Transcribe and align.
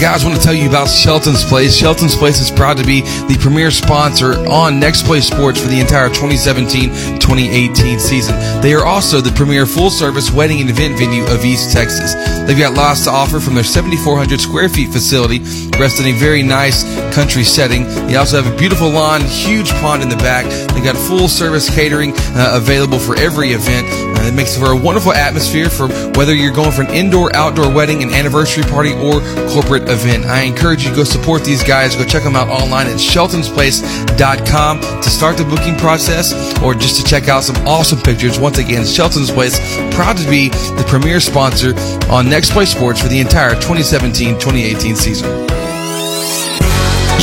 guys, 0.00 0.24
want 0.24 0.34
to 0.34 0.42
tell 0.42 0.54
you 0.54 0.66
about 0.66 0.88
Shelton's 0.88 1.44
Place. 1.44 1.76
Shelton's 1.76 2.16
Place 2.16 2.40
is 2.40 2.50
proud 2.50 2.78
to 2.78 2.84
be 2.84 3.02
the 3.02 3.36
premier 3.38 3.70
sponsor 3.70 4.32
on 4.48 4.80
Next 4.80 5.04
Play 5.04 5.20
Sports 5.20 5.60
for 5.60 5.68
the 5.68 5.78
entire 5.78 6.08
2017-2018 6.08 8.00
season. 8.00 8.34
They 8.62 8.72
are 8.72 8.86
also 8.86 9.20
the 9.20 9.30
premier 9.32 9.66
full-service 9.66 10.30
wedding 10.30 10.62
and 10.62 10.70
event 10.70 10.98
venue 10.98 11.26
of 11.26 11.44
East 11.44 11.72
Texas. 11.76 12.14
They've 12.46 12.58
got 12.58 12.72
lots 12.72 13.04
to 13.04 13.10
offer 13.10 13.40
from 13.40 13.54
their 13.54 13.64
7,400 13.64 14.40
square 14.40 14.70
feet 14.70 14.88
facility, 14.88 15.40
rests 15.78 16.00
in 16.00 16.06
a 16.06 16.12
very 16.12 16.42
nice 16.42 16.82
country 17.14 17.44
setting. 17.44 17.84
They 18.06 18.16
also 18.16 18.42
have 18.42 18.50
a 18.50 18.56
beautiful 18.56 18.88
lawn, 18.88 19.20
huge 19.20 19.70
pond 19.84 20.02
in 20.02 20.08
the 20.08 20.16
back. 20.16 20.46
They've 20.72 20.82
got 20.82 20.96
full-service 20.96 21.68
catering 21.74 22.14
uh, 22.16 22.52
available 22.54 22.98
for 22.98 23.18
every 23.18 23.50
event. 23.50 24.09
It 24.26 24.34
makes 24.34 24.56
for 24.56 24.72
a 24.72 24.76
wonderful 24.76 25.12
atmosphere 25.12 25.70
for 25.70 25.88
whether 26.16 26.34
you're 26.34 26.52
going 26.52 26.72
for 26.72 26.82
an 26.82 26.90
indoor, 26.90 27.34
outdoor 27.34 27.72
wedding, 27.72 28.02
an 28.02 28.10
anniversary 28.10 28.64
party, 28.64 28.92
or 28.92 29.20
corporate 29.50 29.88
event. 29.88 30.26
I 30.26 30.42
encourage 30.42 30.84
you 30.84 30.90
to 30.90 30.96
go 30.96 31.04
support 31.04 31.44
these 31.44 31.62
guys. 31.62 31.96
Go 31.96 32.04
check 32.04 32.22
them 32.22 32.36
out 32.36 32.48
online 32.48 32.86
at 32.86 32.96
sheltonsplace.com 32.96 34.80
to 34.80 35.10
start 35.10 35.36
the 35.36 35.44
booking 35.44 35.76
process 35.76 36.32
or 36.62 36.74
just 36.74 36.96
to 37.00 37.04
check 37.04 37.28
out 37.28 37.42
some 37.42 37.56
awesome 37.66 37.98
pictures. 38.00 38.38
Once 38.38 38.58
again, 38.58 38.84
Shelton's 38.84 39.30
Place, 39.30 39.58
proud 39.94 40.16
to 40.16 40.28
be 40.28 40.48
the 40.48 40.84
premier 40.86 41.20
sponsor 41.20 41.74
on 42.10 42.28
Next 42.28 42.52
Play 42.52 42.66
Sports 42.66 43.00
for 43.00 43.08
the 43.08 43.20
entire 43.20 43.54
2017-2018 43.54 44.96
season. 44.96 45.28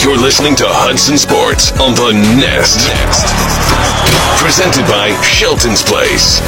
You're 0.04 0.18
listening 0.18 0.56
to 0.58 0.64
Hudson 0.68 1.18
Sports 1.18 1.72
on 1.80 1.94
the 1.96 2.14
Nest. 2.40 2.88
Next. 2.88 3.67
Presented 4.40 4.86
by 4.88 5.12
Shelton's 5.22 5.84
Place. 5.84 6.40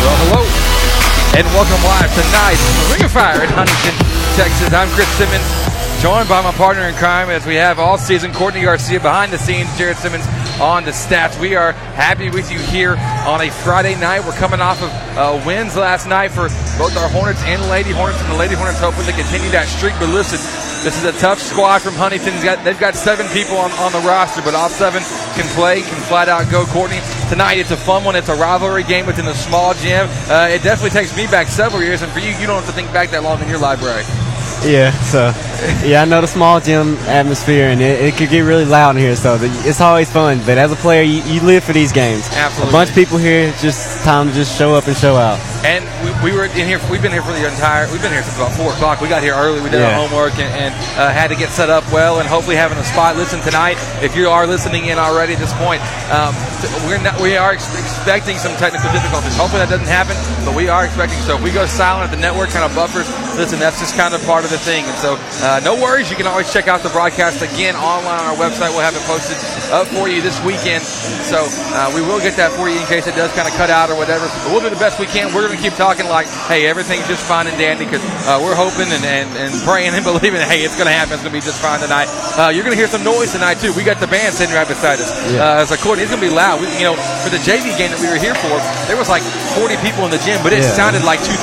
Well, 0.00 0.16
hello, 0.22 0.42
and 1.36 1.46
welcome 1.54 1.82
live 1.82 2.14
tonight 2.14 2.56
from 2.56 2.92
Ring 2.92 3.04
of 3.04 3.10
Fire 3.10 3.42
in 3.42 3.50
Huntington, 3.50 3.94
Texas. 4.36 4.72
I'm 4.72 4.88
Chris 4.90 5.08
Simmons, 5.18 5.42
joined 6.02 6.28
by 6.28 6.40
my 6.42 6.52
partner 6.52 6.82
in 6.88 6.94
crime 6.94 7.28
as 7.30 7.44
we 7.44 7.56
have 7.56 7.78
all 7.78 7.98
season, 7.98 8.32
Courtney 8.32 8.62
Garcia 8.62 9.00
behind 9.00 9.32
the 9.32 9.38
scenes, 9.38 9.68
Jared 9.76 9.96
Simmons 9.96 10.24
on 10.60 10.84
the 10.84 10.90
stats. 10.90 11.38
We 11.40 11.54
are 11.54 11.72
happy 11.72 12.30
with 12.30 12.50
you 12.50 12.58
here 12.58 12.96
on 13.26 13.40
a 13.40 13.50
Friday 13.50 13.94
night. 13.98 14.24
We're 14.24 14.36
coming 14.36 14.60
off 14.60 14.82
of 14.82 14.90
uh, 15.16 15.42
wins 15.46 15.76
last 15.76 16.06
night 16.06 16.28
for 16.30 16.48
both 16.78 16.96
our 16.96 17.08
Hornets 17.08 17.42
and 17.44 17.60
Lady 17.68 17.90
Hornets, 17.90 18.20
and 18.22 18.32
the 18.32 18.36
Lady 18.36 18.54
Hornets 18.54 18.80
hoping 18.80 19.04
to 19.04 19.12
continue 19.12 19.50
that 19.50 19.68
streak. 19.68 19.94
But 19.98 20.08
listen, 20.08 20.40
this 20.84 20.96
is 20.96 21.04
a 21.04 21.12
tough 21.20 21.40
squad 21.40 21.80
from 21.80 21.94
Huntington. 21.94 22.32
Got, 22.42 22.64
they've 22.64 22.78
got 22.78 22.94
seven 22.94 23.26
people 23.28 23.56
on, 23.56 23.70
on 23.72 23.92
the 23.92 24.00
roster, 24.00 24.42
but 24.42 24.54
all 24.54 24.68
seven 24.68 25.02
can 25.34 25.46
play, 25.54 25.82
can 25.82 26.00
flat 26.08 26.28
out 26.28 26.50
go. 26.50 26.64
Courtney, 26.66 27.00
tonight 27.28 27.58
it's 27.58 27.70
a 27.70 27.76
fun 27.76 28.04
one. 28.04 28.16
It's 28.16 28.28
a 28.28 28.36
rivalry 28.36 28.84
game 28.84 29.06
within 29.06 29.26
a 29.26 29.34
small 29.34 29.74
gym. 29.74 30.08
Uh, 30.28 30.48
it 30.50 30.62
definitely 30.62 30.96
takes 30.96 31.16
me 31.16 31.26
back 31.26 31.48
several 31.48 31.82
years, 31.82 32.02
and 32.02 32.10
for 32.12 32.20
you, 32.20 32.32
you 32.36 32.46
don't 32.46 32.56
have 32.56 32.66
to 32.66 32.72
think 32.72 32.92
back 32.92 33.10
that 33.10 33.22
long 33.22 33.40
in 33.42 33.48
your 33.48 33.58
library. 33.58 34.04
Yeah, 34.64 34.90
so 35.02 35.30
yeah, 35.86 36.02
I 36.02 36.04
know 36.06 36.20
the 36.20 36.26
small 36.26 36.60
gym 36.60 36.96
atmosphere, 37.06 37.68
and 37.68 37.80
it, 37.80 38.00
it 38.00 38.14
could 38.16 38.30
get 38.30 38.40
really 38.40 38.64
loud 38.64 38.96
in 38.96 39.02
here. 39.02 39.14
So 39.14 39.38
the, 39.38 39.46
it's 39.68 39.80
always 39.80 40.10
fun. 40.10 40.38
But 40.44 40.58
as 40.58 40.72
a 40.72 40.76
player, 40.76 41.02
you, 41.02 41.22
you 41.22 41.40
live 41.42 41.62
for 41.62 41.72
these 41.72 41.92
games. 41.92 42.26
Absolutely. 42.32 42.70
A 42.70 42.72
bunch 42.72 42.88
of 42.90 42.94
people 42.96 43.16
here, 43.18 43.52
just 43.60 44.02
time 44.02 44.26
to 44.28 44.34
just 44.34 44.58
show 44.58 44.74
up 44.74 44.88
and 44.88 44.96
show 44.96 45.14
out. 45.16 45.38
And 45.64 45.84
we, 46.02 46.30
we 46.30 46.36
were 46.36 46.46
in 46.46 46.66
here. 46.66 46.80
We've 46.90 47.02
been 47.02 47.12
here 47.12 47.22
for 47.22 47.32
the 47.32 47.46
entire. 47.46 47.86
We've 47.92 48.02
been 48.02 48.12
here 48.12 48.22
since 48.22 48.34
about 48.36 48.52
four 48.58 48.72
o'clock. 48.72 49.00
We 49.00 49.08
got 49.08 49.22
here 49.22 49.34
early. 49.34 49.60
We 49.60 49.70
did 49.70 49.80
Yeah. 49.80 49.94
our 50.00 50.08
homework 50.08 50.34
and, 50.38 50.50
and 50.54 50.74
uh, 50.98 51.10
had 51.12 51.28
to 51.28 51.36
get 51.36 51.50
set 51.50 51.70
up 51.70 51.84
well, 51.92 52.18
and 52.18 52.28
hopefully 52.28 52.56
having 52.56 52.78
a 52.78 52.84
spot. 52.84 53.16
Listen 53.16 53.40
tonight, 53.40 53.76
if 54.02 54.16
you 54.16 54.28
are 54.28 54.46
listening 54.48 54.86
in 54.86 54.98
already 54.98 55.34
at 55.34 55.38
this 55.38 55.52
point, 55.62 55.80
um, 56.10 56.34
we're 56.90 56.98
not. 57.02 57.20
We 57.20 57.36
are 57.36 57.52
ex- 57.52 57.70
expecting 57.78 58.36
some 58.38 58.56
technical 58.56 58.90
difficulties. 58.90 59.36
Hopefully 59.36 59.62
that 59.62 59.70
doesn't 59.70 59.86
happen, 59.86 60.16
but 60.44 60.56
we 60.56 60.68
are 60.68 60.84
expecting. 60.86 61.18
So 61.20 61.36
if 61.36 61.42
we 61.42 61.52
go 61.52 61.66
silent, 61.66 62.10
at 62.10 62.14
the 62.14 62.20
network 62.20 62.50
kind 62.50 62.64
of 62.64 62.74
buffers. 62.74 63.06
Listen, 63.36 63.58
that's 63.60 63.78
just 63.80 63.96
kind 63.96 64.14
of 64.14 64.24
part 64.24 64.44
of 64.44 64.45
the 64.48 64.58
thing. 64.58 64.84
And 64.84 64.96
so 64.98 65.16
uh, 65.44 65.60
no 65.64 65.74
worries. 65.76 66.10
You 66.10 66.16
can 66.16 66.26
always 66.26 66.52
check 66.52 66.68
out 66.68 66.82
the 66.82 66.90
broadcast 66.90 67.42
again 67.42 67.74
online 67.76 68.18
on 68.20 68.26
our 68.32 68.38
website. 68.38 68.70
We'll 68.74 68.86
have 68.86 68.96
it 68.96 69.02
posted 69.04 69.36
up 69.72 69.86
for 69.88 70.08
you 70.08 70.22
this 70.22 70.38
weekend. 70.44 70.82
So 71.26 71.46
uh, 71.74 71.90
we 71.94 72.00
will 72.02 72.20
get 72.20 72.36
that 72.38 72.52
for 72.54 72.68
you 72.68 72.78
in 72.78 72.86
case 72.86 73.06
it 73.06 73.14
does 73.16 73.32
kind 73.34 73.48
of 73.48 73.54
cut 73.54 73.70
out 73.70 73.90
or 73.90 73.96
whatever. 73.96 74.26
But 74.26 74.52
we'll 74.52 74.62
do 74.62 74.70
the 74.70 74.80
best 74.82 74.98
we 74.98 75.06
can. 75.06 75.32
We're 75.34 75.46
going 75.46 75.56
to 75.56 75.62
keep 75.62 75.74
talking 75.74 76.06
like, 76.06 76.26
hey, 76.46 76.66
everything's 76.66 77.06
just 77.08 77.24
fine 77.26 77.46
and 77.46 77.56
dandy 77.58 77.84
because 77.84 78.02
uh, 78.26 78.38
we're 78.42 78.54
hoping 78.56 78.88
and, 78.92 79.04
and, 79.04 79.28
and 79.38 79.50
praying 79.66 79.94
and 79.94 80.04
believing, 80.10 80.40
hey, 80.44 80.62
it's 80.62 80.76
going 80.78 80.86
to 80.90 80.94
happen. 80.94 81.14
It's 81.14 81.22
going 81.22 81.34
to 81.34 81.38
be 81.38 81.44
just 81.44 81.60
fine 81.60 81.80
tonight. 81.80 82.06
Uh, 82.38 82.50
you're 82.54 82.62
going 82.64 82.74
to 82.74 82.80
hear 82.80 82.88
some 82.90 83.02
noise 83.04 83.32
tonight 83.32 83.58
too. 83.58 83.72
We 83.74 83.82
got 83.82 83.98
the 83.98 84.06
band 84.10 84.34
sitting 84.34 84.54
right 84.54 84.68
beside 84.68 85.00
us. 85.00 85.10
Yeah. 85.32 85.62
Uh, 85.62 85.66
it's 85.66 85.72
going 85.82 85.98
to 86.20 86.20
be 86.20 86.30
loud. 86.30 86.60
We, 86.60 86.66
you 86.78 86.86
know, 86.86 86.94
for 87.22 87.30
the 87.30 87.42
JV 87.42 87.74
game 87.78 87.90
that 87.90 88.00
we 88.00 88.08
were 88.08 88.20
here 88.20 88.34
for, 88.38 88.58
there 88.86 88.96
was 88.96 89.08
like 89.08 89.22
40 89.58 89.76
people 89.82 90.04
in 90.06 90.10
the 90.14 90.22
gym, 90.22 90.38
but 90.42 90.52
it 90.52 90.62
Yeah. 90.62 90.74
sounded 90.76 91.02
like 91.04 91.18
2,000. 91.24 91.42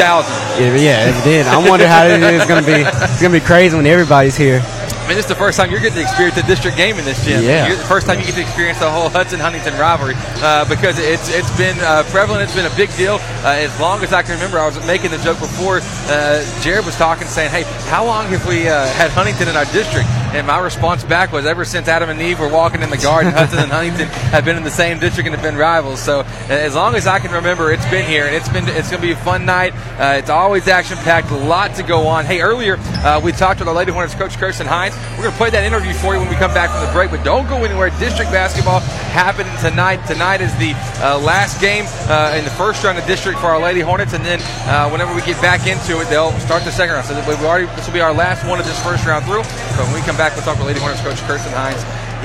Yeah, 0.60 0.76
yeah, 0.78 1.10
it 1.12 1.18
did. 1.24 1.48
I 1.48 1.58
wonder 1.58 1.88
how 1.88 2.06
it 2.06 2.22
is 2.22 2.46
going 2.46 2.64
to 2.64 2.68
be. 2.68 2.84
It's 3.02 3.20
to 3.32 3.40
be 3.40 3.46
crazy 3.46 3.76
when 3.76 3.86
everybody's 3.86 4.38
here. 4.38 4.62
I 5.04 5.08
mean, 5.08 5.18
this 5.18 5.26
is 5.26 5.30
the 5.30 5.36
first 5.36 5.58
time 5.60 5.70
you're 5.70 5.82
getting 5.82 6.00
to 6.00 6.02
experience 6.02 6.36
the 6.36 6.48
district 6.48 6.78
game 6.78 6.98
in 6.98 7.04
this 7.04 7.26
gym. 7.26 7.44
Yeah. 7.44 7.68
You're 7.68 7.76
the 7.76 7.84
first 7.84 8.08
time 8.08 8.20
you 8.20 8.26
get 8.26 8.36
to 8.36 8.42
experience 8.42 8.80
the 8.80 8.90
whole 8.90 9.10
Hudson 9.10 9.38
Huntington 9.38 9.78
rivalry 9.78 10.16
uh, 10.40 10.64
because 10.70 10.98
it's 10.98 11.28
it's 11.36 11.52
been 11.58 11.78
uh, 11.82 12.04
prevalent. 12.08 12.42
It's 12.44 12.56
been 12.56 12.72
a 12.72 12.76
big 12.78 12.90
deal 12.96 13.16
uh, 13.44 13.60
as 13.60 13.78
long 13.82 14.02
as 14.02 14.14
I 14.14 14.22
can 14.24 14.32
remember. 14.32 14.60
I 14.60 14.66
was 14.66 14.80
making 14.88 15.12
the 15.12 15.18
joke 15.18 15.40
before. 15.40 15.82
Uh, 16.08 16.40
Jared 16.62 16.86
was 16.86 16.96
talking, 16.96 17.28
saying, 17.28 17.52
"Hey, 17.52 17.64
how 17.92 18.06
long 18.06 18.28
have 18.28 18.48
we 18.48 18.70
uh, 18.70 18.88
had 18.96 19.12
Huntington 19.12 19.50
in 19.50 19.58
our 19.58 19.66
district?" 19.66 20.08
And 20.34 20.48
my 20.48 20.60
response 20.60 21.04
back 21.04 21.34
was, 21.34 21.46
"Ever 21.46 21.66
since 21.66 21.90
Adam 21.90 22.10
and 22.10 22.22
Eve 22.22 22.40
were 22.40 22.48
walking 22.48 22.82
in 22.82 22.90
the 22.90 22.98
garden, 22.98 23.34
Hudson 23.36 23.60
and 23.60 23.72
Huntington 23.72 24.08
have 24.32 24.46
been 24.46 24.56
in 24.56 24.64
the 24.64 24.72
same 24.72 25.00
district 25.00 25.28
and 25.28 25.36
have 25.36 25.44
been 25.44 25.58
rivals. 25.58 26.00
So 26.02 26.22
as 26.48 26.76
long 26.76 26.96
as 26.96 27.08
I 27.08 27.20
can 27.20 27.32
remember, 27.32 27.74
it's 27.74 27.86
been 27.90 28.06
here, 28.06 28.26
and 28.26 28.34
it's 28.34 28.48
been 28.48 28.70
it's 28.70 28.90
going 28.90 29.02
to 29.02 29.08
be 29.08 29.12
a 29.12 29.18
fun 29.18 29.46
night. 29.46 29.74
Uh, 30.00 30.16
it's 30.18 30.30
always 30.30 30.70
action 30.70 30.98
packed, 31.00 31.30
a 31.30 31.36
lot 31.36 31.76
to 31.76 31.84
go 31.84 32.08
on. 32.08 32.24
Hey, 32.24 32.40
earlier 32.40 32.78
uh, 32.80 33.20
we 33.22 33.34
talked 33.34 33.60
with 33.60 33.68
our 33.68 33.76
Lady 33.76 33.92
Hornets 33.92 34.16
coach 34.16 34.38
Kirsten 34.38 34.66
Hines. 34.66 34.93
We're 35.16 35.30
going 35.30 35.36
to 35.36 35.38
play 35.38 35.50
that 35.52 35.64
interview 35.64 35.94
for 35.94 36.14
you 36.14 36.20
when 36.20 36.30
we 36.30 36.36
come 36.36 36.54
back 36.54 36.70
from 36.74 36.82
the 36.86 36.92
break, 36.92 37.12
but 37.12 37.24
don't 37.24 37.48
go 37.48 37.64
anywhere. 37.64 37.90
District 38.02 38.32
basketball 38.32 38.82
happening 39.14 39.54
tonight. 39.62 40.02
Tonight 40.08 40.42
is 40.42 40.54
the 40.58 40.74
uh, 41.00 41.20
last 41.20 41.62
game 41.62 41.86
uh, 42.10 42.34
in 42.38 42.44
the 42.44 42.54
first 42.54 42.84
round 42.84 42.98
of 42.98 43.06
district 43.06 43.40
for 43.40 43.48
our 43.48 43.62
Lady 43.62 43.82
Hornets, 43.82 44.14
and 44.14 44.26
then 44.26 44.42
uh, 44.66 44.90
whenever 44.90 45.14
we 45.14 45.22
get 45.22 45.40
back 45.42 45.68
into 45.68 46.02
it, 46.02 46.10
they'll 46.10 46.34
start 46.42 46.64
the 46.64 46.72
second 46.72 46.96
round. 46.96 47.06
So 47.06 47.16
already 47.46 47.66
this 47.78 47.86
will 47.86 47.94
be 47.94 48.02
our 48.02 48.14
last 48.14 48.46
one 48.48 48.60
of 48.60 48.66
this 48.66 48.78
first 48.82 49.06
round 49.06 49.26
through. 49.26 49.44
So 49.78 49.86
when 49.86 49.94
we 49.94 50.02
come 50.02 50.18
back, 50.18 50.34
we'll 50.34 50.46
talk 50.46 50.58
with 50.58 50.68
Lady 50.68 50.80
Hornets 50.80 51.02
coach 51.02 51.20
Kirsten 51.30 51.54
Hines 51.54 51.82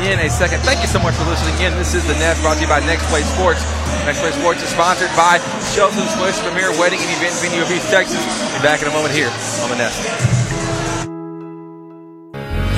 in 0.06 0.18
a 0.22 0.30
second. 0.30 0.60
Thank 0.62 0.80
you 0.80 0.86
so 0.86 1.02
much 1.02 1.14
for 1.14 1.26
listening 1.26 1.58
in. 1.60 1.74
This 1.74 1.94
is 1.94 2.06
the 2.06 2.14
Nest 2.22 2.40
brought 2.42 2.56
to 2.56 2.62
you 2.62 2.70
by 2.70 2.78
Next 2.86 3.04
Play 3.10 3.22
Sports. 3.22 3.62
Next 4.06 4.20
Play 4.20 4.30
Sports 4.30 4.62
is 4.62 4.70
sponsored 4.70 5.10
by 5.18 5.42
Shelton's 5.74 6.14
Place 6.16 6.38
Premier 6.40 6.70
Wedding 6.78 7.00
and 7.02 7.10
Event 7.18 7.34
Venue 7.42 7.62
of 7.62 7.70
East 7.70 7.90
Texas. 7.90 8.22
Be 8.54 8.62
back 8.62 8.80
in 8.82 8.88
a 8.88 8.94
moment 8.94 9.12
here 9.12 9.30
on 9.62 9.70
the 9.70 9.76
Nest. 9.76 10.38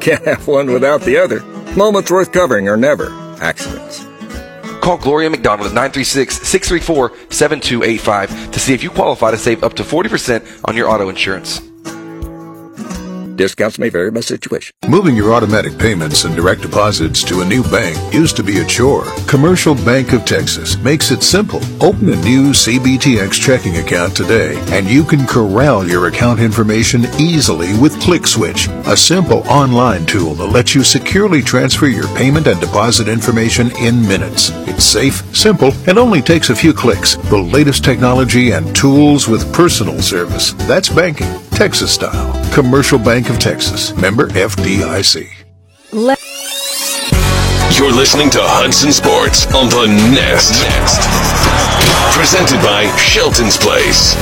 Can't 0.00 0.26
have 0.26 0.46
one 0.46 0.72
without 0.72 1.00
the 1.00 1.16
other. 1.16 1.40
Moments 1.74 2.10
worth 2.10 2.32
covering 2.32 2.68
are 2.68 2.76
never 2.76 3.10
accidents. 3.40 4.05
Call 4.86 4.98
Gloria 4.98 5.28
McDonald 5.28 5.66
at 5.66 5.74
936-634-7285 5.90 8.52
to 8.52 8.60
see 8.60 8.72
if 8.72 8.84
you 8.84 8.90
qualify 8.90 9.32
to 9.32 9.36
save 9.36 9.64
up 9.64 9.74
to 9.74 9.82
40% 9.82 10.60
on 10.64 10.76
your 10.76 10.88
auto 10.88 11.08
insurance. 11.08 11.60
Discounts 13.36 13.78
may 13.78 13.90
vary 13.90 14.10
by 14.10 14.20
situation. 14.20 14.74
Moving 14.88 15.14
your 15.14 15.32
automatic 15.32 15.78
payments 15.78 16.24
and 16.24 16.34
direct 16.34 16.62
deposits 16.62 17.22
to 17.24 17.42
a 17.42 17.44
new 17.44 17.62
bank 17.64 17.96
used 18.12 18.36
to 18.36 18.42
be 18.42 18.58
a 18.58 18.64
chore. 18.64 19.04
Commercial 19.28 19.74
Bank 19.74 20.12
of 20.12 20.24
Texas 20.24 20.76
makes 20.78 21.10
it 21.10 21.22
simple. 21.22 21.60
Open 21.84 22.08
a 22.08 22.16
new 22.16 22.52
CBTX 22.52 23.32
checking 23.34 23.76
account 23.76 24.16
today, 24.16 24.56
and 24.70 24.88
you 24.88 25.04
can 25.04 25.26
corral 25.26 25.86
your 25.86 26.08
account 26.08 26.40
information 26.40 27.04
easily 27.18 27.78
with 27.78 27.92
ClickSwitch, 28.00 28.68
a 28.86 28.96
simple 28.96 29.46
online 29.48 30.06
tool 30.06 30.34
that 30.34 30.46
lets 30.46 30.74
you 30.74 30.82
securely 30.82 31.42
transfer 31.42 31.86
your 31.86 32.08
payment 32.16 32.46
and 32.46 32.60
deposit 32.60 33.06
information 33.06 33.70
in 33.76 34.00
minutes. 34.08 34.50
It's 34.66 34.84
safe, 34.84 35.22
simple, 35.36 35.72
and 35.86 35.98
only 35.98 36.22
takes 36.22 36.48
a 36.48 36.56
few 36.56 36.72
clicks. 36.72 37.16
The 37.16 37.36
latest 37.36 37.84
technology 37.84 38.52
and 38.52 38.74
tools 38.74 39.28
with 39.28 39.52
personal 39.52 40.00
service. 40.00 40.52
That's 40.66 40.88
banking, 40.88 41.32
Texas 41.56 41.94
style. 41.94 42.34
Commercial 42.52 42.98
Bank 42.98 43.30
of 43.30 43.38
Texas. 43.38 43.96
Member 43.96 44.28
FDIC. 44.28 45.26
You're 47.78 47.92
listening 47.96 48.28
to 48.36 48.40
Hudson 48.42 48.92
Sports 48.92 49.46
on 49.54 49.72
the 49.72 49.88
Nest. 50.12 50.52
Nest. 50.60 51.00
Presented 52.12 52.60
by 52.60 52.84
Shelton's 53.00 53.56
Place. 53.56 54.12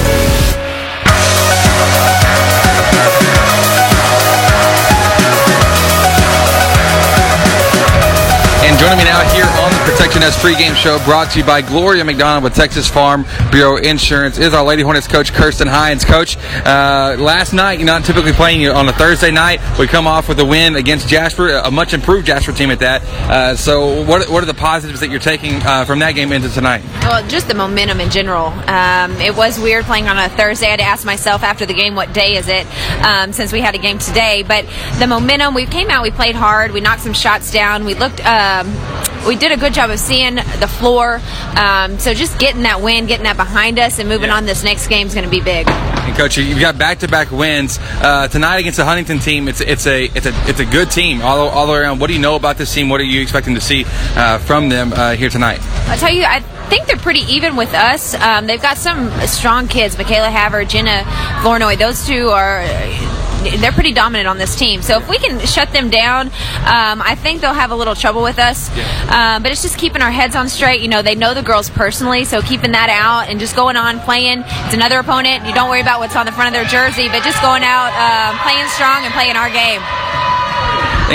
And 8.62 8.78
joining 8.78 8.98
me 8.98 9.04
now 9.10 9.26
here 9.34 9.42
on 9.42 9.48
the 9.48 9.63
Protection 9.84 10.20
Nest 10.20 10.38
pregame 10.38 10.74
show, 10.74 10.98
brought 11.04 11.30
to 11.32 11.38
you 11.38 11.44
by 11.44 11.60
Gloria 11.60 12.04
McDonald 12.04 12.42
with 12.42 12.54
Texas 12.54 12.88
Farm 12.88 13.26
Bureau 13.50 13.76
Insurance, 13.76 14.38
is 14.38 14.54
our 14.54 14.64
Lady 14.64 14.82
Hornets 14.82 15.06
coach, 15.06 15.34
Kirsten 15.34 15.68
Hines. 15.68 16.06
Coach, 16.06 16.38
uh, 16.38 17.16
last 17.18 17.52
night, 17.52 17.78
you're 17.78 17.86
not 17.86 18.02
typically 18.02 18.32
playing 18.32 18.66
on 18.66 18.88
a 18.88 18.94
Thursday 18.94 19.30
night. 19.30 19.60
We 19.78 19.86
come 19.86 20.06
off 20.06 20.26
with 20.26 20.40
a 20.40 20.44
win 20.44 20.76
against 20.76 21.06
Jasper, 21.06 21.50
a 21.50 21.70
much 21.70 21.92
improved 21.92 22.26
Jasper 22.26 22.52
team 22.52 22.70
at 22.70 22.78
that. 22.78 23.02
Uh, 23.30 23.56
so, 23.56 24.02
what, 24.06 24.26
what 24.30 24.42
are 24.42 24.46
the 24.46 24.54
positives 24.54 25.00
that 25.00 25.10
you're 25.10 25.20
taking 25.20 25.56
uh, 25.62 25.84
from 25.84 25.98
that 25.98 26.12
game 26.12 26.32
into 26.32 26.48
tonight? 26.48 26.82
Well, 27.02 27.26
just 27.28 27.48
the 27.48 27.54
momentum 27.54 28.00
in 28.00 28.10
general. 28.10 28.46
Um, 28.46 29.12
it 29.20 29.36
was 29.36 29.60
weird 29.60 29.84
playing 29.84 30.08
on 30.08 30.16
a 30.16 30.30
Thursday. 30.30 30.68
I 30.68 30.70
had 30.70 30.80
to 30.80 30.86
ask 30.86 31.04
myself 31.04 31.42
after 31.42 31.66
the 31.66 31.74
game, 31.74 31.94
what 31.94 32.14
day 32.14 32.36
is 32.36 32.48
it, 32.48 32.66
um, 33.04 33.34
since 33.34 33.52
we 33.52 33.60
had 33.60 33.74
a 33.74 33.78
game 33.78 33.98
today. 33.98 34.44
But 34.48 34.64
the 34.98 35.06
momentum, 35.06 35.52
we 35.52 35.66
came 35.66 35.90
out, 35.90 36.02
we 36.02 36.10
played 36.10 36.36
hard, 36.36 36.72
we 36.72 36.80
knocked 36.80 37.02
some 37.02 37.12
shots 37.12 37.52
down, 37.52 37.84
we 37.84 37.92
looked. 37.92 38.24
Um, 38.24 38.74
we 39.26 39.36
did 39.36 39.52
a 39.52 39.56
good 39.56 39.72
job 39.74 39.90
of 39.90 39.98
seeing 39.98 40.36
the 40.36 40.68
floor. 40.78 41.20
Um, 41.56 41.98
so 41.98 42.14
just 42.14 42.38
getting 42.38 42.62
that 42.62 42.80
win, 42.80 43.06
getting 43.06 43.24
that 43.24 43.36
behind 43.36 43.78
us, 43.78 43.98
and 43.98 44.08
moving 44.08 44.30
on 44.30 44.46
this 44.46 44.64
next 44.64 44.88
game 44.88 45.06
is 45.06 45.14
going 45.14 45.24
to 45.24 45.30
be 45.30 45.40
big. 45.40 45.68
And 45.68 46.16
coach, 46.16 46.36
you've 46.36 46.60
got 46.60 46.78
back-to-back 46.78 47.30
wins 47.30 47.78
uh, 47.80 48.28
tonight 48.28 48.58
against 48.58 48.76
the 48.76 48.84
Huntington 48.84 49.18
team. 49.18 49.48
It's 49.48 49.60
it's 49.60 49.86
a 49.86 50.04
it's 50.04 50.26
a 50.26 50.32
it's 50.48 50.60
a 50.60 50.66
good 50.66 50.90
team 50.90 51.22
all, 51.22 51.48
all 51.48 51.66
the 51.66 51.72
way 51.72 51.78
around. 51.78 51.98
What 51.98 52.08
do 52.08 52.12
you 52.14 52.20
know 52.20 52.36
about 52.36 52.56
this 52.56 52.72
team? 52.72 52.88
What 52.88 53.00
are 53.00 53.04
you 53.04 53.22
expecting 53.22 53.54
to 53.54 53.60
see 53.60 53.84
uh, 54.14 54.38
from 54.38 54.68
them 54.68 54.92
uh, 54.92 55.14
here 55.14 55.30
tonight? 55.30 55.60
I'll 55.88 55.98
tell 55.98 56.12
you, 56.12 56.24
I 56.24 56.40
think 56.68 56.86
they're 56.86 56.96
pretty 56.96 57.20
even 57.32 57.56
with 57.56 57.72
us. 57.74 58.14
Um, 58.14 58.46
they've 58.46 58.60
got 58.60 58.76
some 58.76 59.10
strong 59.26 59.66
kids, 59.66 59.96
Michaela 59.96 60.30
Havard, 60.30 60.68
Jenna 60.68 61.04
Flournoy. 61.42 61.76
Those 61.76 62.06
two 62.06 62.28
are 62.28 62.62
they're 63.44 63.72
pretty 63.72 63.92
dominant 63.92 64.28
on 64.28 64.38
this 64.38 64.56
team. 64.56 64.82
So 64.82 64.98
if 64.98 65.08
we 65.08 65.18
can 65.18 65.40
shut 65.46 65.72
them 65.72 65.90
down, 65.90 66.28
um, 66.28 67.02
I 67.02 67.16
think 67.16 67.40
they'll 67.40 67.54
have 67.54 67.70
a 67.70 67.76
little 67.76 67.94
trouble 67.94 68.22
with 68.22 68.38
us. 68.38 68.70
Um, 69.08 69.42
but 69.42 69.52
it's 69.52 69.62
just 69.62 69.78
keeping 69.78 70.02
our 70.02 70.10
heads 70.10 70.36
on 70.36 70.48
straight. 70.48 70.80
You 70.80 70.88
know, 70.88 71.02
they 71.02 71.14
know 71.14 71.34
the 71.34 71.42
girls 71.42 71.70
personally, 71.70 72.24
so 72.24 72.42
keeping 72.42 72.72
that 72.72 72.90
out 72.90 73.28
and 73.28 73.40
just 73.40 73.56
going 73.56 73.76
on 73.76 74.00
playing. 74.00 74.42
It's 74.46 74.74
another 74.74 74.98
opponent. 74.98 75.46
You 75.46 75.54
don't 75.54 75.70
worry 75.70 75.80
about 75.80 76.00
what's 76.00 76.16
on 76.16 76.26
the 76.26 76.32
front 76.32 76.48
of 76.48 76.54
their 76.54 76.68
jersey, 76.68 77.08
but 77.08 77.22
just 77.22 77.40
going 77.42 77.62
out, 77.62 77.92
um, 77.94 78.38
playing 78.40 78.66
strong 78.68 79.04
and 79.04 79.12
playing 79.12 79.36
our 79.36 79.50
game. 79.50 80.43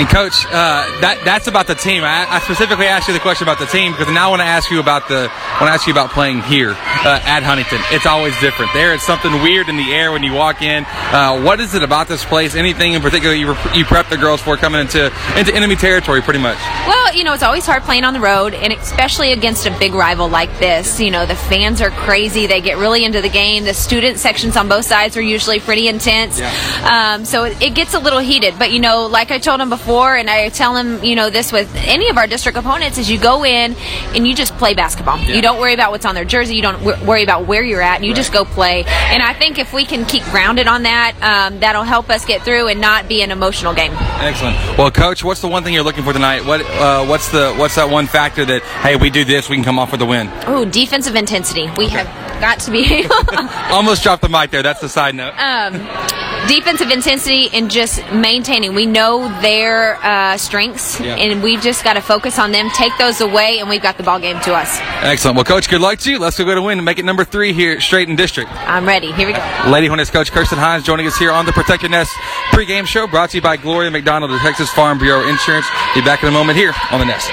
And 0.00 0.08
coach, 0.08 0.46
uh, 0.46 0.88
that 1.04 1.20
that's 1.26 1.46
about 1.46 1.66
the 1.66 1.74
team. 1.74 2.04
I, 2.04 2.24
I, 2.24 2.40
specifically 2.40 2.86
asked 2.86 3.06
you 3.06 3.12
the 3.12 3.20
question 3.20 3.46
about 3.46 3.58
the 3.58 3.66
team 3.66 3.92
because 3.92 4.08
now 4.08 4.28
I 4.28 4.30
want 4.30 4.40
to 4.40 4.48
ask 4.48 4.70
you 4.70 4.80
about 4.80 5.08
the 5.08 5.28
I 5.28 5.60
want 5.60 5.68
to 5.68 5.76
ask 5.76 5.86
you 5.86 5.92
about 5.92 6.08
playing 6.08 6.40
here 6.40 6.70
uh, 6.70 7.20
at 7.28 7.42
Huntington. 7.42 7.84
It's 7.92 8.06
always 8.06 8.32
different. 8.40 8.72
There 8.72 8.94
is 8.94 9.02
something 9.02 9.30
weird 9.42 9.68
in 9.68 9.76
the 9.76 9.92
air 9.92 10.10
when 10.10 10.22
you 10.22 10.32
walk 10.32 10.62
in. 10.62 10.86
Uh, 10.88 11.42
what 11.42 11.60
is 11.60 11.74
it 11.74 11.82
about 11.82 12.08
this 12.08 12.24
place? 12.24 12.54
Anything 12.54 12.94
in 12.94 13.02
particular 13.02 13.34
you 13.34 13.54
you 13.74 13.84
prep 13.84 14.08
the 14.08 14.16
girls 14.16 14.40
for 14.40 14.56
coming 14.56 14.80
into 14.80 15.12
into 15.36 15.54
enemy 15.54 15.76
territory, 15.76 16.22
pretty 16.22 16.40
much? 16.40 16.56
Well, 16.88 17.14
you 17.14 17.22
know 17.22 17.34
it's 17.34 17.42
always 17.42 17.66
hard 17.66 17.82
playing 17.82 18.04
on 18.04 18.14
the 18.14 18.20
road, 18.20 18.54
and 18.54 18.72
especially 18.72 19.34
against 19.34 19.66
a 19.66 19.78
big 19.78 19.92
rival 19.92 20.30
like 20.30 20.48
this. 20.58 20.98
You 20.98 21.10
know 21.10 21.26
the 21.26 21.36
fans 21.36 21.82
are 21.82 21.90
crazy. 21.90 22.46
They 22.46 22.62
get 22.62 22.78
really 22.78 23.04
into 23.04 23.20
the 23.20 23.28
game. 23.28 23.64
The 23.64 23.74
student 23.74 24.18
sections 24.18 24.56
on 24.56 24.66
both 24.66 24.86
sides 24.86 25.18
are 25.18 25.22
usually 25.22 25.60
pretty 25.60 25.88
intense. 25.88 26.40
Yeah. 26.40 27.16
Um, 27.18 27.26
so 27.26 27.44
it, 27.44 27.60
it 27.60 27.74
gets 27.74 27.92
a 27.92 27.98
little 27.98 28.20
heated. 28.20 28.58
But 28.58 28.72
you 28.72 28.80
know, 28.80 29.04
like 29.04 29.30
I 29.30 29.38
told 29.38 29.60
them 29.60 29.68
before 29.68 29.89
before, 29.90 30.14
and 30.14 30.30
I 30.30 30.50
tell 30.50 30.72
them, 30.72 31.02
you 31.02 31.16
know, 31.16 31.30
this 31.30 31.50
with 31.50 31.68
any 31.74 32.10
of 32.10 32.16
our 32.16 32.28
district 32.28 32.56
opponents 32.56 32.96
is 32.96 33.10
you 33.10 33.18
go 33.18 33.44
in 33.44 33.74
and 34.14 34.24
you 34.24 34.36
just 34.36 34.54
play 34.56 34.72
basketball. 34.72 35.18
Yeah. 35.18 35.34
You 35.34 35.42
don't 35.42 35.58
worry 35.58 35.74
about 35.74 35.90
what's 35.90 36.06
on 36.06 36.14
their 36.14 36.24
jersey. 36.24 36.54
You 36.54 36.62
don't 36.62 36.78
w- 36.84 37.04
worry 37.04 37.24
about 37.24 37.48
where 37.48 37.64
you're 37.64 37.82
at. 37.82 37.96
And 37.96 38.04
you 38.04 38.12
right. 38.12 38.16
just 38.16 38.32
go 38.32 38.44
play. 38.44 38.84
And 38.84 39.20
I 39.20 39.34
think 39.34 39.58
if 39.58 39.72
we 39.72 39.84
can 39.84 40.04
keep 40.04 40.22
grounded 40.24 40.68
on 40.68 40.84
that, 40.84 41.16
um, 41.20 41.58
that'll 41.58 41.82
help 41.82 42.08
us 42.08 42.24
get 42.24 42.42
through 42.42 42.68
and 42.68 42.80
not 42.80 43.08
be 43.08 43.22
an 43.22 43.32
emotional 43.32 43.74
game. 43.74 43.90
Excellent. 43.92 44.56
Well, 44.78 44.92
coach, 44.92 45.24
what's 45.24 45.40
the 45.40 45.48
one 45.48 45.64
thing 45.64 45.74
you're 45.74 45.82
looking 45.82 46.04
for 46.04 46.12
tonight? 46.12 46.44
What 46.44 46.60
uh, 46.60 47.04
what's 47.06 47.28
the 47.32 47.52
what's 47.54 47.74
that 47.74 47.90
one 47.90 48.06
factor 48.06 48.44
that 48.44 48.62
hey, 48.62 48.94
we 48.94 49.10
do 49.10 49.24
this, 49.24 49.48
we 49.48 49.56
can 49.56 49.64
come 49.64 49.80
off 49.80 49.90
with 49.90 50.02
a 50.02 50.06
win? 50.06 50.30
Oh, 50.46 50.64
defensive 50.64 51.16
intensity. 51.16 51.62
We 51.76 51.86
okay. 51.86 52.04
have 52.04 52.40
got 52.40 52.60
to 52.60 52.70
be. 52.70 53.06
Almost 53.74 54.04
dropped 54.04 54.22
the 54.22 54.28
mic 54.28 54.52
there. 54.52 54.62
That's 54.62 54.80
the 54.80 54.88
side 54.88 55.16
note. 55.16 55.34
Um, 55.36 56.29
defensive 56.50 56.90
intensity 56.90 57.48
and 57.52 57.70
just 57.70 58.02
maintaining. 58.12 58.74
We 58.74 58.84
know 58.84 59.28
their 59.40 59.94
uh, 60.04 60.36
strengths, 60.36 60.98
yeah. 60.98 61.14
and 61.14 61.44
we've 61.44 61.60
just 61.60 61.84
got 61.84 61.92
to 61.92 62.00
focus 62.00 62.40
on 62.40 62.50
them, 62.50 62.68
take 62.70 62.92
those 62.98 63.20
away, 63.20 63.60
and 63.60 63.68
we've 63.68 63.80
got 63.80 63.96
the 63.96 64.02
ball 64.02 64.18
game 64.18 64.40
to 64.40 64.54
us. 64.54 64.78
Excellent. 65.02 65.36
Well, 65.36 65.44
Coach, 65.44 65.70
good 65.70 65.80
luck 65.80 66.00
to 66.00 66.10
you. 66.10 66.18
Let's 66.18 66.36
go 66.36 66.52
to 66.52 66.60
win 66.60 66.78
and 66.78 66.84
make 66.84 66.98
it 66.98 67.04
number 67.04 67.24
three 67.24 67.52
here, 67.52 67.80
straight 67.80 68.08
in 68.08 68.16
district. 68.16 68.50
I'm 68.52 68.84
ready. 68.84 69.12
Here 69.12 69.28
we 69.28 69.32
go. 69.32 69.64
Lady 69.68 69.86
Hornets 69.86 70.10
coach 70.10 70.32
Kirsten 70.32 70.58
Hines 70.58 70.82
joining 70.82 71.06
us 71.06 71.16
here 71.16 71.30
on 71.30 71.46
the 71.46 71.52
Protect 71.52 71.82
Your 71.82 71.90
Nest 71.90 72.12
pregame 72.50 72.84
show, 72.84 73.06
brought 73.06 73.30
to 73.30 73.36
you 73.36 73.42
by 73.42 73.56
Gloria 73.56 73.92
McDonald, 73.92 74.32
the 74.32 74.38
Texas 74.38 74.70
Farm 74.70 74.98
Bureau 74.98 75.28
Insurance. 75.28 75.66
Be 75.94 76.00
back 76.00 76.24
in 76.24 76.28
a 76.28 76.32
moment 76.32 76.58
here 76.58 76.74
on 76.90 76.98
the 76.98 77.06
Nest. 77.06 77.30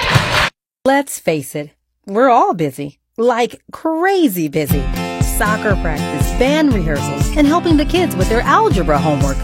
Let's 0.84 1.18
face 1.18 1.56
it, 1.56 1.70
we're 2.06 2.30
all 2.30 2.54
busy, 2.54 3.00
like 3.16 3.60
crazy 3.72 4.46
busy 4.48 5.07
soccer 5.38 5.80
practice, 5.80 6.28
band 6.32 6.74
rehearsals, 6.74 7.36
and 7.36 7.46
helping 7.46 7.76
the 7.76 7.84
kids 7.84 8.16
with 8.16 8.28
their 8.28 8.40
algebra 8.40 8.98
homework. 8.98 9.38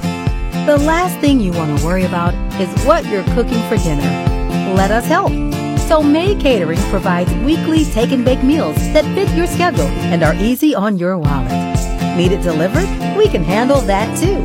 The 0.67 0.77
last 0.77 1.17
thing 1.21 1.39
you 1.39 1.53
want 1.53 1.79
to 1.79 1.87
worry 1.87 2.05
about 2.05 2.35
is 2.61 2.69
what 2.85 3.07
you're 3.07 3.23
cooking 3.35 3.63
for 3.69 3.77
dinner. 3.77 4.03
Let 4.75 4.91
us 4.91 5.07
help. 5.07 5.31
Tomei 5.89 6.41
Catering 6.41 6.81
provides 6.91 7.33
weekly 7.45 7.85
take 7.85 8.11
and 8.11 8.25
bake 8.25 8.43
meals 8.43 8.75
that 8.93 9.05
fit 9.15 9.29
your 9.37 9.47
schedule 9.47 9.87
and 10.11 10.25
are 10.25 10.35
easy 10.35 10.75
on 10.75 10.99
your 10.99 11.17
wallet. 11.17 11.53
Need 12.17 12.33
it 12.33 12.43
delivered? 12.43 12.89
We 13.17 13.29
can 13.29 13.45
handle 13.45 13.81
that 13.83 14.19
too. 14.19 14.41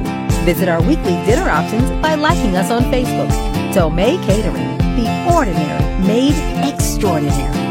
Visit 0.45 0.69
our 0.69 0.81
weekly 0.83 1.13
dinner 1.25 1.49
options 1.49 1.89
by 1.99 2.13
liking 2.13 2.55
us 2.57 2.69
on 2.69 2.83
Facebook. 2.91 3.29
Tomei 3.73 4.23
Catering, 4.27 4.77
the 5.01 5.33
ordinary 5.33 6.05
made 6.05 6.35
extraordinary. 6.71 7.68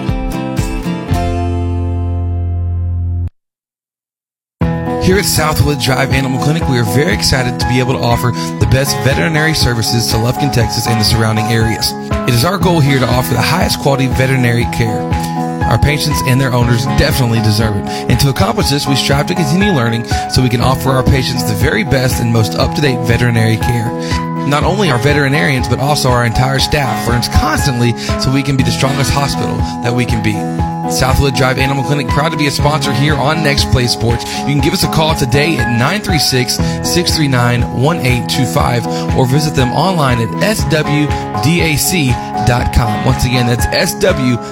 Here 5.09 5.17
at 5.17 5.25
Southwood 5.25 5.81
Drive 5.81 6.13
Animal 6.13 6.39
Clinic, 6.45 6.69
we 6.69 6.77
are 6.77 6.85
very 6.85 7.15
excited 7.15 7.59
to 7.59 7.67
be 7.67 7.81
able 7.81 7.95
to 7.95 7.99
offer 7.99 8.31
the 8.61 8.69
best 8.71 8.95
veterinary 9.09 9.55
services 9.55 10.07
to 10.09 10.19
Lufkin, 10.19 10.53
Texas 10.53 10.87
and 10.87 11.01
the 11.01 11.05
surrounding 11.05 11.47
areas. 11.47 11.93
It 12.29 12.35
is 12.35 12.45
our 12.45 12.59
goal 12.59 12.79
here 12.79 12.99
to 12.99 13.07
offer 13.07 13.33
the 13.33 13.41
highest 13.41 13.81
quality 13.81 14.09
veterinary 14.09 14.65
care. 14.77 15.01
Our 15.65 15.79
patients 15.79 16.21
and 16.27 16.39
their 16.39 16.53
owners 16.53 16.85
definitely 17.01 17.41
deserve 17.41 17.77
it. 17.77 17.89
And 17.89 18.21
to 18.21 18.29
accomplish 18.29 18.69
this, 18.69 18.87
we 18.87 18.97
strive 18.97 19.27
to 19.29 19.35
continue 19.35 19.73
learning 19.73 20.05
so 20.29 20.43
we 20.43 20.51
can 20.51 20.61
offer 20.61 20.91
our 20.91 21.03
patients 21.03 21.43
the 21.49 21.57
very 21.57 21.85
best 21.85 22.21
and 22.21 22.31
most 22.31 22.57
up-to-date 22.57 23.01
veterinary 23.07 23.57
care. 23.57 23.89
Not 24.47 24.63
only 24.63 24.91
our 24.91 24.99
veterinarians, 24.99 25.69
but 25.69 25.79
also 25.79 26.11
our 26.11 26.27
entire 26.27 26.59
staff 26.59 27.09
learns 27.09 27.29
constantly 27.29 27.97
so 28.21 28.31
we 28.31 28.43
can 28.43 28.59
be 28.59 28.63
the 28.63 28.71
strongest 28.71 29.11
hospital 29.11 29.57
that 29.81 29.95
we 29.97 30.05
can 30.05 30.23
be. 30.23 30.78
Southwood 30.91 31.35
Drive 31.35 31.59
Animal 31.59 31.85
Clinic, 31.85 32.09
proud 32.09 32.31
to 32.31 32.37
be 32.37 32.47
a 32.47 32.51
sponsor 32.51 32.93
here 32.93 33.15
on 33.15 33.43
Next 33.43 33.71
Play 33.71 33.87
Sports. 33.87 34.25
You 34.41 34.55
can 34.55 34.61
give 34.61 34.73
us 34.73 34.85
a 34.85 34.93
call 34.93 35.15
today 35.15 35.57
at 35.57 35.79
936 35.79 36.57
639 36.57 37.83
1825 37.83 39.17
or 39.17 39.27
visit 39.27 39.55
them 39.55 39.71
online 39.73 40.19
at 40.19 40.29
swdac.com. 40.57 41.07
Once 43.05 43.25
again, 43.25 43.47
that's 43.47 43.67
swdac.com. 43.67 44.49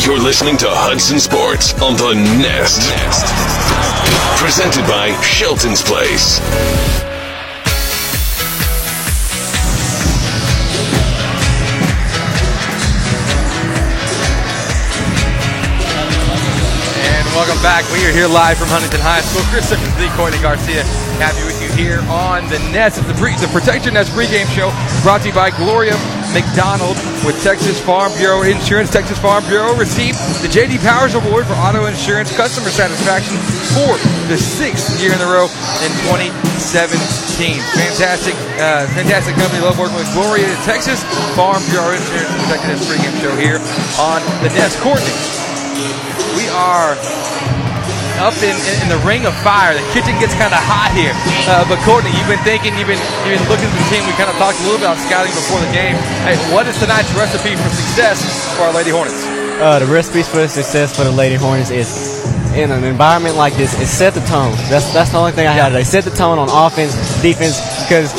You're 0.04 0.18
listening 0.18 0.58
to 0.58 0.66
Hudson 0.70 1.20
Sports 1.20 1.80
on 1.80 1.94
the 1.94 2.16
Nest. 2.16 2.80
Nest. 2.90 3.67
Presented 4.38 4.86
by 4.88 5.20
Shelton's 5.22 5.82
Place. 5.82 7.07
Welcome 17.58 17.64
back. 17.64 17.90
We 17.94 18.06
are 18.06 18.14
here 18.14 18.28
live 18.30 18.58
from 18.58 18.70
Huntington 18.70 19.02
High 19.02 19.22
School. 19.26 19.42
Chris 19.50 19.70
Simmons, 19.70 19.90
the 19.98 20.10
Courtney 20.14 20.38
Garcia, 20.46 20.86
happy 21.18 21.42
with 21.42 21.58
you 21.58 21.70
here 21.74 22.06
on 22.06 22.46
the 22.54 22.62
Nest. 22.70 23.02
It's 23.02 23.08
the, 23.10 23.18
pre- 23.18 23.34
the 23.42 23.50
Protect 23.50 23.86
Your 23.86 23.98
Nest 23.98 24.14
pregame 24.14 24.46
show 24.54 24.70
brought 25.02 25.26
to 25.26 25.30
you 25.30 25.36
by 25.36 25.50
Gloria 25.50 25.98
McDonald 26.38 26.98
with 27.26 27.34
Texas 27.42 27.82
Farm 27.82 28.14
Bureau 28.22 28.46
Insurance. 28.46 28.94
Texas 28.94 29.18
Farm 29.18 29.42
Bureau 29.50 29.74
received 29.74 30.22
the 30.46 30.50
J.D. 30.50 30.78
Powers 30.86 31.18
Award 31.18 31.50
for 31.50 31.58
Auto 31.58 31.90
Insurance 31.90 32.30
Customer 32.36 32.70
Satisfaction 32.70 33.38
for 33.74 33.98
the 34.30 34.38
sixth 34.38 35.02
year 35.02 35.14
in 35.14 35.22
a 35.24 35.30
row 35.30 35.50
in 35.82 35.92
2017. 36.14 37.58
Fantastic, 37.74 38.38
uh, 38.62 38.86
fantastic 38.94 39.34
company. 39.34 39.66
Love 39.66 39.82
working 39.82 39.98
with 39.98 40.10
Gloria, 40.14 40.46
Texas 40.62 41.02
Farm 41.34 41.64
Bureau 41.74 41.90
Insurance. 41.96 42.30
Protect 42.46 42.62
Your 42.70 42.78
Nest 42.78 42.86
pregame 42.86 43.16
show 43.18 43.34
here 43.34 43.58
on 43.98 44.22
the 44.46 44.52
Nest. 44.54 44.78
Courtney, 44.86 45.16
we 46.38 46.46
are 46.54 46.94
up 48.20 48.36
in, 48.42 48.54
in, 48.54 48.76
in 48.86 48.88
the 48.90 49.02
ring 49.06 49.26
of 49.26 49.34
fire. 49.46 49.74
The 49.74 49.86
kitchen 49.94 50.14
gets 50.18 50.34
kind 50.36 50.52
of 50.54 50.62
hot 50.62 50.92
here. 50.94 51.14
Uh, 51.46 51.64
but 51.70 51.78
Courtney, 51.86 52.14
you've 52.14 52.30
been 52.30 52.42
thinking, 52.44 52.74
you've 52.78 52.90
been 52.90 53.02
you've 53.26 53.38
been 53.40 53.50
looking 53.50 53.70
at 53.70 53.76
the 53.78 53.88
team. 53.90 54.04
We 54.06 54.14
kind 54.18 54.30
of 54.30 54.38
talked 54.42 54.58
a 54.60 54.64
little 54.66 54.82
about 54.82 54.98
scouting 55.02 55.34
before 55.34 55.62
the 55.62 55.72
game. 55.74 55.96
Hey, 56.26 56.36
what 56.54 56.66
is 56.68 56.78
tonight's 56.82 57.10
recipe 57.14 57.56
for 57.56 57.70
success 57.70 58.22
for 58.58 58.70
our 58.70 58.74
Lady 58.74 58.92
Hornets? 58.92 59.22
Uh, 59.58 59.80
the 59.80 59.90
recipes 59.90 60.30
for 60.30 60.46
success 60.48 60.96
for 60.96 61.04
the 61.04 61.12
Lady 61.12 61.34
Hornets 61.36 61.72
is 61.72 62.22
in 62.54 62.72
an 62.72 62.84
environment 62.84 63.36
like 63.36 63.54
this 63.54 63.74
is 63.80 63.90
set 63.90 64.14
the 64.14 64.22
tone. 64.22 64.54
That's 64.70 64.94
that's 64.94 65.12
the 65.12 65.18
only 65.18 65.32
thing 65.32 65.48
I 65.48 65.54
have 65.54 65.72
today. 65.72 65.84
Set 65.84 66.04
the 66.04 66.12
tone 66.12 66.38
on 66.38 66.50
offense, 66.50 66.94
defense, 67.22 67.58
because 67.86 68.14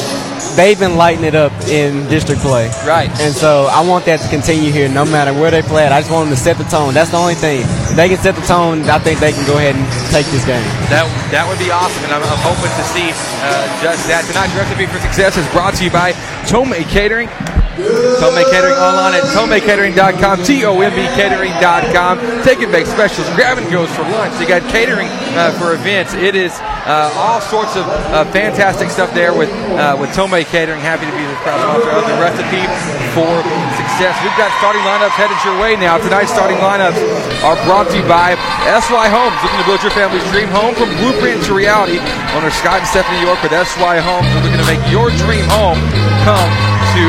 they've 0.58 0.78
been 0.78 0.96
lighting 0.96 1.22
it 1.22 1.36
up 1.38 1.54
in 1.70 2.02
district 2.10 2.42
play. 2.42 2.66
Right. 2.82 3.08
And 3.22 3.32
so 3.32 3.70
I 3.70 3.86
want 3.86 4.04
that 4.06 4.18
to 4.18 4.28
continue 4.28 4.72
here, 4.72 4.88
no 4.90 5.04
matter 5.06 5.32
where 5.32 5.52
they 5.54 5.62
play 5.62 5.86
at. 5.86 5.92
I 5.92 6.00
just 6.02 6.10
want 6.10 6.26
them 6.26 6.34
to 6.34 6.42
set 6.42 6.58
the 6.58 6.66
tone. 6.66 6.94
That's 6.94 7.14
the 7.14 7.16
only 7.16 7.38
thing. 7.38 7.62
If 7.62 7.94
they 7.94 8.08
can 8.10 8.18
set 8.18 8.34
the 8.34 8.42
tone, 8.42 8.82
I 8.90 8.98
think 8.98 9.20
they 9.20 9.30
can 9.30 9.46
go 9.46 9.56
ahead 9.56 9.78
and 9.78 9.86
take 10.10 10.26
this 10.34 10.42
game. 10.42 10.66
That 10.90 11.06
that 11.30 11.46
would 11.46 11.62
be 11.62 11.70
awesome, 11.70 12.02
and 12.02 12.12
I'm, 12.12 12.26
I'm 12.26 12.42
hoping 12.42 12.74
to 12.74 12.84
see 12.90 13.14
uh, 13.46 13.70
just 13.78 14.10
that. 14.10 14.26
Tonight's 14.26 14.52
recipe 14.58 14.90
for 14.90 14.98
success 14.98 15.38
is 15.38 15.46
brought 15.54 15.78
to 15.78 15.84
you 15.86 15.94
by 15.94 16.10
Tomei 16.50 16.82
Catering. 16.90 17.30
Tomei 17.78 18.42
Catering 18.50 18.74
online 18.74 19.14
at 19.14 19.22
tomeicatering.com, 19.30 20.42
T-O-M-E 20.42 21.06
catering.com. 21.14 22.18
Take 22.42 22.58
and 22.58 22.74
specials, 22.90 23.30
grab 23.38 23.58
and 23.58 23.70
goes 23.70 23.86
for 23.94 24.02
lunch. 24.10 24.34
They 24.34 24.46
got 24.46 24.66
catering 24.66 25.06
uh, 25.38 25.54
for 25.62 25.74
events. 25.78 26.10
It 26.14 26.34
is 26.34 26.50
uh, 26.58 27.14
all 27.14 27.40
sorts 27.40 27.78
of 27.78 27.86
uh, 27.86 28.26
fantastic 28.34 28.90
stuff 28.90 29.14
there 29.14 29.30
with 29.30 29.50
uh, 29.78 29.94
with 29.94 30.10
Tomei 30.10 30.42
Catering. 30.42 30.82
Happy 30.82 31.06
to 31.06 31.14
be 31.14 31.22
the 31.22 31.38
proud 31.46 31.62
sponsor 31.62 31.94
of 31.94 32.02
the 32.10 32.18
recipe 32.18 32.66
for 33.14 33.30
success. 33.78 34.18
We've 34.26 34.34
got 34.34 34.50
starting 34.58 34.82
lineups 34.82 35.14
headed 35.14 35.38
your 35.46 35.54
way 35.62 35.78
now. 35.78 36.02
Tonight's 36.02 36.34
starting 36.34 36.58
lineups 36.58 36.98
are 37.46 37.54
brought 37.62 37.86
to 37.94 37.96
you 38.02 38.06
by 38.10 38.34
SY 38.66 39.06
Homes. 39.06 39.38
Looking 39.46 39.62
to 39.62 39.66
build 39.70 39.82
your 39.86 39.94
family's 39.94 40.26
dream 40.34 40.50
home 40.50 40.74
from 40.74 40.90
blueprint 40.98 41.46
to 41.46 41.54
reality. 41.54 42.02
Owner 42.34 42.50
Scott 42.50 42.82
and 42.82 42.88
Stephanie 42.90 43.22
York 43.22 43.38
with 43.46 43.54
SY 43.54 44.02
Homes 44.02 44.26
are 44.34 44.42
looking 44.42 44.58
to 44.58 44.66
make 44.66 44.82
your 44.90 45.14
dream 45.22 45.46
home 45.46 45.78
come 46.26 46.77
to 46.98 47.06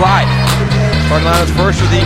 life. 0.00 0.32
Starting 1.12 1.28
first 1.60 1.78
for 1.78 1.88
the 1.92 2.02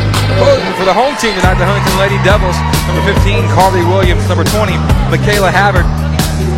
for 0.74 0.84
the 0.84 0.92
home 0.92 1.14
team 1.22 1.32
tonight, 1.38 1.56
the 1.56 1.64
Huntington 1.64 1.96
Lady 2.02 2.18
Devils. 2.26 2.58
Number 2.90 3.06
15, 3.06 3.46
Carly 3.54 3.86
Williams. 3.86 4.26
Number 4.26 4.42
20, 4.42 4.74
Michaela 5.14 5.48
Havard. 5.54 5.86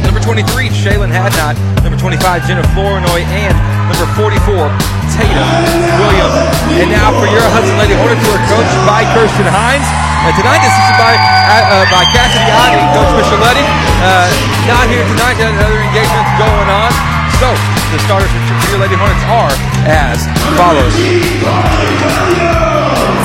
Number 0.02 0.18
23, 0.24 0.72
Shaylin 0.72 1.12
Hadnot. 1.12 1.60
Number 1.84 2.00
25, 2.00 2.48
Jenna 2.48 2.64
Flournoy. 2.72 3.20
And 3.20 3.54
number 3.92 4.08
44, 4.16 4.72
Tatum 5.12 5.44
Williams. 6.00 6.34
And 6.80 6.88
now 6.88 7.12
for 7.20 7.28
your 7.28 7.44
Hudson 7.52 7.76
Lady 7.76 7.94
Hornets, 7.94 8.24
who 8.24 8.32
are 8.32 8.44
coached 8.48 8.78
by 8.88 9.04
Kirsten 9.12 9.46
Hines. 9.46 9.86
And 10.24 10.32
tonight, 10.40 10.62
assisted 10.64 10.96
by 10.98 11.12
uh, 11.20 11.84
by 11.92 12.02
Cassidy 12.16 12.48
Ivy, 12.48 12.82
Coach 12.96 13.12
Micheletti. 13.20 13.64
Uh, 14.00 14.28
not 14.66 14.88
here 14.88 15.04
tonight, 15.04 15.36
got 15.36 15.52
other 15.52 15.80
engagements 15.84 16.32
going 16.40 16.70
on. 16.72 17.21
So, 17.42 17.50
the 17.90 17.98
starters 18.06 18.30
for 18.30 18.70
your 18.70 18.78
Lady 18.78 18.94
Hornets 18.94 19.26
are 19.26 19.50
as 19.90 20.30
follows. 20.54 20.94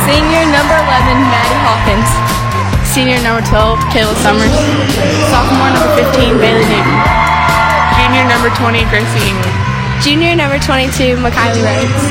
Senior 0.10 0.42
number 0.50 0.74
11, 0.74 1.22
Maddie 1.30 1.62
Hawkins. 1.62 2.10
Senior 2.82 3.22
number 3.22 3.46
12, 3.46 3.78
Kayla 3.94 4.18
Summers. 4.26 4.50
Sophomore 5.30 5.70
number 5.70 5.94
15, 6.02 6.34
Bailey 6.42 6.66
Newton. 6.66 6.98
Junior 8.02 8.26
number 8.26 8.50
20, 8.58 8.90
Gracie 8.90 9.30
England. 9.30 9.54
Junior 10.02 10.34
number 10.34 10.58
22, 10.66 11.22
Makylie 11.22 11.62
Rhodes. 11.62 12.02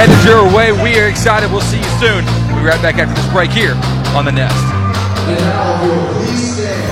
headed 0.00 0.24
your 0.24 0.44
way. 0.56 0.72
We 0.72 0.98
are 0.98 1.08
excited. 1.08 1.50
We'll 1.50 1.60
see 1.60 1.76
you 1.76 1.92
soon. 2.00 2.24
We'll 2.48 2.64
be 2.64 2.68
right 2.68 2.80
back 2.80 2.96
after 2.96 3.14
this 3.14 3.30
break 3.32 3.50
here 3.50 3.74
on 4.16 4.24
the 4.24 4.32
nest. 4.32 4.56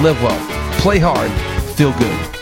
Live 0.00 0.22
well, 0.22 0.38
play 0.78 0.98
hard, 0.98 1.30
feel 1.74 1.90
good. 1.94 2.36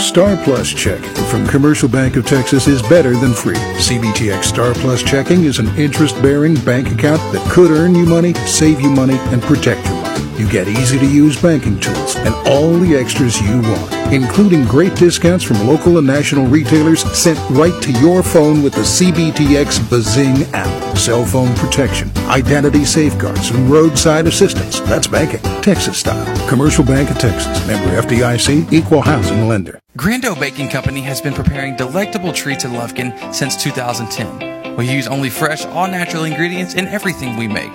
Star 0.00 0.42
Plus 0.42 0.72
checking 0.72 1.12
from 1.26 1.46
Commercial 1.46 1.86
Bank 1.86 2.16
of 2.16 2.24
Texas 2.24 2.66
is 2.66 2.80
better 2.80 3.14
than 3.14 3.34
free. 3.34 3.54
CBTX 3.54 4.44
Star 4.44 4.72
Plus 4.72 5.02
checking 5.02 5.44
is 5.44 5.58
an 5.58 5.68
interest 5.76 6.20
bearing 6.22 6.54
bank 6.64 6.90
account 6.90 7.20
that 7.34 7.46
could 7.50 7.70
earn 7.70 7.94
you 7.94 8.06
money, 8.06 8.32
save 8.32 8.80
you 8.80 8.88
money, 8.88 9.18
and 9.18 9.42
protect 9.42 9.84
money. 9.84 10.09
You 10.40 10.48
get 10.48 10.68
easy 10.68 10.98
to 10.98 11.04
use 11.04 11.40
banking 11.40 11.78
tools 11.78 12.16
and 12.16 12.34
all 12.48 12.72
the 12.78 12.96
extras 12.96 13.38
you 13.42 13.60
want, 13.60 13.92
including 14.10 14.64
great 14.64 14.94
discounts 14.96 15.44
from 15.44 15.66
local 15.66 15.98
and 15.98 16.06
national 16.06 16.46
retailers 16.46 17.02
sent 17.12 17.38
right 17.50 17.82
to 17.82 17.92
your 18.00 18.22
phone 18.22 18.62
with 18.62 18.72
the 18.72 18.80
CBTX 18.80 19.90
Bazing 19.90 20.44
app. 20.54 20.96
Cell 20.96 21.26
phone 21.26 21.54
protection, 21.56 22.10
identity 22.28 22.86
safeguards, 22.86 23.50
and 23.50 23.68
roadside 23.68 24.26
assistance. 24.26 24.80
That's 24.80 25.06
banking, 25.06 25.42
Texas 25.60 25.98
style. 25.98 26.48
Commercial 26.48 26.86
Bank 26.86 27.10
of 27.10 27.18
Texas, 27.18 27.66
member 27.66 28.00
FDIC, 28.00 28.72
equal 28.72 29.02
housing 29.02 29.46
lender. 29.46 29.78
Grando 29.98 30.40
Baking 30.40 30.70
Company 30.70 31.02
has 31.02 31.20
been 31.20 31.34
preparing 31.34 31.76
delectable 31.76 32.32
treats 32.32 32.64
in 32.64 32.70
Lufkin 32.70 33.34
since 33.34 33.62
2010. 33.62 34.74
We 34.74 34.90
use 34.90 35.06
only 35.06 35.28
fresh, 35.28 35.66
all 35.66 35.86
natural 35.86 36.24
ingredients 36.24 36.72
in 36.72 36.86
everything 36.86 37.36
we 37.36 37.46
make. 37.46 37.74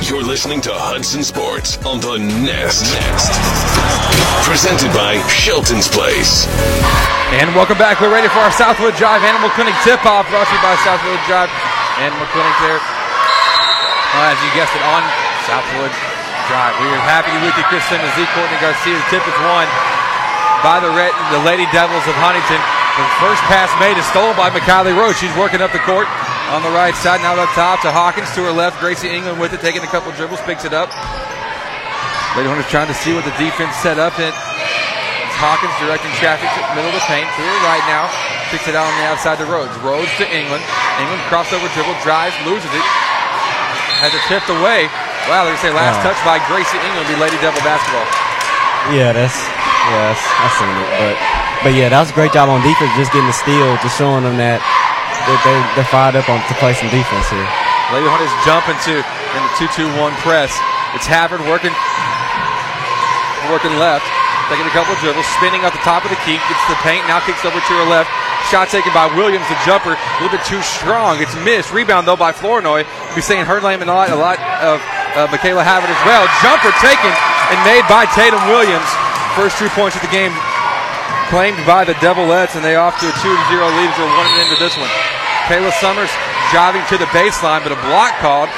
You're 0.00 0.24
listening 0.24 0.64
to 0.64 0.72
Hudson 0.72 1.20
Sports 1.20 1.76
on 1.84 2.00
the 2.00 2.16
Nest. 2.16 2.88
Nest. 2.88 3.36
Presented 4.48 4.88
by 4.96 5.20
Shelton's 5.28 5.92
Place. 5.92 6.48
And 7.36 7.52
welcome 7.52 7.76
back. 7.76 8.00
We're 8.00 8.08
ready 8.08 8.32
for 8.32 8.40
our 8.40 8.50
Southwood 8.56 8.96
Drive 8.96 9.20
Animal 9.20 9.52
Clinic 9.52 9.76
tip-off 9.84 10.24
brought 10.32 10.48
to 10.48 10.54
you 10.56 10.62
by 10.64 10.72
Southwood 10.88 11.20
Drive 11.28 11.52
Animal 12.00 12.24
Clinic 12.32 12.56
there. 12.64 12.80
Uh, 12.80 14.32
as 14.32 14.40
you 14.40 14.48
guessed 14.56 14.72
it, 14.72 14.80
on 14.88 15.04
Southwood 15.44 15.92
Drive. 16.48 16.74
We 16.80 16.88
are 16.88 17.04
happy 17.04 17.36
with 17.44 17.52
you, 17.60 17.64
Chris 17.68 17.84
Simmons, 17.92 18.10
Z. 18.16 18.24
Courtney 18.32 18.56
Garcia. 18.56 18.96
The 18.96 19.06
tip 19.12 19.24
is 19.28 19.38
won 19.44 19.68
by 20.64 20.80
the, 20.80 20.88
Red, 20.96 21.12
the 21.28 21.44
Lady 21.44 21.68
Devils 21.76 22.08
of 22.08 22.16
Huntington. 22.16 22.79
The 23.00 23.08
first 23.16 23.40
pass 23.48 23.72
made 23.80 23.96
is 23.96 24.04
stolen 24.12 24.36
by 24.36 24.52
McKiley 24.52 24.92
Rhodes. 24.92 25.16
She's 25.16 25.32
working 25.40 25.64
up 25.64 25.72
the 25.72 25.80
court 25.88 26.04
on 26.52 26.60
the 26.60 26.68
right 26.68 26.92
side. 26.92 27.24
Now 27.24 27.32
up 27.32 27.48
top 27.56 27.80
to 27.80 27.88
Hawkins 27.88 28.28
to 28.36 28.44
her 28.44 28.52
left. 28.52 28.76
Gracie 28.76 29.08
England 29.08 29.40
with 29.40 29.56
it, 29.56 29.64
taking 29.64 29.80
a 29.80 29.88
couple 29.88 30.12
dribbles, 30.12 30.40
picks 30.44 30.68
it 30.68 30.76
up. 30.76 30.92
Lady 32.36 32.44
Hornets 32.52 32.68
trying 32.68 32.92
to 32.92 32.98
see 33.00 33.16
what 33.16 33.24
the 33.24 33.32
defense 33.40 33.72
set 33.80 33.96
up. 33.96 34.12
And 34.20 34.28
it's 34.28 35.36
Hawkins 35.40 35.72
directing 35.80 36.12
traffic 36.20 36.52
to 36.52 36.60
the 36.60 36.72
middle 36.76 36.92
of 36.92 36.96
the 37.00 37.06
paint. 37.08 37.24
To 37.24 37.40
her 37.40 37.58
right 37.64 37.80
now. 37.88 38.04
Picks 38.52 38.68
it 38.68 38.76
out 38.76 38.84
on 38.84 38.92
the 39.00 39.06
outside 39.08 39.40
to 39.40 39.48
Rhodes. 39.48 39.72
Rhodes 39.80 40.12
to 40.20 40.26
England. 40.28 40.60
England 41.00 41.24
crossover 41.32 41.72
dribble, 41.72 41.96
drives, 42.04 42.36
loses 42.44 42.68
it. 42.68 42.84
Has 44.04 44.12
it 44.12 44.20
tipped 44.28 44.52
away. 44.52 44.92
Wow, 45.28 45.48
they're 45.48 45.56
going 45.56 45.60
to 45.60 45.64
say 45.64 45.72
last 45.72 46.04
Wow. 46.04 46.12
touch 46.12 46.20
by 46.24 46.36
Gracie 46.52 46.76
England 46.84 47.08
be 47.08 47.16
Lady 47.16 47.40
Devil 47.40 47.64
basketball. 47.64 48.04
Yeah, 48.92 49.12
that's 49.16 49.36
yeah, 49.88 50.12
that's, 50.12 50.24
I 50.24 50.46
seen 50.56 50.72
it, 50.72 50.88
but 51.00 51.16
but 51.62 51.76
yeah, 51.76 51.92
that 51.92 52.00
was 52.00 52.08
a 52.08 52.16
great 52.16 52.32
job 52.32 52.48
on 52.48 52.64
defense, 52.64 52.88
just 52.96 53.12
getting 53.12 53.28
the 53.28 53.36
steal, 53.36 53.76
just 53.84 54.00
showing 54.00 54.24
them 54.24 54.40
that 54.40 54.64
they 55.44 55.56
they're 55.76 55.92
fired 55.92 56.16
up 56.16 56.28
on 56.32 56.40
to 56.48 56.54
play 56.56 56.72
some 56.72 56.88
defense 56.88 57.28
here. 57.28 57.44
Lady 57.92 58.08
Hornets 58.08 58.32
jump 58.46 58.64
into 58.70 59.02
in 59.02 59.40
the 59.44 59.52
2-2-1 59.58 60.14
press. 60.24 60.54
It's 60.96 61.06
Havard 61.06 61.42
working 61.44 61.74
working 63.50 63.74
left, 63.82 64.06
taking 64.46 64.64
a 64.64 64.74
couple 64.74 64.94
of 64.94 65.00
dribbles, 65.02 65.26
spinning 65.36 65.66
up 65.66 65.74
the 65.74 65.82
top 65.82 66.06
of 66.06 66.10
the 66.10 66.20
key, 66.22 66.38
gets 66.46 66.62
to 66.70 66.72
the 66.72 66.82
paint, 66.86 67.02
now 67.10 67.18
kicks 67.26 67.42
over 67.42 67.58
to 67.58 67.72
her 67.82 67.88
left. 67.88 68.08
Shot 68.48 68.72
taken 68.72 68.94
by 68.96 69.10
Williams, 69.12 69.44
the 69.52 69.58
jumper, 69.68 69.94
a 69.94 70.10
little 70.22 70.32
bit 70.32 70.46
too 70.48 70.62
strong. 70.64 71.20
It's 71.20 71.36
missed. 71.44 71.76
Rebound 71.76 72.08
though 72.08 72.16
by 72.16 72.32
Flournoy. 72.32 72.88
We'll 72.88 73.20
be 73.20 73.20
saying 73.20 73.44
her 73.44 73.60
name 73.60 73.84
and 73.84 73.90
a 73.90 73.94
lot, 73.94 74.08
a 74.08 74.16
lot 74.16 74.40
of 74.64 74.80
uh, 75.12 75.28
Michaela 75.28 75.60
Havard 75.60 75.92
as 75.92 76.02
well. 76.08 76.24
Jumper 76.40 76.72
taken 76.80 77.12
and 77.52 77.58
made 77.68 77.84
by 77.84 78.08
Tatum 78.16 78.40
Williams. 78.48 78.88
First 79.36 79.60
two 79.60 79.68
points 79.76 79.94
of 79.94 80.02
the 80.02 80.10
game 80.10 80.32
claimed 81.30 81.62
by 81.62 81.86
the 81.86 81.94
Devilettes, 82.02 82.58
and 82.58 82.62
they 82.66 82.74
off 82.74 82.98
to 82.98 83.06
a 83.06 83.14
2 83.14 83.22
0 83.22 83.62
lead 83.78 83.88
as 83.88 83.96
we're 83.96 84.10
one 84.18 84.28
minute 84.34 84.50
into 84.50 84.58
this 84.58 84.74
one. 84.74 84.90
Kayla 85.46 85.70
Summers 85.78 86.10
driving 86.50 86.82
to 86.90 86.98
the 86.98 87.06
baseline, 87.14 87.62
but 87.62 87.70
a 87.70 87.80
block 87.86 88.18
called 88.18 88.50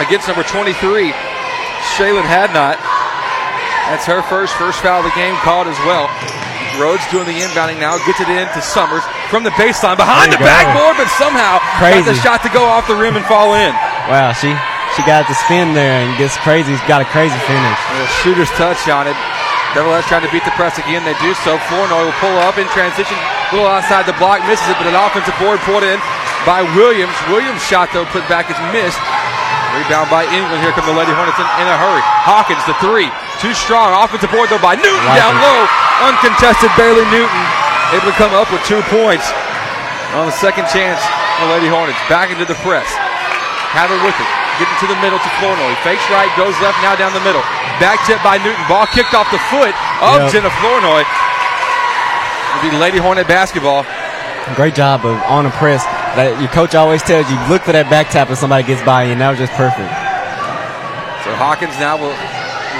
against 0.00 0.26
number 0.26 0.42
23, 0.42 1.12
Shaylin 1.94 2.24
Hadnot. 2.24 2.80
That's 3.92 4.08
her 4.08 4.24
first 4.32 4.56
first 4.56 4.80
foul 4.80 5.04
of 5.04 5.06
the 5.06 5.14
game 5.14 5.36
called 5.44 5.68
as 5.68 5.76
well. 5.84 6.08
Rhodes 6.80 7.04
doing 7.12 7.28
the 7.28 7.36
inbounding 7.44 7.78
now, 7.78 8.00
gets 8.08 8.18
it 8.18 8.32
in 8.32 8.48
to 8.56 8.60
Summers 8.64 9.04
from 9.28 9.44
the 9.44 9.54
baseline 9.60 10.00
behind 10.00 10.32
the 10.32 10.40
go. 10.40 10.48
backboard, 10.48 10.96
but 10.96 11.06
somehow 11.20 11.60
got 11.78 12.02
the 12.08 12.16
shot 12.18 12.42
to 12.42 12.50
go 12.50 12.64
off 12.64 12.88
the 12.88 12.96
rim 12.96 13.14
and 13.14 13.24
fall 13.28 13.54
in. 13.54 13.70
Wow, 14.08 14.32
she 14.32 14.50
she 14.96 15.04
got 15.04 15.28
the 15.28 15.36
spin 15.46 15.76
there 15.76 16.00
and 16.00 16.16
gets 16.16 16.34
crazy. 16.40 16.72
She's 16.72 16.88
got 16.88 17.04
a 17.04 17.08
crazy 17.12 17.36
finish. 17.44 17.78
A 17.92 18.08
shooter's 18.24 18.50
touch 18.56 18.88
on 18.88 19.06
it. 19.06 19.16
Devilettes 19.74 20.06
trying 20.06 20.22
to 20.22 20.30
beat 20.30 20.46
the 20.46 20.54
press 20.54 20.78
again. 20.78 21.02
They 21.02 21.18
do 21.18 21.34
so. 21.42 21.58
Flournoy 21.66 22.06
will 22.06 22.18
pull 22.22 22.34
up 22.46 22.56
in 22.62 22.66
transition, 22.70 23.18
a 23.18 23.50
little 23.54 23.66
outside 23.68 24.06
the 24.06 24.14
block, 24.22 24.40
misses 24.46 24.64
it, 24.70 24.78
but 24.78 24.86
an 24.86 24.94
offensive 24.94 25.34
board 25.42 25.58
pulled 25.66 25.82
in 25.82 25.98
by 26.46 26.62
Williams. 26.78 27.14
Williams' 27.26 27.62
shot, 27.66 27.90
though, 27.90 28.06
put 28.14 28.22
back 28.30 28.46
is 28.48 28.58
missed. 28.70 29.00
Rebound 29.74 30.06
by 30.06 30.22
England. 30.30 30.62
Here 30.62 30.70
come 30.78 30.86
the 30.86 30.94
Lady 30.94 31.10
Hornets 31.10 31.34
in, 31.34 31.48
in 31.58 31.66
a 31.66 31.74
hurry. 31.74 31.98
Hawkins, 32.22 32.62
the 32.70 32.78
three. 32.78 33.10
Too 33.42 33.50
strong. 33.58 33.90
Offensive 33.90 34.30
board, 34.30 34.46
though, 34.46 34.62
by 34.62 34.78
Newton 34.78 35.02
Like 35.10 35.18
down 35.18 35.34
it. 35.34 35.42
low. 35.42 35.60
Uncontested 36.06 36.70
Bailey 36.78 37.02
Newton 37.10 37.42
able 37.90 38.06
to 38.06 38.18
come 38.18 38.30
up 38.38 38.46
with 38.54 38.62
two 38.62 38.78
points 38.94 39.26
on 40.14 40.30
the 40.30 40.36
second 40.38 40.70
chance. 40.70 41.02
The 41.42 41.50
Lady 41.50 41.66
Hornets 41.66 41.98
back 42.06 42.30
into 42.30 42.46
the 42.46 42.54
press. 42.62 42.86
Havard 43.74 43.98
with 44.06 44.14
it. 44.14 44.30
Getting 44.58 44.78
to 44.86 44.86
the 44.86 44.98
middle 45.02 45.18
to 45.18 45.30
Flournoy. 45.42 45.74
Fakes 45.82 46.06
right, 46.14 46.30
goes 46.38 46.54
left, 46.62 46.78
now 46.78 46.94
down 46.94 47.10
the 47.10 47.24
middle. 47.26 47.42
Back 47.82 47.98
tip 48.06 48.22
by 48.22 48.38
Newton. 48.38 48.62
Ball 48.70 48.86
kicked 48.94 49.10
off 49.14 49.26
the 49.34 49.42
foot 49.50 49.74
of 49.98 50.30
Yep. 50.30 50.32
Jenna 50.32 50.52
Flournoy. 50.62 51.02
It'll 51.02 52.70
be 52.70 52.76
Lady 52.78 52.98
Hornet 53.02 53.26
basketball. 53.26 53.82
Great 54.54 54.74
job 54.78 55.04
of 55.04 55.18
on 55.26 55.46
a 55.46 55.50
press. 55.58 55.82
That 56.14 56.38
your 56.38 56.50
coach 56.54 56.74
always 56.78 57.02
tells 57.02 57.26
you 57.26 57.34
look 57.50 57.66
for 57.66 57.72
that 57.74 57.90
back 57.90 58.10
tap 58.14 58.28
when 58.30 58.38
somebody 58.38 58.62
gets 58.62 58.78
by 58.86 59.10
you, 59.10 59.18
and 59.18 59.20
that 59.20 59.34
was 59.34 59.42
just 59.42 59.50
perfect. 59.58 59.90
So 61.26 61.34
Hawkins 61.34 61.74
now 61.82 61.98
will 61.98 62.14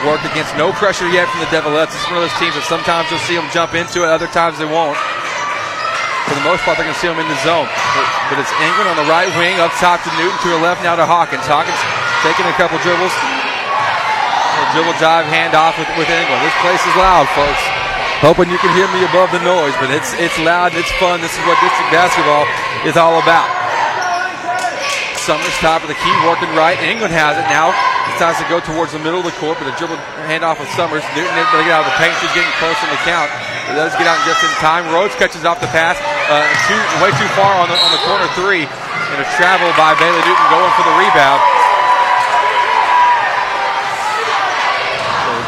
work 0.06 0.22
against 0.22 0.54
no 0.54 0.70
pressure 0.76 1.08
yet 1.10 1.26
from 1.32 1.40
the 1.42 1.50
Devilettes. 1.50 1.90
It's 1.96 2.06
one 2.06 2.22
of 2.22 2.28
those 2.28 2.38
teams 2.38 2.54
that 2.54 2.62
sometimes 2.70 3.10
you'll 3.10 3.24
see 3.26 3.34
them 3.34 3.48
jump 3.50 3.74
into 3.74 4.06
it, 4.06 4.08
other 4.12 4.30
times 4.30 4.62
they 4.62 4.68
won't. 4.68 4.94
For 6.24 6.34
the 6.34 6.46
most 6.46 6.64
part, 6.64 6.80
they're 6.80 6.88
going 6.88 6.96
to 6.96 7.02
see 7.04 7.10
him 7.10 7.20
in 7.20 7.28
the 7.28 7.40
zone. 7.44 7.68
But, 8.32 8.40
it's 8.40 8.52
England 8.64 8.88
on 8.88 8.96
the 8.96 9.08
right 9.12 9.28
wing, 9.37 9.60
up 9.60 9.72
top 9.76 10.00
to 10.08 10.10
Newton, 10.16 10.37
to 10.48 10.56
her 10.56 10.60
left 10.64 10.80
now 10.80 10.96
to 10.96 11.04
Hawkins. 11.04 11.44
Hawkins 11.44 11.76
taking 12.24 12.48
a 12.48 12.56
couple 12.56 12.80
dribbles. 12.80 13.12
A 13.12 14.64
dribble 14.72 14.96
dive 14.96 15.28
handoff 15.28 15.76
with, 15.76 15.90
with 16.00 16.08
England. 16.08 16.40
This 16.40 16.56
place 16.64 16.80
is 16.80 16.94
loud, 16.96 17.28
folks. 17.37 17.60
Hoping 18.24 18.48
you 18.48 18.56
can 18.56 18.72
hear 18.72 18.88
me 18.88 19.04
above 19.04 19.28
the 19.37 19.42
noise, 19.44 19.76
but 19.76 19.92
it's 19.92 20.16
it's 20.16 20.38
loud 20.40 20.72
it's 20.72 20.88
fun. 20.96 21.20
This 21.20 21.34
is 21.37 21.42
what 21.44 21.60
district 21.60 21.92
basketball 21.92 22.48
is 22.88 22.96
all 22.96 23.20
about. 23.20 23.50
Summers 25.20 25.52
top 25.60 25.84
of 25.84 25.92
the 25.92 25.98
key, 26.00 26.14
working 26.24 26.48
right. 26.56 26.78
England 26.80 27.12
has 27.12 27.37
it 27.37 27.44
now. 27.52 27.76
Decides 28.16 28.40
to 28.40 28.46
go 28.48 28.64
towards 28.64 28.96
the 28.96 29.02
middle 29.02 29.20
of 29.20 29.28
the 29.28 29.37
court, 29.37 29.60
but 29.60 29.68
a 29.68 29.74
dribble 29.76 30.00
handoff 30.24 30.60
with 30.60 30.68
Summers. 30.72 31.04
Newton 31.12 31.32
to 31.32 31.64
get 31.64 31.72
out 31.72 31.84
of 31.84 31.88
the 31.92 31.98
paint. 32.00 32.16
She's 32.20 32.32
getting 32.32 32.52
close 32.60 32.76
in 32.80 32.88
the 32.88 33.00
count. 33.04 33.28
But 33.68 33.80
does 33.80 33.96
get 33.96 34.06
out 34.06 34.20
just 34.28 34.44
in 34.44 34.52
time. 34.60 34.84
Rhodes 34.92 35.16
catches 35.16 35.44
off 35.44 35.60
the 35.60 35.72
pass. 35.72 35.96
Uh, 36.24 36.40
too, 36.64 36.80
way 37.04 37.12
too 37.20 37.28
far 37.37 37.60
on 37.60 37.68
the, 37.68 37.76
on 37.76 37.90
the 37.92 38.02
corner 38.08 38.24
three. 38.32 38.64
And 38.64 39.18
a 39.20 39.28
travel 39.37 39.68
by 39.76 39.92
Bailey 40.00 40.22
Newton 40.24 40.46
going 40.48 40.72
for 40.74 40.84
the 40.88 40.96
rebound. 40.96 41.40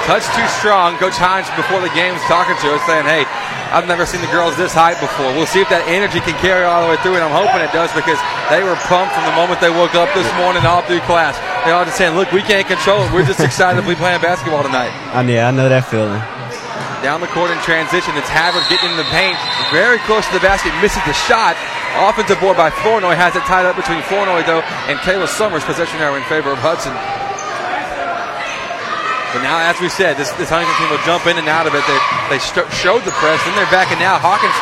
Touch 0.05 0.23
too 0.39 0.47
strong. 0.62 0.95
Coach 1.03 1.19
Hines 1.19 1.51
before 1.59 1.83
the 1.83 1.91
game 1.91 2.15
was 2.15 2.23
talking 2.31 2.55
to 2.62 2.79
us 2.79 2.83
saying, 2.87 3.11
hey, 3.11 3.27
I've 3.75 3.91
never 3.91 4.07
seen 4.07 4.21
the 4.23 4.31
girls 4.31 4.55
this 4.55 4.71
height 4.71 5.01
before. 5.03 5.27
We'll 5.35 5.51
see 5.51 5.59
if 5.59 5.69
that 5.75 5.83
energy 5.91 6.23
can 6.23 6.39
carry 6.39 6.62
all 6.62 6.87
the 6.87 6.95
way 6.95 6.99
through, 7.03 7.19
and 7.19 7.27
I'm 7.27 7.35
hoping 7.35 7.59
it 7.59 7.75
does 7.75 7.91
because 7.91 8.21
they 8.47 8.62
were 8.62 8.79
pumped 8.87 9.19
from 9.19 9.27
the 9.27 9.35
moment 9.35 9.59
they 9.59 9.75
woke 9.75 9.99
up 9.99 10.07
this 10.15 10.31
morning 10.39 10.62
all 10.62 10.87
through 10.87 11.03
class. 11.11 11.35
They 11.67 11.75
all 11.75 11.83
just 11.83 11.99
saying, 11.99 12.15
look, 12.15 12.31
we 12.31 12.47
can't 12.47 12.69
control 12.71 13.03
it. 13.03 13.11
We're 13.11 13.27
just 13.27 13.41
excited 13.49 13.83
to 13.83 13.87
be 13.89 13.99
playing 13.99 14.23
basketball 14.23 14.62
tonight. 14.62 14.95
I 15.11 15.27
yeah, 15.27 15.49
I 15.49 15.51
know 15.51 15.67
that 15.67 15.91
feeling. 15.91 16.23
Down 17.05 17.21
the 17.21 17.31
court 17.31 17.53
in 17.53 17.59
transition, 17.61 18.17
it's 18.17 18.29
Havard 18.33 18.65
getting 18.73 18.91
in 18.91 18.97
the 18.97 19.07
paint, 19.13 19.37
very 19.71 20.01
close 20.09 20.27
to 20.27 20.35
the 20.35 20.41
basket, 20.41 20.73
misses 20.81 21.05
the 21.05 21.15
shot. 21.29 21.55
Offensive 21.97 22.41
board 22.41 22.57
by 22.57 22.69
Flournoy 22.69 23.15
has 23.15 23.37
it 23.37 23.45
tied 23.45 23.65
up 23.65 23.77
between 23.77 24.03
Flournoy, 24.09 24.43
though, 24.45 24.65
and 24.89 24.99
Kayla 25.01 25.29
Summers. 25.29 25.65
Possession 25.65 26.01
arrow 26.01 26.17
in 26.17 26.25
favor 26.25 26.51
of 26.51 26.59
Hudson. 26.59 26.93
But 29.33 29.45
now, 29.45 29.61
as 29.61 29.77
we 29.81 29.93
said, 29.93 30.17
this, 30.17 30.33
this 30.41 30.49
Huntington 30.49 30.77
team 30.81 30.89
will 30.89 31.05
jump 31.05 31.29
in 31.29 31.37
and 31.37 31.45
out 31.45 31.69
of 31.69 31.77
it. 31.77 31.85
They, 31.85 32.01
they 32.33 32.41
st- 32.41 32.69
showed 32.73 33.05
the 33.05 33.13
press, 33.21 33.37
then 33.45 33.53
they're 33.53 33.69
backing 33.69 34.01
now. 34.01 34.17
Hawkins 34.17 34.57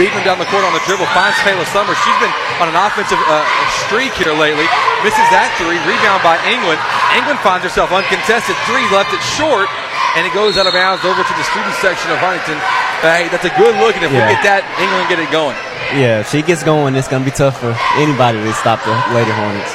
Beekman 0.00 0.24
down 0.24 0.40
the 0.40 0.48
court 0.48 0.64
on 0.64 0.72
the 0.72 0.80
dribble 0.88 1.06
finds 1.12 1.36
Kayla 1.44 1.64
Summers. 1.70 1.98
She's 2.00 2.18
been 2.22 2.32
on 2.64 2.68
an 2.72 2.76
offensive 2.78 3.20
uh, 3.28 3.44
streak 3.84 4.12
here 4.16 4.32
lately. 4.32 4.64
Misses 5.04 5.28
that 5.34 5.52
three. 5.60 5.76
Rebound 5.84 6.24
by 6.24 6.40
England. 6.48 6.80
England 7.12 7.38
finds 7.44 7.60
herself 7.66 7.92
uncontested. 7.92 8.56
Three 8.64 8.84
left 8.88 9.12
it 9.12 9.20
short, 9.36 9.68
and 10.16 10.24
it 10.24 10.32
goes 10.32 10.56
out 10.56 10.64
of 10.64 10.72
bounds 10.72 11.04
over 11.04 11.20
to 11.20 11.34
the 11.36 11.44
student 11.52 11.74
section 11.84 12.08
of 12.08 12.16
Huntington. 12.24 12.56
Hey, 13.04 13.28
that's 13.28 13.44
a 13.44 13.52
good 13.60 13.76
look, 13.82 13.92
and 13.98 14.04
if 14.06 14.12
Yeah. 14.14 14.30
we 14.30 14.34
get 14.38 14.42
that, 14.48 14.62
England 14.80 15.10
get 15.12 15.18
it 15.20 15.28
going. 15.34 15.56
Yeah, 15.92 16.24
if 16.24 16.30
she 16.30 16.40
gets 16.40 16.62
going, 16.64 16.94
it's 16.96 17.08
going 17.10 17.20
to 17.22 17.28
be 17.28 17.34
tough 17.34 17.60
for 17.60 17.76
anybody 18.00 18.38
to 18.40 18.52
stop 18.54 18.80
the 18.86 18.94
Lady 19.12 19.30
Hornets. 19.34 19.74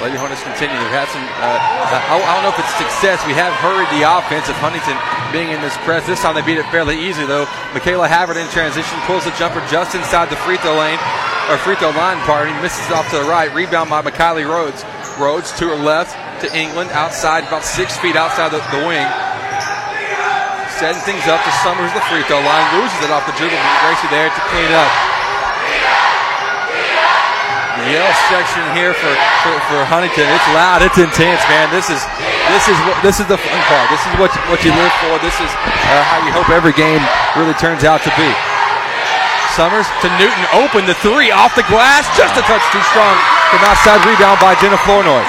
Lady 0.00 0.16
Hornets 0.16 0.40
continue. 0.40 0.72
They've 0.80 0.96
had 0.96 1.12
some, 1.12 1.20
uh, 1.44 1.60
I, 1.60 2.16
I 2.16 2.32
don't 2.40 2.44
know 2.48 2.54
if 2.56 2.60
it's 2.60 2.72
success. 2.80 3.20
We 3.28 3.36
have 3.36 3.52
hurried 3.60 3.88
the 3.92 4.08
offense 4.08 4.48
of 4.48 4.56
Huntington 4.56 4.96
being 5.28 5.52
in 5.52 5.60
this 5.60 5.76
press. 5.84 6.08
This 6.08 6.24
time 6.24 6.32
they 6.32 6.40
beat 6.40 6.56
it 6.56 6.64
fairly 6.72 6.96
easy, 6.96 7.28
though. 7.28 7.44
Michaela 7.76 8.08
Havard 8.08 8.40
in 8.40 8.48
transition 8.48 8.96
pulls 9.04 9.28
the 9.28 9.34
jumper 9.36 9.60
just 9.68 9.92
inside 9.92 10.32
the 10.32 10.40
free 10.40 10.56
throw 10.56 10.72
lane, 10.72 10.96
or 11.52 11.60
free 11.60 11.76
throw 11.76 11.92
line, 11.92 12.16
pardon. 12.24 12.56
Misses 12.64 12.88
off 12.88 13.12
to 13.12 13.20
the 13.20 13.28
right. 13.28 13.52
Rebound 13.52 13.92
by 13.92 14.00
McKiley 14.00 14.48
Rhodes. 14.48 14.88
Rhodes 15.20 15.52
to 15.60 15.68
her 15.68 15.76
left 15.76 16.16
to 16.40 16.48
England, 16.56 16.88
outside, 16.96 17.44
about 17.44 17.68
six 17.68 18.00
feet 18.00 18.16
outside 18.16 18.56
the, 18.56 18.64
the 18.72 18.80
wing. 18.88 19.04
Setting 20.80 21.04
things 21.04 21.28
up 21.28 21.44
to 21.44 21.52
Summers, 21.60 21.92
the 21.92 22.00
free 22.08 22.24
throw 22.24 22.40
line. 22.40 22.64
Loses 22.80 23.04
it 23.04 23.12
off 23.12 23.28
the 23.28 23.36
dribble. 23.36 23.60
Gracie 23.84 24.08
there 24.08 24.32
to 24.32 24.40
clean 24.48 24.64
it 24.64 24.72
up. 24.72 25.09
Yell 27.90 28.14
section 28.30 28.62
here 28.72 28.94
for, 28.94 29.10
for, 29.42 29.54
for 29.66 29.80
Huntington. 29.82 30.22
It's 30.30 30.48
loud. 30.54 30.80
It's 30.86 30.98
intense, 30.98 31.42
man. 31.50 31.74
This 31.74 31.90
is 31.90 31.98
this 32.54 32.70
is 32.70 32.78
what 32.86 32.96
this 33.02 33.18
is 33.18 33.26
the 33.26 33.38
fun 33.38 33.60
part. 33.66 33.86
This 33.90 34.02
is 34.06 34.14
what 34.14 34.30
you, 34.30 34.40
what 34.46 34.60
you 34.62 34.70
live 34.70 34.94
for. 35.02 35.18
This 35.18 35.34
is 35.42 35.50
uh, 35.50 36.02
how 36.06 36.22
you 36.22 36.30
hope 36.30 36.50
every 36.54 36.74
game 36.74 37.02
really 37.34 37.54
turns 37.58 37.82
out 37.82 38.06
to 38.06 38.12
be. 38.14 38.30
Summers 39.58 39.90
to 40.06 40.08
Newton, 40.22 40.46
open 40.54 40.86
the 40.86 40.94
three 41.02 41.34
off 41.34 41.58
the 41.58 41.66
glass, 41.66 42.06
just 42.14 42.38
a 42.38 42.42
touch 42.46 42.62
too 42.70 42.84
strong. 42.94 43.18
From 43.50 43.66
outside 43.66 43.98
rebound 44.06 44.38
by 44.38 44.54
Jenna 44.62 44.78
Flournoy. 44.86 45.26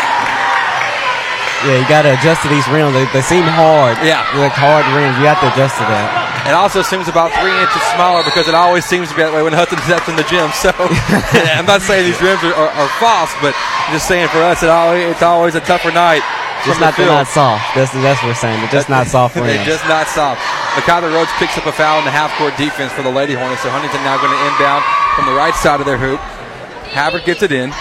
Yeah, 1.66 1.82
you 1.82 1.86
got 1.90 2.06
to 2.06 2.14
adjust 2.18 2.42
to 2.42 2.50
these 2.50 2.66
rims. 2.70 2.94
They, 2.94 3.06
they 3.14 3.22
seem 3.22 3.46
hard. 3.46 3.98
Yeah. 4.02 4.26
Like 4.38 4.54
hard 4.54 4.86
rims. 4.98 5.18
You 5.18 5.30
have 5.30 5.42
to 5.42 5.50
adjust 5.54 5.78
to 5.78 5.86
that. 5.90 6.10
It 6.48 6.58
also 6.58 6.82
seems 6.82 7.08
about 7.08 7.30
three 7.38 7.54
inches 7.54 7.82
smaller 7.94 8.24
because 8.26 8.48
it 8.48 8.56
always 8.56 8.86
seems 8.86 9.10
to 9.10 9.16
be 9.16 9.22
that 9.22 9.34
way 9.34 9.46
when 9.46 9.54
Hudson 9.54 9.78
steps 9.86 10.10
in 10.10 10.18
the 10.18 10.26
gym. 10.26 10.50
So 10.58 10.74
I'm 11.54 11.70
not 11.70 11.86
saying 11.86 12.10
these 12.10 12.22
rims 12.22 12.42
are, 12.42 12.56
are, 12.58 12.72
are 12.74 12.92
false, 12.98 13.30
but 13.46 13.54
I'm 13.54 13.94
just 13.94 14.10
saying 14.10 14.30
for 14.34 14.42
us, 14.42 14.66
it 14.66 14.70
always, 14.70 15.06
it's 15.06 15.22
always 15.22 15.54
a 15.54 15.62
tougher 15.62 15.94
night. 15.94 16.26
Just 16.66 16.80
not, 16.80 16.94
the 16.94 17.06
not 17.10 17.26
soft. 17.26 17.66
That's, 17.74 17.90
that's 17.90 18.22
what 18.22 18.30
we're 18.30 18.38
saying. 18.38 18.62
They're 18.62 18.70
just 18.86 18.90
not 18.90 19.08
soft 19.08 19.34
rims. 19.36 19.48
They're 19.50 19.66
just 19.66 19.86
not 19.90 20.06
soft. 20.06 20.42
McConnell 20.78 21.10
Rhodes 21.10 21.34
picks 21.42 21.58
up 21.58 21.66
a 21.66 21.74
foul 21.74 21.98
in 21.98 22.06
the 22.06 22.14
half 22.14 22.30
court 22.38 22.54
defense 22.58 22.94
for 22.94 23.02
the 23.02 23.10
Lady 23.10 23.34
Hornets. 23.34 23.66
So 23.66 23.70
Huntington 23.74 24.02
now 24.06 24.22
going 24.22 24.30
to 24.30 24.42
inbound 24.46 24.86
from 25.18 25.26
the 25.26 25.34
right 25.34 25.54
side 25.58 25.82
of 25.82 25.90
their 25.90 25.98
hoop. 25.98 26.22
Havard 26.94 27.26
gets 27.26 27.42
it 27.42 27.52
in. 27.52 27.74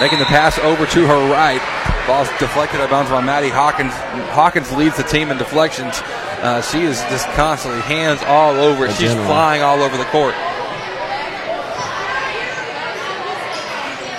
Making 0.00 0.18
the 0.18 0.24
pass 0.32 0.58
over 0.60 0.86
to 0.86 1.00
her 1.06 1.20
right. 1.28 1.60
Ball's 2.06 2.28
deflected 2.40 2.80
out 2.80 2.84
of 2.84 2.90
bounds 2.90 3.10
by 3.10 3.20
Maddie 3.20 3.48
Hawkins. 3.48 3.92
Hawkins 4.32 4.72
leads 4.72 4.96
the 4.96 5.04
team 5.04 5.30
in 5.30 5.36
deflections. 5.36 6.00
Uh, 6.44 6.60
she 6.60 6.82
is 6.82 7.00
just 7.08 7.26
constantly 7.30 7.80
hands 7.80 8.20
all 8.26 8.52
over. 8.52 8.84
it. 8.84 8.90
She's 8.90 9.08
general. 9.08 9.24
flying 9.24 9.62
all 9.62 9.80
over 9.80 9.96
the 9.96 10.04
court. 10.12 10.34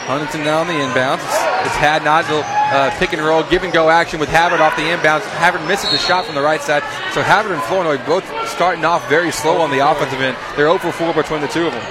Huntington 0.10 0.44
now 0.44 0.62
on 0.62 0.68
the 0.68 0.74
inbounds. 0.74 1.22
It's, 1.22 1.70
it's 1.70 1.76
had 1.78 2.04
Nigel 2.04 2.42
uh, 2.42 2.90
pick 2.98 3.14
and 3.14 3.22
roll, 3.22 3.44
give 3.44 3.62
and 3.62 3.72
go 3.72 3.90
action 3.92 4.20
with 4.20 4.30
Havard 4.30 4.60
off 4.60 4.76
the 4.76 4.90
inbounds. 4.90 5.22
Havard 5.38 5.68
misses 5.68 5.92
the 5.92 6.00
shot 6.00 6.26
from 6.26 6.34
the 6.34 6.42
right 6.42 6.62
side. 6.62 6.82
So 7.14 7.22
Havard 7.22 7.52
and 7.54 7.62
Flournoy 7.64 8.04
both 8.08 8.26
starting 8.50 8.84
off 8.86 9.08
very 9.08 9.32
slow 9.32 9.62
on 9.62 9.70
the 9.70 9.88
offensive 9.88 10.20
end. 10.20 10.36
They're 10.58 10.66
0 10.66 10.80
for 10.80 10.92
4 10.92 11.14
between 11.14 11.42
the 11.42 11.48
two 11.48 11.68
of 11.68 11.74
them. 11.74 11.86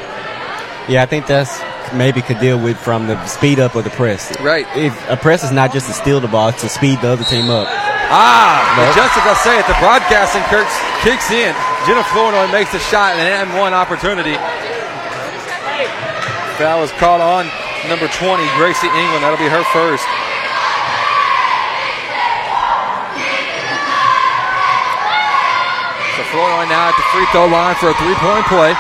Yeah, 0.88 1.04
I 1.04 1.06
think 1.06 1.28
that's 1.28 1.62
maybe 1.94 2.22
could 2.22 2.40
deal 2.40 2.58
with 2.58 2.76
from 2.76 3.06
the 3.06 3.24
speed 3.26 3.60
up 3.60 3.76
of 3.76 3.84
the 3.84 3.90
press. 3.90 4.36
Right. 4.40 4.66
If 4.76 4.98
a 5.08 5.16
press 5.16 5.44
is 5.44 5.52
not 5.52 5.72
just 5.72 5.86
to 5.86 5.92
steal 5.92 6.18
the 6.18 6.26
ball, 6.26 6.48
it's 6.48 6.62
to 6.62 6.68
speed 6.68 7.00
the 7.02 7.10
other 7.10 7.24
team 7.24 7.48
up. 7.50 7.68
Ah, 8.12 8.60
Nope. 8.76 8.94
just 8.94 9.14
as 9.16 9.24
I 9.26 9.34
say 9.42 9.54
it, 9.58 9.66
the 9.66 9.76
broadcasting 9.80 10.42
Kirk 10.52 10.68
kicks 11.02 11.30
in. 11.30 11.54
Jenna 11.86 12.04
Flournoy 12.12 12.50
makes 12.52 12.72
the 12.72 12.78
shot 12.78 13.16
and 13.16 13.20
an 13.22 13.48
M1 13.52 13.72
opportunity. 13.72 14.36
Foul 16.56 16.82
is 16.84 16.92
called 17.02 17.20
on 17.20 17.50
number 17.88 18.06
20, 18.08 18.44
Gracie 18.56 18.86
England. 18.86 19.24
That'll 19.24 19.40
be 19.40 19.50
her 19.50 19.64
first. 19.74 20.06
So 26.16 26.22
Flournoy 26.30 26.70
now 26.70 26.94
at 26.94 26.96
the 26.96 27.02
free 27.10 27.26
throw 27.34 27.46
line 27.50 27.74
for 27.74 27.90
a 27.90 27.94
three-point 27.98 28.46
play. 28.46 28.70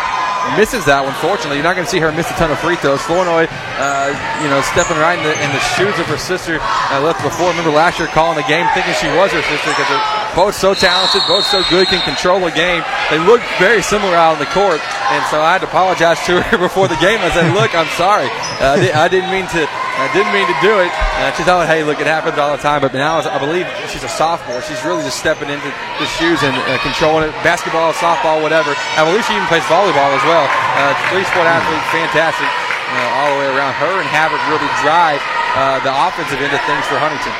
Misses 0.54 0.84
that 0.84 1.02
one. 1.02 1.16
Fortunately, 1.18 1.56
you're 1.56 1.66
not 1.66 1.74
going 1.74 1.88
to 1.88 1.90
see 1.90 1.98
her 1.98 2.12
miss 2.12 2.30
a 2.30 2.36
ton 2.36 2.52
of 2.52 2.60
free 2.60 2.76
throws. 2.76 3.00
Flournoy, 3.02 3.48
uh, 3.80 4.12
you 4.44 4.48
know, 4.52 4.60
stepping 4.70 5.00
right 5.00 5.18
in 5.18 5.24
the, 5.24 5.34
in 5.40 5.50
the 5.50 5.62
shoes 5.74 5.96
of 5.98 6.06
her 6.06 6.20
sister 6.20 6.60
uh, 6.60 7.00
left 7.02 7.24
before. 7.24 7.50
Remember 7.50 7.72
last 7.72 7.98
year 7.98 8.06
calling 8.12 8.36
the 8.36 8.46
game 8.46 8.68
thinking 8.76 8.94
she 9.00 9.08
was 9.16 9.32
her 9.32 9.42
sister 9.42 9.70
because 9.72 9.88
they're 9.88 10.08
both 10.36 10.54
so 10.54 10.76
talented, 10.76 11.22
both 11.26 11.48
so 11.48 11.64
good, 11.72 11.88
can 11.88 12.04
control 12.06 12.44
a 12.46 12.52
game. 12.52 12.84
They 13.10 13.18
look 13.18 13.40
very 13.58 13.82
similar 13.82 14.14
out 14.14 14.36
on 14.36 14.40
the 14.42 14.50
court, 14.52 14.78
and 15.10 15.22
so 15.32 15.40
I 15.40 15.58
had 15.58 15.62
to 15.64 15.68
apologize 15.70 16.20
to 16.30 16.38
her 16.42 16.58
before 16.68 16.86
the 16.86 17.00
game. 17.02 17.18
I 17.24 17.30
said, 17.34 17.50
"Look, 17.54 17.74
I'm 17.74 17.90
sorry. 17.98 18.28
Uh, 18.62 18.78
I 18.94 19.08
didn't 19.08 19.30
mean 19.30 19.46
to. 19.58 19.66
I 19.94 20.10
didn't 20.10 20.34
mean 20.34 20.46
to 20.50 20.58
do 20.58 20.82
it." 20.82 20.90
Uh, 21.22 21.30
she 21.38 21.46
thought, 21.46 21.66
"Hey, 21.70 21.86
look, 21.86 22.02
it 22.02 22.10
happens 22.10 22.34
all 22.38 22.50
the 22.50 22.62
time." 22.62 22.82
But 22.82 22.94
now, 22.94 23.22
I 23.22 23.38
believe 23.38 23.66
she's 23.90 24.02
a 24.02 24.10
sophomore. 24.10 24.58
She's 24.62 24.82
really 24.82 25.06
just 25.06 25.18
stepping 25.22 25.48
into 25.48 25.70
the 26.02 26.08
shoes 26.18 26.42
and 26.42 26.54
uh, 26.54 26.78
controlling 26.82 27.30
it. 27.30 27.32
Basketball, 27.46 27.94
softball, 27.94 28.42
whatever. 28.42 28.74
I 28.98 29.06
believe 29.06 29.22
she 29.24 29.38
even 29.38 29.46
plays 29.46 29.64
volleyball 29.70 30.10
as 30.14 30.24
well. 30.26 30.46
Uh, 30.78 30.92
three 31.14 31.22
sport 31.30 31.46
athlete, 31.46 31.82
fantastic. 31.94 32.50
Uh, 32.94 33.18
all 33.18 33.28
the 33.34 33.38
way 33.42 33.48
around. 33.50 33.74
Her 33.78 33.90
and 33.98 34.06
Havard 34.06 34.42
really 34.46 34.70
drive 34.82 35.18
uh, 35.58 35.82
the 35.82 35.90
offensive 35.90 36.38
end 36.38 36.54
of 36.54 36.62
things 36.66 36.84
for 36.86 36.98
Huntington. 36.98 37.34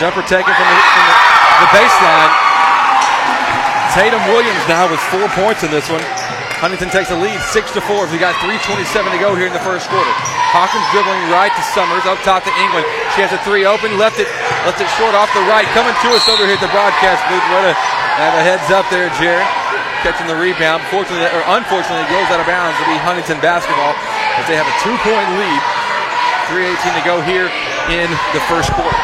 Jumper 0.00 0.24
taken 0.24 0.52
from 0.52 0.68
the, 0.68 0.76
from 0.92 1.04
the, 1.08 1.16
the 1.64 1.68
baseline. 1.76 2.32
Tatum 3.92 4.24
Williams 4.32 4.64
now 4.68 4.88
with 4.88 5.00
four 5.12 5.28
points 5.36 5.64
in 5.64 5.70
this 5.70 5.88
one. 5.88 6.00
Huntington 6.62 6.94
takes 6.94 7.10
a 7.10 7.18
lead, 7.18 7.42
six 7.50 7.74
to 7.74 7.82
four. 7.82 8.06
We 8.06 8.22
got 8.22 8.38
3:27 8.38 8.86
to 9.10 9.18
go 9.18 9.34
here 9.34 9.50
in 9.50 9.56
the 9.56 9.66
first 9.66 9.90
quarter. 9.90 10.14
Hawkins 10.54 10.86
dribbling 10.94 11.18
right 11.34 11.50
to 11.50 11.62
Summers, 11.74 12.06
up 12.06 12.22
top 12.22 12.46
to 12.46 12.54
England. 12.54 12.86
She 13.18 13.20
has 13.26 13.34
a 13.34 13.40
three 13.42 13.66
open, 13.66 13.98
left 13.98 14.22
it, 14.22 14.30
left 14.62 14.78
it 14.78 14.86
short 14.94 15.10
off 15.18 15.26
the 15.34 15.42
right. 15.50 15.66
Coming 15.74 15.90
to 15.90 16.08
us 16.14 16.22
over 16.30 16.46
here 16.46 16.54
at 16.54 16.62
the 16.62 16.70
broadcast 16.70 17.18
booth. 17.26 17.42
What 17.50 17.66
a 17.66 17.74
a 17.74 18.42
heads 18.46 18.70
up 18.70 18.86
there, 18.94 19.10
Jared. 19.18 19.42
Catching 20.06 20.30
the 20.30 20.38
rebound. 20.38 20.86
Fortunately, 20.86 21.26
or 21.34 21.42
unfortunately, 21.58 22.06
it 22.06 22.12
goes 22.14 22.30
out 22.30 22.38
of 22.38 22.46
bounds 22.46 22.78
to 22.78 22.86
be 22.86 22.94
Huntington 22.94 23.42
basketball 23.42 23.98
as 24.38 24.46
they 24.46 24.54
have 24.54 24.70
a 24.70 24.76
two-point 24.86 25.28
lead. 25.42 25.60
3:18 26.46 26.94
to 26.94 27.02
go 27.02 27.18
here 27.26 27.50
in 27.90 28.06
the 28.38 28.42
first 28.46 28.70
quarter. 28.78 29.02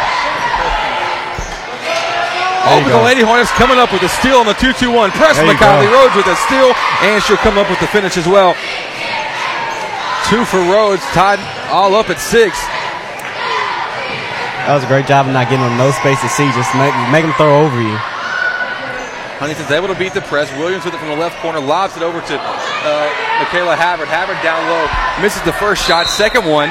You 2.77 2.85
the. 2.85 3.01
Lady 3.01 3.23
Hornets 3.25 3.51
coming 3.57 3.79
up 3.79 3.93
with 3.93 4.03
a 4.03 4.13
steal 4.21 4.37
on 4.37 4.47
the 4.47 4.57
2-2-1. 4.61 5.11
Press 5.17 5.41
McKinley. 5.41 5.89
Rhodes 5.89 6.13
with 6.13 6.29
a 6.29 6.37
steal, 6.45 6.75
and 7.09 7.23
she'll 7.25 7.41
come 7.41 7.57
up 7.57 7.69
with 7.71 7.81
the 7.81 7.89
finish 7.89 8.17
as 8.17 8.29
well. 8.29 8.53
Two 10.29 10.45
for 10.45 10.61
Rhodes, 10.61 11.03
tied 11.17 11.41
all 11.73 11.95
up 11.95 12.11
at 12.11 12.21
six. 12.21 12.61
That 14.69 14.77
was 14.77 14.85
a 14.85 14.91
great 14.93 15.09
job 15.09 15.25
of 15.25 15.33
not 15.33 15.49
getting 15.49 15.65
them 15.65 15.81
no 15.81 15.89
space 15.97 16.21
to 16.21 16.29
see. 16.29 16.45
Just 16.53 16.69
make, 16.77 16.93
make 17.09 17.25
them 17.25 17.33
throw 17.41 17.65
over 17.65 17.81
you. 17.81 17.97
Huntington's 19.41 19.71
able 19.71 19.89
to 19.89 19.97
beat 19.97 20.13
the 20.13 20.21
press. 20.21 20.51
Williams 20.59 20.85
with 20.85 20.93
it 20.93 21.01
from 21.01 21.09
the 21.09 21.17
left 21.17 21.41
corner, 21.41 21.63
lobs 21.63 21.97
it 21.97 22.03
over 22.03 22.21
to 22.21 22.35
uh, 22.37 23.09
Michaela 23.41 23.79
Havard. 23.79 24.13
Havard 24.13 24.37
down 24.45 24.61
low, 24.69 24.85
misses 25.23 25.41
the 25.49 25.57
first 25.57 25.87
shot. 25.87 26.05
Second 26.11 26.45
one. 26.45 26.69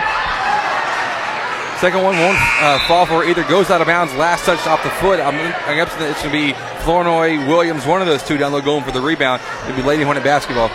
Second 1.80 2.02
one 2.02 2.18
won't 2.18 2.38
uh, 2.60 2.80
fall 2.88 3.06
for 3.06 3.24
either. 3.24 3.44
Goes 3.44 3.70
out 3.70 3.82
of 3.82 3.88
bounds. 3.88 4.13
Last 4.16 4.46
touch 4.46 4.66
off 4.66 4.82
the 4.82 4.90
foot. 4.90 5.20
I'm, 5.20 5.36
I 5.36 5.76
guess 5.76 5.94
it's 6.02 6.24
going 6.24 6.34
to 6.34 6.54
be 6.54 6.54
Flournoy, 6.82 7.38
Williams, 7.48 7.86
one 7.86 8.02
of 8.02 8.08
those 8.08 8.24
two 8.24 8.36
down 8.38 8.52
low 8.52 8.62
going 8.62 8.84
for 8.84 8.92
the 8.92 9.02
rebound. 9.02 9.44
It'll 9.66 9.76
be 9.76 9.84
Lady 9.84 10.02
Hornet 10.02 10.24
basketball. 10.24 10.70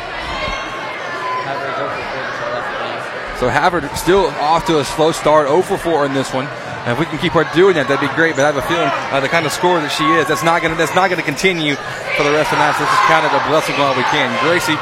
So 3.43 3.51
Havard 3.51 3.91
still 3.99 4.27
off 4.39 4.67
to 4.67 4.79
a 4.79 4.85
slow 4.85 5.11
start, 5.11 5.49
0 5.49 5.63
for 5.63 5.77
4 5.77 6.07
in 6.07 6.15
this 6.15 6.33
one. 6.33 6.47
And 6.87 6.95
if 6.95 6.99
we 6.99 7.07
can 7.07 7.19
keep 7.19 7.33
her 7.33 7.43
doing 7.51 7.75
that, 7.75 7.91
that'd 7.91 7.99
be 7.99 8.15
great. 8.15 8.39
But 8.39 8.47
I 8.47 8.55
have 8.55 8.59
a 8.59 8.67
feeling 8.71 8.87
uh, 8.87 9.19
the 9.19 9.27
kind 9.27 9.47
of 9.47 9.51
scorer 9.51 9.83
that 9.83 9.91
she 9.91 10.07
is, 10.15 10.31
that's 10.31 10.47
not 10.47 10.63
gonna 10.63 10.79
that's 10.79 10.95
not 10.95 11.11
gonna 11.11 11.27
continue 11.27 11.75
for 12.15 12.23
the 12.23 12.31
rest 12.31 12.55
of 12.55 12.59
the 12.59 12.63
night. 12.63 12.79
So 12.79 12.87
let's 12.87 12.95
just 12.95 13.07
count 13.11 13.27
it 13.27 13.35
a 13.35 13.43
blessing 13.51 13.75
while 13.75 13.99
we 13.99 14.07
can. 14.15 14.31
Gracie 14.47 14.79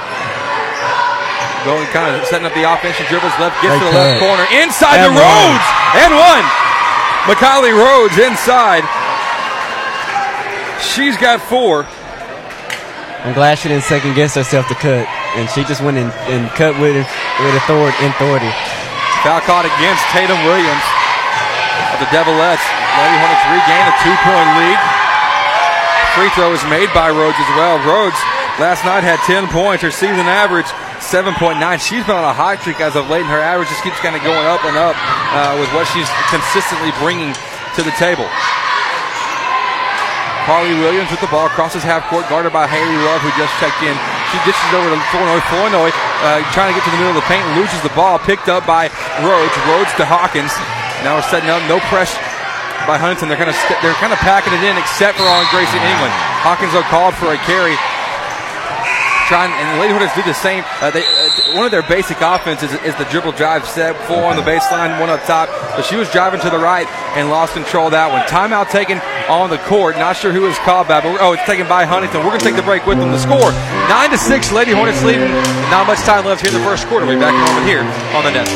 going 1.65 1.85
kind 1.93 2.15
of 2.17 2.25
setting 2.27 2.47
up 2.47 2.55
the 2.55 2.65
offense. 2.65 2.97
She 2.97 3.05
dribbles 3.09 3.33
left, 3.37 3.61
gets 3.61 3.77
to 3.77 3.85
the 3.85 3.93
left 3.93 4.19
cut. 4.19 4.27
corner, 4.27 4.45
inside 4.57 5.01
And 5.05 5.13
one. 5.13 5.23
Rhodes, 5.23 5.67
and 6.01 6.13
one. 6.17 6.45
Macaulay 7.29 7.73
Rhodes 7.77 8.17
inside. 8.17 8.85
She's 10.81 11.17
got 11.21 11.41
four. 11.41 11.85
I'm 13.21 13.37
glad 13.37 13.61
she 13.61 13.69
didn't 13.69 13.85
second 13.85 14.17
guess 14.17 14.35
herself 14.35 14.65
to 14.73 14.75
cut, 14.75 15.05
and 15.37 15.45
she 15.53 15.61
just 15.69 15.85
went 15.85 16.01
and, 16.01 16.09
and 16.33 16.49
cut 16.57 16.73
with 16.81 16.97
with 16.97 17.55
authority. 17.61 18.01
authority. 18.09 18.49
Foul 19.21 19.45
caught 19.45 19.69
against 19.69 20.01
Tatum 20.17 20.41
Williams 20.49 20.87
of 21.93 22.01
the 22.01 22.09
Devilettes. 22.09 22.65
Lady 22.97 23.17
Hornets 23.21 23.45
regain 23.53 23.85
a 23.85 23.95
two-point 24.01 24.51
lead. 24.57 24.81
Free 26.17 26.33
throw 26.33 26.51
is 26.57 26.65
made 26.73 26.89
by 26.97 27.13
Rhodes 27.13 27.37
as 27.37 27.51
well. 27.61 27.77
Rhodes 27.85 28.17
last 28.57 28.83
night 28.89 29.05
had 29.05 29.21
10 29.29 29.53
points. 29.53 29.85
Her 29.85 29.93
season 29.93 30.25
average 30.25 30.73
7.9. 31.11 31.59
She's 31.83 32.07
been 32.07 32.15
on 32.15 32.23
a 32.23 32.31
hot 32.31 32.63
streak 32.63 32.79
as 32.79 32.95
of 32.95 33.11
late, 33.11 33.27
and 33.27 33.35
her 33.35 33.43
average 33.43 33.67
just 33.67 33.83
keeps 33.83 33.99
kind 33.99 34.15
of 34.15 34.23
going 34.23 34.47
up 34.47 34.63
and 34.63 34.79
up 34.79 34.95
uh, 35.35 35.59
with 35.59 35.67
what 35.75 35.91
she's 35.91 36.07
consistently 36.31 36.95
bringing 37.03 37.35
to 37.75 37.83
the 37.83 37.91
table. 37.99 38.31
Carly 40.47 40.71
Williams 40.79 41.11
with 41.11 41.19
the 41.19 41.27
ball 41.27 41.51
crosses 41.51 41.83
half 41.83 42.07
court, 42.07 42.31
guarded 42.31 42.55
by 42.55 42.71
Haley 42.71 42.95
Love, 43.11 43.19
who 43.27 43.31
just 43.35 43.51
checked 43.59 43.83
in. 43.83 43.99
She 44.31 44.39
dishes 44.47 44.71
over 44.71 44.87
to 44.87 44.99
Flournoy. 45.11 45.43
Flournoy 45.51 45.91
uh, 46.23 46.47
trying 46.55 46.71
to 46.71 46.79
get 46.79 46.87
to 46.87 46.95
the 46.95 47.01
middle 47.03 47.19
of 47.19 47.19
the 47.19 47.27
paint, 47.27 47.43
loses 47.59 47.83
the 47.83 47.91
ball, 47.99 48.23
picked 48.23 48.47
up 48.47 48.63
by 48.63 48.87
Rhodes. 49.27 49.55
Rhodes 49.67 49.91
to 49.99 50.07
Hawkins. 50.07 50.55
Now 51.03 51.19
we're 51.19 51.27
setting 51.27 51.51
up, 51.51 51.59
no 51.67 51.83
pressure 51.91 52.23
by 52.87 53.03
Huntington. 53.03 53.27
They're 53.27 53.41
kind 53.41 53.51
of 53.51 53.59
st- 53.59 53.83
they're 53.83 53.99
kind 53.99 54.15
of 54.15 54.23
packing 54.23 54.55
it 54.55 54.63
in, 54.63 54.79
except 54.79 55.19
for 55.19 55.27
on 55.27 55.43
Gracie 55.51 55.75
England. 55.75 56.15
Hawkins 56.47 56.71
though 56.71 56.87
called 56.87 57.19
for 57.19 57.35
a 57.35 57.41
carry 57.51 57.75
trying, 59.31 59.55
and 59.55 59.79
the 59.79 59.81
Lady 59.81 59.95
Hornets 59.95 60.15
do 60.19 60.27
the 60.27 60.35
same. 60.35 60.67
Uh, 60.83 60.91
they, 60.91 61.07
uh, 61.07 61.55
one 61.55 61.65
of 61.65 61.71
their 61.71 61.87
basic 61.87 62.19
offenses 62.21 62.75
is, 62.75 62.83
is, 62.83 62.95
the 62.97 63.07
dribble 63.15 63.31
drive 63.39 63.65
set, 63.65 63.95
four 64.11 64.27
on 64.27 64.35
the 64.35 64.43
baseline, 64.43 64.99
one 64.99 65.09
up 65.09 65.23
top. 65.23 65.49
But 65.79 65.83
she 65.83 65.95
was 65.95 66.11
driving 66.11 66.41
to 66.41 66.51
the 66.51 66.59
right 66.59 66.87
and 67.15 67.31
lost 67.31 67.55
control 67.55 67.91
that 67.91 68.11
one. 68.11 68.27
Timeout 68.27 68.71
taken 68.71 68.99
on 69.31 69.49
the 69.49 69.59
court. 69.71 69.97
Not 69.97 70.17
sure 70.17 70.33
who 70.33 70.43
was 70.43 70.59
called 70.67 70.89
by, 70.89 71.01
but 71.01 71.23
oh, 71.23 71.33
it's 71.39 71.47
taken 71.47 71.69
by 71.69 71.87
Huntington. 71.87 72.27
We're 72.27 72.35
going 72.35 72.43
to 72.43 72.47
take 72.47 72.59
the 72.59 72.67
break 72.67 72.85
with 72.87 72.99
them. 72.99 73.13
The 73.13 73.23
score 73.23 73.55
nine 73.87 74.11
to 74.11 74.19
six. 74.19 74.51
Lady 74.51 74.73
Hornets 74.73 75.03
leading. 75.05 75.31
Not 75.71 75.87
much 75.87 76.01
time 76.03 76.27
left 76.27 76.43
here 76.43 76.51
in 76.51 76.59
the 76.59 76.67
first 76.67 76.91
quarter. 76.91 77.07
We'll 77.07 77.15
be 77.15 77.23
back 77.23 77.33
in 77.33 77.41
a 77.41 77.47
moment 77.47 77.67
here 77.71 77.87
on 78.19 78.27
the 78.27 78.35
net. 78.35 78.51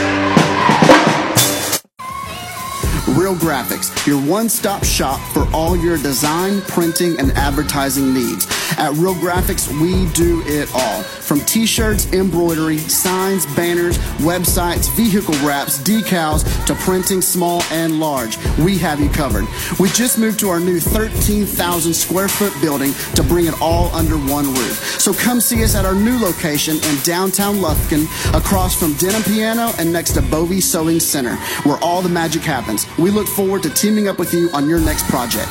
Real 3.15 3.37
Graphics, 3.37 3.95
your 4.09 4.21
one 4.21 4.49
stop 4.49 4.83
shop 4.83 5.21
for 5.33 5.47
all 5.55 5.77
your 5.77 5.97
design, 5.99 6.61
printing, 6.63 7.17
and 7.21 7.31
advertising 7.33 8.13
needs. 8.13 8.64
At 8.79 8.93
Real 8.95 9.15
Graphics, 9.15 9.69
we 9.81 10.11
do 10.13 10.43
it 10.47 10.69
all. 10.75 11.03
From 11.03 11.41
t 11.41 11.67
shirts, 11.67 12.13
embroidery, 12.13 12.79
signs, 12.79 13.47
banners, 13.55 13.99
websites, 14.19 14.95
vehicle 14.97 15.35
wraps, 15.47 15.79
decals, 15.79 16.45
to 16.67 16.75
printing 16.75 17.23
small 17.23 17.63
and 17.71 18.01
large. 18.01 18.37
We 18.59 18.79
have 18.79 19.01
you 19.01 19.09
covered. 19.11 19.47
We 19.79 19.89
just 19.91 20.19
moved 20.19 20.41
to 20.41 20.49
our 20.49 20.61
new 20.61 20.81
13,000 20.81 21.95
square 21.95 22.29
foot 22.29 22.53
building 22.61 22.93
to 23.15 23.23
bring 23.23 23.47
it 23.47 23.61
all 23.61 23.95
under 23.95 24.17
one 24.17 24.47
roof. 24.55 25.01
So 25.01 25.13
come 25.13 25.41
see 25.41 25.63
us 25.63 25.75
at 25.75 25.85
our 25.85 25.95
new 25.95 26.19
location 26.19 26.77
in 26.77 26.97
downtown 27.05 27.57
Lufkin, 27.57 28.05
across 28.37 28.79
from 28.79 28.95
Denim 28.95 29.23
Piano 29.23 29.73
and 29.79 29.93
next 29.93 30.13
to 30.13 30.23
Bovie 30.23 30.61
Sewing 30.61 31.01
Center, 31.01 31.37
where 31.65 31.79
all 31.79 32.03
the 32.03 32.09
magic 32.09 32.43
happens. 32.43 32.87
We 32.99 33.11
look 33.11 33.29
forward 33.29 33.63
to 33.63 33.71
teaming 33.71 34.09
up 34.09 34.19
with 34.19 34.35
you 34.35 34.51
on 34.51 34.69
your 34.69 34.81
next 34.81 35.07
project. 35.09 35.49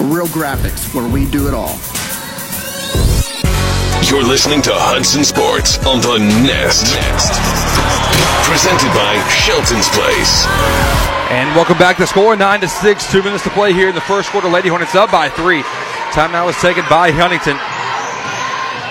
Real 0.00 0.26
Graphics, 0.28 0.94
where 0.94 1.08
we 1.08 1.26
do 1.26 1.48
it 1.48 1.54
all. 1.54 1.78
You're 4.04 4.20
listening 4.20 4.60
to 4.68 4.72
Hudson 4.76 5.24
Sports 5.24 5.80
on 5.88 6.04
the 6.04 6.20
Nest. 6.44 6.92
Nest. 6.92 7.32
Presented 8.44 8.92
by 8.92 9.16
Shelton's 9.32 9.88
Place. 9.96 10.44
And 11.32 11.48
welcome 11.56 11.80
back 11.80 11.96
to 11.96 12.06
score 12.06 12.36
nine 12.36 12.60
to 12.60 12.68
six. 12.68 13.08
Two 13.08 13.24
minutes 13.24 13.48
to 13.48 13.50
play 13.56 13.72
here 13.72 13.88
in 13.88 13.96
the 13.96 14.04
first 14.04 14.28
quarter. 14.28 14.44
Lady 14.52 14.68
Hornets 14.68 14.92
up 14.92 15.08
by 15.08 15.32
three. 15.32 15.64
Timeout 16.12 16.44
was 16.44 16.60
taken 16.60 16.84
by 16.92 17.16
Huntington. 17.16 17.56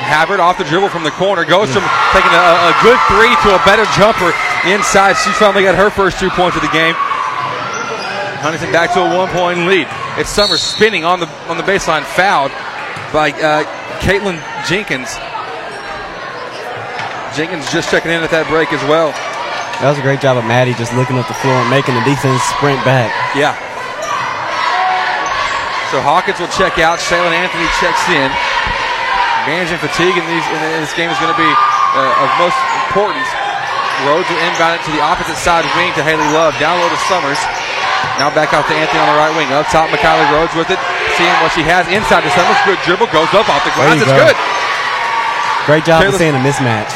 Havard 0.10 0.42
off 0.42 0.58
the 0.58 0.66
dribble 0.66 0.90
from 0.90 1.06
the 1.06 1.14
corner 1.14 1.46
goes 1.46 1.70
from 1.70 1.86
taking 2.10 2.34
a, 2.34 2.46
a 2.66 2.74
good 2.82 2.98
three 3.06 3.30
to 3.46 3.54
a 3.54 3.62
better 3.70 3.86
jumper 3.94 4.34
inside. 4.66 5.14
She 5.22 5.30
finally 5.38 5.62
got 5.62 5.78
her 5.78 5.94
first 5.94 6.18
two 6.18 6.34
points 6.34 6.58
of 6.58 6.66
the 6.66 6.74
game. 6.74 6.98
Huntington 8.42 8.74
back 8.74 8.90
to 8.98 9.06
a 9.06 9.10
one 9.14 9.30
point 9.30 9.70
lead. 9.70 9.86
It's 10.18 10.34
Summers 10.34 10.66
spinning 10.66 11.06
on 11.06 11.22
the 11.22 11.30
on 11.46 11.62
the 11.62 11.64
baseline, 11.64 12.02
fouled 12.02 12.50
by 13.14 13.30
uh, 13.38 13.62
Caitlin 14.00 14.40
Jenkins. 14.66 15.14
Jenkins 17.36 17.66
just 17.74 17.90
checking 17.90 18.14
in 18.14 18.22
at 18.22 18.30
that 18.30 18.46
break 18.48 18.72
as 18.74 18.82
well. 18.86 19.10
That 19.82 19.90
was 19.90 19.98
a 19.98 20.06
great 20.06 20.22
job 20.22 20.38
of 20.38 20.46
Maddie 20.46 20.78
just 20.78 20.94
looking 20.94 21.18
up 21.18 21.26
the 21.26 21.38
floor 21.42 21.58
and 21.58 21.70
making 21.70 21.98
the 21.98 22.06
defense 22.06 22.40
sprint 22.54 22.78
back. 22.86 23.10
Yeah. 23.34 23.58
So 25.90 26.02
Hawkins 26.02 26.38
will 26.38 26.50
check 26.54 26.78
out. 26.78 27.02
Shaylin 27.02 27.34
Anthony 27.34 27.66
checks 27.82 28.02
in. 28.10 28.30
Managing 29.50 29.82
fatigue 29.82 30.16
in, 30.16 30.26
these, 30.30 30.46
in 30.54 30.82
this 30.82 30.94
game 30.94 31.10
is 31.10 31.20
going 31.20 31.34
to 31.34 31.38
be 31.38 31.50
uh, 31.98 32.24
of 32.24 32.30
most 32.38 32.58
importance. 32.86 33.28
Rhodes 34.06 34.26
will 34.30 34.42
inbound 34.46 34.78
it 34.78 34.82
to 34.86 34.92
the 34.94 35.02
opposite 35.02 35.38
side 35.38 35.66
wing 35.78 35.94
to 35.98 36.02
Haley 36.06 36.26
Love. 36.34 36.58
Down 36.62 36.78
low 36.82 36.90
to 36.90 37.02
Summers. 37.10 37.42
Now 38.22 38.30
back 38.30 38.54
out 38.54 38.66
to 38.70 38.74
Anthony 38.78 39.02
on 39.02 39.10
the 39.10 39.18
right 39.18 39.34
wing. 39.34 39.50
Up 39.54 39.66
top, 39.74 39.90
McKiley 39.90 40.26
Rhodes 40.30 40.54
with 40.54 40.70
it. 40.70 40.82
Seeing 41.18 41.36
what 41.46 41.54
she 41.54 41.62
has 41.66 41.86
inside 41.94 42.26
the 42.26 42.34
Summers. 42.34 42.58
Good 42.66 42.82
dribble. 42.86 43.08
Goes 43.14 43.30
up 43.38 43.46
off 43.50 43.62
the 43.62 43.74
glass. 43.78 44.02
It's 44.02 44.10
go. 44.10 44.18
good. 44.18 44.38
Great 45.70 45.86
job 45.86 46.02
Taylor- 46.02 46.16
of 46.16 46.20
seeing 46.20 46.36
a 46.36 46.42
mismatch. 46.42 46.90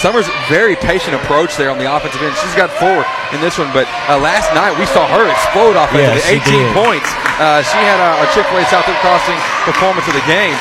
Summers 0.00 0.26
very 0.50 0.74
patient 0.74 1.14
approach 1.14 1.54
there 1.54 1.70
on 1.70 1.78
the 1.78 1.86
offensive 1.86 2.18
end. 2.24 2.34
She's 2.42 2.56
got 2.58 2.72
four 2.80 3.06
in 3.30 3.38
this 3.44 3.54
one, 3.60 3.70
but 3.70 3.86
uh, 4.10 4.18
last 4.18 4.50
night 4.50 4.74
we 4.74 4.88
saw 4.90 5.06
her 5.06 5.22
explode. 5.30 5.78
Yeah, 5.94 6.18
she 6.18 6.42
18 6.42 6.42
did. 6.42 6.74
points. 6.74 7.06
Uh, 7.38 7.62
she 7.62 7.78
had 7.78 8.00
a, 8.02 8.24
a 8.24 8.26
Chick-fil-A 8.34 8.66
Southern 8.66 8.98
Crossing 9.04 9.38
performance 9.62 10.02
of 10.10 10.16
the 10.18 10.24
game. 10.26 10.56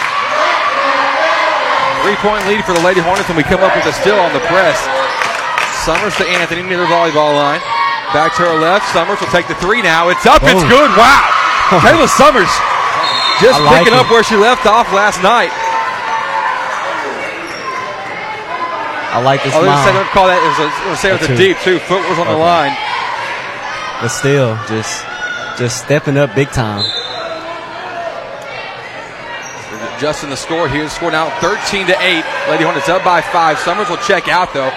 Three-point 2.05 2.45
lead 2.49 2.61
for 2.65 2.73
the 2.77 2.83
Lady 2.85 3.01
Hornets, 3.01 3.29
and 3.33 3.37
we 3.37 3.41
come 3.41 3.61
up 3.65 3.73
with 3.73 3.85
a 3.89 3.93
steal 3.97 4.17
on 4.21 4.29
the 4.33 4.43
press. 4.45 4.77
Summers 5.85 6.13
to 6.21 6.25
Anthony 6.37 6.61
near 6.61 6.77
the 6.77 6.89
volleyball 6.91 7.33
line. 7.33 7.61
Back 8.13 8.35
to 8.37 8.45
her 8.45 8.57
left. 8.59 8.85
Summers 8.93 9.17
will 9.21 9.31
take 9.33 9.47
the 9.47 9.57
three 9.57 9.81
now. 9.81 10.09
It's 10.09 10.25
up. 10.29 10.43
It's 10.45 10.65
good. 10.69 10.89
Wow. 10.97 11.40
Kayla 11.79 12.07
Summers 12.11 12.51
just 13.39 13.55
like 13.63 13.87
picking 13.87 13.95
it. 13.95 13.99
up 14.03 14.11
where 14.11 14.23
she 14.23 14.35
left 14.35 14.65
off 14.67 14.91
last 14.91 15.23
night. 15.23 15.51
I 19.11 19.19
like 19.23 19.43
this 19.43 19.53
Oh, 19.55 19.63
they 19.63 19.91
don't 19.91 20.07
call 20.11 20.27
that. 20.27 20.39
It 20.39 20.47
was 20.51 20.59
a, 20.59 20.67
it 20.67 20.89
was 20.91 20.99
say 20.99 21.09
it 21.11 21.19
was 21.19 21.29
a 21.29 21.35
deep 21.35 21.57
too. 21.63 21.79
Foot 21.79 22.03
was 22.07 22.19
on 22.19 22.27
the 22.27 22.35
line. 22.35 22.75
But 23.99 24.09
still, 24.09 24.59
just 24.67 25.03
just 25.59 25.83
stepping 25.83 26.17
up 26.17 26.35
big 26.35 26.51
time. 26.51 26.83
Justin 29.99 30.29
the 30.29 30.35
score 30.35 30.67
here. 30.67 30.89
Score 30.89 31.11
now 31.11 31.29
13 31.39 31.87
to 31.87 31.93
8. 31.93 32.49
Lady 32.49 32.63
Hornets 32.63 32.89
up 32.89 33.03
by 33.03 33.21
five. 33.21 33.59
Summers 33.59 33.87
will 33.87 34.01
check 34.01 34.27
out 34.27 34.51
though. 34.53 34.71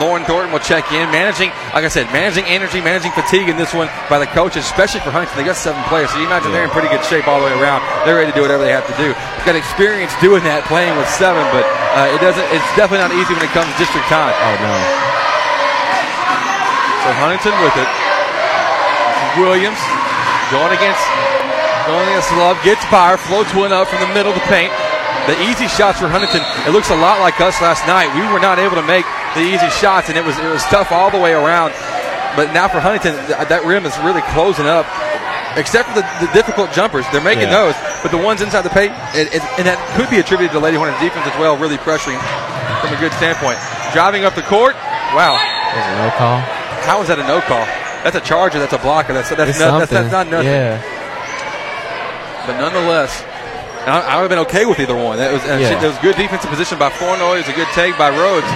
Lauren 0.00 0.24
Thornton 0.24 0.52
will 0.52 0.62
check 0.62 0.92
in. 0.92 1.08
Managing, 1.10 1.50
like 1.72 1.84
I 1.84 1.92
said, 1.92 2.06
managing 2.12 2.44
energy, 2.44 2.80
managing 2.80 3.12
fatigue 3.12 3.48
in 3.48 3.56
this 3.56 3.72
one 3.72 3.88
by 4.08 4.18
the 4.18 4.26
coaches, 4.30 4.64
especially 4.64 5.00
for 5.00 5.10
Huntington. 5.10 5.38
They 5.40 5.48
got 5.48 5.56
seven 5.56 5.82
players, 5.88 6.10
so 6.10 6.18
you 6.20 6.26
imagine 6.26 6.52
they're 6.52 6.68
in 6.68 6.74
pretty 6.74 6.88
good 6.88 7.04
shape 7.04 7.26
all 7.28 7.40
the 7.40 7.46
way 7.46 7.54
around. 7.56 7.80
They're 8.04 8.16
ready 8.16 8.32
to 8.32 8.36
do 8.36 8.42
whatever 8.42 8.64
they 8.64 8.72
have 8.72 8.86
to 8.86 8.96
do. 9.00 9.16
Got 9.44 9.56
experience 9.56 10.12
doing 10.20 10.44
that, 10.44 10.64
playing 10.68 10.96
with 10.98 11.08
seven, 11.08 11.44
but 11.54 11.64
uh, 11.96 12.12
it 12.12 12.20
doesn't. 12.20 12.44
It's 12.52 12.70
definitely 12.76 13.04
not 13.08 13.14
easy 13.16 13.32
when 13.32 13.44
it 13.44 13.52
comes 13.56 13.68
to 13.70 13.76
district 13.80 14.08
time. 14.12 14.34
Oh 14.36 14.54
no. 14.60 14.74
So 17.06 17.08
Huntington 17.22 17.54
with 17.62 17.76
it. 17.78 17.90
Williams 19.38 19.78
going 20.50 20.72
against 20.72 21.04
going 21.86 22.08
against 22.08 22.32
Love. 22.34 22.56
Gets 22.64 22.84
by 22.90 23.16
floats 23.16 23.52
one 23.54 23.72
up 23.72 23.88
from 23.88 24.00
the 24.00 24.10
middle 24.12 24.32
of 24.32 24.38
the 24.38 24.46
paint. 24.48 24.72
The 25.26 25.34
easy 25.50 25.66
shots 25.66 25.98
for 25.98 26.06
Huntington. 26.08 26.42
It 26.66 26.72
looks 26.72 26.90
a 26.90 26.96
lot 26.96 27.18
like 27.18 27.40
us 27.42 27.58
last 27.60 27.82
night. 27.86 28.06
We 28.14 28.22
were 28.32 28.38
not 28.38 28.58
able 28.62 28.76
to 28.78 28.86
make 28.86 29.04
the 29.34 29.42
easy 29.42 29.68
shots, 29.74 30.08
and 30.08 30.16
it 30.16 30.24
was 30.24 30.38
it 30.38 30.46
was 30.48 30.62
tough 30.70 30.92
all 30.92 31.10
the 31.10 31.18
way 31.18 31.34
around. 31.34 31.74
But 32.38 32.52
now 32.54 32.68
for 32.68 32.78
Huntington, 32.78 33.16
th- 33.26 33.48
that 33.48 33.64
rim 33.66 33.86
is 33.86 33.96
really 34.06 34.22
closing 34.30 34.66
up. 34.66 34.86
Except 35.56 35.88
for 35.88 35.96
the, 35.96 36.04
the 36.20 36.28
difficult 36.36 36.68
jumpers, 36.76 37.08
they're 37.10 37.24
making 37.24 37.48
Yeah. 37.48 37.72
those. 37.72 37.76
But 38.04 38.12
the 38.12 38.20
ones 38.20 38.44
inside 38.44 38.60
the 38.60 38.70
paint, 38.76 38.92
it, 39.16 39.32
it, 39.32 39.40
and 39.56 39.64
that 39.64 39.80
could 39.96 40.04
be 40.12 40.20
attributed 40.20 40.52
to 40.52 40.60
Lady 40.60 40.76
Hornets 40.76 41.00
defense 41.00 41.24
as 41.24 41.32
well, 41.40 41.56
really 41.56 41.80
pressuring 41.80 42.20
from 42.84 42.92
a 42.92 42.98
good 43.00 43.10
standpoint. 43.16 43.56
Driving 43.96 44.28
up 44.28 44.36
the 44.36 44.44
court, 44.44 44.76
wow. 45.16 45.40
There's 45.72 45.88
a 45.90 45.96
no 45.96 46.10
call. 46.20 46.38
How 46.84 47.00
is 47.00 47.08
that 47.08 47.16
a 47.18 47.24
no 47.24 47.40
call? 47.40 47.64
That's 48.04 48.14
a 48.14 48.20
charger. 48.20 48.60
That's 48.60 48.76
a 48.76 48.82
blocker. 48.84 49.16
That's 49.16 49.32
that's, 49.32 49.58
not, 49.58 49.80
that's, 49.80 49.90
that's 49.90 50.12
not 50.12 50.28
nothing. 50.28 50.52
Yeah. 50.52 50.76
But 52.46 52.60
nonetheless, 52.60 53.24
and 53.86 53.94
I, 53.94 54.00
I 54.02 54.12
would 54.18 54.26
have 54.28 54.34
been 54.34 54.44
okay 54.50 54.66
with 54.66 54.78
either 54.82 54.96
one. 54.98 55.16
That 55.22 55.32
was 55.32 55.40
Yeah. 55.46 55.70
shit, 55.70 55.78
that 55.80 55.88
was 55.94 55.98
good 56.02 56.16
defensive 56.18 56.50
position 56.50 56.76
by 56.78 56.90
Flournoy. 56.90 57.38
It 57.40 57.46
was 57.46 57.52
a 57.54 57.56
good 57.56 57.70
take 57.72 57.94
by 57.96 58.10
Rhodes. 58.10 58.46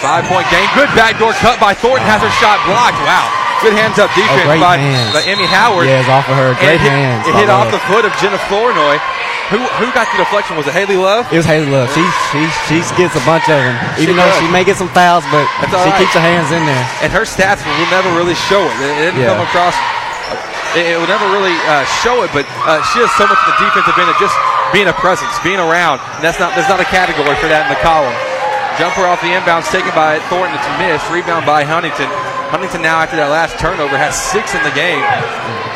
Five 0.00 0.24
point 0.30 0.46
game. 0.54 0.66
Good 0.78 0.88
backdoor 0.94 1.34
cut 1.42 1.58
by 1.58 1.74
Thornton. 1.74 2.06
Has 2.06 2.22
her 2.22 2.30
shot 2.38 2.62
blocked. 2.70 2.96
Wow. 3.02 3.26
Good 3.58 3.74
hands 3.74 3.98
up 3.98 4.06
defense 4.14 4.46
Oh, 4.46 4.54
by, 4.62 4.78
hands. 4.78 5.10
by 5.10 5.26
Emmy 5.26 5.42
Howard. 5.42 5.90
Yeah, 5.90 5.98
it's 5.98 6.06
off 6.06 6.30
of 6.30 6.38
her. 6.38 6.54
Great 6.62 6.78
it 6.78 6.86
hit, 6.86 6.94
hands 6.94 7.26
It 7.26 7.34
hit 7.34 7.50
off 7.50 7.66
the 7.74 7.82
foot 7.90 8.06
of 8.06 8.14
Jenna 8.22 8.38
Flournoy. 8.46 9.02
Who 9.50 9.58
who 9.82 9.90
got 9.90 10.06
the 10.14 10.22
deflection? 10.22 10.54
Was 10.54 10.70
it 10.70 10.76
Haley 10.78 10.94
Love? 10.94 11.26
It 11.34 11.42
was 11.42 11.48
Haley 11.48 11.66
Love. 11.66 11.90
She 11.90 12.04
she 12.30 12.46
she 12.70 12.78
gets 12.94 13.18
a 13.18 13.24
bunch 13.26 13.50
of 13.50 13.58
them, 13.58 13.74
She 13.98 14.06
even 14.06 14.14
though 14.14 14.28
does. 14.30 14.38
she 14.38 14.46
may 14.54 14.62
get 14.62 14.76
some 14.78 14.92
fouls, 14.94 15.24
but 15.34 15.42
That's 15.58 15.74
she 15.74 15.90
right. 15.90 15.98
keeps 15.98 16.14
her 16.14 16.22
hands 16.22 16.52
in 16.54 16.62
there. 16.62 16.84
and 17.02 17.10
her 17.10 17.26
stats 17.26 17.58
will 17.66 17.90
never 17.90 18.12
really 18.14 18.36
show 18.46 18.62
it. 18.62 18.76
It, 18.78 18.86
it 18.86 19.04
didn't 19.10 19.20
Yeah. 19.26 19.34
come 19.34 19.42
across. 19.42 19.74
It, 20.76 20.92
it 20.92 20.96
will 21.00 21.08
never 21.08 21.24
really 21.32 21.54
uh, 21.70 21.84
show 22.04 22.20
it, 22.26 22.30
but 22.36 22.44
uh, 22.68 22.84
she 22.92 23.00
has 23.00 23.08
so 23.16 23.24
much 23.24 23.38
of 23.40 23.48
the 23.56 23.58
defensive 23.62 23.96
end 23.96 24.10
of 24.10 24.18
just 24.20 24.36
being 24.72 24.88
a 24.88 24.96
presence, 24.96 25.32
being 25.40 25.60
around. 25.60 26.00
And 26.18 26.22
that's 26.24 26.36
not 26.36 26.52
there's 26.52 26.68
not 26.68 26.80
a 26.80 26.88
category 26.88 27.32
for 27.40 27.48
that 27.48 27.68
in 27.68 27.70
the 27.72 27.80
column. 27.80 28.12
Jumper 28.76 29.08
off 29.08 29.18
the 29.24 29.32
inbounds 29.34 29.66
taken 29.74 29.90
by 29.96 30.22
Thornton. 30.30 30.54
It's 30.54 30.70
missed. 30.78 31.08
Rebound 31.10 31.42
by 31.42 31.64
Huntington. 31.66 32.06
Huntington 32.52 32.80
now 32.80 33.02
after 33.02 33.18
that 33.18 33.28
last 33.28 33.58
turnover 33.58 33.98
has 33.98 34.14
six 34.14 34.54
in 34.54 34.62
the 34.62 34.72
game. 34.72 35.02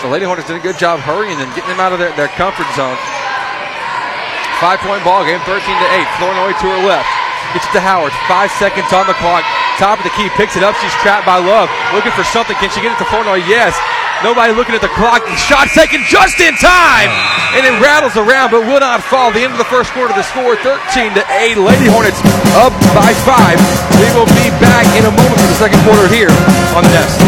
So 0.01 0.07
Lady 0.07 0.25
Hornets 0.25 0.47
did 0.47 0.57
a 0.57 0.63
good 0.63 0.79
job 0.79 1.03
hurrying 1.03 1.35
them, 1.37 1.51
getting 1.53 1.73
them 1.73 1.83
out 1.83 1.91
of 1.91 1.99
their, 1.99 2.15
their 2.15 2.31
comfort 2.39 2.69
zone. 2.79 2.97
Five 4.63 4.79
point 4.87 5.03
ball 5.03 5.27
game, 5.27 5.43
13 5.43 5.59
to 5.59 5.89
8. 5.99 6.07
Flournoy 6.23 6.55
to 6.63 6.67
her 6.71 6.83
left. 6.87 7.11
Gets 7.51 7.67
it 7.67 7.75
to 7.75 7.83
Howard. 7.83 8.15
Five 8.31 8.49
seconds 8.57 8.89
on 8.95 9.11
the 9.11 9.19
clock. 9.19 9.43
Top 9.77 9.99
of 9.99 10.07
the 10.07 10.15
key. 10.15 10.31
Picks 10.39 10.55
it 10.55 10.63
up. 10.63 10.79
She's 10.79 10.95
trapped 11.03 11.27
by 11.27 11.43
Love. 11.43 11.67
Looking 11.93 12.15
for 12.15 12.25
something. 12.25 12.55
Can 12.63 12.71
she 12.71 12.81
get 12.81 12.95
it 12.95 12.99
to 13.03 13.09
Flournoy? 13.11 13.43
Yes. 13.45 13.75
Nobody 14.23 14.55
looking 14.55 14.75
at 14.75 14.81
the 14.81 14.93
clock. 14.95 15.27
Shot 15.35 15.67
taken 15.75 16.01
just 16.07 16.39
in 16.39 16.55
time. 16.55 17.11
And 17.59 17.67
it 17.67 17.75
rattles 17.83 18.15
around 18.17 18.55
but 18.55 18.63
will 18.63 18.79
not 18.79 19.03
fall. 19.03 19.33
The 19.33 19.43
end 19.43 19.53
of 19.53 19.59
the 19.59 19.67
first 19.67 19.91
quarter, 19.91 20.15
the 20.15 20.23
score 20.23 20.55
13 20.55 21.15
to 21.15 21.27
8. 21.27 21.59
Lady 21.59 21.91
Hornets 21.91 22.23
up 22.55 22.71
by 22.95 23.11
five. 23.27 23.59
We 23.99 24.07
will 24.15 24.31
be 24.31 24.47
back 24.63 24.87
in 24.95 25.05
a 25.05 25.11
moment 25.11 25.41
for 25.43 25.51
the 25.51 25.59
second 25.59 25.83
quarter 25.83 26.07
here 26.07 26.31
on 26.79 26.87
the 26.87 26.93
Nest. 26.95 27.19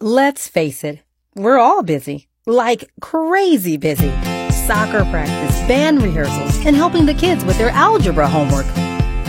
Let's 0.00 0.48
face 0.48 0.82
it, 0.84 1.02
we're 1.34 1.58
all 1.58 1.82
busy. 1.82 2.28
Like 2.44 2.90
crazy 3.00 3.76
busy. 3.76 4.10
Soccer 4.50 5.04
practice, 5.10 5.58
band 5.68 6.02
rehearsals, 6.02 6.64
and 6.66 6.74
helping 6.74 7.06
the 7.06 7.14
kids 7.14 7.44
with 7.44 7.56
their 7.56 7.70
algebra 7.70 8.28
homework. 8.28 8.66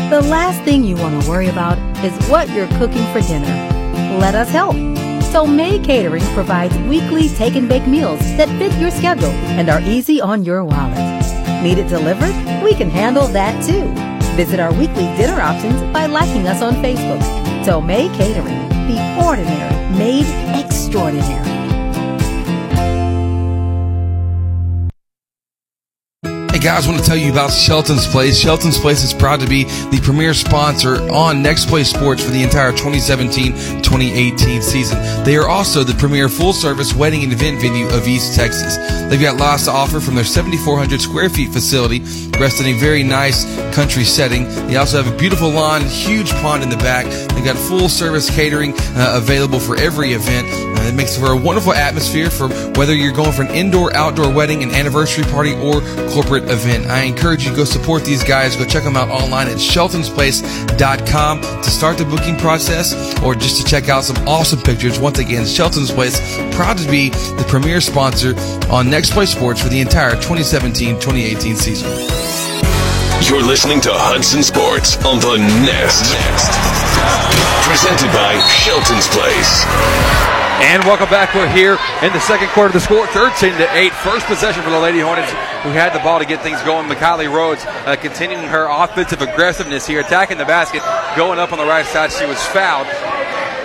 The 0.09 0.21
last 0.29 0.63
thing 0.63 0.83
you 0.83 0.95
want 0.95 1.21
to 1.21 1.29
worry 1.29 1.49
about 1.49 1.77
is 2.03 2.13
what 2.27 2.49
you're 2.49 2.67
cooking 2.79 3.05
for 3.13 3.21
dinner. 3.21 3.78
Let 4.17 4.33
us 4.35 4.49
help. 4.49 4.75
Tomei 5.31 5.83
Catering 5.83 6.23
provides 6.33 6.75
weekly 6.89 7.29
take 7.29 7.55
and 7.55 7.69
bake 7.69 7.85
meals 7.85 8.19
that 8.37 8.49
fit 8.57 8.73
your 8.79 8.89
schedule 8.89 9.29
and 9.29 9.69
are 9.69 9.81
easy 9.81 10.19
on 10.19 10.43
your 10.43 10.63
wallet. 10.65 10.97
Need 11.63 11.77
it 11.77 11.87
delivered? 11.87 12.33
We 12.63 12.73
can 12.73 12.89
handle 12.89 13.27
that 13.27 13.63
too. 13.63 13.93
Visit 14.35 14.59
our 14.59 14.73
weekly 14.73 15.05
dinner 15.15 15.39
options 15.39 15.79
by 15.93 16.07
liking 16.07 16.47
us 16.47 16.61
on 16.61 16.73
Facebook. 16.75 17.21
Tomei 17.63 18.13
Catering, 18.17 18.69
the 18.87 19.23
ordinary 19.23 19.97
made 19.97 20.25
extraordinary. 20.59 21.58
Hey 26.59 26.65
guys, 26.65 26.87
I 26.87 26.91
want 26.91 27.01
to 27.01 27.07
tell 27.07 27.15
you 27.15 27.31
about 27.31 27.53
Shelton's 27.53 28.05
Place. 28.05 28.37
Shelton's 28.37 28.77
Place 28.77 29.01
is 29.01 29.13
proud 29.13 29.39
to 29.39 29.47
be 29.47 29.63
the 29.63 30.01
premier 30.03 30.33
sponsor 30.33 30.95
on 31.09 31.41
Next 31.41 31.69
Play 31.69 31.85
Sports 31.85 32.21
for 32.21 32.31
the 32.31 32.43
entire 32.43 32.73
2017-2018 32.73 34.61
season. 34.61 35.23
They 35.23 35.37
are 35.37 35.47
also 35.47 35.85
the 35.85 35.93
premier 35.93 36.27
full-service 36.27 36.93
wedding 36.93 37.23
and 37.23 37.31
event 37.31 37.61
venue 37.61 37.87
of 37.87 38.05
East 38.09 38.35
Texas. 38.35 38.75
They've 39.09 39.21
got 39.21 39.37
lots 39.37 39.63
to 39.65 39.71
offer 39.71 40.01
from 40.01 40.15
their 40.15 40.25
7,400 40.25 40.99
square 40.99 41.29
feet 41.29 41.53
facility, 41.53 42.01
rest 42.37 42.59
in 42.59 42.65
a 42.65 42.77
very 42.77 43.03
nice 43.03 43.45
country 43.73 44.03
setting. 44.03 44.43
They 44.67 44.75
also 44.75 45.01
have 45.01 45.13
a 45.13 45.17
beautiful 45.17 45.47
lawn, 45.49 45.83
huge 45.83 46.29
pond 46.41 46.61
in 46.61 46.69
the 46.69 46.75
back. 46.75 47.05
They've 47.05 47.45
got 47.45 47.55
full-service 47.55 48.31
catering 48.31 48.73
uh, 48.77 49.13
available 49.15 49.61
for 49.61 49.77
every 49.77 50.11
event. 50.11 50.68
It 50.87 50.95
makes 50.95 51.17
for 51.17 51.31
a 51.31 51.37
wonderful 51.37 51.73
atmosphere 51.73 52.29
for 52.29 52.49
whether 52.77 52.93
you're 52.93 53.13
going 53.13 53.31
for 53.31 53.43
an 53.43 53.51
indoor, 53.51 53.95
outdoor 53.95 54.31
wedding, 54.31 54.63
an 54.63 54.71
anniversary 54.71 55.23
party, 55.25 55.53
or 55.53 55.81
corporate 56.09 56.49
event. 56.49 56.87
I 56.87 57.01
encourage 57.01 57.43
you 57.43 57.51
to 57.51 57.55
go 57.55 57.63
support 57.63 58.03
these 58.05 58.23
guys. 58.23 58.55
Go 58.55 58.65
check 58.65 58.83
them 58.83 58.97
out 58.97 59.09
online 59.09 59.47
at 59.47 59.57
sheltonsplace.com 59.57 61.41
to 61.41 61.69
start 61.69 61.97
the 61.97 62.05
booking 62.05 62.37
process 62.37 62.93
or 63.23 63.35
just 63.35 63.57
to 63.61 63.63
check 63.63 63.89
out 63.89 64.03
some 64.03 64.17
awesome 64.27 64.61
pictures. 64.61 64.99
Once 64.99 65.19
again, 65.19 65.45
Shelton's 65.45 65.91
Place, 65.91 66.19
proud 66.55 66.77
to 66.77 66.89
be 66.89 67.09
the 67.09 67.45
premier 67.47 67.81
sponsor 67.81 68.35
on 68.69 68.89
Next 68.89 69.11
Play 69.11 69.25
Sports 69.25 69.61
for 69.61 69.69
the 69.69 69.79
entire 69.79 70.15
2017-2018 70.15 71.55
season. 71.55 71.89
You're 73.27 73.43
listening 73.43 73.81
to 73.81 73.89
Hudson 73.91 74.41
Sports 74.43 74.97
on 75.05 75.19
the 75.19 75.37
Nest. 75.37 76.98
Presented 77.79 78.11
by 78.11 78.35
Shelton's 78.43 79.07
Place. 79.07 79.63
And 80.59 80.83
welcome 80.83 81.07
back. 81.07 81.31
We're 81.31 81.47
here 81.47 81.79
in 82.03 82.11
the 82.11 82.19
second 82.19 82.51
quarter. 82.51 82.75
The 82.75 82.83
score 82.83 83.07
13 83.07 83.55
to 83.55 83.67
8. 83.71 83.95
First 84.03 84.27
possession 84.27 84.67
for 84.67 84.69
the 84.69 84.83
Lady 84.83 84.99
Hornets, 84.99 85.31
who 85.63 85.71
had 85.71 85.95
the 85.95 86.03
ball 86.03 86.19
to 86.19 86.27
get 86.27 86.43
things 86.43 86.59
going. 86.67 86.91
McKiley 86.91 87.31
Rhodes 87.31 87.63
uh, 87.87 87.95
continuing 87.95 88.43
her 88.51 88.67
offensive 88.67 89.23
aggressiveness 89.23 89.87
here, 89.87 90.03
attacking 90.03 90.35
the 90.35 90.43
basket, 90.43 90.83
going 91.15 91.39
up 91.39 91.55
on 91.55 91.57
the 91.57 91.63
right 91.63 91.87
side. 91.87 92.11
She 92.11 92.27
was 92.27 92.43
fouled. 92.51 92.83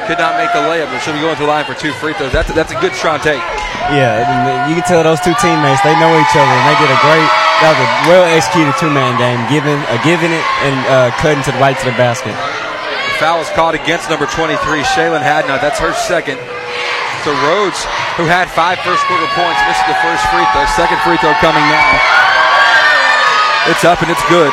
Could 0.07 0.23
not 0.23 0.39
make 0.39 0.55
the 0.55 0.63
layup, 0.63 0.95
but 0.95 1.03
she'll 1.03 1.19
be 1.19 1.19
going 1.19 1.35
to 1.35 1.43
the 1.43 1.51
line 1.51 1.67
for 1.67 1.75
two 1.75 1.91
free 1.99 2.15
throws. 2.15 2.31
That's 2.31 2.47
a, 2.47 2.55
that's 2.55 2.71
a 2.71 2.79
good 2.79 2.95
strong 2.95 3.19
take. 3.19 3.43
Yeah, 3.91 4.23
and 4.23 4.71
you 4.71 4.79
can 4.79 4.87
tell 4.87 5.03
those 5.03 5.19
two 5.27 5.35
teammates 5.43 5.83
they 5.83 5.99
know 5.99 6.15
each 6.15 6.35
other, 6.39 6.55
and 6.55 6.65
they 6.71 6.79
did 6.79 6.87
a 6.87 7.01
great. 7.03 7.31
That 7.67 7.75
was 7.75 7.83
a 7.83 7.89
well 8.07 8.31
executed 8.31 8.79
two 8.79 8.95
man 8.95 9.19
game, 9.19 9.43
giving 9.51 9.83
uh, 9.91 9.99
giving 10.07 10.31
it 10.31 10.45
and 10.63 10.79
uh, 10.87 11.11
cutting 11.19 11.43
to 11.43 11.51
the 11.51 11.59
right 11.59 11.75
to 11.75 11.87
the 11.91 11.99
basket. 11.99 12.39
Foul 13.19 13.41
is 13.41 13.51
called 13.55 13.75
against 13.79 14.11
number 14.11 14.27
23, 14.27 14.59
Shaylin 14.83 15.23
Hadnot. 15.23 15.63
That's 15.63 15.79
her 15.79 15.95
second. 15.95 16.37
So 17.23 17.33
Rhodes, 17.47 17.79
who 18.19 18.27
had 18.27 18.51
five 18.51 18.83
first 18.83 19.07
quarter 19.07 19.25
points, 19.33 19.61
missed 19.71 19.87
the 19.87 19.97
first 20.03 20.23
free 20.35 20.45
throw. 20.53 20.67
Second 20.75 20.99
free 21.07 21.17
throw 21.23 21.33
coming 21.39 21.63
now. 21.71 21.89
It's 23.71 23.87
up 23.87 24.03
and 24.05 24.11
it's 24.13 24.25
good. 24.29 24.53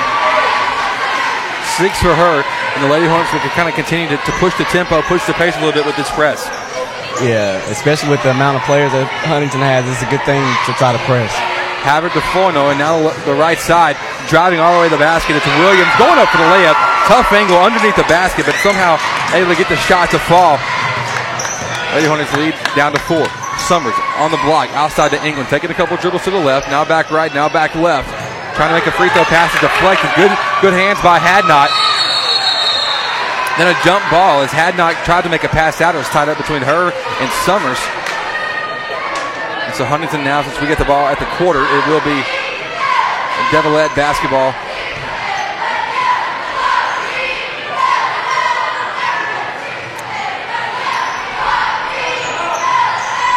Six 1.75 1.99
for 1.99 2.15
her. 2.15 2.45
And 2.77 2.79
the 2.79 2.87
Lady 2.87 3.09
Hornets 3.09 3.33
will 3.33 3.43
kind 3.57 3.67
of 3.67 3.75
continue 3.75 4.07
to, 4.07 4.15
to 4.15 4.31
push 4.39 4.55
the 4.55 4.63
tempo, 4.71 5.01
push 5.03 5.25
the 5.27 5.35
pace 5.35 5.57
a 5.57 5.59
little 5.59 5.75
bit 5.75 5.85
with 5.85 5.97
this 5.99 6.09
press. 6.15 6.47
Yeah, 7.19 7.59
especially 7.67 8.09
with 8.09 8.23
the 8.23 8.31
amount 8.31 8.55
of 8.55 8.63
players 8.63 8.93
that 8.93 9.03
Huntington 9.27 9.59
has, 9.59 9.83
it's 9.89 9.99
a 9.99 10.09
good 10.09 10.23
thing 10.23 10.39
to 10.65 10.71
try 10.79 10.95
to 10.95 11.01
press. 11.03 11.60
Havard 11.81 12.13
to 12.13 12.21
Flournoy, 12.29 12.77
and 12.77 12.79
now 12.79 13.01
the 13.25 13.33
right 13.33 13.57
side, 13.57 13.97
driving 14.29 14.61
all 14.61 14.77
the 14.77 14.81
way 14.85 14.89
to 14.89 14.95
the 14.95 15.01
basket. 15.01 15.35
It's 15.35 15.49
Williams 15.57 15.91
going 15.97 16.17
up 16.21 16.29
for 16.29 16.37
the 16.37 16.49
layup. 16.49 16.77
Tough 17.09 17.33
angle 17.33 17.57
underneath 17.57 17.97
the 17.97 18.05
basket, 18.05 18.45
but 18.45 18.55
somehow 18.61 19.01
able 19.33 19.49
to 19.49 19.57
get 19.57 19.67
the 19.67 19.79
shot 19.89 20.13
to 20.13 20.19
fall. 20.29 20.61
Lady 21.91 22.07
Hornets 22.07 22.31
lead 22.37 22.55
down 22.77 22.93
to 22.93 23.01
four. 23.03 23.25
Summers 23.67 23.97
on 24.17 24.31
the 24.31 24.41
block, 24.45 24.69
outside 24.73 25.09
to 25.11 25.19
England, 25.25 25.49
taking 25.49 25.69
a 25.69 25.73
couple 25.73 25.97
dribbles 25.97 26.23
to 26.23 26.31
the 26.31 26.39
left, 26.39 26.69
now 26.69 26.85
back 26.85 27.11
right, 27.11 27.33
now 27.33 27.49
back 27.49 27.75
left. 27.75 28.09
Trying 28.55 28.69
to 28.69 28.75
make 28.75 28.87
a 28.87 28.95
free 28.95 29.09
throw 29.09 29.23
pass, 29.25 29.51
it's 29.53 29.61
deflected. 29.61 30.09
Good, 30.15 30.31
good 30.61 30.73
hands 30.73 30.99
by 31.01 31.19
Hadnot. 31.19 31.71
Then 33.57 33.67
a 33.67 33.77
jump 33.83 34.03
ball 34.09 34.41
as 34.41 34.49
Hadnot 34.51 35.03
tried 35.03 35.23
to 35.23 35.29
make 35.29 35.43
a 35.43 35.49
pass 35.49 35.81
out. 35.81 35.95
It 35.95 35.99
was 35.99 36.09
tied 36.09 36.29
up 36.29 36.37
between 36.37 36.61
her 36.61 36.91
and 36.91 37.29
Summers. 37.43 37.79
So 39.81 39.89
Huntington 39.89 40.23
now, 40.23 40.43
since 40.43 40.61
we 40.61 40.67
get 40.67 40.77
the 40.77 40.85
ball 40.85 41.09
at 41.09 41.17
the 41.17 41.25
quarter, 41.41 41.65
it 41.65 41.83
will 41.89 42.05
be 42.05 42.21
Devilette 43.49 43.89
basketball. 43.97 44.53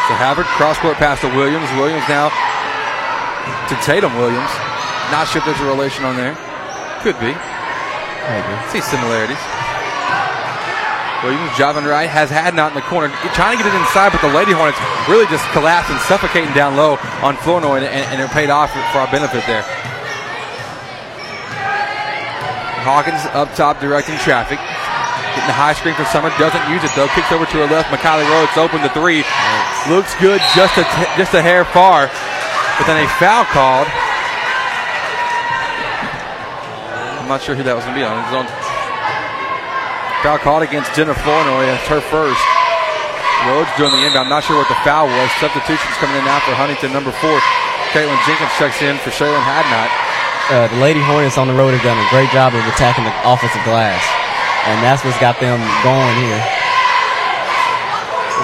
So 0.04 0.12
Havard 0.20 0.44
cross 0.60 0.76
court 0.84 1.00
pass 1.00 1.24
to 1.24 1.32
Williams. 1.32 1.64
Williams 1.80 2.04
now 2.12 2.28
to 2.28 3.74
Tatum 3.80 4.12
Williams. 4.20 4.52
Not 5.08 5.24
sure 5.24 5.40
if 5.40 5.48
there's 5.48 5.64
a 5.64 5.64
relation 5.64 6.04
on 6.04 6.14
there. 6.14 6.36
Could 7.00 7.16
be. 7.24 7.32
Maybe. 7.32 8.52
See 8.68 8.84
similarities. 8.84 9.40
Williams 11.24 11.56
driving 11.56 11.88
right 11.88 12.04
has 12.04 12.28
Hadnot 12.28 12.76
in 12.76 12.76
the 12.76 12.84
corner, 12.84 13.08
trying 13.32 13.56
to 13.56 13.64
get 13.64 13.72
it 13.72 13.76
inside, 13.80 14.12
but 14.12 14.20
the 14.20 14.28
Lady 14.28 14.52
Hornets 14.52 14.76
really 15.08 15.24
just 15.32 15.40
collapsing, 15.56 15.96
suffocating 16.04 16.52
down 16.52 16.76
low 16.76 17.00
on 17.24 17.40
Flournoy, 17.40 17.80
and, 17.80 17.88
and, 17.88 18.04
and 18.12 18.16
it 18.20 18.28
paid 18.28 18.52
off 18.52 18.68
for 18.92 19.00
our 19.00 19.08
benefit 19.08 19.40
there. 19.48 19.64
Hawkins 22.84 23.24
up 23.32 23.48
top 23.56 23.80
directing 23.80 24.20
traffic. 24.20 24.60
Getting 25.32 25.48
the 25.48 25.56
high 25.56 25.72
screen 25.72 25.96
from 25.96 26.04
Summer, 26.12 26.28
doesn't 26.36 26.68
use 26.68 26.84
it 26.84 26.92
though. 26.92 27.08
Kicks 27.16 27.32
over 27.32 27.48
to 27.48 27.56
her 27.64 27.68
left. 27.72 27.88
McKiley 27.88 28.28
Rhodes 28.28 28.52
open 28.60 28.84
the 28.84 28.92
three. 28.92 29.24
Looks 29.88 30.12
good, 30.20 30.44
just 30.52 30.76
a 30.76 30.84
t- 30.84 31.12
just 31.16 31.32
a 31.32 31.40
hair 31.40 31.64
far, 31.64 32.12
but 32.76 32.84
then 32.84 33.00
a 33.00 33.08
foul 33.16 33.48
called. 33.48 33.88
I'm 37.16 37.32
not 37.32 37.40
sure 37.40 37.56
who 37.56 37.64
that 37.64 37.72
was 37.72 37.88
going 37.88 37.96
to 37.96 38.00
be 38.00 38.04
on. 38.04 38.20
It 38.20 38.28
was 38.28 38.44
on 38.44 38.63
foul 40.24 40.40
called 40.40 40.64
against 40.64 40.88
Jenna 40.96 41.12
Flournoy. 41.12 41.68
It's 41.68 41.84
her 41.92 42.00
first. 42.00 42.40
Rhodes 43.44 43.68
doing 43.76 43.92
the 43.92 44.08
inbound. 44.08 44.32
Not 44.32 44.40
sure 44.40 44.56
what 44.56 44.72
the 44.72 44.80
foul 44.80 45.04
was. 45.04 45.28
Substitutions 45.36 45.92
coming 46.00 46.16
in 46.16 46.24
now 46.24 46.40
for 46.48 46.56
Huntington, 46.56 46.96
number 46.96 47.12
four. 47.12 47.36
Caitlin 47.92 48.16
Jenkins 48.24 48.48
checks 48.56 48.80
in 48.80 48.96
for 49.04 49.12
Shaylin 49.12 49.44
Hadnot. 49.44 49.92
Uh, 50.48 50.72
the 50.72 50.80
Lady 50.80 51.04
Hornets 51.04 51.36
on 51.36 51.44
the 51.44 51.52
road 51.52 51.76
have 51.76 51.84
done 51.84 52.00
a 52.00 52.08
great 52.08 52.32
job 52.32 52.56
of 52.56 52.64
attacking 52.72 53.04
the 53.04 53.12
offensive 53.28 53.60
glass, 53.68 54.00
and 54.64 54.80
that's 54.80 55.04
what's 55.04 55.20
got 55.20 55.36
them 55.44 55.60
going 55.84 56.16
here. 56.24 56.63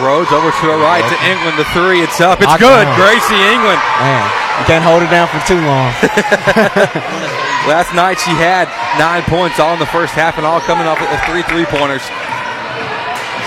Rhodes 0.00 0.32
over 0.32 0.50
to 0.50 0.64
her 0.72 0.78
right 0.80 1.04
to 1.04 1.16
England. 1.28 1.60
The 1.60 1.68
three, 1.76 2.00
it's 2.00 2.20
up. 2.20 2.40
It's 2.40 2.56
good. 2.56 2.84
Gracie 2.96 3.42
England. 3.52 3.80
Man, 4.00 4.24
you 4.60 4.64
can't 4.66 4.84
hold 4.84 5.04
it 5.04 5.12
down 5.12 5.28
for 5.28 5.40
too 5.46 5.60
long. 5.60 5.92
Last 7.68 7.92
night 7.92 8.18
she 8.18 8.32
had 8.32 8.66
nine 8.96 9.22
points 9.28 9.60
all 9.60 9.76
in 9.76 9.80
the 9.80 9.92
first 9.92 10.16
half 10.16 10.40
and 10.40 10.46
all 10.48 10.60
coming 10.64 10.88
off 10.88 11.00
of 11.00 11.20
three 11.28 11.44
three 11.44 11.68
pointers. 11.68 12.02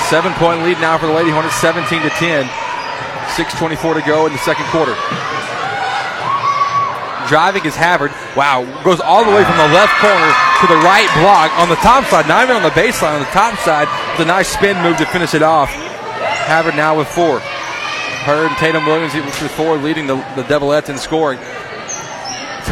Seven 0.08 0.34
point 0.38 0.62
lead 0.62 0.78
now 0.78 0.98
for 0.98 1.08
the 1.08 1.14
Lady 1.14 1.32
Hornets, 1.32 1.56
17 1.58 2.02
to 2.04 2.10
10. 2.10 2.46
6.24 3.34 3.98
to 3.98 4.02
go 4.06 4.28
in 4.28 4.34
the 4.34 4.38
second 4.46 4.66
quarter. 4.70 4.94
Driving 7.28 7.66
is 7.66 7.74
Havard. 7.74 8.12
Wow, 8.36 8.62
goes 8.84 9.00
all 9.00 9.24
the 9.26 9.32
way 9.32 9.44
from 9.44 9.58
the 9.58 9.72
left 9.74 9.96
corner 9.98 10.30
to 10.62 10.66
the 10.68 10.78
right 10.86 11.10
block 11.18 11.50
on 11.58 11.70
the 11.70 11.80
top 11.82 12.06
side, 12.06 12.28
not 12.28 12.44
even 12.44 12.58
on 12.58 12.64
the 12.64 12.76
baseline, 12.76 13.16
on 13.16 13.24
the 13.26 13.34
top 13.34 13.58
side 13.60 13.88
with 14.14 14.28
a 14.28 14.30
nice 14.30 14.50
spin 14.50 14.78
move 14.84 14.98
to 14.98 15.06
finish 15.08 15.34
it 15.34 15.42
off. 15.42 15.72
Havard 16.46 16.76
now 16.76 16.98
with 16.98 17.08
four. 17.08 17.40
Her 17.40 18.48
and 18.48 18.56
Tatum 18.58 18.86
Williams 18.86 19.14
with 19.14 19.52
four, 19.52 19.78
leading 19.78 20.08
the, 20.08 20.16
the 20.36 20.44
Devilettes 20.44 20.90
in 20.90 20.98
scoring. 20.98 21.40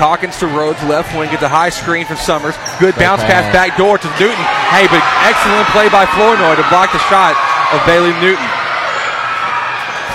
Hawkins 0.01 0.39
to 0.39 0.47
Rhodes, 0.47 0.81
left 0.89 1.13
wing, 1.13 1.29
gets 1.29 1.43
a 1.43 1.51
high 1.51 1.69
screen 1.69 2.05
from 2.05 2.17
Summers. 2.17 2.55
Good 2.79 2.95
bounce 2.95 3.21
pass 3.21 3.45
back 3.53 3.77
door 3.77 4.01
to 4.01 4.09
Newton. 4.17 4.45
Hey, 4.73 4.87
but 4.89 5.03
excellent 5.27 5.67
play 5.75 5.91
by 5.93 6.09
Flournoy 6.15 6.57
to 6.57 6.65
block 6.73 6.89
the 6.95 7.03
shot 7.11 7.35
of 7.75 7.83
Bailey 7.85 8.15
Newton. 8.23 8.47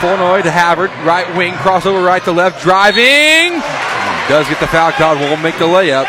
Flournoy 0.02 0.42
to 0.42 0.50
Havard, 0.50 0.90
right 1.06 1.28
wing, 1.36 1.54
crossover 1.60 2.04
right 2.04 2.24
to 2.24 2.32
left, 2.32 2.62
driving. 2.62 3.60
Does 4.28 4.48
get 4.48 4.58
the 4.58 4.66
foul 4.66 4.92
called, 4.92 5.20
won't 5.20 5.40
make 5.40 5.56
the 5.60 5.70
layup. 5.70 6.08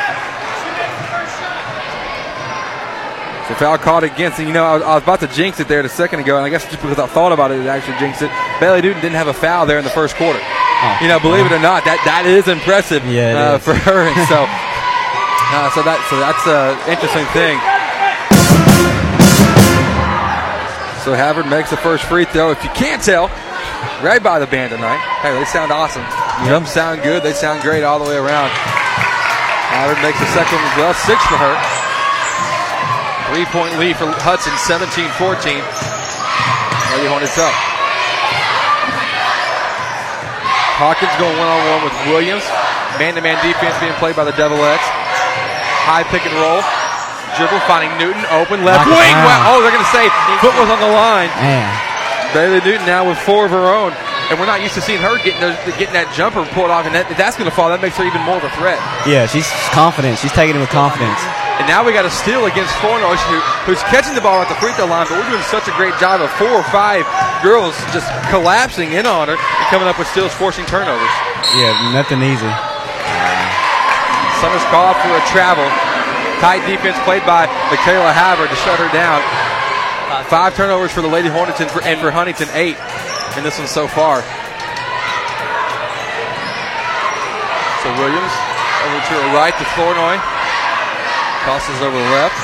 So 3.46 3.46
foul 3.57 3.77
called 3.77 4.03
against, 4.03 4.37
and 4.39 4.47
you 4.47 4.53
know, 4.53 4.63
I 4.63 4.73
was, 4.75 4.83
I 4.83 4.93
was, 4.95 5.03
about 5.03 5.19
to 5.21 5.27
jinx 5.27 5.59
it 5.59 5.67
there 5.67 5.81
a 5.81 5.89
second 5.89 6.19
ago, 6.21 6.37
and 6.37 6.45
I 6.45 6.49
guess 6.49 6.63
just 6.69 6.81
because 6.81 6.99
I 6.99 7.07
thought 7.07 7.31
about 7.31 7.51
it, 7.51 7.59
it 7.59 7.67
actually 7.67 7.97
jinxed 7.97 8.21
it. 8.21 8.31
Bailey 8.59 8.81
Newton 8.81 9.01
didn't 9.01 9.17
have 9.17 9.27
a 9.27 9.33
foul 9.33 9.65
there 9.65 9.77
in 9.77 9.83
the 9.83 9.89
first 9.89 10.15
quarter. 10.15 10.39
Oh, 10.39 10.97
you 11.01 11.07
know, 11.07 11.19
believe 11.19 11.45
it 11.45 11.51
or 11.51 11.59
not, 11.59 11.83
that 11.89 11.97
that 12.05 12.29
is 12.29 12.47
impressive 12.47 13.01
yeah, 13.09 13.33
uh, 13.33 13.57
is. 13.57 13.65
for 13.65 13.73
her, 13.73 14.05
and 14.05 14.17
so 14.29 14.45
uh, 15.57 15.73
so 15.73 15.81
that 15.81 15.97
so 16.05 16.21
that's 16.21 16.45
an 16.45 16.77
interesting 16.85 17.25
thing. 17.33 17.57
So 21.01 21.15
Havard 21.15 21.47
makes 21.47 21.71
the 21.71 21.77
first 21.77 22.03
free 22.05 22.25
throw. 22.25 22.51
If 22.51 22.61
you 22.63 22.69
can't 22.77 23.01
tell, 23.01 23.31
right 24.05 24.21
by 24.21 24.37
the 24.37 24.47
band 24.47 24.69
tonight. 24.69 25.01
Hey, 25.23 25.33
they 25.33 25.45
sound 25.45 25.71
awesome. 25.71 26.05
Yep. 26.45 26.67
sound 26.67 27.01
good. 27.01 27.23
They 27.23 27.33
sound 27.33 27.63
great 27.63 27.81
all 27.81 27.97
the 27.97 28.05
way 28.05 28.17
around. 28.17 28.51
Havard 29.73 30.03
makes 30.03 30.19
the 30.19 30.29
second 30.35 30.61
one 30.61 30.67
as 30.67 30.77
well. 30.77 30.93
Six 30.93 31.17
for 31.25 31.39
her. 31.41 31.76
Three 33.27 33.43
point 33.51 33.75
lead 33.75 33.99
for 33.99 34.07
Hudson, 34.23 34.55
17 34.55 34.87
14. 35.19 35.59
Lady 36.95 37.07
Hornets 37.11 37.35
up. 37.35 37.51
Hawkins 40.79 41.11
going 41.19 41.35
one 41.35 41.49
on 41.51 41.59
one 41.75 41.81
with 41.83 41.95
Williams. 42.07 42.45
Man 42.95 43.19
to 43.19 43.21
man 43.21 43.35
defense 43.43 43.75
being 43.83 43.91
played 43.99 44.15
by 44.15 44.23
the 44.23 44.31
Devilettes. 44.31 44.87
High 45.83 46.07
pick 46.07 46.23
and 46.23 46.31
roll. 46.39 46.63
Dribble 47.35 47.59
finding 47.67 47.91
Newton 47.99 48.23
open 48.31 48.63
left 48.63 48.87
wing. 48.87 49.15
Oh, 49.43 49.59
they're 49.59 49.75
going 49.75 49.83
to 49.83 49.93
say 49.93 50.07
foot 50.39 50.55
was 50.55 50.71
on 50.71 50.79
the 50.79 50.89
line. 50.89 51.27
Man. 51.43 51.67
Bailey 52.31 52.63
Newton 52.63 52.87
now 52.87 53.03
with 53.03 53.19
four 53.19 53.45
of 53.45 53.51
her 53.51 53.67
own 53.67 53.91
and 54.29 54.39
we're 54.39 54.45
not 54.45 54.61
used 54.61 54.73
to 54.75 54.81
seeing 54.81 54.99
her 54.99 55.15
getting 55.23 55.39
those, 55.39 55.55
getting 55.79 55.95
that 55.95 56.11
jumper 56.11 56.43
pulled 56.51 56.67
off, 56.67 56.83
and 56.85 56.91
that, 56.91 57.07
that's 57.15 57.39
going 57.39 57.49
to 57.49 57.55
fall. 57.55 57.69
That 57.71 57.79
makes 57.79 57.95
her 57.95 58.03
even 58.03 58.19
more 58.27 58.35
of 58.35 58.43
a 58.43 58.51
threat. 58.59 58.75
Yeah, 59.07 59.23
she's 59.23 59.47
confident. 59.71 60.19
She's 60.19 60.35
taking 60.35 60.55
it 60.55 60.59
with 60.59 60.71
confidence. 60.71 61.19
And 61.57 61.65
now 61.65 61.81
we 61.81 61.89
got 61.89 62.05
a 62.05 62.13
steal 62.13 62.45
against 62.45 62.69
Flournoy, 62.77 63.17
who, 63.33 63.41
who's 63.65 63.81
catching 63.89 64.13
the 64.13 64.21
ball 64.21 64.37
at 64.37 64.45
the 64.45 64.53
free 64.61 64.77
throw 64.77 64.85
line, 64.85 65.09
but 65.09 65.17
we're 65.17 65.25
doing 65.25 65.41
such 65.49 65.65
a 65.65 65.73
great 65.73 65.97
job 65.97 66.21
of 66.21 66.29
four 66.37 66.53
or 66.53 66.61
five 66.69 67.01
girls 67.41 67.73
just 67.89 68.05
collapsing 68.29 68.93
in 68.93 69.09
on 69.09 69.25
her 69.25 69.33
and 69.33 69.65
coming 69.73 69.89
up 69.89 69.97
with 69.97 70.05
steals, 70.13 70.29
forcing 70.37 70.69
turnovers. 70.69 71.09
Yeah, 71.57 71.73
nothing 71.97 72.21
easy. 72.21 72.51
Summers 74.37 74.61
call 74.69 74.93
for 75.01 75.09
a 75.17 75.23
travel. 75.33 75.65
Tight 76.37 76.61
defense 76.69 76.93
played 77.01 77.25
by 77.25 77.49
Michaela 77.73 78.13
Havard 78.13 78.53
to 78.53 78.57
shut 78.61 78.77
her 78.77 78.89
down. 78.93 79.25
Five 80.29 80.53
turnovers 80.53 80.93
for 80.93 81.01
the 81.01 81.09
Lady 81.09 81.29
Hornets 81.29 81.59
and 81.59 81.71
for, 81.73 81.81
and 81.81 81.97
for 81.99 82.13
Huntington, 82.13 82.53
eight 82.53 82.77
in 83.33 83.41
this 83.41 83.57
one 83.57 83.65
so 83.65 83.89
far. 83.89 84.21
So 87.81 87.89
Williams 87.97 88.33
over 88.85 89.01
to 89.01 89.13
her 89.17 89.29
right 89.33 89.57
to 89.57 89.65
Flournoy. 89.73 90.36
Tosses 91.47 91.79
over 91.79 91.95
the 91.95 92.11
left. 92.11 92.35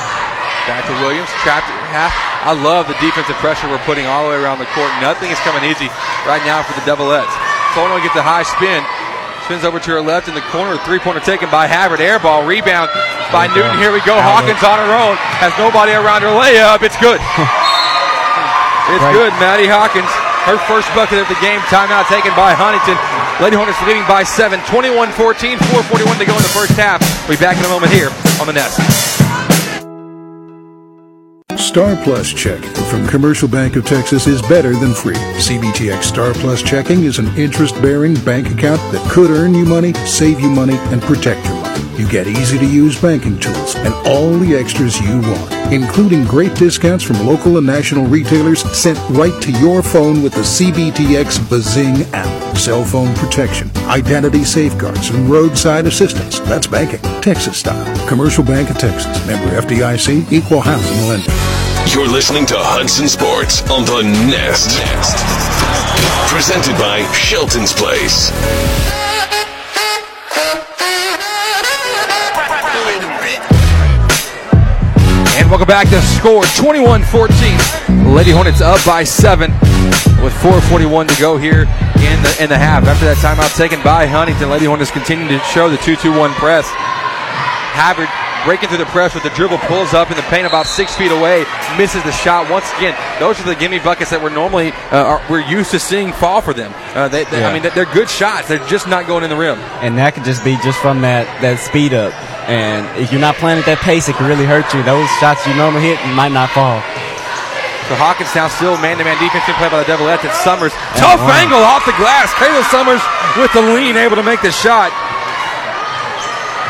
Back 0.64 0.88
to 0.88 0.96
Williams. 1.04 1.28
Trapped 1.44 1.68
at 1.68 1.76
half. 1.92 2.08
I 2.40 2.56
love 2.56 2.88
the 2.88 2.96
defensive 3.04 3.36
pressure 3.36 3.68
we're 3.68 3.84
putting 3.84 4.08
all 4.08 4.24
the 4.24 4.32
way 4.32 4.40
around 4.40 4.64
the 4.64 4.70
court. 4.72 4.88
Nothing 5.04 5.28
is 5.28 5.36
coming 5.44 5.60
easy 5.60 5.92
right 6.24 6.40
now 6.48 6.64
for 6.64 6.72
the 6.72 6.80
Devilettes. 6.88 7.28
Flournoy 7.76 8.00
gets 8.00 8.16
a 8.16 8.24
high 8.24 8.48
spin. 8.48 8.80
Spins 9.44 9.60
over 9.60 9.76
to 9.76 9.90
her 9.92 10.00
left 10.00 10.24
in 10.24 10.32
the 10.32 10.40
corner. 10.48 10.80
Three 10.88 10.96
pointer 10.96 11.20
taken 11.20 11.52
by 11.52 11.68
Havard. 11.68 12.00
Air 12.00 12.16
ball. 12.16 12.48
Rebound 12.48 12.88
by. 13.28 13.44
Newton. 13.52 13.76
Here 13.76 13.92
we 13.92 14.00
go. 14.08 14.16
Hawkins 14.16 14.64
on 14.64 14.80
her 14.80 14.92
own. 14.96 15.20
Has 15.36 15.52
nobody 15.60 15.92
around 15.92 16.24
her 16.24 16.32
layup. 16.32 16.80
It's 16.80 16.96
good. 16.96 17.20
it's 18.88 19.04
right. 19.04 19.12
good. 19.12 19.36
Maddie 19.36 19.68
Hawkins. 19.68 20.08
Her 20.48 20.56
first 20.64 20.88
bucket 20.96 21.20
of 21.20 21.28
the 21.28 21.36
game. 21.44 21.60
Timeout 21.68 22.08
taken 22.08 22.32
by 22.32 22.56
Huntington. 22.56 22.96
Lady 23.42 23.56
Hornets 23.56 23.82
leading 23.82 24.06
by 24.06 24.22
seven, 24.22 24.60
21 24.70 25.10
14, 25.10 25.58
441 25.58 26.18
to 26.18 26.24
go 26.24 26.36
in 26.36 26.42
the 26.42 26.48
first 26.48 26.72
half. 26.72 27.00
We'll 27.28 27.36
be 27.36 27.40
back 27.40 27.58
in 27.58 27.64
a 27.64 27.68
moment 27.68 27.90
here 27.90 28.10
on 28.40 28.46
the 28.46 28.52
Nest. 28.52 28.78
Star 31.58 31.96
Plus 32.04 32.32
checking 32.32 32.70
from 32.84 33.08
Commercial 33.08 33.48
Bank 33.48 33.74
of 33.74 33.84
Texas 33.84 34.28
is 34.28 34.40
better 34.42 34.76
than 34.76 34.94
free. 34.94 35.16
CBTX 35.16 36.04
Star 36.04 36.32
Plus 36.34 36.62
checking 36.62 37.02
is 37.02 37.18
an 37.18 37.26
interest 37.36 37.74
bearing 37.82 38.14
bank 38.24 38.46
account 38.52 38.80
that 38.92 39.04
could 39.10 39.32
earn 39.32 39.52
you 39.52 39.64
money, 39.64 39.92
save 40.06 40.38
you 40.38 40.48
money, 40.48 40.76
and 40.76 41.02
protect 41.02 41.44
your 41.44 41.56
money. 41.56 41.83
You 41.96 42.08
get 42.08 42.26
easy 42.26 42.58
to 42.58 42.66
use 42.66 43.00
banking 43.00 43.38
tools 43.38 43.76
and 43.76 43.94
all 44.08 44.36
the 44.36 44.56
extras 44.56 45.00
you 45.00 45.20
want, 45.20 45.72
including 45.72 46.24
great 46.24 46.52
discounts 46.56 47.04
from 47.04 47.24
local 47.24 47.56
and 47.56 47.66
national 47.66 48.06
retailers 48.06 48.62
sent 48.76 48.98
right 49.10 49.40
to 49.42 49.52
your 49.60 49.80
phone 49.80 50.20
with 50.20 50.34
the 50.34 50.40
CBTX 50.40 51.48
Bazing 51.48 52.02
app. 52.12 52.56
Cell 52.56 52.84
phone 52.84 53.14
protection, 53.14 53.70
identity 53.86 54.42
safeguards, 54.42 55.10
and 55.10 55.30
roadside 55.30 55.86
assistance. 55.86 56.40
That's 56.40 56.66
banking, 56.66 57.00
Texas 57.22 57.58
style. 57.58 58.08
Commercial 58.08 58.42
Bank 58.42 58.70
of 58.70 58.78
Texas, 58.78 59.24
member 59.28 59.54
FDIC, 59.60 60.32
equal 60.32 60.62
housing 60.62 61.08
lender. 61.08 61.30
You're 61.94 62.08
listening 62.08 62.44
to 62.46 62.56
Hudson 62.56 63.06
Sports 63.06 63.62
on 63.70 63.84
the 63.84 64.02
Nest. 64.02 64.78
Nest. 64.80 66.32
Presented 66.32 66.76
by 66.76 67.04
Shelton's 67.12 67.72
Place. 67.72 68.32
Welcome 75.54 75.68
back 75.68 75.86
to 75.86 75.94
the 75.94 76.02
score 76.18 76.42
21-14. 76.58 78.12
Lady 78.12 78.32
Hornets 78.32 78.60
up 78.60 78.84
by 78.84 79.04
seven 79.04 79.52
with 80.18 80.34
4:41 80.42 81.06
to 81.06 81.14
go 81.20 81.38
here 81.38 81.62
in 82.02 82.18
the 82.26 82.36
in 82.42 82.48
the 82.50 82.58
half. 82.58 82.82
After 82.90 83.06
that 83.06 83.22
timeout 83.22 83.54
taken 83.56 83.80
by 83.86 84.04
Huntington, 84.04 84.50
Lady 84.50 84.64
Hornets 84.64 84.90
continue 84.90 85.28
to 85.28 85.38
show 85.44 85.70
the 85.70 85.76
2-2-1 85.76 86.34
press. 86.42 86.66
Havard 87.78 88.10
breaking 88.44 88.68
through 88.68 88.78
the 88.78 88.86
press 88.86 89.14
with 89.14 89.22
the 89.22 89.30
dribble, 89.30 89.58
pulls 89.66 89.94
up 89.94 90.10
in 90.10 90.16
the 90.16 90.22
paint 90.24 90.46
about 90.46 90.66
six 90.66 90.94
feet 90.94 91.10
away, 91.10 91.44
misses 91.76 92.02
the 92.04 92.12
shot 92.12 92.50
once 92.50 92.70
again. 92.76 92.94
Those 93.18 93.40
are 93.40 93.44
the 93.44 93.54
gimme 93.54 93.78
buckets 93.78 94.10
that 94.10 94.22
we're 94.22 94.30
normally 94.30 94.72
uh, 94.92 95.18
are, 95.18 95.22
we're 95.28 95.40
used 95.40 95.70
to 95.72 95.78
seeing 95.78 96.12
fall 96.12 96.40
for 96.40 96.52
them. 96.52 96.72
Uh, 96.94 97.08
they, 97.08 97.24
they, 97.24 97.40
yeah. 97.40 97.48
I 97.48 97.52
mean, 97.52 97.62
they're 97.74 97.92
good 97.92 98.08
shots. 98.08 98.48
They're 98.48 98.64
just 98.68 98.86
not 98.86 99.06
going 99.06 99.24
in 99.24 99.30
the 99.30 99.36
rim. 99.36 99.58
And 99.80 99.98
that 99.98 100.14
could 100.14 100.24
just 100.24 100.44
be 100.44 100.56
just 100.62 100.78
from 100.80 101.00
that 101.02 101.26
that 101.40 101.58
speed 101.58 101.94
up. 101.94 102.12
And 102.48 102.84
if 103.00 103.10
you're 103.10 103.20
not 103.20 103.36
playing 103.36 103.58
at 103.58 103.64
that 103.64 103.80
pace, 103.80 104.08
it 104.08 104.16
can 104.16 104.28
really 104.28 104.44
hurt 104.44 104.68
you. 104.76 104.84
Those 104.84 105.08
shots 105.16 105.46
you 105.48 105.56
normally 105.56 105.88
hit 105.88 105.96
might 106.12 106.32
not 106.32 106.52
fall. 106.52 106.84
So 107.88 108.00
Hawkins 108.00 108.32
now 108.32 108.48
still 108.48 108.80
man-to-man 108.80 109.20
defense 109.20 109.44
being 109.44 109.60
played 109.60 109.68
by 109.68 109.84
the 109.84 109.88
Devilettes. 109.88 110.24
It's 110.24 110.40
Summers. 110.40 110.72
Tough 110.96 111.20
wow. 111.20 111.36
angle 111.36 111.60
off 111.60 111.84
the 111.84 111.92
glass. 112.00 112.32
Kayla 112.40 112.64
Summers 112.72 113.04
with 113.36 113.52
the 113.52 113.60
lean, 113.60 114.00
able 114.00 114.16
to 114.16 114.24
make 114.24 114.40
the 114.40 114.52
shot. 114.52 114.88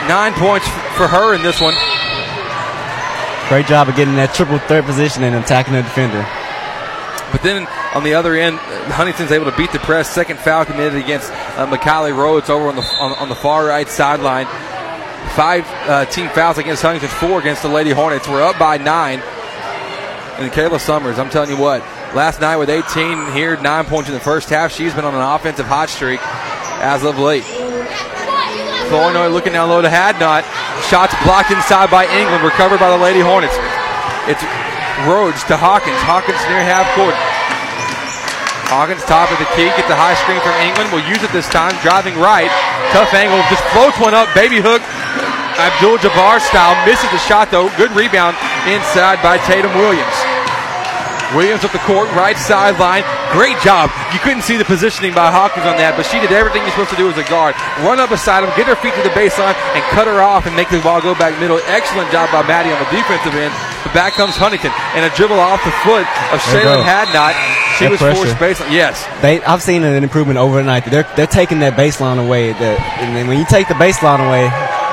Nine 0.08 0.34
points 0.34 0.68
for 0.96 1.08
her 1.08 1.34
in 1.34 1.42
this 1.42 1.60
one. 1.60 1.74
Great 3.48 3.66
job 3.66 3.88
of 3.88 3.96
getting 3.96 4.16
that 4.16 4.32
triple 4.34 4.58
threat 4.58 4.84
position 4.84 5.22
and 5.22 5.34
attacking 5.36 5.74
the 5.74 5.82
defender. 5.82 6.26
But 7.32 7.42
then 7.42 7.66
on 7.94 8.04
the 8.04 8.14
other 8.14 8.34
end, 8.34 8.58
Huntington's 8.92 9.32
able 9.32 9.50
to 9.50 9.56
beat 9.56 9.72
the 9.72 9.80
press. 9.80 10.08
Second 10.08 10.38
foul 10.38 10.64
committed 10.64 11.02
against 11.02 11.30
uh, 11.32 11.66
McKiley 11.66 12.16
Rhodes 12.16 12.48
over 12.48 12.68
on 12.68 12.76
the 12.76 12.82
on, 12.82 13.12
on 13.18 13.28
the 13.28 13.34
far 13.34 13.66
right 13.66 13.88
sideline. 13.88 14.46
Five 15.34 15.66
uh, 15.88 16.04
team 16.06 16.28
fouls 16.28 16.58
against 16.58 16.82
Huntington, 16.82 17.08
four 17.08 17.40
against 17.40 17.62
the 17.62 17.68
Lady 17.68 17.90
Hornets. 17.90 18.28
We're 18.28 18.42
up 18.42 18.58
by 18.58 18.76
nine. 18.76 19.20
And 20.38 20.52
Kayla 20.52 20.80
Summers, 20.80 21.18
I'm 21.18 21.30
telling 21.30 21.50
you 21.50 21.56
what, 21.56 21.80
last 22.14 22.40
night 22.40 22.56
with 22.56 22.68
18 22.68 23.32
here, 23.32 23.56
nine 23.60 23.84
points 23.84 24.08
in 24.08 24.14
the 24.14 24.20
first 24.20 24.48
half. 24.48 24.72
She's 24.72 24.94
been 24.94 25.04
on 25.04 25.14
an 25.14 25.20
offensive 25.20 25.66
hot 25.66 25.88
streak 25.88 26.20
as 26.82 27.04
of 27.04 27.18
late. 27.18 27.44
Flournoy 28.88 29.28
looking 29.28 29.52
down 29.52 29.68
low 29.68 29.82
to 29.82 29.88
Hadnot. 29.88 30.44
Shots 30.88 31.14
blocked 31.24 31.50
inside 31.50 31.90
by 31.90 32.06
England, 32.10 32.44
recovered 32.44 32.80
by 32.80 32.90
the 32.90 33.00
Lady 33.00 33.20
Hornets. 33.20 33.56
It's 34.28 34.42
Rhodes 35.04 35.42
to 35.50 35.56
Hawkins. 35.56 35.98
Hawkins 36.06 36.40
near 36.48 36.62
half 36.62 36.86
court. 36.94 37.16
Hawkins 38.72 39.04
top 39.04 39.30
of 39.30 39.38
the 39.38 39.48
key, 39.54 39.68
gets 39.76 39.90
a 39.92 39.98
high 39.98 40.16
screen 40.24 40.40
from 40.40 40.56
England. 40.64 40.88
Will 40.90 41.04
use 41.04 41.22
it 41.22 41.30
this 41.30 41.46
time, 41.52 41.76
driving 41.84 42.16
right. 42.16 42.50
Tough 42.90 43.12
angle, 43.12 43.38
just 43.52 43.62
floats 43.76 44.00
one 44.00 44.14
up, 44.16 44.32
baby 44.34 44.58
hook. 44.58 44.82
Abdul 45.54 46.02
Jabbar 46.02 46.40
style, 46.40 46.74
misses 46.82 47.10
the 47.14 47.22
shot 47.22 47.50
though. 47.50 47.70
Good 47.76 47.92
rebound 47.92 48.34
inside 48.66 49.22
by 49.22 49.38
Tatum 49.46 49.74
Williams. 49.78 50.33
Williams 51.32 51.64
up 51.64 51.72
the 51.72 51.82
court, 51.88 52.06
right 52.12 52.36
sideline. 52.36 53.02
Great 53.32 53.56
job. 53.64 53.90
You 54.12 54.20
couldn't 54.20 54.44
see 54.44 54.54
the 54.60 54.64
positioning 54.68 55.16
by 55.16 55.32
Hawkins 55.32 55.66
on 55.66 55.74
that, 55.80 55.96
but 55.96 56.06
she 56.06 56.20
did 56.20 56.30
everything 56.30 56.62
you're 56.62 56.76
supposed 56.76 56.94
to 56.94 57.00
do 57.00 57.08
as 57.10 57.16
a 57.18 57.26
guard. 57.26 57.56
Run 57.82 57.98
up 57.98 58.10
beside 58.14 58.44
him, 58.46 58.52
get 58.54 58.68
her 58.70 58.78
feet 58.78 58.94
to 58.94 59.02
the 59.02 59.10
baseline, 59.16 59.56
and 59.74 59.82
cut 59.90 60.06
her 60.06 60.22
off 60.22 60.46
and 60.46 60.54
make 60.54 60.70
the 60.70 60.78
ball 60.84 61.00
go 61.02 61.16
back 61.18 61.34
middle. 61.42 61.58
Excellent 61.66 62.06
job 62.14 62.30
by 62.30 62.44
Maddie 62.46 62.70
on 62.70 62.78
the 62.78 62.90
defensive 62.94 63.34
end. 63.34 63.50
but 63.82 63.90
back 63.96 64.14
comes 64.14 64.36
Huntington 64.38 64.70
and 64.94 65.02
a 65.02 65.10
dribble 65.18 65.40
off 65.40 65.58
the 65.66 65.74
foot 65.82 66.06
of 66.30 66.38
Shaylin. 66.52 66.84
Hadnot. 66.86 67.34
She 67.80 67.90
That 67.90 67.90
was 67.90 67.98
pressure. 67.98 68.30
forced 68.30 68.38
baseline. 68.38 68.70
Yes, 68.70 69.02
They, 69.18 69.42
I've 69.42 69.62
seen 69.62 69.82
an 69.82 69.98
improvement 70.04 70.38
overnight. 70.38 70.84
They're 70.86 71.08
they're 71.16 71.26
taking 71.26 71.58
that 71.66 71.74
baseline 71.74 72.22
away. 72.24 72.52
That 72.52 72.78
and 73.02 73.16
then 73.16 73.26
when 73.26 73.38
you 73.38 73.44
take 73.46 73.66
the 73.66 73.74
baseline 73.74 74.22
away, 74.22 74.46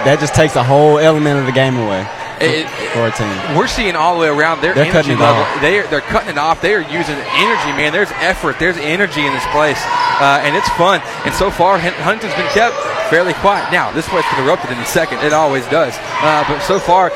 that 0.10 0.18
just 0.20 0.34
takes 0.34 0.56
a 0.56 0.64
whole 0.64 0.98
element 0.98 1.38
of 1.40 1.46
the 1.46 1.52
game 1.52 1.78
away 1.78 2.08
It- 2.44 2.68
for 2.94 3.08
a 3.08 3.12
team. 3.12 3.56
we're 3.58 3.68
seeing 3.68 3.96
all 3.96 4.16
the 4.16 4.22
way 4.22 4.28
around 4.28 4.62
their 4.62 4.74
They're 4.74 4.84
energy 4.86 5.16
cutting 5.16 5.18
it 5.18 5.20
level. 5.22 5.44
off. 5.44 5.62
They're 5.62 5.88
they're 5.88 6.02
cutting 6.02 6.30
it 6.30 6.38
off. 6.38 6.62
They 6.62 6.74
are 6.76 6.82
using 6.82 7.16
energy, 7.16 7.72
man. 7.78 7.92
There's 7.94 8.12
effort. 8.20 8.60
There's 8.60 8.78
energy 8.78 9.26
in 9.26 9.34
this 9.34 9.46
place, 9.52 9.80
uh, 10.20 10.42
and 10.44 10.56
it's 10.56 10.70
fun. 10.70 11.02
And 11.26 11.34
so 11.36 11.50
far, 11.52 11.78
Hun- 11.80 11.94
Huntington's 12.04 12.36
been 12.36 12.52
kept 12.54 12.76
fairly 13.10 13.34
quiet. 13.36 13.72
Now 13.72 13.92
this 13.92 14.08
place 14.10 14.26
could 14.30 14.44
erupt 14.44 14.66
in 14.66 14.78
a 14.78 14.86
second. 14.86 15.20
It 15.20 15.34
always 15.34 15.66
does. 15.68 15.94
Uh, 16.22 16.44
but 16.48 16.60
so 16.62 16.80
far. 16.80 17.12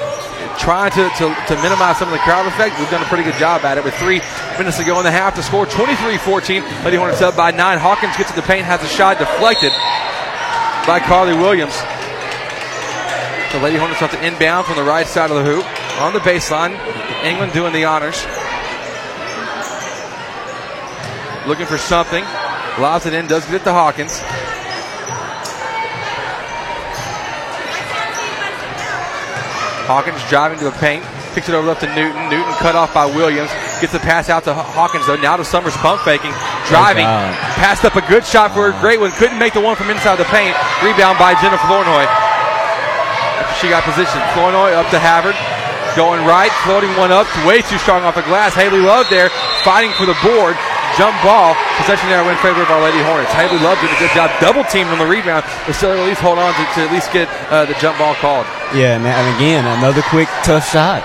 Trying 0.57 0.91
to, 0.91 1.09
to, 1.17 1.35
to 1.47 1.55
minimize 1.61 1.97
some 1.99 2.07
of 2.07 2.13
the 2.13 2.19
crowd 2.19 2.47
effect, 2.47 2.79
we've 2.79 2.89
done 2.89 3.01
a 3.01 3.05
pretty 3.05 3.23
good 3.25 3.35
job 3.35 3.65
at 3.65 3.77
it. 3.77 3.83
With 3.83 3.93
three 3.95 4.21
minutes 4.57 4.77
to 4.77 4.85
go 4.85 4.97
in 4.99 5.03
the 5.03 5.11
half, 5.11 5.35
to 5.35 5.43
score 5.43 5.65
23-14. 5.65 6.85
Lady 6.85 6.95
Hornets 6.95 7.21
up 7.21 7.35
by 7.35 7.51
nine. 7.51 7.77
Hawkins 7.77 8.15
gets 8.15 8.29
to 8.29 8.35
the 8.37 8.41
paint, 8.41 8.63
has 8.65 8.81
a 8.81 8.87
shot 8.87 9.17
deflected 9.19 9.73
by 10.87 11.01
Carly 11.03 11.33
Williams. 11.33 11.75
The 13.55 13.61
Lady 13.61 13.77
Hornets 13.77 14.01
have 14.01 14.11
to 14.11 14.19
inbound 14.19 14.65
from 14.65 14.75
the 14.75 14.83
right 14.83 15.07
side 15.07 15.31
of 15.31 15.37
the 15.37 15.43
hoop 15.47 15.63
on 16.01 16.11
the 16.11 16.19
baseline. 16.19 16.75
England 17.23 17.53
doing 17.53 17.71
the 17.71 17.85
honors. 17.85 18.19
Looking 21.47 21.65
for 21.65 21.77
something. 21.77 22.25
Lobs 22.83 23.05
it 23.05 23.13
in, 23.13 23.27
does 23.27 23.45
get 23.45 23.55
it 23.55 23.63
to 23.63 23.71
Hawkins. 23.71 24.19
Hawkins 29.87 30.19
driving 30.27 30.59
to 30.59 30.65
the 30.65 30.75
paint, 30.83 31.05
picks 31.31 31.47
it 31.47 31.55
over 31.55 31.65
left 31.65 31.79
to 31.79 31.87
Newton. 31.95 32.29
Newton 32.29 32.53
cut 32.59 32.75
off 32.75 32.93
by 32.93 33.05
Williams. 33.05 33.51
Gets 33.79 33.93
the 33.93 33.99
pass 33.99 34.27
out 34.27 34.43
to 34.43 34.53
Hawkins 34.53 35.07
though. 35.07 35.15
Now 35.15 35.37
to 35.37 35.45
Summers 35.45 35.77
pump 35.77 36.01
faking, 36.01 36.35
driving, 36.67 37.07
oh, 37.07 37.31
job. 37.31 37.55
passed 37.55 37.85
up 37.85 37.95
a 37.95 38.05
good 38.09 38.25
shot 38.25 38.51
for 38.53 38.67
a 38.67 38.75
great 38.81 38.99
one. 38.99 39.11
Couldn't 39.11 39.39
make 39.39 39.53
the 39.53 39.61
one 39.61 39.77
from 39.77 39.89
inside 39.89 40.17
the 40.17 40.25
paint. 40.25 40.57
Rebound 40.83 41.17
by 41.17 41.39
Jenna 41.39 41.57
Flournoy. 41.59 42.24
She 43.61 43.69
got 43.69 43.83
position. 43.83 44.19
Flournoy 44.35 44.75
up 44.75 44.89
to 44.91 44.99
Havard. 44.99 45.35
Going 45.95 46.27
right, 46.27 46.51
floating 46.67 46.91
one 46.99 47.07
up, 47.15 47.23
way 47.47 47.63
too 47.63 47.77
strong 47.79 48.03
off 48.03 48.15
the 48.19 48.27
glass. 48.27 48.51
Haley 48.53 48.81
Love 48.83 49.07
there, 49.09 49.29
fighting 49.63 49.95
for 49.95 50.03
the 50.05 50.17
board. 50.19 50.59
Jump 50.99 51.15
ball, 51.23 51.55
possession 51.79 52.09
there 52.11 52.19
in 52.27 52.35
favor 52.43 52.59
of 52.63 52.67
our 52.69 52.83
Lady 52.83 52.99
Hornets. 52.99 53.31
Haley 53.31 53.59
Love 53.63 53.79
did 53.79 53.87
a 53.91 53.99
good 53.99 54.11
job, 54.11 54.27
double 54.43 54.63
teamed 54.67 54.89
on 54.91 54.99
the 54.99 55.05
rebound, 55.07 55.45
but 55.65 55.71
still 55.71 55.91
at 55.95 56.03
least 56.05 56.19
hold 56.19 56.37
on 56.37 56.51
to, 56.51 56.63
to 56.75 56.79
at 56.83 56.91
least 56.91 57.13
get 57.15 57.29
uh, 57.47 57.63
the 57.63 57.73
jump 57.79 57.97
ball 57.97 58.13
called. 58.15 58.43
Yeah, 58.75 58.99
and, 58.99 59.07
and 59.07 59.35
again, 59.39 59.63
another 59.79 60.01
quick, 60.11 60.27
tough 60.43 60.67
shot. 60.67 60.99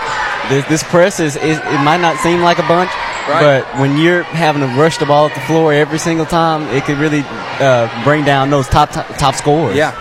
This, 0.50 0.66
this 0.66 0.82
press 0.82 1.20
is, 1.20 1.36
is 1.36 1.58
it 1.58 1.80
might 1.86 2.00
not 2.02 2.18
seem 2.18 2.42
like 2.42 2.58
a 2.58 2.66
bunch, 2.66 2.90
Right. 3.30 3.62
but 3.62 3.78
when 3.78 3.96
you're 3.96 4.24
having 4.24 4.62
to 4.62 4.68
rush 4.74 4.98
the 4.98 5.06
ball 5.06 5.26
at 5.26 5.34
the 5.34 5.40
floor 5.42 5.72
every 5.72 5.98
single 6.00 6.26
time, 6.26 6.62
it 6.74 6.82
could 6.82 6.98
really 6.98 7.22
uh, 7.62 7.86
bring 8.02 8.24
down 8.24 8.50
those 8.50 8.66
top 8.68 8.90
top, 8.90 9.06
top 9.18 9.34
scores. 9.36 9.76
Yeah. 9.76 9.94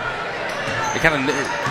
It 0.94 1.02
kind 1.02 1.14
of 1.14 1.22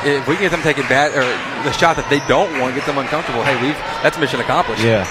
if 0.08 0.28
we 0.28 0.36
can 0.36 0.44
get 0.48 0.52
them 0.52 0.62
taking 0.64 0.88
bad 0.88 1.12
or 1.12 1.28
the 1.68 1.74
shot 1.76 1.98
that 1.98 2.08
they 2.10 2.24
don't 2.32 2.60
want, 2.60 2.76
get 2.76 2.86
them 2.86 2.98
uncomfortable. 2.98 3.44
Hey, 3.44 3.60
we've 3.60 3.76
that's 4.00 4.18
mission 4.18 4.40
accomplished. 4.40 4.84
Yeah. 4.84 5.04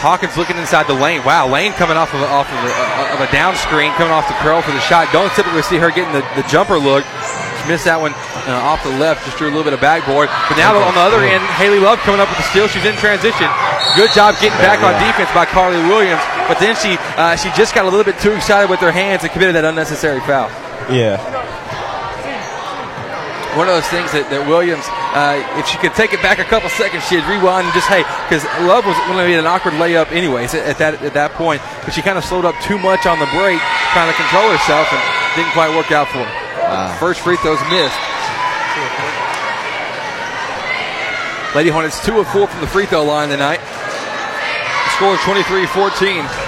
Hawkins 0.00 0.36
looking 0.36 0.56
inside 0.60 0.86
the 0.86 0.94
lane. 0.94 1.24
Wow, 1.24 1.48
Lane 1.48 1.72
coming 1.72 1.96
off 1.96 2.12
of 2.12 2.20
a, 2.20 2.28
off 2.28 2.46
of 2.52 2.60
a, 2.62 2.70
of 3.16 3.20
a 3.24 3.28
down 3.32 3.56
screen, 3.56 3.90
coming 3.96 4.12
off 4.12 4.28
the 4.28 4.36
curl 4.44 4.60
for 4.60 4.70
the 4.70 4.80
shot. 4.84 5.08
Don't 5.10 5.32
typically 5.32 5.64
see 5.64 5.80
her 5.80 5.88
getting 5.90 6.12
the, 6.12 6.20
the 6.36 6.44
jumper 6.46 6.78
look. 6.78 7.02
She 7.02 7.64
missed 7.66 7.88
that 7.88 7.96
one 7.98 8.12
uh, 8.46 8.60
off 8.70 8.84
the 8.84 8.92
left, 9.00 9.24
just 9.24 9.40
drew 9.40 9.48
a 9.48 9.52
little 9.52 9.64
bit 9.64 9.72
of 9.72 9.80
backboard. 9.80 10.28
But 10.46 10.60
now 10.60 10.76
on 10.76 10.94
the 10.94 11.00
other 11.02 11.24
end, 11.24 11.42
Haley 11.58 11.80
Love 11.80 11.98
coming 12.04 12.20
up 12.20 12.28
with 12.28 12.38
the 12.38 12.46
steal. 12.52 12.68
She's 12.68 12.84
in 12.84 12.94
transition. 13.00 13.48
Good 13.96 14.12
job 14.12 14.36
getting 14.38 14.60
back 14.62 14.84
on 14.84 14.94
defense 15.00 15.32
by 15.32 15.48
Carly 15.48 15.80
Williams. 15.88 16.22
But 16.46 16.60
then 16.60 16.76
she 16.76 17.00
uh, 17.16 17.34
she 17.34 17.50
just 17.56 17.74
got 17.74 17.88
a 17.88 17.90
little 17.90 18.06
bit 18.06 18.20
too 18.20 18.32
excited 18.36 18.68
with 18.70 18.80
her 18.80 18.92
hands 18.92 19.24
and 19.24 19.32
committed 19.32 19.56
that 19.56 19.64
unnecessary 19.64 20.20
foul 20.20 20.52
Yeah. 20.92 21.18
One 23.56 23.68
of 23.68 23.74
those 23.74 23.88
things 23.88 24.12
that, 24.12 24.28
that 24.28 24.44
Williams, 24.44 24.84
uh, 25.16 25.40
if 25.56 25.64
she 25.64 25.80
could 25.80 25.96
take 25.96 26.12
it 26.12 26.20
back 26.20 26.36
a 26.38 26.44
couple 26.44 26.68
seconds, 26.68 27.08
she'd 27.08 27.24
rewind 27.24 27.64
and 27.64 27.72
just 27.72 27.88
hey, 27.88 28.04
because 28.28 28.44
Love 28.68 28.84
was 28.84 28.96
going 29.08 29.16
to 29.16 29.24
be 29.24 29.32
an 29.32 29.48
awkward 29.48 29.80
layup 29.80 30.12
anyways 30.12 30.52
at, 30.52 30.68
at 30.68 30.76
that 30.76 31.00
at 31.00 31.16
that 31.16 31.32
point, 31.32 31.64
but 31.80 31.96
she 31.96 32.04
kind 32.04 32.20
of 32.20 32.24
slowed 32.24 32.44
up 32.44 32.54
too 32.60 32.76
much 32.76 33.08
on 33.08 33.16
the 33.16 33.28
break, 33.32 33.56
trying 33.96 34.12
to 34.12 34.16
control 34.20 34.44
herself, 34.52 34.84
and 34.92 35.00
didn't 35.34 35.56
quite 35.56 35.72
work 35.72 35.88
out 35.88 36.06
for 36.12 36.20
her. 36.20 36.32
First 37.00 37.24
free 37.24 37.40
throw's 37.40 37.60
missed. 37.72 37.96
Lady 41.56 41.72
Hornets 41.72 42.04
two 42.04 42.20
of 42.20 42.28
four 42.28 42.46
from 42.46 42.60
the 42.60 42.68
free 42.68 42.84
throw 42.84 43.04
line 43.04 43.32
tonight. 43.32 43.64
Score 45.00 45.16
23-14. 45.16 46.45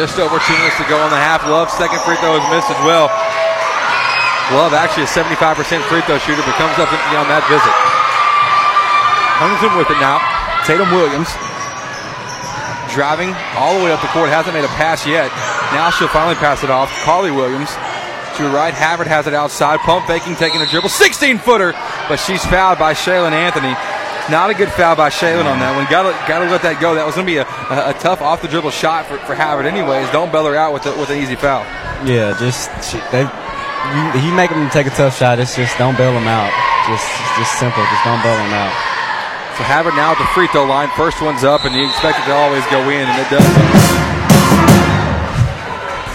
Just 0.00 0.16
over 0.16 0.40
two 0.40 0.56
minutes 0.56 0.80
to 0.80 0.88
go 0.88 0.96
on 0.96 1.12
the 1.12 1.20
half. 1.20 1.44
Love 1.44 1.68
second 1.68 2.00
free 2.08 2.16
throw 2.24 2.32
is 2.32 2.40
missed 2.48 2.72
as 2.72 2.80
well. 2.88 3.12
Love 4.56 4.72
actually 4.72 5.04
a 5.04 5.12
75% 5.12 5.36
free 5.92 6.00
throw 6.08 6.16
shooter, 6.16 6.40
but 6.40 6.56
comes 6.56 6.72
up 6.80 6.88
empty 6.88 7.20
on 7.20 7.28
that 7.28 7.44
visit. 7.52 7.76
Huntington 9.36 9.76
with 9.76 9.92
it 9.92 10.00
now. 10.00 10.16
Tatum 10.64 10.88
Williams 10.88 11.28
driving 12.96 13.36
all 13.60 13.76
the 13.76 13.84
way 13.84 13.92
up 13.92 14.00
the 14.00 14.08
court. 14.16 14.32
Hasn't 14.32 14.56
made 14.56 14.64
a 14.64 14.72
pass 14.80 15.04
yet. 15.04 15.28
Now 15.76 15.92
she'll 15.92 16.08
finally 16.08 16.40
pass 16.40 16.64
it 16.64 16.72
off. 16.72 16.88
Carly 17.04 17.28
Williams 17.28 17.68
to 18.40 18.48
right. 18.48 18.72
Havard 18.72 19.04
has 19.04 19.28
it 19.28 19.36
outside. 19.36 19.84
Pump 19.84 20.08
faking, 20.08 20.32
taking 20.40 20.64
a 20.64 20.66
dribble. 20.72 20.88
16 20.88 21.44
footer, 21.44 21.76
but 22.08 22.16
she's 22.16 22.40
fouled 22.48 22.80
by 22.80 22.96
Shaylin 22.96 23.36
Anthony. 23.36 23.76
Not 24.28 24.50
a 24.50 24.54
good 24.54 24.70
foul 24.70 24.96
by 24.96 25.08
Shaylin 25.08 25.46
on 25.46 25.58
that 25.58 25.74
one. 25.74 25.86
Gotta 25.88 26.12
gotta 26.28 26.50
let 26.50 26.62
that 26.62 26.80
go. 26.80 26.94
That 26.94 27.06
was 27.06 27.14
gonna 27.14 27.26
be 27.26 27.38
a, 27.38 27.46
a, 27.46 27.90
a 27.90 27.94
tough 27.98 28.20
off 28.20 28.42
the 28.42 28.48
dribble 28.48 28.70
shot 28.70 29.06
for, 29.06 29.18
for 29.24 29.34
Havard 29.34 29.66
anyways. 29.66 30.10
Don't 30.10 30.30
bail 30.30 30.44
her 30.46 30.54
out 30.54 30.72
with 30.72 30.86
a, 30.86 30.92
with 30.98 31.10
an 31.10 31.18
easy 31.18 31.34
foul. 31.34 31.64
Yeah, 32.06 32.36
just 32.38 32.70
she, 32.84 32.98
they. 33.10 33.24
You, 33.24 34.28
you 34.28 34.32
make 34.36 34.50
them 34.50 34.68
take 34.68 34.86
a 34.86 34.94
tough 34.94 35.16
shot. 35.16 35.40
It's 35.40 35.56
just 35.56 35.78
don't 35.78 35.96
bail 35.96 36.12
them 36.12 36.28
out. 36.28 36.52
Just, 36.86 37.08
just 37.40 37.58
simple. 37.58 37.80
Just 37.80 38.04
don't 38.04 38.22
bail 38.22 38.36
them 38.36 38.52
out. 38.52 38.74
So 39.56 39.64
Havard 39.64 39.96
now 39.96 40.12
at 40.12 40.18
the 40.18 40.28
free 40.36 40.46
throw 40.48 40.64
line. 40.64 40.90
First 40.94 41.22
one's 41.22 41.42
up, 41.42 41.64
and 41.64 41.74
you 41.74 41.88
expect 41.88 42.20
it 42.20 42.26
to 42.28 42.34
always 42.36 42.64
go 42.68 42.80
in, 42.92 43.08
and 43.08 43.16
it 43.18 43.28
does. 43.32 44.19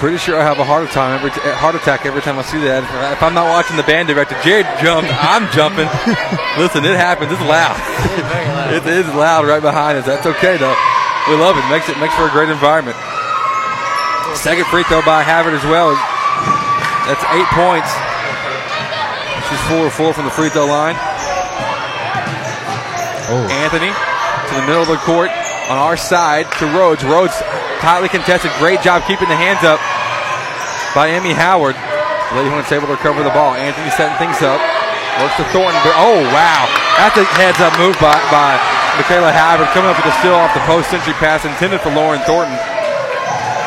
Pretty 0.05 0.21
sure 0.21 0.37
I 0.37 0.45
have 0.45 0.61
a 0.61 0.63
heart 0.63 0.85
attack 0.85 1.17
every 1.17 1.33
t- 1.33 1.41
heart 1.57 1.73
attack 1.73 2.05
every 2.05 2.21
time 2.21 2.37
I 2.37 2.45
see 2.45 2.61
that. 2.61 2.85
If 2.85 3.25
I'm 3.25 3.33
not 3.33 3.49
watching 3.49 3.73
the 3.73 3.81
band 3.89 4.05
director, 4.05 4.37
Jared 4.45 4.69
jumped. 4.77 5.09
I'm 5.09 5.49
jumping. 5.49 5.89
Listen, 6.61 6.85
it 6.85 6.93
happens. 6.93 7.33
It's 7.33 7.41
loud. 7.41 7.73
it 8.69 8.85
is 8.85 9.09
loud 9.17 9.49
right 9.49 9.65
behind 9.65 9.97
us. 9.97 10.05
That's 10.05 10.29
okay 10.37 10.61
though. 10.61 10.77
We 11.25 11.33
love 11.41 11.57
it. 11.57 11.65
Makes 11.73 11.89
it 11.89 11.97
makes 11.97 12.13
for 12.13 12.29
a 12.29 12.33
great 12.37 12.53
environment. 12.53 12.93
Second 14.37 14.69
free 14.69 14.85
throw 14.85 15.01
by 15.01 15.25
Havard 15.25 15.57
as 15.57 15.65
well. 15.65 15.97
That's 17.09 17.25
eight 17.33 17.49
points. 17.57 17.89
She's 19.49 19.63
four 19.65 19.89
or 19.89 19.93
four 19.93 20.13
from 20.13 20.29
the 20.29 20.35
free 20.37 20.53
throw 20.53 20.69
line. 20.69 20.93
Oh. 23.33 23.41
Anthony 23.57 23.89
to 23.89 24.53
the 24.53 24.65
middle 24.69 24.85
of 24.85 24.91
the 24.93 25.01
court 25.01 25.33
on 25.65 25.81
our 25.81 25.97
side 25.97 26.45
to 26.61 26.69
Rhodes. 26.77 27.01
Rhodes 27.01 27.33
tightly 27.81 28.05
contested. 28.05 28.53
Great 28.61 28.85
job 28.85 29.01
keeping 29.09 29.33
the 29.33 29.33
hands 29.33 29.65
up 29.65 29.81
by 30.95 31.11
Emmy 31.11 31.35
Howard. 31.35 31.75
Lady 32.33 32.49
Hornets 32.49 32.71
able 32.71 32.87
to 32.87 32.95
recover 32.95 33.21
the 33.21 33.35
ball. 33.35 33.53
Anthony 33.53 33.91
setting 33.91 34.15
things 34.17 34.41
up. 34.41 34.57
Works 35.21 35.35
to 35.37 35.45
Thornton. 35.51 35.77
Oh, 35.99 36.23
wow. 36.31 36.63
That's 36.97 37.19
a 37.19 37.27
heads 37.35 37.59
up 37.59 37.75
move 37.77 37.99
by, 37.99 38.15
by 38.31 38.55
Michaela 38.95 39.31
Havard 39.31 39.67
coming 39.75 39.91
up 39.91 39.99
with 39.99 40.07
a 40.07 40.15
steal 40.23 40.33
off 40.33 40.55
the 40.55 40.63
post 40.63 40.95
entry 40.95 41.13
pass 41.19 41.43
intended 41.43 41.83
for 41.83 41.91
Lauren 41.91 42.23
Thornton. 42.23 42.55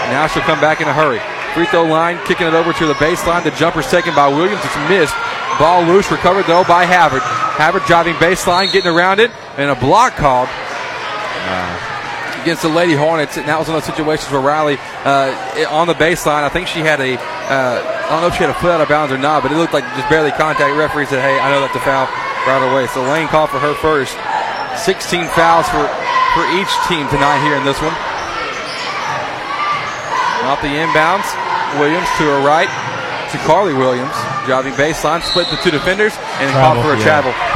Now 0.09 0.27
she'll 0.27 0.43
come 0.49 0.61
back 0.61 0.81
in 0.81 0.89
a 0.89 0.93
hurry. 0.97 1.21
Free 1.53 1.69
throw 1.69 1.85
line, 1.85 2.19
kicking 2.25 2.49
it 2.49 2.57
over 2.57 2.73
to 2.73 2.87
the 2.87 2.97
baseline. 2.97 3.45
The 3.45 3.53
jumper's 3.53 3.89
taken 3.91 4.15
by 4.17 4.29
Williams. 4.29 4.65
It's 4.65 4.77
missed. 4.89 5.17
Ball 5.61 5.85
loose, 5.85 6.11
recovered 6.11 6.49
though 6.49 6.65
by 6.65 6.85
Havard. 6.85 7.23
Havard 7.61 7.85
driving 7.85 8.15
baseline, 8.17 8.73
getting 8.73 8.91
around 8.91 9.21
it, 9.21 9.31
and 9.57 9.71
a 9.71 9.77
block 9.77 10.17
called 10.17 10.49
uh, 10.49 11.98
against 12.49 12.65
the 12.65 12.73
Lady 12.73 12.97
Hornets. 12.97 13.37
And 13.37 13.45
that 13.45 13.61
was 13.61 13.69
one 13.69 13.77
of 13.77 13.85
those 13.85 13.93
situations 13.93 14.33
where 14.33 14.41
Riley 14.41 14.81
uh, 15.05 15.69
on 15.69 15.85
the 15.85 15.93
baseline. 15.93 16.49
I 16.49 16.49
think 16.49 16.65
she 16.65 16.81
had 16.81 16.97
a, 16.97 17.21
uh, 17.21 17.77
I 17.85 18.17
don't 18.17 18.25
know 18.25 18.33
if 18.33 18.41
she 18.41 18.45
had 18.49 18.49
a 18.49 18.57
foot 18.57 18.73
out 18.73 18.81
of 18.81 18.89
bounds 18.89 19.13
or 19.13 19.21
not, 19.21 19.45
but 19.45 19.53
it 19.53 19.61
looked 19.61 19.77
like 19.77 19.85
just 19.93 20.09
barely 20.09 20.33
contact. 20.33 20.73
Referee 20.73 21.13
said, 21.13 21.21
"Hey, 21.21 21.37
I 21.37 21.53
know 21.53 21.61
that's 21.61 21.77
a 21.77 21.85
foul 21.85 22.09
right 22.49 22.65
away." 22.65 22.89
So 22.89 23.05
Lane 23.05 23.29
called 23.29 23.53
for 23.53 23.61
her 23.61 23.77
first. 23.85 24.17
16 24.81 25.29
fouls 25.37 25.69
for 25.69 25.85
for 26.33 26.49
each 26.57 26.73
team 26.89 27.05
tonight 27.13 27.45
here 27.45 27.61
in 27.61 27.69
this 27.69 27.77
one. 27.85 27.93
Off 30.49 30.65
the 30.65 30.73
inbounds, 30.73 31.29
Williams 31.77 32.09
to 32.17 32.25
her 32.33 32.41
right 32.41 32.73
to 33.29 33.37
Carly 33.45 33.77
Williams. 33.77 34.17
Driving 34.49 34.73
baseline, 34.73 35.21
split 35.21 35.53
the 35.53 35.61
two 35.61 35.71
defenders, 35.71 36.17
and 36.41 36.49
called 36.57 36.81
for 36.81 36.97
a 36.97 36.97
yeah. 36.97 37.05
travel. 37.05 37.48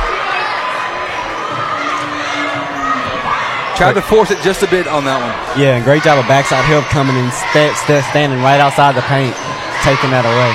Tried 3.82 3.98
to 3.98 4.02
force 4.06 4.30
it 4.30 4.38
just 4.46 4.62
a 4.62 4.70
bit 4.70 4.86
on 4.86 5.02
that 5.10 5.18
one. 5.18 5.34
Yeah, 5.58 5.74
and 5.74 5.82
great 5.82 6.06
job 6.06 6.14
of 6.14 6.30
backside 6.30 6.62
help 6.70 6.86
coming 6.94 7.18
in, 7.18 7.26
sta- 7.34 7.74
sta- 7.74 8.06
standing 8.14 8.38
right 8.38 8.62
outside 8.62 8.94
the 8.94 9.02
paint, 9.10 9.34
taking 9.82 10.14
that 10.14 10.22
away. 10.22 10.54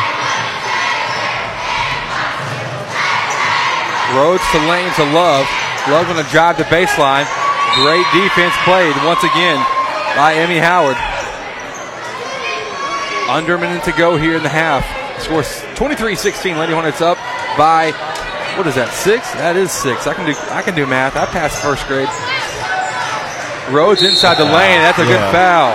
Rhodes 4.15 4.47
to 4.55 4.59
Lane 4.71 4.87
to 4.95 5.03
Love. 5.11 5.43
Love 5.91 6.07
going 6.07 6.23
to 6.23 6.29
drive 6.31 6.55
the 6.55 6.63
baseline. 6.71 7.27
Great 7.83 8.07
defense 8.15 8.55
played 8.63 8.95
once 9.03 9.19
again 9.27 9.59
by 10.15 10.39
Emmy 10.39 10.57
Howard. 10.63 10.95
Under 13.27 13.55
a 13.55 13.59
minute 13.59 13.83
to 13.83 13.91
go 13.91 14.15
here 14.15 14.37
in 14.39 14.43
the 14.43 14.49
half. 14.49 14.87
Scores 15.19 15.47
23-16. 15.75 16.57
Lady 16.57 16.71
Hornets 16.71 17.01
up 17.01 17.17
by 17.59 17.91
what 18.55 18.65
is 18.65 18.73
that? 18.75 18.89
Six? 18.89 19.29
That 19.35 19.55
is 19.55 19.69
six. 19.69 20.07
I 20.07 20.15
can 20.15 20.25
do 20.25 20.33
I 20.49 20.63
can 20.63 20.73
do 20.73 20.87
math. 20.87 21.15
I 21.15 21.25
passed 21.27 21.61
first 21.61 21.85
grade. 21.85 22.09
Rhodes 23.71 24.01
inside 24.03 24.37
the 24.37 24.45
lane. 24.45 24.79
That's 24.81 24.99
a 24.99 25.05
good 25.05 25.19
foul. 25.31 25.71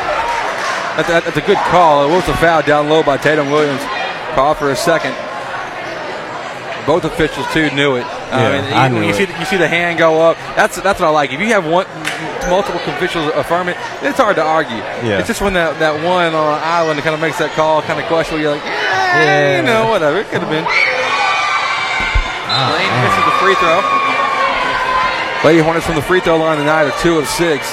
That's, 0.97 1.09
that- 1.09 1.25
that's 1.25 1.37
a 1.37 1.41
good 1.47 1.59
call. 1.73 2.09
It 2.09 2.15
was 2.15 2.29
a 2.29 2.37
foul 2.37 2.63
down 2.63 2.89
low 2.89 3.03
by 3.03 3.17
Tatum 3.17 3.51
Williams. 3.51 3.81
Call 4.35 4.55
for 4.55 4.71
a 4.71 4.77
second. 4.77 5.15
Both 6.87 7.05
officials 7.05 7.47
too 7.53 7.71
knew 7.77 7.97
it. 7.97 8.07
Yeah, 8.33 8.89
when 8.91 9.03
knew 9.03 9.07
you 9.07 9.15
see 9.15 9.27
the, 9.27 9.39
you 9.39 9.45
see 9.45 9.57
the 9.57 9.69
hand 9.69 9.99
go 9.99 10.21
up. 10.21 10.37
That's 10.57 10.81
that's 10.83 10.99
what 10.99 11.07
I 11.07 11.11
like. 11.11 11.31
If 11.33 11.39
you 11.39 11.47
have 11.55 11.65
one 11.65 11.87
multiple 12.51 12.81
officials 12.91 13.31
affirm 13.37 13.69
it, 13.69 13.77
it's 14.03 14.19
hard 14.19 14.35
to 14.35 14.43
argue. 14.43 14.83
Yeah. 15.07 15.21
It's 15.21 15.29
just 15.29 15.41
when 15.43 15.53
that, 15.55 15.79
that 15.79 15.95
one 16.03 16.35
on 16.35 16.59
an 16.59 16.65
island 16.65 16.99
kind 17.07 17.15
of 17.15 17.21
makes 17.21 17.39
that 17.39 17.53
call 17.55 17.83
kind 17.83 18.01
of 18.01 18.07
questionable. 18.11 18.43
You're 18.43 18.57
like, 18.59 18.65
yeah, 18.67 19.61
you 19.61 19.63
know, 19.63 19.91
whatever. 19.95 20.19
It 20.19 20.27
could 20.27 20.43
have 20.43 20.51
been. 20.51 20.67
Lane 20.67 22.95
misses 23.07 23.25
the 23.31 23.37
free 23.39 23.55
throw. 23.63 23.79
Lady 25.45 25.59
Hornets 25.59 25.85
from 25.87 25.97
the 25.97 26.03
free 26.03 26.21
throw 26.21 26.37
line 26.39 26.59
tonight 26.59 26.87
are 26.87 26.95
two 27.03 27.19
of 27.19 27.27
six. 27.27 27.67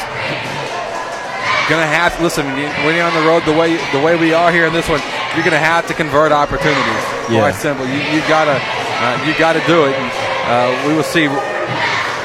Gonna 1.70 1.86
have 1.86 2.18
to 2.18 2.24
listen 2.24 2.48
when 2.50 2.58
you- 2.58 2.74
when 2.82 2.96
you're 2.96 3.06
on 3.06 3.14
the 3.14 3.22
road 3.22 3.46
the 3.46 3.54
way 3.54 3.78
the 3.94 4.00
way 4.00 4.16
we 4.16 4.34
are 4.34 4.50
here 4.52 4.66
in 4.66 4.74
this 4.74 4.90
one. 4.90 5.02
You're 5.36 5.46
gonna 5.46 5.62
have 5.62 5.86
to 5.88 5.94
convert 5.94 6.32
opportunities. 6.32 7.04
Yeah. 7.30 7.42
Quite 7.42 7.56
simple. 7.56 7.86
You, 7.86 8.02
you 8.10 8.22
gotta 8.28 8.58
uh, 8.58 9.18
you 9.24 9.34
gotta 9.38 9.60
do 9.68 9.86
it. 9.86 9.94
And, 9.96 10.12
uh, 10.50 10.88
we 10.88 10.96
will 10.96 11.04
see. 11.06 11.30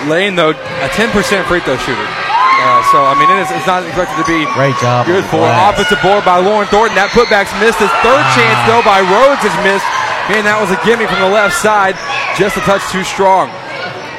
Lane 0.08 0.34
though 0.34 0.50
a 0.80 0.88
10% 0.96 1.44
free 1.44 1.60
throw 1.60 1.76
shooter. 1.76 2.08
Uh, 2.08 2.82
so 2.90 3.04
I 3.04 3.12
mean 3.20 3.28
it 3.36 3.40
is, 3.44 3.50
it's 3.52 3.66
not 3.66 3.84
expected 3.84 4.16
to 4.16 4.24
be 4.24 4.46
Great 4.56 4.76
job. 4.80 5.04
Good 5.04 5.24
for 5.26 5.44
offensive 5.44 6.00
board 6.00 6.24
by 6.24 6.38
Lauren 6.38 6.66
Thornton. 6.68 6.96
That 6.96 7.10
putback's 7.12 7.52
missed. 7.60 7.78
His 7.84 7.92
third 8.00 8.24
chance 8.32 8.58
though 8.64 8.80
by 8.80 9.04
Rhodes 9.04 9.44
is 9.44 9.52
missed. 9.60 9.84
Man, 10.32 10.44
that 10.48 10.56
was 10.56 10.72
a 10.72 10.80
gimme 10.88 11.04
from 11.04 11.20
the 11.20 11.28
left 11.28 11.52
side. 11.60 11.96
Just 12.40 12.56
a 12.56 12.60
touch 12.64 12.80
too 12.88 13.04
strong. 13.04 13.52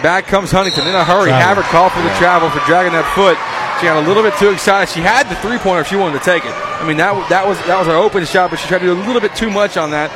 Back 0.04 0.28
comes 0.28 0.52
Huntington 0.52 0.88
in 0.88 0.96
a 0.96 1.04
hurry. 1.04 1.30
Travel. 1.30 1.64
Havard 1.64 1.70
called 1.74 1.91
for 1.91 2.02
the 2.02 2.14
travel 2.20 2.50
for 2.50 2.60
dragging 2.66 2.93
that 2.93 3.08
foot. 3.16 3.38
She 3.80 3.88
got 3.91 4.00
a 4.00 4.08
little 4.08 4.24
bit 4.24 4.38
too 4.39 4.56
excited. 4.56 4.88
She 4.88 5.02
had 5.02 5.28
the 5.28 5.36
three 5.43 5.58
pointer 5.58 5.82
if 5.82 5.88
she 5.91 6.00
wanted 6.00 6.20
to 6.20 6.24
take 6.24 6.46
it. 6.46 6.54
I 6.80 6.88
mean 6.88 6.96
that 6.98 7.12
that 7.28 7.43
was 7.43 7.60
that 7.68 7.76
was 7.76 7.88
her 7.88 7.98
open 8.00 8.24
shot, 8.24 8.52
but 8.52 8.60
she 8.60 8.68
tried 8.68 8.80
to 8.80 8.88
do 8.88 8.96
a 8.96 9.02
little 9.04 9.20
bit 9.20 9.36
too 9.36 9.50
much 9.50 9.76
on 9.76 9.91
that. 9.91 10.14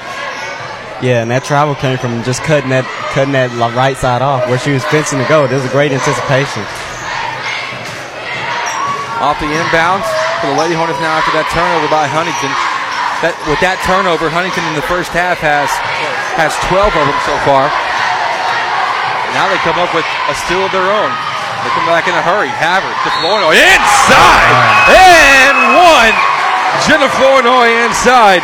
Yeah, 1.04 1.24
and 1.24 1.32
that 1.32 1.44
travel 1.44 1.76
came 1.76 1.98
from 1.98 2.24
just 2.24 2.44
cutting 2.44 2.72
that 2.72 2.84
cutting 3.12 3.36
that 3.36 3.52
right 3.76 3.96
side 3.96 4.22
off 4.22 4.48
where 4.48 4.60
she 4.60 4.72
was 4.72 4.84
fencing 4.88 5.20
to 5.20 5.28
go. 5.28 5.48
There 5.48 5.60
was 5.60 5.68
a 5.68 5.76
great 5.76 5.92
anticipation. 5.92 6.64
Off 9.20 9.36
the 9.44 9.52
inbounds 9.52 10.08
for 10.40 10.48
the 10.48 10.56
Lady 10.56 10.76
Hornets 10.76 11.00
now 11.04 11.20
after 11.20 11.36
that 11.36 11.48
turnover 11.52 11.92
by 11.92 12.08
Huntington. 12.08 12.52
That 13.20 13.36
with 13.52 13.60
that 13.60 13.76
turnover, 13.84 14.32
Huntington 14.32 14.64
in 14.72 14.76
the 14.80 14.88
first 14.88 15.12
half 15.12 15.44
has 15.44 15.68
has 16.40 16.56
12 16.72 16.88
of 16.88 17.04
them 17.04 17.20
so 17.28 17.36
far. 17.44 17.68
Now 19.38 19.46
they 19.50 19.62
come 19.62 19.78
up 19.78 19.94
with 19.94 20.06
a 20.28 20.36
steal 20.36 20.66
of 20.66 20.72
their 20.74 20.90
own. 20.90 21.12
They 21.62 21.70
come 21.76 21.86
back 21.86 22.08
in 22.08 22.16
a 22.16 22.24
hurry. 22.24 22.48
Havard 22.50 22.96
to 23.04 23.12
Flournoy 23.20 23.52
inside 23.52 24.48
oh, 24.88 24.96
and 24.96 25.58
one. 25.76 26.16
Jenna 26.88 27.10
Flournoy 27.20 27.68
inside. 27.84 28.42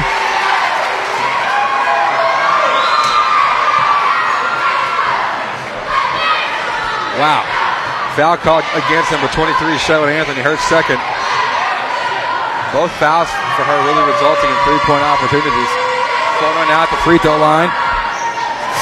Wow. 7.16 7.48
Foul 8.20 8.36
called 8.38 8.68
against 8.76 9.12
number 9.12 9.32
23, 9.32 9.78
Charlotte 9.80 10.12
Anthony, 10.12 10.44
her 10.44 10.60
second. 10.68 11.00
Both 12.76 12.92
fouls 13.00 13.32
for 13.56 13.64
her 13.64 13.78
really 13.88 14.04
resulting 14.12 14.52
in 14.52 14.58
three-point 14.68 15.04
opportunities. 15.04 15.72
Flournoy 16.40 16.68
now 16.68 16.84
at 16.84 16.92
the 16.92 17.00
free 17.08 17.18
throw 17.20 17.40
line. 17.40 17.72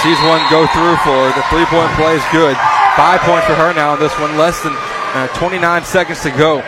Sees 0.04 0.20
one 0.28 0.44
go 0.52 0.68
through 0.68 1.00
for 1.08 1.16
her. 1.16 1.32
The 1.32 1.48
three-point 1.48 1.88
play 1.96 2.20
is 2.20 2.26
good. 2.36 2.60
Five 3.00 3.24
points 3.24 3.48
for 3.48 3.56
her 3.56 3.74
now 3.74 3.96
in 3.96 4.00
this 4.04 4.12
one. 4.20 4.36
Less 4.36 4.62
than 4.62 4.76
uh, 5.16 5.32
29 5.40 5.64
seconds 5.86 6.22
to 6.24 6.32
go. 6.32 6.60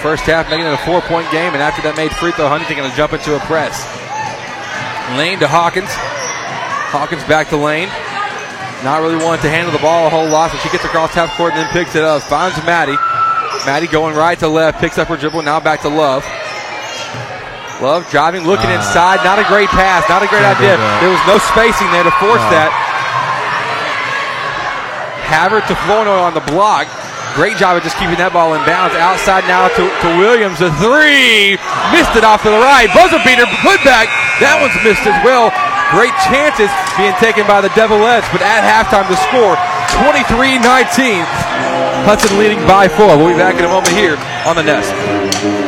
First 0.00 0.24
half 0.24 0.48
making 0.48 0.64
it 0.64 0.72
a 0.72 0.80
four-point 0.88 1.30
game, 1.30 1.52
and 1.52 1.60
after 1.60 1.82
that 1.82 1.92
made 2.00 2.08
free 2.16 2.32
throw, 2.32 2.48
Huntington 2.48 2.78
going 2.78 2.88
to 2.88 2.96
jump 2.96 3.12
into 3.12 3.36
a 3.36 3.40
press. 3.44 3.84
Lane 5.20 5.38
to 5.40 5.48
Hawkins. 5.48 5.92
Hawkins 6.88 7.20
back 7.24 7.52
to 7.52 7.58
Lane. 7.60 7.92
Not 8.80 9.04
really 9.04 9.20
wanting 9.20 9.42
to 9.42 9.52
handle 9.52 9.72
the 9.72 9.84
ball 9.84 10.06
a 10.06 10.10
whole 10.10 10.28
lot, 10.28 10.50
so 10.50 10.56
she 10.64 10.70
gets 10.70 10.88
across 10.88 11.12
half 11.12 11.36
court 11.36 11.52
and 11.52 11.60
then 11.60 11.68
picks 11.76 11.96
it 11.96 12.02
up. 12.02 12.22
Finds 12.22 12.56
Maddie. 12.64 12.96
Maddie 13.66 13.88
going 13.88 14.16
right 14.16 14.38
to 14.38 14.48
left, 14.48 14.80
picks 14.80 14.96
up 14.96 15.08
her 15.08 15.18
dribble, 15.18 15.42
now 15.42 15.60
back 15.60 15.82
to 15.82 15.90
Love. 15.90 16.24
Love 17.80 18.10
driving, 18.10 18.42
looking 18.44 18.70
Ah. 18.70 18.76
inside. 18.82 19.22
Not 19.24 19.38
a 19.38 19.44
great 19.44 19.68
pass, 19.70 20.02
not 20.08 20.22
a 20.22 20.26
great 20.26 20.44
idea. 20.44 20.74
uh, 20.74 21.00
There 21.00 21.10
was 21.10 21.22
no 21.26 21.38
spacing 21.38 21.90
there 21.92 22.02
to 22.02 22.10
force 22.18 22.42
No. 22.42 22.50
that. 22.50 22.70
Havard 25.30 25.66
to 25.68 25.76
Flournoy 25.86 26.18
on 26.18 26.34
the 26.34 26.40
block. 26.40 26.86
Great 27.36 27.56
job 27.60 27.76
of 27.76 27.84
just 27.84 27.94
keeping 28.00 28.16
that 28.16 28.32
ball 28.32 28.54
in 28.56 28.64
bounds. 28.64 28.96
Outside 28.96 29.46
now 29.46 29.68
to, 29.68 29.84
to 29.86 30.08
Williams. 30.18 30.58
A 30.64 30.72
three. 30.82 31.54
Missed 31.94 32.16
it 32.16 32.24
off 32.24 32.42
to 32.42 32.50
the 32.50 32.58
right. 32.58 32.88
Buzzer 32.96 33.20
beater. 33.22 33.46
Put 33.62 33.78
back. 33.84 34.08
That 34.40 34.58
one's 34.58 34.74
missed 34.82 35.04
as 35.06 35.14
well. 35.22 35.52
Great 35.94 36.16
chances 36.26 36.72
being 36.96 37.14
taken 37.20 37.46
by 37.46 37.60
the 37.60 37.68
Devilettes, 37.78 38.26
but 38.32 38.42
at 38.42 38.60
halftime 38.64 39.06
the 39.08 39.16
score 39.28 39.54
23-19. 40.02 41.22
Hudson 42.08 42.38
leading 42.40 42.58
by 42.66 42.88
four. 42.88 43.16
We'll 43.16 43.28
be 43.28 43.38
back 43.38 43.56
in 43.60 43.64
a 43.64 43.68
moment 43.68 43.92
here 43.94 44.16
on 44.48 44.56
the 44.56 44.64
Nest. 44.64 45.67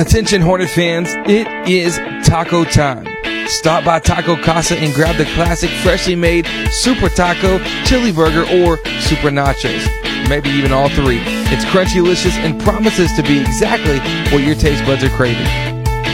Attention 0.00 0.40
Hornet 0.40 0.70
fans, 0.70 1.10
it 1.28 1.46
is 1.68 1.98
taco 2.26 2.64
time. 2.64 3.06
Stop 3.48 3.84
by 3.84 3.98
Taco 3.98 4.34
Casa 4.34 4.74
and 4.78 4.94
grab 4.94 5.16
the 5.16 5.26
classic 5.34 5.68
freshly 5.82 6.16
made 6.16 6.46
Super 6.70 7.10
Taco, 7.10 7.58
Chili 7.84 8.10
Burger, 8.10 8.44
or 8.64 8.78
Super 9.00 9.28
Nachos. 9.28 9.86
Maybe 10.26 10.48
even 10.48 10.72
all 10.72 10.88
three. 10.88 11.20
It's 11.52 11.66
crunchy 11.66 11.96
delicious 11.96 12.34
and 12.38 12.58
promises 12.62 13.12
to 13.12 13.22
be 13.22 13.42
exactly 13.42 13.98
what 14.32 14.42
your 14.42 14.54
taste 14.54 14.86
buds 14.86 15.04
are 15.04 15.10
craving. 15.10 15.44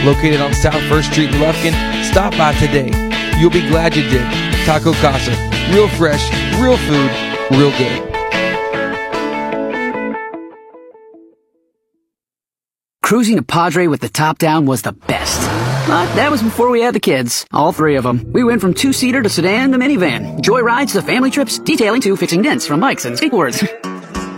Located 0.03 0.41
on 0.41 0.53
South 0.53 0.83
1st 0.91 1.11
Street 1.13 1.29
in 1.29 1.35
Lufkin, 1.35 2.03
stop 2.03 2.35
by 2.37 2.53
today. 2.55 2.91
You'll 3.39 3.51
be 3.51 3.65
glad 3.69 3.95
you 3.95 4.03
did. 4.09 4.29
Taco 4.65 4.91
Casa. 4.95 5.31
Real 5.73 5.87
fresh, 5.87 6.29
real 6.59 6.75
food, 6.75 7.09
real 7.57 7.71
good. 7.77 8.16
Cruising 13.07 13.37
to 13.37 13.41
Padre 13.41 13.87
with 13.87 14.01
the 14.01 14.09
top 14.09 14.37
down 14.37 14.65
was 14.65 14.81
the 14.81 14.91
best. 14.91 15.39
But 15.87 16.13
that 16.15 16.29
was 16.29 16.43
before 16.43 16.69
we 16.69 16.81
had 16.81 16.93
the 16.93 16.99
kids, 16.99 17.45
all 17.53 17.71
three 17.71 17.95
of 17.95 18.03
them. 18.03 18.33
We 18.33 18.43
went 18.43 18.59
from 18.59 18.73
two-seater 18.73 19.23
to 19.23 19.29
sedan 19.29 19.71
to 19.71 19.77
minivan, 19.77 20.41
joy 20.41 20.59
rides 20.59 20.91
to 20.91 21.01
family 21.01 21.31
trips, 21.31 21.57
detailing 21.57 22.01
to 22.01 22.17
fixing 22.17 22.41
dents 22.41 22.67
from 22.67 22.81
bikes 22.81 23.05
and 23.05 23.15
skateboards. 23.15 23.63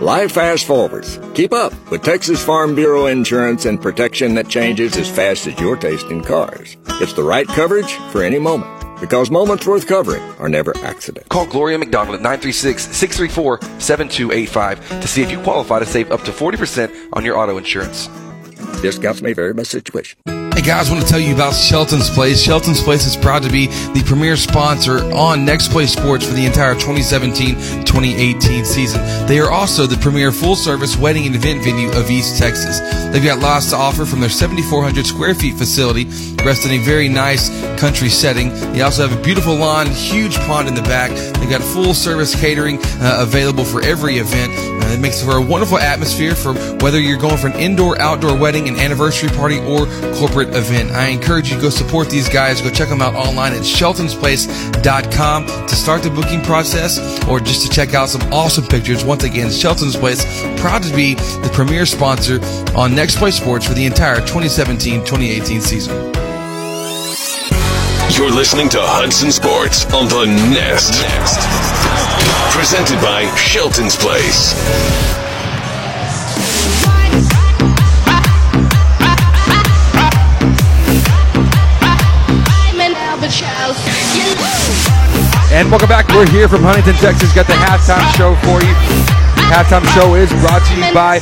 Life 0.00 0.30
fast 0.30 0.66
forwards. 0.66 1.18
Keep 1.34 1.52
up 1.52 1.72
with 1.90 2.04
Texas 2.04 2.44
Farm 2.44 2.76
Bureau 2.76 3.06
insurance 3.06 3.64
and 3.64 3.82
protection 3.82 4.34
that 4.34 4.46
changes 4.46 4.96
as 4.96 5.10
fast 5.10 5.48
as 5.48 5.58
your 5.58 5.74
taste 5.74 6.06
in 6.06 6.22
cars. 6.22 6.76
It's 7.00 7.14
the 7.14 7.24
right 7.24 7.48
coverage 7.48 7.94
for 8.12 8.22
any 8.22 8.38
moment. 8.38 8.70
Because 9.00 9.32
moments 9.32 9.66
worth 9.66 9.88
covering 9.88 10.22
are 10.38 10.48
never 10.48 10.76
accidents. 10.84 11.26
Call 11.28 11.46
Gloria 11.46 11.76
McDonald 11.76 12.14
at 12.14 12.22
936 12.22 12.84
634 12.96 13.80
7285 13.80 15.00
to 15.00 15.08
see 15.08 15.22
if 15.22 15.32
you 15.32 15.42
qualify 15.42 15.80
to 15.80 15.86
save 15.86 16.12
up 16.12 16.22
to 16.22 16.30
40% 16.30 17.08
on 17.14 17.24
your 17.24 17.36
auto 17.36 17.58
insurance. 17.58 18.08
Discounts 18.82 19.22
may 19.22 19.34
vary 19.34 19.52
by 19.52 19.64
situation. 19.64 20.39
Hey 20.60 20.66
guys, 20.66 20.90
I 20.90 20.92
want 20.92 21.06
to 21.06 21.10
tell 21.10 21.18
you 21.18 21.32
about 21.32 21.54
Shelton's 21.54 22.10
Place. 22.10 22.42
Shelton's 22.42 22.82
Place 22.82 23.06
is 23.06 23.16
proud 23.16 23.42
to 23.44 23.48
be 23.48 23.68
the 23.68 24.02
premier 24.04 24.36
sponsor 24.36 24.98
on 25.14 25.42
Next 25.42 25.70
Play 25.70 25.86
Sports 25.86 26.26
for 26.26 26.34
the 26.34 26.44
entire 26.44 26.74
2017-2018 26.74 28.66
season. 28.66 29.00
They 29.26 29.40
are 29.40 29.50
also 29.50 29.86
the 29.86 29.96
premier 29.96 30.30
full-service 30.30 30.98
wedding 30.98 31.24
and 31.24 31.34
event 31.34 31.64
venue 31.64 31.90
of 31.92 32.10
East 32.10 32.36
Texas. 32.36 32.78
They've 33.10 33.24
got 33.24 33.38
lots 33.38 33.70
to 33.70 33.76
offer 33.76 34.04
from 34.04 34.20
their 34.20 34.28
7,400 34.28 35.06
square 35.06 35.34
feet 35.34 35.54
facility, 35.56 36.04
rest 36.44 36.66
in 36.66 36.72
a 36.72 36.78
very 36.84 37.08
nice 37.08 37.48
country 37.80 38.10
setting. 38.10 38.50
They 38.74 38.82
also 38.82 39.08
have 39.08 39.18
a 39.18 39.22
beautiful 39.22 39.54
lawn, 39.54 39.86
huge 39.86 40.36
pond 40.40 40.68
in 40.68 40.74
the 40.74 40.82
back. 40.82 41.10
They've 41.38 41.48
got 41.48 41.62
full-service 41.62 42.38
catering 42.38 42.78
uh, 43.00 43.16
available 43.20 43.64
for 43.64 43.82
every 43.82 44.18
event. 44.18 44.52
Uh, 44.52 44.92
it 44.92 45.00
makes 45.00 45.22
for 45.22 45.38
a 45.38 45.42
wonderful 45.42 45.78
atmosphere 45.78 46.34
for 46.34 46.52
whether 46.82 47.00
you're 47.00 47.18
going 47.18 47.38
for 47.38 47.46
an 47.46 47.58
indoor, 47.58 47.98
outdoor 47.98 48.36
wedding, 48.36 48.68
an 48.68 48.76
anniversary 48.76 49.30
party, 49.30 49.58
or 49.60 49.86
corporate 50.16 50.49
event. 50.54 50.90
I 50.92 51.08
encourage 51.08 51.50
you 51.50 51.56
to 51.56 51.62
go 51.62 51.70
support 51.70 52.10
these 52.10 52.28
guys. 52.28 52.60
Go 52.60 52.70
check 52.70 52.88
them 52.88 53.02
out 53.02 53.14
online 53.14 53.52
at 53.52 53.62
sheltonsplace.com 53.62 55.46
to 55.46 55.74
start 55.74 56.02
the 56.02 56.10
booking 56.10 56.42
process 56.42 56.98
or 57.28 57.40
just 57.40 57.66
to 57.66 57.72
check 57.72 57.94
out 57.94 58.08
some 58.08 58.22
awesome 58.32 58.66
pictures. 58.66 59.04
Once 59.04 59.24
again, 59.24 59.50
Shelton's 59.50 59.96
Place, 59.96 60.24
proud 60.60 60.82
to 60.82 60.94
be 60.94 61.14
the 61.14 61.50
premier 61.52 61.86
sponsor 61.86 62.40
on 62.76 62.94
Next 62.94 63.16
Play 63.16 63.30
Sports 63.30 63.66
for 63.66 63.74
the 63.74 63.84
entire 63.86 64.20
2017-2018 64.20 65.60
season. 65.60 66.10
You're 68.16 68.30
listening 68.30 68.68
to 68.70 68.78
Hudson 68.80 69.30
Sports 69.30 69.84
on 69.94 70.08
the 70.08 70.26
Nest. 70.26 71.00
Nest. 71.00 72.56
Presented 72.56 73.00
by 73.00 73.32
Shelton's 73.36 73.96
Place. 73.96 75.19
And 85.60 85.68
welcome 85.68 85.92
back. 85.92 86.08
We're 86.08 86.24
here 86.32 86.48
from 86.48 86.64
Huntington, 86.64 86.96
Texas. 86.96 87.36
Got 87.36 87.44
the 87.44 87.52
halftime 87.52 88.00
show 88.16 88.32
for 88.48 88.64
you. 88.64 88.72
The 89.36 89.44
halftime 89.52 89.84
show 89.92 90.16
is 90.16 90.32
brought 90.40 90.64
to 90.64 90.72
you 90.72 90.88
by 90.96 91.20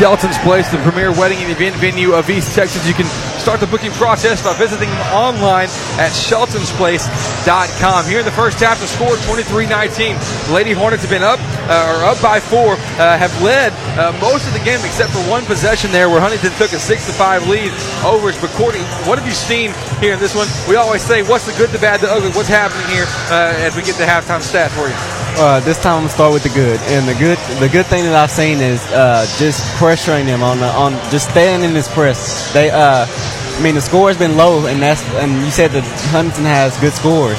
Shelton's 0.00 0.38
Place, 0.38 0.64
the 0.72 0.80
premier 0.80 1.12
wedding 1.12 1.36
and 1.44 1.52
event 1.52 1.76
venue 1.76 2.16
of 2.16 2.24
East 2.30 2.56
Texas. 2.56 2.88
You 2.88 2.94
can 2.94 3.04
start 3.46 3.60
the 3.60 3.66
booking 3.68 3.92
process 3.92 4.42
by 4.42 4.52
visiting 4.58 4.90
them 4.90 5.14
online 5.14 5.70
at 6.02 6.10
sheltonsplace.com. 6.10 8.04
Here 8.04 8.18
in 8.18 8.24
the 8.24 8.32
first 8.32 8.58
half, 8.58 8.80
the 8.80 8.88
score 8.88 9.14
23-19. 9.22 10.18
Lady 10.52 10.72
Hornets 10.72 11.02
have 11.02 11.12
been 11.12 11.22
up, 11.22 11.38
uh, 11.70 11.94
or 11.94 12.10
up 12.10 12.20
by 12.20 12.40
four, 12.40 12.72
uh, 12.74 13.16
have 13.16 13.30
led 13.40 13.72
uh, 13.94 14.10
most 14.20 14.48
of 14.48 14.52
the 14.52 14.58
game 14.64 14.80
except 14.82 15.12
for 15.12 15.22
one 15.30 15.44
possession 15.44 15.92
there 15.92 16.10
where 16.10 16.18
Huntington 16.18 16.50
took 16.58 16.72
a 16.72 16.78
six 16.80 17.06
to 17.06 17.12
five 17.12 17.46
lead 17.46 17.70
over. 18.02 18.34
But 18.40 18.50
Courtney, 18.58 18.82
what 19.06 19.16
have 19.16 19.28
you 19.28 19.34
seen 19.34 19.70
here 20.02 20.14
in 20.14 20.18
this 20.18 20.34
one? 20.34 20.48
We 20.68 20.74
always 20.74 21.02
say, 21.02 21.22
what's 21.22 21.46
the 21.46 21.56
good, 21.56 21.70
the 21.70 21.78
bad, 21.78 22.00
the 22.00 22.10
ugly? 22.10 22.30
What's 22.30 22.48
happening 22.48 22.88
here 22.90 23.06
uh, 23.30 23.62
as 23.62 23.76
we 23.76 23.82
get 23.82 23.94
the 23.94 24.10
halftime 24.10 24.42
stat 24.42 24.72
for 24.72 24.88
you? 24.88 25.15
Uh, 25.38 25.60
this 25.60 25.76
time 25.82 25.96
I'm 25.96 26.00
gonna 26.00 26.08
start 26.08 26.32
with 26.32 26.42
the 26.44 26.48
good, 26.48 26.80
and 26.88 27.06
the 27.06 27.14
good 27.14 27.36
the 27.60 27.68
good 27.68 27.84
thing 27.86 28.04
that 28.04 28.14
I've 28.16 28.30
seen 28.30 28.58
is 28.58 28.80
uh, 28.86 29.26
just 29.36 29.60
pressuring 29.76 30.24
them 30.24 30.42
on 30.42 30.58
the 30.60 30.66
on 30.68 30.92
just 31.10 31.28
staying 31.30 31.62
in 31.62 31.74
this 31.74 31.88
press. 31.92 32.50
They, 32.54 32.70
uh, 32.70 33.04
I 33.06 33.60
mean, 33.62 33.74
the 33.74 33.82
score 33.82 34.08
has 34.08 34.16
been 34.16 34.38
low, 34.38 34.64
and 34.66 34.80
that's 34.80 35.02
and 35.20 35.44
you 35.44 35.50
said 35.50 35.72
that 35.72 35.84
Huntington 36.10 36.44
has 36.46 36.78
good 36.80 36.94
scores 36.94 37.36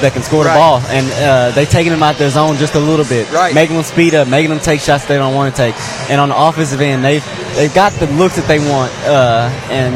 that 0.00 0.12
can 0.12 0.22
score 0.22 0.44
Right. 0.44 0.52
the 0.54 0.58
ball, 0.58 0.80
and 0.94 1.10
uh, 1.24 1.50
they 1.56 1.64
taking 1.64 1.90
them 1.90 2.04
out 2.04 2.18
their 2.18 2.30
zone 2.30 2.56
just 2.56 2.76
a 2.76 2.80
little 2.80 3.04
bit, 3.04 3.28
Right. 3.32 3.52
making 3.52 3.74
them 3.76 3.84
speed 3.84 4.14
up, 4.14 4.28
making 4.28 4.50
them 4.50 4.60
take 4.60 4.80
shots 4.80 5.04
they 5.06 5.16
don't 5.16 5.34
want 5.34 5.54
to 5.56 5.60
take. 5.60 5.74
And 6.10 6.20
on 6.20 6.28
the 6.28 6.36
offensive 6.38 6.80
end, 6.80 7.02
they've 7.04 7.24
they've 7.56 7.74
got 7.74 7.92
the 7.94 8.06
looks 8.14 8.36
that 8.36 8.46
they 8.46 8.60
want, 8.60 8.92
uh, 9.06 9.50
and 9.70 9.92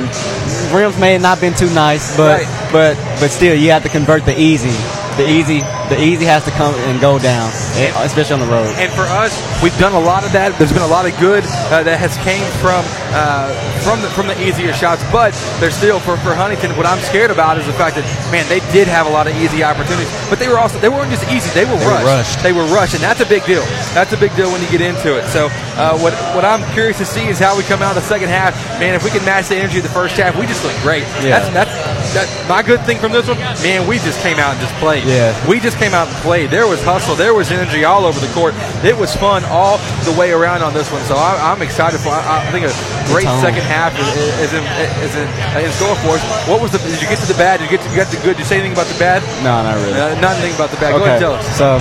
rims 0.74 0.99
may 0.99 1.12
have 1.12 1.22
not 1.22 1.41
been 1.41 1.55
too 1.55 1.70
nice, 1.70 2.16
but 2.16 2.43
Right. 2.43 2.72
but 2.72 2.97
but 3.20 3.30
still, 3.30 3.55
you 3.55 3.70
have 3.70 3.84
to 3.84 3.89
convert 3.89 4.24
the 4.24 4.34
easy. 4.36 4.74
The 5.19 5.27
easy, 5.29 5.61
the 5.91 5.99
easy 5.99 6.25
has 6.31 6.45
to 6.47 6.53
come 6.53 6.75
and 6.87 7.01
go 7.01 7.19
down, 7.19 7.51
eh, 7.75 7.91
especially 8.07 8.35
on 8.35 8.41
the 8.47 8.47
road. 8.47 8.71
And 8.79 8.87
for 8.95 9.03
us, 9.03 9.35
we've 9.62 9.77
done 9.77 9.93
a 9.93 9.99
lot 9.99 10.23
of 10.23 10.31
that. 10.31 10.55
There's 10.59 10.73
been 10.73 10.87
a 10.87 10.95
lot 10.95 11.11
of 11.11 11.19
good 11.19 11.43
uh, 11.75 11.83
that 11.83 11.99
has 11.99 12.14
came 12.23 12.47
from 12.62 12.87
uh, 13.11 13.51
from 13.83 13.99
the 14.01 14.07
from 14.14 14.31
the 14.31 14.39
easier 14.39 14.71
shots, 14.73 15.03
but 15.11 15.35
there's 15.59 15.75
still 15.75 15.99
for, 15.99 16.14
for 16.23 16.39
Huntington. 16.39 16.71
What 16.79 16.87
I'm 16.87 17.03
scared 17.03 17.33
about 17.35 17.59
is 17.59 17.66
the 17.66 17.75
fact 17.75 17.99
that 17.99 18.07
man, 18.31 18.47
they 18.47 18.62
did 18.71 18.87
have 18.87 19.07
a 19.07 19.11
lot 19.11 19.27
of 19.27 19.35
easy 19.43 19.66
opportunities, 19.66 20.07
but 20.31 20.39
they 20.39 20.47
were 20.47 20.62
also 20.62 20.79
they 20.79 20.89
weren't 20.89 21.11
just 21.11 21.27
easy. 21.35 21.51
They 21.51 21.66
were 21.66 21.75
They 21.83 21.91
were 21.91 21.99
rushed. 21.99 22.39
rushed. 22.39 22.39
They 22.47 22.55
were 22.55 22.69
rushed, 22.71 22.95
and 22.95 23.03
that's 23.03 23.19
a 23.19 23.27
big 23.27 23.43
deal. 23.43 23.66
That's 23.99 24.14
a 24.14 24.21
big 24.23 24.31
deal 24.39 24.55
when 24.55 24.62
you 24.62 24.71
get 24.71 24.81
into 24.87 25.19
it. 25.19 25.27
So 25.35 25.51
uh, 25.75 25.99
what 25.99 26.14
what 26.39 26.47
I'm 26.47 26.62
curious 26.79 26.97
to 27.03 27.07
see 27.07 27.27
is 27.27 27.43
how 27.43 27.59
we 27.59 27.66
come 27.66 27.83
out 27.83 27.99
of 27.99 27.99
the 27.99 28.07
second 28.07 28.31
half. 28.31 28.55
Man, 28.79 28.95
if 28.95 29.03
we 29.03 29.11
can 29.11 29.27
match 29.27 29.51
the 29.51 29.59
energy 29.59 29.83
of 29.83 29.87
the 29.89 29.91
first 29.91 30.14
half, 30.14 30.39
we 30.39 30.47
just 30.47 30.62
look 30.62 30.79
great. 30.87 31.03
Yeah. 31.27 31.43
That's 31.43 31.51
that's 31.51 31.75
that, 32.14 32.26
my 32.48 32.62
good 32.62 32.80
thing 32.84 32.98
from 32.98 33.12
this 33.12 33.28
one. 33.28 33.38
Man, 33.62 33.86
we 33.88 33.98
just 33.98 34.20
came 34.20 34.38
out 34.38 34.52
and 34.56 34.61
just 34.61 34.74
played. 34.76 35.04
Yeah. 35.04 35.32
We 35.48 35.61
just 35.61 35.76
came 35.76 35.92
out 35.92 36.09
and 36.09 36.16
played. 36.24 36.50
There 36.50 36.66
was 36.66 36.82
hustle. 36.82 37.14
There 37.14 37.34
was 37.34 37.50
energy 37.50 37.84
all 37.84 38.04
over 38.04 38.18
the 38.20 38.32
court. 38.32 38.54
It 38.84 38.96
was 38.96 39.14
fun 39.14 39.44
all 39.46 39.78
the 40.04 40.14
way 40.18 40.32
around 40.32 40.62
on 40.62 40.72
this 40.72 40.90
one. 40.90 41.02
So 41.04 41.16
I, 41.16 41.52
I'm 41.52 41.62
excited 41.62 42.00
for. 42.00 42.11
I, 42.11 42.46
I 42.46 42.50
think 42.50 42.64
a 42.64 42.74
great 43.12 43.28
second 43.40 43.62
half 43.64 43.92
is, 43.98 44.09
is 44.40 44.52
in 44.54 44.64
is 45.04 45.14
in, 45.16 45.28
uh, 45.54 45.64
in 45.64 45.70
store 45.72 45.96
for 46.02 46.16
us. 46.16 46.22
What 46.48 46.61
was 46.61 46.72
the? 46.72 46.78
Did 46.78 47.00
you 47.00 47.09
get 47.09 47.18
to 47.18 47.28
the 47.30 47.38
bad? 47.38 47.61
Did 47.61 47.70
you 47.70 47.76
get 47.76 47.84
to, 47.84 47.90
you 47.90 47.96
got 47.96 48.11
the 48.11 48.16
good? 48.22 48.36
Did 48.36 48.40
you 48.40 48.50
say 48.50 48.59
anything 48.59 48.72
about 48.72 48.86
the 48.86 48.98
bad? 48.98 49.22
No, 49.42 49.62
not 49.62 49.76
really. 49.82 49.98
Uh, 49.98 50.20
nothing 50.20 50.54
about 50.54 50.70
the 50.70 50.76
bad. 50.76 50.92
Go 50.92 51.04
ahead 51.04 51.16
and 51.16 51.20
tell 51.20 51.34
us. 51.34 51.46
So, 51.59 51.78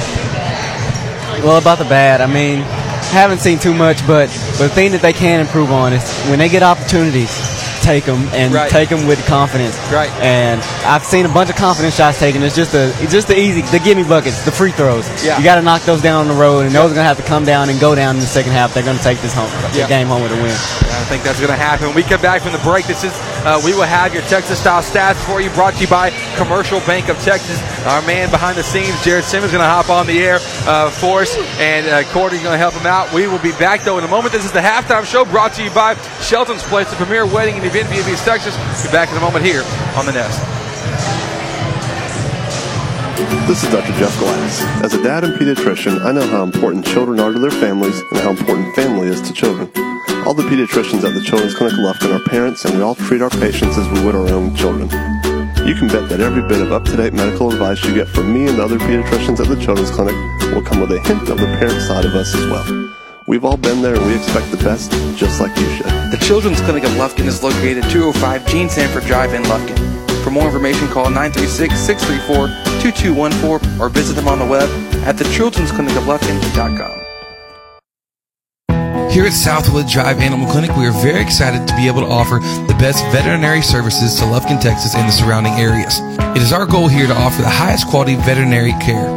well, 1.45 1.57
about 1.57 1.77
the 1.77 1.85
bad, 1.85 2.21
I 2.21 2.27
mean, 2.27 2.61
haven't 3.13 3.39
seen 3.39 3.59
too 3.59 3.73
much, 3.73 4.05
but, 4.07 4.27
but 4.57 4.67
the 4.67 4.75
thing 4.75 4.91
that 4.91 5.01
they 5.01 5.13
can 5.13 5.39
improve 5.39 5.71
on 5.71 5.93
is 5.93 6.03
when 6.29 6.39
they 6.39 6.49
get 6.49 6.63
opportunities, 6.63 7.29
take 7.87 8.03
them 8.03 8.27
and 8.33 8.53
Right. 8.53 8.69
take 8.69 8.89
them 8.89 9.07
with 9.07 9.25
confidence. 9.27 9.75
Right. 9.91 10.11
And 10.19 10.61
I've 10.85 11.05
seen 11.05 11.25
a 11.25 11.29
bunch 11.29 11.49
of 11.49 11.55
confidence 11.55 11.95
shots 11.95 12.19
taken. 12.19 12.43
It's 12.43 12.55
just 12.55 12.73
the 12.73 12.93
it's 13.01 13.13
just 13.13 13.27
the 13.29 13.37
easy, 13.39 13.61
the 13.61 13.79
gimme 13.79 14.03
buckets, 14.03 14.43
the 14.43 14.51
free 14.51 14.71
throws. 14.71 15.07
Yeah. 15.23 15.37
You 15.37 15.43
got 15.43 15.55
to 15.55 15.61
knock 15.61 15.83
those 15.83 16.01
down 16.01 16.19
on 16.21 16.27
the 16.27 16.33
road, 16.45 16.65
and 16.65 16.75
those 16.75 16.91
are 16.91 16.95
gonna 16.95 17.07
have 17.07 17.17
to 17.17 17.23
come 17.23 17.45
down 17.45 17.69
and 17.69 17.79
go 17.79 17.95
down 17.95 18.15
in 18.15 18.21
the 18.21 18.27
second 18.27 18.51
half. 18.51 18.73
They're 18.73 18.83
gonna 18.83 18.99
take 18.99 19.21
this 19.21 19.33
home, 19.33 19.49
Yeah. 19.73 19.83
the 19.83 19.89
game 19.89 20.07
home 20.07 20.21
with 20.21 20.31
a 20.33 20.35
win. 20.35 20.51
I 20.51 21.03
think 21.09 21.23
that's 21.23 21.39
going 21.39 21.51
to 21.51 21.55
happen. 21.55 21.85
When 21.87 21.95
we 21.95 22.03
come 22.03 22.19
back 22.21 22.41
from 22.41 22.51
the 22.51 22.57
break, 22.59 22.85
this 22.85 23.03
is 23.05 23.13
uh, 23.47 23.61
we 23.63 23.73
will 23.73 23.87
have 23.87 24.13
your 24.13 24.23
Texas 24.23 24.59
style 24.59 24.83
stats 24.83 25.15
for 25.25 25.39
you, 25.39 25.49
brought 25.51 25.73
to 25.75 25.79
you 25.79 25.87
by 25.87 26.11
Commercial 26.35 26.81
Bank 26.81 27.07
of 27.07 27.17
Texas. 27.23 27.55
Our 27.87 28.01
man 28.01 28.29
behind 28.29 28.57
the 28.57 28.63
scenes, 28.63 28.91
Jared 29.05 29.23
Simmons, 29.23 29.53
going 29.53 29.63
to 29.63 29.69
hop 29.69 29.89
on 29.89 30.05
the 30.05 30.19
air 30.19 30.39
uh, 30.67 30.91
for 30.91 31.21
us, 31.21 31.33
and 31.55 31.87
uh, 31.87 32.03
Courtney's 32.11 32.43
going 32.43 32.51
to 32.51 32.59
help 32.59 32.73
him 32.73 32.85
out. 32.85 33.13
We 33.13 33.25
will 33.25 33.39
be 33.39 33.53
back 33.53 33.83
though 33.83 33.97
in 33.99 34.03
a 34.03 34.07
moment. 34.09 34.33
This 34.33 34.43
is 34.43 34.51
the 34.51 34.59
halftime 34.59 35.05
show 35.05 35.23
brought 35.23 35.53
to 35.53 35.63
you 35.63 35.71
by 35.71 35.95
Shelton's 36.19 36.63
Place, 36.63 36.89
the 36.89 36.97
premier 36.97 37.25
wedding 37.25 37.55
and 37.55 37.65
event 37.65 37.87
via 37.87 38.03
East 38.11 38.25
Texas. 38.25 38.53
Be 38.83 38.91
back 38.91 39.09
in 39.11 39.17
a 39.17 39.21
moment 39.21 39.45
here 39.45 39.63
on 39.95 40.05
the 40.05 40.11
Nest. 40.11 40.43
This 43.47 43.63
is 43.63 43.71
Dr. 43.71 43.93
Jeff 43.97 44.19
Glass. 44.19 44.61
As 44.83 44.93
a 44.93 45.01
dad 45.01 45.23
and 45.23 45.33
pediatrician, 45.39 46.03
I 46.03 46.11
know 46.11 46.27
how 46.27 46.43
important 46.43 46.85
children 46.85 47.21
are 47.21 47.31
to 47.31 47.39
their 47.39 47.51
families 47.51 48.01
and 48.11 48.19
how 48.19 48.31
important 48.31 48.75
family 48.75 49.07
is 49.07 49.21
to 49.21 49.31
children. 49.31 49.71
All 50.27 50.33
the 50.33 50.43
pediatricians 50.43 51.07
at 51.07 51.13
the 51.13 51.21
Children's 51.21 51.55
Clinic 51.55 51.79
of 51.79 51.85
Lufkin 51.85 52.13
are 52.13 52.19
parents, 52.19 52.65
and 52.65 52.75
we 52.75 52.81
all 52.83 52.95
treat 52.95 53.21
our 53.21 53.29
patients 53.29 53.77
as 53.77 53.87
we 53.87 54.03
would 54.03 54.13
our 54.13 54.27
own 54.27 54.53
children. 54.57 54.89
You 55.65 55.73
can 55.73 55.87
bet 55.87 56.09
that 56.09 56.19
every 56.19 56.45
bit 56.45 56.59
of 56.59 56.73
up-to-date 56.73 57.13
medical 57.13 57.49
advice 57.49 57.81
you 57.85 57.95
get 57.95 58.09
from 58.09 58.33
me 58.33 58.45
and 58.45 58.59
the 58.59 58.63
other 58.65 58.77
pediatricians 58.77 59.39
at 59.39 59.47
the 59.47 59.55
Children's 59.55 59.89
Clinic 59.89 60.13
will 60.53 60.61
come 60.61 60.81
with 60.81 60.91
a 60.91 60.99
hint 60.99 61.29
of 61.29 61.37
the 61.37 61.45
parent 61.45 61.81
side 61.81 62.03
of 62.03 62.13
us 62.13 62.35
as 62.35 62.45
well. 62.47 62.65
We've 63.25 63.45
all 63.45 63.55
been 63.55 63.81
there, 63.81 63.95
and 63.95 64.05
we 64.05 64.17
expect 64.17 64.51
the 64.51 64.57
best, 64.57 64.91
just 65.15 65.39
like 65.39 65.57
you 65.57 65.65
should. 65.77 65.87
The 66.11 66.17
Children's 66.19 66.59
Clinic 66.59 66.83
of 66.83 66.91
Lufkin 66.99 67.25
is 67.25 67.41
located 67.41 67.85
at 67.85 67.89
205 67.89 68.47
Gene 68.47 68.67
Sanford 68.67 69.05
Drive 69.05 69.33
in 69.33 69.43
Lufkin. 69.43 69.77
For 70.25 70.31
more 70.31 70.47
information, 70.47 70.89
call 70.89 71.05
936-634-2214 71.05 73.79
or 73.79 73.87
visit 73.87 74.17
them 74.17 74.27
on 74.27 74.39
the 74.39 74.45
web 74.45 74.69
at 75.07 75.15
thechildren'sclinicoflufkin.com. 75.15 77.06
Here 79.17 79.25
at 79.25 79.33
Southwood 79.33 79.87
Drive 79.87 80.19
Animal 80.19 80.47
Clinic, 80.47 80.77
we 80.77 80.85
are 80.85 80.91
very 80.91 81.23
excited 81.23 81.67
to 81.67 81.75
be 81.75 81.87
able 81.87 82.01
to 82.01 82.07
offer 82.07 82.37
the 82.37 82.75
best 82.77 83.03
veterinary 83.05 83.63
services 83.63 84.13
to 84.19 84.25
Lufkin, 84.25 84.61
Texas 84.61 84.93
and 84.93 85.09
the 85.09 85.11
surrounding 85.11 85.53
areas. 85.53 86.01
It 86.37 86.43
is 86.43 86.53
our 86.53 86.67
goal 86.67 86.87
here 86.87 87.07
to 87.07 87.15
offer 87.15 87.41
the 87.41 87.49
highest 87.49 87.87
quality 87.87 88.13
veterinary 88.13 88.73
care. 88.73 89.09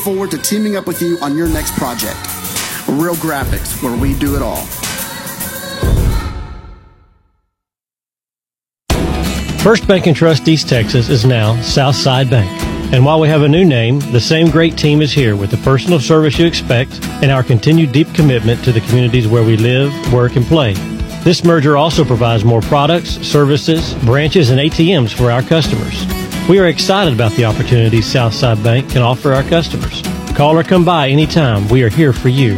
forward 0.01 0.31
to 0.31 0.37
teaming 0.37 0.75
up 0.75 0.87
with 0.87 1.01
you 1.01 1.17
on 1.19 1.37
your 1.37 1.47
next 1.47 1.73
project. 1.75 2.17
Real 2.87 3.15
Graphics, 3.15 3.81
where 3.83 3.95
we 3.95 4.13
do 4.15 4.35
it 4.35 4.41
all. 4.41 4.65
First 9.59 9.87
Bank 9.87 10.07
and 10.07 10.15
Trust 10.15 10.47
East 10.47 10.67
Texas 10.67 11.07
is 11.09 11.23
now 11.23 11.59
Southside 11.61 12.29
Bank. 12.31 12.49
And 12.93 13.05
while 13.05 13.19
we 13.19 13.29
have 13.29 13.43
a 13.43 13.47
new 13.47 13.63
name, 13.63 13.99
the 14.11 14.19
same 14.19 14.49
great 14.49 14.75
team 14.77 15.01
is 15.01 15.13
here 15.13 15.35
with 15.35 15.51
the 15.51 15.57
personal 15.57 15.99
service 15.99 16.37
you 16.39 16.45
expect 16.47 16.99
and 17.21 17.31
our 17.31 17.43
continued 17.43 17.91
deep 17.91 18.11
commitment 18.13 18.63
to 18.65 18.71
the 18.71 18.81
communities 18.81 19.27
where 19.27 19.43
we 19.43 19.55
live, 19.55 19.93
work, 20.11 20.35
and 20.35 20.45
play. 20.45 20.73
This 21.23 21.43
merger 21.43 21.77
also 21.77 22.03
provides 22.03 22.43
more 22.43 22.61
products, 22.61 23.11
services, 23.25 23.93
branches, 24.03 24.49
and 24.49 24.59
ATMs 24.59 25.13
for 25.13 25.29
our 25.29 25.43
customers. 25.43 26.20
We 26.49 26.59
are 26.59 26.67
excited 26.67 27.13
about 27.13 27.31
the 27.33 27.45
opportunities 27.45 28.05
Southside 28.05 28.61
Bank 28.63 28.89
can 28.89 29.01
offer 29.01 29.31
our 29.31 29.43
customers. 29.43 30.01
Call 30.35 30.57
or 30.57 30.63
come 30.63 30.83
by 30.83 31.07
anytime. 31.07 31.67
We 31.69 31.83
are 31.83 31.89
here 31.89 32.11
for 32.11 32.29
you. 32.29 32.57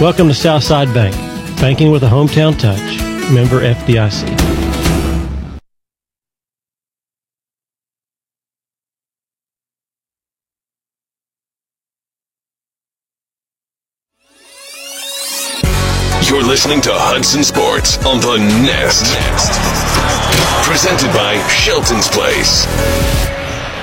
Welcome 0.00 0.28
to 0.28 0.34
Southside 0.34 0.92
Bank, 0.92 1.14
banking 1.60 1.90
with 1.90 2.02
a 2.02 2.08
hometown 2.08 2.58
touch. 2.58 3.00
Member 3.32 3.60
FDIC. 3.62 4.55
Listening 16.66 16.82
to 16.82 16.90
Hudson 16.92 17.44
Sports 17.44 17.96
on 18.04 18.18
the 18.18 18.38
Nest. 18.66 19.06
Presented 20.66 21.14
by 21.14 21.38
Shelton's 21.46 22.08
Place. 22.08 22.66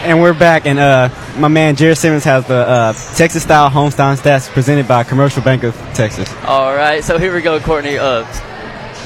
And 0.03 0.21
we're 0.21 0.34
back, 0.34 0.65
and 0.65 0.77
uh, 0.77 1.07
my 1.38 1.47
man 1.47 1.77
Jared 1.77 1.97
Simmons 1.97 2.25
has 2.25 2.45
the 2.45 2.55
uh, 2.55 2.91
Texas 3.15 3.43
Style 3.43 3.69
Homestyle 3.69 4.17
Stats 4.17 4.49
presented 4.49 4.86
by 4.86 5.05
Commercial 5.05 5.41
Bank 5.41 5.63
of 5.63 5.73
Texas. 5.93 6.29
All 6.45 6.75
right, 6.75 7.01
so 7.01 7.17
here 7.17 7.34
we 7.34 7.41
go, 7.41 7.57
Courtney. 7.61 7.97
Uh, 7.97 8.25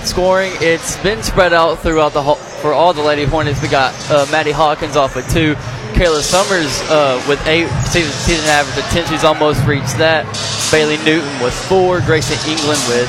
scoring, 0.03 0.53
it's 0.55 0.97
been 1.03 1.21
spread 1.21 1.53
out 1.53 1.77
throughout 1.77 2.13
the 2.13 2.23
whole, 2.23 2.33
for 2.33 2.73
all 2.73 2.93
the 2.93 3.03
Lady 3.03 3.25
Hornets. 3.25 3.61
We 3.61 3.67
got 3.67 3.93
uh, 4.09 4.25
Maddie 4.31 4.53
Hawkins 4.53 4.95
off 4.95 5.15
with 5.15 5.31
two, 5.31 5.53
Kayla 5.93 6.21
Summers 6.21 6.81
uh, 6.89 7.23
with 7.29 7.45
eight 7.45 7.69
season, 7.85 8.11
season 8.11 8.49
average 8.49 8.83
of 8.83 8.89
ten. 8.89 9.05
She's 9.05 9.23
almost 9.23 9.63
reached 9.67 9.99
that. 9.99 10.25
Bailey 10.71 10.97
Newton 11.05 11.43
with 11.43 11.53
four. 11.53 12.01
Grayson 12.01 12.39
England 12.49 12.81
with 12.89 13.07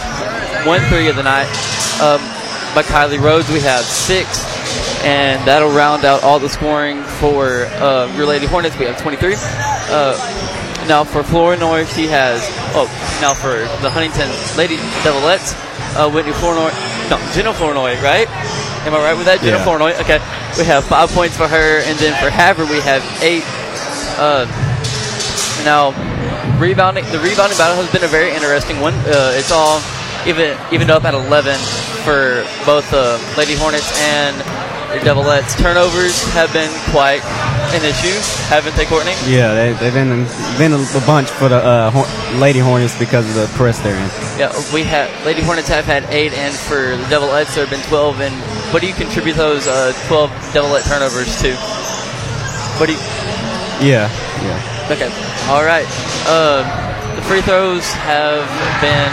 one 0.67 0.81
three 0.89 1.09
of 1.09 1.17
the 1.17 1.23
night. 1.23 1.49
Um, 2.01 2.21
by 2.75 2.83
Kylie 2.83 3.21
Rhodes, 3.21 3.49
we 3.51 3.61
have 3.61 3.83
six, 3.85 4.45
and 5.05 5.43
that'll 5.47 5.71
round 5.71 6.05
out 6.05 6.23
all 6.23 6.39
the 6.39 6.49
scoring 6.49 7.03
for 7.03 7.65
uh, 7.81 8.13
your 8.17 8.27
Lady 8.27 8.47
Hornets. 8.47 8.79
We 8.79 8.85
have 8.87 8.99
23. 9.01 9.35
Uh, 9.39 10.15
now 10.87 11.03
for 11.05 11.23
Flournoy, 11.23 11.85
she 11.87 12.07
has. 12.07 12.41
Oh, 12.75 12.87
now 13.21 13.35
for 13.35 13.57
the 13.83 13.91
Huntington 13.91 14.29
Lady 14.57 14.77
Devilettes, 15.03 15.55
uh, 15.97 16.11
Whitney 16.11 16.33
Flournoy. 16.33 16.71
No, 17.11 17.17
Jenna 17.33 17.53
Flournoy, 17.55 17.97
right? 18.03 18.29
Am 18.87 18.95
I 18.95 18.99
right 18.99 19.17
with 19.17 19.27
that? 19.27 19.41
Jenna 19.41 19.59
Yeah. 19.59 19.65
Flournoy. 19.65 19.93
Okay, 20.05 20.19
we 20.59 20.65
have 20.65 20.85
five 20.85 21.09
points 21.11 21.37
for 21.37 21.49
her, 21.49 21.81
and 21.85 21.99
then 21.99 22.13
for 22.23 22.31
Havard 22.31 22.69
we 22.69 22.81
have 22.81 23.03
eight. 23.23 23.43
Uh, 24.21 24.45
now, 25.65 25.91
rebounding. 26.61 27.05
The 27.11 27.19
rebounding 27.19 27.59
battle 27.59 27.77
has 27.83 27.91
been 27.93 28.05
a 28.05 28.09
very 28.13 28.31
interesting 28.33 28.81
one. 28.81 28.95
Uh, 29.09 29.33
it's 29.35 29.51
all 29.51 29.81
even 30.27 30.57
evened 30.73 30.91
up 30.91 31.05
at 31.05 31.15
11 31.15 31.55
for 32.05 32.45
both 32.67 32.91
the 32.91 33.19
Lady 33.37 33.55
Hornets 33.55 33.89
and 34.03 34.37
the 34.93 34.99
Devilettes. 35.05 35.57
Turnovers 35.61 36.23
have 36.33 36.53
been 36.53 36.71
quite 36.91 37.21
an 37.77 37.85
issue, 37.85 38.17
haven't 38.49 38.75
they, 38.77 38.87
Courtney? 38.87 39.13
Yeah, 39.29 39.53
they, 39.53 39.73
they've 39.75 39.93
been 39.93 40.25
been 40.57 40.73
a, 40.73 40.81
a 40.81 41.03
bunch 41.07 41.29
for 41.29 41.49
the 41.49 41.57
uh, 41.57 41.91
Hor- 41.91 42.41
Lady 42.41 42.59
Hornets 42.59 42.99
because 42.99 43.29
of 43.29 43.35
the 43.35 43.47
press 43.57 43.79
they're 43.81 43.95
in. 43.97 44.09
Yeah, 44.41 44.53
we 44.73 44.85
have 44.85 45.09
Lady 45.27 45.43
Hornets 45.43 45.69
have 45.69 45.85
had 45.85 46.05
eight, 46.09 46.33
and 46.33 46.55
for 46.55 46.97
the 46.97 47.05
Devilettes 47.13 47.55
there 47.55 47.67
have 47.67 47.71
been 47.71 47.85
12. 47.89 48.21
And 48.21 48.35
what 48.73 48.81
do 48.81 48.89
you 48.89 48.95
contribute 48.95 49.37
those 49.37 49.67
uh, 49.67 49.93
12 50.09 50.31
Devilette 50.53 50.89
turnovers 50.89 51.29
to? 51.43 51.53
What 52.81 52.87
do 52.87 52.93
you? 52.93 53.01
Yeah, 53.85 54.09
yeah. 54.43 54.89
Okay. 54.91 55.11
All 55.53 55.65
right. 55.65 55.87
Uh, 56.27 56.65
the 57.15 57.23
free 57.23 57.43
throws 57.43 57.85
have 57.93 58.47
been 58.81 59.13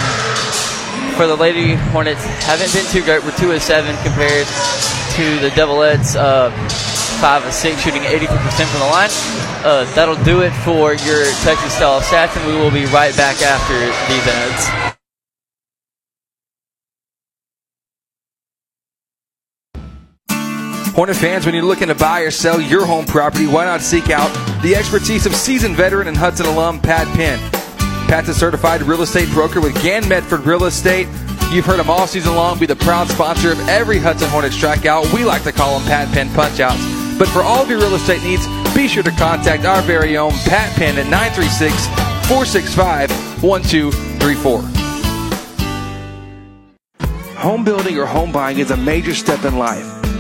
for 1.16 1.28
the 1.28 1.36
Lady 1.36 1.76
Hornets 1.76 2.24
haven't 2.44 2.74
been 2.74 2.86
too 2.92 3.02
great. 3.04 3.24
We're 3.24 3.36
two 3.38 3.52
of 3.52 3.62
seven 3.62 3.96
compared 4.04 4.46
to 5.16 5.40
the 5.40 5.50
Devilettes. 5.56 6.16
Uh, 6.16 6.52
five 7.22 7.46
of 7.46 7.54
six, 7.54 7.82
shooting 7.82 8.02
82% 8.02 8.28
from 8.28 8.80
the 8.82 8.86
line. 8.88 9.10
Uh, 9.64 9.86
that'll 9.96 10.22
do 10.24 10.42
it 10.42 10.52
for 10.52 10.94
your 10.94 11.26
Texas 11.44 11.74
style 11.74 12.02
stats, 12.02 12.36
and 12.36 12.46
we 12.46 12.60
will 12.60 12.72
be 12.72 12.86
right 12.88 13.16
back 13.16 13.42
after 13.42 13.80
these 14.12 14.28
ads. 14.28 14.92
Hornet 20.94 21.16
fans, 21.16 21.46
when 21.46 21.56
you're 21.56 21.64
looking 21.64 21.88
to 21.88 21.96
buy 21.96 22.22
or 22.22 22.32
sell 22.32 22.60
your 22.60 22.86
home 22.86 23.06
property, 23.06 23.48
why 23.48 23.66
not 23.66 23.82
seek 23.82 24.10
out 24.10 24.32
the 24.62 24.76
expertise 24.76 25.26
of 25.26 25.36
seasoned 25.36 25.76
veteran 25.76 26.08
and 26.08 26.16
Hudson 26.18 26.46
alum 26.46 26.80
Pat 26.80 27.08
Penn? 27.16 27.65
Pat's 28.08 28.30
a 28.30 28.34
certified 28.34 28.84
real 28.84 29.02
estate 29.02 29.30
broker 29.30 29.60
with 29.60 29.74
Gan 29.82 30.08
Medford 30.08 30.46
Real 30.46 30.66
Estate. 30.66 31.08
You've 31.52 31.66
heard 31.66 31.80
him 31.80 31.90
all 31.90 32.06
season 32.06 32.36
long 32.36 32.60
be 32.60 32.66
the 32.66 32.76
proud 32.76 33.08
sponsor 33.08 33.52
of 33.52 33.60
every 33.68 33.98
Hudson 33.98 34.30
Hornets 34.30 34.56
strikeout. 34.56 35.12
We 35.12 35.26
like 35.26 35.44
to 35.44 35.52
call 35.52 35.80
them 35.80 35.88
Pat 35.88 36.14
Penn 36.14 36.28
punchouts. 36.30 37.18
But 37.18 37.28
for 37.30 37.42
all 37.42 37.64
of 37.64 37.70
your 37.70 37.80
real 37.80 37.96
estate 37.96 38.22
needs, 38.24 38.46
be 38.76 38.88
sure 38.88 39.04
to 39.04 39.12
contact 39.12 39.66
our 39.66 39.82
very 39.82 40.18
own 40.18 40.34
Pat 40.46 40.76
Penn 40.76 40.98
at 40.98 41.10
936 41.10 41.74
465 42.28 43.10
1234. 43.42 44.62
Home 47.40 47.64
building 47.64 47.98
or 47.98 48.06
home 48.06 48.32
buying 48.32 48.60
is 48.60 48.72
a 48.72 48.78
major 48.78 49.16
step 49.16 49.46
in 49.46 49.58
life. 49.58 50.05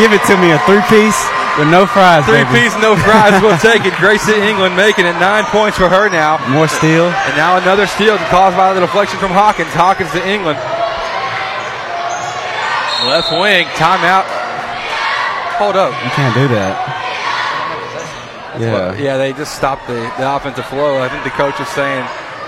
Give 0.00 0.12
it 0.16 0.22
to 0.30 0.36
me 0.40 0.52
a 0.52 0.58
three 0.64 0.80
piece 0.88 1.18
with 1.58 1.68
no 1.68 1.84
fries. 1.86 2.24
Three 2.24 2.44
baby. 2.48 2.64
piece, 2.70 2.74
no 2.80 2.96
fries. 2.96 3.36
We'll 3.42 3.58
take 3.64 3.84
it. 3.84 3.92
Gracie 4.00 4.34
England 4.40 4.76
making 4.76 5.04
it 5.06 5.16
nine 5.20 5.44
points 5.52 5.76
for 5.76 5.88
her 5.88 6.08
now. 6.08 6.38
More 6.48 6.68
steal. 6.68 7.08
And 7.10 7.34
now 7.36 7.56
another 7.58 7.86
steal 7.86 8.16
caused 8.32 8.56
by 8.56 8.72
the 8.74 8.80
deflection 8.80 9.18
from 9.18 9.30
Hawkins. 9.32 9.68
Hawkins 9.74 10.10
to 10.12 10.22
England. 10.26 10.58
Left 13.06 13.30
wing, 13.32 13.66
timeout. 13.78 14.26
Hold 15.58 15.76
up. 15.76 15.92
You 16.04 16.10
can't 16.10 16.34
do 16.34 16.48
that. 16.54 16.74
Yeah. 18.58 18.94
Yeah, 18.98 19.16
they 19.16 19.32
just 19.32 19.54
stopped 19.54 19.86
the, 19.86 19.98
the 20.18 20.26
offensive 20.34 20.66
flow. 20.66 20.98
I 20.98 21.08
think 21.08 21.22
the 21.22 21.30
coach 21.30 21.58
was 21.58 21.68
saying, 21.68 22.04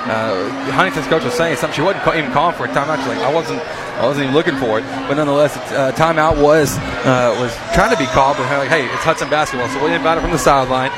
uh, 0.09 0.49
Huntington's 0.73 1.07
coach 1.07 1.25
was 1.25 1.35
saying 1.35 1.57
something. 1.57 1.77
She 1.77 1.83
wasn't 1.83 2.07
even 2.17 2.33
calling 2.33 2.57
for 2.57 2.65
a 2.65 2.69
timeout. 2.69 2.99
She's 2.99 3.09
like, 3.09 3.19
I 3.19 3.33
wasn't, 3.33 3.61
I 4.01 4.07
wasn't 4.07 4.25
even 4.25 4.35
looking 4.35 4.57
for 4.57 4.79
it. 4.79 4.85
But 5.09 5.15
nonetheless, 5.21 5.57
uh, 5.73 5.93
timeout 5.93 6.41
was 6.41 6.79
uh, 7.05 7.37
was 7.37 7.53
trying 7.75 7.91
to 7.93 8.01
be 8.01 8.07
called. 8.07 8.39
But 8.39 8.49
like, 8.57 8.73
hey, 8.73 8.87
it's 8.87 9.05
Hudson 9.05 9.29
basketball, 9.29 9.69
so 9.69 9.85
we 9.85 9.93
inbound 9.93 10.19
it 10.19 10.23
from 10.23 10.33
the 10.33 10.41
sideline. 10.41 10.91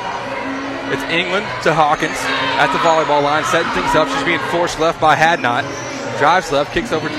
It's 0.91 1.03
England 1.11 1.47
to 1.63 1.73
Hawkins 1.73 2.15
at 2.61 2.71
the 2.71 2.79
volleyball 2.79 3.23
line, 3.23 3.43
setting 3.45 3.71
things 3.73 3.95
up. 3.95 4.07
She's 4.07 4.23
being 4.23 4.43
forced 4.51 4.79
left 4.79 5.01
by 5.01 5.15
Hadnot. 5.15 5.67
Drives 6.19 6.51
left, 6.51 6.71
kicks 6.71 6.91
over 6.91 7.09
to, 7.09 7.15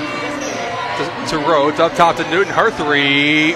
to 1.29 1.37
Rhodes, 1.43 1.79
up 1.79 1.93
top 1.93 2.15
to 2.17 2.23
Newton. 2.31 2.53
Her 2.53 2.71
three. 2.71 3.53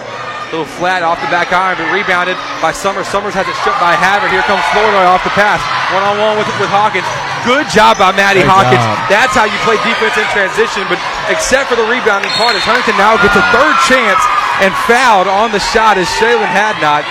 little 0.51 0.65
flat 0.65 1.05
off 1.05 1.21
the 1.21 1.29
back 1.29 1.53
iron, 1.53 1.77
but 1.77 1.93
rebounded 1.93 2.35
by 2.61 2.73
Summers. 2.73 3.07
Summers 3.07 3.33
has 3.37 3.45
it 3.47 3.55
stripped 3.61 3.79
by 3.79 3.93
Havard. 3.93 4.33
Here 4.33 4.41
comes 4.49 4.65
Flournoy 4.73 5.05
off 5.05 5.23
the 5.23 5.33
pass. 5.37 5.61
One 5.93 6.01
on 6.01 6.17
one 6.17 6.35
with, 6.41 6.49
with 6.57 6.69
Hawkins. 6.73 7.05
Good 7.47 7.71
job 7.71 7.95
by 7.97 8.11
Maddie 8.11 8.43
Great 8.43 8.51
Hawkins. 8.51 8.83
job. 8.83 8.99
That's 9.07 9.33
how 9.33 9.47
you 9.47 9.55
play 9.63 9.79
defense 9.87 10.15
in 10.19 10.27
transition. 10.35 10.83
But 10.91 10.99
except 11.31 11.71
for 11.71 11.77
the 11.79 11.87
rebounding 11.87 12.31
part, 12.35 12.53
as 12.55 12.63
Huntington 12.67 12.99
now 12.99 13.15
gets 13.19 13.35
a 13.35 13.45
third 13.55 13.75
chance 13.87 14.19
and 14.59 14.75
fouled 14.85 15.31
on 15.31 15.55
the 15.55 15.61
shot 15.71 15.95
as 15.95 16.07
Shaylin 16.19 16.49
Hadnot. 16.51 17.07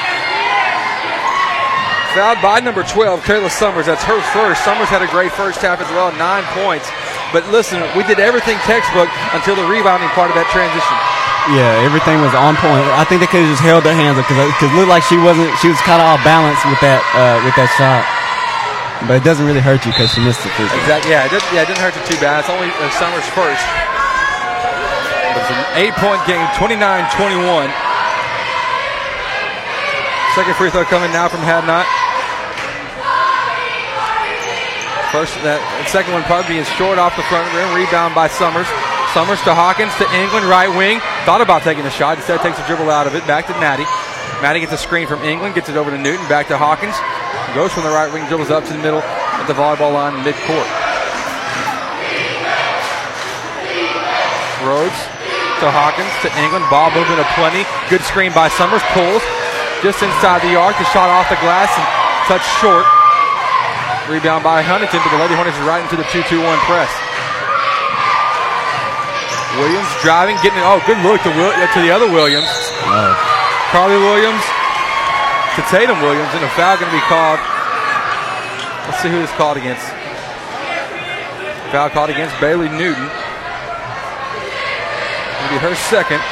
Fouled 2.16 2.40
by 2.40 2.60
number 2.60 2.82
12, 2.84 3.20
Kayla 3.24 3.52
Summers. 3.52 3.86
That's 3.86 4.04
her 4.04 4.20
first. 4.32 4.64
Summers 4.64 4.88
had 4.88 5.04
a 5.04 5.10
great 5.12 5.32
first 5.32 5.60
half 5.60 5.80
as 5.80 5.88
well, 5.92 6.12
nine 6.16 6.44
points. 6.56 6.88
But 7.32 7.44
listen, 7.52 7.84
we 7.96 8.02
did 8.04 8.18
everything 8.20 8.56
textbook 8.64 9.08
until 9.36 9.56
the 9.56 9.64
rebounding 9.68 10.08
part 10.16 10.32
of 10.32 10.36
that 10.36 10.48
transition. 10.48 10.96
Yeah, 11.52 11.84
everything 11.84 12.20
was 12.20 12.32
on 12.36 12.56
point. 12.60 12.84
I 12.96 13.04
think 13.08 13.24
they 13.24 13.28
could 13.28 13.40
have 13.44 13.52
just 13.52 13.64
held 13.64 13.84
their 13.84 13.96
hands 13.96 14.20
up 14.20 14.28
because 14.28 14.40
it 14.60 14.72
looked 14.76 14.92
like 14.92 15.04
she 15.04 15.16
wasn't. 15.16 15.48
She 15.60 15.68
was 15.72 15.80
kind 15.84 16.00
of 16.00 16.08
off 16.08 16.20
balance 16.24 16.60
with 16.68 16.80
that 16.84 17.00
uh, 17.16 17.40
with 17.44 17.56
that 17.56 17.72
shot. 17.80 18.04
But 19.06 19.22
it 19.22 19.24
doesn't 19.24 19.46
really 19.46 19.62
hurt 19.62 19.86
you 19.86 19.92
because 19.94 20.10
she 20.10 20.18
missed 20.20 20.42
throw. 20.42 20.66
Exactly. 20.66 21.14
Yeah, 21.14 21.26
it 21.26 21.30
didn't, 21.30 21.46
yeah, 21.54 21.62
it 21.62 21.68
didn't 21.70 21.84
hurt 21.84 21.94
you 21.94 22.02
too 22.02 22.18
bad. 22.18 22.42
It's 22.42 22.50
only 22.50 22.66
uh, 22.66 22.90
Summers 22.98 23.26
first. 23.30 23.62
But 25.30 25.46
it's 25.46 25.54
an 25.54 25.62
eight-point 25.78 26.26
game, 26.26 26.42
29-21. 26.58 27.70
Second 30.34 30.54
free 30.58 30.70
throw 30.70 30.84
coming 30.90 31.14
now 31.14 31.30
from 31.30 31.46
Hadnot. 31.46 31.86
First, 35.14 35.40
that 35.40 35.62
second 35.88 36.12
one 36.12 36.20
probably 36.28 36.60
being 36.60 36.68
short 36.76 36.98
off 36.98 37.16
the 37.16 37.24
front 37.32 37.48
rim. 37.56 37.70
Rebound 37.72 38.12
by 38.12 38.28
Summers. 38.28 38.68
Summers 39.16 39.40
to 39.48 39.56
Hawkins 39.56 39.94
to 39.96 40.06
England, 40.12 40.44
right 40.44 40.68
wing. 40.68 41.00
Thought 41.24 41.40
about 41.40 41.64
taking 41.64 41.86
a 41.88 41.90
shot. 41.90 42.20
Instead, 42.20 42.44
takes 42.44 42.60
a 42.60 42.66
dribble 42.68 42.92
out 42.92 43.06
of 43.08 43.14
it. 43.14 43.24
Back 43.24 43.48
to 43.48 43.54
Maddie. 43.56 43.88
Maddie 44.44 44.60
gets 44.60 44.76
a 44.76 44.78
screen 44.78 45.08
from 45.08 45.24
England, 45.24 45.54
gets 45.54 45.72
it 45.72 45.80
over 45.80 45.90
to 45.90 45.96
Newton. 45.96 46.22
Back 46.28 46.46
to 46.52 46.58
Hawkins. 46.60 46.94
Goes 47.54 47.72
from 47.72 47.82
the 47.82 47.90
right 47.90 48.12
wing, 48.12 48.26
dribbles 48.28 48.50
up 48.50 48.64
to 48.66 48.72
the 48.72 48.78
middle 48.78 49.00
at 49.00 49.46
the 49.48 49.54
volleyball 49.56 49.92
line 49.92 50.14
in 50.14 50.20
midcourt. 50.22 50.68
Rhodes 54.62 55.00
to 55.64 55.66
Hawkins 55.66 56.12
to 56.22 56.28
England. 56.38 56.68
Ball 56.70 56.92
moving 56.94 57.16
to 57.18 57.26
plenty. 57.34 57.66
Good 57.90 58.04
screen 58.06 58.30
by 58.30 58.46
Summers. 58.52 58.84
Pulls 58.94 59.24
just 59.82 60.02
inside 60.04 60.44
the 60.44 60.54
arc. 60.54 60.76
The 60.78 60.86
shot 60.92 61.10
off 61.10 61.26
the 61.32 61.40
glass 61.42 61.72
and 61.72 61.86
touch 62.30 62.44
short. 62.62 62.86
Rebound 64.06 64.44
by 64.44 64.62
Huntington, 64.62 65.00
but 65.02 65.10
the 65.10 65.20
Lady 65.20 65.34
Hornets 65.34 65.58
is 65.58 65.64
right 65.66 65.82
into 65.82 65.96
the 65.98 66.06
2-2-1 66.14 66.42
press. 66.68 66.90
Williams 69.58 69.90
driving, 70.04 70.36
getting 70.44 70.60
it. 70.60 70.66
Oh, 70.68 70.78
good 70.86 71.00
look 71.02 71.20
to, 71.26 71.32
Will, 71.34 71.50
to 71.50 71.80
the 71.80 71.90
other 71.90 72.06
Williams. 72.06 72.48
Carly 73.72 73.98
Williams 74.00 74.44
to 75.58 75.66
Tatum 75.74 75.98
Williams, 76.06 76.30
and 76.38 76.44
a 76.46 76.50
foul 76.54 76.78
going 76.78 76.86
to 76.86 76.94
be 76.94 77.02
called. 77.10 77.42
Let's 78.86 79.02
see 79.02 79.10
who 79.10 79.18
this 79.18 79.34
called 79.34 79.58
against. 79.58 79.82
Foul 81.74 81.90
called 81.90 82.14
against 82.14 82.38
Bailey 82.38 82.70
Newton. 82.70 83.10
Maybe 85.42 85.58
her 85.58 85.74
second. 85.90 86.22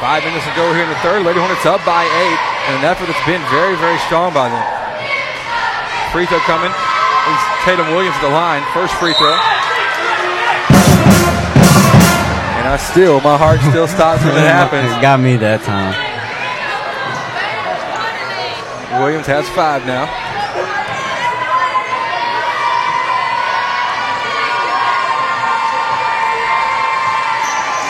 Five 0.00 0.24
minutes 0.24 0.48
to 0.48 0.56
go 0.56 0.72
here 0.72 0.88
in 0.88 0.88
the 0.88 0.96
third. 1.04 1.20
Lady 1.28 1.36
Hornets 1.36 1.68
up 1.68 1.84
by 1.84 2.08
eight, 2.08 2.40
and 2.72 2.80
an 2.80 2.88
effort 2.88 3.04
that's 3.04 3.26
been 3.28 3.44
very, 3.52 3.76
very 3.76 4.00
strong 4.08 4.32
by 4.32 4.48
them. 4.48 4.64
Free 6.16 6.24
throw 6.24 6.40
coming. 6.48 6.72
It's 6.72 7.44
Tatum 7.68 7.92
Williams 7.92 8.16
at 8.16 8.24
the 8.24 8.32
line. 8.32 8.64
First 8.72 8.96
free 8.96 9.12
throw. 9.20 9.36
And 12.60 12.68
I 12.68 12.76
still, 12.76 13.22
my 13.22 13.38
heart 13.40 13.58
still 13.72 13.88
stops 13.88 14.22
when 14.22 14.36
it 14.36 14.44
happens. 14.60 14.92
Got 15.00 15.18
me 15.20 15.36
that 15.40 15.64
time. 15.64 15.96
Williams 19.00 19.26
has 19.26 19.48
five 19.56 19.86
now. 19.88 20.04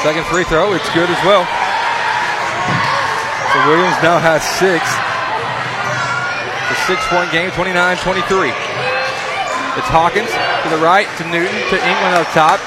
Second 0.06 0.24
free 0.30 0.44
throw, 0.46 0.72
it's 0.72 0.88
good 0.94 1.10
as 1.10 1.20
well. 1.26 1.42
So 3.50 3.56
Williams 3.66 3.98
now 4.06 4.22
has 4.22 4.40
six. 4.56 4.86
A 6.70 6.76
six-point 6.86 7.34
game, 7.34 7.50
29-23. 7.50 8.54
It's 9.76 9.90
Hawkins 9.90 10.30
to 10.30 10.68
the 10.70 10.78
right, 10.78 11.10
to 11.18 11.26
Newton, 11.26 11.58
to 11.74 11.76
England 11.82 12.14
up 12.14 12.30
top. 12.30 12.62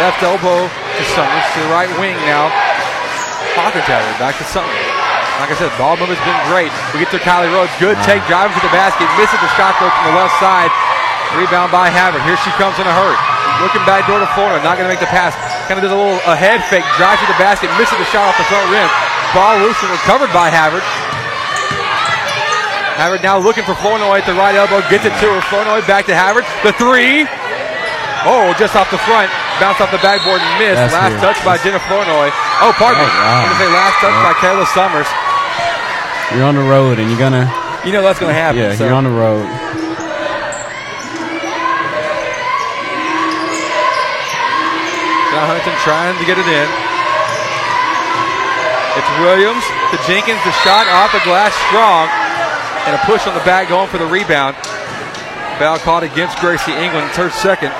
Left 0.00 0.22
elbow 0.24 0.68
to 0.68 1.02
Summers, 1.12 1.46
to 1.52 1.58
the 1.60 1.72
right 1.72 1.90
wing 2.00 2.16
now. 2.24 2.48
At 3.52 3.76
it, 3.76 4.16
back 4.16 4.38
to 4.40 4.44
Summers. 4.48 4.72
Like 5.36 5.52
I 5.52 5.56
said, 5.58 5.68
ball 5.76 5.98
movement's 5.98 6.22
been 6.24 6.38
great. 6.48 6.72
We 6.94 7.04
get 7.04 7.12
to 7.12 7.20
Kylie 7.20 7.52
Rhodes. 7.52 7.72
Good 7.76 8.00
take, 8.06 8.24
driving 8.30 8.54
to 8.56 8.62
the 8.64 8.72
basket. 8.72 9.04
Misses 9.20 9.36
the 9.42 9.52
shot 9.58 9.76
though 9.76 9.92
from 9.92 10.12
the 10.12 10.16
left 10.16 10.32
side. 10.40 10.72
Rebound 11.34 11.72
by 11.72 11.88
Havard. 11.88 12.24
Here 12.24 12.36
she 12.44 12.52
comes 12.60 12.76
in 12.76 12.84
a 12.84 12.94
hurry. 12.94 13.16
Looking 13.64 13.84
back 13.88 14.04
door 14.04 14.20
to 14.20 14.28
Flournoy. 14.36 14.60
Not 14.60 14.76
going 14.76 14.86
to 14.86 14.92
make 14.92 15.00
the 15.00 15.10
pass. 15.10 15.32
Kind 15.66 15.80
of 15.80 15.84
does 15.84 15.90
a 15.90 15.98
little 15.98 16.20
a 16.28 16.36
head 16.36 16.60
fake. 16.68 16.84
Drives 17.00 17.24
to 17.24 17.28
the 17.28 17.40
basket. 17.40 17.72
Misses 17.80 17.96
the 17.96 18.08
shot 18.12 18.28
off 18.28 18.36
the 18.36 18.46
front 18.46 18.68
rim. 18.68 18.88
Ball 19.32 19.58
loose 19.64 19.80
and 19.80 19.90
recovered 19.90 20.30
by 20.30 20.52
Havard. 20.52 20.84
Havard 23.00 23.24
now 23.24 23.40
looking 23.40 23.64
for 23.64 23.74
Flournoy 23.80 24.20
at 24.20 24.28
the 24.28 24.36
right 24.36 24.52
elbow. 24.54 24.84
Gets 24.92 25.08
it 25.08 25.16
to 25.24 25.26
her. 25.32 25.40
Flournoy 25.48 25.80
back 25.88 26.06
to 26.06 26.14
Havard. 26.14 26.44
The 26.62 26.76
three. 26.76 27.24
Oh, 28.28 28.54
just 28.60 28.76
off 28.76 28.92
the 28.94 29.00
front. 29.02 29.32
Bounced 29.62 29.78
off 29.78 29.94
the 29.94 30.02
backboard 30.02 30.42
and 30.42 30.50
missed. 30.58 30.74
That's 30.74 30.90
last 30.90 31.14
weird. 31.14 31.22
touch 31.22 31.38
by 31.46 31.54
Jenna 31.62 31.78
Flournoy. 31.86 32.34
Oh, 32.66 32.74
pardon 32.74 32.98
oh, 32.98 33.06
me. 33.06 33.14
Oh, 33.14 33.22
wow. 33.22 33.30
I'm 33.30 33.46
going 33.46 33.54
to 33.54 33.62
say 33.62 33.70
last 33.70 33.96
touch 34.02 34.18
by 34.26 34.34
Kayla 34.42 34.66
Summers. 34.74 35.06
You're 36.34 36.50
on 36.50 36.58
the 36.58 36.66
road 36.66 36.98
and 36.98 37.06
you're 37.06 37.22
gonna. 37.22 37.46
You 37.86 37.94
know 37.94 38.02
that's 38.02 38.18
going 38.18 38.34
to 38.34 38.40
happen. 38.40 38.58
Yeah, 38.58 38.74
so. 38.74 38.90
you're 38.90 38.98
on 38.98 39.06
the 39.06 39.14
road. 39.14 39.46
John 45.30 45.46
Huntington 45.46 45.78
trying 45.86 46.18
to 46.18 46.26
get 46.26 46.42
it 46.42 46.48
in. 46.50 46.68
It's 48.98 49.10
Williams 49.22 49.62
to 49.94 49.96
Jenkins. 50.10 50.42
The 50.42 50.50
shot 50.66 50.90
off 50.90 51.14
the 51.14 51.22
glass 51.22 51.54
strong. 51.70 52.10
And 52.90 52.98
a 52.98 53.02
push 53.06 53.30
on 53.30 53.34
the 53.38 53.46
back 53.46 53.70
going 53.70 53.86
for 53.86 53.98
the 53.98 54.10
rebound. 54.10 54.58
Foul 55.62 55.78
caught 55.78 56.02
against 56.02 56.42
Gracie 56.42 56.74
England. 56.74 57.14
It's 57.14 57.16
her 57.22 57.30
second. 57.30 57.70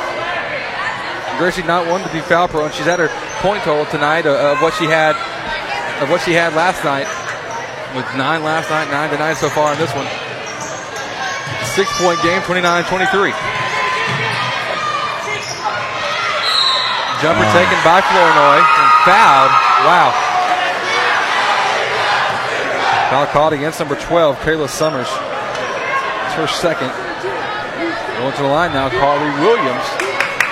Gracie 1.42 1.66
not 1.66 1.90
one 1.90 1.98
to 2.06 2.12
be 2.14 2.20
foul 2.20 2.46
prone. 2.46 2.70
She's 2.70 2.86
at 2.86 3.02
her 3.02 3.10
point 3.42 3.66
total 3.66 3.82
tonight 3.90 4.30
of, 4.30 4.62
what 4.62 4.78
she 4.78 4.86
had 4.86 5.18
of 5.98 6.06
what 6.06 6.22
she 6.22 6.30
had 6.30 6.54
last 6.54 6.86
night. 6.86 7.10
With 7.98 8.06
nine 8.14 8.46
last 8.46 8.70
night, 8.70 8.86
nine 8.94 9.10
tonight 9.10 9.34
so 9.34 9.50
far 9.50 9.74
in 9.74 9.78
this 9.82 9.90
one. 9.90 10.06
Six 11.74 11.90
point 11.98 12.22
game, 12.22 12.46
29-23. 12.46 13.34
Jumper 17.26 17.48
taken 17.50 17.78
by 17.82 17.98
Flournoy 18.06 18.62
and 18.62 18.90
fouled. 19.02 19.50
Wow. 19.82 20.14
Foul 23.10 23.26
called 23.34 23.52
against 23.52 23.80
number 23.82 23.96
12, 23.98 24.38
Kayla 24.46 24.68
Summers. 24.68 25.10
It's 25.10 26.38
her 26.38 26.46
second. 26.46 26.94
Going 28.22 28.30
to 28.30 28.42
the 28.42 28.48
line 28.48 28.70
now, 28.70 28.90
Carly 28.90 29.26
Williams. 29.42 30.01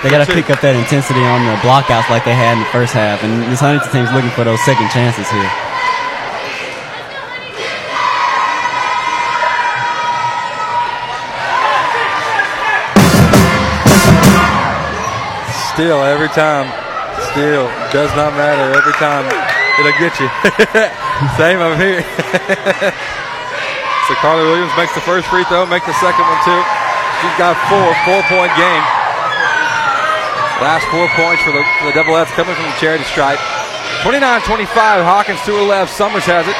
They 0.01 0.09
got 0.09 0.25
to 0.25 0.33
pick 0.33 0.49
up 0.49 0.57
that 0.65 0.73
intensity 0.73 1.21
on 1.21 1.45
the 1.45 1.53
blockouts 1.61 2.09
like 2.09 2.25
they 2.25 2.33
had 2.33 2.57
in 2.57 2.65
the 2.65 2.73
first 2.73 2.89
half, 2.89 3.21
and 3.21 3.45
this 3.53 3.61
Huntington 3.61 3.93
team's 3.93 4.09
looking 4.09 4.33
for 4.33 4.41
those 4.41 4.57
second 4.65 4.89
chances 4.89 5.29
here. 5.29 5.51
Still, 15.77 16.01
every 16.01 16.33
time. 16.33 16.65
Still, 17.37 17.69
does 17.93 18.09
not 18.17 18.33
matter. 18.33 18.73
Every 18.73 18.97
time, 18.97 19.29
it'll 19.77 19.93
get 20.01 20.17
you. 20.17 20.25
Same 21.37 21.61
over 21.61 21.77
here. 21.77 22.01
so 24.09 24.17
Carly 24.17 24.49
Williams 24.49 24.73
makes 24.73 24.97
the 24.97 25.05
first 25.05 25.29
free 25.29 25.45
throw, 25.45 25.69
makes 25.69 25.85
the 25.85 25.93
second 26.01 26.25
one 26.25 26.41
too. 26.41 26.61
She's 27.21 27.37
got 27.37 27.53
four, 27.69 27.93
four-point 28.01 28.49
game. 28.57 29.00
Last 30.61 30.85
four 30.93 31.09
points 31.17 31.41
for 31.41 31.49
the, 31.51 31.65
for 31.81 31.89
the 31.89 31.95
Double 31.97 32.15
F 32.15 32.29
coming 32.37 32.53
from 32.53 32.65
the 32.69 32.77
charity 32.77 33.03
stripe. 33.09 33.39
29-25, 34.05 34.69
Hawkins 35.01 35.41
to 35.49 35.57
her 35.57 35.65
left. 35.65 35.89
Summers 35.91 36.23
has 36.29 36.45
it. 36.45 36.53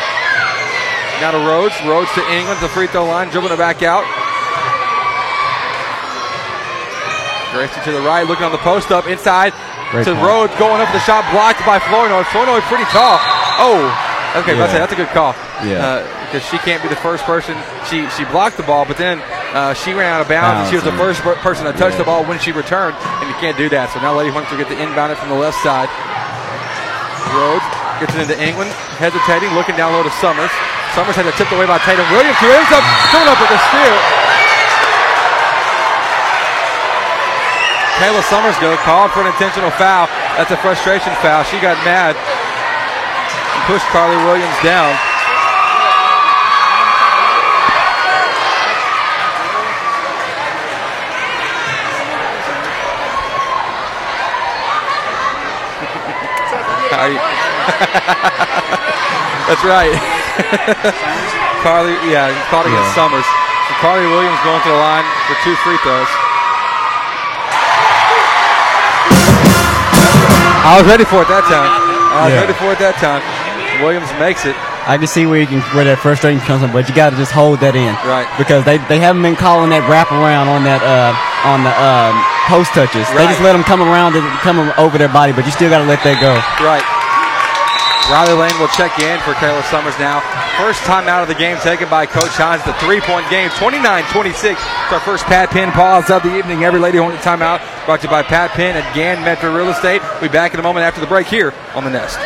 Now 1.21 1.29
to 1.37 1.41
Rhodes. 1.45 1.77
Rhodes 1.85 2.09
to 2.17 2.21
England, 2.33 2.57
the 2.65 2.69
free 2.73 2.87
throw 2.89 3.05
line, 3.05 3.29
dribbling 3.29 3.53
it 3.53 3.61
back 3.61 3.85
out. 3.85 4.01
Gracie 7.53 7.77
to 7.83 7.91
the 7.91 8.01
right, 8.01 8.23
looking 8.25 8.45
on 8.47 8.51
the 8.51 8.63
post 8.63 8.91
up 8.91 9.05
inside 9.07 9.51
Great 9.91 10.05
to 10.07 10.15
point. 10.15 10.25
Rhodes, 10.25 10.55
going 10.55 10.79
up 10.79 10.87
the 10.95 11.03
shot, 11.03 11.27
blocked 11.35 11.59
by 11.67 11.77
Flournoy. 11.83 12.23
Flournoy 12.31 12.61
pretty 12.71 12.85
tall. 12.89 13.19
Oh, 13.59 13.85
okay, 14.39 14.55
Yeah. 14.55 14.65
that's, 14.65 14.73
that's 14.73 14.93
a 14.93 14.95
good 14.95 15.09
call. 15.11 15.35
Yeah. 15.61 15.83
Uh, 16.01 16.25
because 16.25 16.47
she 16.47 16.57
can't 16.63 16.81
be 16.81 16.87
the 16.87 16.95
first 16.95 17.25
person. 17.25 17.57
She 17.91 18.07
she 18.15 18.23
blocked 18.31 18.55
the 18.55 18.63
ball, 18.63 18.85
but 18.85 18.95
then 18.97 19.19
uh, 19.51 19.73
she 19.75 19.91
ran 19.91 20.07
out 20.07 20.21
of 20.23 20.29
bounds, 20.31 20.63
and 20.63 20.65
she 20.71 20.79
was 20.79 20.87
the 20.87 20.95
first 20.95 21.19
per- 21.21 21.35
person 21.43 21.67
to 21.67 21.73
touch 21.75 21.93
yeah. 21.93 22.03
the 22.03 22.07
ball 22.07 22.23
when 22.23 22.39
she 22.39 22.55
returned, 22.55 22.95
and 23.19 23.27
you 23.27 23.35
can't 23.43 23.59
do 23.59 23.67
that. 23.67 23.91
So 23.91 23.99
now 23.99 24.15
Lady 24.15 24.31
Hunter 24.31 24.55
gets 24.55 24.71
the 24.71 24.79
inbound 24.79 25.11
it 25.11 25.19
from 25.19 25.27
the 25.27 25.35
left 25.35 25.59
side. 25.59 25.91
Rhodes 27.35 27.67
gets 27.99 28.15
it 28.15 28.23
into 28.23 28.37
England, 28.39 28.71
hesitating, 28.95 29.51
looking 29.51 29.75
down 29.75 29.91
low 29.91 30.07
to 30.07 30.13
Summers. 30.23 30.51
Summers 30.95 31.19
had 31.19 31.27
it 31.27 31.35
tipped 31.35 31.51
away 31.51 31.67
by 31.67 31.79
Tatum 31.83 32.07
Williams, 32.15 32.39
who 32.39 32.47
ends 32.47 32.71
up 32.71 32.83
coming 33.11 33.27
up 33.27 33.39
with 33.39 33.51
a 33.51 33.59
steal. 33.71 33.97
Kayla 37.99 38.23
Summers 38.31 38.57
go 38.57 38.73
called 38.81 39.11
for 39.11 39.21
an 39.21 39.29
intentional 39.29 39.69
foul. 39.75 40.07
That's 40.39 40.49
a 40.49 40.57
frustration 40.57 41.13
foul. 41.21 41.43
She 41.45 41.59
got 41.59 41.77
mad 41.85 42.15
and 42.15 43.61
pushed 43.69 43.85
Carly 43.93 44.17
Williams 44.25 44.57
down. 44.63 44.95
How 57.01 57.09
you- 57.13 57.17
That's 59.49 59.65
right. 59.65 59.89
Carly, 61.65 61.97
yeah, 62.09 62.29
caught 62.53 62.65
against 62.69 62.93
Yeah. 62.93 62.97
Summers. 63.09 63.25
So 63.25 63.73
Carly 63.81 64.05
Williams 64.05 64.37
going 64.45 64.61
to 64.61 64.69
the 64.69 64.77
line 64.77 65.05
for 65.25 65.33
two 65.41 65.55
free 65.65 65.77
throws. 65.81 66.09
I 70.61 70.77
was 70.77 70.85
ready 70.87 71.03
for 71.05 71.21
it 71.25 71.27
that 71.27 71.43
time. 71.49 71.69
I 72.13 72.25
was 72.25 72.33
Yeah. 72.33 72.41
ready 72.45 72.53
for 72.53 72.69
it 72.71 72.79
that 72.79 72.95
time. 73.01 73.21
Williams 73.81 74.09
makes 74.21 74.45
it. 74.45 74.55
I 74.85 74.97
can 74.97 75.07
see 75.07 75.25
where 75.25 75.39
you 75.39 75.47
can 75.47 75.61
where 75.73 75.85
that 75.85 75.99
frustration 75.99 76.41
comes 76.45 76.61
from, 76.61 76.71
but 76.71 76.89
you 76.89 76.93
got 76.95 77.11
to 77.11 77.17
just 77.17 77.31
hold 77.31 77.59
that 77.61 77.75
in, 77.75 77.93
Right. 78.05 78.25
Because 78.37 78.65
they, 78.65 78.77
they 78.89 78.97
haven't 78.97 79.21
been 79.21 79.35
calling 79.37 79.69
that 79.73 79.85
wrap 79.89 80.09
around 80.13 80.49
on 80.49 80.63
that 80.65 80.81
uh, 80.81 81.13
on 81.45 81.61
the 81.65 81.73
um, 81.73 82.13
post 82.51 82.75
touches. 82.75 83.07
They 83.15 83.23
just 83.31 83.39
let 83.39 83.55
them 83.55 83.63
come 83.63 83.79
around 83.79 84.19
and 84.19 84.27
come 84.43 84.59
over 84.75 84.99
their 84.99 85.07
body, 85.07 85.31
but 85.31 85.47
you 85.47 85.51
still 85.55 85.71
got 85.71 85.79
to 85.79 85.87
let 85.87 86.03
that 86.03 86.19
go. 86.19 86.35
Right. 86.59 86.83
Riley 88.11 88.35
Lane 88.35 88.59
will 88.59 88.67
check 88.75 88.99
in 88.99 89.23
for 89.23 89.31
Kayla 89.39 89.63
Summers 89.71 89.95
now. 89.95 90.19
First 90.59 90.83
time 90.83 91.07
out 91.07 91.23
of 91.23 91.29
the 91.31 91.35
game 91.35 91.55
taken 91.63 91.87
by 91.87 92.05
Coach 92.05 92.35
Hines. 92.35 92.59
The 92.67 92.75
three-point 92.83 93.29
game, 93.31 93.47
29-26. 93.55 94.51
It's 94.51 94.91
our 94.91 94.99
first 94.99 95.23
Pat 95.31 95.49
Penn 95.49 95.71
pause 95.71 96.09
of 96.11 96.23
the 96.23 96.35
evening. 96.35 96.65
Every 96.65 96.81
Lady 96.81 96.97
Hornet 96.97 97.21
timeout 97.21 97.63
brought 97.85 98.01
to 98.01 98.07
you 98.07 98.11
by 98.11 98.21
Pat 98.21 98.51
Penn 98.51 98.75
at 98.75 98.83
Gann 98.93 99.23
Metro 99.23 99.55
Real 99.55 99.69
Estate. 99.69 100.01
We'll 100.19 100.27
be 100.27 100.35
back 100.35 100.53
in 100.53 100.59
a 100.59 100.63
moment 100.63 100.83
after 100.83 100.99
the 100.99 101.07
break 101.07 101.27
here 101.27 101.53
on 101.73 101.85
the 101.85 101.89
Nest. 101.89 102.19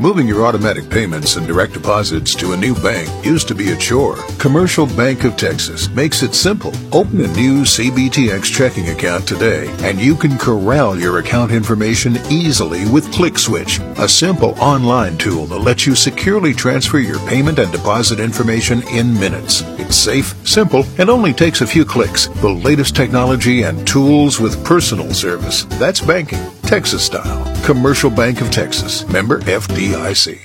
Moving 0.00 0.28
your 0.28 0.46
automatic 0.46 0.88
payments 0.88 1.34
and 1.34 1.44
direct 1.44 1.72
deposits 1.72 2.32
to 2.36 2.52
a 2.52 2.56
new 2.56 2.72
bank 2.76 3.10
used 3.26 3.48
to 3.48 3.54
be 3.54 3.72
a 3.72 3.76
chore. 3.76 4.14
Commercial 4.38 4.86
Bank 4.86 5.24
of 5.24 5.36
Texas 5.36 5.88
makes 5.88 6.22
it 6.22 6.36
simple. 6.36 6.72
Open 6.92 7.20
a 7.20 7.26
new 7.34 7.62
CBTX 7.62 8.44
checking 8.44 8.90
account 8.90 9.26
today 9.26 9.66
and 9.80 9.98
you 9.98 10.14
can 10.14 10.38
corral 10.38 10.96
your 10.96 11.18
account 11.18 11.50
information 11.50 12.16
easily 12.30 12.88
with 12.88 13.12
ClickSwitch, 13.12 13.80
a 13.98 14.08
simple 14.08 14.50
online 14.60 15.18
tool 15.18 15.46
that 15.46 15.58
lets 15.58 15.84
you 15.84 15.96
securely 15.96 16.54
transfer 16.54 17.00
your 17.00 17.18
payment 17.26 17.58
and 17.58 17.72
deposit 17.72 18.20
information 18.20 18.86
in 18.90 19.18
minutes. 19.18 19.62
It's 19.80 19.96
safe, 19.96 20.32
simple, 20.46 20.84
and 20.98 21.10
only 21.10 21.32
takes 21.32 21.60
a 21.60 21.66
few 21.66 21.84
clicks. 21.84 22.28
The 22.40 22.48
latest 22.48 22.94
technology 22.94 23.62
and 23.62 23.84
tools 23.84 24.38
with 24.38 24.64
personal 24.64 25.12
service. 25.12 25.64
That's 25.64 26.00
banking, 26.00 26.44
Texas 26.68 27.02
style. 27.06 27.40
Commercial 27.64 28.10
Bank 28.10 28.42
of 28.42 28.50
Texas, 28.50 29.08
member 29.08 29.40
FDIC. 29.40 30.36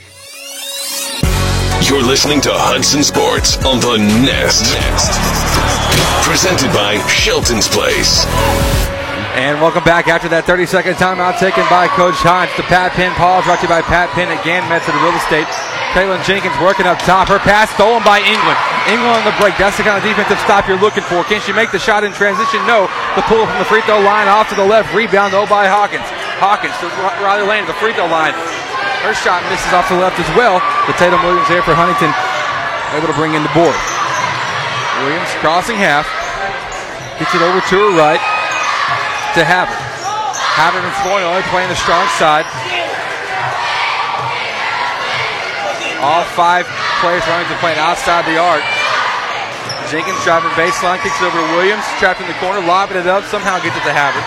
You're 1.83 2.01
listening 2.01 2.39
to 2.47 2.49
Hudson 2.49 3.03
Sports 3.03 3.59
on 3.65 3.83
the 3.83 3.99
Nest. 4.23 4.71
Presented 6.23 6.71
by 6.71 6.95
Shelton's 7.11 7.67
Place. 7.67 8.23
And 9.35 9.59
welcome 9.59 9.83
back 9.83 10.07
after 10.07 10.31
that 10.31 10.47
30-second 10.47 10.95
timeout 10.95 11.43
taken 11.43 11.67
by 11.67 11.91
Coach 11.91 12.15
Hines. 12.23 12.55
The 12.55 12.63
Pat 12.71 12.95
Penn 12.95 13.11
Paul 13.19 13.43
brought 13.43 13.59
to 13.59 13.67
you 13.67 13.75
by 13.75 13.83
Pat 13.83 14.07
Penn 14.15 14.31
at 14.31 14.39
Gann 14.47 14.63
Metro 14.71 14.95
Real 15.03 15.11
Estate. 15.19 15.51
Kaylin 15.93 16.25
Jenkins 16.25 16.57
working 16.57 16.89
up 16.89 16.97
top. 17.05 17.29
Her 17.29 17.37
pass 17.37 17.69
stolen 17.77 18.01
by 18.01 18.17
England. 18.17 18.57
England 18.89 19.13
on 19.13 19.25
the 19.29 19.35
break. 19.37 19.53
That's 19.61 19.77
the 19.77 19.85
kind 19.85 19.93
of 19.93 20.01
defensive 20.01 20.41
stop 20.41 20.65
you're 20.65 20.81
looking 20.81 21.05
for. 21.05 21.21
Can 21.29 21.37
she 21.45 21.53
make 21.53 21.69
the 21.69 21.77
shot 21.77 22.01
in 22.01 22.09
transition? 22.17 22.65
No. 22.65 22.89
The 23.13 23.21
pull 23.29 23.45
from 23.45 23.61
the 23.61 23.69
free 23.69 23.85
throw 23.85 24.01
line 24.01 24.25
off 24.25 24.49
to 24.49 24.57
the 24.57 24.65
left. 24.65 24.89
Rebound 24.89 25.37
though 25.37 25.45
by 25.45 25.69
Hawkins. 25.69 26.09
Hawkins 26.41 26.73
to 26.81 26.89
Riley 27.21 27.45
Lane, 27.45 27.69
the 27.69 27.77
free 27.77 27.93
throw 27.93 28.09
line. 28.09 28.33
Her 29.05 29.13
shot 29.13 29.45
misses 29.53 29.69
off 29.69 29.85
the 29.85 30.01
left 30.01 30.17
as 30.17 30.25
well. 30.33 30.57
But 30.89 30.97
Tatum 30.97 31.21
Williams 31.21 31.45
there 31.45 31.61
for 31.61 31.77
Huntington. 31.77 32.09
Able 32.97 33.13
to 33.13 33.17
bring 33.17 33.37
in 33.37 33.45
the 33.45 33.53
board. 33.53 33.77
Williams 35.05 35.29
crossing 35.45 35.77
half. 35.77 36.09
Gets 37.21 37.37
it 37.37 37.45
over 37.45 37.61
to 37.61 37.75
her 37.77 37.93
right 37.93 38.21
to 39.37 39.45
Havard. 39.45 39.77
Havard 40.57 40.85
and 40.85 40.95
Flournoy 41.05 41.41
playing 41.53 41.69
the 41.69 41.77
strong 41.77 42.05
side. 42.17 42.49
All 46.03 46.27
five 46.35 46.67
players 46.99 47.23
running 47.31 47.47
to 47.47 47.55
playing 47.63 47.79
outside 47.79 48.27
the 48.27 48.35
arc. 48.35 48.63
Jenkins 49.87 50.19
driving 50.27 50.51
baseline, 50.59 50.99
kicks 50.99 51.15
it 51.19 51.25
over 51.27 51.39
to 51.39 51.49
Williams, 51.55 51.87
trapped 51.95 52.19
in 52.19 52.27
the 52.27 52.35
corner, 52.43 52.59
lobbing 52.59 52.99
it 52.99 53.07
up, 53.07 53.23
somehow 53.31 53.55
gets 53.63 53.79
it 53.79 53.85
to 53.87 53.93
Havard. 53.95 54.25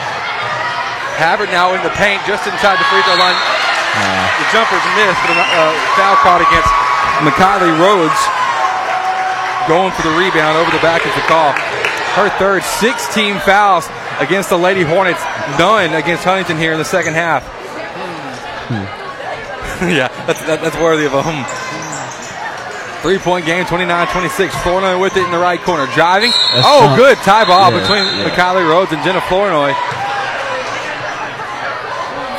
Havard 1.20 1.50
now 1.52 1.76
in 1.76 1.82
the 1.84 1.92
paint, 1.96 2.24
just 2.24 2.48
inside 2.48 2.80
the 2.80 2.88
free 2.88 3.04
throw 3.04 3.16
line. 3.20 3.36
The 3.96 4.46
jumper's 4.52 4.84
missed, 5.00 5.20
but 5.24 5.32
a 5.32 5.40
uh, 5.40 5.72
foul 5.96 6.16
caught 6.20 6.44
against 6.44 6.68
McKiley 7.24 7.72
Rhodes. 7.80 8.20
Going 9.68 9.90
for 9.92 10.02
the 10.04 10.14
rebound 10.14 10.56
over 10.56 10.70
the 10.70 10.82
back 10.84 11.04
of 11.04 11.12
the 11.16 11.24
call. 11.26 11.52
Her 12.14 12.28
third, 12.38 12.62
16 12.62 13.40
fouls 13.40 13.88
against 14.20 14.48
the 14.48 14.56
Lady 14.56 14.82
Hornets, 14.82 15.20
none 15.58 15.94
against 15.94 16.24
Huntington 16.24 16.58
here 16.58 16.72
in 16.72 16.78
the 16.78 16.84
second 16.84 17.14
half. 17.14 17.44
Hmm. 18.68 18.86
yeah, 19.90 20.08
that's, 20.26 20.40
that, 20.46 20.60
that's 20.62 20.76
worthy 20.76 21.06
of 21.06 21.14
a 21.14 21.22
hum. 21.22 21.65
Three 23.02 23.18
point 23.18 23.46
game, 23.46 23.64
29 23.66 23.86
26. 24.08 24.54
Flournoy 24.62 24.98
with 24.98 25.16
it 25.16 25.24
in 25.24 25.30
the 25.30 25.38
right 25.38 25.60
corner. 25.60 25.86
Driving. 25.94 26.30
That's 26.54 26.66
oh, 26.66 26.96
good 26.96 27.16
tie 27.22 27.44
ball 27.44 27.70
Yeah, 27.70 27.80
between 27.80 28.02
yeah. 28.04 28.26
McKiley 28.30 28.66
Rhodes 28.68 28.90
and 28.92 29.02
Jenna 29.04 29.20
Flournoy. 29.30 29.74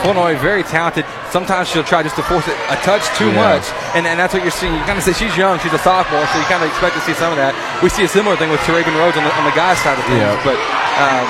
Flournoy, 0.04 0.38
very 0.38 0.62
talented. 0.64 1.06
Sometimes 1.34 1.68
she'll 1.68 1.84
try 1.84 2.04
just 2.04 2.16
to 2.16 2.24
force 2.24 2.48
it 2.48 2.56
a 2.70 2.78
touch 2.86 3.04
too 3.18 3.32
Yeah. 3.34 3.58
much, 3.58 3.66
and, 3.98 4.06
and 4.08 4.16
that's 4.20 4.32
what 4.34 4.44
you're 4.46 4.54
seeing. 4.54 4.72
You 4.76 4.84
kind 4.86 4.98
of 4.98 5.04
say 5.04 5.12
she's 5.14 5.36
young, 5.36 5.58
she's 5.60 5.74
a 5.74 5.82
sophomore, 5.82 6.24
so 6.32 6.38
you 6.40 6.46
kind 6.46 6.64
of 6.64 6.70
expect 6.70 6.96
to 6.96 7.02
see 7.02 7.14
some 7.18 7.32
of 7.34 7.38
that. 7.42 7.52
We 7.82 7.90
see 7.90 8.06
a 8.06 8.12
similar 8.12 8.38
thing 8.38 8.50
with 8.54 8.62
Teraven 8.64 8.94
Rhodes 8.96 9.18
on 9.18 9.24
the, 9.26 9.34
on 9.36 9.44
the 9.44 9.56
guys' 9.58 9.80
side 9.84 9.98
of 10.00 10.06
things, 10.06 10.22
Yeah. 10.22 10.38
but 10.46 10.56
um, 11.02 11.26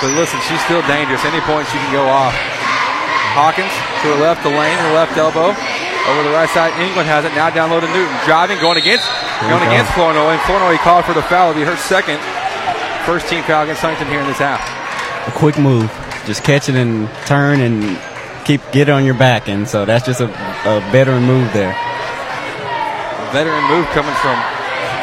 but 0.00 0.10
listen, 0.18 0.38
she's 0.48 0.62
still 0.66 0.82
dangerous. 0.90 1.20
Any 1.26 1.40
point 1.46 1.66
she 1.70 1.78
can 1.78 1.92
go 1.92 2.06
off. 2.08 2.32
Hawkins 3.38 3.70
to 4.02 4.06
her 4.14 4.18
left, 4.22 4.42
the 4.42 4.50
lane, 4.54 4.76
her 4.78 4.92
left 4.94 5.16
elbow. 5.18 5.52
Over 6.08 6.22
the 6.26 6.34
right 6.34 6.50
side, 6.50 6.74
England 6.82 7.06
has 7.06 7.24
it. 7.24 7.30
Now 7.38 7.50
down 7.50 7.70
low 7.70 7.78
to 7.78 7.86
Newton. 7.94 8.10
Driving, 8.26 8.58
going 8.58 8.78
against 8.78 9.06
going 9.46 9.62
against 9.62 9.94
Flournoy. 9.94 10.34
And 10.34 10.42
Flournoy 10.42 10.76
called 10.82 11.04
for 11.04 11.14
the 11.14 11.22
foul. 11.22 11.50
It'll 11.50 11.62
be 11.62 11.66
her 11.66 11.76
second. 11.78 12.18
First 13.06 13.28
team 13.30 13.42
foul 13.44 13.62
against 13.64 13.82
Huntington 13.82 14.10
here 14.10 14.20
in 14.20 14.26
this 14.26 14.38
half. 14.38 14.62
a 15.26 15.32
quick 15.38 15.58
move. 15.58 15.86
Just 16.26 16.42
catch 16.42 16.68
it 16.68 16.74
and 16.74 17.06
turn 17.26 17.60
and 17.62 17.98
keep 18.44 18.60
get 18.72 18.88
on 18.90 19.04
your 19.04 19.14
back. 19.14 19.48
And 19.48 19.66
so 19.66 19.84
that's 19.84 20.06
just 20.06 20.20
a, 20.20 20.26
a 20.66 20.82
veteran 20.90 21.22
move 21.22 21.52
there. 21.52 21.74
veteran 23.30 23.62
move 23.70 23.86
coming 23.94 24.14
from 24.18 24.38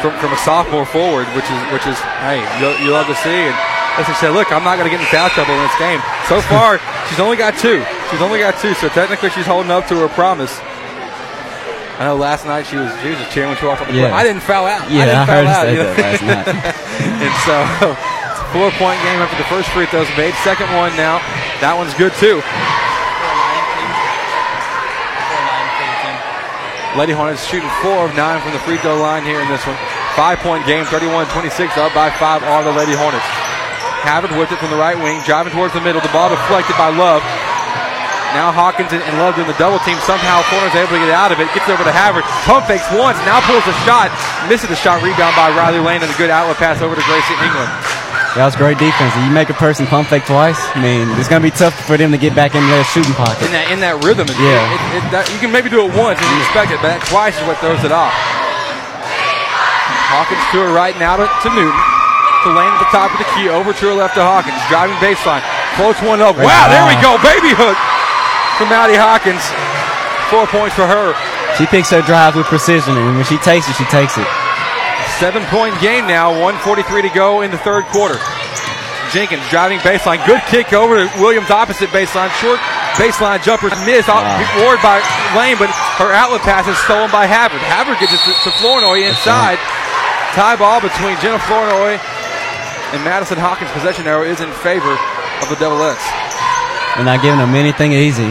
from, 0.04 0.12
from 0.20 0.32
a 0.32 0.40
sophomore 0.44 0.84
forward, 0.84 1.28
which 1.32 1.48
is 1.48 1.60
which 1.72 1.86
is 1.88 1.96
hey, 2.24 2.40
you, 2.60 2.68
you 2.84 2.92
love 2.92 3.06
to 3.08 3.16
see. 3.16 3.48
And 3.48 3.56
as 3.96 4.08
I 4.08 4.14
said, 4.20 4.30
look, 4.30 4.52
I'm 4.52 4.64
not 4.64 4.76
going 4.76 4.88
to 4.88 4.92
get 4.92 5.00
in 5.00 5.08
foul 5.08 5.28
trouble 5.30 5.52
in 5.56 5.60
this 5.64 5.78
game. 5.80 6.00
So 6.28 6.40
far, 6.52 6.80
she's 7.08 7.20
only 7.20 7.36
got 7.36 7.56
two. 7.56 7.84
She's 8.10 8.20
only 8.20 8.38
got 8.38 8.60
two, 8.60 8.74
so 8.74 8.88
technically 8.88 9.30
she's 9.30 9.46
holding 9.46 9.70
up 9.70 9.88
to 9.88 9.96
her 9.96 10.08
promise. 10.08 10.60
I 12.00 12.08
know 12.08 12.16
last 12.16 12.46
night 12.48 12.64
she 12.64 12.76
was 12.80 12.88
she 13.04 13.12
was 13.12 13.18
just 13.20 13.28
cheering 13.30 13.52
when 13.52 13.58
she 13.60 13.66
walked 13.68 13.82
on 13.84 13.88
the 13.92 13.94
Yeah. 13.94 14.08
court. 14.08 14.20
I 14.20 14.22
didn't 14.24 14.40
foul 14.40 14.64
out. 14.64 14.88
Yeah, 14.88 15.04
I 15.04 15.04
didn't 15.04 15.20
I 15.20 15.26
foul 15.28 15.46
out. 15.52 15.64
you 15.68 15.76
know? 15.76 15.92
that 15.92 16.00
last 16.00 16.24
night. 16.24 16.46
and 17.28 17.34
so 17.44 17.56
it's 18.32 18.40
a 18.40 18.48
four 18.56 18.68
point 18.80 18.96
game 19.04 19.20
after 19.20 19.36
the 19.36 19.44
first 19.52 19.68
free 19.76 19.84
throws 19.92 20.08
made. 20.16 20.32
Second 20.40 20.72
one 20.80 20.96
now. 20.96 21.20
That 21.60 21.76
one's 21.76 21.92
good 22.00 22.16
too. 22.16 22.40
Lady 26.98 27.12
Hornets 27.14 27.46
shooting 27.46 27.70
four 27.86 28.02
of 28.08 28.16
nine 28.18 28.42
from 28.42 28.50
the 28.50 28.58
free 28.66 28.74
throw 28.82 28.98
line 28.98 29.22
here 29.22 29.38
in 29.38 29.46
this 29.46 29.62
one. 29.62 29.78
Five 30.18 30.40
point 30.42 30.66
game, 30.66 30.82
31 30.90 31.28
26, 31.30 31.76
up 31.78 31.94
by 31.94 32.10
five 32.18 32.42
are 32.42 32.64
the 32.64 32.72
Lady 32.74 32.96
Hornets. 32.98 33.22
Havard 34.02 34.32
with 34.34 34.50
it 34.50 34.58
from 34.58 34.72
the 34.74 34.80
right 34.80 34.96
wing, 34.98 35.20
driving 35.22 35.52
towards 35.52 35.70
the 35.76 35.80
middle. 35.84 36.00
The 36.00 36.10
ball 36.10 36.32
deflected 36.32 36.74
by 36.80 36.90
Love. 36.90 37.22
Now 38.34 38.54
Hawkins 38.54 38.94
and 38.94 39.02
Love 39.18 39.34
doing 39.34 39.50
the 39.50 39.58
double 39.58 39.82
team. 39.82 39.98
Somehow 40.06 40.46
Corner's 40.46 40.74
able 40.78 40.94
to 40.94 41.02
get 41.02 41.10
out 41.10 41.34
of 41.34 41.42
it. 41.42 41.50
Gets 41.50 41.66
over 41.66 41.82
to 41.82 41.90
Havard. 41.90 42.22
Pump 42.46 42.70
fakes 42.70 42.86
once. 42.94 43.18
Now 43.26 43.42
pulls 43.42 43.66
a 43.66 43.74
shot. 43.82 44.14
Misses 44.46 44.70
the 44.70 44.78
shot. 44.78 45.02
Rebound 45.02 45.34
by 45.34 45.50
Riley 45.50 45.82
Lane 45.82 46.02
and 46.02 46.10
a 46.10 46.18
good 46.18 46.30
outlet 46.30 46.56
pass 46.62 46.78
over 46.78 46.94
to 46.94 47.02
Gracie 47.10 47.34
England. 47.42 47.70
That 48.38 48.46
was 48.46 48.54
great 48.54 48.78
defense. 48.78 49.10
You 49.18 49.34
make 49.34 49.50
a 49.50 49.58
person 49.58 49.90
pump 49.90 50.06
fake 50.06 50.22
twice. 50.22 50.62
I 50.78 50.78
mean, 50.78 51.10
it's 51.18 51.26
going 51.26 51.42
to 51.42 51.46
be 51.46 51.50
tough 51.50 51.74
for 51.74 51.98
them 51.98 52.14
to 52.14 52.20
get 52.22 52.30
back 52.38 52.54
in 52.54 52.62
their 52.70 52.86
shooting 52.86 53.10
pocket. 53.18 53.42
In 53.42 53.50
that 53.50 53.66
in 53.74 53.82
that 53.82 53.98
rhythm. 54.06 54.30
It- 54.30 54.38
Yeah. 54.38 54.62
It, 54.62 55.02
it, 55.02 55.04
that, 55.10 55.26
you 55.34 55.42
can 55.42 55.50
maybe 55.50 55.66
do 55.66 55.82
it 55.82 55.90
once 55.98 56.22
and 56.22 56.28
you 56.30 56.38
expect 56.46 56.70
it, 56.70 56.78
but 56.78 56.94
that 56.94 57.02
twice 57.10 57.34
is 57.34 57.42
what 57.50 57.58
throws 57.58 57.82
it 57.82 57.90
off. 57.90 58.14
Hawkins 60.14 60.42
to 60.54 60.62
her 60.62 60.70
right 60.70 60.94
now 61.02 61.18
to, 61.18 61.26
to 61.26 61.48
Newton. 61.50 61.74
To 62.46 62.54
Lane 62.54 62.70
at 62.70 62.78
the 62.78 62.90
top 62.94 63.10
of 63.10 63.18
the 63.18 63.26
key. 63.34 63.50
Over 63.50 63.74
to 63.74 63.82
her 63.90 63.96
left 63.98 64.14
to 64.14 64.22
Hawkins. 64.22 64.62
Driving 64.70 64.94
baseline. 65.02 65.42
Floats 65.74 65.98
one 65.98 66.22
up. 66.22 66.38
Wow, 66.38 66.70
there 66.70 66.86
we 66.86 66.94
ah. 66.94 67.02
go. 67.02 67.18
Baby 67.26 67.50
hook 67.50 67.74
from 68.60 68.68
Maddie 68.68 69.00
Hawkins. 69.00 69.40
Four 70.28 70.44
points 70.52 70.76
for 70.76 70.84
her. 70.84 71.16
She 71.56 71.64
picks 71.64 71.88
her 71.96 72.04
drive 72.04 72.36
with 72.36 72.44
precision, 72.44 72.92
and 72.92 73.16
when 73.16 73.24
she 73.24 73.40
takes 73.40 73.64
it, 73.64 73.72
she 73.80 73.88
takes 73.88 74.20
it. 74.20 74.28
Seven 75.16 75.40
point 75.48 75.72
game 75.80 76.04
now, 76.04 76.28
143 76.28 77.08
to 77.08 77.12
go 77.16 77.40
in 77.40 77.48
the 77.48 77.56
third 77.64 77.88
quarter. 77.88 78.20
Jenkins 79.16 79.42
driving 79.48 79.80
baseline. 79.80 80.20
Good 80.28 80.44
kick 80.52 80.76
over 80.76 81.00
to 81.00 81.08
Williams 81.16 81.48
opposite 81.48 81.88
baseline. 81.88 82.28
Short 82.36 82.60
baseline 83.00 83.40
jumpers 83.40 83.72
miss. 83.88 84.04
Wow. 84.06 84.20
Ah. 84.28 84.60
Ward 84.60 84.78
by 84.84 85.00
Lane, 85.32 85.56
but 85.56 85.72
her 85.96 86.12
outlet 86.12 86.44
pass 86.44 86.68
is 86.68 86.76
stolen 86.84 87.08
by 87.08 87.24
Havard. 87.24 87.64
Havard 87.64 87.96
gets 87.96 88.12
it 88.12 88.20
to, 88.28 88.32
to 88.44 88.50
Flournoy 88.60 89.08
inside. 89.08 89.56
Tie 90.36 90.56
ball 90.60 90.84
between 90.84 91.16
Jenna 91.24 91.40
Flournoy 91.48 91.96
and 91.96 93.00
Madison 93.08 93.40
Hawkins. 93.40 93.72
Possession 93.72 94.04
arrow 94.04 94.28
is 94.28 94.44
in 94.44 94.52
favor 94.60 94.92
of 95.40 95.48
the 95.48 95.56
Devilettes. 95.56 96.04
They're 96.94 97.08
not 97.08 97.22
giving 97.22 97.40
them 97.40 97.56
anything 97.56 97.92
easy. 97.92 98.30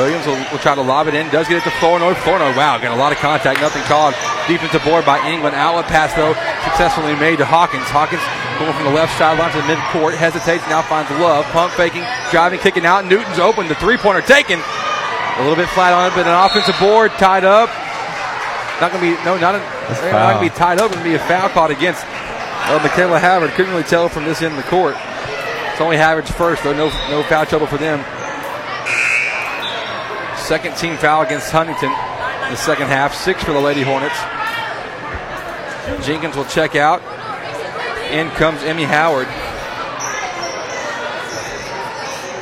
Williams 0.00 0.24
will, 0.24 0.40
will 0.48 0.62
try 0.64 0.74
to 0.74 0.80
lob 0.80 1.08
it 1.08 1.14
in. 1.14 1.28
Does 1.28 1.44
get 1.44 1.60
it 1.60 1.64
to 1.68 1.74
Flournoy. 1.76 2.16
Flournoy, 2.24 2.56
wow, 2.56 2.80
got 2.80 2.96
a 2.96 2.96
lot 2.96 3.12
of 3.12 3.18
contact. 3.20 3.60
Nothing 3.60 3.84
called. 3.84 4.16
Defensive 4.48 4.80
board 4.80 5.04
by 5.04 5.20
England. 5.28 5.52
Outlet 5.52 5.84
pass, 5.92 6.16
though, 6.16 6.32
successfully 6.64 7.12
made 7.20 7.36
to 7.36 7.44
Hawkins. 7.44 7.84
Hawkins 7.92 8.24
going 8.56 8.72
from 8.72 8.88
the 8.88 8.96
left 8.96 9.12
sideline 9.20 9.52
to 9.52 9.60
the 9.60 9.68
midcourt. 9.68 10.16
Hesitates, 10.16 10.64
now 10.72 10.80
finds 10.80 11.12
Love. 11.20 11.44
Pump 11.52 11.72
faking, 11.76 12.00
driving, 12.32 12.58
kicking 12.60 12.88
out. 12.88 13.04
Newton's 13.04 13.38
open. 13.38 13.68
The 13.68 13.76
three-pointer 13.76 14.24
taken. 14.24 14.56
A 14.56 15.44
little 15.44 15.56
bit 15.56 15.68
flat 15.76 15.92
on 15.92 16.08
it, 16.08 16.16
but 16.16 16.24
an 16.24 16.32
offensive 16.32 16.80
board 16.80 17.12
tied 17.20 17.44
up. 17.44 17.68
Not 18.80 18.96
going 18.96 19.04
to 19.04 19.12
be, 19.12 19.24
no, 19.28 19.36
not, 19.36 19.54
a, 19.54 19.60
not 20.08 20.32
going 20.32 20.48
to 20.48 20.48
be 20.48 20.56
tied 20.56 20.80
up. 20.80 20.88
It's 20.88 20.96
Going 20.96 21.04
to 21.04 21.10
be 21.12 21.20
a 21.20 21.28
foul 21.28 21.52
called 21.52 21.70
against 21.70 22.04
uh, 22.08 22.80
Michaela 22.80 23.20
Havard. 23.20 23.52
Couldn't 23.52 23.72
really 23.72 23.84
tell 23.84 24.08
from 24.08 24.24
this 24.24 24.40
end 24.40 24.56
of 24.56 24.64
the 24.64 24.68
court. 24.72 24.96
It's 24.96 25.80
only 25.80 25.96
Havard's 26.00 26.30
first, 26.32 26.64
though. 26.64 26.72
No, 26.72 26.88
no 27.12 27.22
foul 27.24 27.44
trouble 27.44 27.66
for 27.68 27.76
them. 27.76 28.00
Second 30.50 30.74
team 30.74 30.98
foul 30.98 31.22
against 31.22 31.54
Huntington 31.54 31.94
in 31.94 32.50
the 32.50 32.58
second 32.58 32.90
half. 32.90 33.14
Six 33.14 33.38
for 33.38 33.54
the 33.54 33.62
Lady 33.62 33.86
Hornets. 33.86 34.18
Jenkins 36.02 36.34
will 36.34 36.50
check 36.50 36.74
out. 36.74 36.98
In 38.10 38.26
comes 38.34 38.58
Emmy 38.66 38.82
Howard. 38.82 39.30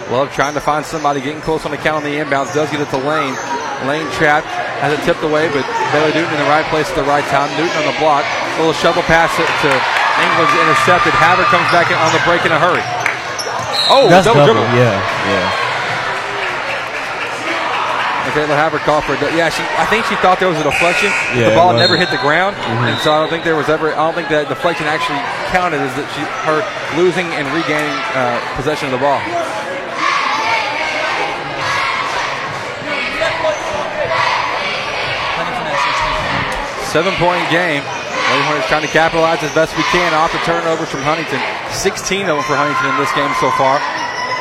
Love 0.08 0.32
trying 0.32 0.56
to 0.56 0.64
find 0.64 0.88
somebody 0.88 1.20
getting 1.20 1.44
close 1.44 1.68
on 1.68 1.70
the 1.70 1.76
count 1.76 2.00
on 2.00 2.04
the 2.08 2.16
inbounds. 2.16 2.56
Does 2.56 2.72
get 2.72 2.80
it 2.80 2.88
to 2.96 3.00
Lane. 3.04 3.36
Lane 3.84 4.08
trapped. 4.16 4.48
Has 4.80 4.96
it 4.96 5.04
tipped 5.04 5.20
away, 5.20 5.52
but 5.52 5.68
Bailey 5.92 6.16
Newton 6.16 6.32
in 6.32 6.40
the 6.40 6.48
right 6.48 6.64
place 6.72 6.88
at 6.88 6.96
the 6.96 7.04
right 7.04 7.28
time. 7.28 7.52
Newton 7.60 7.76
on 7.76 7.92
the 7.92 7.98
block. 8.00 8.24
A 8.56 8.64
little 8.64 8.72
shovel 8.80 9.04
pass 9.04 9.28
to, 9.36 9.44
to 9.44 9.68
England's 9.68 10.56
intercepted. 10.64 11.12
Havard 11.12 11.52
comes 11.52 11.68
back 11.76 11.92
in 11.92 11.98
on 12.00 12.08
the 12.16 12.24
break 12.24 12.40
in 12.48 12.56
a 12.56 12.58
hurry. 12.58 12.80
Oh, 13.92 14.08
That's 14.08 14.24
double, 14.24 14.48
double. 14.48 14.64
dribble. 14.64 14.80
Yeah, 14.80 14.96
yeah. 15.28 15.67
Called 18.38 19.02
for 19.02 19.14
yeah. 19.34 19.50
She 19.50 19.62
I 19.76 19.84
think 19.90 20.06
she 20.06 20.14
thought 20.22 20.38
there 20.38 20.48
was 20.48 20.58
a 20.60 20.62
deflection. 20.62 21.10
Yeah, 21.34 21.50
the 21.50 21.56
ball 21.56 21.74
never 21.74 21.96
hit 21.98 22.08
the 22.10 22.22
ground, 22.22 22.54
Mhm. 22.54 22.94
and 22.94 22.98
so 23.02 23.10
I 23.12 23.18
don't 23.18 23.28
think 23.28 23.42
there 23.42 23.56
was 23.56 23.68
ever. 23.68 23.90
I 23.92 23.96
don't 23.98 24.14
think 24.14 24.28
that 24.28 24.48
deflection 24.48 24.86
actually 24.86 25.18
counted 25.50 25.82
as 25.82 25.90
that 25.98 26.06
she 26.14 26.22
her 26.46 26.62
losing 26.96 27.26
and 27.34 27.50
regaining 27.50 27.90
uh, 28.14 28.38
possession 28.54 28.86
of 28.86 28.92
the 28.94 29.02
ball. 29.02 29.18
Seven 36.88 37.12
point 37.20 37.44
game. 37.52 37.84
Lady 37.84 38.64
trying 38.68 38.84
to 38.84 38.92
capitalize 38.92 39.40
as 39.42 39.52
best 39.56 39.76
we 39.76 39.84
can 39.92 40.12
off 40.12 40.32
the 40.32 40.40
turnovers 40.44 40.88
from 40.88 41.00
Huntington. 41.04 41.40
16 41.72 42.28
of 42.28 42.36
them 42.40 42.44
for 42.44 42.56
Huntington 42.56 42.92
in 42.92 42.96
this 43.00 43.12
game 43.16 43.28
so 43.40 43.48
far. 43.56 43.80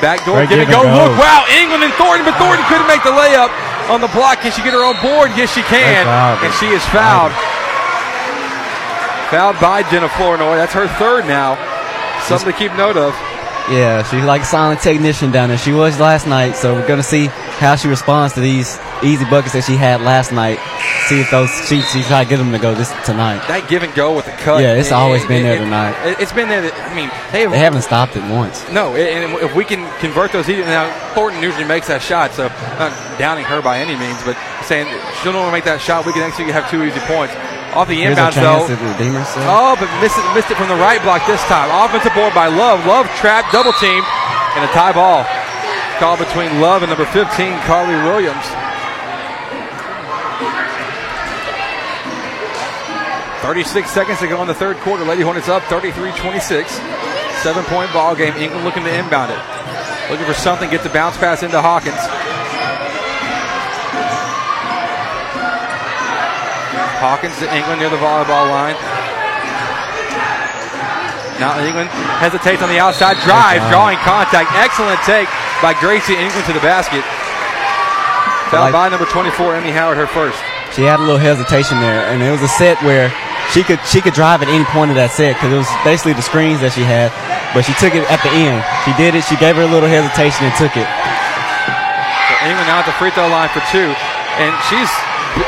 Backdoor, 0.03 0.43
give 0.47 0.59
it 0.59 0.69
go. 0.71 0.83
go. 0.83 0.91
Look, 0.91 1.15
wow, 1.19 1.43
England 1.57 1.83
and 1.83 1.91
Thornton, 1.95 2.23
but 2.27 2.35
Thornton 2.39 2.63
couldn't 2.69 2.87
make 2.87 3.01
the 3.03 3.15
layup 3.15 3.49
on 3.89 4.01
the 4.01 4.07
block. 4.09 4.39
Can 4.41 4.51
she 4.51 4.61
get 4.63 4.73
her 4.73 4.83
own 4.83 4.95
board? 5.01 5.31
Yes, 5.35 5.53
she 5.53 5.61
can. 5.63 6.05
And 6.43 6.53
she 6.59 6.67
is 6.67 6.83
fouled. 6.91 7.31
Fouled 9.31 9.59
by 9.59 9.83
Jenna 9.91 10.07
Flournoy. 10.09 10.55
That's 10.55 10.73
her 10.73 10.87
third 10.99 11.25
now. 11.25 11.57
Something 12.23 12.51
to 12.51 12.57
keep 12.57 12.73
note 12.75 12.97
of. 12.97 13.13
Yeah, 13.69 14.01
she's 14.03 14.23
like 14.23 14.43
a 14.43 14.45
silent 14.45 14.79
technician 14.81 15.29
down 15.31 15.49
there. 15.49 15.57
She 15.57 15.73
was 15.73 15.99
last 15.99 16.25
night, 16.25 16.55
so 16.55 16.73
we're 16.73 16.87
gonna 16.87 17.03
see 17.03 17.25
how 17.59 17.75
she 17.75 17.89
responds 17.89 18.33
to 18.35 18.39
these 18.39 18.79
easy 19.03 19.25
buckets 19.25 19.51
that 19.53 19.65
she 19.65 19.75
had 19.75 19.99
last 20.01 20.31
night. 20.31 20.57
See 21.07 21.19
if 21.19 21.29
those 21.31 21.49
she 21.67 21.81
she 21.81 22.01
try 22.03 22.23
to 22.23 22.29
get 22.29 22.37
them 22.37 22.53
to 22.53 22.59
go 22.59 22.73
this 22.73 22.89
tonight. 23.05 23.45
That 23.49 23.67
give 23.67 23.83
and 23.83 23.93
go 23.93 24.15
with 24.15 24.23
the 24.25 24.31
cut. 24.31 24.61
Yeah, 24.63 24.75
it's 24.75 24.87
it- 24.87 24.93
always 24.93 25.23
it- 25.23 25.27
been 25.27 25.43
there 25.43 25.55
it- 25.57 25.59
tonight. 25.59 25.91
It, 26.07 26.17
has 26.19 26.31
been 26.31 26.47
there. 26.47 26.61
that- 26.61 26.73
I 26.91 26.95
mean, 26.95 27.11
they, 27.33 27.45
They 27.45 27.59
haven't 27.59 27.81
stopped 27.81 28.15
it 28.15 28.23
once. 28.31 28.63
No, 28.71 28.95
and 28.95 29.33
if 29.43 29.53
we 29.53 29.65
can 29.65 29.83
convert 29.99 30.31
those, 30.31 30.47
now 30.47 30.89
Thornton 31.13 31.43
usually 31.43 31.65
makes 31.65 31.87
that 31.87 32.01
shot, 32.01 32.31
so 32.33 32.47
not 32.79 32.93
downing 33.19 33.43
her 33.45 33.61
by 33.61 33.79
any 33.79 33.97
means, 33.97 34.23
but 34.23 34.37
saying 34.63 34.87
she'll 35.21 35.33
normally 35.33 35.51
make 35.51 35.65
that 35.65 35.81
shot. 35.81 36.05
We 36.05 36.13
can 36.13 36.23
actually 36.23 36.51
have 36.53 36.69
two 36.71 36.83
easy 36.83 36.99
points 37.01 37.33
off 37.77 37.87
the 37.87 37.95
Here's 38.01 38.17
inbounds 38.17 38.35
though. 38.35 38.65
to 38.65 38.75
redeem 38.75 39.13
herself. 39.13 39.45
Oh, 39.45 39.73
but 39.77 39.85
missed 40.01 40.17
it, 40.17 40.25
missed 40.33 40.49
it 40.49 40.57
from 40.57 40.67
the 40.67 40.79
right 40.81 40.97
block 41.05 41.21
this 41.29 41.41
time. 41.45 41.69
Offensive 41.69 42.13
board 42.17 42.33
by 42.33 42.47
Love. 42.49 42.81
Love 42.89 43.05
trapped, 43.21 43.53
double 43.53 43.73
team, 43.77 44.01
and 44.57 44.65
a 44.65 44.71
tie 44.73 44.91
ball. 44.93 45.21
Call 46.01 46.17
between 46.17 46.59
Love 46.61 46.81
and 46.81 46.89
number 46.89 47.05
15, 47.05 47.29
Carly 47.69 47.95
Williams. 48.05 48.45
36 53.45 53.89
seconds 53.89 54.19
to 54.19 54.27
go 54.27 54.41
in 54.41 54.47
the 54.47 54.53
third 54.53 54.75
quarter. 54.77 55.05
Lady 55.05 55.21
Hornets 55.21 55.47
up 55.47 55.61
33-26. 55.63 56.67
Seven 57.41 57.63
point 57.65 57.91
ball 57.93 58.15
game. 58.15 58.33
England 58.35 58.65
looking 58.65 58.83
to 58.83 58.93
inbound 58.93 59.31
it. 59.31 59.39
Looking 60.11 60.25
for 60.25 60.33
something. 60.33 60.69
Get 60.69 60.83
the 60.83 60.89
bounce 60.89 61.15
pass 61.17 61.43
into 61.43 61.61
Hawkins. 61.61 62.01
Hawkins 66.97 67.37
to 67.39 67.47
England 67.53 67.79
near 67.79 67.89
the 67.93 68.01
volleyball 68.01 68.49
line. 68.49 68.77
Now 71.37 71.61
England 71.61 71.93
hesitates 72.17 72.65
on 72.65 72.69
the 72.69 72.81
outside, 72.81 73.21
drive, 73.21 73.61
drawing 73.69 74.01
contact. 74.01 74.49
Excellent 74.57 74.97
take 75.05 75.29
by 75.61 75.77
Gracie 75.77 76.17
England 76.17 76.45
to 76.49 76.53
the 76.53 76.65
basket. 76.65 77.05
Fouled 78.49 78.73
by 78.73 78.89
number 78.89 79.05
24, 79.05 79.61
Emmy 79.61 79.69
Howard, 79.69 79.97
her 79.97 80.09
first. 80.09 80.41
She 80.73 80.81
had 80.81 80.97
a 80.97 81.05
little 81.05 81.21
hesitation 81.21 81.77
there, 81.77 82.09
and 82.09 82.25
it 82.25 82.31
was 82.33 82.41
a 82.41 82.49
set 82.49 82.81
where 82.81 83.13
she 83.53 83.61
could 83.61 83.77
she 83.85 84.01
could 84.01 84.17
drive 84.17 84.41
at 84.41 84.49
any 84.49 84.65
point 84.73 84.89
of 84.89 84.97
that 84.97 85.13
set 85.13 85.37
because 85.37 85.53
it 85.53 85.61
was 85.61 85.69
basically 85.85 86.17
the 86.17 86.25
screens 86.25 86.59
that 86.65 86.73
she 86.73 86.81
had, 86.81 87.13
but 87.53 87.63
she 87.69 87.77
took 87.77 87.93
it 87.93 88.01
at 88.09 88.19
the 88.25 88.33
end. 88.33 88.65
She 88.83 88.91
did 88.97 89.13
it. 89.13 89.21
She 89.29 89.37
gave 89.37 89.55
her 89.61 89.63
a 89.63 89.69
little 89.69 89.87
hesitation 89.87 90.49
and 90.49 90.53
took 90.57 90.73
it. 90.73 90.89
So 90.89 92.33
England 92.49 92.65
now 92.65 92.81
at 92.81 92.87
the 92.89 92.97
free 92.97 93.13
throw 93.13 93.29
line 93.29 93.53
for 93.53 93.61
two, 93.69 93.93
and 94.41 94.51
she's 94.67 94.89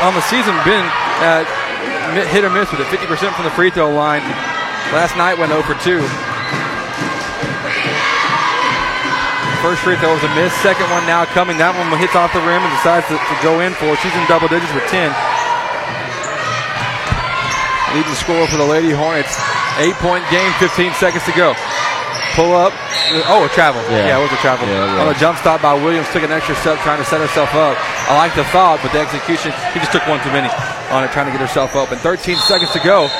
on 0.05 0.13
the 0.13 0.23
season 0.29 0.53
been 0.61 0.85
uh, 1.19 1.43
hit 2.31 2.43
or 2.43 2.49
miss 2.49 2.71
with 2.71 2.81
it. 2.81 2.87
50% 2.87 3.35
from 3.35 3.45
the 3.45 3.51
free 3.51 3.69
throw 3.69 3.91
line. 3.93 4.21
Last 4.95 5.15
night 5.15 5.37
went 5.37 5.51
0 5.51 5.61
for 5.63 5.75
2. 5.79 6.01
First 9.61 9.83
free 9.83 9.99
throw 9.99 10.15
was 10.15 10.23
a 10.23 10.31
miss. 10.39 10.55
Second 10.63 10.87
one 10.89 11.03
now 11.03 11.27
coming. 11.35 11.59
That 11.59 11.75
one 11.75 11.91
hits 11.99 12.15
off 12.15 12.31
the 12.31 12.39
rim 12.39 12.63
and 12.63 12.71
decides 12.79 13.03
to, 13.11 13.19
to 13.19 13.35
go 13.43 13.59
in 13.59 13.75
for. 13.75 13.91
it. 13.91 13.99
She's 13.99 14.15
in 14.15 14.23
double 14.31 14.47
digits 14.47 14.71
with 14.71 14.87
10. 14.87 15.11
Leading 17.91 18.15
scorer 18.15 18.47
for 18.47 18.55
the 18.55 18.65
Lady 18.65 18.95
Hornets. 18.95 19.35
Eight 19.83 19.99
point 19.99 20.23
game, 20.31 20.51
15 20.63 20.95
seconds 20.95 21.27
to 21.27 21.35
go. 21.35 21.51
Pull 22.39 22.55
up. 22.55 22.71
Oh, 23.27 23.43
a 23.43 23.51
travel. 23.51 23.83
Yeah. 23.91 24.15
Yeah, 24.15 24.19
it 24.19 24.23
was 24.23 24.31
a 24.31 24.39
travel. 24.39 24.63
Yeah, 24.63 24.95
it 24.95 25.03
On 25.03 25.11
a 25.13 25.19
jump 25.19 25.37
stop 25.39 25.61
by 25.61 25.75
Williams, 25.75 26.07
took 26.15 26.23
an 26.23 26.31
extra 26.31 26.55
step 26.55 26.79
trying 26.87 26.95
to 26.95 27.03
set 27.03 27.19
herself 27.19 27.51
up. 27.51 27.75
I 28.07 28.15
like 28.15 28.31
the 28.31 28.47
thought, 28.55 28.79
but 28.79 28.95
the 28.95 29.03
execution, 29.03 29.51
he 29.75 29.83
just 29.83 29.91
took 29.91 30.07
one 30.07 30.23
too 30.23 30.31
many 30.31 30.47
on 30.87 31.03
it, 31.03 31.11
trying 31.11 31.27
to 31.27 31.35
get 31.35 31.43
herself 31.43 31.75
up. 31.75 31.91
And 31.91 31.99
13 31.99 32.39
seconds 32.47 32.71
to 32.71 32.79
go. 32.79 33.11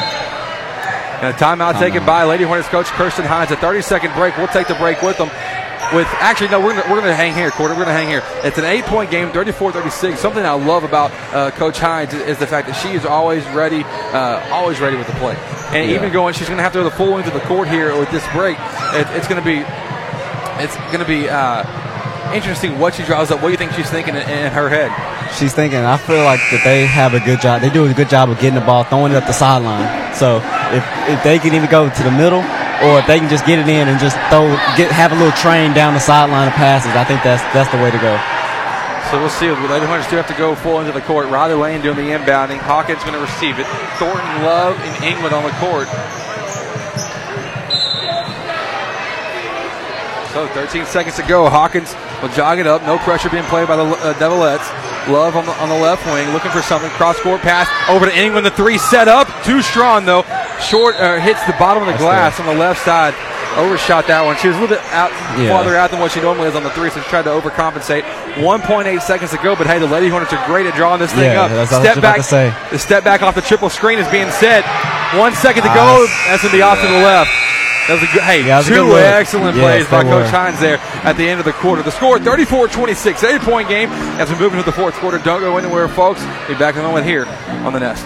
And 1.20 1.36
a 1.36 1.38
timeout 1.38 1.76
taken 1.84 2.06
by 2.06 2.24
Lady 2.24 2.48
Hornets 2.48 2.72
coach 2.72 2.88
Kirsten 2.96 3.26
Hines. 3.28 3.52
A 3.52 3.60
30 3.60 3.82
second 3.82 4.16
break. 4.16 4.38
We'll 4.40 4.48
take 4.48 4.72
the 4.72 4.80
break 4.80 5.04
with 5.04 5.18
them. 5.20 5.28
With 5.94 6.06
actually, 6.20 6.50
no, 6.50 6.60
we're 6.60 6.76
gonna, 6.76 6.84
we're 6.92 7.02
going 7.02 7.12
to 7.12 7.16
hang 7.16 7.34
here, 7.34 7.50
quarter. 7.50 7.74
We're 7.74 7.86
going 7.86 7.96
to 7.96 8.00
hang 8.00 8.08
here. 8.08 8.22
It's 8.44 8.60
an 8.60 8.66
eight 8.66 8.84
point 8.86 9.10
game, 9.10 9.32
34 9.32 9.72
36. 9.72 10.20
Something 10.20 10.46
I 10.46 10.52
love 10.54 10.84
about 10.84 11.10
uh, 11.34 11.50
Coach 11.52 11.80
Hines 11.80 12.14
is 12.14 12.38
the 12.38 12.46
fact 12.46 12.68
that 12.68 12.76
she 12.76 12.90
is 12.90 13.06
always 13.06 13.44
ready, 13.48 13.82
uh, 13.84 14.48
always 14.52 14.80
ready 14.80 14.98
with 14.98 15.08
the 15.08 15.14
play. 15.14 15.36
And 15.74 15.90
Yeah. 15.90 15.96
even 15.98 16.12
going, 16.12 16.36
she's 16.36 16.48
going 16.48 16.58
to 16.58 16.64
have 16.64 16.74
to 16.74 16.80
go 16.80 16.84
the 16.84 16.92
full 16.92 17.10
length 17.16 17.28
of 17.28 17.34
the 17.34 17.40
court 17.42 17.68
here 17.70 17.98
with 17.98 18.12
this 18.12 18.22
break. 18.34 18.58
It, 18.94 19.08
it's 19.18 19.28
going 19.28 19.42
to 19.42 19.46
be, 19.46 19.66
it's 20.64 20.76
going 20.94 21.00
to 21.00 21.06
be 21.08 21.28
uh, 21.28 21.66
interesting 22.34 22.78
what 22.78 22.94
she 22.94 23.04
draws 23.04 23.32
up. 23.32 23.42
What 23.42 23.48
do 23.48 23.52
you 23.54 23.58
think 23.58 23.72
she's 23.74 23.90
thinking 23.90 24.14
in, 24.16 24.22
in 24.30 24.52
her 24.52 24.70
head? 24.70 24.92
She's 25.38 25.54
thinking. 25.54 25.80
I 25.80 25.98
feel 25.98 26.24
like 26.24 26.40
that 26.52 26.62
they 26.64 26.86
have 26.86 27.14
a 27.16 27.20
good 27.20 27.42
job. 27.42 27.62
They 27.62 27.70
do 27.70 27.86
a 27.86 27.94
good 27.96 28.10
job 28.10 28.30
of 28.30 28.38
getting 28.40 28.60
the 28.60 28.66
ball, 28.66 28.84
throwing 28.84 29.12
it 29.12 29.16
up 29.16 29.26
the 29.26 29.34
sideline. 29.34 30.14
So 30.14 30.38
if 30.74 30.84
if 31.10 31.24
they 31.24 31.38
can 31.40 31.54
even 31.54 31.70
go 31.70 31.90
to 31.90 32.04
the 32.04 32.12
middle, 32.12 32.42
or 32.84 33.00
if 33.00 33.08
they 33.08 33.20
can 33.20 33.30
just 33.30 33.46
get 33.46 33.60
it 33.60 33.68
in 33.68 33.88
and 33.88 34.00
just 34.00 34.16
throw, 34.32 34.48
get 34.78 34.92
have 34.92 35.12
a 35.12 35.16
little 35.16 35.36
train 35.36 35.74
down 35.74 35.94
the 35.94 36.00
sideline 36.00 36.48
of 36.48 36.54
passes, 36.54 36.92
I 36.96 37.04
think 37.04 37.24
that's 37.24 37.44
that's 37.54 37.70
the 37.72 37.78
way 37.78 37.92
to 37.92 38.00
go. 38.00 38.16
So 39.12 39.20
we'll 39.20 39.34
see. 39.34 39.48
The 39.48 39.56
Lady 39.68 39.86
Hornets 39.88 40.10
do 40.10 40.18
have 40.18 40.28
to 40.28 40.38
go 40.38 40.54
full 40.54 40.80
into 40.80 40.92
the 40.92 41.02
court. 41.02 41.28
Riley 41.30 41.56
Lane 41.56 41.82
doing 41.82 41.98
the 41.98 42.14
inbounding. 42.14 42.60
Hawkins 42.60 43.02
going 43.02 43.18
to 43.18 43.20
receive 43.20 43.58
it. 43.58 43.66
Thornton 43.98 44.44
Love 44.46 44.78
and 44.78 45.04
England 45.04 45.34
on 45.34 45.42
the 45.42 45.56
court. 45.58 45.90
So 50.30 50.46
13 50.54 50.86
seconds 50.86 51.16
to 51.16 51.24
go. 51.24 51.50
Hawkins 51.50 51.96
will 52.22 52.30
jog 52.30 52.60
it 52.60 52.68
up. 52.68 52.84
No 52.84 53.00
pressure 53.00 53.32
being 53.32 53.44
played 53.46 53.68
by 53.68 53.78
the 53.78 53.84
uh, 53.84 54.14
Devilettes. 54.20 54.70
Love 55.10 55.36
on 55.36 55.46
the, 55.48 55.54
on 55.54 55.70
the 55.70 55.76
left 55.76 56.06
wing, 56.06 56.30
looking 56.30 56.52
for 56.52 56.62
something. 56.62 56.92
Cross 56.92 57.20
court 57.22 57.42
pass 57.42 57.68
over 57.90 58.06
to 58.06 58.16
England. 58.16 58.46
The 58.46 58.52
three 58.52 58.78
set 58.78 59.08
up. 59.08 59.28
Too 59.44 59.64
strong 59.64 60.06
though. 60.06 60.22
Short 60.62 60.96
uh, 60.98 61.20
hits 61.20 61.44
the 61.46 61.54
bottom 61.58 61.82
of 61.84 61.88
the 61.88 61.94
That's 61.94 62.04
glass 62.04 62.40
on 62.40 62.46
the 62.46 62.54
left 62.54 62.84
side. 62.84 63.14
Overshot 63.58 64.06
that 64.08 64.22
one. 64.24 64.38
She 64.38 64.48
was 64.48 64.58
a 64.58 64.60
little 64.62 64.76
bit 64.78 64.84
out 64.94 65.10
Yeah. 65.40 65.50
farther 65.50 65.76
out 65.76 65.90
than 65.90 66.00
what 66.00 66.12
she 66.12 66.22
normally 66.22 66.48
is 66.48 66.56
on 66.56 66.64
the 66.64 66.70
three, 66.72 66.90
so 66.92 67.02
she 67.02 67.10
tried 67.10 67.24
to 67.24 67.32
overcompensate. 67.34 68.04
1.8 68.38 69.02
seconds 69.02 69.32
to 69.32 69.38
go, 69.42 69.56
but 69.56 69.66
hey, 69.66 69.80
the 69.80 69.88
Lady 69.88 70.08
Hornets 70.08 70.32
are 70.34 70.46
great 70.46 70.68
at 70.68 70.76
drawing 70.76 71.00
this 71.00 71.12
thing 71.12 71.32
Yeah, 71.32 71.44
up. 71.44 71.52
that's 71.52 71.72
step 71.74 72.00
back, 72.02 72.22
the 72.70 72.78
step 72.78 73.04
back 73.04 73.24
off 73.24 73.34
the 73.36 73.42
triple 73.42 73.70
screen 73.70 73.98
is 73.98 74.08
being 74.10 74.30
set. 74.32 74.64
One 75.18 75.34
second 75.34 75.64
to 75.64 75.70
Ah, 75.70 75.74
go. 75.74 76.06
That's 76.30 76.44
going 76.44 76.52
to 76.52 76.58
be 76.58 76.62
off 76.62 76.80
to 76.80 76.88
the 76.88 77.02
left. 77.02 77.32
That 77.88 77.98
was 77.98 78.04
a 78.04 78.14
good, 78.14 78.22
hey, 78.22 78.40
Yeah, 78.46 78.48
that 78.48 78.58
was 78.60 78.68
a 78.68 78.70
two 78.70 78.86
good 78.86 79.04
excellent 79.04 79.56
Yes, 79.58 79.64
plays 79.66 79.88
by 79.90 80.04
Coach 80.04 80.30
were. 80.30 80.38
Hines 80.38 80.60
there 80.60 80.78
at 81.04 81.18
the 81.18 81.28
end 81.28 81.40
of 81.40 81.46
the 81.46 81.54
quarter. 81.54 81.82
The 81.82 81.92
score 81.92 82.20
34-26, 82.20 83.24
eight 83.24 83.42
point 83.42 83.68
game 83.68 83.90
as 84.22 84.30
we 84.30 84.38
move 84.38 84.54
into 84.54 84.64
the 84.64 84.72
fourth 84.72 84.94
quarter. 85.02 85.18
Don't 85.18 85.42
go 85.42 85.58
anywhere, 85.58 85.88
folks. 85.88 86.22
Be 86.48 86.54
back 86.54 86.76
in 86.76 86.82
a 86.82 86.84
moment 86.84 87.08
here 87.08 87.26
on 87.66 87.74
the 87.74 87.80
Nest. 87.80 88.06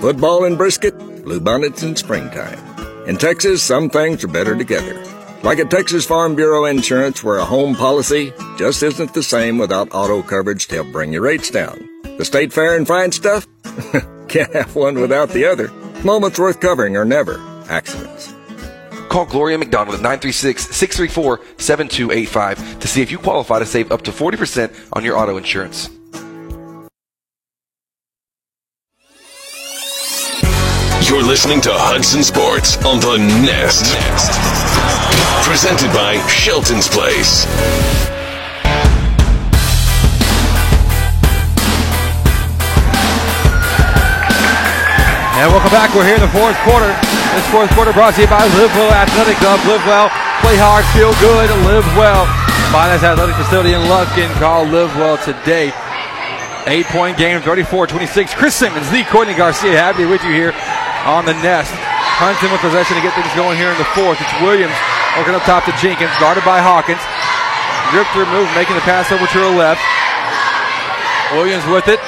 Football 0.00 0.44
and 0.44 0.58
brisket, 0.58 0.98
bluebonnets 0.98 1.82
in 1.82 1.96
springtime. 1.96 2.58
In 3.08 3.16
Texas, 3.16 3.62
some 3.62 3.88
things 3.88 4.22
are 4.22 4.28
better 4.28 4.54
together. 4.54 5.02
Like 5.42 5.58
at 5.58 5.70
Texas 5.70 6.04
Farm 6.04 6.34
Bureau 6.34 6.66
Insurance, 6.66 7.24
where 7.24 7.38
a 7.38 7.46
home 7.46 7.74
policy 7.74 8.34
just 8.58 8.82
isn't 8.82 9.14
the 9.14 9.22
same 9.22 9.56
without 9.56 9.94
auto 9.94 10.22
coverage 10.22 10.68
to 10.68 10.74
help 10.76 10.92
bring 10.92 11.14
your 11.14 11.22
rates 11.22 11.50
down. 11.50 11.88
The 12.18 12.26
state 12.26 12.52
fair 12.52 12.76
and 12.76 12.86
fine 12.86 13.10
stuff? 13.10 13.46
Can't 14.28 14.52
have 14.52 14.76
one 14.76 15.00
without 15.00 15.30
the 15.30 15.46
other. 15.46 15.70
Moments 16.04 16.38
worth 16.38 16.60
covering 16.60 16.98
are 16.98 17.06
never 17.06 17.40
accidents. 17.70 18.34
Call 19.08 19.24
Gloria 19.24 19.56
McDonald 19.56 19.96
at 19.96 20.02
936-634-7285 20.20 22.80
to 22.80 22.88
see 22.88 23.00
if 23.00 23.10
you 23.10 23.16
qualify 23.16 23.60
to 23.60 23.66
save 23.66 23.90
up 23.90 24.02
to 24.02 24.10
40% 24.10 24.90
on 24.92 25.04
your 25.04 25.16
auto 25.16 25.38
insurance. 25.38 25.88
You're 31.06 31.22
listening 31.22 31.60
to 31.62 31.70
Hudson 31.70 32.26
Sports 32.26 32.82
on 32.82 32.98
the 32.98 33.14
Nest. 33.46 33.94
Presented 35.46 35.94
by 35.94 36.18
Shelton's 36.26 36.90
Place. 36.90 37.46
And 45.38 45.46
welcome 45.54 45.70
back. 45.70 45.94
We're 45.94 46.02
here 46.02 46.18
in 46.18 46.26
the 46.26 46.34
fourth 46.34 46.58
quarter. 46.66 46.90
This 47.38 47.46
fourth 47.54 47.70
quarter 47.78 47.94
brought 47.94 48.18
to 48.18 48.26
you 48.26 48.26
by 48.26 48.42
Live 48.58 48.74
Well 48.74 48.90
Athletic 48.90 49.38
Club. 49.38 49.62
Live 49.62 49.86
well, 49.86 50.10
play 50.42 50.58
hard, 50.58 50.82
feel 50.90 51.14
good, 51.22 51.46
live 51.70 51.86
well. 51.94 52.26
Finest 52.74 53.06
athletic 53.06 53.38
facility 53.38 53.78
in 53.78 53.86
Lufkin. 53.86 54.26
Call 54.42 54.66
Live 54.66 54.90
Well 54.98 55.22
today. 55.22 55.70
Eight 56.66 56.90
point 56.90 57.14
game, 57.14 57.38
34 57.46 57.86
26. 57.86 58.34
Chris 58.34 58.56
Simmons, 58.58 58.90
the 58.90 59.04
Courtney 59.04 59.38
Garcia, 59.38 59.70
happy 59.70 60.02
with 60.04 60.18
you 60.26 60.34
here 60.34 60.50
on 61.06 61.24
the 61.24 61.38
nest. 61.40 61.70
Hunting 62.18 62.50
with 62.50 62.60
possession 62.60 62.98
to 62.98 63.02
get 63.04 63.14
things 63.14 63.30
going 63.38 63.54
here 63.54 63.70
in 63.70 63.78
the 63.78 63.88
fourth. 63.94 64.18
It's 64.18 64.34
Williams 64.42 64.74
working 65.14 65.38
up 65.38 65.46
top 65.46 65.62
to 65.70 65.72
Jenkins, 65.78 66.12
guarded 66.18 66.42
by 66.42 66.58
Hawkins. 66.58 67.00
Drip 67.94 68.08
through 68.10 68.26
move, 68.34 68.50
making 68.58 68.74
the 68.74 68.82
pass 68.82 69.14
over 69.14 69.24
to 69.24 69.38
her 69.46 69.52
left. 69.54 69.80
Williams 71.32 71.64
with 71.70 71.86
it. 71.86 72.02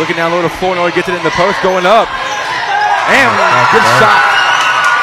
Looking 0.00 0.16
down 0.16 0.32
low 0.32 0.40
to 0.40 0.52
Flournoy, 0.62 0.94
gets 0.96 1.12
it 1.12 1.14
in 1.18 1.22
the 1.22 1.34
post, 1.36 1.60
going 1.60 1.84
up. 1.84 2.08
And 3.10 3.28
good 3.74 3.84
shot 4.00 4.22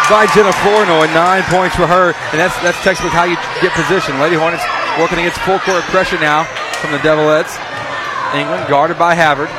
by 0.09 0.25
Jenna 0.33 0.55
Flournoy. 0.63 1.11
Nine 1.13 1.43
points 1.51 1.75
for 1.75 1.85
her. 1.85 2.15
And 2.31 2.39
that's 2.39 2.55
that's 2.63 2.79
textbook 2.81 3.11
how 3.11 3.27
you 3.27 3.35
get 3.61 3.75
position. 3.75 4.17
Lady 4.19 4.39
Hornets 4.39 4.63
working 4.97 5.19
against 5.19 5.39
full 5.43 5.59
court 5.59 5.83
pressure 5.91 6.19
now 6.19 6.47
from 6.79 6.91
the 6.91 6.99
Devilettes. 6.99 7.59
England 8.33 8.65
guarded 8.67 8.97
by 8.97 9.13
Havard. 9.13 9.51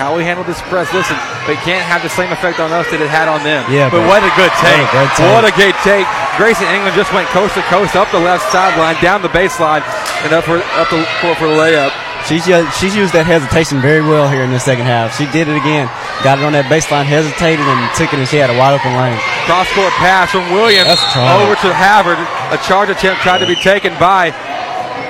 How 0.00 0.16
we 0.16 0.24
handle 0.24 0.48
this 0.48 0.56
press, 0.72 0.88
listen, 0.96 1.12
they 1.44 1.60
can't 1.60 1.84
have 1.84 2.00
the 2.00 2.08
same 2.08 2.32
effect 2.32 2.56
on 2.56 2.72
us 2.72 2.88
that 2.88 3.04
it 3.04 3.12
had 3.12 3.28
on 3.28 3.44
them. 3.44 3.60
Yeah, 3.68 3.92
but 3.92 4.00
but- 4.00 4.08
what 4.08 4.24
a 4.24 4.32
good 4.32 4.48
what 4.48 4.64
a 4.64 4.64
take. 4.64 4.88
take. 5.12 5.28
What 5.28 5.44
a 5.44 5.52
great 5.52 5.76
take. 5.84 6.08
Gracie 6.40 6.64
England 6.72 6.96
just 6.96 7.12
went 7.12 7.28
coast 7.36 7.52
to 7.60 7.62
coast 7.68 7.92
up 8.00 8.08
the 8.08 8.18
left 8.18 8.48
sideline, 8.48 8.96
down 9.04 9.20
the 9.20 9.28
baseline, 9.28 9.84
and 10.24 10.32
up, 10.32 10.48
for, 10.48 10.56
up 10.80 10.88
the 10.88 11.04
court 11.20 11.36
for 11.36 11.52
the 11.52 11.56
layup. 11.60 11.92
She's 12.24 12.48
u- 12.48 12.64
she's 12.80 12.96
used 12.96 13.12
that 13.12 13.24
hesitation 13.28 13.80
very 13.84 14.00
well 14.00 14.24
here 14.28 14.40
in 14.40 14.48
the 14.52 14.60
second 14.60 14.84
half. 14.88 15.12
She 15.20 15.24
did 15.36 15.48
it 15.52 15.56
again. 15.60 15.84
Got 16.24 16.40
it 16.40 16.44
on 16.48 16.52
that 16.56 16.68
baseline, 16.72 17.04
hesitated, 17.04 17.60
and 17.64 17.80
took 17.92 18.08
it, 18.12 18.20
and 18.20 18.28
she 18.28 18.36
had 18.40 18.48
a 18.48 18.56
wide 18.56 18.72
open 18.76 18.92
lane. 18.96 19.16
Cross 19.48 19.68
court 19.76 19.92
pass 20.00 20.32
from 20.32 20.48
Williams 20.52 20.88
That's 20.88 21.00
a 21.00 21.12
charge. 21.12 21.44
over 21.44 21.54
to 21.60 21.68
Havard. 21.76 22.20
A 22.52 22.58
charge 22.64 22.88
attempt 22.88 23.20
tried 23.20 23.44
to 23.44 23.48
be 23.48 23.56
taken 23.56 23.92
by, 24.00 24.32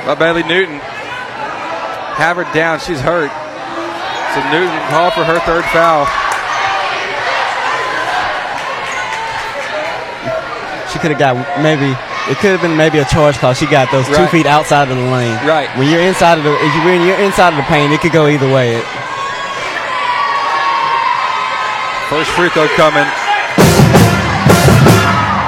by 0.06 0.14
Bailey 0.18 0.42
Newton. 0.46 0.78
Havard 2.18 2.50
down. 2.54 2.78
She's 2.82 3.00
hurt. 3.02 3.30
So 4.34 4.38
Newton 4.54 4.70
called 4.88 5.12
for 5.14 5.24
her 5.24 5.40
third 5.42 5.64
foul. 5.74 6.06
She 10.92 10.98
could 10.98 11.10
have 11.10 11.18
got 11.18 11.34
maybe 11.62 11.90
it 12.30 12.38
could 12.38 12.54
have 12.54 12.62
been 12.62 12.76
maybe 12.76 12.98
a 12.98 13.04
charge 13.04 13.38
call. 13.38 13.54
She 13.54 13.66
got 13.66 13.90
those 13.90 14.08
right. 14.08 14.18
two 14.18 14.26
feet 14.30 14.46
outside 14.46 14.88
of 14.90 14.96
the 14.96 15.02
lane. 15.10 15.34
Right. 15.46 15.66
When 15.76 15.90
you're 15.90 16.02
inside 16.02 16.38
of 16.38 16.44
the 16.44 16.54
if 16.54 16.74
you, 16.74 16.82
when 16.84 17.06
you're 17.06 17.18
inside 17.18 17.50
of 17.50 17.56
the 17.56 17.66
paint, 17.66 17.92
it 17.92 18.00
could 18.00 18.12
go 18.12 18.28
either 18.28 18.46
way. 18.46 18.76
It, 18.76 18.84
First 22.10 22.30
free 22.32 22.50
throw 22.50 22.66
coming 22.74 23.06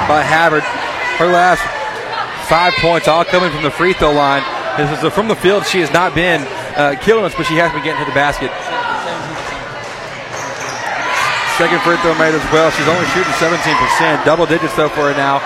by 0.07 0.23
Havard. 0.23 0.63
Her 1.19 1.27
last 1.27 1.63
five 2.47 2.73
points 2.79 3.07
all 3.07 3.25
coming 3.25 3.51
from 3.51 3.63
the 3.63 3.71
free 3.71 3.93
throw 3.93 4.11
line. 4.11 4.43
This 4.77 5.03
is 5.03 5.13
from 5.13 5.27
the 5.27 5.35
field. 5.35 5.65
She 5.65 5.81
has 5.81 5.91
not 5.91 6.15
been 6.15 6.41
uh, 6.75 6.95
killing 7.01 7.25
us, 7.25 7.35
but 7.35 7.45
she 7.45 7.55
has 7.55 7.71
been 7.71 7.83
getting 7.83 8.03
to 8.03 8.09
the 8.09 8.15
basket. 8.15 8.49
Second 11.57 11.79
free 11.85 11.97
throw 12.01 12.17
made 12.17 12.33
as 12.33 12.41
well. 12.49 12.71
She's 12.73 12.89
only 12.89 13.05
shooting 13.13 13.29
17%, 13.37 14.25
double 14.25 14.45
digits 14.49 14.73
though 14.75 14.89
for 14.89 15.13
her 15.13 15.15
now. 15.15 15.37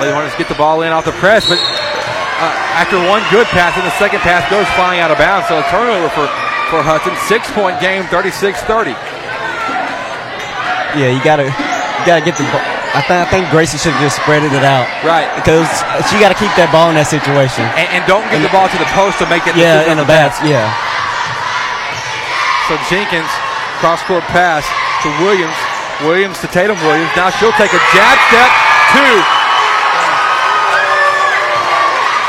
Lady 0.00 0.12
Hornets 0.12 0.36
get 0.36 0.48
the 0.48 0.56
ball 0.56 0.80
in 0.82 0.92
off 0.92 1.04
the 1.04 1.12
press, 1.20 1.44
but 1.48 1.60
uh, 1.60 2.52
after 2.80 2.96
one 3.08 3.20
good 3.32 3.44
pass, 3.52 3.76
and 3.76 3.84
the 3.84 3.92
second 4.00 4.20
pass 4.24 4.44
goes 4.52 4.64
flying 4.76 5.00
out 5.00 5.08
of 5.12 5.16
bounds. 5.20 5.48
So 5.48 5.60
a 5.60 5.64
turnover 5.72 6.08
for, 6.12 6.24
for 6.72 6.80
Hudson. 6.84 7.12
Six 7.28 7.48
point 7.52 7.80
game, 7.80 8.04
36 8.12 8.60
30. 8.64 8.92
yeah, 10.96 11.12
you 11.12 11.20
gotta 11.24 11.48
you 11.52 12.02
gotta 12.08 12.24
get 12.24 12.36
the. 12.40 12.44
ball. 12.48 12.64
I 12.96 13.04
think 13.04 13.20
I 13.20 13.28
think 13.28 13.44
Gracie 13.52 13.76
should 13.76 13.92
have 13.92 14.00
just 14.00 14.16
spreaded 14.24 14.56
it 14.56 14.64
out. 14.64 14.88
Right. 15.04 15.28
Because 15.36 15.68
she 16.08 16.16
got 16.16 16.32
to 16.32 16.38
keep 16.40 16.48
that 16.56 16.72
ball 16.72 16.88
in 16.88 16.96
that 16.96 17.04
situation. 17.12 17.68
And, 17.76 17.88
and 17.92 18.00
don't 18.08 18.24
get 18.32 18.40
the 18.40 18.48
ball 18.48 18.72
to 18.72 18.78
the 18.80 18.88
post 18.96 19.20
to 19.20 19.28
make 19.28 19.44
it 19.44 19.52
Yeah, 19.52 19.84
in 19.92 20.00
the 20.00 20.08
bats. 20.08 20.40
Yeah. 20.40 20.64
So 22.72 22.80
Jenkins, 22.88 23.28
cross 23.78 24.02
court 24.04 24.24
pass 24.32 24.64
to 25.04 25.08
Williams. 25.24 25.56
Williams 26.04 26.40
to 26.44 26.48
Tatum 26.48 26.76
Williams. 26.84 27.12
Now 27.16 27.30
she'll 27.32 27.56
take 27.56 27.72
a 27.72 27.82
jab 27.92 28.16
step. 28.28 28.50
Two. 28.92 29.16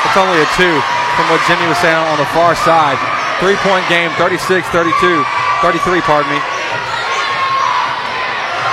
It's 0.08 0.18
only 0.20 0.40
a 0.40 0.50
two 0.56 0.76
from 1.20 1.26
what 1.34 1.44
Jimmy 1.50 1.68
was 1.68 1.80
saying 1.80 1.98
on 1.98 2.18
the 2.20 2.30
far 2.32 2.56
side. 2.56 2.96
Three 3.40 3.60
point 3.62 3.84
game, 3.92 4.10
36 4.16 4.68
32. 4.70 5.24
33, 5.62 6.02
pardon 6.06 6.30
me. 6.32 6.40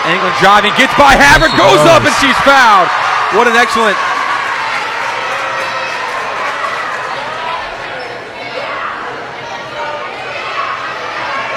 England 0.05 0.37
driving, 0.37 0.73
gets 0.77 0.93
by 1.01 1.17
Havard, 1.17 1.57
goes 1.57 1.81
up, 1.89 2.05
and 2.05 2.13
she's 2.21 2.37
fouled. 2.45 2.93
What 3.33 3.49
an 3.49 3.57
excellent 3.57 3.97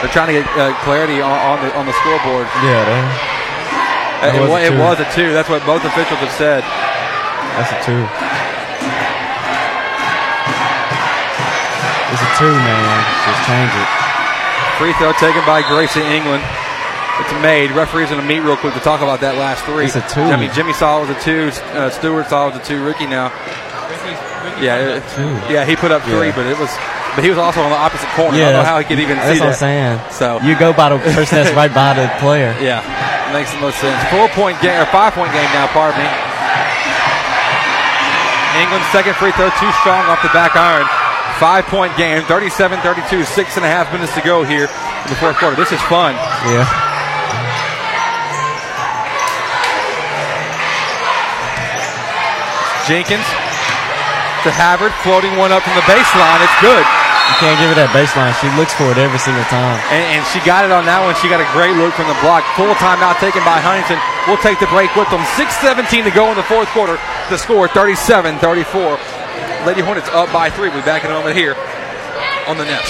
They're 0.01 0.13
trying 0.13 0.29
to 0.29 0.37
get 0.41 0.45
uh, 0.57 0.73
clarity 0.85 1.21
on, 1.21 1.31
on 1.33 1.57
the 1.65 1.69
on 1.75 1.85
the 1.85 1.93
scoreboard. 2.01 2.45
Yeah. 2.61 2.85
That, 2.85 3.03
Uh, 4.17 4.25
that 4.29 4.35
it, 4.35 4.41
was 4.41 4.49
a 4.49 4.65
it 4.65 4.69
two. 4.73 4.79
was 4.81 4.97
a 5.01 5.07
two. 5.13 5.29
That's 5.33 5.49
what 5.49 5.61
both 5.65 5.83
officials 5.85 6.19
have 6.21 6.33
said. 6.37 6.61
That's 7.57 7.69
a 7.73 7.79
two. 7.85 8.01
It's 12.07 12.23
a 12.23 12.31
two, 12.39 12.53
man. 12.53 12.97
Just 13.27 13.41
change 13.45 13.73
it. 13.73 13.89
Free 14.79 14.93
throw 15.01 15.11
taken 15.17 15.43
by 15.45 15.61
Gracie 15.67 16.01
England. 16.01 16.43
It's 17.19 17.33
made. 17.41 17.71
Referee's 17.71 18.09
going 18.09 18.21
to 18.21 18.27
meet 18.27 18.39
real 18.41 18.55
quick 18.57 18.73
to 18.75 18.79
talk 18.79 19.01
about 19.01 19.19
that 19.21 19.35
last 19.35 19.65
three. 19.65 19.85
It's 19.85 19.95
a 19.97 20.05
two. 20.07 20.21
I 20.21 20.37
mean, 20.37 20.53
Jimmy 20.53 20.71
saw 20.73 21.01
it 21.01 21.07
was 21.09 21.17
a 21.17 21.19
two. 21.21 21.49
Uh, 21.73 21.89
Stewart 21.89 22.27
saw 22.29 22.47
it 22.47 22.53
was 22.53 22.61
a 22.61 22.65
two. 22.65 22.83
Ricky 22.85 23.07
now. 23.07 23.33
Yeah, 24.61 24.97
it- 24.97 25.03
Two. 25.13 25.29
yeah, 25.53 25.65
he 25.65 25.75
put 25.75 25.91
up 25.91 26.01
three, 26.03 26.27
Yeah. 26.29 26.35
but 26.35 26.45
it 26.47 26.57
was, 26.57 26.69
but 27.17 27.25
he 27.25 27.33
was 27.33 27.41
also 27.41 27.65
on 27.65 27.73
the 27.73 27.81
opposite 27.81 28.05
corner. 28.13 28.37
I 28.37 28.53
don't 28.53 28.61
know 28.61 28.69
how 28.69 28.77
he 28.77 28.85
could 28.85 29.01
even 29.01 29.17
that's 29.17 29.33
see 29.33 29.41
what 29.41 29.57
that. 29.57 29.65
I'm 29.65 30.05
saying. 30.05 30.13
So 30.13 30.37
you 30.45 30.53
go 30.53 30.69
by 30.69 30.93
the 30.93 31.01
person 31.17 31.41
that's 31.41 31.49
right 31.57 31.73
by 31.73 31.97
the 31.97 32.05
player. 32.21 32.53
Yeah, 32.61 32.85
makes 33.33 33.49
the 33.49 33.57
most 33.57 33.81
sense. 33.81 33.97
Four 34.13 34.29
point 34.37 34.61
game 34.61 34.77
or 34.77 34.85
five 34.93 35.17
point 35.17 35.33
game 35.33 35.49
now. 35.57 35.65
Pardon 35.73 35.97
me. 35.97 36.05
England's 38.61 38.85
second 38.93 39.17
free 39.17 39.33
throw 39.33 39.49
too 39.57 39.71
strong 39.81 40.05
off 40.13 40.21
the 40.21 40.29
back 40.29 40.53
iron. 40.53 40.85
Five 41.41 41.65
point 41.73 41.97
game, 41.97 42.21
37 42.29 42.81
32, 42.85 43.25
six 43.25 43.57
and 43.57 43.65
a 43.65 43.69
half 43.69 43.89
minutes 43.93 44.13
to 44.13 44.21
go 44.21 44.45
here 44.45 44.69
in 44.69 45.07
the 45.09 45.17
fourth 45.17 45.37
quarter. 45.41 45.55
This 45.57 45.71
is 45.73 45.81
fun. 45.89 46.13
Yeah. 46.53 46.65
Jenkins 52.87 53.25
to 54.47 54.49
Havard, 54.53 54.95
floating 55.03 55.35
one 55.35 55.51
up 55.51 55.59
from 55.63 55.75
the 55.75 55.83
baseline. 55.83 56.39
It's 56.39 56.57
good. 56.63 56.85
You 57.27 57.35
can't 57.43 57.59
give 57.59 57.69
her 57.69 57.77
that 57.77 57.91
baseline. 57.91 58.33
She 58.39 58.49
looks 58.57 58.73
for 58.73 58.89
it 58.89 58.97
every 58.97 59.19
single 59.19 59.43
time. 59.51 59.77
And, 59.91 60.17
and 60.17 60.21
she 60.31 60.39
got 60.47 60.63
it 60.63 60.71
on 60.71 60.87
that 60.87 61.03
one. 61.03 61.13
She 61.19 61.27
got 61.27 61.43
a 61.43 61.49
great 61.53 61.75
look 61.75 61.93
from 61.93 62.07
the 62.07 62.17
block. 62.23 62.41
Full 62.55 62.71
timeout 62.79 63.19
taken 63.19 63.43
by 63.45 63.59
Huntington. 63.61 63.99
We'll 64.25 64.41
take 64.41 64.57
the 64.57 64.69
break 64.73 64.89
with 64.95 65.11
them. 65.13 65.21
6.17 65.35 66.07
to 66.07 66.13
go 66.15 66.31
in 66.31 66.39
the 66.39 66.47
fourth 66.47 66.71
quarter. 66.73 66.97
The 67.29 67.37
score 67.37 67.67
37 67.67 68.39
34. 68.39 68.97
Lady 69.67 69.83
Hornets 69.83 70.09
up 70.15 70.31
by 70.31 70.49
three. 70.49 70.69
We'll 70.71 70.81
be 70.81 70.87
back 70.87 71.03
in 71.03 71.11
a 71.11 71.13
moment 71.13 71.35
here 71.35 71.53
on 72.47 72.57
the 72.57 72.65
Nest. 72.65 72.89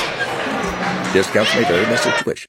Discounts 1.12 1.54
may 1.56 1.66
vary 1.66 1.86
by 1.86 1.98
situation. 1.98 2.48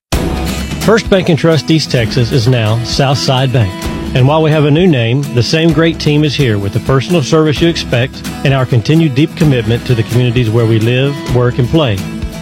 First 0.85 1.11
Bank 1.11 1.29
and 1.29 1.39
Trust 1.39 1.71
East 1.71 1.91
Texas 1.91 2.33
is 2.33 2.49
now 2.49 2.83
Southside 2.85 3.53
Bank. 3.53 3.98
And 4.15 4.27
while 4.27 4.43
we 4.43 4.51
have 4.51 4.65
a 4.65 4.71
new 4.71 4.87
name, 4.87 5.21
the 5.35 5.43
same 5.43 5.73
great 5.73 6.01
team 6.01 6.25
is 6.25 6.35
here 6.35 6.59
with 6.59 6.73
the 6.73 6.81
personal 6.81 7.23
service 7.23 7.61
you 7.61 7.69
expect 7.69 8.27
and 8.45 8.55
our 8.55 8.65
continued 8.65 9.15
deep 9.15 9.37
commitment 9.37 9.87
to 9.87 9.95
the 9.95 10.03
communities 10.05 10.49
where 10.49 10.67
we 10.67 10.79
live, 10.79 11.15
work, 11.37 11.59
and 11.59 11.69
play. 11.69 11.97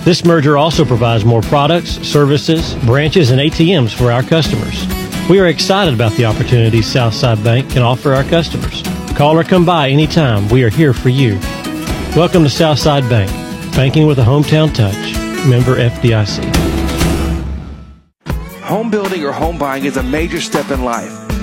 This 0.05 0.25
merger 0.25 0.57
also 0.57 0.85
provides 0.85 1.25
more 1.25 1.43
products, 1.43 1.91
services, 2.07 2.77
branches, 2.87 3.33
and 3.33 3.41
ATMs 3.41 3.93
for 3.93 4.13
our 4.13 4.23
customers. 4.23 4.87
We 5.29 5.41
are 5.41 5.49
excited 5.49 5.93
about 5.93 6.13
the 6.13 6.25
opportunities 6.25 6.87
Southside 6.87 7.43
Bank 7.43 7.69
can 7.69 7.83
offer 7.83 8.15
our 8.15 8.23
customers. 8.23 8.85
Call 9.17 9.37
or 9.37 9.43
come 9.43 9.65
by 9.65 9.89
anytime. 9.89 10.49
We 10.49 10.63
are 10.63 10.71
here 10.71 10.93
for 10.93 11.09
you. 11.09 11.35
Welcome 12.15 12.45
to 12.45 12.51
Southside 12.51 13.09
Bank, 13.11 13.29
banking 13.75 14.07
with 14.07 14.21
a 14.21 14.23
hometown 14.23 14.73
touch. 14.73 14.95
Member 15.45 15.77
FDIC. 15.77 16.45
Home 18.63 18.89
building 18.89 19.25
or 19.25 19.33
home 19.33 19.59
buying 19.59 19.85
is 19.85 19.97
a 19.97 20.03
major 20.05 20.41
step 20.41 20.71
in 20.71 20.85
life. 20.85 21.26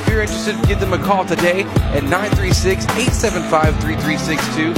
If 0.00 0.08
you're 0.08 0.22
interested, 0.22 0.56
give 0.66 0.80
them 0.80 0.92
a 0.92 0.98
call 0.98 1.24
today 1.24 1.62
at 1.94 2.02
936-875-3362 2.04 4.74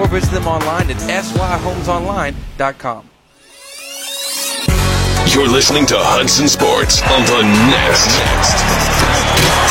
or 0.00 0.08
visit 0.08 0.32
them 0.32 0.46
online 0.48 0.90
at 0.90 0.96
syhomesonline.com. 0.96 3.08
You're 5.30 5.48
listening 5.48 5.86
to 5.86 5.94
Hudson 5.96 6.48
Sports 6.48 7.00
on 7.08 7.22
the 7.30 7.42
Nest. 7.72 8.10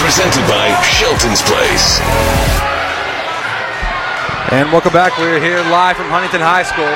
Presented 0.02 0.42
by 0.50 0.74
Shelton's 0.82 1.42
Place. 1.46 2.00
And 4.50 4.72
welcome 4.72 4.92
back. 4.94 5.16
We're 5.20 5.40
here 5.40 5.62
live 5.70 5.98
from 5.98 6.10
Huntington 6.10 6.42
High 6.42 6.64
School. 6.64 6.90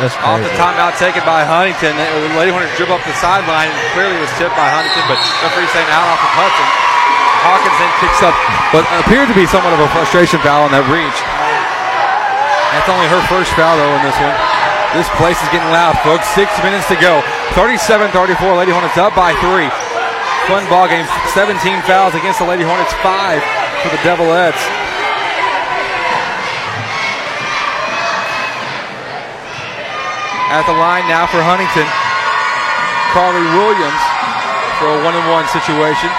That's 0.00 0.14
Off 0.24 0.40
the 0.40 0.46
crazy. 0.48 0.62
timeout 0.62 0.96
taken 0.98 1.22
by 1.26 1.44
Huntington. 1.44 1.96
The 1.98 2.32
Lady 2.38 2.50
wanted 2.54 2.70
to 2.72 2.76
dribble 2.80 2.94
up 2.96 3.04
the 3.04 3.12
sideline 3.20 3.68
and 3.68 3.76
clearly 3.92 4.16
was 4.20 4.30
tipped 4.40 4.56
by 4.56 4.68
Huntington, 4.72 5.04
but 5.10 5.18
referee 5.44 5.66
saying 5.74 5.90
out 5.92 6.06
off 6.06 6.22
of 6.22 6.30
Hudson. 6.32 6.68
Hawkins 7.42 7.76
then 7.78 7.92
picks 7.98 8.20
up 8.22 8.34
what 8.70 8.86
appeared 9.02 9.26
to 9.26 9.36
be 9.36 9.46
somewhat 9.50 9.74
of 9.74 9.82
a 9.82 9.90
frustration 9.90 10.38
foul 10.40 10.66
on 10.66 10.70
that 10.70 10.86
reach. 10.86 11.18
That's 12.72 12.88
only 12.88 13.04
her 13.10 13.20
first 13.28 13.52
foul 13.58 13.76
though 13.76 13.94
in 13.98 14.02
this 14.06 14.16
one. 14.16 14.34
This 14.92 15.08
place 15.16 15.40
is 15.40 15.48
getting 15.48 15.72
loud, 15.72 15.96
folks. 16.04 16.28
Six 16.36 16.52
minutes 16.60 16.84
to 16.92 16.96
go. 17.00 17.24
37-34. 17.56 18.12
Lady 18.60 18.76
Hornets 18.76 19.00
up 19.00 19.16
by 19.16 19.32
three. 19.40 19.72
Fun 20.48 20.68
ball 20.68 20.84
game. 20.84 21.08
17 21.32 21.56
fouls 21.88 22.12
against 22.12 22.40
the 22.40 22.48
Lady 22.48 22.60
Hornets. 22.60 22.92
Five 23.00 23.40
for 23.80 23.88
the 23.88 24.00
Devilettes. 24.04 24.60
At 30.52 30.68
the 30.68 30.76
line 30.76 31.08
now 31.08 31.24
for 31.24 31.40
Huntington. 31.40 31.88
Carly 33.16 33.44
Williams 33.56 34.04
for 34.76 34.92
a 34.92 34.98
one-and-one 35.04 35.48
situation. 35.48 36.12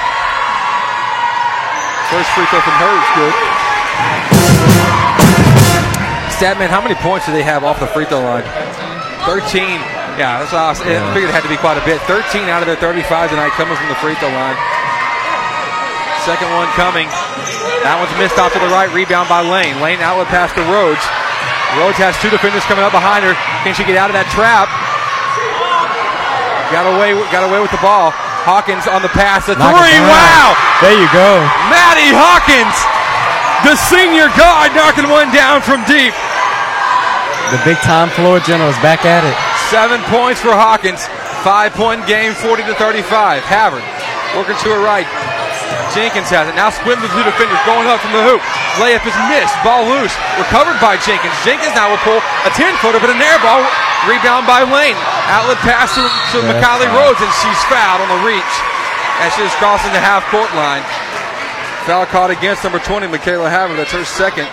First 2.13 2.29
free 2.37 2.45
throw 2.53 2.61
from 2.61 2.77
her 2.77 2.93
is 2.93 3.09
good. 3.17 3.33
Statman, 6.37 6.69
how 6.69 6.77
many 6.77 6.93
points 6.93 7.25
do 7.25 7.33
they 7.33 7.41
have 7.41 7.65
off 7.65 7.81
the 7.81 7.89
free 7.89 8.05
throw 8.05 8.21
line? 8.21 8.45
13. 9.25 9.81
Yeah, 10.21 10.45
that's 10.45 10.53
what 10.53 10.61
I, 10.61 10.69
was, 10.69 10.79
I 10.85 11.09
figured 11.09 11.33
it 11.33 11.35
had 11.35 11.41
to 11.41 11.49
be 11.49 11.57
quite 11.57 11.81
a 11.81 11.85
bit. 11.89 11.97
13 12.05 12.45
out 12.53 12.61
of 12.61 12.69
their 12.69 12.77
35 12.77 13.33
tonight 13.33 13.49
coming 13.57 13.73
from 13.73 13.89
the 13.89 13.97
free 13.97 14.13
throw 14.21 14.29
line. 14.29 14.53
Second 16.21 16.53
one 16.53 16.69
coming. 16.77 17.09
That 17.81 17.97
one's 17.97 18.13
missed 18.21 18.37
off 18.37 18.53
to 18.53 18.61
the 18.61 18.69
right. 18.69 18.93
Rebound 18.93 19.25
by 19.25 19.41
Lane. 19.41 19.81
Lane 19.81 19.97
outlet 19.97 20.29
pass 20.29 20.53
to 20.53 20.61
Rhodes. 20.69 21.01
Rhodes 21.81 21.97
has 21.97 22.13
two 22.21 22.29
defenders 22.29 22.61
coming 22.69 22.85
up 22.85 22.93
behind 22.93 23.25
her. 23.25 23.33
Can 23.65 23.73
she 23.73 23.81
get 23.89 23.97
out 23.97 24.13
of 24.13 24.15
that 24.15 24.29
trap? 24.29 24.69
Got 26.69 26.85
away, 26.85 27.17
got 27.33 27.41
away 27.41 27.57
with 27.57 27.73
the 27.73 27.81
ball. 27.81 28.13
Hawkins 28.43 28.87
on 28.91 28.99
the 28.99 29.11
pass, 29.15 29.47
a 29.47 29.55
Knock 29.55 29.71
three. 29.79 29.99
Wow! 30.03 30.51
There 30.83 30.95
you 30.95 31.07
go. 31.15 31.39
Maddie 31.71 32.11
Hawkins, 32.11 32.75
the 33.63 33.79
senior 33.87 34.27
guard, 34.35 34.75
knocking 34.75 35.07
one 35.07 35.31
down 35.31 35.63
from 35.63 35.79
deep. 35.87 36.11
The 37.55 37.59
big 37.63 37.79
time 37.83 38.11
floor 38.11 38.43
general 38.43 38.67
is 38.67 38.79
back 38.83 39.07
at 39.07 39.23
it. 39.23 39.35
Seven 39.71 40.03
points 40.11 40.43
for 40.43 40.51
Hawkins. 40.51 41.07
Five 41.43 41.75
point 41.75 42.03
game, 42.07 42.35
40 42.35 42.63
to 42.71 42.75
35. 42.75 43.43
Havard 43.43 43.83
working 44.35 44.55
to 44.63 44.67
her 44.75 44.81
right. 44.83 45.07
Jenkins 45.91 46.31
has 46.33 46.49
it. 46.49 46.55
Now 46.57 46.73
squib 46.73 46.97
the 46.99 47.11
two 47.11 47.21
defenders 47.21 47.59
going 47.67 47.85
up 47.85 48.01
from 48.01 48.11
the 48.15 48.23
hoop. 48.25 48.41
Layup 48.81 49.05
is 49.05 49.13
missed. 49.29 49.53
Ball 49.61 49.85
loose. 49.85 50.13
Recovered 50.41 50.79
by 50.81 50.97
Jenkins. 51.05 51.35
Jenkins 51.45 51.75
now 51.77 51.91
will 51.93 52.01
pull 52.01 52.17
a 52.17 52.51
10 52.57 52.73
footer, 52.81 52.97
but 52.97 53.13
an 53.13 53.21
air 53.21 53.37
ball. 53.45 53.61
Rebound 54.09 54.43
by 54.43 54.67
Lane. 54.67 54.99
Outlet 55.31 55.59
pass 55.63 55.95
to, 55.95 56.03
to 56.03 56.37
McKiley. 56.43 56.91
Rhodes, 56.91 57.23
and 57.23 57.31
she's 57.39 57.61
fouled 57.71 58.03
on 58.03 58.09
the 58.11 58.21
reach 58.27 58.53
as 59.23 59.31
she's 59.39 59.53
crossing 59.61 59.95
the 59.95 60.03
half 60.03 60.27
court 60.27 60.51
line. 60.57 60.83
Foul 61.87 62.05
caught 62.07 62.31
against 62.31 62.63
number 62.63 62.79
20, 62.79 63.07
Michaela 63.07 63.49
Havard. 63.49 63.79
That's 63.79 63.91
her 63.91 64.03
second. 64.03 64.47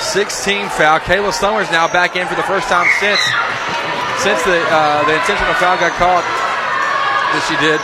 16 0.00 0.68
foul. 0.76 1.00
Kayla 1.00 1.32
Summers 1.32 1.70
now 1.72 1.88
back 1.88 2.16
in 2.16 2.28
for 2.28 2.36
the 2.36 2.44
first 2.44 2.68
time 2.68 2.84
since 3.00 3.20
since 4.20 4.40
the 4.44 4.60
uh, 4.68 5.04
the 5.08 5.16
intentional 5.16 5.56
foul 5.56 5.80
got 5.80 5.92
caught 5.96 6.24
that 7.32 7.42
she 7.48 7.56
did. 7.64 7.80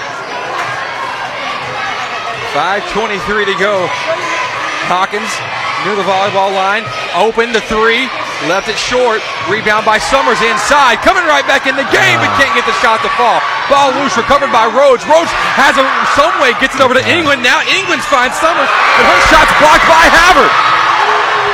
5.23 2.52 3.48
to 3.48 3.56
go. 3.56 3.89
Hawkins 4.93 5.32
near 5.89 5.97
the 5.97 6.05
volleyball 6.05 6.52
line. 6.52 6.85
Open 7.16 7.52
the 7.52 7.64
three. 7.64 8.12
Left 8.51 8.67
it 8.67 8.75
short. 8.75 9.23
Rebound 9.47 9.87
by 9.87 10.03
Summers 10.03 10.43
inside. 10.43 10.99
Coming 11.07 11.23
right 11.31 11.47
back 11.47 11.71
in 11.71 11.79
the 11.79 11.87
game, 11.95 12.19
but 12.19 12.31
ah. 12.33 12.39
can't 12.41 12.55
get 12.59 12.67
the 12.67 12.75
shot 12.83 12.99
to 13.07 13.11
fall. 13.15 13.39
Ball 13.71 13.95
loose. 13.95 14.19
Recovered 14.19 14.51
by 14.51 14.67
Rhodes. 14.67 15.07
Rhodes 15.07 15.31
has 15.55 15.79
a 15.79 15.85
some 16.19 16.35
way. 16.43 16.51
Gets 16.59 16.75
it 16.75 16.83
over 16.83 16.97
to 16.97 17.05
England. 17.07 17.47
Now 17.47 17.63
England 17.71 18.03
finds 18.11 18.35
Summers, 18.43 18.67
but 18.67 19.05
her 19.07 19.21
shot's 19.31 19.55
blocked 19.63 19.87
by 19.87 20.05
Havard. 20.11 20.53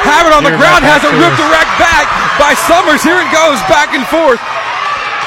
Havard 0.08 0.34
on 0.40 0.44
the 0.48 0.56
ground 0.56 0.80
has 0.86 1.04
it 1.04 1.12
ripped 1.20 1.36
direct 1.36 1.72
back 1.76 2.08
by 2.40 2.56
Summers. 2.64 3.04
Here 3.04 3.20
it 3.20 3.28
goes, 3.34 3.60
back 3.68 3.92
and 3.92 4.06
forth. 4.08 4.40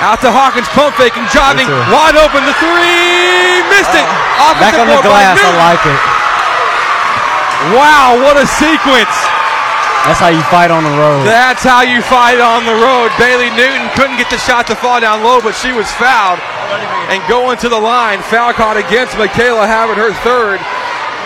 Out 0.02 0.18
to 0.26 0.34
Hawkins, 0.34 0.66
pump 0.74 0.98
faking, 0.98 1.30
driving, 1.30 1.70
wide 1.94 2.18
open. 2.18 2.42
The 2.42 2.58
three 2.58 3.62
missed 3.70 3.94
it. 3.94 4.08
Ah. 4.42 4.58
Back 4.58 4.74
Offensive 4.74 4.90
on 4.90 4.98
the 4.98 5.06
glass. 5.06 5.38
I 5.38 5.54
like 5.62 5.84
it. 5.86 6.02
Wow, 7.78 8.18
what 8.18 8.42
a 8.42 8.48
sequence. 8.50 9.14
That's 10.02 10.18
how 10.18 10.34
you 10.34 10.42
fight 10.50 10.74
on 10.74 10.82
the 10.82 10.96
road. 10.98 11.24
That's 11.30 11.62
how 11.62 11.86
you 11.86 12.02
fight 12.02 12.42
on 12.42 12.66
the 12.66 12.74
road. 12.74 13.14
Bailey 13.22 13.54
Newton 13.54 13.86
couldn't 13.94 14.18
get 14.18 14.34
the 14.34 14.42
shot 14.42 14.66
to 14.74 14.76
fall 14.76 14.98
down 15.00 15.22
low, 15.22 15.40
but 15.40 15.54
she 15.54 15.72
was 15.72 15.86
fouled. 15.94 16.42
And 17.14 17.22
going 17.30 17.62
to 17.62 17.70
the 17.70 17.78
line, 17.78 18.18
foul 18.26 18.50
caught 18.54 18.82
against 18.82 19.14
Michaela 19.22 19.70
Havard, 19.70 20.02
her 20.02 20.10
third. 20.26 20.58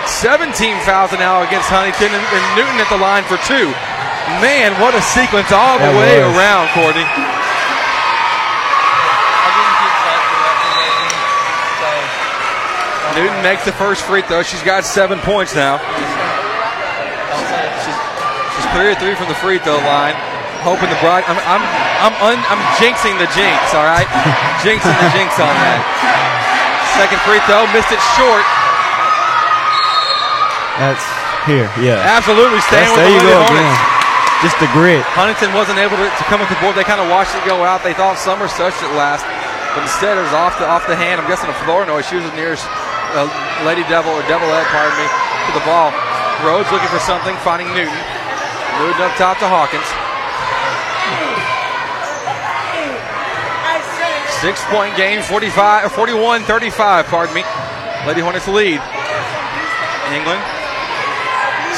17 0.06 0.52
fouls 0.84 1.16
now 1.16 1.42
against 1.48 1.72
Huntington, 1.72 2.12
and, 2.12 2.20
and 2.20 2.44
Newton 2.60 2.78
at 2.78 2.92
the 2.92 3.00
line 3.00 3.24
for 3.26 3.40
two. 3.48 3.72
Man, 4.44 4.76
what 4.84 4.92
a 4.94 5.02
sequence 5.02 5.56
all 5.56 5.80
the 5.80 5.88
That 5.88 5.96
way 5.96 6.20
was. 6.20 6.36
around, 6.36 6.68
Courtney. 6.76 7.08
Newton 13.16 13.42
makes 13.42 13.64
the 13.64 13.72
first 13.72 14.04
free 14.04 14.22
throw. 14.22 14.44
She's 14.44 14.62
got 14.64 14.84
seven 14.84 15.20
points 15.20 15.56
now. 15.56 15.80
She's 18.76 18.84
three 18.84 18.92
or 18.92 19.00
three 19.00 19.16
from 19.16 19.32
the 19.32 19.40
free 19.40 19.56
throw 19.64 19.80
line. 19.88 20.20
Hoping 20.68 20.92
the 20.92 21.00
bride. 21.00 21.24
I'm 21.32 21.40
I'm 21.48 21.64
I'm 22.04 22.16
un, 22.20 22.38
I'm 22.52 22.60
jinxing 22.76 23.16
the 23.16 23.30
jinx. 23.32 23.56
All 23.72 23.88
right, 23.88 24.04
jinxing 24.68 24.92
the 24.92 25.10
jinx 25.16 25.32
on 25.40 25.48
that. 25.48 25.80
Second 27.00 27.24
free 27.24 27.40
throw, 27.48 27.64
missed 27.72 27.96
it 27.96 28.04
short. 28.20 28.44
That's 30.76 31.06
here. 31.48 31.72
Yeah. 31.80 32.04
Absolutely 32.04 32.60
staying 32.68 32.92
That's- 32.92 33.00
with 33.00 33.08
the 33.08 33.16
you 33.16 33.24
go 33.24 33.48
again. 33.48 33.76
Just 34.44 34.60
the 34.60 34.68
grit. 34.76 35.00
Huntington 35.16 35.56
wasn't 35.56 35.80
able 35.80 35.96
to, 35.96 36.04
to 36.12 36.24
come 36.28 36.44
with 36.44 36.52
the 36.52 36.60
board. 36.60 36.76
They 36.76 36.84
kind 36.84 37.00
of 37.00 37.08
watched 37.08 37.32
it 37.40 37.48
go 37.48 37.64
out. 37.64 37.80
They 37.88 37.96
thought 37.96 38.20
Summers 38.20 38.52
touched 38.60 38.84
it 38.84 38.92
last, 38.92 39.24
but 39.72 39.88
instead 39.88 40.20
it 40.20 40.28
was 40.28 40.36
off 40.36 40.60
the 40.60 40.68
off 40.68 40.84
the 40.92 41.00
hand. 41.00 41.24
I'm 41.24 41.28
guessing 41.32 41.48
a 41.48 41.56
Flournoy. 41.64 42.04
She 42.04 42.20
was 42.20 42.28
the 42.28 42.36
nearest 42.36 42.68
uh, 43.16 43.32
Lady 43.64 43.88
Devil 43.88 44.12
or 44.12 44.20
Devilette, 44.28 44.68
pardon 44.76 45.00
me, 45.00 45.08
to 45.48 45.52
the 45.56 45.64
ball. 45.64 45.96
Rhodes 46.44 46.68
looking 46.76 46.92
for 46.92 47.00
something, 47.00 47.32
finding 47.48 47.72
Newton. 47.72 47.96
Moved 48.80 49.00
up 49.00 49.16
top 49.16 49.40
to 49.40 49.48
Hawkins. 49.48 49.88
Six 54.44 54.62
point 54.70 54.94
game, 54.98 55.24
45, 55.24 55.92
41 55.92 56.44
35, 56.44 57.06
pardon 57.08 57.34
me. 57.34 57.42
Lady 58.06 58.22
Hornets 58.22 58.48
lead. 58.48 58.78
England. 60.14 60.42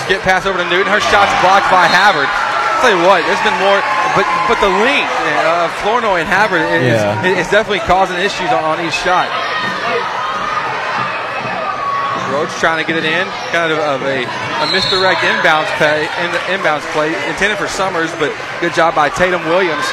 Skip 0.03 0.19
pass 0.25 0.43
over 0.45 0.57
to 0.59 0.67
Newton. 0.67 0.91
Her 0.91 0.99
shot's 0.99 1.31
blocked 1.39 1.69
by 1.71 1.87
Havard. 1.87 2.27
I'll 2.27 2.81
tell 2.83 2.91
you 2.91 3.01
what, 3.07 3.23
there's 3.23 3.39
been 3.45 3.55
more, 3.63 3.79
but 4.17 4.25
but 4.51 4.57
the 4.59 4.69
length, 4.83 5.13
uh, 5.47 5.69
Flournoy 5.81 6.19
and 6.25 6.29
Havard 6.29 6.61
is, 6.81 6.99
Yeah. 6.99 7.23
is 7.39 7.47
definitely 7.47 7.85
causing 7.87 8.17
issues 8.19 8.51
on, 8.51 8.63
on 8.63 8.77
each 8.83 8.93
shot. 8.93 9.29
Rhodes 12.31 12.51
trying 12.59 12.83
to 12.83 12.87
get 12.87 12.99
it 12.99 13.07
in, 13.07 13.25
kind 13.55 13.71
of, 13.71 13.79
of 13.79 14.03
a, 14.03 14.27
a 14.27 14.65
misdirect 14.71 15.23
inbounds 15.23 15.71
play, 15.79 16.07
in, 16.19 16.29
inbounds 16.51 16.83
play 16.91 17.15
intended 17.31 17.57
for 17.57 17.67
Summers, 17.67 18.11
but 18.19 18.35
good 18.59 18.75
job 18.75 18.95
by 18.95 19.07
Tatum 19.07 19.43
Williams, 19.47 19.85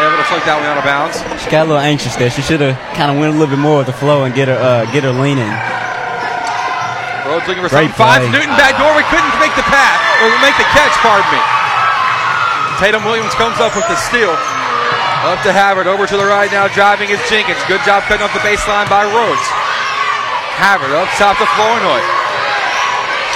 able 0.00 0.16
to 0.16 0.26
flick 0.26 0.42
that 0.48 0.56
one 0.56 0.66
out 0.66 0.80
of 0.80 0.86
bounds. 0.88 1.20
She 1.44 1.52
got 1.52 1.64
a 1.64 1.68
little 1.68 1.84
anxious 1.84 2.16
there. 2.16 2.32
She 2.32 2.40
should 2.40 2.64
have 2.64 2.76
kind 2.96 3.12
of 3.12 3.20
went 3.20 3.36
a 3.36 3.36
little 3.36 3.52
bit 3.52 3.60
more 3.60 3.84
with 3.84 3.92
the 3.92 3.96
flow 3.96 4.24
and 4.24 4.32
get 4.34 4.48
her 4.48 4.56
uh, 4.56 4.88
get 4.90 5.04
her 5.04 5.12
leaning. 5.12 5.52
Rhodes 7.28 7.48
looking 7.48 7.64
for 7.64 7.72
Great 7.72 7.92
something. 7.96 8.28
Play. 8.28 8.32
Newton 8.32 8.56
back 8.56 8.76
door. 8.76 8.92
We 8.96 9.04
couldn't 9.08 9.36
make 9.40 9.52
the 9.56 9.64
pass 9.68 10.00
or 10.24 10.28
make 10.44 10.56
the 10.60 10.68
catch. 10.72 10.92
Pardon 11.00 11.24
me. 11.32 11.40
Tatum 12.80 13.04
Williams 13.04 13.32
comes 13.36 13.56
up 13.60 13.72
with 13.76 13.86
the 13.88 13.96
steal. 14.08 14.34
Up 15.24 15.40
to 15.40 15.52
Havard. 15.52 15.88
Over 15.88 16.04
to 16.04 16.16
the 16.20 16.26
right 16.26 16.52
now. 16.52 16.68
Driving 16.68 17.08
is 17.08 17.20
Jenkins. 17.32 17.60
Good 17.64 17.80
job 17.88 18.04
cutting 18.04 18.24
off 18.24 18.32
the 18.36 18.44
baseline 18.44 18.88
by 18.92 19.08
Rhodes. 19.08 19.46
Havard 20.58 20.94
up 20.94 21.10
top 21.18 21.34
to 21.42 21.46
Flournoy. 21.58 21.98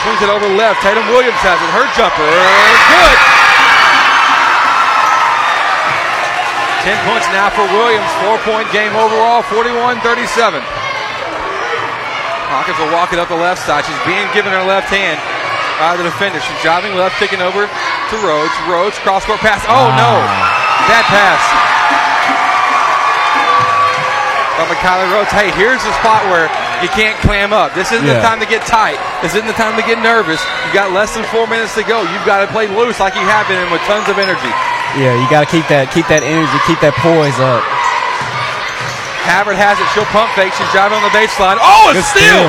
Swings 0.03 0.23
it 0.23 0.31
over 0.31 0.47
left. 0.55 0.79
Tatum 0.87 1.03
Williams 1.11 1.39
has 1.43 1.59
it. 1.59 1.71
Her 1.75 1.87
jumper. 1.99 2.23
Good. 2.23 3.19
10 6.87 6.95
points 7.11 7.27
now 7.35 7.51
for 7.51 7.67
Williams. 7.75 8.07
Four 8.23 8.39
point 8.47 8.71
game 8.71 8.95
overall. 8.95 9.43
41 9.51 9.99
37. 10.01 10.63
Hawkins 12.49 12.79
will 12.79 12.95
walk 12.95 13.13
it 13.13 13.19
up 13.19 13.29
the 13.29 13.37
left 13.37 13.61
side. 13.67 13.85
She's 13.85 13.99
being 14.07 14.25
given 14.33 14.55
her 14.55 14.63
left 14.63 14.89
hand 14.89 15.19
by 15.83 15.99
the 15.99 16.07
defender. 16.07 16.39
She's 16.41 16.63
driving 16.63 16.95
left, 16.95 17.19
kicking 17.19 17.43
over 17.43 17.67
to 17.67 18.15
Rhodes. 18.23 18.55
Rhodes, 18.71 18.97
cross 19.03 19.27
court 19.27 19.43
pass. 19.43 19.61
Oh 19.69 19.91
no! 19.99 20.11
Ah. 20.23 20.89
Bad 20.89 21.05
pass. 21.11 21.43
By 24.57 24.65
McKylie 24.71 25.11
Rhodes. 25.13 25.31
Hey, 25.35 25.51
here's 25.55 25.83
the 25.85 25.93
spot 26.01 26.25
where 26.31 26.49
you 26.83 26.89
can't 26.95 27.19
clam 27.25 27.53
up. 27.53 27.75
This 27.75 27.91
isn't 27.93 28.07
the 28.07 28.21
time 28.23 28.39
to 28.41 28.47
get 28.49 28.63
tight. 28.67 28.99
This 29.23 29.35
isn't 29.35 29.47
the 29.51 29.57
time 29.59 29.75
to 29.75 29.85
get 29.87 29.99
nervous. 29.99 30.39
You've 30.67 30.75
got 30.77 30.93
less 30.95 31.15
than 31.15 31.25
four 31.35 31.47
minutes 31.51 31.75
to 31.75 31.83
go. 31.83 32.03
You've 32.15 32.25
got 32.27 32.45
to 32.45 32.49
play 32.51 32.67
loose 32.71 32.99
like 33.03 33.15
you 33.19 33.27
have 33.27 33.47
been 33.51 33.59
and 33.59 33.71
with 33.73 33.83
tons 33.91 34.07
of 34.09 34.19
energy. 34.19 34.53
Yeah, 34.97 35.13
you 35.19 35.27
got 35.29 35.43
to 35.45 35.51
keep 35.51 35.67
that 35.69 35.93
keep 35.93 36.09
that 36.09 36.25
energy, 36.25 36.57
keep 36.65 36.81
that 36.81 36.97
poise 37.05 37.37
up. 37.43 37.61
Havard 39.29 39.61
has 39.61 39.77
it. 39.77 39.85
She'll 39.93 40.09
pump 40.09 40.33
fake. 40.33 40.57
She's 40.57 40.69
driving 40.73 40.97
on 40.97 41.05
the 41.05 41.13
baseline. 41.13 41.61
Oh, 41.61 41.93
a 41.93 41.99
Good 41.99 42.07
steal! 42.09 42.49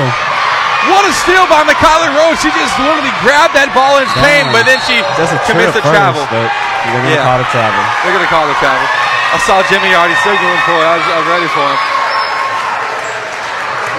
What 0.88 1.04
a 1.04 1.12
steal 1.12 1.44
by 1.52 1.60
McKylie 1.68 2.08
Rhodes. 2.16 2.40
She 2.40 2.48
just 2.56 2.72
literally 2.80 3.12
grabbed 3.20 3.52
that 3.52 3.68
ball 3.76 4.00
in 4.00 4.08
pain, 4.16 4.48
but 4.48 4.64
then 4.64 4.80
she 4.88 4.96
a 5.04 5.04
commits 5.44 5.76
the 5.76 5.84
first, 5.84 5.92
travel. 5.92 6.24
they're 6.32 6.48
gonna 6.48 7.12
Yeah. 7.12 7.20
call 7.20 7.36
it 7.36 7.44
travel. 7.52 7.76
They're 8.00 8.16
going 8.16 8.24
to 8.24 8.32
call 8.32 8.48
the 8.48 8.56
travel. 8.56 8.80
I 8.80 9.38
saw 9.44 9.60
Jimmy 9.68 9.92
already 9.92 10.16
signaling 10.24 10.62
for 10.64 10.80
it. 10.80 10.86
I 10.88 10.96
was, 10.96 11.04
I 11.04 11.16
was 11.20 11.28
ready 11.28 11.48
for 11.52 11.60
him. 11.68 11.78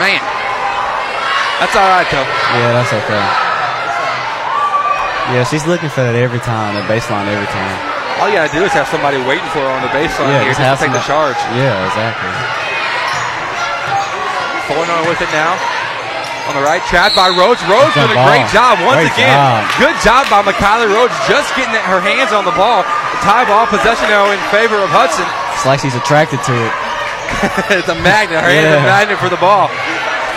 Man. 0.02 0.18
That's 1.62 1.78
all 1.78 1.86
right, 1.94 2.10
though. 2.10 2.26
Yeah, 2.58 2.74
that's 2.74 2.90
okay. 2.90 3.22
Yeah, 5.30 5.46
she's 5.46 5.70
looking 5.70 5.94
for 5.94 6.02
that 6.02 6.18
every 6.18 6.42
time, 6.42 6.74
the 6.74 6.82
baseline 6.90 7.30
every 7.30 7.46
time. 7.54 7.78
All 8.18 8.26
you 8.26 8.34
got 8.34 8.50
to 8.50 8.56
do 8.58 8.66
is 8.66 8.74
have 8.74 8.90
somebody 8.90 9.22
waiting 9.30 9.46
for 9.54 9.62
her 9.62 9.70
on 9.70 9.86
the 9.86 9.94
baseline 9.94 10.34
yeah, 10.34 10.42
here 10.42 10.58
just 10.58 10.82
to 10.82 10.90
take 10.90 10.94
the 10.98 11.06
charge. 11.06 11.38
Yeah, 11.54 11.86
exactly. 11.86 12.34
Flournoy 14.66 15.06
with 15.06 15.22
it 15.22 15.30
now. 15.30 15.54
On 16.50 16.58
the 16.58 16.66
right, 16.66 16.82
trap 16.90 17.14
by 17.14 17.30
Rhodes. 17.30 17.62
Rhodes 17.70 17.94
doing 17.94 18.10
a 18.10 18.22
great 18.26 18.50
job 18.50 18.82
once 18.82 19.06
Great 19.06 19.14
again. 19.14 19.30
job. 19.38 19.62
Good 19.78 19.98
job 20.02 20.26
by 20.34 20.42
McKylie 20.42 20.90
Rhodes 20.90 21.14
just 21.30 21.54
getting 21.54 21.78
her 21.78 22.02
hands 22.02 22.34
on 22.34 22.50
the 22.50 22.56
ball. 22.58 22.82
Tie 23.22 23.46
ball 23.46 23.70
possession 23.70 24.10
now 24.10 24.34
in 24.34 24.42
favor 24.50 24.82
of 24.82 24.90
Hudson. 24.90 25.30
It's 25.54 25.70
like 25.70 25.78
she's 25.78 25.94
attracted 25.94 26.42
to 26.50 26.54
it. 26.58 26.74
it's 27.78 27.88
a 27.88 27.96
magnet. 28.02 28.42
Her 28.42 28.50
hand 28.50 28.66
is 28.68 28.76
a 28.82 28.84
magnet 28.84 29.22
for 29.22 29.30
the 29.30 29.40
ball. 29.40 29.70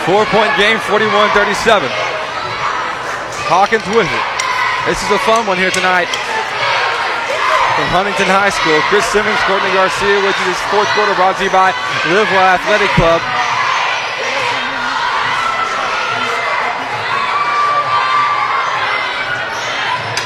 Four 0.05 0.25
point 0.29 0.53
game, 0.57 0.77
41 0.85 1.09
37. 1.33 1.89
Hawkins 3.49 3.85
with 3.89 4.05
it. 4.05 4.25
This 4.85 5.01
is 5.01 5.09
a 5.09 5.17
fun 5.25 5.45
one 5.49 5.57
here 5.57 5.73
tonight. 5.73 6.05
from 7.75 7.89
Huntington 7.91 8.29
High 8.29 8.53
School. 8.53 8.77
Chris 8.87 9.03
Simmons, 9.09 9.35
Courtney 9.49 9.73
Garcia, 9.73 10.21
which 10.23 10.37
is 10.47 10.55
fourth 10.71 10.87
quarter 10.95 11.11
brought 11.17 11.35
to 11.41 11.43
you 11.43 11.51
by 11.51 11.73
Livewell 12.07 12.53
Athletic 12.55 12.87
Club. 12.95 13.19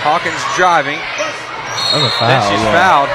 Hawkins 0.04 0.40
driving. 0.56 0.98
That 0.98 2.00
was 2.00 2.08
a 2.08 2.24
Then 2.24 2.40
foul, 2.40 2.50
she's 2.50 2.64
yeah. 2.64 2.74
fouled. 2.74 3.12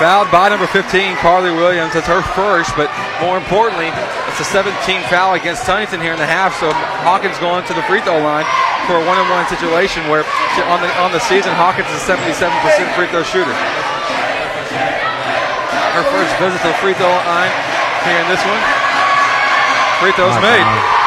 Fouled 0.00 0.32
by 0.32 0.48
number 0.48 0.64
15, 0.64 1.20
Carly 1.20 1.52
Williams. 1.52 1.92
That's 1.92 2.08
her 2.08 2.24
first, 2.32 2.72
but 2.72 2.88
more 3.20 3.36
importantly, 3.36 3.92
it's 4.32 4.40
a 4.40 4.48
17 4.48 4.72
foul 5.12 5.36
against 5.36 5.68
Huntington 5.68 6.00
here 6.00 6.16
in 6.16 6.18
the 6.18 6.24
half. 6.24 6.56
So 6.56 6.72
Hawkins 7.04 7.36
going 7.36 7.68
to 7.68 7.76
the 7.76 7.84
free 7.84 8.00
throw 8.00 8.16
line 8.16 8.48
for 8.88 8.96
a 8.96 9.04
one-on-one 9.04 9.44
situation 9.52 10.08
where 10.08 10.24
on 10.72 10.80
the 10.80 10.88
on 11.04 11.12
the 11.12 11.20
season 11.20 11.52
Hawkins 11.52 11.84
is 11.92 12.00
a 12.00 12.16
77% 12.16 12.32
free 12.96 13.12
throw 13.12 13.20
shooter. 13.20 13.52
Her 15.92 16.04
first 16.08 16.32
visit 16.40 16.64
to 16.64 16.72
the 16.72 16.78
free 16.80 16.96
throw 16.96 17.12
line 17.28 17.52
here 18.08 18.16
in 18.24 18.28
this 18.32 18.40
one. 18.40 18.62
Free 20.00 20.16
throws 20.16 20.32
My 20.40 20.48
made. 20.48 20.64
God. 20.64 20.99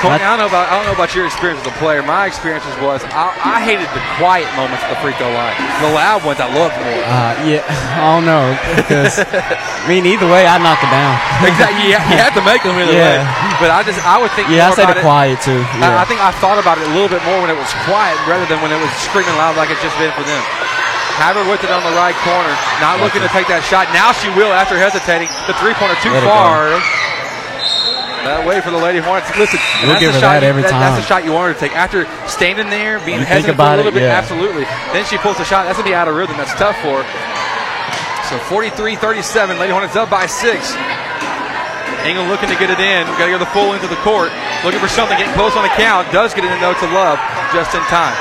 I 0.00 0.16
don't 0.16 0.40
know 0.40 0.48
about 0.48 0.72
I 0.72 0.80
don't 0.80 0.88
know 0.88 0.96
about 0.96 1.12
your 1.12 1.28
experience 1.28 1.60
as 1.60 1.68
a 1.68 1.76
player. 1.76 2.00
My 2.00 2.24
experience 2.24 2.64
was 2.80 3.04
I, 3.12 3.28
I 3.44 3.60
hated 3.60 3.84
the 3.92 4.00
quiet 4.16 4.48
moments 4.56 4.80
at 4.80 4.88
the 4.96 4.98
free 5.04 5.12
throw 5.20 5.28
line. 5.28 5.52
The 5.84 5.92
loud 5.92 6.24
ones 6.24 6.40
I 6.40 6.48
loved 6.48 6.72
more. 6.80 7.04
Uh, 7.04 7.36
yeah, 7.44 7.60
I 8.00 8.08
don't 8.16 8.24
know 8.24 8.48
because 8.80 9.20
I 9.20 9.84
mean 9.84 10.08
either 10.08 10.24
way 10.24 10.48
I 10.48 10.56
knock 10.56 10.80
it 10.80 10.88
down. 10.88 11.12
exactly. 11.52 11.84
You, 11.92 12.00
you 12.00 12.16
have 12.16 12.32
to 12.32 12.44
make 12.48 12.64
them 12.64 12.80
either 12.80 12.96
Yeah. 12.96 13.20
way. 13.20 13.60
But 13.60 13.68
I 13.76 13.84
just 13.84 14.00
I 14.00 14.16
would 14.16 14.32
think 14.32 14.48
Yeah, 14.48 14.72
I 14.72 14.76
say 14.76 14.88
the 14.88 14.96
it- 14.96 15.04
quiet 15.04 15.36
too. 15.44 15.60
I, 15.60 15.92
Yeah. 15.92 16.00
I 16.00 16.04
think 16.08 16.24
I 16.24 16.32
thought 16.40 16.56
about 16.56 16.80
it 16.80 16.88
a 16.88 16.92
little 16.96 17.12
bit 17.12 17.20
more 17.28 17.36
when 17.44 17.52
it 17.52 17.58
was 17.60 17.68
quiet 17.84 18.16
rather 18.24 18.48
than 18.48 18.64
when 18.64 18.72
it 18.72 18.80
was 18.80 18.88
screaming 19.04 19.36
loud 19.36 19.60
like 19.60 19.68
it's 19.68 19.84
just 19.84 19.96
been 20.00 20.12
for 20.16 20.24
them. 20.24 20.40
Havard 21.20 21.44
with 21.52 21.60
it 21.60 21.68
on 21.68 21.84
the 21.84 21.92
right 22.00 22.16
corner, 22.24 22.48
not 22.80 22.96
looking 23.04 23.20
to 23.20 23.28
take 23.28 23.44
that 23.52 23.60
shot. 23.60 23.84
Now 23.92 24.08
she 24.16 24.32
will 24.32 24.56
after 24.56 24.80
hesitating. 24.80 25.28
The 25.44 25.52
three 25.60 25.76
pointer 25.76 25.92
too 26.00 26.08
Let 26.16 26.24
far. 26.24 26.80
That 28.24 28.44
way 28.46 28.60
for 28.60 28.70
the 28.70 28.76
Lady 28.78 29.00
Hornets. 29.00 29.32
Listen, 29.36 29.58
We'll 29.80 29.96
that's 29.96 30.04
her 30.04 30.12
shot 30.20 30.40
that 30.40 30.42
you- 30.42 30.48
every 30.52 30.62
That's 30.62 31.00
the 31.00 31.06
shot 31.08 31.24
you 31.24 31.32
want 31.32 31.48
her 31.48 31.54
to 31.54 31.60
take. 31.60 31.72
After 31.72 32.04
standing 32.28 32.68
there, 32.68 33.00
being 33.00 33.20
hesitant 33.24 33.58
a 33.58 33.76
little 33.76 33.88
it, 33.88 33.94
bit, 33.94 34.02
yeah. 34.04 34.20
absolutely. 34.20 34.64
Then 34.92 35.04
she 35.08 35.16
pulls 35.18 35.40
a 35.40 35.44
shot. 35.44 35.64
That's 35.64 35.78
gonna 35.80 35.88
be 35.88 35.96
out 35.96 36.08
of 36.08 36.14
rhythm. 36.14 36.36
That's 36.36 36.52
tough 36.60 36.76
for 36.84 37.00
her. 37.02 37.06
So 38.28 38.38
43-37. 38.52 39.58
Lady 39.58 39.72
Hornets 39.72 39.96
up 39.96 40.10
by 40.10 40.26
six. 40.26 40.76
England 42.06 42.30
looking 42.30 42.48
to 42.48 42.56
get 42.56 42.70
it 42.70 42.80
in. 42.80 43.04
Got 43.18 43.26
to 43.28 43.32
go 43.32 43.38
the 43.38 43.50
full 43.52 43.74
into 43.74 43.88
the 43.88 43.98
court. 44.00 44.32
Looking 44.64 44.80
for 44.80 44.88
something. 44.88 45.18
Getting 45.18 45.34
close 45.34 45.52
on 45.56 45.62
the 45.64 45.74
count. 45.76 46.08
Does 46.12 46.32
get 46.32 46.44
it 46.44 46.52
in 46.52 46.60
though 46.60 46.72
to 46.72 46.86
Love 46.94 47.18
just 47.52 47.74
in 47.74 47.82
time. 47.92 48.16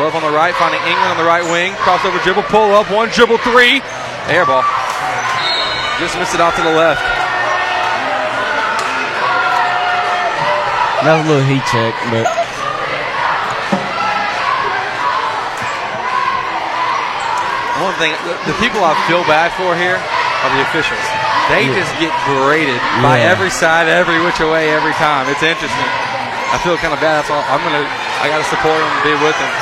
Love 0.00 0.14
on 0.14 0.22
the 0.22 0.30
right, 0.30 0.54
finding 0.54 0.80
England 0.86 1.10
on 1.10 1.18
the 1.18 1.26
right 1.26 1.42
wing. 1.50 1.74
Crossover 1.82 2.22
dribble, 2.22 2.44
pull 2.44 2.70
up, 2.74 2.90
one 2.90 3.08
dribble 3.10 3.38
three. 3.38 3.82
Air 4.30 4.46
ball. 4.46 4.62
Just 5.98 6.16
missed 6.16 6.34
it 6.34 6.40
off 6.40 6.54
to 6.54 6.62
the 6.62 6.70
left. 6.70 7.02
That 11.04 11.16
was 11.18 11.26
a 11.26 11.28
little 11.30 11.46
heat 11.46 11.62
check, 11.70 11.94
but 12.10 12.26
One 17.78 17.94
thing, 18.02 18.10
the, 18.26 18.34
the 18.50 18.56
people 18.58 18.82
I 18.82 18.90
feel 19.06 19.22
bad 19.30 19.54
for 19.54 19.70
here 19.78 19.94
are 19.94 20.50
the 20.50 20.62
officials. 20.66 20.98
They 21.46 21.70
Yeah. 21.70 21.78
just 21.78 21.94
get 22.02 22.10
berated 22.26 22.74
by 23.00 23.22
Yeah. 23.22 23.30
every 23.30 23.50
side, 23.54 23.86
every 23.86 24.18
which 24.20 24.40
way, 24.42 24.74
every 24.74 24.92
time. 24.98 25.30
It's 25.30 25.46
interesting. 25.46 25.88
I 26.50 26.58
feel 26.58 26.74
kind 26.76 26.90
of 26.92 26.98
bad. 26.98 27.22
That's 27.22 27.30
all. 27.30 27.44
I'm 27.46 27.62
gonna. 27.62 27.86
I 28.20 28.26
gotta 28.28 28.42
support 28.50 28.74
them 28.82 28.90
and 28.90 29.02
be 29.06 29.14
with 29.22 29.36
them. 29.38 29.52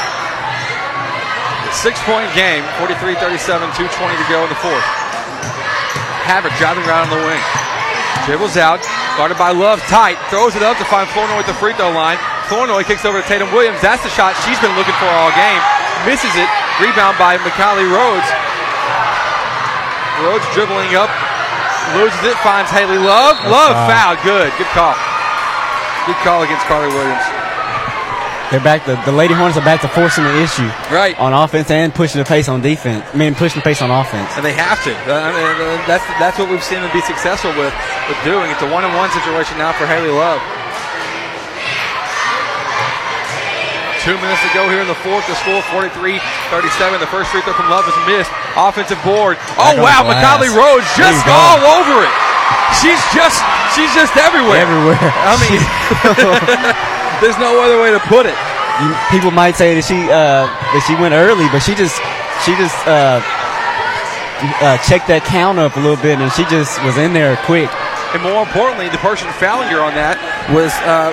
Six 1.76 2.00
point 2.08 2.32
game, 2.32 2.64
43-37, 2.80 3.68
2:20 3.76 4.16
to 4.16 4.24
go 4.32 4.42
in 4.44 4.48
the 4.48 4.60
fourth. 4.64 4.86
Havard 6.24 6.56
driving 6.56 6.88
around 6.88 7.12
on 7.12 7.20
the 7.20 7.22
wing. 7.26 7.42
Dribbles 8.24 8.56
out, 8.56 8.80
guarded 9.20 9.36
by 9.36 9.52
Love, 9.52 9.82
tight, 9.86 10.16
throws 10.32 10.56
it 10.56 10.62
up 10.62 10.78
to 10.78 10.86
find 10.86 11.08
Flournoy 11.10 11.44
at 11.44 11.46
the 11.46 11.54
free 11.54 11.74
throw 11.74 11.92
line. 11.92 12.16
Flournoy 12.48 12.82
kicks 12.82 13.04
over 13.04 13.20
to 13.20 13.26
Tatum 13.28 13.52
Williams. 13.52 13.82
That's 13.82 14.02
the 14.02 14.10
shot 14.10 14.32
she's 14.46 14.58
been 14.58 14.74
looking 14.74 14.96
for 14.96 15.06
all 15.06 15.30
game. 15.36 15.62
Misses 16.08 16.32
it. 16.34 16.48
Rebound 16.80 17.18
by 17.18 17.36
McKylie 17.38 17.88
Rhodes. 17.88 18.28
Rhodes 20.24 20.46
dribbling 20.56 20.96
up, 20.96 21.12
loses 21.92 22.22
it, 22.24 22.36
finds 22.40 22.70
Haley 22.70 22.96
Love. 22.96 23.36
Love 23.44 23.76
foul. 23.90 24.16
foul. 24.16 24.24
Good, 24.24 24.52
good 24.56 24.70
call. 24.72 24.96
Good 26.06 26.16
call 26.24 26.42
against 26.42 26.64
Carly 26.66 26.88
Williams. 26.88 27.35
They're 28.56 28.64
back. 28.64 28.88
To, 28.88 28.96
the 29.04 29.12
Lady 29.12 29.36
Hornets 29.36 29.60
are 29.60 29.68
back 29.68 29.84
to 29.84 29.88
forcing 29.92 30.24
the 30.24 30.40
issue 30.40 30.64
Right. 30.88 31.12
on 31.20 31.36
offense 31.36 31.68
and 31.68 31.92
pushing 31.92 32.16
the 32.16 32.24
pace 32.24 32.48
on 32.48 32.64
defense. 32.64 33.04
I 33.12 33.12
mean, 33.12 33.36
pushing 33.36 33.60
the 33.60 33.68
pace 33.68 33.84
on 33.84 33.92
offense. 33.92 34.32
And 34.32 34.40
they 34.40 34.56
have 34.56 34.80
to. 34.88 34.96
Uh, 35.04 35.12
I 35.12 35.28
mean, 35.36 35.44
uh, 35.60 35.76
that's 35.84 36.00
that's 36.16 36.40
what 36.40 36.48
we've 36.48 36.64
seen 36.64 36.80
them 36.80 36.88
be 36.88 37.04
successful 37.04 37.52
with 37.52 37.68
with 38.08 38.16
doing. 38.24 38.48
It's 38.48 38.64
a 38.64 38.70
one-on-one 38.72 39.12
situation 39.12 39.60
now 39.60 39.76
for 39.76 39.84
Haley 39.84 40.08
Love. 40.08 40.40
Two 44.08 44.16
minutes 44.24 44.40
to 44.40 44.48
go 44.56 44.72
here 44.72 44.80
in 44.80 44.88
the 44.88 44.96
fourth. 45.04 45.28
The 45.28 45.36
score 45.44 45.60
43-37. 45.76 46.16
The 46.96 47.12
first 47.12 47.28
free 47.28 47.44
throw 47.44 47.52
from 47.52 47.68
Love 47.68 47.84
is 47.84 47.98
missed. 48.08 48.32
Offensive 48.56 48.96
board. 49.04 49.36
Oh 49.60 49.76
Back 49.76 49.84
wow. 49.84 50.00
McKylie 50.08 50.48
Rhodes 50.48 50.88
just 50.96 51.28
all 51.28 51.60
over 51.76 52.08
it. 52.08 52.14
She's 52.80 53.04
just 53.12 53.36
she's 53.76 53.92
just 53.92 54.16
everywhere. 54.16 54.64
Everywhere. 54.64 54.96
I 54.96 55.36
mean, 55.44 55.60
there's 57.20 57.36
no 57.36 57.60
other 57.60 57.76
way 57.84 57.92
to 57.92 58.00
put 58.08 58.24
it. 58.24 58.38
You, 58.76 58.92
people 59.08 59.30
might 59.30 59.56
say 59.56 59.72
that 59.72 59.84
she 59.88 59.96
uh, 60.12 60.44
that 60.44 60.82
she 60.84 60.92
went 61.00 61.16
early, 61.16 61.48
but 61.48 61.64
she 61.64 61.72
just 61.72 61.96
she 62.44 62.52
just 62.60 62.76
uh, 62.84 63.24
uh, 64.60 64.76
checked 64.84 65.08
that 65.08 65.24
count 65.24 65.56
up 65.56 65.76
a 65.76 65.80
little 65.80 65.96
bit, 65.96 66.20
and 66.20 66.28
she 66.32 66.44
just 66.52 66.76
was 66.84 67.00
in 67.00 67.16
there 67.16 67.40
quick. 67.48 67.72
And 68.12 68.20
more 68.20 68.44
importantly, 68.44 68.88
the 68.88 69.00
person 69.00 69.32
fouling 69.40 69.68
her 69.72 69.80
on 69.80 69.96
that 69.96 70.20
was, 70.52 70.72
uh, 70.84 71.12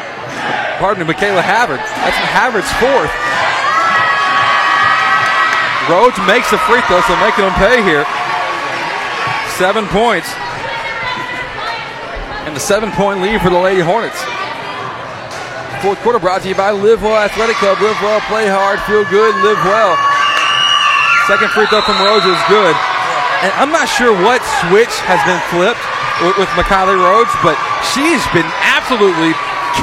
pardon 0.79 1.03
me, 1.03 1.11
Michaela 1.11 1.41
Havard. 1.41 1.79
That's 1.79 2.19
Havard's 2.31 2.69
fourth. 2.83 3.11
Rhodes 5.87 6.15
makes 6.27 6.47
the 6.51 6.59
free 6.63 6.79
throw, 6.87 7.03
so 7.03 7.15
making 7.19 7.43
them 7.43 7.55
pay 7.59 7.83
here. 7.83 8.07
Seven 9.59 9.87
points. 9.91 10.31
And 12.47 12.55
the 12.55 12.63
seven 12.63 12.91
point 12.91 13.21
lead 13.21 13.41
for 13.41 13.49
the 13.49 13.59
Lady 13.59 13.81
Hornets. 13.81 14.19
Fourth 15.83 15.99
quarter 15.99 16.15
brought 16.15 16.39
to 16.43 16.47
you 16.47 16.55
by 16.55 16.71
Live 16.71 17.03
Well 17.03 17.19
Athletic 17.19 17.59
Club. 17.59 17.75
Live 17.83 17.99
well, 17.99 18.23
play 18.31 18.47
hard, 18.47 18.79
feel 18.87 19.03
good, 19.11 19.35
live 19.43 19.59
well. 19.67 19.99
Second 21.27 21.51
free 21.51 21.67
throw 21.67 21.83
from 21.83 21.99
Rhodes 21.99 22.23
is 22.23 22.39
good. 22.47 22.71
And 23.43 23.51
I'm 23.59 23.67
not 23.67 23.91
sure 23.91 24.15
what 24.15 24.39
switch 24.63 24.95
has 25.03 25.19
been 25.27 25.43
flipped 25.51 25.83
with, 26.23 26.39
with 26.39 26.47
McKylie 26.55 26.95
Rhodes, 26.95 27.35
but 27.43 27.59
she's 27.91 28.23
been 28.31 28.47
absolutely 28.63 29.35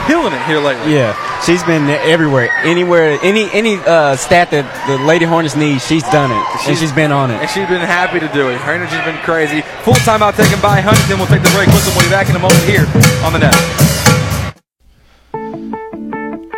killing 0.09 0.32
it 0.32 0.40
here 0.48 0.56
lately. 0.56 0.89
Yeah, 0.97 1.12
she's 1.44 1.60
been 1.68 1.85
everywhere, 2.09 2.48
anywhere, 2.64 3.20
any 3.20 3.52
any 3.52 3.77
uh, 3.85 4.16
stat 4.16 4.56
that 4.56 4.64
the 4.89 4.97
Lady 5.05 5.28
Hornets 5.28 5.52
need, 5.52 5.85
she's 5.85 6.09
done 6.09 6.32
it, 6.32 6.40
and 6.64 6.81
she's 6.81 6.97
been 6.97 7.12
on 7.12 7.28
it. 7.28 7.44
And 7.44 7.51
she's 7.52 7.68
been 7.68 7.85
happy 7.85 8.24
to 8.24 8.28
do 8.32 8.48
it. 8.48 8.56
Her 8.64 8.72
energy's 8.72 9.05
been 9.05 9.20
crazy. 9.20 9.60
Full 9.85 10.01
timeout 10.09 10.32
taken 10.32 10.56
by 10.64 10.81
Huntington. 10.81 11.20
We'll 11.20 11.28
take 11.28 11.44
the 11.44 11.52
break. 11.52 11.68
With 11.68 11.85
them. 11.85 11.93
We'll 11.93 12.09
be 12.09 12.14
back 12.16 12.32
in 12.32 12.40
a 12.40 12.40
moment 12.40 12.64
here 12.64 12.89
on 13.20 13.36
the 13.36 13.44
net. 13.44 13.89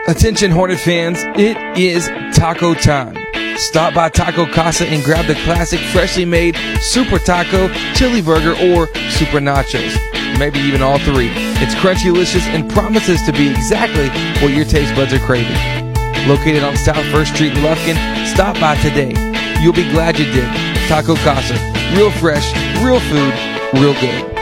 Attention 0.09 0.51
Hornet 0.51 0.81
fans, 0.81 1.23
it 1.39 1.57
is 1.79 2.09
taco 2.37 2.75
time. 2.75 3.17
Stop 3.57 3.95
by 3.95 4.09
Taco 4.09 4.47
Casa 4.47 4.85
and 4.85 5.05
grab 5.05 5.27
the 5.27 5.37
classic 5.45 5.79
freshly 5.79 6.25
made 6.25 6.57
Super 6.81 7.21
Taco, 7.21 7.73
Chili 7.95 8.21
Burger, 8.21 8.51
or 8.51 8.89
Super 9.11 9.39
Nachos. 9.39 9.97
Maybe 10.41 10.59
even 10.59 10.83
all 10.83 10.99
three. 10.99 11.31
It's 11.63 11.77
crunchy 11.77 12.13
delicious 12.13 12.45
and 12.49 12.69
promises 12.69 13.23
to 13.27 13.33
be 13.33 13.49
exactly 13.49 14.09
what 14.43 14.53
your 14.53 14.65
taste 14.65 14.93
buds 14.97 15.13
are 15.13 15.21
craving. 15.21 15.55
Located 16.27 16.65
on 16.65 16.77
South 16.77 17.07
First 17.13 17.37
Street 17.37 17.53
in 17.53 17.59
Lufkin, 17.59 17.95
stop 18.27 18.59
by 18.59 18.75
today. 18.83 19.15
You'll 19.63 19.73
be 19.73 19.89
glad 19.93 20.19
you 20.19 20.25
did. 20.33 20.49
Taco 20.89 21.15
Casa. 21.15 21.55
Real 21.95 22.11
fresh, 22.11 22.53
real 22.83 22.99
food, 22.99 23.35
real 23.81 23.95
good. 24.01 24.42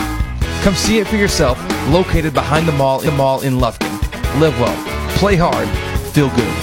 Come 0.61 0.75
see 0.75 0.99
it 0.99 1.07
for 1.07 1.17
yourself, 1.17 1.57
located 1.89 2.35
behind 2.35 2.67
the 2.67 2.71
mall, 2.71 2.99
the 2.99 3.09
mall 3.09 3.41
in 3.41 3.57
Lufkin. 3.57 3.89
live 4.39 4.53
well, 4.61 4.77
play 5.17 5.33
hard, 5.33 5.65
feel 6.13 6.29
good. 6.37 6.53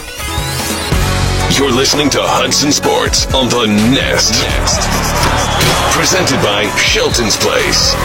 You're 1.58 1.74
listening 1.74 2.06
to 2.14 2.22
Hudson 2.22 2.70
Sports 2.70 3.26
on 3.34 3.50
the 3.50 3.66
Nest. 3.90 4.38
Presented 5.98 6.38
by 6.46 6.70
Shelton's 6.78 7.34
Place. 7.42 7.98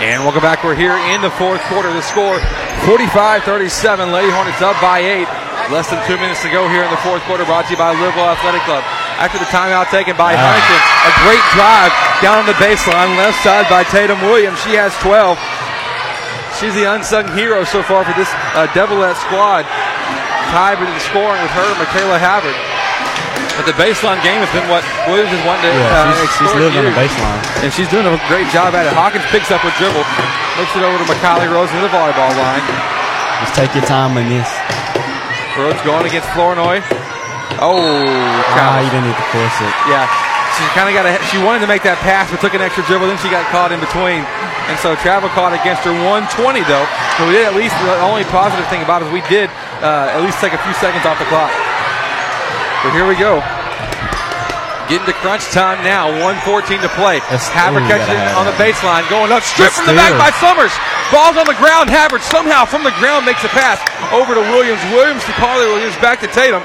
And 0.00 0.24
welcome 0.24 0.40
back. 0.40 0.64
We're 0.64 0.72
here 0.72 0.96
in 1.12 1.20
the 1.20 1.32
fourth 1.36 1.60
quarter. 1.68 1.92
The 1.92 2.00
score 2.00 2.40
45-37. 2.88 4.08
Lady 4.08 4.32
Hornets 4.32 4.64
up 4.64 4.80
by 4.80 5.04
eight. 5.04 5.28
Less 5.68 5.92
than 5.92 6.00
two 6.08 6.16
minutes 6.16 6.40
to 6.40 6.48
go 6.48 6.72
here 6.72 6.80
in 6.80 6.90
the 6.90 7.02
fourth 7.04 7.20
quarter. 7.28 7.44
Brought 7.44 7.68
to 7.68 7.72
you 7.72 7.76
by 7.76 7.92
Livewell 7.92 8.32
Athletic 8.32 8.64
Club. 8.64 8.80
After 9.16 9.40
the 9.40 9.48
timeout 9.48 9.88
taken 9.88 10.12
by 10.12 10.36
Huntington, 10.36 10.80
a 11.08 11.12
great 11.24 11.44
drive 11.56 11.88
down 12.20 12.44
the 12.44 12.56
baseline, 12.60 13.16
left 13.16 13.40
side 13.40 13.64
by 13.72 13.80
Tatum 13.88 14.20
Williams. 14.28 14.60
She 14.60 14.76
has 14.76 14.92
12. 15.00 15.40
She's 16.60 16.76
the 16.76 16.84
unsung 16.84 17.24
hero 17.32 17.64
so 17.64 17.80
far 17.80 18.04
for 18.04 18.12
this 18.12 18.28
uh, 18.52 18.68
Devilette 18.76 19.16
squad. 19.24 19.64
Tied 20.52 20.76
in 20.80 20.88
scoring 21.00 21.40
with 21.40 21.52
her, 21.56 21.68
Michaela 21.80 22.20
Havard. 22.20 22.56
But 23.56 23.64
the 23.64 23.76
baseline 23.80 24.20
game 24.20 24.44
has 24.44 24.52
been 24.52 24.68
what 24.68 24.84
Williams 25.08 25.32
has 25.32 25.40
wanted 25.48 25.68
to 25.68 25.72
Yeah, 25.72 25.96
uh, 25.96 26.12
she's, 26.20 26.32
she's 26.36 26.52
living 26.52 26.76
on 26.76 26.84
the 26.84 26.96
baseline. 26.96 27.40
And 27.64 27.72
she's 27.72 27.88
doing 27.88 28.04
a 28.04 28.12
great 28.28 28.48
job 28.52 28.76
at 28.76 28.84
it. 28.84 28.92
Hawkins 28.92 29.24
picks 29.32 29.48
up 29.48 29.64
a 29.64 29.72
dribble, 29.80 30.04
looks 30.60 30.72
it 30.76 30.84
over 30.84 30.96
to 31.00 31.08
McKylie 31.08 31.48
Rhodes 31.48 31.72
in 31.72 31.80
the 31.80 31.88
volleyball 31.88 32.32
line. 32.36 32.64
Just 33.40 33.56
take 33.56 33.72
your 33.72 33.84
time 33.88 34.16
in 34.20 34.28
this. 34.28 34.48
Rhodes 35.56 35.80
going 35.88 36.04
against 36.04 36.28
Flournoy. 36.36 36.84
Oh, 37.60 37.78
Ah, 38.56 38.80
you 38.84 38.90
didn't 38.92 39.08
need 39.08 39.16
to 39.18 39.28
force 39.32 39.56
it. 39.64 39.72
Yeah, 39.88 40.04
she 40.56 40.64
kind 40.76 40.88
of 40.88 40.94
got. 40.96 41.04
A, 41.08 41.16
she 41.32 41.38
wanted 41.40 41.60
to 41.64 41.70
make 41.70 41.82
that 41.84 41.96
pass, 42.04 42.28
but 42.28 42.40
took 42.40 42.52
an 42.56 42.60
extra 42.64 42.84
dribble. 42.84 43.08
Then 43.08 43.16
she 43.20 43.28
got 43.32 43.44
caught 43.52 43.72
in 43.72 43.80
between, 43.80 44.24
and 44.68 44.76
so 44.80 44.96
travel 45.00 45.28
caught 45.32 45.52
against 45.56 45.84
her 45.88 45.92
120 45.92 46.32
though. 46.68 46.84
So 47.16 47.24
we 47.28 47.36
did 47.36 47.44
at 47.48 47.56
least 47.56 47.76
the 47.84 47.96
only 48.04 48.24
positive 48.28 48.64
thing 48.68 48.80
about 48.84 49.00
it 49.04 49.08
is 49.08 49.12
we 49.12 49.24
did 49.28 49.48
uh, 49.80 50.12
at 50.12 50.20
least 50.24 50.40
take 50.40 50.52
a 50.52 50.60
few 50.64 50.74
seconds 50.80 51.04
off 51.08 51.16
the 51.20 51.28
clock. 51.32 51.52
But 52.84 52.92
here 52.92 53.08
we 53.08 53.16
go. 53.16 53.40
Getting 54.86 55.08
to 55.10 55.16
crunch 55.18 55.42
time 55.50 55.82
now. 55.82 56.06
114 56.22 56.78
to 56.78 56.86
play. 56.94 57.18
Havard 57.50 57.82
ooh, 57.82 57.90
catches 57.90 58.06
it 58.06 58.22
on 58.38 58.46
the 58.46 58.54
baseline, 58.54 59.02
going 59.10 59.34
up, 59.34 59.42
stripped 59.42 59.74
from 59.74 59.90
the 59.90 59.98
back 59.98 60.14
by 60.14 60.30
Summers. 60.38 60.70
Ball's 61.10 61.34
on 61.34 61.46
the 61.50 61.58
ground. 61.58 61.90
Havard 61.90 62.22
somehow 62.22 62.62
from 62.62 62.86
the 62.86 62.94
ground 63.02 63.26
makes 63.26 63.42
a 63.42 63.50
pass 63.50 63.82
over 64.14 64.38
to 64.38 64.42
Williams. 64.54 64.78
Williams 64.94 65.26
to 65.26 65.34
Carly. 65.42 65.66
Williams 65.74 65.98
back 65.98 66.22
to 66.22 66.30
Tatum. 66.30 66.62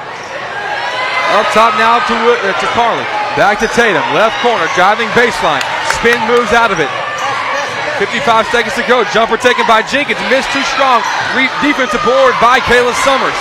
Up 1.31 1.47
top 1.55 1.71
now 1.79 2.03
to, 2.11 2.15
uh, 2.15 2.51
to 2.59 2.67
Carly. 2.75 3.07
Back 3.39 3.63
to 3.63 3.67
Tatum. 3.71 4.03
Left 4.11 4.35
corner. 4.43 4.67
Driving 4.75 5.07
baseline. 5.15 5.63
Spin 5.95 6.19
moves 6.27 6.51
out 6.51 6.75
of 6.75 6.83
it. 6.83 6.91
55 8.03 8.51
seconds 8.51 8.75
to 8.75 8.83
go. 8.83 9.07
Jumper 9.15 9.39
taken 9.39 9.63
by 9.63 9.79
Jenkins. 9.79 10.19
Missed 10.27 10.51
too 10.51 10.65
strong. 10.75 10.99
Re- 11.31 11.51
defensive 11.63 12.03
board 12.03 12.35
by 12.43 12.59
Kayla 12.67 12.91
Summers. 13.07 13.37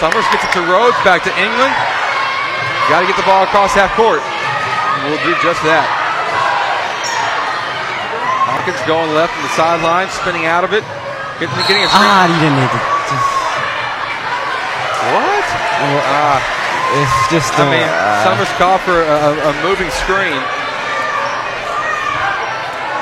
Summers 0.00 0.24
gets 0.32 0.48
it 0.48 0.52
to 0.56 0.64
Rhodes. 0.64 0.96
Back 1.04 1.20
to 1.28 1.32
England. 1.36 1.74
Got 2.88 3.04
to 3.04 3.06
get 3.06 3.16
the 3.20 3.28
ball 3.28 3.44
across 3.44 3.76
half 3.76 3.92
court. 3.92 4.24
We'll 5.04 5.20
do 5.26 5.36
just 5.44 5.60
that. 5.68 5.84
Hawkins 8.48 8.80
going 8.86 9.12
left 9.12 9.34
from 9.34 9.42
the 9.42 9.54
sideline, 9.54 10.08
spinning 10.10 10.46
out 10.46 10.64
of 10.64 10.72
it. 10.72 10.86
Getting, 11.42 11.54
getting 11.68 11.84
a 11.84 11.90
screen. 11.90 12.08
Ah, 12.08 12.24
you 12.30 12.38
didn't 12.40 12.56
need 12.56 12.70
to. 12.70 12.91
What? 15.82 16.04
Ah. 16.06 16.38
it's 16.94 17.18
just. 17.34 17.50
I 17.58 17.66
mean, 17.66 17.82
uh, 17.82 18.22
Summers 18.22 18.52
called 18.54 18.80
for 18.86 19.02
a, 19.02 19.34
a, 19.34 19.52
moving 19.66 19.90
screen. 19.90 20.38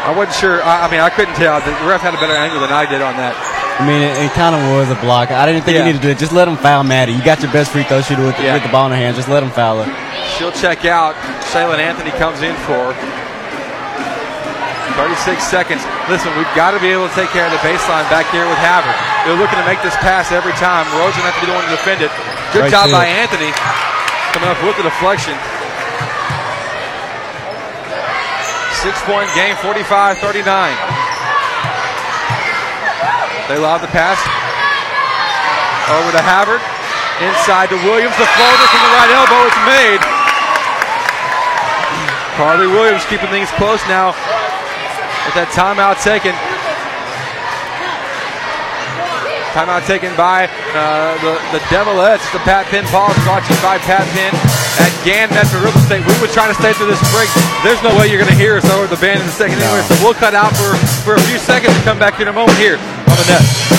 I 0.01 0.15
wasn't 0.17 0.37
sure. 0.41 0.65
I, 0.65 0.89
I 0.89 0.91
mean, 0.91 1.01
I 1.01 1.11
couldn't 1.13 1.37
tell. 1.37 1.61
The 1.61 1.77
ref 1.85 2.01
had 2.01 2.17
a 2.17 2.21
better 2.21 2.33
angle 2.33 2.61
than 2.61 2.73
I 2.73 2.89
did 2.89 3.05
on 3.05 3.17
that. 3.21 3.37
I 3.81 3.85
mean, 3.85 4.01
it, 4.01 4.13
it 4.29 4.33
kind 4.33 4.57
of 4.57 4.61
was 4.77 4.89
a 4.93 4.97
block. 5.01 5.31
I 5.33 5.45
didn't 5.45 5.65
think 5.65 5.77
Yeah. 5.77 5.85
you 5.89 5.93
needed 5.93 6.05
to 6.05 6.07
do 6.09 6.13
it. 6.13 6.19
Just 6.21 6.33
let 6.33 6.49
him 6.49 6.57
foul 6.57 6.85
Maddie. 6.85 7.13
You 7.13 7.25
got 7.25 7.41
your 7.41 7.53
best 7.53 7.73
free 7.73 7.85
throw 7.85 8.01
shooter 8.01 8.25
with, 8.25 8.37
Yeah. 8.41 8.57
with 8.57 8.65
the 8.65 8.73
ball 8.73 8.85
in 8.89 8.93
her 8.93 9.01
hand. 9.01 9.17
Just 9.17 9.29
let 9.29 9.43
him 9.45 9.49
foul 9.53 9.85
her. 9.85 9.89
She'll 10.37 10.53
check 10.53 10.85
out. 10.85 11.17
Shaylin 11.53 11.81
Anthony 11.81 12.13
comes 12.17 12.41
in 12.45 12.57
for 12.69 12.93
36 15.01 15.41
seconds. 15.49 15.81
Listen, 16.13 16.29
we've 16.37 16.49
got 16.53 16.77
to 16.77 16.81
be 16.81 16.93
able 16.93 17.09
to 17.09 17.15
take 17.17 17.33
care 17.33 17.49
of 17.49 17.53
the 17.53 17.63
baseline 17.65 18.05
back 18.13 18.29
here 18.29 18.45
with 18.45 18.61
Havard. 18.61 18.93
They're 19.25 19.37
looking 19.41 19.57
to 19.57 19.65
make 19.65 19.81
this 19.81 19.97
pass 20.05 20.29
every 20.33 20.53
time. 20.61 20.85
Rhodes 21.01 21.17
going 21.17 21.25
to 21.25 21.33
have 21.33 21.41
to 21.41 21.45
be 21.45 21.49
the 21.49 21.57
one 21.57 21.65
to 21.65 21.73
defend 21.73 22.05
it. 22.05 22.13
Good 22.51 22.67
Great 22.67 22.75
job 22.75 22.91
steal. 22.91 22.99
by 22.99 23.07
Anthony 23.07 23.55
coming 24.35 24.51
up 24.51 24.59
with 24.67 24.75
the 24.75 24.83
deflection. 24.83 25.39
Six 28.83 28.99
point 29.07 29.31
game, 29.39 29.55
45 29.63 30.19
39. 30.19 30.43
They 33.47 33.59
lob 33.59 33.83
the 33.83 33.91
pass 33.95 34.19
over 35.95 36.11
to 36.11 36.23
Havard. 36.23 36.63
Inside 37.23 37.71
to 37.71 37.79
Williams. 37.87 38.19
The 38.19 38.27
floater 38.27 38.67
from 38.67 38.83
the 38.83 38.93
right 38.99 39.13
elbow. 39.15 39.47
It's 39.47 39.63
made. 39.71 40.03
Carly 42.35 42.67
Williams 42.67 43.05
keeping 43.07 43.29
things 43.29 43.51
close 43.61 43.83
now 43.87 44.11
with 45.27 45.35
that 45.39 45.53
timeout 45.55 46.03
taken. 46.03 46.33
Timeout 49.61 49.85
taken 49.85 50.09
by 50.17 50.49
uh, 50.73 51.21
the, 51.21 51.37
the 51.53 51.61
Devilettes. 51.69 52.25
The 52.33 52.41
Pat 52.49 52.65
Penn 52.73 52.83
Paul 52.89 53.13
brought 53.29 53.45
to 53.45 53.53
you 53.53 53.61
by 53.61 53.77
Pat 53.77 54.09
Penn 54.17 54.33
at 54.81 54.89
Gann 55.05 55.29
Metro 55.37 55.61
Real 55.61 55.77
Estate. 55.77 56.01
We 56.01 56.17
would 56.17 56.31
try 56.31 56.49
to 56.49 56.55
stay 56.55 56.73
through 56.73 56.87
this 56.87 57.03
break. 57.13 57.29
There's 57.63 57.83
no 57.85 57.93
way 57.93 58.09
you're 58.09 58.17
going 58.17 58.33
to 58.33 58.41
hear 58.41 58.57
us 58.57 58.65
over 58.73 58.87
the 58.87 58.97
band 58.97 59.21
in 59.21 59.29
a 59.29 59.37
second 59.37 59.61
anyway, 59.61 59.83
so 59.85 59.93
we'll 60.03 60.17
cut 60.17 60.33
out 60.33 60.57
for, 60.57 60.73
for 61.05 61.15
a 61.15 61.21
few 61.29 61.37
seconds 61.37 61.77
and 61.77 61.85
come 61.85 61.99
back 61.99 62.21
in 62.21 62.29
a 62.29 62.33
moment 62.33 62.57
here 62.57 62.79
on 62.81 63.17
the 63.21 63.27
net. 63.29 63.70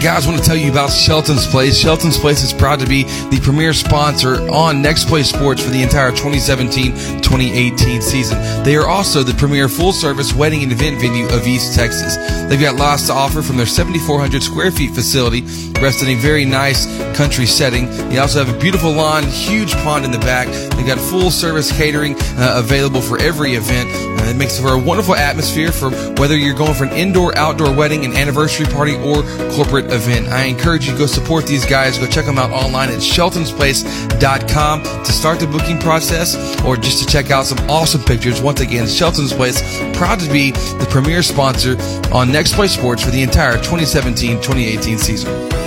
Guys, 0.00 0.26
I 0.26 0.30
want 0.30 0.42
to 0.42 0.48
tell 0.48 0.56
you 0.56 0.70
about 0.70 0.90
Shelton's 0.90 1.46
Place. 1.46 1.78
Shelton's 1.78 2.16
Place 2.16 2.42
is 2.42 2.54
proud 2.54 2.80
to 2.80 2.86
be 2.86 3.02
the 3.02 3.38
premier 3.42 3.74
sponsor 3.74 4.40
on 4.50 4.80
Next 4.80 5.08
Play 5.08 5.22
Sports 5.22 5.62
for 5.62 5.68
the 5.68 5.82
entire 5.82 6.10
2017-2018 6.10 8.02
season. 8.02 8.38
They 8.64 8.76
are 8.76 8.88
also 8.88 9.22
the 9.22 9.34
premier 9.34 9.68
full-service 9.68 10.32
wedding 10.32 10.62
and 10.62 10.72
event 10.72 11.02
venue 11.02 11.28
of 11.28 11.46
East 11.46 11.74
Texas. 11.74 12.16
They've 12.48 12.58
got 12.58 12.76
lots 12.76 13.08
to 13.08 13.12
offer 13.12 13.42
from 13.42 13.58
their 13.58 13.66
7,400 13.66 14.42
square 14.42 14.70
feet 14.70 14.94
facility, 14.94 15.42
rest 15.82 16.02
in 16.02 16.08
a 16.08 16.14
very 16.14 16.46
nice 16.46 16.86
country 17.20 17.44
setting. 17.44 17.84
They 18.08 18.16
also 18.16 18.42
have 18.42 18.48
a 18.48 18.58
beautiful 18.58 18.90
lawn, 18.92 19.24
huge 19.24 19.74
pond 19.74 20.06
in 20.06 20.10
the 20.10 20.18
back. 20.20 20.48
They've 20.74 20.86
got 20.86 20.96
full-service 20.98 21.70
catering 21.70 22.14
uh, 22.18 22.54
available 22.56 23.02
for 23.02 23.20
every 23.20 23.56
event. 23.56 23.90
Uh, 23.90 24.30
it 24.30 24.36
makes 24.38 24.58
for 24.58 24.68
a 24.68 24.78
wonderful 24.78 25.14
atmosphere 25.14 25.70
for 25.70 25.90
whether 26.14 26.34
you're 26.34 26.54
going 26.54 26.72
for 26.72 26.84
an 26.84 26.92
indoor, 26.94 27.36
outdoor 27.36 27.74
wedding, 27.74 28.06
an 28.06 28.16
anniversary 28.16 28.64
party, 28.64 28.94
or 28.94 29.22
corporate 29.52 29.92
event. 29.92 30.28
I 30.28 30.44
encourage 30.44 30.86
you 30.86 30.92
to 30.92 30.98
go 30.98 31.04
support 31.04 31.46
these 31.46 31.66
guys. 31.66 31.98
Go 31.98 32.06
check 32.06 32.24
them 32.24 32.38
out 32.38 32.52
online 32.52 32.88
at 32.88 33.00
sheltonsplace.com 33.00 34.82
to 34.82 35.12
start 35.12 35.40
the 35.40 35.46
booking 35.46 35.78
process 35.78 36.58
or 36.64 36.78
just 36.78 37.00
to 37.00 37.06
check 37.06 37.30
out 37.30 37.44
some 37.44 37.58
awesome 37.68 38.02
pictures. 38.02 38.40
Once 38.40 38.62
again, 38.62 38.88
Shelton's 38.88 39.34
Place, 39.34 39.60
proud 39.94 40.20
to 40.20 40.32
be 40.32 40.52
the 40.52 40.86
premier 40.88 41.22
sponsor 41.22 41.76
on 42.14 42.32
Next 42.32 42.54
Play 42.54 42.68
Sports 42.68 43.04
for 43.04 43.10
the 43.10 43.22
entire 43.22 43.58
2017-2018 43.58 44.98
season. 44.98 45.59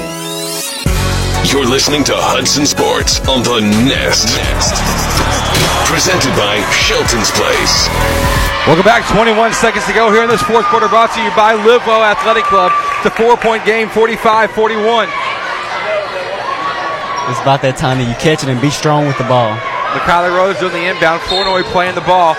You're 1.53 1.69
listening 1.69 2.01
to 2.09 2.17
Hudson 2.17 2.65
Sports 2.65 3.21
on 3.29 3.45
the 3.45 3.61
Nest. 3.85 4.25
Presented 5.85 6.33
by 6.33 6.57
Shelton's 6.73 7.29
Place. 7.29 7.85
Welcome 8.65 8.81
back. 8.81 9.05
21 9.13 9.53
seconds 9.53 9.85
to 9.85 9.93
go 9.93 10.09
here 10.09 10.25
in 10.25 10.33
this 10.33 10.41
fourth 10.41 10.65
quarter. 10.73 10.89
Brought 10.89 11.13
to 11.13 11.21
you 11.21 11.29
by 11.37 11.53
Livewell 11.53 12.01
Athletic 12.01 12.49
Club. 12.49 12.73
It's 12.97 13.05
a 13.05 13.13
four-point 13.13 13.69
game, 13.69 13.85
45-41. 13.93 15.05
It's 17.29 17.37
about 17.45 17.61
that 17.61 17.77
time 17.77 18.01
that 18.01 18.09
you 18.09 18.17
catch 18.17 18.41
it 18.41 18.49
and 18.49 18.57
be 18.57 18.73
strong 18.73 19.05
with 19.05 19.21
the 19.21 19.29
ball. 19.29 19.53
McKylie 19.93 20.33
Rhodes 20.33 20.57
doing 20.57 20.73
the 20.73 20.89
inbound. 20.89 21.21
Flournoy 21.29 21.61
playing 21.69 21.93
the 21.93 22.01
ball. 22.09 22.33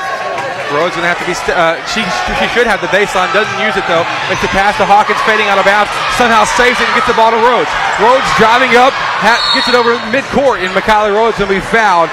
Rhodes 0.72 0.96
gonna 0.96 1.10
have 1.10 1.20
to 1.20 1.28
be. 1.28 1.34
St- 1.36 1.52
uh, 1.56 1.76
she 1.90 2.00
she 2.40 2.46
should 2.56 2.64
have 2.64 2.80
the 2.80 2.88
baseline. 2.88 3.28
Doesn't 3.36 3.58
use 3.60 3.76
it 3.76 3.84
though. 3.90 4.06
Makes 4.32 4.40
the 4.40 4.52
pass 4.54 4.72
to 4.80 4.86
Hawkins, 4.88 5.20
fading 5.28 5.46
out 5.52 5.60
of 5.60 5.66
bounds. 5.68 5.92
Somehow 6.16 6.46
saves 6.56 6.80
it 6.80 6.86
and 6.88 6.94
gets 6.96 7.06
the 7.10 7.16
ball 7.18 7.30
to 7.30 7.40
Rhodes. 7.42 7.68
Rhodes 8.00 8.24
driving 8.40 8.72
up, 8.80 8.94
ha- 9.20 9.40
gets 9.52 9.68
it 9.68 9.76
over 9.76 9.92
midcourt, 10.08 10.64
and 10.64 10.72
McKylie 10.72 11.12
Rhodes 11.12 11.36
gonna 11.36 11.52
be 11.52 11.60
fouled 11.60 12.08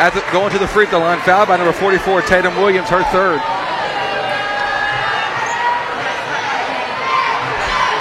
at 0.00 0.10
the, 0.16 0.24
going 0.32 0.50
to 0.50 0.58
the 0.58 0.66
free 0.66 0.86
throw 0.86 1.00
line. 1.04 1.20
Fouled 1.22 1.48
by 1.48 1.56
number 1.60 1.72
44, 1.76 2.22
Tatum 2.24 2.56
Williams, 2.56 2.88
her 2.88 3.04
third. 3.12 3.38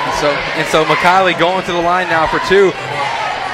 And 0.07 0.13
so 0.19 0.29
and 0.31 0.67
so 0.71 0.79
McKylie 0.85 1.37
going 1.37 1.65
to 1.65 1.73
the 1.73 1.81
line 1.83 2.07
now 2.07 2.25
for 2.25 2.39
two. 2.47 2.71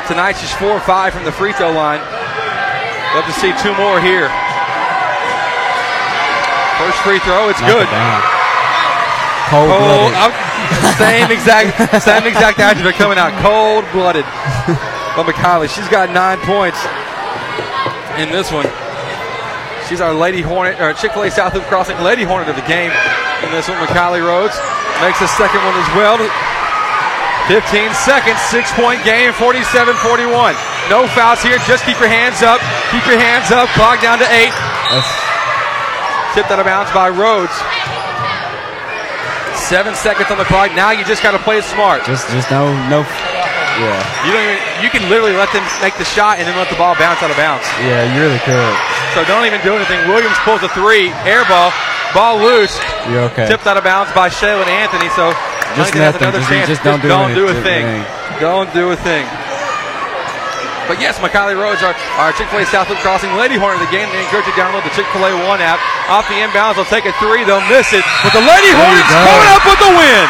Tonight 0.07 0.37
she's 0.37 0.53
four 0.55 0.71
or 0.77 0.81
five 0.81 1.13
from 1.13 1.25
the 1.25 1.31
free 1.31 1.53
throw 1.53 1.71
line. 1.71 2.01
Love 3.15 3.25
to 3.25 3.33
see 3.33 3.53
two 3.61 3.73
more 3.75 3.99
here. 3.99 4.29
First 6.89 7.05
free 7.05 7.19
throw, 7.21 7.53
it's 7.53 7.61
Knock 7.61 7.69
good. 7.69 7.85
it. 7.85 7.93
Cold 9.53 9.69
blooded. 9.69 10.33
Same 10.97 11.29
exact, 11.29 11.69
same 12.01 12.25
exact 12.25 12.57
attribute 12.57 12.97
coming 12.97 13.21
out. 13.21 13.29
Cold 13.45 13.85
blooded. 13.93 14.25
But 15.17 15.25
McKylie, 15.25 15.67
she's 15.67 15.89
got 15.89 16.13
nine 16.13 16.37
points 16.45 16.79
in 18.21 18.29
this 18.31 18.53
one. 18.53 18.63
She's 19.89 19.99
our 19.99 20.13
Lady 20.13 20.39
Hornet, 20.39 20.79
or 20.79 20.93
Chick 20.93 21.11
Fil 21.11 21.23
A 21.23 21.31
South 21.31 21.53
Loop 21.53 21.65
Crossing 21.65 21.97
Lady 21.99 22.23
Hornet 22.23 22.47
of 22.47 22.55
the 22.55 22.65
game 22.69 22.93
in 23.43 23.51
this 23.51 23.67
one. 23.67 23.75
McKylie 23.83 24.23
Rhodes 24.23 24.55
makes 25.03 25.19
the 25.19 25.27
second 25.35 25.59
one 25.65 25.75
as 25.75 25.89
well. 25.97 26.15
15 27.51 27.93
seconds, 28.05 28.39
six 28.47 28.71
point 28.73 29.03
game, 29.03 29.33
47 29.33 29.93
41. 29.97 30.55
No 30.89 31.05
fouls 31.09 31.41
here, 31.43 31.57
just 31.67 31.83
keep 31.83 31.99
your 31.99 32.07
hands 32.09 32.41
up. 32.41 32.61
Keep 32.93 33.05
your 33.05 33.19
hands 33.19 33.51
up, 33.51 33.67
clock 33.77 34.01
down 34.01 34.17
to 34.17 34.29
eight. 34.33 34.53
Tipped 36.33 36.51
out 36.51 36.59
of 36.59 36.65
bounds 36.65 36.91
by 36.91 37.09
Rhodes. 37.09 37.53
Seven 39.67 39.93
seconds 39.93 40.31
on 40.31 40.37
the 40.37 40.45
clock. 40.49 40.73
Now 40.73 40.91
you 40.91 41.03
just 41.05 41.21
got 41.21 41.31
to 41.37 41.41
play 41.41 41.57
it 41.59 41.63
smart. 41.65 42.05
Just, 42.05 42.29
just 42.31 42.49
no, 42.49 42.73
no. 42.89 43.01
Yeah, 43.79 43.95
You 44.25 44.31
don't 44.33 44.43
even. 44.43 44.59
You 44.83 44.89
can 44.89 45.03
literally 45.09 45.35
let 45.37 45.51
them 45.53 45.63
make 45.81 45.95
the 45.97 46.05
shot 46.07 46.39
and 46.39 46.47
then 46.47 46.55
let 46.57 46.67
the 46.69 46.75
ball 46.75 46.95
bounce 46.99 47.21
out 47.23 47.29
of 47.31 47.37
bounds. 47.37 47.63
yeah, 47.85 48.03
you 48.13 48.17
really 48.21 48.39
could. 48.43 48.73
So 49.15 49.23
don't 49.25 49.45
even 49.45 49.61
do 49.61 49.75
anything. 49.75 49.99
Williams 50.09 50.37
pulls 50.43 50.61
a 50.63 50.69
three, 50.73 51.09
air 51.23 51.45
ball, 51.47 51.71
ball 52.13 52.37
loose, 52.41 52.75
You're 53.09 53.29
okay. 53.31 53.47
tipped 53.47 53.67
out 53.67 53.77
of 53.77 53.83
bounds 53.83 54.11
by 54.13 54.27
Shaylin 54.29 54.67
Anthony. 54.67 55.07
So 55.15 55.31
Just 55.77 55.93
Huntington 55.95 56.01
nothing. 56.01 56.21
another 56.27 56.39
Just- 56.39 56.49
chance. 56.51 56.67
just 56.67 56.83
don't 56.83 57.01
do 57.01 57.07
don't 57.07 57.33
do 57.33 57.47
a 57.47 57.51
anything. 57.55 57.85
thing. 58.03 58.39
Don't 58.41 58.69
do 58.73 58.91
a 58.91 58.97
thing. 58.97 59.25
But 60.89 60.97
yes, 60.97 61.21
McKylie 61.21 61.53
Rhodes, 61.53 61.85
our, 61.85 61.93
our 62.17 62.33
Chick-fil-A 62.33 62.65
South 62.65 62.89
Loop 62.89 62.97
Crossing 63.05 63.29
Lady 63.37 63.61
Hornet 63.61 63.77
of 63.77 63.85
the 63.85 63.93
game. 63.93 64.09
They 64.09 64.25
encourage 64.25 64.49
you 64.49 64.57
to 64.57 64.59
download 64.59 64.81
the 64.81 64.89
Chick-fil-A 64.97 65.37
One 65.45 65.61
app. 65.61 65.77
Off 66.09 66.25
the 66.25 66.41
inbounds, 66.41 66.81
they'll 66.81 66.89
take 66.89 67.05
a 67.05 67.13
three. 67.21 67.45
They'll 67.45 67.61
miss 67.69 67.93
it. 67.93 68.01
But 68.25 68.33
the 68.33 68.41
Lady 68.41 68.73
Hornets 68.73 69.05
coming 69.05 69.53
up 69.53 69.61
with 69.69 69.77
the 69.77 69.93
win. 69.93 70.25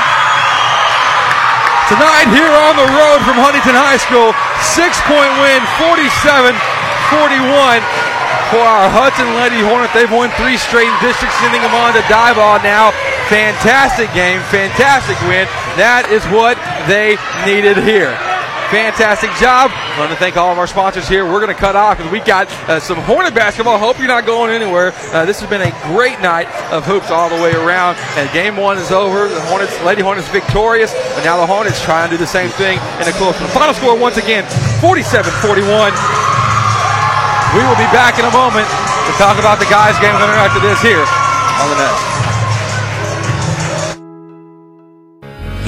Tonight 1.88 2.28
here 2.36 2.52
on 2.68 2.76
the 2.76 2.92
road 2.92 3.24
from 3.24 3.40
Huntington 3.40 3.72
High 3.72 4.04
School, 4.04 4.36
six-point 4.76 5.32
win, 5.40 5.64
47-41 5.80 6.60
for 8.52 8.60
our 8.60 8.92
Hudson 8.92 9.32
Lady 9.40 9.64
Hornet. 9.64 9.96
They've 9.96 10.12
won 10.12 10.28
three 10.36 10.60
straight 10.60 10.92
in 10.92 11.00
district, 11.00 11.34
sending 11.40 11.64
them 11.64 11.72
on 11.72 11.96
to 11.96 12.04
Diboll 12.12 12.60
now. 12.68 12.92
Fantastic 13.32 14.12
game, 14.12 14.44
fantastic 14.52 15.16
win. 15.24 15.48
That 15.80 16.12
is 16.12 16.22
what 16.28 16.60
they 16.86 17.16
needed 17.48 17.80
here. 17.80 18.12
Fantastic 18.70 19.34
job. 19.42 19.74
I 19.74 19.98
want 19.98 20.14
to 20.14 20.18
thank 20.22 20.38
all 20.38 20.54
of 20.54 20.62
our 20.62 20.70
sponsors 20.70 21.10
here. 21.10 21.26
We're 21.26 21.42
going 21.42 21.50
to 21.50 21.58
cut 21.58 21.76
off 21.76 21.98
because 21.98 22.12
we 22.14 22.22
got 22.22 22.46
uh, 22.70 22.80
some 22.80 23.02
Hornet 23.02 23.34
basketball. 23.34 23.82
Hope 23.82 23.98
you're 23.98 24.06
not 24.06 24.30
going 24.30 24.54
anywhere. 24.54 24.94
Uh, 25.10 25.26
this 25.26 25.42
has 25.42 25.50
been 25.50 25.66
a 25.66 25.74
great 25.90 26.22
night 26.22 26.46
of 26.70 26.86
hoops 26.86 27.10
all 27.10 27.34
the 27.34 27.42
way 27.42 27.50
around. 27.58 27.98
And 28.14 28.30
game 28.30 28.62
one 28.62 28.78
is 28.78 28.94
over. 28.94 29.26
The 29.26 29.42
Hornets, 29.50 29.74
Lady 29.82 30.06
Hornets, 30.06 30.30
victorious. 30.30 30.94
But 31.18 31.26
now 31.26 31.42
the 31.42 31.50
Hornets 31.50 31.82
trying 31.82 32.12
to 32.12 32.14
do 32.14 32.22
the 32.22 32.30
same 32.30 32.54
thing 32.62 32.78
in 33.02 33.10
a 33.10 33.16
close 33.18 33.34
one. 33.42 33.50
Final 33.50 33.74
score 33.74 33.98
once 33.98 34.22
again, 34.22 34.46
47-41. 34.86 35.90
We 37.58 37.66
will 37.66 37.82
be 37.82 37.90
back 37.90 38.22
in 38.22 38.26
a 38.30 38.34
moment 38.38 38.70
to 38.70 39.12
talk 39.18 39.42
about 39.42 39.58
the 39.58 39.66
guys' 39.66 39.98
game 39.98 40.14
coming 40.14 40.38
after 40.38 40.62
this 40.62 40.78
here 40.86 41.02
on 41.02 41.74
the 41.74 41.78
Nest. 41.82 42.29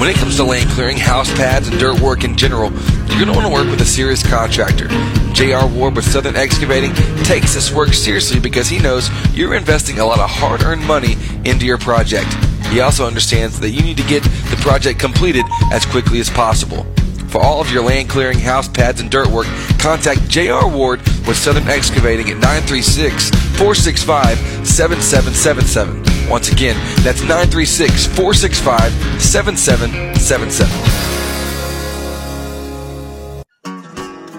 When 0.02 0.10
it 0.10 0.16
comes 0.16 0.34
to 0.38 0.42
lane 0.42 0.66
clearing, 0.70 0.96
house 0.96 1.32
pads, 1.36 1.68
and 1.68 1.78
dirt 1.78 2.00
work 2.00 2.24
in 2.24 2.36
general, 2.36 2.72
you're 2.72 3.24
going 3.24 3.28
to 3.28 3.34
want 3.34 3.46
to 3.46 3.52
work 3.52 3.70
with 3.70 3.80
a 3.82 3.84
serious 3.84 4.20
contractor. 4.20 4.88
J.R. 5.32 5.68
Ward 5.68 5.94
with 5.94 6.04
Southern 6.04 6.34
Excavating 6.34 6.92
takes 7.22 7.54
this 7.54 7.72
work 7.72 7.94
seriously 7.94 8.40
because 8.40 8.66
he 8.66 8.80
knows 8.80 9.08
you're 9.32 9.54
investing 9.54 10.00
a 10.00 10.04
lot 10.04 10.18
of 10.18 10.28
hard 10.28 10.64
earned 10.64 10.84
money 10.84 11.12
into 11.44 11.66
your 11.66 11.78
project. 11.78 12.34
He 12.72 12.80
also 12.80 13.06
understands 13.06 13.60
that 13.60 13.70
you 13.70 13.80
need 13.80 13.96
to 13.96 14.02
get 14.08 14.24
the 14.24 14.58
project 14.60 14.98
completed 14.98 15.44
as 15.70 15.86
quickly 15.86 16.18
as 16.18 16.28
possible. 16.28 16.84
For 17.32 17.40
all 17.40 17.62
of 17.62 17.72
your 17.72 17.82
land 17.82 18.10
clearing, 18.10 18.38
house 18.38 18.68
pads, 18.68 19.00
and 19.00 19.10
dirt 19.10 19.28
work, 19.28 19.46
contact 19.78 20.28
J.R. 20.28 20.68
Ward 20.68 21.00
with 21.26 21.38
Southern 21.38 21.66
Excavating 21.66 22.28
at 22.28 22.36
936 22.36 23.30
465 23.56 24.36
7777. 24.68 26.28
Once 26.28 26.52
again, 26.52 26.76
that's 27.02 27.22
936 27.22 28.04
465 28.08 28.92
7777. 29.18 30.92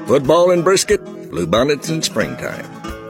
Football 0.05 0.51
and 0.51 0.63
brisket, 0.63 1.03
bluebonnets 1.03 1.89
in 1.89 2.03
springtime. 2.03 2.65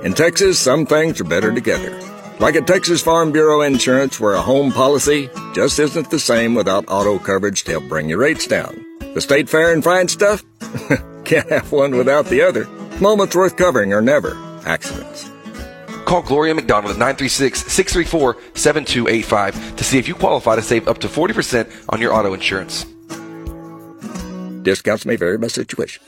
In 0.05 0.13
Texas, 0.13 0.57
some 0.57 0.85
things 0.85 1.19
are 1.19 1.25
better 1.25 1.53
together. 1.53 1.91
Like 2.39 2.55
at 2.55 2.67
Texas 2.67 3.01
Farm 3.01 3.33
Bureau 3.33 3.59
Insurance, 3.59 4.17
where 4.17 4.35
a 4.35 4.41
home 4.41 4.71
policy 4.71 5.29
just 5.53 5.77
isn't 5.79 6.09
the 6.09 6.19
same 6.19 6.55
without 6.55 6.85
auto 6.87 7.19
coverage 7.19 7.65
to 7.65 7.71
help 7.71 7.89
bring 7.89 8.07
your 8.07 8.19
rates 8.19 8.47
down. 8.47 8.82
The 9.13 9.21
state 9.21 9.47
fair 9.47 9.71
and 9.73 9.83
fine 9.83 10.07
stuff? 10.07 10.43
Can't 11.25 11.49
have 11.49 11.71
one 11.71 11.95
without 11.95 12.25
the 12.25 12.41
other. 12.41 12.65
Moments 12.99 13.35
worth 13.35 13.55
covering 13.57 13.93
are 13.93 14.01
never 14.01 14.35
accidents. 14.65 15.29
Call 16.05 16.23
Gloria 16.23 16.55
McDonald 16.55 16.93
at 16.93 16.97
936 16.97 17.71
634 17.71 18.37
7285 18.55 19.75
to 19.77 19.83
see 19.83 19.99
if 19.99 20.07
you 20.07 20.15
qualify 20.15 20.55
to 20.55 20.61
save 20.61 20.87
up 20.87 20.97
to 20.99 21.07
40% 21.07 21.71
on 21.89 22.01
your 22.01 22.13
auto 22.13 22.33
insurance. 22.33 22.85
Discounts 24.63 25.05
may 25.05 25.15
vary 25.15 25.37
by 25.37 25.47
situation. 25.47 26.03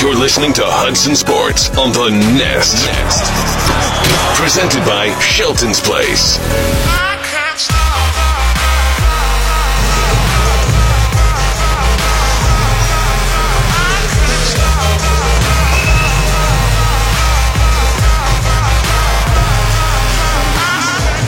You're 0.00 0.16
listening 0.16 0.52
to 0.54 0.62
Hudson 0.64 1.14
Sports 1.14 1.70
on 1.78 1.92
the 1.92 2.10
Nest. 2.10 2.84
Presented 4.40 4.84
by 4.84 5.16
Shelton's 5.20 5.80
Place. 5.80 6.38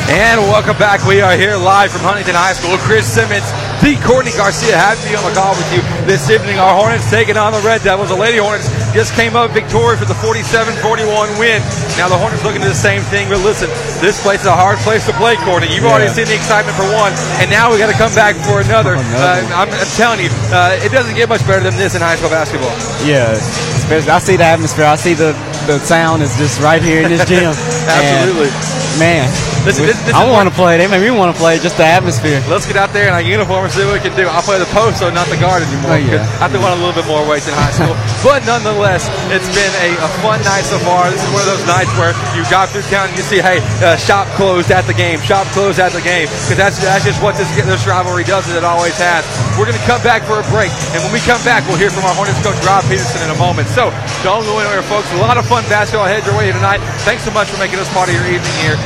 And 0.08 0.40
welcome 0.42 0.78
back. 0.78 1.04
We 1.04 1.20
are 1.20 1.36
here 1.36 1.56
live 1.56 1.90
from 1.90 2.02
Huntington 2.02 2.36
High 2.36 2.52
School. 2.52 2.78
Chris 2.78 3.10
Simmons, 3.10 3.42
the 3.84 3.94
Courtney 4.02 4.32
Garcia, 4.34 4.74
happy 4.74 4.98
to 5.06 5.08
be 5.10 5.16
on 5.16 5.22
the 5.22 5.34
call 5.36 5.54
with 5.54 5.68
you 5.70 5.78
this 6.08 6.26
evening. 6.30 6.58
Our 6.58 6.74
Hornets 6.74 7.06
taking 7.10 7.36
on 7.36 7.52
the 7.52 7.62
Red 7.62 7.82
Devils. 7.86 8.08
The 8.10 8.18
Lady 8.18 8.38
Hornets 8.38 8.66
just 8.92 9.14
came 9.14 9.36
up 9.36 9.52
victorious 9.52 10.00
for 10.02 10.08
the 10.10 10.18
47-41 10.24 11.38
win. 11.38 11.62
Now 11.94 12.08
the 12.10 12.18
Hornets 12.18 12.42
looking 12.42 12.62
to 12.62 12.68
the 12.68 12.74
same 12.74 13.02
thing, 13.12 13.28
but 13.28 13.38
listen, 13.46 13.68
this 14.02 14.18
place 14.22 14.40
is 14.42 14.50
a 14.50 14.56
hard 14.56 14.78
place 14.82 15.06
to 15.06 15.14
play, 15.14 15.36
Courtney. 15.46 15.70
You've 15.70 15.86
already 15.86 16.10
seen 16.10 16.26
the 16.26 16.34
excitement 16.34 16.74
for 16.74 16.88
one, 16.98 17.12
and 17.38 17.46
now 17.50 17.70
we 17.70 17.78
got 17.78 17.92
to 17.92 17.98
come 17.98 18.12
back 18.18 18.34
for 18.48 18.58
another. 18.66 18.96
Uh, 18.98 19.44
I'm, 19.54 19.70
I'm 19.70 19.90
telling 19.94 20.18
you, 20.24 20.30
uh, 20.50 20.74
it 20.82 20.90
doesn't 20.90 21.14
get 21.14 21.28
much 21.28 21.46
better 21.46 21.62
than 21.62 21.76
this 21.78 21.94
in 21.94 22.02
high 22.02 22.16
school 22.16 22.30
basketball. 22.32 22.74
Yeah, 23.06 23.38
especially 23.86 24.10
I 24.10 24.18
see 24.18 24.36
the 24.36 24.48
atmosphere. 24.48 24.86
I 24.86 24.96
see 24.96 25.14
the 25.14 25.36
the 25.66 25.78
sound 25.82 26.22
is 26.22 26.30
just 26.38 26.60
right 26.62 26.80
here 26.80 27.02
in 27.02 27.10
this 27.10 27.26
gym. 27.28 27.50
Absolutely. 27.90 28.50
And, 28.54 28.98
man. 29.02 29.26
Listen, 29.66 29.82
this- 29.86 29.98
this 30.06 30.14
I 30.14 30.22
want 30.30 30.48
to 30.48 30.54
play. 30.54 30.78
They 30.78 30.86
make 30.86 31.02
me 31.02 31.10
want 31.10 31.34
to 31.34 31.38
play. 31.42 31.58
Just 31.58 31.76
the 31.76 31.84
atmosphere. 31.84 32.38
Let's 32.48 32.66
get 32.70 32.76
out 32.76 32.92
there 32.94 33.08
in 33.08 33.12
our 33.14 33.20
uniform 33.20 33.65
and 33.66 33.74
see 33.74 33.82
what 33.82 33.98
we 33.98 34.04
can 34.04 34.14
do. 34.14 34.30
I'll 34.30 34.46
play 34.46 34.62
the 34.62 34.70
post, 34.70 35.02
so 35.02 35.10
not 35.10 35.26
the 35.26 35.34
guard 35.42 35.66
anymore. 35.66 35.98
Oh, 35.98 35.98
yeah. 35.98 36.22
Been 36.46 36.62
running 36.62 36.78
a 36.78 36.84
little 36.86 36.94
bit 36.94 37.10
more 37.10 37.26
weights 37.26 37.50
in 37.50 37.54
high 37.58 37.74
school. 37.74 37.98
but 38.26 38.46
nonetheless, 38.46 39.10
it's 39.34 39.50
been 39.50 39.74
a, 39.82 39.98
a 39.98 40.10
fun 40.22 40.38
night 40.46 40.62
so 40.62 40.78
far. 40.86 41.10
This 41.10 41.18
is 41.18 41.30
one 41.34 41.42
of 41.42 41.50
those 41.50 41.66
nights 41.66 41.90
where 41.98 42.14
you 42.38 42.46
drive 42.46 42.70
through 42.70 42.86
town 42.86 43.10
and 43.10 43.18
you 43.18 43.26
see, 43.26 43.42
hey, 43.42 43.58
uh, 43.82 43.98
shop 43.98 44.30
closed 44.38 44.70
at 44.70 44.86
the 44.86 44.94
game, 44.94 45.18
shop 45.18 45.50
closed 45.50 45.82
at 45.82 45.90
the 45.90 46.00
game. 46.00 46.30
Because 46.30 46.56
that's, 46.56 46.78
that's 46.78 47.02
just 47.02 47.18
what 47.18 47.34
this, 47.34 47.50
this 47.66 47.84
rivalry 47.90 48.22
does, 48.22 48.46
as 48.46 48.54
it 48.54 48.62
always 48.62 48.94
has. 49.02 49.26
We're 49.58 49.66
going 49.66 49.78
to 49.78 49.88
come 49.90 50.00
back 50.06 50.22
for 50.22 50.38
a 50.38 50.46
break. 50.54 50.70
And 50.94 51.02
when 51.02 51.10
we 51.10 51.18
come 51.26 51.42
back, 51.42 51.66
we'll 51.66 51.82
hear 51.82 51.90
from 51.90 52.06
our 52.06 52.14
Hornets 52.14 52.38
coach, 52.46 52.56
Rob 52.62 52.86
Peterson, 52.86 53.18
in 53.26 53.34
a 53.34 53.38
moment. 53.42 53.66
So 53.74 53.90
don't 54.22 54.46
go 54.46 54.62
anywhere, 54.62 54.86
folks. 54.86 55.10
A 55.18 55.20
lot 55.20 55.36
of 55.36 55.44
fun 55.50 55.66
basketball 55.66 56.06
headed 56.06 56.22
your 56.22 56.38
way 56.38 56.48
here 56.48 56.56
tonight. 56.56 56.78
Thanks 57.02 57.26
so 57.26 57.34
much 57.34 57.50
for 57.50 57.58
making 57.58 57.82
us 57.82 57.90
part 57.90 58.06
of 58.06 58.14
your 58.14 58.30
evening 58.30 58.54
here. 58.62 58.78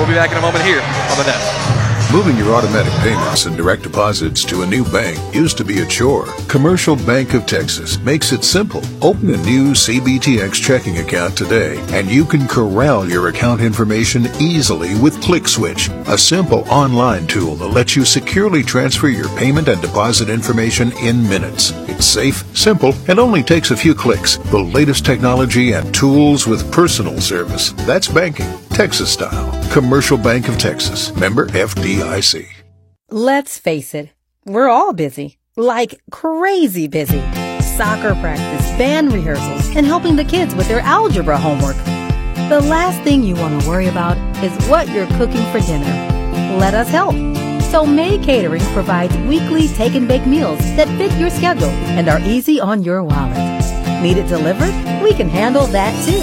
We'll 0.00 0.08
be 0.08 0.16
back 0.16 0.32
in 0.32 0.40
a 0.40 0.44
moment 0.44 0.64
here 0.64 0.80
on 0.80 1.20
the 1.20 1.28
Nest. 1.28 1.61
Moving 2.12 2.36
your 2.36 2.52
automatic 2.52 2.92
payments 3.00 3.46
and 3.46 3.56
direct 3.56 3.84
deposits 3.84 4.44
to 4.44 4.60
a 4.60 4.66
new 4.66 4.84
bank 4.84 5.18
used 5.34 5.56
to 5.56 5.64
be 5.64 5.80
a 5.80 5.86
chore. 5.86 6.26
Commercial 6.46 6.94
Bank 6.94 7.32
of 7.32 7.46
Texas 7.46 7.98
makes 8.00 8.32
it 8.32 8.44
simple. 8.44 8.82
Open 9.00 9.32
a 9.32 9.38
new 9.38 9.70
CBTX 9.70 10.52
checking 10.62 10.98
account 10.98 11.38
today, 11.38 11.82
and 11.88 12.10
you 12.10 12.26
can 12.26 12.46
corral 12.46 13.08
your 13.08 13.28
account 13.28 13.62
information 13.62 14.26
easily 14.38 14.94
with 15.00 15.22
ClickSwitch, 15.22 15.88
a 16.06 16.18
simple 16.18 16.68
online 16.68 17.26
tool 17.26 17.54
that 17.54 17.68
lets 17.68 17.96
you 17.96 18.04
securely 18.04 18.62
transfer 18.62 19.08
your 19.08 19.30
payment 19.38 19.68
and 19.68 19.80
deposit 19.80 20.28
information 20.28 20.92
in 20.98 21.26
minutes. 21.26 21.70
It's 21.88 22.04
safe, 22.04 22.44
simple, 22.54 22.92
and 23.08 23.18
only 23.18 23.42
takes 23.42 23.70
a 23.70 23.76
few 23.76 23.94
clicks. 23.94 24.36
The 24.36 24.58
latest 24.58 25.06
technology 25.06 25.72
and 25.72 25.94
tools 25.94 26.46
with 26.46 26.70
personal 26.70 27.22
service. 27.22 27.72
That's 27.86 28.08
banking, 28.08 28.52
Texas 28.72 29.12
style. 29.12 29.52
Commercial 29.70 30.16
Bank 30.16 30.48
of 30.48 30.58
Texas. 30.58 31.14
Member 31.16 31.46
FDIC. 31.48 32.48
Let's 33.10 33.58
face 33.58 33.94
it, 33.94 34.08
we're 34.46 34.68
all 34.68 34.94
busy. 34.94 35.38
Like 35.54 36.00
crazy 36.10 36.88
busy. 36.88 37.20
Soccer 37.60 38.14
practice, 38.14 38.66
band 38.78 39.12
rehearsals, 39.12 39.76
and 39.76 39.84
helping 39.84 40.16
the 40.16 40.24
kids 40.24 40.54
with 40.54 40.66
their 40.68 40.80
algebra 40.80 41.36
homework. 41.36 41.76
The 42.48 42.66
last 42.66 43.02
thing 43.02 43.22
you 43.22 43.34
want 43.36 43.60
to 43.60 43.68
worry 43.68 43.88
about 43.88 44.16
is 44.42 44.52
what 44.68 44.88
you're 44.88 45.06
cooking 45.18 45.44
for 45.52 45.60
dinner. 45.60 45.84
Let 46.58 46.72
us 46.72 46.88
help. 46.88 47.14
Tomei 47.72 48.22
Catering 48.22 48.62
provides 48.72 49.16
weekly 49.28 49.68
take 49.68 49.94
and 49.94 50.08
bake 50.08 50.26
meals 50.26 50.58
that 50.76 50.88
fit 50.98 51.12
your 51.18 51.30
schedule 51.30 51.70
and 51.96 52.08
are 52.08 52.20
easy 52.20 52.60
on 52.60 52.82
your 52.82 53.02
wallet. 53.02 53.61
Need 54.02 54.16
it 54.16 54.26
delivered? 54.26 54.74
We 55.00 55.14
can 55.14 55.28
handle 55.28 55.64
that 55.68 55.94
too. 56.04 56.18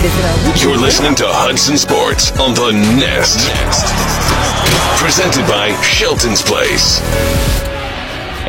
Visit 0.00 0.24
our 0.24 0.46
weekly 0.46 0.62
You're 0.62 0.80
listening 0.80 1.14
to 1.16 1.24
Hudson 1.26 1.76
Sports 1.76 2.32
on 2.40 2.54
the 2.54 2.72
Nest. 2.72 3.44
Presented 4.98 5.46
by 5.46 5.78
Shelton's 5.82 6.40
Place. 6.40 7.02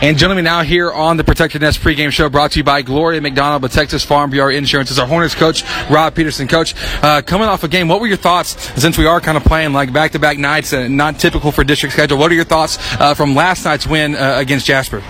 And 0.02 0.18
gentlemen, 0.18 0.46
now 0.46 0.62
here 0.62 0.94
on 0.94 1.18
the 1.18 1.26
Protected 1.26 1.62
Nest 1.62 1.82
pregame 1.82 2.10
show, 2.10 2.30
brought 2.30 2.52
to 2.52 2.60
you 2.60 2.64
by 2.64 2.82
Gloria 2.82 3.20
McDonald, 3.20 3.62
but 3.62 3.72
Texas 3.74 4.06
Farm 4.06 4.30
Bureau 4.30 4.50
Insurance, 4.50 4.92
is 4.92 4.98
our 4.98 5.06
Hornets 5.06 5.36
coach, 5.36 5.66
Rob 5.90 6.16
Peterson. 6.16 6.48
Coach, 6.48 6.74
uh, 7.04 7.22
coming 7.22 7.50
off 7.50 7.66
a 7.66 7.68
game, 7.68 7.90
what 7.90 8.00
were 8.00 8.08
your 8.08 8.16
thoughts 8.16 8.72
since 8.82 8.98
we 8.98 9.06
are 9.06 9.20
kind 9.20 9.36
of 9.36 9.44
playing 9.44 9.74
like 9.74 9.92
back-to-back 9.92 10.38
nights, 10.38 10.72
and 10.72 10.96
not 10.96 11.20
typical 11.20 11.52
for 11.52 11.66
district 11.66 11.92
schedule? 11.92 12.18
What 12.18 12.32
are 12.32 12.36
your 12.36 12.46
thoughts 12.46 12.78
uh, 12.94 13.14
from 13.14 13.36
last 13.36 13.66
night's 13.66 13.86
win 13.86 14.16
uh, 14.16 14.36
against 14.38 14.66
Jasper? 14.66 15.04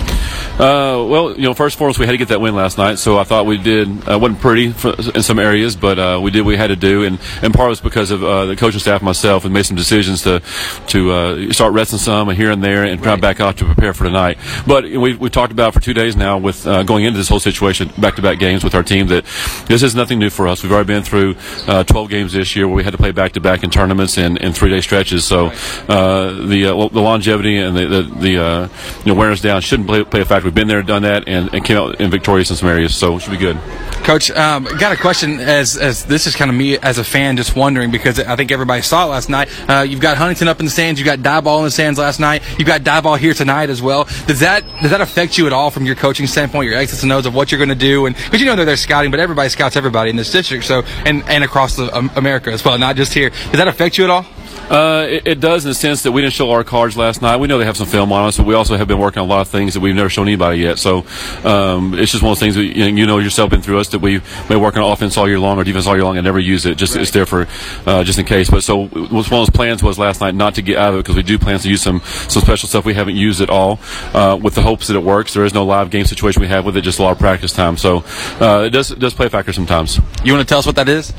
Uh, 0.60 1.06
well, 1.08 1.36
you 1.36 1.44
know, 1.44 1.54
first 1.54 1.76
and 1.76 1.80
foremost, 1.80 2.00
we 2.00 2.06
had 2.06 2.12
to 2.12 2.18
get 2.18 2.28
that 2.28 2.42
win 2.42 2.54
last 2.54 2.78
night, 2.78 3.00
so 3.00 3.18
I 3.18 3.24
thought 3.24 3.46
we 3.46 3.58
did. 3.58 3.88
Uh, 4.10 4.20
wasn't 4.20 4.42
pretty 4.42 4.72
for, 4.72 4.94
in 5.16 5.24
some 5.24 5.40
areas, 5.40 5.78
but 5.78 5.98
uh, 5.98 6.20
we 6.22 6.32
did 6.32 6.42
what 6.42 6.50
we 6.50 6.58
had 6.58 6.68
to 6.68 6.76
do, 6.76 7.04
and, 7.04 7.18
and 7.42 7.54
part 7.54 7.70
was 7.70 7.80
because 7.80 8.12
of 8.12 8.24
uh, 8.24 8.46
the 8.46 8.58
coaching 8.58 8.82
staff, 8.82 9.00
and 9.00 9.06
myself, 9.06 9.46
and 9.46 9.54
made 9.54 9.66
some 9.66 9.78
decisions 9.78 10.24
to 10.24 10.42
to 10.88 11.12
uh, 11.12 11.54
start 11.54 11.74
resting 11.74 11.98
some 11.98 12.30
here 12.32 12.52
and 12.52 12.62
there, 12.62 12.84
and 12.84 13.02
trying 13.02 13.22
back 13.22 13.40
out 13.40 13.58
to 13.58 13.66
prepare 13.66 13.94
for 13.94 14.04
tonight. 14.04 14.38
But 14.68 14.84
we 14.84 15.16
we 15.16 15.30
talked 15.30 15.54
about 15.54 15.74
for 15.74 15.80
two 15.80 15.94
days 15.94 16.18
now 16.18 16.38
with 16.38 16.68
uh, 16.68 16.84
going 16.84 17.06
into 17.06 17.18
this 17.18 17.30
whole 17.30 17.40
situation, 17.40 17.90
back-to-back 17.98 18.38
games 18.40 18.64
with 18.64 18.76
our 18.76 18.84
team, 18.84 19.08
that 19.08 19.24
this 19.68 19.82
is 19.82 19.96
nothing 19.96 20.20
new 20.20 20.30
for 20.30 20.48
us. 20.48 20.62
We've 20.62 20.72
already 20.74 20.88
been 20.88 21.04
through 21.04 21.36
12 21.66 22.10
games 22.10 22.34
this 22.34 22.56
year 22.56 22.68
where 22.68 22.76
we 22.76 22.84
had 22.84 22.92
to 22.92 22.98
play 22.98 23.12
back-to-back 23.12 23.64
in 23.64 23.70
tournaments 23.70 24.18
and, 24.18 24.42
and 24.42 24.56
three-day 24.56 24.82
stretches. 24.82 25.24
So 25.24 25.50
the 25.88 26.90
the 26.92 27.02
longevity 27.02 27.58
and 27.58 27.78
the 27.78 27.86
the, 27.86 28.02
the 28.04 28.70
you 29.06 29.16
know, 29.16 29.22
us 29.32 29.42
down 29.42 29.62
shouldn't 29.62 29.88
play, 29.88 30.04
play 30.04 30.19
a 30.22 30.26
factor. 30.26 30.46
We've 30.46 30.56
been 30.56 30.68
there, 30.68 30.82
done 30.82 31.04
that, 31.04 31.28
and, 31.28 31.54
and 31.54 31.64
came 31.64 31.78
out 31.78 32.00
in 32.00 32.10
victorious 32.10 32.50
in 32.50 32.56
some 32.56 32.70
areas, 32.70 32.96
so 32.96 33.16
it 33.16 33.22
should 33.22 33.32
be 33.32 33.38
good. 33.38 33.58
Coach, 34.04 34.32
um, 34.32 34.64
got 34.64 34.92
a 34.92 34.96
question 34.96 35.40
as 35.40 35.78
as 35.78 36.06
this 36.06 36.26
is 36.26 36.36
kind 36.36 36.50
of 36.50 36.56
me 36.56 36.78
as 36.80 36.98
a 36.98 37.04
fan 37.04 37.38
just 37.38 37.56
wondering 37.56 37.92
because 37.92 38.20
I 38.20 38.36
think 38.36 38.52
everybody 38.52 38.82
saw 38.82 39.06
it 39.06 39.10
last 39.10 39.30
night. 39.30 39.50
Uh, 39.70 39.82
you've 39.82 40.00
got 40.00 40.18
Huntington 40.18 40.48
up 40.48 40.60
in 40.60 40.66
the 40.66 40.72
stands, 40.72 41.00
you've 41.00 41.06
got 41.06 41.20
Diboll 41.20 41.60
in 41.60 41.66
the 41.66 41.72
stands 41.72 42.00
last 42.00 42.20
night, 42.20 42.42
you've 42.58 42.68
got 42.68 42.82
Diboll 42.82 43.18
here 43.18 43.34
tonight 43.34 43.70
as 43.70 43.82
well. 43.82 44.06
Does 44.26 44.40
that 44.40 44.64
does 44.82 44.92
that 44.92 45.02
affect 45.02 45.38
you 45.38 45.46
at 45.48 45.54
all 45.54 45.70
from 45.70 45.86
your 45.86 45.96
coaching 45.96 46.28
standpoint, 46.28 46.70
your 46.70 46.78
exits 46.78 47.04
and 47.04 47.12
O's 47.12 47.26
of 47.26 47.36
what 47.36 47.52
you're 47.52 47.60
going 47.60 47.70
to 47.70 47.76
do? 47.76 48.06
And 48.06 48.16
because 48.16 48.40
you 48.40 48.46
know 48.46 48.56
they're 48.56 48.66
there 48.66 48.78
scouting, 48.78 49.12
but 49.12 49.20
everybody 49.20 49.50
scouts 49.50 49.76
everybody 49.76 50.10
in 50.10 50.16
this 50.16 50.32
district, 50.32 50.66
so 50.66 50.84
and 51.06 51.24
and 51.30 51.44
across 51.44 51.76
the, 51.76 51.96
um, 51.96 52.10
America 52.16 52.52
as 52.52 52.64
well, 52.64 52.78
not 52.78 52.96
just 52.96 53.14
here. 53.14 53.30
Does 53.30 53.58
that 53.58 53.68
affect 53.68 53.98
you 53.98 54.06
at 54.06 54.10
all? 54.10 54.26
Uh, 54.70 55.08
it, 55.10 55.28
it, 55.28 55.40
does 55.40 55.66
in 55.66 55.70
the 55.70 55.76
sense 55.76 56.04
that 56.04 56.12
we 56.12 56.22
didn't 56.22 56.34
show 56.34 56.52
our 56.52 56.64
cards 56.64 56.96
last 56.96 57.22
night. 57.22 57.38
We 57.38 57.48
know 57.48 57.58
they 57.58 57.66
have 57.66 57.78
some 57.78 57.88
film 57.88 58.12
on 58.12 58.28
us, 58.28 58.38
but 58.38 58.46
we 58.46 58.54
also 58.54 58.78
have 58.78 58.88
been 58.88 59.00
working 59.00 59.20
on 59.20 59.28
a 59.28 59.30
lot 59.30 59.42
of 59.42 59.48
things 59.48 59.74
that 59.74 59.80
we've 59.80 59.96
never 59.96 60.10
shown 60.10 60.28
anybody 60.28 60.60
yet. 60.60 60.78
So 60.78 61.06
um, 61.44 61.96
it's 61.98 62.12
just 62.12 62.24
one 62.24 62.34
of 62.34 62.38
those 62.38 62.40
things 62.40 62.56
that 62.56 62.64
you 62.64 62.92
know, 62.92 62.98
you 62.98 63.08
know, 63.08 63.18
yourself 63.18 63.50
been 63.50 63.64
through 63.64 63.80
us 63.80 63.88
that 63.90 64.00
we 64.00 64.22
may 64.48 64.56
work 64.56 64.78
on 64.78 64.84
offense 64.84 65.18
all 65.18 65.28
year 65.28 65.40
long 65.40 65.58
or 65.58 65.64
defense 65.64 65.88
all 65.88 65.96
year 65.96 66.04
long 66.04 66.18
and 66.18 66.26
never 66.26 66.40
use 66.40 66.66
it. 66.66 66.78
Just 66.78 66.94
right. 66.94 67.02
it's 67.02 67.12
there 67.12 67.26
for 67.26 67.48
uh, 67.88 68.04
just 68.04 68.20
in 68.20 68.26
case. 68.26 68.50
But 68.50 68.62
so 68.64 68.86
one 68.86 69.20
of 69.20 69.30
those 69.30 69.50
plans 69.50 69.82
was 69.82 69.98
last 69.98 70.22
night 70.22 70.36
not 70.36 70.56
to 70.56 70.62
get 70.62 70.78
out 70.78 70.94
of 70.94 71.00
it 71.00 71.04
because 71.04 71.16
we 71.16 71.24
do 71.24 71.40
plans 71.40 71.64
to 71.64 71.70
use 71.70 71.82
some 71.82 72.02
some 72.02 72.44
special 72.44 72.70
stuff 72.70 72.86
we 72.86 72.94
haven't 72.94 73.16
used 73.16 73.42
at 73.42 73.50
all 73.50 73.80
uh, 74.14 74.38
with 74.40 74.54
the 74.54 74.62
hopes 74.62 74.88
that 74.88 74.96
it 74.96 75.04
works. 75.04 75.34
There 75.34 75.46
is 75.46 75.54
no 75.54 75.66
live 75.66 75.90
game 75.90 76.06
situation 76.06 76.42
we 76.42 76.48
have 76.48 76.66
with 76.66 76.78
it, 76.78 76.82
just 76.82 77.00
a 77.00 77.04
lot 77.04 77.12
of 77.14 77.20
practice 77.20 77.54
time. 77.54 77.76
So 77.76 78.04
uh, 78.40 78.66
it 78.68 78.70
does 78.70 78.92
it 78.92 79.00
does 79.00 79.16
play 79.16 79.26
a 79.26 79.30
factor 79.30 79.52
sometimes. 79.52 80.00
You 80.24 80.34
want 80.34 80.48
to 80.48 80.52
tell 80.52 80.60
us 80.60 80.66
what 80.66 80.76
that 80.76 80.90
is? 80.90 81.14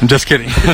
I'm 0.00 0.08
just 0.08 0.26
kidding. 0.26 0.48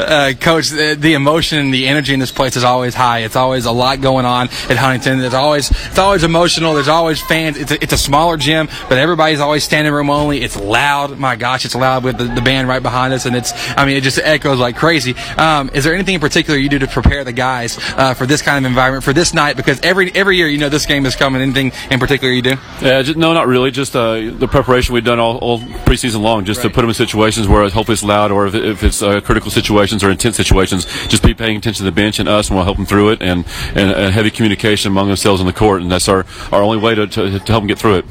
uh, 0.00 0.32
Coach, 0.38 0.68
the, 0.68 0.96
the, 1.12 1.16
emotion 1.16 1.58
and 1.58 1.74
the 1.74 1.86
energy 1.88 2.14
in 2.14 2.20
this 2.20 2.32
place 2.32 2.56
is 2.56 2.64
always 2.64 2.94
high. 2.94 3.20
It's 3.20 3.36
always 3.36 3.66
a 3.66 3.72
lot 3.72 4.00
going 4.00 4.24
on 4.24 4.48
at 4.68 4.76
Huntington. 4.76 5.18
There's 5.18 5.34
always 5.34 5.70
it's 5.70 5.98
always 5.98 6.24
emotional. 6.24 6.74
There's 6.74 6.88
always 6.88 7.20
fans. 7.20 7.56
It's 7.56 7.70
a, 7.70 7.82
it's 7.82 7.92
a 7.92 7.98
smaller 7.98 8.36
gym, 8.36 8.68
but 8.88 8.98
everybody's 8.98 9.40
always 9.40 9.64
standing 9.64 9.92
room 9.92 10.10
only. 10.10 10.42
It's 10.42 10.56
loud. 10.56 11.18
My 11.18 11.36
gosh, 11.36 11.64
it's 11.64 11.74
loud 11.74 12.04
with 12.04 12.18
the, 12.18 12.24
the 12.24 12.40
band 12.40 12.68
right 12.68 12.82
behind 12.82 13.12
us, 13.12 13.26
and 13.26 13.36
it's 13.36 13.52
I 13.76 13.84
mean 13.84 13.96
it 13.96 14.02
just 14.02 14.18
echoes 14.18 14.58
like 14.58 14.76
crazy. 14.76 15.14
Um, 15.36 15.70
is 15.74 15.84
there 15.84 15.94
anything 15.94 16.14
in 16.14 16.20
particular 16.20 16.58
you 16.58 16.68
do 16.68 16.78
to 16.78 16.86
prepare 16.86 17.24
the 17.24 17.32
guys 17.32 17.78
uh, 17.96 18.14
for 18.14 18.26
this 18.26 18.42
kind 18.42 18.64
of 18.64 18.68
environment 18.68 19.04
for 19.04 19.12
this 19.12 19.34
night? 19.34 19.56
Because 19.56 19.80
every 19.80 20.14
every 20.14 20.36
year 20.36 20.48
you 20.48 20.58
know 20.58 20.68
this 20.68 20.86
game 20.86 21.06
is 21.06 21.16
coming. 21.16 21.42
Anything 21.42 21.72
in 21.90 22.00
particular 22.00 22.32
you 22.32 22.42
do? 22.42 22.54
Yeah, 22.80 23.02
just, 23.02 23.18
no, 23.18 23.32
not 23.32 23.46
really. 23.46 23.70
Just 23.70 23.94
uh, 23.94 24.30
the 24.30 24.48
preparation 24.48 24.94
we've 24.94 25.04
done 25.04 25.18
all, 25.18 25.38
all 25.38 25.58
preseason 25.58 26.20
long, 26.22 26.44
just 26.44 26.58
right. 26.58 26.68
to 26.68 26.74
put 26.74 26.82
them 26.82 26.90
in 26.90 26.94
situations 26.94 27.48
where 27.48 27.68
hopefully 27.68 27.94
it's 27.94 28.04
loud, 28.04 28.30
or 28.30 28.46
if, 28.46 28.54
if 28.54 28.82
it's 28.82 29.02
uh, 29.02 29.20
critical 29.20 29.50
situations 29.50 30.02
or 30.02 30.10
intense 30.10 30.36
situations, 30.36 30.86
just 31.08 31.22
be 31.22 31.34
paying 31.34 31.56
attention 31.56 31.84
to 31.84 31.90
the 31.90 31.94
bench 31.94 32.18
and 32.18 32.28
us, 32.28 32.48
and 32.48 32.56
we'll 32.56 32.64
help 32.64 32.76
them 32.76 32.86
through 32.86 33.10
it. 33.10 33.22
And, 33.22 33.44
and, 33.74 33.90
and 33.90 34.12
heavy 34.12 34.30
communication 34.30 34.90
among 34.90 35.08
themselves 35.08 35.40
in 35.40 35.46
the 35.46 35.52
court, 35.52 35.82
and 35.82 35.90
that's 35.90 36.08
our, 36.08 36.26
our 36.50 36.62
only 36.62 36.78
way 36.78 36.94
to, 36.94 37.06
to, 37.06 37.38
to 37.38 37.52
help 37.52 37.62
them 37.62 37.66
get 37.66 37.78
through 37.78 37.96
it. 37.96 38.04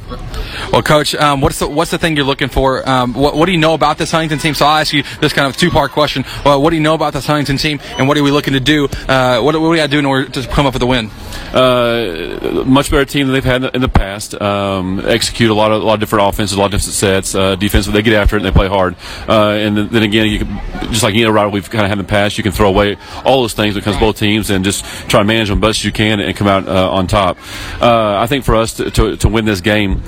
Well, 0.72 0.82
Coach, 0.82 1.16
um, 1.16 1.42
what's 1.42 1.60
the 1.60 1.68
what's 1.68 1.92
the 1.92 1.98
thing 1.98 2.16
you're 2.16 2.26
looking 2.26 2.50
for? 2.50 2.88
Um, 2.88 3.14
what, 3.14 3.36
what 3.36 3.46
do 3.46 3.52
you 3.52 3.58
know 3.58 3.74
about 3.74 3.98
this 3.98 4.12
Huntington 4.12 4.40
team? 4.40 4.54
So 4.54 4.66
I'll 4.66 4.78
ask 4.78 4.94
you 4.94 5.04
this 5.20 5.34
kind 5.34 5.48
of 5.48 5.58
two 5.58 5.70
part 5.70 5.92
question. 5.92 6.26
Well, 6.46 6.62
what 6.62 6.70
do 6.70 6.76
you 6.76 6.82
know 6.82 6.94
about 6.94 7.14
this 7.14 7.26
Huntington 7.26 7.58
team, 7.58 7.80
and 7.98 8.08
what 8.08 8.18
are 8.18 8.24
we 8.24 8.32
looking 8.32 8.54
to 8.54 8.60
do? 8.60 8.86
Uh, 9.08 9.42
what, 9.42 9.56
what 9.56 9.68
do 9.68 9.70
we 9.70 9.78
got 9.78 9.86
to 9.86 9.92
do 9.92 10.00
in 10.00 10.06
order 10.06 10.30
to 10.30 10.48
come 10.48 10.66
up 10.66 10.74
with 10.74 10.84
a 10.84 10.86
win? 10.86 11.10
Uh, 11.54 12.64
much 12.66 12.90
better 12.90 13.06
team 13.06 13.28
than 13.28 13.34
they've 13.34 13.44
had 13.44 13.64
in 13.76 13.82
the 13.82 13.90
past. 13.90 14.40
Um, 14.42 15.02
execute 15.06 15.50
a 15.50 15.54
lot 15.54 15.72
of 15.72 15.82
a 15.82 15.86
lot 15.86 15.96
of 15.96 16.00
different 16.00 16.28
offenses, 16.28 16.58
a 16.58 16.60
lot 16.60 16.68
of 16.68 16.80
different 16.80 16.94
sets. 16.94 17.36
Uh, 17.36 17.56
defensive, 17.56 17.94
they 17.94 18.02
get 18.02 18.14
after 18.14 18.38
it 18.38 18.40
and 18.40 18.46
they 18.46 18.58
play 18.58 18.68
hard. 18.68 18.96
Uh, 19.28 19.50
and 19.50 19.78
then, 19.78 20.04
again, 20.04 20.28
you 20.28 20.40
can, 20.40 20.92
just 20.92 21.04
like 21.04 21.14
you 21.14 21.30
know, 21.30 21.50
we've 21.50 21.70
kind 21.70 21.84
of 21.84 21.90
had 21.90 21.98
in 22.00 22.06
the 22.06 22.10
past, 22.10 22.38
you 22.38 22.44
can 22.44 22.52
throw 22.52 22.70
away 22.70 22.98
all 23.26 23.42
those 23.42 23.54
things 23.54 23.76
because 23.76 23.98
both 23.98 24.18
teams 24.18 24.50
and 24.50 24.64
just 24.64 24.86
try 25.10 25.20
to 25.20 25.26
manage 25.26 25.50
them 25.50 25.60
best 25.60 25.84
you 25.84 25.92
can 25.92 26.20
and 26.20 26.36
come 26.36 26.48
out 26.48 26.68
uh, 26.68 26.92
on 26.92 27.08
top. 27.08 27.38
Uh, 27.82 28.18
I 28.18 28.28
think 28.28 28.46
for 28.46 28.56
us 28.56 28.76
to, 28.76 28.92
to, 28.92 29.18
to 29.18 29.28
win 29.28 29.46
this 29.46 29.62
game 29.62 30.02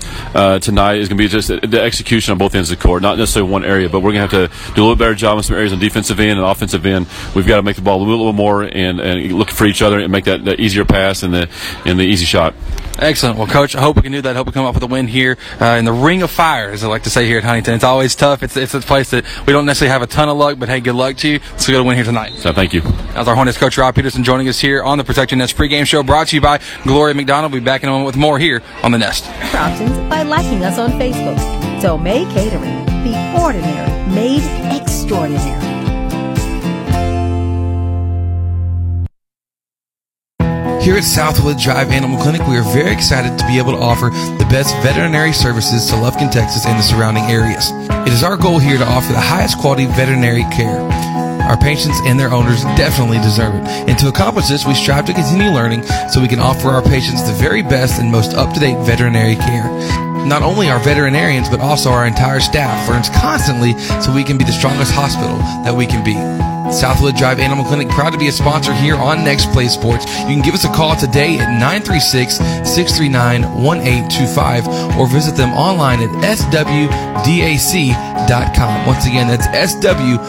uh, 0.44 0.60
tonight 0.60 0.98
is 0.98 1.08
going 1.08 1.18
to 1.18 1.24
be 1.24 1.30
just 1.30 1.48
the 1.48 1.82
execution 1.82 2.34
on 2.34 2.38
both 2.38 2.54
ends 2.54 2.70
of 2.70 2.78
the 2.78 2.84
court, 2.84 3.02
not 3.02 3.18
necessarily 3.18 3.50
one 3.50 3.64
area, 3.64 3.88
but 3.88 4.02
we're 4.02 4.12
going 4.12 4.28
to 4.28 4.38
have 4.38 4.52
to 4.52 4.74
do 4.76 4.82
a 4.82 4.84
little 4.84 4.98
better 4.98 5.16
job 5.16 5.38
in 5.38 5.44
some 5.44 5.56
areas 5.56 5.72
on 5.72 5.80
defensive 5.80 6.20
end 6.20 6.38
and 6.38 6.42
offensive 6.42 6.86
end. 6.86 7.08
We've 7.34 7.48
got 7.48 7.58
to 7.58 7.64
make 7.64 7.78
the 7.78 7.82
ball 7.82 8.00
a 8.00 8.02
little, 8.04 8.18
little 8.18 8.34
more 8.34 8.64
and, 8.64 9.00
and 9.00 9.32
look 9.34 9.50
for 9.50 9.66
each 9.66 9.82
other 9.82 10.00
and 10.00 10.12
make 10.12 10.26
that, 10.26 10.44
that 10.44 10.60
easier 10.60 10.84
pass 10.84 11.24
and 11.24 11.34
the 11.34 11.50
and 11.86 11.98
the 11.98 12.04
easy 12.04 12.26
shot. 12.26 12.54
Excellent. 13.00 13.38
Well, 13.38 13.48
Coach, 13.48 13.76
I 13.76 13.82
hope 13.82 13.96
we 13.96 14.02
can 14.02 14.12
do 14.12 14.22
that. 14.22 14.36
I 14.36 14.38
hope 14.38 14.48
we 14.48 14.54
come 14.54 14.66
up 14.66 14.76
with 14.76 14.84
a 14.84 14.88
win 14.88 15.08
here 15.08 15.38
uh, 15.60 15.78
in 15.80 15.86
the 15.86 15.92
Ring 15.92 16.22
of 16.22 16.32
Fire, 16.32 16.70
as 16.70 16.84
I 16.84 16.88
like 16.88 17.04
to 17.04 17.10
say 17.10 17.26
here 17.26 17.38
at 17.40 17.44
Huntington. 17.44 17.74
It's 17.74 17.84
always 17.84 18.16
tough. 18.16 18.44
It's, 18.44 18.56
it's 18.56 18.74
a 18.74 18.80
place 18.82 19.10
that 19.12 19.26
we 19.46 19.54
don't 19.54 19.66
necessarily 19.66 19.92
have 19.92 20.02
a 20.02 20.08
ton 20.08 20.30
of 20.30 20.38
luck, 20.38 20.60
but 20.60 20.70
hey, 20.70 20.80
good 20.80 20.96
luck 20.96 21.18
to 21.18 21.28
you. 21.28 21.40
Let's 21.52 21.68
go 21.68 21.78
to 21.78 21.84
win 21.84 21.96
here 21.96 22.06
tonight. 22.06 22.34
So, 22.34 22.54
thank 22.54 22.74
you. 22.74 22.82
That's 22.82 23.28
our 23.28 23.36
Hornets 23.36 23.58
coach 23.58 23.78
Rob 23.78 23.96
Peterson 23.96 24.24
joining 24.24 24.48
us 24.48 24.60
here 24.60 24.84
on 24.84 24.98
the 24.98 25.04
Protecting 25.04 25.40
Nest 25.40 25.58
pregame 25.58 25.86
show, 25.86 26.04
brought 26.04 26.28
to 26.28 26.36
you 26.36 26.42
by 26.42 26.60
Gloria 26.84 27.16
McDonald. 27.16 27.52
We'll 27.52 27.62
be 27.62 27.66
back 27.66 27.84
in 27.84 27.90
a 27.90 27.92
moment 27.92 28.08
with 28.08 28.18
more 28.18 28.38
here 28.40 28.62
on 28.84 28.92
the 28.92 28.98
Nest. 28.98 29.26
Options 29.56 29.98
by 30.10 30.24
liking 30.24 30.64
us 30.64 30.78
on 30.78 30.92
Facebook. 30.92 31.38
Tomei 31.82 32.32
Catering, 32.34 32.86
the 33.04 33.42
ordinary 33.42 34.14
made 34.14 34.44
extraordinary. 34.80 35.73
Here 40.84 40.98
at 40.98 41.06
Southwood 41.06 41.58
Drive 41.58 41.92
Animal 41.92 42.22
Clinic, 42.22 42.46
we 42.46 42.58
are 42.58 42.74
very 42.74 42.92
excited 42.92 43.40
to 43.40 43.48
be 43.48 43.58
able 43.58 43.72
to 43.72 43.78
offer 43.78 44.10
the 44.10 44.46
best 44.52 44.76
veterinary 44.84 45.32
services 45.32 45.88
to 45.88 45.94
Lufkin, 45.94 46.30
Texas 46.30 46.66
and 46.66 46.78
the 46.78 46.84
surrounding 46.84 47.24
areas. 47.32 47.72
It 48.04 48.12
is 48.12 48.22
our 48.22 48.36
goal 48.36 48.60
here 48.60 48.78
to 48.78 48.86
offer 48.86 49.14
the 49.14 49.22
highest 49.22 49.60
quality 49.60 49.86
veterinary 49.86 50.44
care. 50.52 50.82
Our 51.48 51.56
patients 51.56 52.02
and 52.04 52.20
their 52.20 52.34
owners 52.34 52.64
definitely 52.76 53.20
deserve 53.20 53.56
it. 53.56 53.64
And 53.88 53.98
to 54.00 54.10
accomplish 54.10 54.50
this, 54.50 54.66
we 54.66 54.74
strive 54.74 55.06
to 55.06 55.14
continue 55.14 55.52
learning 55.52 55.84
so 56.12 56.20
we 56.20 56.28
can 56.28 56.42
offer 56.42 56.68
our 56.68 56.84
patients 56.84 57.24
the 57.24 57.34
very 57.40 57.62
best 57.62 58.02
and 58.02 58.12
most 58.12 58.34
up-to-date 58.34 58.86
veterinary 58.86 59.36
care. 59.36 59.72
Not 60.28 60.42
only 60.42 60.70
our 60.70 60.80
veterinarians, 60.80 61.48
but 61.48 61.62
also 61.62 61.92
our 61.92 62.06
entire 62.06 62.42
staff 62.42 62.90
learns 62.90 63.08
constantly 63.08 63.80
so 64.04 64.14
we 64.14 64.26
can 64.26 64.38
be 64.38 64.44
the 64.44 64.52
strongest 64.52 64.92
hospital 64.92 65.38
that 65.64 65.74
we 65.74 65.88
can 65.88 66.04
be. 66.04 66.53
Southwood 66.74 67.16
Drive 67.16 67.40
Animal 67.40 67.66
Clinic, 67.66 67.90
proud 67.90 68.12
to 68.12 68.18
be 68.20 68.28
a 68.28 68.32
sponsor 68.32 68.74
here 68.74 68.96
on 68.96 69.24
Next 69.24 69.52
Play 69.52 69.68
Sports. 69.68 70.06
You 70.22 70.28
can 70.28 70.42
give 70.42 70.54
us 70.54 70.66
a 70.66 70.70
call 70.70 70.96
today 70.96 71.38
at 71.38 71.50
936 71.60 72.38
639 72.38 73.44
1825 73.64 74.98
or 74.98 75.08
visit 75.08 75.36
them 75.36 75.54
online 75.54 76.00
at 76.02 76.10
swdac.com. 76.38 76.86
Once 78.88 79.06
again, 79.06 79.28
that's 79.28 79.48
swdac.com. 79.48 80.24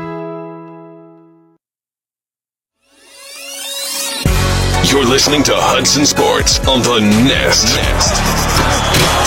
listening 5.12 5.44
to 5.44 5.52
Hudson 5.54 6.06
Sports 6.06 6.64
on 6.72 6.80
the 6.88 7.04
Nest. 7.28 7.68
Nest. 7.76 8.16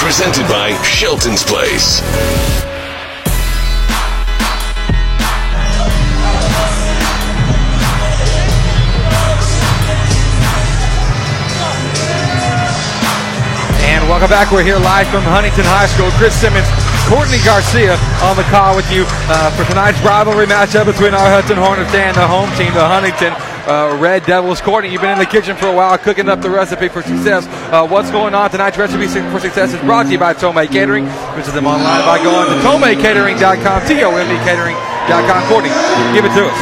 Presented 0.01 0.49
by 0.49 0.73
Shelton's 0.81 1.45
Place. 1.45 2.01
And 13.85 14.09
welcome 14.09 14.33
back. 14.33 14.49
We're 14.49 14.65
here 14.65 14.81
live 14.81 15.05
from 15.13 15.21
Huntington 15.29 15.69
High 15.69 15.85
School. 15.93 16.09
Chris 16.17 16.33
Simmons, 16.33 16.65
Courtney 17.13 17.45
Garcia 17.45 18.01
on 18.25 18.41
the 18.41 18.49
call 18.49 18.73
with 18.73 18.89
you 18.89 19.05
uh, 19.29 19.53
for 19.53 19.69
tonight's 19.69 20.01
rivalry 20.01 20.49
matchup 20.49 20.89
between 20.89 21.13
our 21.13 21.29
Hudson 21.29 21.61
Hornets 21.61 21.93
and 21.93 22.17
the 22.17 22.25
home 22.25 22.49
team, 22.57 22.73
the 22.73 22.81
Huntington 22.81 23.37
uh, 23.67 23.97
Red 24.01 24.25
Devils. 24.27 24.61
Courtney, 24.61 24.91
you've 24.91 25.01
been 25.01 25.13
in 25.13 25.19
the 25.19 25.27
kitchen 25.27 25.57
for 25.57 25.67
a 25.67 25.75
while 25.75 25.97
cooking 25.99 26.29
up 26.29 26.41
the 26.41 26.51
recipe 26.51 26.89
for 26.89 27.03
success. 27.03 27.47
Uh, 27.73 27.87
what's 27.87 28.11
going 28.11 28.35
on? 28.35 28.51
Tonight's 28.51 28.77
recipe 28.77 29.07
for 29.07 29.41
success 29.41 29.73
is 29.73 29.81
brought 29.81 30.07
to 30.07 30.13
you 30.13 30.19
by 30.19 30.35
Tomei 30.35 30.71
Catering. 30.71 31.07
Visit 31.35 31.53
them 31.53 31.67
online 31.67 32.05
by 32.05 32.23
going 32.23 32.49
to 32.49 32.57
tomeicatering.com, 32.63 33.87
T-O-M-E 33.87 34.37
catering.com. 34.45 35.41
Courtney, 35.49 35.71
give 36.13 36.25
it 36.25 36.33
to 36.37 36.47
us. 36.47 36.59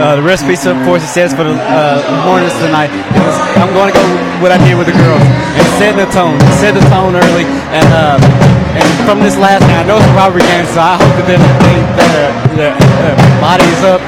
Uh, 0.00 0.16
the 0.16 0.22
recipe 0.22 0.56
for 0.84 0.98
success 1.00 1.32
for 1.32 1.44
the 1.44 1.54
uh, 1.54 2.00
Hornets 2.24 2.56
tonight 2.58 2.90
is 2.92 3.34
I'm 3.56 3.72
going 3.72 3.92
to 3.92 3.96
go 3.98 4.04
with 4.08 4.42
what 4.42 4.52
I 4.52 4.58
did 4.64 4.76
with 4.76 4.86
the 4.86 4.96
girls 4.96 5.22
and 5.22 5.66
set 5.76 5.96
the 5.96 6.06
tone. 6.12 6.40
Set 6.60 6.72
the 6.72 6.84
tone 6.88 7.16
early. 7.16 7.44
And, 7.72 7.88
uh, 7.92 8.55
and 8.76 8.88
from 9.08 9.24
this 9.24 9.36
last 9.40 9.64
night, 9.64 9.82
I 9.82 9.84
know 9.88 9.96
it's 9.96 10.06
a 10.06 10.16
robbery 10.16 10.44
game, 10.44 10.66
so 10.68 10.80
I 10.84 11.00
hope 11.00 11.14
that 11.16 11.26
they, 11.28 11.40
their, 11.40 12.08
their, 12.12 12.30
their 12.56 12.72
uh, 12.76 13.16
body 13.40 13.64
is 13.64 13.82
up 13.84 14.00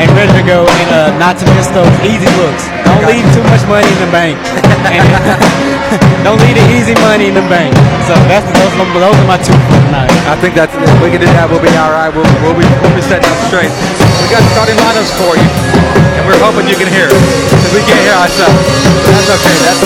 and 0.00 0.08
ready 0.16 0.32
to 0.32 0.44
go 0.44 0.64
and 0.64 0.88
uh, 0.90 1.18
not 1.20 1.36
to 1.40 1.46
miss 1.54 1.68
those 1.70 1.92
easy 2.04 2.28
looks. 2.40 2.64
Don't 2.88 3.04
leave 3.04 3.26
too 3.36 3.44
much 3.52 3.64
money 3.68 3.88
in 3.88 3.98
the 4.00 4.10
bank. 4.10 4.36
And 4.84 5.72
don't 6.26 6.40
leave 6.42 6.56
the 6.58 6.66
easy 6.74 6.94
money 7.04 7.30
in 7.30 7.34
the 7.34 7.46
bank. 7.46 7.74
So 8.06 8.14
that's 8.28 8.46
those, 8.58 8.74
those 8.74 9.16
are 9.16 9.28
my 9.28 9.38
two 9.40 9.54
for 9.54 9.78
tonight. 9.88 10.10
I 10.26 10.36
think 10.36 10.54
that's 10.54 10.74
if 10.74 10.98
we 11.00 11.10
can 11.10 11.22
do 11.22 11.30
that, 11.36 11.46
we'll 11.48 11.62
be 11.62 11.72
all 11.78 11.92
right. 11.92 12.10
We'll, 12.10 12.26
we'll 12.44 12.56
be 12.56 12.66
we'll 12.82 12.96
be 12.96 13.04
setting 13.04 13.26
up 13.28 13.38
straight. 13.48 13.70
We 14.20 14.26
got 14.32 14.42
starting 14.52 14.76
lineups 14.76 15.12
for 15.20 15.32
you, 15.38 15.48
and 16.18 16.22
we're 16.26 16.40
hoping 16.42 16.66
you 16.66 16.78
can 16.78 16.90
hear 16.90 17.08
because 17.08 17.72
we 17.72 17.82
can't 17.86 18.02
hear 18.02 18.16
ourselves. 18.16 18.60
That's 19.08 19.30
okay. 19.40 19.56
That's 19.62 19.80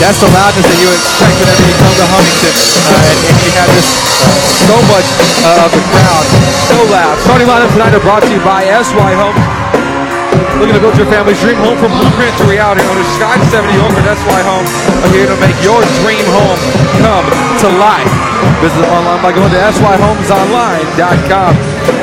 that's 0.00 0.18
the 0.22 0.30
loudness 0.32 0.66
that 0.66 0.78
you 0.80 0.90
expect 0.90 1.34
whenever 1.38 1.62
you 1.66 1.76
come 1.78 1.94
to 1.94 2.06
Huntington, 2.08 2.54
uh, 2.56 3.10
and, 3.10 3.18
and 3.30 3.36
you 3.44 3.50
have 3.58 3.70
this 3.76 3.88
uh, 4.26 4.34
so 4.66 4.76
much 4.88 5.08
uh, 5.44 5.66
of 5.66 5.70
the 5.74 5.82
crowd, 5.92 6.26
so 6.70 6.78
loud. 6.88 7.14
Starting 7.26 7.46
lineups 7.46 7.74
tonight 7.76 7.94
are 7.94 8.04
brought 8.04 8.22
to 8.24 8.30
you 8.32 8.40
by 8.42 8.66
SY 8.66 9.10
Home. 9.14 9.69
Looking 10.60 10.76
to 10.76 10.82
build 10.82 10.96
your 10.96 11.08
family's 11.08 11.40
dream 11.40 11.60
home 11.60 11.76
from 11.76 11.92
blueprint 11.96 12.32
to 12.40 12.44
reality. 12.48 12.80
Owner 12.88 13.04
Sky 13.16 13.36
70 13.52 13.76
Yorker, 13.76 14.00
that's 14.04 14.20
why 14.24 14.40
Home 14.44 14.64
are 14.64 15.12
here 15.12 15.28
to 15.28 15.36
make 15.40 15.56
your 15.60 15.80
dream 16.00 16.24
home 16.32 16.60
come 17.04 17.24
to 17.64 17.68
life. 17.76 18.08
Visit 18.64 18.84
online 18.88 19.20
by 19.20 19.32
going 19.36 19.52
to 19.52 19.60
syhomesonline.com. 19.60 21.52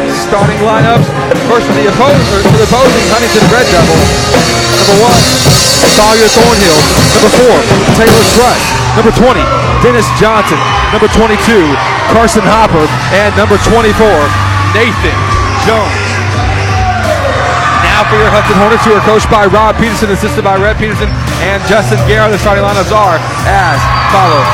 Starting 0.10 0.60
lineups. 0.62 1.08
First 1.50 1.66
for 1.66 1.76
the, 1.78 1.90
opposer, 1.90 2.40
for 2.46 2.58
the 2.62 2.68
opposing 2.70 3.06
Huntington 3.10 3.46
Red 3.50 3.66
Devils. 3.74 4.10
Number 4.86 4.98
one, 5.02 5.22
Sawyer 5.98 6.30
Thornhill. 6.38 6.82
Number 7.18 7.32
four, 7.42 7.58
Taylor 7.98 8.26
Truss. 8.38 8.62
Number 8.98 9.14
20, 9.14 9.42
Dennis 9.82 10.06
Johnson. 10.22 10.62
Number 10.94 11.10
22, 11.10 11.42
Carson 12.14 12.46
Hopper. 12.46 12.86
And 13.14 13.34
number 13.34 13.58
24, 13.66 13.94
Nathan 14.78 15.18
Jones 15.66 16.07
now 17.98 18.06
for 18.14 18.22
your 18.22 18.30
Hudson 18.30 18.54
Hornets, 18.62 18.86
who 18.86 18.94
are 18.94 19.02
coached 19.10 19.26
by 19.34 19.50
Rob 19.50 19.74
Peterson, 19.82 20.14
assisted 20.14 20.46
by 20.46 20.54
Red 20.54 20.78
Peterson 20.78 21.10
and 21.42 21.58
Justin 21.66 21.98
Guerra. 22.06 22.30
The 22.30 22.38
starting 22.38 22.62
lineups 22.62 22.94
are 22.94 23.18
as 23.50 23.80
follows. 24.14 24.46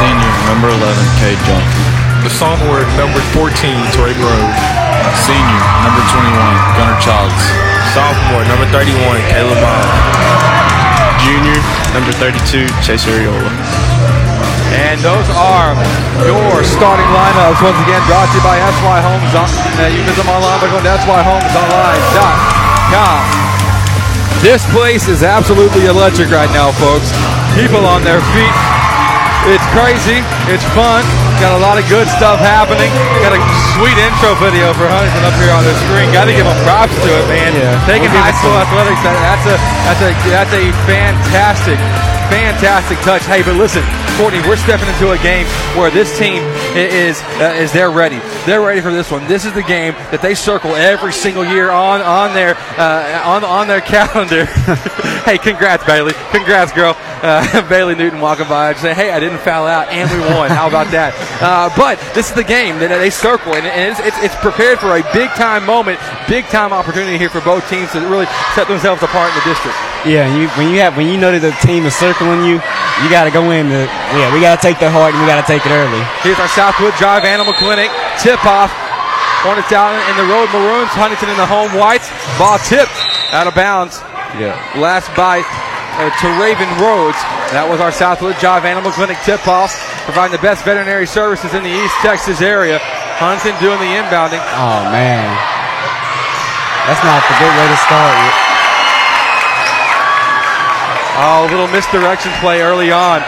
Senior, 0.00 0.32
number 0.48 0.72
11, 0.72 0.88
Cade 1.20 1.36
Johnson. 1.44 1.84
The 2.24 2.32
sophomore, 2.32 2.80
number 2.96 3.20
14, 3.36 3.52
Trey 3.92 4.16
Grove. 4.16 4.52
Senior, 5.12 5.60
number 5.84 6.00
21, 6.08 6.32
Gunnar 6.80 6.96
Childs. 7.04 7.44
Sophomore, 7.92 8.48
number 8.48 8.64
31, 8.72 8.96
Caleb 9.28 9.60
Miles. 9.60 9.92
Junior, 11.20 11.60
number 11.92 12.16
32, 12.16 12.64
Chase 12.80 13.04
Ariola. 13.04 13.52
And 14.88 14.96
those 15.04 15.28
are 15.36 15.76
your 16.24 16.64
starting 16.64 17.10
lineups. 17.12 17.60
Once 17.60 17.76
again, 17.84 18.00
brought 18.08 18.24
to 18.32 18.40
you 18.40 18.44
by 18.46 18.56
SY 18.56 18.98
Homes. 19.04 19.36
On, 19.36 19.44
uh, 19.44 19.92
you 19.92 20.00
can 20.00 20.16
visit 20.16 20.24
them 20.24 20.32
online 20.32 20.56
by 20.64 20.72
going 20.72 20.80
to 20.80 22.59
This 24.40 24.64
place 24.72 25.06
is 25.06 25.22
absolutely 25.22 25.84
electric 25.84 26.32
right 26.32 26.48
now, 26.56 26.72
folks. 26.72 27.12
People 27.52 27.84
on 27.84 28.00
their 28.02 28.24
feet. 28.32 28.56
It's 29.52 29.64
crazy. 29.72 30.24
It's 30.48 30.64
fun. 30.72 31.04
Got 31.40 31.56
a 31.56 31.60
lot 31.60 31.76
of 31.76 31.84
good 31.88 32.08
stuff 32.08 32.40
happening. 32.40 32.88
Got 33.20 33.36
a 33.36 33.40
sweet 33.76 33.96
intro 34.00 34.32
video 34.40 34.72
for 34.72 34.88
Huntington 34.88 35.24
up 35.28 35.36
here 35.40 35.52
on 35.52 35.64
the 35.64 35.76
screen. 35.86 36.08
Got 36.12 36.28
to 36.28 36.34
give 36.36 36.48
them 36.48 36.56
props 36.64 36.92
to 36.92 37.10
it, 37.20 37.26
man. 37.28 37.52
Yeah. 37.52 37.76
Taking 37.84 38.12
We'll 38.12 38.20
high 38.20 38.36
school 38.36 38.52
athletics, 38.56 39.00
that's 39.04 39.44
a 39.48 39.56
that's 39.88 40.02
a 40.04 40.10
that's 40.28 40.54
a 40.56 40.64
fantastic, 40.84 41.78
fantastic 42.28 42.96
touch. 43.00 43.24
Hey, 43.24 43.40
but 43.44 43.56
listen, 43.56 43.84
Courtney, 44.20 44.40
we're 44.44 44.60
stepping 44.60 44.88
into 44.88 45.12
a 45.12 45.20
game 45.24 45.48
where 45.76 45.88
this 45.88 46.12
team 46.16 46.44
i- 46.74 46.78
is 46.78 47.20
uh, 47.40 47.54
is 47.58 47.72
they're 47.72 47.90
ready. 47.90 48.18
They're 48.46 48.60
ready 48.60 48.80
for 48.80 48.92
this 48.92 49.10
one. 49.10 49.26
This 49.26 49.44
is 49.44 49.52
the 49.52 49.62
game 49.62 49.92
that 50.10 50.22
they 50.22 50.34
circle 50.34 50.74
every 50.76 51.12
single 51.12 51.44
year 51.44 51.70
on 51.70 52.00
on 52.00 52.34
their 52.34 52.56
uh, 52.78 53.22
on 53.24 53.44
on 53.44 53.68
their 53.68 53.80
calendar. 53.94 54.44
hey, 55.24 55.38
congrats, 55.38 55.84
Bailey. 55.84 56.12
Congrats, 56.30 56.72
girl. 56.72 56.94
Uh, 57.20 57.44
Bailey 57.68 57.94
Newton 57.94 58.20
walking 58.20 58.48
by 58.48 58.72
and 58.72 58.78
saying, 58.78 58.96
"Hey, 58.96 59.12
I 59.12 59.20
didn't 59.20 59.44
foul 59.44 59.66
out, 59.66 59.92
and 59.92 60.08
we 60.08 60.20
won. 60.32 60.48
How 60.48 60.68
about 60.68 60.88
that?" 60.96 61.12
Uh, 61.44 61.68
but 61.76 62.00
this 62.16 62.32
is 62.32 62.34
the 62.34 62.44
game 62.44 62.80
that 62.80 62.88
they 62.88 63.12
circle, 63.12 63.52
and, 63.52 63.68
and 63.68 63.92
it's, 63.92 64.00
it's, 64.00 64.32
it's 64.32 64.36
prepared 64.40 64.80
for 64.80 64.96
a 64.96 65.04
big 65.12 65.28
time 65.36 65.68
moment, 65.68 66.00
big 66.24 66.48
time 66.48 66.72
opportunity 66.72 67.20
here 67.20 67.28
for 67.28 67.44
both 67.44 67.60
teams 67.68 67.92
to 67.92 68.00
really 68.08 68.24
set 68.56 68.72
themselves 68.72 69.04
apart 69.04 69.28
in 69.32 69.36
the 69.44 69.46
district. 69.52 69.76
Yeah, 70.08 70.24
you, 70.32 70.48
when 70.56 70.72
you 70.72 70.80
have 70.80 70.96
when 70.96 71.12
you 71.12 71.20
know 71.20 71.28
that 71.28 71.44
the 71.44 71.52
team 71.60 71.84
is 71.84 71.92
circling 71.92 72.40
you, 72.48 72.56
you 73.04 73.06
got 73.12 73.28
to 73.28 73.32
go 73.32 73.52
in. 73.52 73.68
To, 73.68 73.84
yeah, 74.16 74.32
we 74.32 74.40
got 74.40 74.56
to 74.56 74.62
take 74.64 74.80
the 74.80 74.88
heart 74.88 75.12
and 75.12 75.20
we 75.20 75.28
got 75.28 75.40
to 75.40 75.48
take 75.48 75.60
it 75.60 75.72
early. 75.72 76.00
Here's 76.24 76.40
our 76.40 76.48
Southwood 76.56 76.96
Drive 76.96 77.28
Animal 77.28 77.52
Clinic 77.52 77.92
tip 78.16 78.40
off. 78.48 78.72
Hornets 79.44 79.72
down 79.72 79.96
in 80.12 80.16
the 80.20 80.28
road 80.28 80.52
maroons. 80.52 80.92
Huntington 80.92 81.32
in 81.32 81.36
the 81.40 81.48
home 81.48 81.72
whites. 81.72 82.12
Ball 82.36 82.60
tipped 82.60 82.92
out 83.32 83.48
of 83.48 83.56
bounds. 83.56 84.00
Yeah. 84.36 84.52
Last 84.76 85.08
bite 85.16 85.48
Uh, 85.98 86.08
to 86.08 86.28
Raven 86.40 86.70
Rhodes. 86.78 87.18
That 87.52 87.66
was 87.66 87.80
our 87.82 87.92
Southwood 87.92 88.38
Drive 88.38 88.64
Animal 88.64 88.90
Clinic 88.94 89.18
tip 89.26 89.44
off, 89.50 89.74
providing 90.06 90.32
the 90.32 90.40
best 90.40 90.64
veterinary 90.64 91.04
services 91.04 91.52
in 91.52 91.62
the 91.62 91.68
East 91.68 91.92
Texas 92.00 92.40
area. 92.40 92.78
Huntington 93.20 93.58
doing 93.60 93.76
the 93.76 93.92
inbounding. 94.00 94.40
Oh 94.56 94.80
man, 94.88 95.28
that's 96.88 97.04
not 97.04 97.20
the 97.20 97.36
good 97.36 97.52
way 97.52 97.66
to 97.68 97.78
start. 97.84 98.16
Oh, 101.20 101.44
a 101.44 101.48
little 101.52 101.68
misdirection 101.68 102.32
play 102.40 102.62
early 102.64 102.88
on. 102.88 103.20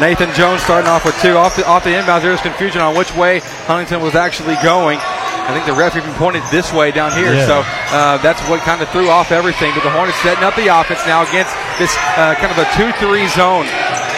Nathan 0.00 0.32
Jones 0.32 0.62
starting 0.62 0.88
off 0.88 1.04
with 1.04 1.20
two. 1.20 1.36
Off 1.36 1.56
the, 1.56 1.66
off 1.66 1.84
the 1.84 1.90
inbounds, 1.90 2.22
there 2.22 2.32
was 2.32 2.40
confusion 2.40 2.80
on 2.80 2.96
which 2.96 3.14
way 3.14 3.40
Huntington 3.68 4.00
was 4.00 4.14
actually 4.14 4.56
going. 4.64 4.98
I 5.44 5.52
think 5.52 5.68
the 5.68 5.76
ref 5.76 5.92
even 5.96 6.08
pointed 6.16 6.40
this 6.48 6.72
way 6.72 6.88
down 6.90 7.12
here. 7.12 7.36
Yeah. 7.36 7.44
So 7.44 7.56
uh, 7.92 8.16
that's 8.24 8.40
what 8.48 8.64
kind 8.64 8.80
of 8.80 8.88
threw 8.88 9.12
off 9.12 9.28
everything. 9.30 9.76
But 9.76 9.84
the 9.84 9.92
Hornets 9.92 10.16
setting 10.24 10.40
up 10.42 10.56
the 10.56 10.72
offense 10.72 11.04
now 11.04 11.20
against 11.20 11.52
this 11.76 11.92
uh, 12.16 12.32
kind 12.40 12.48
of 12.48 12.56
a 12.56 12.64
2 12.80 12.92
3 12.96 13.28
zone 13.36 13.68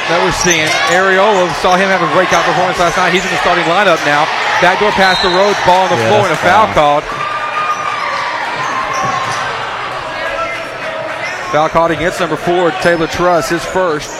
that 0.07 0.23
we're 0.23 0.31
seeing. 0.39 0.71
Ariola 0.95 1.51
saw 1.59 1.75
him 1.75 1.91
have 1.91 1.99
a 1.99 2.11
breakout 2.15 2.47
performance 2.47 2.79
last 2.79 2.95
night. 2.95 3.11
He's 3.11 3.27
in 3.27 3.33
the 3.35 3.43
starting 3.43 3.67
lineup 3.67 3.99
now. 4.07 4.23
Backdoor 4.63 4.95
pass 4.95 5.19
to 5.27 5.29
Rhodes, 5.35 5.59
ball 5.67 5.91
on 5.91 5.91
the 5.91 5.99
Yeah, 5.99 6.09
floor, 6.15 6.23
and 6.31 6.35
a 6.35 6.39
foul 6.39 6.71
called. 6.79 7.03
Foul 11.51 11.69
called 11.69 11.91
against 11.91 12.21
number 12.21 12.37
four, 12.37 12.71
Taylor 12.87 13.07
Truss, 13.07 13.49
his 13.51 13.65
first. 13.65 14.11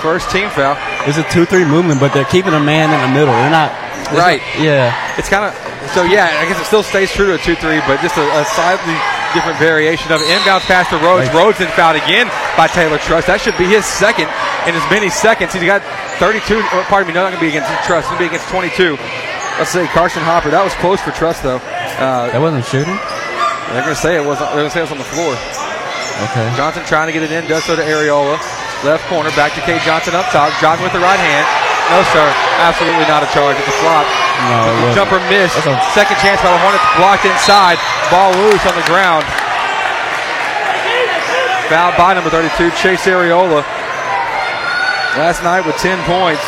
First 0.00 0.30
team 0.30 0.48
foul. 0.50 0.76
It's 1.08 1.18
a 1.18 1.24
two-three 1.28 1.64
movement, 1.64 1.98
but 1.98 2.14
they're 2.14 2.24
keeping 2.24 2.54
a 2.54 2.60
man 2.60 2.88
in 2.94 3.00
the 3.04 3.12
middle. 3.12 3.34
They're 3.34 3.50
not. 3.50 3.72
Right. 4.16 4.40
not- 4.54 4.62
yeah. 4.62 5.18
It's 5.18 5.28
kind 5.28 5.44
of 5.44 5.52
so 5.90 6.02
yeah. 6.04 6.30
I 6.40 6.46
guess 6.48 6.60
it 6.60 6.64
still 6.66 6.82
stays 6.82 7.10
true 7.12 7.26
to 7.26 7.34
a 7.34 7.38
two-three, 7.38 7.80
but 7.88 8.00
just 8.00 8.16
a, 8.16 8.24
a 8.38 8.44
slightly 8.56 8.94
different 9.36 9.58
variation 9.58 10.10
of 10.12 10.20
it. 10.20 10.26
Inbounds 10.32 10.64
pass 10.64 10.88
to 10.90 10.96
Rhodes. 11.00 11.28
Right. 11.28 11.36
Rhodes 11.36 11.58
then 11.58 11.68
fouled 11.76 11.96
again 12.00 12.26
by 12.56 12.66
Taylor 12.68 12.98
Truss. 12.98 13.26
That 13.26 13.40
should 13.40 13.56
be 13.58 13.64
his 13.68 13.84
second 13.84 14.28
in 14.64 14.72
as 14.74 14.84
many 14.90 15.08
seconds. 15.10 15.52
He's 15.52 15.64
got 15.68 15.82
32. 16.22 16.60
Oh, 16.72 16.84
pardon 16.88 17.08
me, 17.08 17.14
no, 17.14 17.24
not 17.28 17.36
going 17.36 17.40
to 17.40 17.44
be 17.44 17.52
against 17.52 17.68
Truss. 17.84 18.04
It's 18.06 18.12
going 18.12 18.20
to 18.20 18.24
be 18.24 18.30
against 18.32 18.48
22. 18.48 18.96
Let's 19.60 19.70
say 19.74 19.84
Carson 19.90 20.22
Hopper. 20.22 20.48
That 20.54 20.62
was 20.64 20.72
close 20.78 21.00
for 21.02 21.10
Truss 21.12 21.40
though. 21.42 21.58
Uh, 21.98 22.30
That 22.32 22.40
wasn't 22.40 22.64
shooting. 22.64 22.94
they're 23.74 23.82
going 23.84 23.96
to 23.96 24.00
say 24.00 24.14
it 24.16 24.24
wasn't. 24.24 24.54
They're 24.54 24.62
going 24.64 24.70
to 24.70 24.74
say 24.74 24.80
it 24.80 24.88
was 24.88 24.94
on 24.94 25.02
the 25.02 25.10
floor. 25.12 25.34
Okay. 26.30 26.46
Johnson 26.58 26.82
trying 26.88 27.06
to 27.06 27.14
get 27.14 27.22
it 27.22 27.30
in, 27.30 27.46
does 27.46 27.62
so 27.66 27.76
to 27.78 27.82
Ariola. 27.82 28.38
Left 28.86 29.02
corner, 29.10 29.30
back 29.34 29.54
to 29.58 29.62
Cade 29.66 29.82
Johnson 29.82 30.14
up 30.14 30.26
top. 30.30 30.50
Johnson 30.62 30.86
with 30.86 30.94
the 30.94 31.02
right 31.02 31.18
hand. 31.18 31.46
No, 31.90 31.98
sir. 32.14 32.26
Absolutely 32.62 33.06
not 33.10 33.22
a 33.22 33.30
charge. 33.34 33.58
It's 33.58 33.66
a 33.70 33.76
flop. 33.82 34.06
No. 34.46 34.94
Jumper 34.94 35.18
missed. 35.26 35.58
Second 35.94 36.16
chance 36.22 36.38
by 36.40 36.50
the 36.54 36.60
Hornets. 36.62 36.84
Blocked 36.94 37.26
inside. 37.26 37.76
Ball 38.12 38.30
loose 38.38 38.62
on 38.64 38.74
the 38.78 38.86
ground. 38.86 39.26
Fouled 41.68 41.96
by 42.00 42.14
number 42.14 42.30
32, 42.30 42.70
Chase 42.80 43.04
Ariola. 43.04 43.60
Last 45.20 45.42
night 45.42 45.66
with 45.66 45.76
10 45.76 45.98
points. 46.08 46.40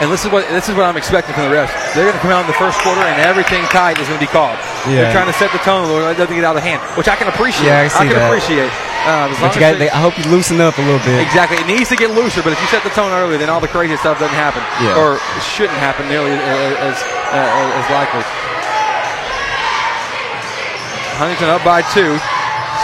And 0.00 0.12
this 0.12 0.24
is 0.24 0.30
what 0.30 0.44
this 0.52 0.68
is 0.68 0.76
what 0.76 0.84
I'm 0.84 0.96
expecting 1.00 1.32
from 1.32 1.48
the 1.48 1.56
refs. 1.56 1.72
They're 1.96 2.04
going 2.04 2.16
to 2.16 2.20
come 2.20 2.30
out 2.30 2.44
in 2.44 2.46
the 2.52 2.60
first 2.60 2.76
quarter 2.84 3.00
and 3.00 3.16
everything 3.24 3.64
tight 3.72 3.96
is 3.96 4.06
going 4.08 4.20
to 4.20 4.24
be 4.24 4.28
called. 4.28 4.56
They're 4.84 5.08
trying 5.12 5.26
to 5.26 5.32
set 5.40 5.52
the 5.56 5.58
tone. 5.64 5.88
It 5.88 6.20
doesn't 6.20 6.36
get 6.36 6.44
out 6.44 6.56
of 6.56 6.62
hand, 6.62 6.84
which 7.00 7.08
I 7.08 7.16
can 7.16 7.28
appreciate. 7.28 7.64
Yeah, 7.64 7.80
I 7.80 7.88
can 7.88 7.96
see 7.96 8.08
can 8.12 8.20
that. 8.20 8.28
appreciate. 8.28 8.72
Um, 9.06 9.30
But 9.38 9.54
you 9.54 9.60
got, 9.62 9.78
they, 9.78 9.86
I 9.88 10.02
hope 10.02 10.18
you 10.18 10.26
loosen 10.26 10.58
up 10.60 10.74
a 10.78 10.82
little 10.82 10.98
bit. 11.06 11.22
Exactly. 11.22 11.56
It 11.62 11.66
needs 11.70 11.86
to 11.94 11.96
get 11.96 12.10
looser, 12.10 12.42
but 12.42 12.50
if 12.50 12.58
you 12.58 12.66
set 12.66 12.82
the 12.82 12.90
tone 12.90 13.14
early, 13.14 13.38
then 13.38 13.46
all 13.48 13.62
the 13.62 13.70
crazy 13.70 13.94
stuff 13.96 14.18
doesn't 14.18 14.34
happen. 14.34 14.66
Yeah. 14.82 14.98
Or 14.98 15.22
shouldn't 15.38 15.78
happen 15.78 16.10
nearly 16.10 16.34
as, 16.34 16.96
uh, 17.30 17.78
as 17.78 17.86
likely. 17.94 18.26
Huntington 21.16 21.48
up 21.48 21.62
by 21.64 21.80
two. 21.96 22.18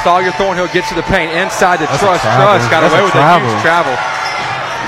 Sawyer 0.07 0.33
Thornhill 0.41 0.71
gets 0.73 0.89
to 0.89 0.97
the 0.97 1.05
paint. 1.11 1.35
Inside 1.37 1.79
the 1.83 1.87
That's 1.91 2.01
Truss. 2.01 2.23
Truss 2.23 2.65
got 2.73 2.81
That's 2.87 2.95
away 2.95 3.03
with 3.05 3.13
travel. 3.13 3.45
a 3.45 3.53
huge 3.53 3.63
travel. 3.63 3.95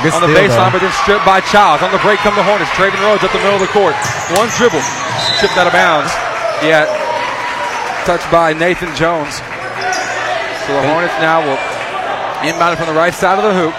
Good 0.02 0.14
on 0.16 0.22
the 0.26 0.32
baseline, 0.34 0.70
though. 0.72 0.78
but 0.78 0.82
then 0.86 0.94
stripped 1.04 1.26
by 1.26 1.40
Childs. 1.50 1.82
On 1.82 1.92
the 1.92 2.00
break 2.02 2.18
come 2.24 2.34
the 2.34 2.42
Hornets. 2.46 2.70
Traven 2.78 2.98
Rhodes 3.04 3.22
up 3.22 3.30
the 3.34 3.38
middle 3.42 3.58
of 3.58 3.64
the 3.64 3.70
court. 3.74 3.94
One 4.38 4.48
dribble. 4.56 4.82
Stripped 5.38 5.56
out 5.58 5.66
of 5.68 5.74
bounds. 5.74 6.10
Yet 6.62 6.88
touched 8.08 8.28
by 8.30 8.52
Nathan 8.52 8.94
Jones. 8.96 9.40
So 10.66 10.72
the 10.72 10.82
Hornets 10.88 11.12
now 11.20 11.44
will 11.44 11.60
inbound 12.48 12.72
it 12.72 12.76
from 12.80 12.88
the 12.88 12.96
right 12.98 13.12
side 13.12 13.36
of 13.38 13.44
the 13.44 13.52
hoop. 13.52 13.74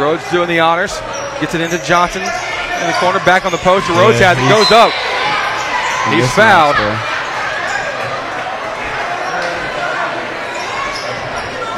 Rhodes 0.00 0.22
doing 0.30 0.48
the 0.48 0.60
honors. 0.60 0.94
Gets 1.40 1.54
it 1.54 1.60
into 1.60 1.78
Johnson 1.84 2.22
in 2.22 2.86
the 2.86 2.96
corner. 3.00 3.18
Back 3.26 3.44
on 3.44 3.52
the 3.52 3.58
post. 3.58 3.88
Rhodes 3.90 4.20
Yeah, 4.20 4.34
has 4.34 4.38
it. 4.38 4.46
Goes 4.46 4.70
up. 4.70 4.92
He's 6.14 6.22
Mismatch 6.22 6.38
fouled. 6.38 6.76
there. 6.78 6.96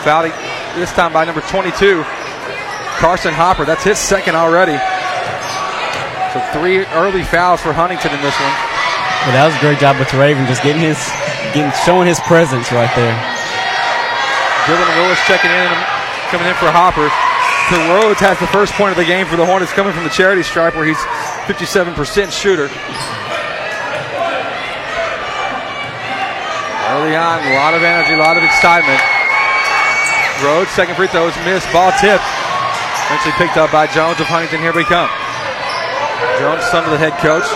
Fouled 0.05 0.33
this 0.79 0.93
time 0.93 1.13
by 1.13 1.25
number 1.25 1.41
22, 1.49 2.05
Carson 3.01 3.33
Hopper. 3.35 3.65
That's 3.65 3.83
his 3.83 3.99
second 3.99 4.37
already. 4.37 4.77
So 6.33 6.41
three 6.53 6.85
early 7.01 7.25
fouls 7.25 7.61
for 7.61 7.73
Huntington 7.73 8.13
in 8.13 8.21
this 8.21 8.37
one. 8.39 8.55
But 9.27 9.33
that 9.35 9.47
was 9.49 9.57
a 9.57 9.61
great 9.65 9.79
job 9.81 9.99
with 9.99 10.13
Raven, 10.15 10.47
just 10.47 10.63
getting 10.63 10.81
his, 10.83 11.01
getting 11.57 11.73
showing 11.85 12.07
his 12.07 12.21
presence 12.21 12.71
right 12.71 12.91
there. 12.95 13.17
Dylan 14.69 14.85
Willis 15.01 15.17
checking 15.25 15.49
in, 15.49 15.73
coming 16.29 16.45
in 16.45 16.53
for 16.61 16.69
Hopper. 16.69 17.09
So 17.73 17.81
Rhodes 17.89 18.21
has 18.21 18.37
the 18.37 18.49
first 18.53 18.77
point 18.77 18.93
of 18.93 19.01
the 19.01 19.09
game 19.09 19.25
for 19.25 19.41
the 19.41 19.49
Hornets 19.49 19.73
coming 19.73 19.97
from 19.97 20.05
the 20.05 20.13
charity 20.13 20.45
stripe 20.45 20.77
where 20.77 20.85
he's 20.85 21.01
57% 21.49 21.97
shooter. 22.29 22.69
Early 26.93 27.17
on, 27.17 27.41
a 27.49 27.57
lot 27.57 27.73
of 27.73 27.81
energy, 27.81 28.13
a 28.13 28.21
lot 28.21 28.37
of 28.37 28.45
excitement. 28.45 29.01
Rhodes, 30.45 30.69
second 30.77 31.01
free 31.01 31.09
throw 31.09 31.33
is 31.33 31.37
missed. 31.49 31.65
Ball 31.73 31.89
tipped. 31.97 32.29
Eventually 33.09 33.41
picked 33.41 33.57
up 33.57 33.73
by 33.73 33.89
Jones 33.89 34.21
of 34.21 34.29
Huntington. 34.29 34.61
Here 34.61 34.77
we 34.77 34.85
come. 34.85 35.09
Jones, 36.37 36.61
son 36.69 36.85
of 36.85 36.93
the 36.93 37.01
head 37.01 37.17
coach. 37.25 37.49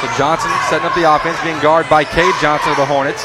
So 0.00 0.08
Johnson 0.16 0.48
setting 0.72 0.88
up 0.88 0.96
the 0.96 1.04
offense, 1.04 1.36
being 1.44 1.60
guarded 1.60 1.92
by 1.92 2.04
Cade 2.08 2.32
Johnson 2.40 2.72
of 2.72 2.80
the 2.80 2.88
Hornets. 2.88 3.20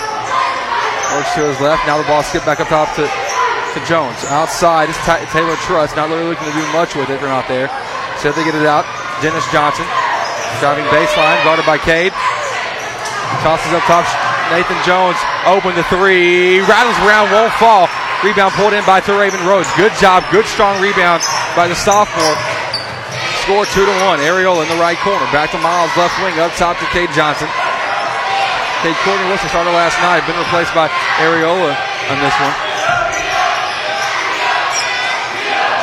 Works 1.16 1.36
to 1.36 1.44
his 1.44 1.60
left. 1.60 1.84
Now 1.86 2.00
the 2.00 2.08
ball 2.08 2.24
skipped 2.24 2.46
back 2.46 2.60
up 2.60 2.72
top 2.72 2.88
to, 2.96 3.04
to 3.04 3.80
Jones. 3.84 4.16
Outside 4.32 4.88
is 4.88 4.98
Taylor 5.36 5.60
Truss. 5.68 5.96
Not 5.96 6.08
really 6.08 6.24
looking 6.24 6.48
to 6.48 6.56
do 6.56 6.64
much 6.72 6.96
with 6.96 7.12
it 7.12 7.20
from 7.20 7.36
out 7.36 7.48
there. 7.52 7.68
So 8.24 8.32
they 8.32 8.44
get 8.48 8.56
it 8.56 8.64
out. 8.64 8.88
Dennis 9.20 9.44
Johnson 9.52 9.84
driving 10.60 10.86
baseline, 10.94 11.42
guarded 11.44 11.66
by 11.66 11.78
Cade. 11.78 12.14
Tosses 13.44 13.74
up 13.74 13.84
top. 13.90 14.06
Nathan 14.52 14.78
Jones 14.84 15.18
open 15.48 15.76
to 15.76 15.84
three. 15.88 16.60
Rattles 16.68 17.00
around, 17.08 17.32
won't 17.32 17.54
fall. 17.56 17.88
Rebound 18.24 18.54
pulled 18.54 18.74
in 18.74 18.86
by 18.86 19.02
Teraven 19.02 19.42
Rhodes. 19.48 19.68
Good 19.76 19.94
job. 19.98 20.24
Good 20.32 20.46
strong 20.46 20.80
rebound 20.82 21.24
by 21.56 21.68
the 21.68 21.76
sophomore. 21.76 22.38
Score 23.42 23.66
two 23.74 23.86
to 23.86 23.96
one. 24.06 24.20
Ariel 24.20 24.62
in 24.62 24.68
the 24.70 24.78
right 24.78 24.98
corner. 25.00 25.26
Back 25.32 25.52
to 25.52 25.60
Miles 25.60 25.90
left 25.98 26.14
wing. 26.22 26.38
Up 26.38 26.52
top 26.54 26.78
to 26.78 26.86
Cade 26.94 27.10
Johnson. 27.16 27.48
Cade 28.82 28.98
Courtney 29.06 29.30
the 29.30 29.38
starter 29.46 29.70
last 29.70 29.94
night. 30.02 30.26
Been 30.26 30.42
replaced 30.42 30.74
by 30.74 30.90
Ariola 31.22 31.70
on 32.10 32.18
this 32.18 32.34
one. 32.42 32.56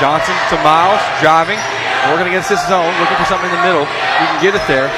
Johnson 0.03 0.35
to 0.51 0.59
Miles. 0.67 0.99
Driving. 1.23 1.63
Working 2.11 2.35
against 2.35 2.51
this 2.51 2.59
zone. 2.67 2.91
Looking 2.99 3.15
for 3.15 3.29
something 3.31 3.47
in 3.47 3.55
the 3.55 3.63
middle. 3.63 3.87
You 3.87 4.27
can 4.35 4.39
get 4.43 4.59
it 4.59 4.67
there. 4.67 4.91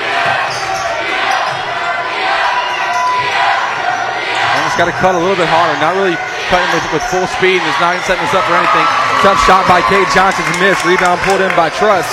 Almost 4.57 4.81
got 4.81 4.89
to 4.89 4.97
cut 4.97 5.13
a 5.13 5.21
little 5.21 5.37
bit 5.37 5.53
harder. 5.53 5.77
Not 5.85 5.93
really 5.93 6.17
cutting 6.49 6.73
with, 6.73 6.89
with 6.97 7.05
full 7.13 7.29
speed. 7.37 7.61
And 7.61 7.69
is 7.69 7.81
not 7.85 8.01
setting 8.09 8.25
this 8.25 8.33
up 8.33 8.49
for 8.49 8.57
anything. 8.57 8.89
Tough 9.21 9.37
shot 9.45 9.69
by 9.69 9.85
Cade 9.93 10.09
Johnson 10.17 10.41
to 10.49 10.57
miss. 10.57 10.81
Rebound 10.89 11.21
pulled 11.29 11.45
in 11.45 11.53
by 11.53 11.69
Truss. 11.69 12.09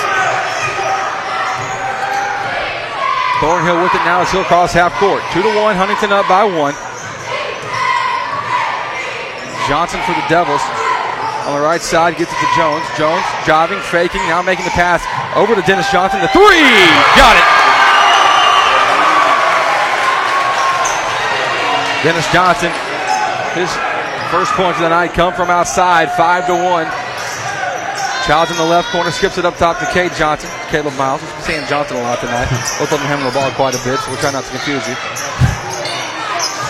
Thornhill 3.39 3.84
with 3.84 3.93
it 3.93 4.01
now 4.01 4.22
as 4.22 4.31
he'll 4.31 4.43
cross 4.45 4.73
half 4.73 4.93
court. 4.97 5.22
Two 5.30 5.45
to 5.45 5.53
one. 5.53 5.77
Huntington 5.77 6.11
up 6.11 6.26
by 6.26 6.43
one. 6.43 6.73
Johnson 9.69 10.01
for 10.07 10.18
the 10.18 10.26
Devils. 10.26 10.64
On 11.45 11.55
the 11.55 11.64
right 11.64 11.81
side, 11.81 12.18
gets 12.18 12.34
it 12.34 12.39
to 12.41 12.49
Jones. 12.57 12.84
Jones 12.97 13.23
driving, 13.45 13.80
faking, 13.80 14.19
now 14.27 14.41
making 14.41 14.65
the 14.65 14.76
pass 14.76 15.05
over 15.38 15.55
to 15.55 15.61
Dennis 15.64 15.91
Johnson. 15.91 16.19
The 16.19 16.27
three! 16.34 16.65
Got 17.15 17.38
it! 17.39 17.47
Dennis 22.03 22.27
Johnson, 22.31 22.72
his 23.55 23.72
first 24.31 24.51
points 24.53 24.80
of 24.80 24.84
the 24.84 24.89
night 24.89 25.14
come 25.14 25.34
from 25.34 25.49
outside, 25.49 26.11
five 26.11 26.47
to 26.47 26.53
one. 26.53 26.88
Childs 28.28 28.52
in 28.52 28.58
the 28.58 28.68
left 28.68 28.91
corner, 28.91 29.10
skips 29.10 29.38
it 29.40 29.45
up 29.48 29.56
top 29.56 29.80
to 29.80 29.88
Cade 29.95 30.12
Johnson. 30.20 30.52
Caleb 30.68 30.94
Miles. 30.99 31.24
We're 31.24 31.48
saying 31.48 31.64
Johnson 31.72 31.95
a 31.95 32.04
lot 32.04 32.20
tonight. 32.20 32.52
Both 32.76 32.91
of 32.91 32.99
them 32.99 33.08
handling 33.08 33.32
the 33.32 33.40
ball 33.40 33.48
quite 33.56 33.72
a 33.72 33.80
bit, 33.88 34.04
so 34.04 34.12
we'll 34.12 34.20
try 34.20 34.36
not 34.36 34.44
to 34.44 34.52
confuse 34.52 34.84
you. 34.84 34.95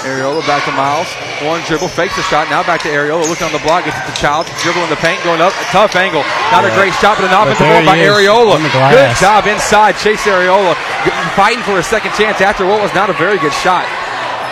Ariola 0.05 0.45
back 0.45 0.63
to 0.69 0.71
Miles. 0.77 1.09
One 1.41 1.59
dribble, 1.65 1.89
fakes 1.89 2.15
the 2.15 2.21
shot. 2.29 2.47
Now 2.53 2.61
back 2.61 2.85
to 2.85 2.89
Ariola. 2.93 3.25
Looking 3.27 3.49
on 3.49 3.55
the 3.57 3.63
block, 3.65 3.83
gets 3.89 3.97
it 3.97 4.05
to 4.05 4.15
Childs. 4.15 4.47
Dribble 4.61 4.85
in 4.85 4.89
the 4.93 5.01
paint, 5.01 5.17
going 5.25 5.41
up. 5.41 5.51
A 5.57 5.65
tough 5.73 5.97
angle. 5.97 6.21
Not 6.53 6.61
a 6.63 6.71
great 6.77 6.93
shot, 7.01 7.17
but 7.17 7.25
an 7.25 7.33
offensive 7.33 7.65
ball 7.65 7.83
by 7.83 7.97
he 7.97 8.05
is, 8.05 8.13
Ariola. 8.13 8.53
on 8.53 8.61
the 8.61 8.69
glass. 8.69 8.93
Good 8.93 9.17
job 9.17 9.49
inside. 9.49 9.97
Chase 9.97 10.23
Ariola 10.29 10.77
g- 11.03 11.11
fighting 11.33 11.65
for 11.65 11.81
a 11.81 11.83
second 11.83 12.13
chance 12.13 12.37
after 12.39 12.69
what 12.69 12.79
was 12.85 12.93
not 12.93 13.09
a 13.09 13.17
very 13.17 13.41
good 13.41 13.53
shot. 13.65 13.83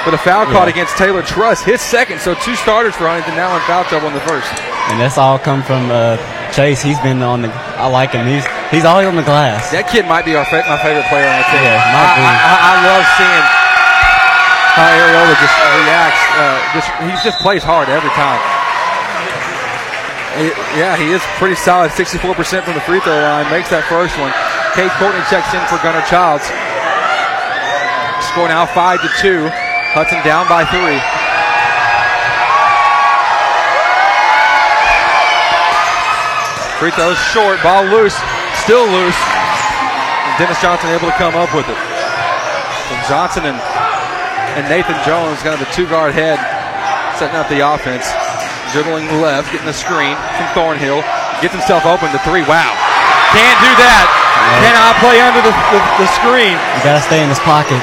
But 0.04 0.14
a 0.14 0.18
foul 0.18 0.46
caught 0.50 0.68
against 0.68 0.98
Taylor 0.98 1.22
Truss, 1.22 1.62
his 1.64 1.82
second. 1.82 2.20
So 2.20 2.34
two 2.36 2.56
starters 2.58 2.94
for 2.98 3.06
Huntington 3.08 3.38
now 3.38 3.54
in 3.56 3.62
foul 3.70 3.86
trouble 3.86 4.10
in 4.10 4.14
the 4.14 4.26
first. 4.26 4.50
And 4.90 5.00
that's 5.00 5.18
all 5.18 5.40
come 5.40 5.64
from 5.64 5.90
uh, 5.90 6.18
Chase. 6.56 6.82
He's 6.82 7.00
been 7.04 7.20
on 7.22 7.42
the. 7.44 7.52
I 7.76 7.88
like 7.92 8.12
him. 8.16 8.24
He's 8.26 8.48
he's 8.72 8.88
always 8.88 9.06
on 9.12 9.20
the 9.20 9.28
glass. 9.28 9.70
That 9.76 9.92
kid 9.92 10.08
might 10.08 10.24
be 10.24 10.40
our 10.40 10.48
fa- 10.48 10.64
my 10.72 10.80
favorite 10.80 11.04
player 11.12 11.28
on 11.28 11.36
the 11.36 11.48
team. 11.52 11.62
Yeah, 11.68 11.76
I, 11.84 12.04
be. 12.16 12.24
I, 12.24 12.32
I, 12.32 12.56
I 12.56 12.74
love 12.88 13.04
seeing 13.20 13.46
how 14.80 14.88
Ariola 14.96 15.36
just 15.36 15.56
reacts. 15.84 16.24
Uh, 16.40 16.56
just 16.72 16.88
he 17.04 17.12
just 17.28 17.38
plays 17.44 17.60
hard 17.64 17.92
every 17.92 18.12
time. 18.16 18.40
He- 20.40 20.56
yeah, 20.80 20.96
he 20.96 21.12
is 21.12 21.24
pretty 21.40 21.56
solid. 21.56 21.92
64% 21.92 22.24
from 22.64 22.76
the 22.76 22.84
free 22.84 23.00
throw 23.04 23.16
line. 23.20 23.48
Makes 23.52 23.72
that 23.72 23.84
first 23.88 24.16
one. 24.20 24.32
Cade 24.76 24.92
Courtney 25.00 25.24
checks 25.32 25.52
in 25.56 25.64
for 25.72 25.80
Gunnar 25.84 26.04
Childs. 26.08 26.44
Score 28.32 28.48
now 28.52 28.64
five 28.68 29.00
to 29.04 29.08
two. 29.20 29.48
Hudson 29.96 30.20
down 30.28 30.48
by 30.52 30.68
three. 30.68 31.00
Free 36.86 36.94
throws 36.94 37.18
short, 37.34 37.58
ball 37.66 37.82
loose, 37.90 38.14
still 38.62 38.86
loose. 38.86 39.18
And 39.18 40.34
Dennis 40.38 40.62
Johnson 40.62 40.94
able 40.94 41.10
to 41.10 41.18
come 41.18 41.34
up 41.34 41.50
with 41.50 41.66
it. 41.66 41.82
So 42.86 42.94
Johnson 43.10 43.50
and, 43.50 43.58
and 44.54 44.70
Nathan 44.70 44.94
Jones, 45.02 45.42
kind 45.42 45.58
of 45.58 45.66
the 45.66 45.72
two 45.74 45.90
guard 45.90 46.14
head, 46.14 46.38
setting 47.18 47.42
up 47.42 47.50
the 47.50 47.66
offense. 47.66 48.06
Dribbling 48.70 49.10
left, 49.18 49.50
getting 49.50 49.66
the 49.66 49.74
screen 49.74 50.14
from 50.38 50.46
Thornhill. 50.54 51.02
Gets 51.42 51.58
himself 51.58 51.90
open 51.90 52.14
to 52.14 52.22
three. 52.22 52.46
Wow. 52.46 52.70
Can't 53.34 53.60
do 53.66 53.74
that. 53.82 54.06
Cannot 54.62 54.94
play 55.02 55.18
under 55.26 55.42
the, 55.42 55.58
the, 55.74 55.82
the 56.06 56.08
screen. 56.22 56.54
You 56.54 56.86
gotta 56.86 57.02
stay 57.02 57.26
in 57.26 57.34
his 57.34 57.42
pocket. 57.42 57.82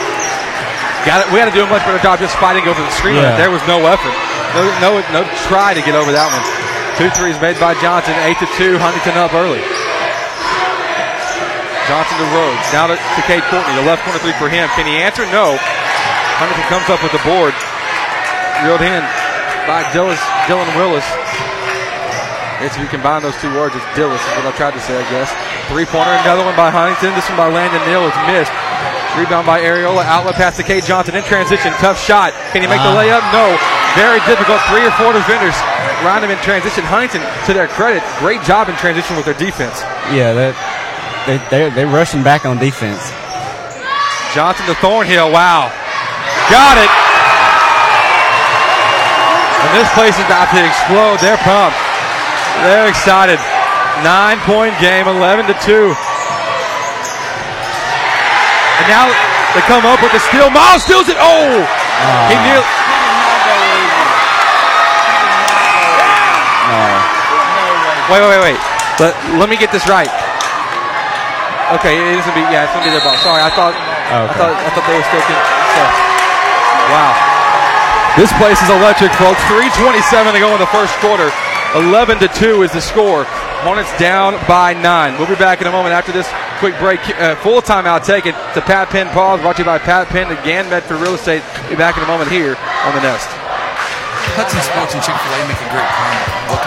Got 1.03 1.27
it. 1.27 1.35
We 1.35 1.43
got 1.43 1.51
to 1.51 1.57
do 1.59 1.67
a 1.67 1.71
much 1.75 1.83
better 1.83 1.99
job 1.99 2.23
just 2.23 2.39
fighting 2.39 2.71
over 2.71 2.79
the 2.79 2.95
screen. 2.95 3.19
Yeah. 3.19 3.35
There 3.35 3.51
was 3.51 3.67
no 3.67 3.83
effort, 3.91 4.15
no, 4.55 4.63
no, 4.79 5.03
no 5.11 5.27
try 5.51 5.75
to 5.75 5.83
get 5.83 5.99
over 5.99 6.15
that 6.15 6.31
one. 6.31 6.62
Two 7.03 7.11
threes 7.19 7.35
made 7.43 7.59
by 7.59 7.75
Johnson, 7.83 8.15
eight 8.23 8.39
to 8.39 8.47
two. 8.55 8.79
Huntington 8.79 9.19
up 9.19 9.35
early. 9.35 9.59
Johnson 11.91 12.15
to 12.15 12.29
Rhodes, 12.31 12.63
now 12.71 12.87
to, 12.87 12.95
to 12.95 13.21
Cade 13.27 13.43
Courtney. 13.51 13.75
The 13.75 13.83
left 13.83 14.07
corner 14.07 14.23
three 14.23 14.39
for 14.39 14.47
him. 14.47 14.71
Can 14.79 14.87
he 14.87 15.03
answer? 15.03 15.27
No. 15.35 15.59
Huntington 16.39 16.63
comes 16.71 16.87
up 16.87 17.03
with 17.03 17.11
the 17.11 17.19
board. 17.27 17.51
Reeled 18.63 18.87
in 18.87 19.03
by 19.67 19.83
Dillis, 19.91 20.23
Dylan 20.47 20.71
Willis. 20.79 21.03
It's 22.63 22.79
if 22.79 22.87
you 22.87 22.87
combine 22.87 23.27
those 23.27 23.35
two 23.43 23.51
words, 23.51 23.75
it's 23.75 23.83
Dillis 23.99 24.23
is 24.23 24.33
what 24.39 24.47
I 24.47 24.55
tried 24.55 24.79
to 24.79 24.83
say, 24.87 24.95
I 24.95 25.03
guess. 25.11 25.35
Three 25.75 25.91
pointer, 25.91 26.15
another 26.23 26.47
one 26.47 26.55
by 26.55 26.71
Huntington. 26.71 27.19
This 27.19 27.27
one 27.27 27.35
by 27.35 27.51
Landon 27.51 27.83
Neal 27.91 28.07
is 28.07 28.15
missed. 28.31 28.55
Rebound 29.19 29.43
by 29.43 29.59
Ariola. 29.59 30.07
Outlet 30.07 30.39
pass 30.39 30.55
to 30.57 30.63
Cade 30.63 30.87
Johnson 30.87 31.19
in 31.19 31.27
transition. 31.27 31.75
Tough 31.83 31.99
shot. 31.99 32.31
Can 32.55 32.63
he 32.63 32.71
make 32.71 32.79
the 32.87 32.95
Ah. 32.95 33.03
layup? 33.03 33.27
No. 33.35 33.59
Very 33.95 34.25
difficult. 34.25 34.57
Three 34.73 34.85
or 34.89 34.95
four 34.97 35.13
defenders 35.13 35.57
around 36.01 36.25
him 36.25 36.33
in 36.33 36.41
transition. 36.41 36.85
Huntington, 36.85 37.21
to 37.45 37.53
their 37.53 37.69
credit, 37.69 38.01
great 38.19 38.41
job 38.41 38.69
in 38.73 38.77
transition 38.77 39.17
with 39.17 39.29
their 39.29 39.37
defense. 39.37 39.85
Yeah, 40.09 40.33
that 40.33 40.57
they 41.29 41.37
they're, 41.53 41.71
they're 41.71 41.93
rushing 41.93 42.25
back 42.25 42.49
on 42.49 42.57
defense. 42.57 43.13
Johnson 44.33 44.65
to 44.65 44.75
Thornhill. 44.81 45.29
Wow. 45.29 45.69
Got 46.49 46.81
it. 46.81 46.89
And 49.61 49.71
this 49.77 49.93
place 49.93 50.17
is 50.17 50.25
about 50.25 50.49
to 50.57 50.61
explode. 50.65 51.21
They're 51.21 51.37
pumped. 51.45 51.77
They're 52.65 52.89
excited. 52.89 53.37
Nine 54.01 54.41
point 54.49 54.73
game, 54.81 55.05
11 55.07 55.47
to 55.47 55.55
2. 55.61 55.93
And 58.81 58.87
now 58.89 59.13
they 59.53 59.61
come 59.69 59.85
up 59.85 60.01
with 60.01 60.17
the 60.17 60.19
steal. 60.19 60.49
Miles 60.49 60.83
steals 60.83 61.13
it. 61.13 61.17
Oh! 61.21 61.61
He 61.61 62.35
ah. 62.35 62.43
nearly. 62.43 62.82
Wait, 68.11 68.19
wait, 68.19 68.31
wait, 68.35 68.43
wait. 68.55 68.61
Let, 68.99 69.13
let 69.39 69.49
me 69.49 69.57
get 69.57 69.71
this 69.71 69.87
right. 69.87 70.11
Okay, 71.79 71.97
it 71.97 72.19
is 72.19 72.25
gonna 72.27 72.37
be 72.37 72.45
yeah, 72.53 72.69
it's 72.69 72.73
gonna 72.77 72.85
be 72.85 72.93
their 72.93 73.01
ball. 73.01 73.17
Sorry, 73.25 73.41
I 73.41 73.49
thought 73.57 73.73
I 74.13 74.29
thought 74.37 74.53
I 74.53 74.69
thought 74.77 74.85
they 74.85 74.93
were 74.93 75.09
still. 75.09 75.25
Con- 75.25 75.47
so. 75.73 75.83
Wow. 76.93 77.13
This 78.13 78.29
place 78.37 78.61
is 78.61 78.69
electric, 78.69 79.09
folks. 79.17 79.41
3:27 79.49 80.37
to 80.37 80.41
go 80.43 80.53
in 80.53 80.61
the 80.61 80.69
first 80.69 80.93
quarter. 81.01 81.33
11 81.73 82.21
to 82.21 82.29
two 82.37 82.61
is 82.61 82.73
the 82.73 82.85
score. 82.85 83.25
Hornets 83.65 83.89
down 83.97 84.37
by 84.45 84.75
nine. 84.75 85.17
We'll 85.17 85.31
be 85.31 85.41
back 85.41 85.63
in 85.63 85.67
a 85.67 85.73
moment 85.73 85.95
after 85.97 86.13
this 86.13 86.29
quick 86.61 86.77
break. 86.77 87.01
Uh, 87.17 87.37
full 87.41 87.63
timeout 87.63 88.05
taken 88.05 88.35
to 88.53 88.61
Pat 88.61 88.91
Penn 88.91 89.09
pause. 89.17 89.41
Brought 89.41 89.57
to 89.57 89.63
you 89.63 89.71
by 89.71 89.79
Pat 89.79 90.09
Penn 90.09 90.29
again, 90.29 90.69
Medford 90.69 91.01
Real 91.01 91.15
Estate. 91.15 91.41
Be 91.71 91.77
back 91.77 91.97
in 91.97 92.03
a 92.05 92.07
moment 92.07 92.29
here 92.31 92.59
on 92.85 92.93
the 92.93 93.01
Nest. 93.01 93.33
Hudson 94.37 94.61
Sports 94.61 94.93
and 94.93 95.03
Chick-fil-A 95.03 95.41
make 95.49 95.57
a 95.57 95.69
great 95.73 95.89
combo. 95.89 96.62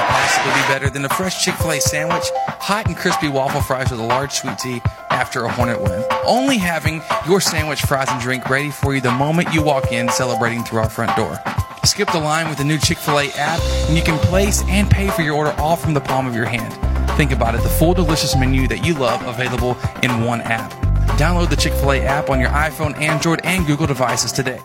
Possibly 0.45 0.61
be 0.61 0.73
better 0.73 0.89
than 0.91 1.05
a 1.05 1.09
fresh 1.09 1.43
Chick-fil-A 1.43 1.79
sandwich, 1.79 2.29
hot 2.47 2.85
and 2.85 2.95
crispy 2.95 3.27
waffle 3.27 3.61
fries 3.61 3.89
with 3.89 3.99
a 3.99 4.03
large 4.03 4.31
sweet 4.31 4.57
tea 4.59 4.79
after 5.09 5.43
a 5.43 5.51
Hornet 5.51 5.81
win? 5.81 6.03
Only 6.23 6.57
having 6.57 7.01
your 7.27 7.41
sandwich, 7.41 7.81
fries, 7.81 8.07
and 8.09 8.21
drink 8.21 8.47
ready 8.47 8.69
for 8.69 8.93
you 8.93 9.01
the 9.01 9.11
moment 9.11 9.53
you 9.53 9.63
walk 9.63 9.91
in, 9.91 10.07
celebrating 10.09 10.63
through 10.63 10.79
our 10.79 10.89
front 10.89 11.15
door. 11.15 11.39
Skip 11.83 12.11
the 12.11 12.19
line 12.19 12.47
with 12.47 12.59
the 12.59 12.63
new 12.63 12.77
Chick-fil-A 12.77 13.31
app, 13.31 13.59
and 13.87 13.97
you 13.97 14.03
can 14.03 14.19
place 14.19 14.63
and 14.67 14.89
pay 14.89 15.09
for 15.09 15.23
your 15.23 15.35
order 15.35 15.55
all 15.57 15.75
from 15.75 15.95
the 15.95 16.01
palm 16.01 16.27
of 16.27 16.35
your 16.35 16.45
hand. 16.45 16.73
Think 17.17 17.31
about 17.31 17.55
it, 17.55 17.63
the 17.63 17.69
full 17.69 17.95
delicious 17.95 18.35
menu 18.35 18.67
that 18.67 18.85
you 18.85 18.93
love 18.93 19.25
available 19.25 19.75
in 20.03 20.23
one 20.23 20.41
app. 20.41 20.71
Download 21.17 21.49
the 21.49 21.55
Chick-fil-A 21.55 22.01
app 22.01 22.29
on 22.29 22.39
your 22.39 22.49
iPhone, 22.49 22.95
Android, 22.99 23.39
and 23.43 23.65
Google 23.65 23.87
devices 23.87 24.31
today. 24.31 24.59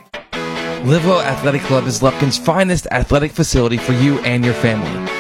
Livewell 0.83 1.25
Athletic 1.25 1.63
Club 1.63 1.87
is 1.87 2.03
Lufkin's 2.03 2.37
finest 2.37 2.87
athletic 2.91 3.33
facility 3.33 3.79
for 3.79 3.93
you 3.93 4.19
and 4.21 4.45
your 4.45 4.55
family. 4.55 5.20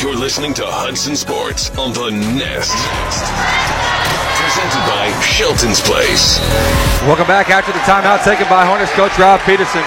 You're 0.00 0.16
listening 0.16 0.56
to 0.56 0.64
Hudson 0.64 1.12
Sports 1.12 1.68
on 1.76 1.92
the 1.92 2.08
Nest. 2.08 2.72
Presented 4.40 4.80
by 4.88 5.12
Shelton's 5.20 5.84
Place. 5.84 6.40
Welcome 7.04 7.28
back 7.28 7.52
after 7.52 7.68
the 7.68 7.84
timeout 7.84 8.24
taken 8.24 8.48
by 8.48 8.64
Hornets 8.64 8.96
coach 8.96 9.12
Rob 9.20 9.44
Peterson. 9.44 9.84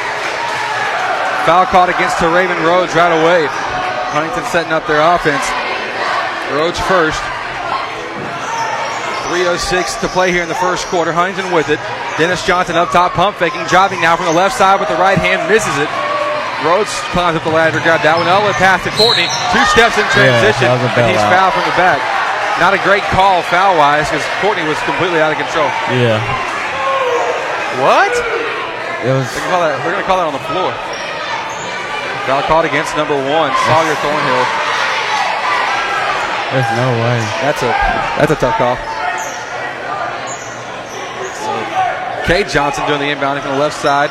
Foul 1.49 1.65
caught 1.65 1.89
against 1.89 2.21
to 2.21 2.29
Raven 2.29 2.61
Rhodes 2.61 2.93
right 2.93 3.09
away. 3.09 3.49
Huntington 4.13 4.45
setting 4.53 4.69
up 4.69 4.85
their 4.85 5.01
offense. 5.01 5.41
Rhodes 6.53 6.77
first. 6.85 7.17
3.06 9.33 9.97
to 10.05 10.07
play 10.13 10.29
here 10.29 10.45
in 10.45 10.49
the 10.49 10.61
first 10.61 10.85
quarter. 10.93 11.09
Huntington 11.09 11.49
with 11.49 11.73
it. 11.73 11.81
Dennis 12.21 12.45
Johnson 12.45 12.77
up 12.77 12.93
top, 12.93 13.17
pump 13.17 13.41
faking, 13.41 13.65
driving 13.65 13.97
now 13.97 14.13
from 14.13 14.29
the 14.29 14.37
left 14.37 14.53
side 14.53 14.77
with 14.77 14.93
the 14.93 15.01
right 15.01 15.17
hand, 15.17 15.49
misses 15.49 15.73
it. 15.81 15.89
Rhodes 16.63 16.95
climbs 17.11 17.35
up 17.35 17.43
the 17.43 17.51
ladder, 17.51 17.83
got 17.83 17.99
that 18.07 18.15
one. 18.15 18.23
Elwood 18.23 18.55
pass 18.55 18.79
to 18.87 18.91
Courtney. 18.95 19.27
Two 19.51 19.63
steps 19.75 19.99
in 19.99 20.07
transition, 20.15 20.71
a 20.71 20.79
and 20.95 21.11
he's 21.11 21.19
fouled 21.27 21.51
from 21.51 21.67
the 21.67 21.75
back. 21.75 21.99
Not 22.63 22.71
a 22.71 22.79
great 22.87 23.03
call 23.11 23.43
foul 23.51 23.75
wise 23.75 24.07
because 24.07 24.23
Courtney 24.39 24.63
was 24.63 24.79
completely 24.87 25.19
out 25.19 25.35
of 25.35 25.39
control. 25.41 25.67
Yeah. 25.91 26.23
What? 27.83 28.15
It 29.03 29.11
was. 29.11 29.27
They're 29.35 29.43
gonna 29.43 29.51
call 29.51 29.61
that, 29.67 29.75
they're 29.83 29.91
gonna 29.91 30.07
call 30.07 30.19
that 30.23 30.29
on 30.31 30.35
the 30.39 30.47
floor. 30.47 30.71
Foul 32.31 32.43
called 32.47 32.63
against 32.63 32.95
number 32.95 33.19
one, 33.19 33.51
Sawyer 33.67 33.95
Thornhill. 33.99 34.45
There's 36.55 36.71
no 36.79 36.87
way. 36.95 37.19
That's 37.43 37.59
a 37.59 37.71
that's 38.15 38.31
a 38.31 38.39
tough 38.39 38.55
call. 38.55 38.79
So 42.23 42.43
Johnson 42.47 42.87
doing 42.87 43.03
the 43.03 43.11
inbounding 43.11 43.43
from 43.43 43.51
the 43.51 43.59
left 43.59 43.75
side. 43.75 44.07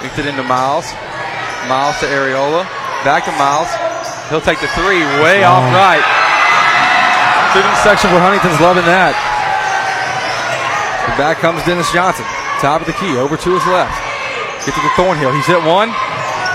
Kicked 0.00 0.18
it 0.18 0.26
into 0.26 0.42
Miles. 0.44 0.86
Miles 1.68 1.98
to 2.00 2.06
Ariola. 2.06 2.64
Back 3.02 3.24
to 3.26 3.32
Miles. 3.34 3.68
He'll 4.30 4.44
take 4.44 4.60
the 4.60 4.70
three 4.74 5.02
way 5.22 5.42
off 5.46 5.62
Long. 5.62 5.74
right. 5.74 6.04
Student 7.54 7.76
section 7.80 8.10
for 8.10 8.20
Huntington's 8.20 8.60
loving 8.60 8.84
that. 8.84 9.14
And 11.08 11.14
back 11.16 11.38
comes 11.38 11.62
Dennis 11.64 11.88
Johnson. 11.94 12.26
Top 12.60 12.82
of 12.82 12.86
the 12.86 12.96
key. 12.98 13.16
Over 13.16 13.36
to 13.38 13.50
his 13.54 13.64
left. 13.70 13.94
Get 14.66 14.74
to 14.74 14.82
the 14.82 14.94
Thornhill. 14.98 15.32
He's 15.32 15.46
hit 15.46 15.62
one. 15.62 15.94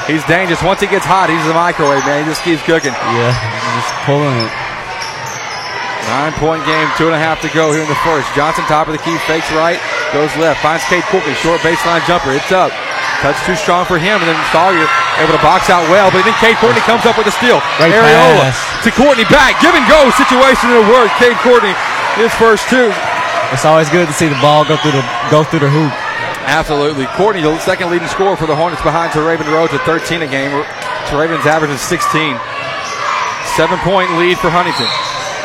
He's 0.05 0.21
dangerous. 0.27 0.61
Once 0.61 0.81
he 0.83 0.87
gets 0.91 1.07
hot, 1.07 1.31
he's 1.31 1.41
a 1.47 1.55
microwave, 1.55 2.03
man. 2.05 2.25
He 2.25 2.29
just 2.29 2.43
keeps 2.43 2.61
cooking. 2.67 2.93
Yeah. 3.15 3.31
Just 3.79 3.93
pulling 4.03 4.35
it. 4.45 4.51
Nine 6.11 6.33
point 6.41 6.65
game, 6.67 6.89
two 6.97 7.07
and 7.07 7.15
a 7.15 7.21
half 7.21 7.39
to 7.45 7.49
go 7.55 7.71
here 7.71 7.85
in 7.85 7.87
the 7.87 8.01
first. 8.03 8.27
Johnson, 8.35 8.65
top 8.65 8.89
of 8.89 8.93
the 8.93 8.99
key, 9.05 9.15
fakes 9.29 9.47
right, 9.53 9.79
goes 10.11 10.33
left, 10.35 10.59
finds 10.59 10.83
Cade 10.91 11.05
Courtney, 11.07 11.31
short 11.39 11.61
baseline 11.61 12.03
jumper. 12.09 12.33
It's 12.33 12.51
up. 12.51 12.73
Touch 13.21 13.37
too 13.45 13.53
strong 13.53 13.85
for 13.85 14.01
him, 14.01 14.17
and 14.17 14.25
then 14.25 14.37
Sawyer 14.49 14.81
able 15.21 15.33
to 15.37 15.43
box 15.45 15.69
out 15.69 15.85
well, 15.93 16.09
but 16.09 16.25
then 16.25 16.33
Cade 16.41 16.57
Courtney 16.57 16.81
comes 16.89 17.05
up 17.05 17.17
with 17.21 17.29
a 17.29 17.35
steal. 17.37 17.61
Great 17.77 17.93
Ariola 17.93 18.49
pass. 18.49 18.57
to 18.81 18.89
Courtney 18.97 19.29
back, 19.29 19.61
give 19.61 19.77
and 19.77 19.85
go 19.85 20.09
situation 20.17 20.73
in 20.73 20.81
a 20.81 20.85
word. 20.89 21.05
Cade 21.21 21.37
Courtney, 21.45 21.73
his 22.17 22.33
first 22.41 22.65
two. 22.65 22.89
It's 23.53 23.61
always 23.65 23.89
good 23.93 24.07
to 24.09 24.15
see 24.17 24.25
the 24.25 24.39
ball 24.41 24.65
go 24.65 24.73
through 24.81 24.97
the 24.97 25.05
go 25.29 25.43
through 25.45 25.61
the 25.61 25.69
hoop. 25.69 25.93
Absolutely. 26.49 27.05
Courtney, 27.13 27.45
the 27.45 27.53
second 27.61 27.91
leading 27.93 28.07
scorer 28.09 28.33
for 28.35 28.47
the 28.49 28.55
Hornets 28.55 28.81
behind 28.81 29.13
Raven 29.13 29.45
Rhodes 29.53 29.73
at 29.77 29.85
13 29.85 30.23
a 30.23 30.27
game. 30.27 30.49
Raven's 31.13 31.45
average 31.45 31.69
is 31.69 31.81
16. 31.85 32.33
Seven 33.53 33.77
point 33.85 34.09
lead 34.17 34.39
for 34.41 34.49
Huntington. 34.49 34.87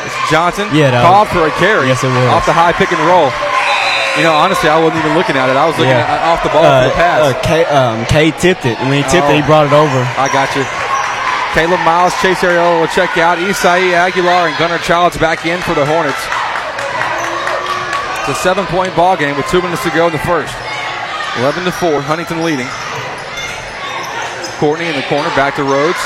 It's 0.06 0.14
Johnson 0.30 0.70
Yeah, 0.72 0.94
called 1.02 1.28
for 1.28 1.44
a 1.44 1.52
carry 1.58 1.88
Yes, 1.90 2.04
it 2.04 2.08
was. 2.08 2.30
off 2.30 2.46
the 2.46 2.54
high 2.54 2.72
pick 2.72 2.88
and 2.94 3.02
roll. 3.04 3.28
You 4.16 4.22
know, 4.24 4.32
honestly, 4.32 4.68
I 4.70 4.80
wasn't 4.80 5.04
even 5.04 5.12
looking 5.16 5.36
at 5.36 5.48
it. 5.52 5.56
I 5.60 5.66
was 5.68 5.76
looking 5.76 5.92
Yeah. 5.92 6.08
at, 6.08 6.20
off 6.24 6.40
the 6.42 6.48
ball 6.48 6.64
Uh, 6.64 6.82
for 6.84 6.88
the 6.88 6.94
pass. 6.96 7.20
Uh, 7.20 7.32
K, 7.44 7.64
um, 7.68 8.04
K 8.06 8.30
tipped 8.32 8.64
it, 8.64 8.80
and 8.80 8.88
when 8.88 9.02
he 9.02 9.04
tipped 9.10 9.28
Oh. 9.28 9.32
it, 9.32 9.36
he 9.36 9.42
brought 9.44 9.66
it 9.68 9.74
over. 9.76 10.00
I 10.16 10.28
got 10.32 10.48
you. 10.56 10.64
Caleb 11.52 11.80
Miles, 11.84 12.12
Chase 12.20 12.40
Ariola 12.40 12.80
will 12.80 12.88
check 12.88 13.16
out. 13.18 13.36
Isai 13.38 13.92
Aguilar 13.92 14.48
and 14.48 14.56
Gunnar 14.58 14.78
Childs 14.78 15.16
back 15.18 15.44
in 15.44 15.60
for 15.60 15.74
the 15.74 15.84
Hornets. 15.84 16.20
It's 18.24 18.38
a 18.38 18.42
seven-point 18.42 18.96
ball 18.96 19.16
game 19.16 19.36
with 19.36 19.46
two 19.48 19.60
minutes 19.62 19.82
to 19.84 19.90
go 19.90 20.06
in 20.06 20.12
the 20.12 20.18
first. 20.24 20.52
11 21.38 21.64
to 21.64 21.72
4, 21.72 22.00
Huntington 22.02 22.42
leading. 22.42 22.68
Courtney 24.58 24.88
in 24.88 24.96
the 24.96 25.02
corner, 25.12 25.28
back 25.36 25.54
to 25.56 25.64
Rhodes. 25.64 26.00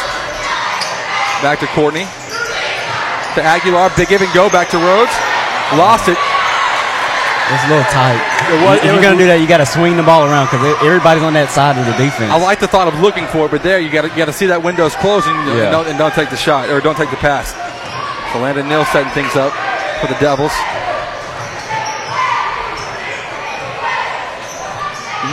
Back 1.42 1.60
to 1.60 1.66
Courtney. 1.68 2.06
To 3.38 3.42
Aguilar, 3.42 3.90
big 3.96 4.08
give 4.08 4.20
and 4.22 4.32
go, 4.34 4.50
back 4.50 4.68
to 4.70 4.78
Rhodes. 4.78 5.12
Lost 5.78 6.08
it. 6.08 6.18
It's 7.50 7.64
a 7.64 7.68
little 7.68 7.90
tight. 7.90 8.18
Was- 8.62 8.78
if 8.78 8.84
you're 8.86 9.02
gonna 9.02 9.18
do 9.18 9.26
that, 9.26 9.40
you 9.42 9.48
got 9.50 9.58
to 9.58 9.66
swing 9.66 9.96
the 9.96 10.06
ball 10.06 10.22
around 10.22 10.46
because 10.46 10.62
everybody's 10.86 11.22
on 11.26 11.34
that 11.34 11.50
side 11.50 11.74
of 11.78 11.86
the 11.86 11.98
defense. 11.98 12.30
I 12.30 12.38
like 12.38 12.60
the 12.62 12.70
thought 12.70 12.86
of 12.86 12.98
looking 13.02 13.26
for 13.26 13.46
it, 13.46 13.50
but 13.50 13.62
there 13.62 13.80
you 13.80 13.90
got 13.90 14.02
to 14.02 14.08
you 14.08 14.16
got 14.16 14.30
to 14.30 14.32
see 14.32 14.46
that 14.46 14.62
window's 14.62 14.94
closing 15.02 15.34
and, 15.34 15.58
Yeah. 15.58 15.70
don't, 15.70 15.86
and 15.90 15.98
don't 15.98 16.14
take 16.14 16.30
the 16.30 16.38
shot 16.38 16.70
or 16.70 16.80
don't 16.80 16.96
take 16.96 17.10
the 17.10 17.18
pass. 17.18 17.50
So 18.32 18.38
Landon 18.38 18.68
Neal 18.70 18.84
setting 18.94 19.10
things 19.10 19.34
up 19.34 19.50
for 19.98 20.06
the 20.06 20.18
Devils. 20.22 20.54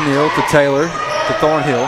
Neal 0.10 0.30
to 0.34 0.42
Taylor 0.50 0.90
to 0.90 1.34
Thornhill. 1.38 1.86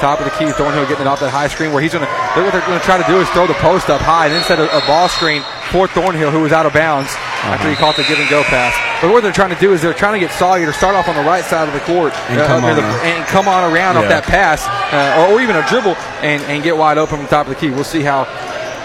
Top 0.00 0.18
of 0.18 0.26
the 0.26 0.34
key, 0.34 0.50
Thornhill 0.52 0.84
getting 0.84 1.06
it 1.06 1.08
off 1.08 1.20
that 1.20 1.30
high 1.30 1.46
screen 1.46 1.72
where 1.72 1.80
he's 1.80 1.92
going 1.94 2.04
to. 2.04 2.10
What 2.34 2.50
they're 2.50 2.60
going 2.66 2.78
to 2.78 2.84
try 2.84 2.98
to 2.98 3.06
do 3.06 3.22
is 3.22 3.28
throw 3.30 3.46
the 3.46 3.56
post 3.62 3.88
up 3.88 4.00
high 4.02 4.26
and 4.26 4.34
then 4.34 4.42
set 4.44 4.58
a, 4.58 4.66
a 4.66 4.82
ball 4.84 5.08
screen 5.08 5.46
for 5.70 5.86
Thornhill, 5.86 6.30
who 6.30 6.42
was 6.42 6.50
out 6.50 6.66
of 6.66 6.74
bounds 6.74 7.14
after 7.46 7.68
he 7.70 7.78
uh-huh. 7.78 7.94
caught 7.94 7.96
the 7.96 8.02
give 8.10 8.18
and 8.18 8.28
go 8.28 8.42
pass. 8.50 8.74
But 9.02 9.10
what 9.12 9.22
they're 9.24 9.32
trying 9.34 9.50
to 9.50 9.58
do 9.60 9.72
is 9.74 9.82
they're 9.82 9.92
trying 9.98 10.14
to 10.14 10.20
get 10.24 10.30
Sawyer 10.38 10.64
to 10.66 10.72
start 10.72 10.94
off 10.94 11.08
on 11.08 11.16
the 11.16 11.22
right 11.26 11.42
side 11.44 11.66
of 11.66 11.74
the 11.74 11.80
court 11.80 12.14
And 12.30 12.38
uh, 12.40 12.46
come 12.46 12.64
on 12.64 12.76
the- 12.76 12.82
around. 12.82 13.00
and 13.04 13.26
come 13.26 13.48
on 13.48 13.72
around 13.74 13.96
off 13.98 14.04
Yeah. 14.04 14.20
that 14.20 14.24
pass, 14.24 14.62
uh, 14.94 15.26
or, 15.26 15.34
or 15.34 15.40
even 15.42 15.56
a 15.56 15.66
dribble, 15.66 15.96
and, 16.22 16.40
and 16.46 16.62
get 16.62 16.76
wide 16.76 16.98
open 16.98 17.16
from 17.18 17.24
the 17.26 17.30
top 17.30 17.48
of 17.48 17.54
the 17.54 17.58
key. 17.58 17.70
We'll 17.74 17.82
see 17.82 18.02
how, 18.02 18.24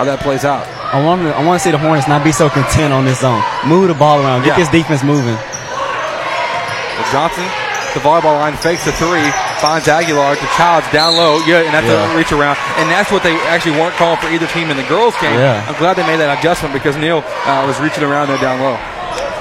how 0.01 0.05
that 0.05 0.19
plays 0.21 0.43
out. 0.43 0.65
I 0.91 1.03
want 1.05 1.21
to, 1.21 1.29
I 1.35 1.45
want 1.45 1.61
to 1.61 1.63
see 1.63 1.69
the 1.71 1.77
Hornets 1.77 2.07
not 2.07 2.23
be 2.23 2.31
so 2.31 2.49
content 2.49 2.93
on 2.93 3.05
this 3.05 3.21
zone. 3.21 3.43
Move 3.67 3.89
the 3.89 3.93
ball 3.93 4.19
around. 4.19 4.41
Get 4.41 4.57
Yeah. 4.57 4.65
this 4.65 4.69
defense 4.73 5.03
moving. 5.03 5.37
Johnson 7.13 7.45
the 7.93 8.03
volleyball 8.03 8.37
line, 8.37 8.53
fakes 8.57 8.85
the 8.85 8.91
three, 8.91 9.25
finds 9.57 9.87
Aguilar 9.87 10.35
to 10.35 10.45
Childs 10.53 10.85
down 10.91 11.15
low. 11.17 11.39
Yeah, 11.47 11.65
and 11.65 11.73
that's 11.73 11.87
Yeah. 11.87 12.13
a 12.13 12.17
reach 12.17 12.31
around. 12.31 12.57
And 12.77 12.91
that's 12.91 13.09
what 13.11 13.23
they 13.23 13.33
actually 13.47 13.79
weren't 13.79 13.95
calling 13.95 14.17
for 14.17 14.27
either 14.29 14.45
team 14.47 14.69
in 14.69 14.77
the 14.77 14.83
girls 14.83 15.15
game. 15.19 15.33
Yeah. 15.33 15.65
I'm 15.67 15.73
glad 15.79 15.95
they 15.95 16.05
made 16.05 16.17
that 16.19 16.37
adjustment 16.37 16.73
because 16.73 16.95
Neal 16.95 17.23
uh, 17.45 17.63
was 17.65 17.79
reaching 17.79 18.03
around 18.03 18.27
there 18.27 18.37
down 18.37 18.59
low. 18.61 18.77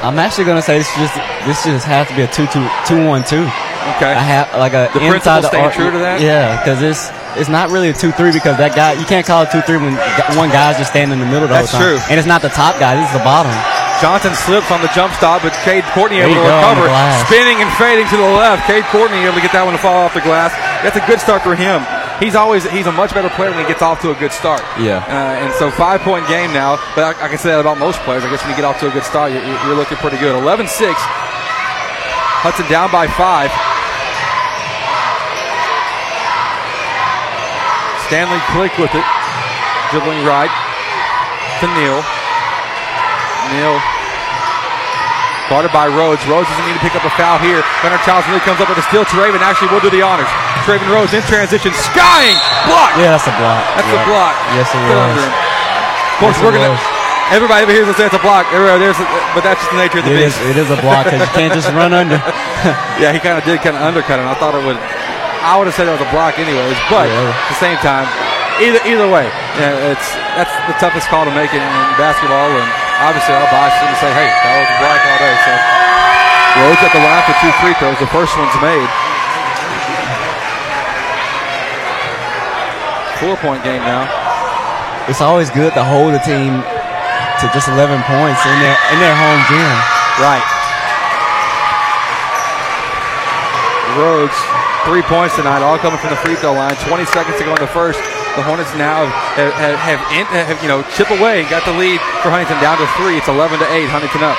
I'm 0.03 0.19
actually 0.19 0.45
gonna 0.45 0.63
say 0.63 0.79
this 0.79 0.91
just 0.97 1.15
this 1.47 1.65
just 1.65 1.87
has 1.87 2.07
to 2.09 2.15
be 2.17 2.23
a 2.23 2.31
two 2.31 2.47
two 2.53 2.63
two 2.87 3.01
one 3.07 3.25
two. 3.25 3.49
Okay. 3.97 4.13
I 4.13 4.21
have 4.23 4.51
like 4.59 4.75
a 4.75 4.91
The 4.93 5.01
inside 5.07 5.47
principle 5.47 5.49
staying 5.49 5.71
true 5.73 5.91
to 5.95 5.99
that? 6.03 6.21
Yeah, 6.21 6.59
because 6.61 6.83
it's 6.83 7.09
it's 7.39 7.49
not 7.49 7.71
really 7.71 7.91
a 7.91 7.97
two 7.97 8.13
three 8.13 8.33
because 8.33 8.59
that 8.59 8.75
guy 8.75 8.93
you 8.99 9.07
can't 9.07 9.25
call 9.27 9.43
it 9.47 9.51
two 9.51 9.63
three 9.63 9.79
when 9.79 9.95
one 10.37 10.51
guy's 10.51 10.77
just 10.77 10.91
standing 10.91 11.17
in 11.19 11.23
the 11.25 11.31
middle 11.31 11.49
the 11.49 11.55
That's 11.55 11.71
whole 11.73 11.81
time. 11.81 11.97
true. 11.97 11.99
And 12.11 12.19
it's 12.21 12.29
not 12.29 12.43
the 12.43 12.53
top 12.53 12.77
guy; 12.79 12.99
it's 12.99 13.13
the 13.15 13.25
bottom. 13.25 13.55
Johnson 14.03 14.37
slips 14.37 14.69
on 14.69 14.85
the 14.85 14.93
jump 14.93 15.15
stop, 15.17 15.41
but 15.41 15.57
Cade 15.65 15.81
Courtney 15.97 16.21
able 16.21 16.37
to 16.37 16.45
recover, 16.45 16.85
spinning 17.25 17.65
and 17.65 17.71
fading 17.81 18.05
to 18.13 18.17
the 18.21 18.29
left. 18.37 18.69
Cade 18.69 18.85
Courtney 18.93 19.25
able 19.25 19.41
to 19.41 19.41
get 19.41 19.57
that 19.57 19.65
one 19.65 19.73
to 19.73 19.81
fall 19.81 20.05
off 20.05 20.13
the 20.13 20.21
glass. 20.21 20.53
That's 20.85 21.01
a 21.01 21.05
good 21.09 21.17
start 21.17 21.41
for 21.41 21.57
him. 21.57 21.81
He's 22.19 22.35
always 22.35 22.65
he's 22.73 22.87
a 22.87 22.93
much 22.93 23.13
better 23.13 23.29
player 23.29 23.51
when 23.51 23.61
he 23.61 23.69
gets 23.69 23.83
off 23.83 24.01
to 24.01 24.11
a 24.11 24.17
good 24.17 24.33
start. 24.33 24.65
Yeah. 24.81 25.05
Uh, 25.05 25.45
and 25.45 25.53
so 25.55 25.71
five 25.71 26.01
point 26.01 26.27
game 26.29 26.53
now, 26.53 26.81
but 26.97 27.05
I, 27.05 27.25
I 27.25 27.29
can 27.29 27.37
say 27.37 27.53
that 27.53 27.61
about 27.61 27.77
most 27.77 28.01
players. 28.09 28.25
I 28.25 28.31
guess 28.31 28.41
when 28.41 28.51
you 28.51 28.57
get 28.57 28.65
off 28.65 28.81
to 28.81 28.89
a 28.89 28.93
good 28.93 29.05
start, 29.05 29.33
you're, 29.33 29.45
you're 29.45 29.77
looking 29.77 30.01
pretty 30.01 30.17
good. 30.17 30.33
11 30.33 30.67
6. 30.67 30.97
Hudson 32.41 32.65
down 32.73 32.89
by 32.89 33.05
five. 33.05 33.53
Stanley 38.09 38.41
Click 38.57 38.73
with 38.81 38.95
it. 38.97 39.05
Dribbling 39.93 40.25
right 40.25 40.53
to 41.61 41.67
Neal. 41.77 42.01
Neal 43.53 43.77
guarded 45.53 45.71
by 45.71 45.87
Rhodes. 45.87 46.25
Rhodes 46.27 46.49
doesn't 46.49 46.67
need 46.67 46.75
to 46.75 46.83
pick 46.83 46.97
up 46.97 47.05
a 47.05 47.13
foul 47.15 47.39
here. 47.39 47.63
Gunnar 47.83 48.01
Childs 48.03 48.27
really 48.27 48.43
comes 48.43 48.61
up 48.61 48.69
with 48.69 48.79
a 48.79 48.87
steal. 48.89 49.05
Traven 49.05 49.39
actually 49.45 49.71
will 49.71 49.85
do 49.85 49.91
the 49.91 50.03
honors. 50.03 50.31
Traven 50.67 50.91
Rhodes 50.91 51.15
in 51.15 51.23
transition, 51.31 51.71
skying, 51.73 52.35
block. 52.67 52.91
Yeah, 52.99 53.15
that's 53.15 53.27
a 53.31 53.35
block. 53.39 53.63
That's 53.79 53.87
Yeah. 53.87 54.03
a 54.03 54.11
block. 54.11 54.35
Yes, 54.59 54.67
it 54.75 54.83
was. 54.91 55.15
Of 55.23 56.19
course, 56.19 56.37
Yes, 56.37 56.43
we're 56.43 56.53
gonna. 56.59 56.75
was. 56.75 56.83
Everybody 57.31 57.63
over 57.67 57.73
here 57.75 57.87
will 57.87 57.95
say 57.95 58.07
it's 58.07 58.15
a 58.19 58.23
block. 58.23 58.47
Everybody 58.55 58.79
there's, 58.83 58.99
but 59.35 59.43
that's 59.47 59.59
just 59.63 59.71
the 59.71 59.79
nature 59.79 59.99
of 59.99 60.07
the 60.07 60.15
It 60.15 60.27
beast. 60.27 60.39
is, 60.43 60.51
it 60.51 60.57
is 60.59 60.71
a 60.71 60.79
block 60.83 61.07
because 61.07 61.23
you 61.23 61.33
can't 61.35 61.55
just 61.55 61.71
run 61.75 61.91
under. 61.95 62.19
yeah, 63.03 63.11
he 63.15 63.19
kind 63.19 63.39
of 63.39 63.45
did 63.47 63.63
kind 63.63 63.75
of 63.79 63.83
undercut 63.83 64.19
him. 64.19 64.27
I 64.27 64.35
thought 64.35 64.55
it 64.55 64.63
would. 64.67 64.79
I 65.47 65.55
would 65.59 65.67
have 65.71 65.75
said 65.79 65.87
it 65.87 65.95
was 65.95 66.03
a 66.03 66.11
block 66.11 66.39
anyways, 66.43 66.75
but 66.91 67.07
Yeah. 67.07 67.31
at 67.31 67.49
the 67.51 67.59
same 67.63 67.79
time, 67.79 68.07
either 68.59 68.79
either 68.87 69.07
way, 69.07 69.27
yeah, 69.59 69.91
it's 69.95 70.07
that's 70.35 70.51
the 70.67 70.75
toughest 70.83 71.07
call 71.11 71.23
to 71.27 71.35
make 71.35 71.51
in, 71.55 71.63
in 71.63 71.95
basketball, 71.99 72.51
and 72.51 72.67
obviously 73.03 73.35
I'll 73.39 73.47
bias 73.55 73.75
him 73.79 73.87
and 73.87 73.99
say, 74.03 74.11
hey, 74.11 74.31
that 74.31 74.55
was 74.59 74.67
a 74.71 74.79
block 74.83 74.99
all 74.99 75.19
day. 75.23 75.35
So 75.47 75.53
Rhodes 76.63 76.83
at 76.83 76.91
the 76.95 77.03
line 77.07 77.23
for 77.27 77.35
two 77.43 77.53
free 77.63 77.75
throws. 77.79 77.99
The 78.03 78.11
first 78.11 78.35
one's 78.39 78.55
made. 78.63 78.89
Four 83.21 83.37
point 83.41 83.65
game 83.65 83.81
now. 83.81 84.05
It's 85.09 85.21
always 85.21 85.49
good 85.51 85.73
to 85.75 85.85
hold 85.85 86.13
a 86.13 86.21
team 86.21 86.61
to 87.41 87.45
just 87.53 87.69
11 87.69 88.03
points 88.05 88.43
in 88.45 88.57
their 88.61 88.77
in 88.93 88.99
their 89.01 89.17
home 89.17 89.41
gym. 89.49 89.77
Right. 90.21 90.45
Rhodes, 93.97 94.37
three 94.85 95.01
points 95.09 95.37
tonight, 95.37 95.65
all 95.65 95.79
coming 95.81 95.97
from 95.97 96.11
the 96.11 96.21
free 96.21 96.37
throw 96.37 96.53
line. 96.53 96.77
20 96.85 97.05
seconds 97.09 97.39
to 97.41 97.45
go 97.45 97.57
in 97.57 97.61
the 97.65 97.73
first. 97.73 97.97
The 98.37 98.45
Hornets 98.45 98.69
now 98.77 99.09
have, 99.33 99.53
have, 99.57 99.77
have, 99.81 100.01
in- 100.13 100.29
have, 100.29 100.61
you 100.61 100.69
know 100.69 100.85
chip 100.93 101.09
away, 101.09 101.41
and 101.41 101.49
got 101.49 101.65
the 101.65 101.73
lead 101.73 101.97
for 102.21 102.29
Huntington 102.29 102.61
down 102.61 102.77
to 102.77 102.85
three. 103.01 103.17
It's 103.17 103.33
11 103.33 103.57
to 103.65 103.69
eight. 103.73 103.89
Huntington 103.89 104.21
up. 104.21 104.37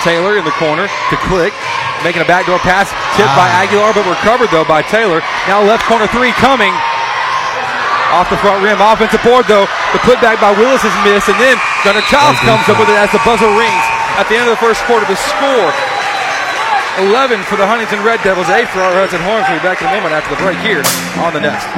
Taylor 0.00 0.40
in 0.40 0.44
the 0.48 0.56
corner 0.56 0.88
to 0.88 1.16
Click, 1.28 1.52
making 2.00 2.24
a 2.24 2.28
backdoor 2.28 2.56
pass, 2.64 2.88
tipped 3.18 3.34
by 3.36 3.44
ah. 3.44 3.60
Aguilar, 3.66 3.92
but 3.92 4.06
recovered 4.08 4.48
though 4.48 4.64
by 4.64 4.80
Taylor. 4.80 5.20
Now 5.44 5.60
left 5.60 5.84
corner 5.84 6.08
three 6.08 6.32
coming. 6.40 6.72
Off 8.08 8.32
the 8.32 8.40
front 8.40 8.64
rim, 8.64 8.80
offensive 8.80 9.20
board 9.20 9.44
though. 9.48 9.68
The 9.92 10.00
putback 10.00 10.40
by 10.40 10.56
Willis 10.56 10.80
is 10.80 10.96
missed, 11.04 11.28
and 11.28 11.36
then 11.36 11.56
Gunnar 11.84 12.04
Childs 12.08 12.40
comes 12.40 12.64
up 12.64 12.80
with 12.80 12.88
it 12.88 12.96
as 12.96 13.12
the 13.12 13.20
buzzer 13.20 13.48
rings 13.52 13.84
at 14.16 14.24
the 14.32 14.36
end 14.40 14.48
of 14.48 14.56
the 14.56 14.62
first 14.64 14.80
quarter. 14.88 15.04
The 15.04 15.20
score 15.20 15.70
11 17.04 17.44
for 17.44 17.54
the 17.54 17.66
Huntington 17.66 18.02
Red 18.02 18.18
Devils, 18.24 18.48
8 18.48 18.66
for 18.68 18.80
our 18.80 18.92
Hudson 18.96 19.20
Horns. 19.22 19.46
We'll 19.46 19.60
be 19.60 19.64
back 19.64 19.80
in 19.80 19.86
a 19.86 19.94
moment 19.94 20.16
after 20.16 20.34
the 20.34 20.40
break 20.42 20.58
here 20.64 20.82
on 21.22 21.36
the 21.36 21.40
Nest. 21.44 21.68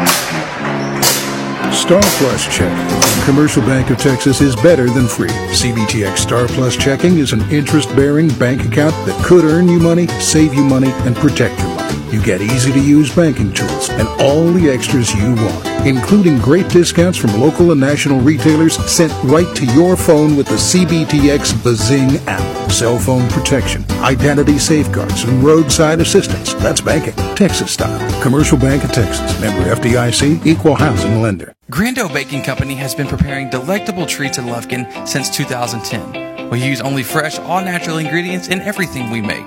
Star 1.74 2.00
Plus 2.18 2.46
Checking. 2.46 3.24
Commercial 3.24 3.62
Bank 3.62 3.90
of 3.90 3.98
Texas 3.98 4.40
is 4.40 4.56
better 4.56 4.88
than 4.88 5.06
free. 5.06 5.28
CBTX 5.28 6.18
Star 6.18 6.46
Plus 6.48 6.76
Checking 6.76 7.18
is 7.18 7.32
an 7.32 7.42
interest 7.50 7.94
bearing 7.94 8.28
bank 8.38 8.64
account 8.64 8.94
that 9.06 9.24
could 9.24 9.44
earn 9.44 9.68
you 9.68 9.78
money, 9.78 10.06
save 10.20 10.54
you 10.54 10.64
money, 10.64 10.90
and 11.04 11.14
protect 11.16 11.58
your 11.58 11.68
money. 11.68 11.79
You 12.12 12.20
get 12.20 12.40
easy 12.40 12.72
to 12.72 12.80
use 12.80 13.14
banking 13.14 13.52
tools 13.52 13.88
and 13.88 14.08
all 14.20 14.52
the 14.52 14.68
extras 14.68 15.14
you 15.14 15.32
want, 15.36 15.86
including 15.86 16.38
great 16.38 16.68
discounts 16.68 17.16
from 17.16 17.40
local 17.40 17.70
and 17.70 17.80
national 17.80 18.20
retailers 18.20 18.76
sent 18.90 19.12
right 19.22 19.46
to 19.54 19.64
your 19.66 19.96
phone 19.96 20.34
with 20.36 20.48
the 20.48 20.56
CBTX 20.56 21.62
Bazing 21.62 22.16
app. 22.26 22.70
Cell 22.72 22.98
phone 22.98 23.28
protection, 23.28 23.84
identity 24.00 24.58
safeguards, 24.58 25.22
and 25.22 25.44
roadside 25.44 26.00
assistance. 26.00 26.52
That's 26.54 26.80
banking, 26.80 27.14
Texas 27.36 27.70
style. 27.70 28.22
Commercial 28.22 28.58
Bank 28.58 28.82
of 28.82 28.90
Texas, 28.90 29.40
member 29.40 29.72
FDIC, 29.72 30.44
equal 30.44 30.74
housing 30.74 31.22
lender. 31.22 31.54
Grando 31.70 32.12
Baking 32.12 32.42
Company 32.42 32.74
has 32.74 32.92
been 32.92 33.06
preparing 33.06 33.50
delectable 33.50 34.04
treats 34.04 34.36
in 34.38 34.46
Lufkin 34.46 35.06
since 35.06 35.30
2010. 35.30 36.50
We 36.50 36.60
use 36.60 36.80
only 36.80 37.04
fresh, 37.04 37.38
all 37.38 37.60
natural 37.60 37.98
ingredients 37.98 38.48
in 38.48 38.60
everything 38.62 39.10
we 39.10 39.20
make. 39.20 39.46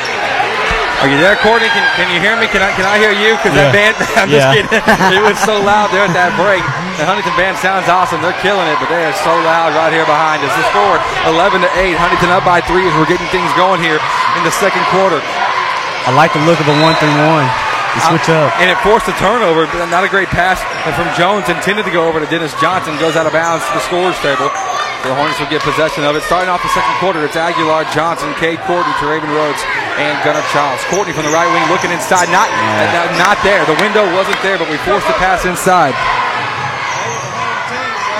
Are 1.01 1.09
you 1.09 1.17
there, 1.17 1.33
Courtney? 1.41 1.65
Can, 1.73 1.81
can 1.97 2.07
you 2.13 2.21
hear 2.21 2.37
me? 2.37 2.45
Can 2.45 2.61
I 2.61 2.69
can 2.77 2.85
I 2.85 3.01
hear 3.01 3.09
you? 3.09 3.33
Because 3.33 3.57
that 3.57 3.73
band, 3.73 3.97
I'm 4.21 4.29
Yeah. 4.29 4.37
just 4.37 4.49
kidding. 4.53 5.17
it 5.17 5.23
was 5.25 5.37
so 5.41 5.57
loud 5.57 5.89
there 5.89 6.05
at 6.05 6.13
that 6.13 6.37
break. 6.37 6.61
The 7.01 7.09
Huntington 7.09 7.33
band 7.33 7.57
sounds 7.57 7.89
awesome. 7.89 8.21
They're 8.21 8.37
killing 8.45 8.69
it, 8.69 8.77
but 8.77 8.85
they 8.93 9.01
are 9.01 9.17
so 9.25 9.33
loud 9.41 9.73
right 9.73 9.89
here 9.89 10.05
behind 10.05 10.45
us. 10.45 10.53
The 10.53 10.65
score 10.69 11.01
11 11.33 11.65
to 11.65 11.69
8. 11.73 11.97
Huntington 11.97 12.29
up 12.29 12.45
by 12.45 12.61
three 12.61 12.85
as 12.85 12.93
we're 12.93 13.09
getting 13.09 13.25
things 13.33 13.49
going 13.57 13.81
here 13.81 13.97
in 14.37 14.41
the 14.45 14.53
second 14.61 14.85
quarter. 14.93 15.17
I 16.05 16.13
like 16.13 16.37
the 16.37 16.43
look 16.45 16.61
of 16.61 16.69
a 16.69 16.77
one 16.85 16.93
through 17.01 17.17
one. 17.25 17.49
You 17.97 18.01
uh, 18.05 18.09
switch 18.13 18.29
up. 18.29 18.53
And 18.61 18.69
it 18.69 18.77
forced 18.85 19.09
a 19.09 19.15
turnover, 19.17 19.65
but 19.65 19.81
not 19.89 20.05
a 20.05 20.09
great 20.09 20.29
pass 20.29 20.61
from 20.93 21.09
Jones. 21.17 21.49
Intended 21.49 21.83
to 21.89 21.93
go 21.93 22.05
over 22.05 22.21
to 22.21 22.29
Dennis 22.29 22.53
Johnson. 22.61 22.93
Goes 23.01 23.17
out 23.17 23.25
of 23.25 23.33
bounds 23.33 23.65
to 23.65 23.73
the 23.73 23.83
scorers 23.89 24.15
table. 24.21 24.53
The 25.01 25.09
Hornets 25.17 25.41
will 25.41 25.49
get 25.49 25.65
possession 25.65 26.05
of 26.05 26.13
it. 26.13 26.21
Starting 26.29 26.45
off 26.45 26.61
the 26.61 26.69
second 26.77 26.93
quarter, 27.01 27.25
it's 27.25 27.33
Aguilar, 27.33 27.89
Johnson, 27.89 28.29
Cade 28.37 28.61
Courtney, 28.69 28.93
Raven 29.01 29.33
Rhodes, 29.33 29.57
and 29.97 30.13
Gunnar 30.21 30.45
Childs. 30.53 30.85
Courtney 30.93 31.09
from 31.09 31.25
the 31.25 31.33
right 31.33 31.49
wing 31.49 31.65
looking 31.73 31.89
inside. 31.89 32.29
Not, 32.29 32.45
uh, 32.53 33.09
not 33.17 33.41
there. 33.41 33.65
The 33.65 33.73
window 33.81 34.05
wasn't 34.13 34.37
there, 34.45 34.61
but 34.61 34.69
we 34.69 34.77
forced 34.85 35.09
the 35.09 35.17
pass 35.17 35.41
inside. 35.49 35.97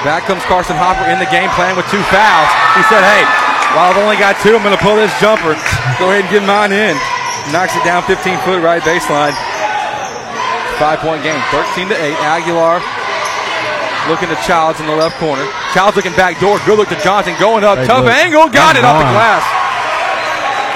Back 0.02 0.26
comes 0.26 0.42
Carson 0.50 0.74
Hopper 0.74 1.06
in 1.06 1.22
the 1.22 1.30
game 1.30 1.54
plan 1.54 1.78
with 1.78 1.86
two 1.94 2.02
fouls. 2.10 2.50
He 2.74 2.82
said, 2.90 3.06
hey, 3.06 3.30
while 3.78 3.94
I've 3.94 4.02
only 4.02 4.18
got 4.18 4.42
two, 4.42 4.58
I'm 4.58 4.66
going 4.66 4.74
to 4.74 4.82
pull 4.82 4.98
this 4.98 5.14
jumper. 5.22 5.54
Go 6.02 6.10
ahead 6.10 6.26
and 6.26 6.34
get 6.34 6.42
mine 6.42 6.74
in. 6.74 6.98
Knocks 7.54 7.78
it 7.78 7.86
down 7.86 8.02
15 8.10 8.42
foot 8.42 8.58
right 8.66 8.82
baseline. 8.82 9.38
Five 10.82 10.98
point 11.06 11.22
game, 11.22 11.38
13 11.54 11.94
to 11.94 11.96
8. 11.96 12.18
Aguilar 12.26 12.82
looking 14.10 14.30
to 14.30 14.38
Childs 14.42 14.80
in 14.80 14.88
the 14.88 14.96
left 14.96 15.18
corner. 15.18 15.46
Childs 15.74 15.96
looking 15.96 16.16
back 16.18 16.40
door. 16.40 16.58
Good 16.66 16.78
look 16.78 16.90
to 16.90 17.00
Johnson 17.02 17.36
going 17.40 17.64
up. 17.64 17.78
Hey, 17.78 17.86
Tough 17.86 18.06
look. 18.06 18.14
angle. 18.14 18.50
Got 18.50 18.78
it 18.78 18.86
off 18.86 18.98
the 18.98 19.10
glass. 19.14 19.44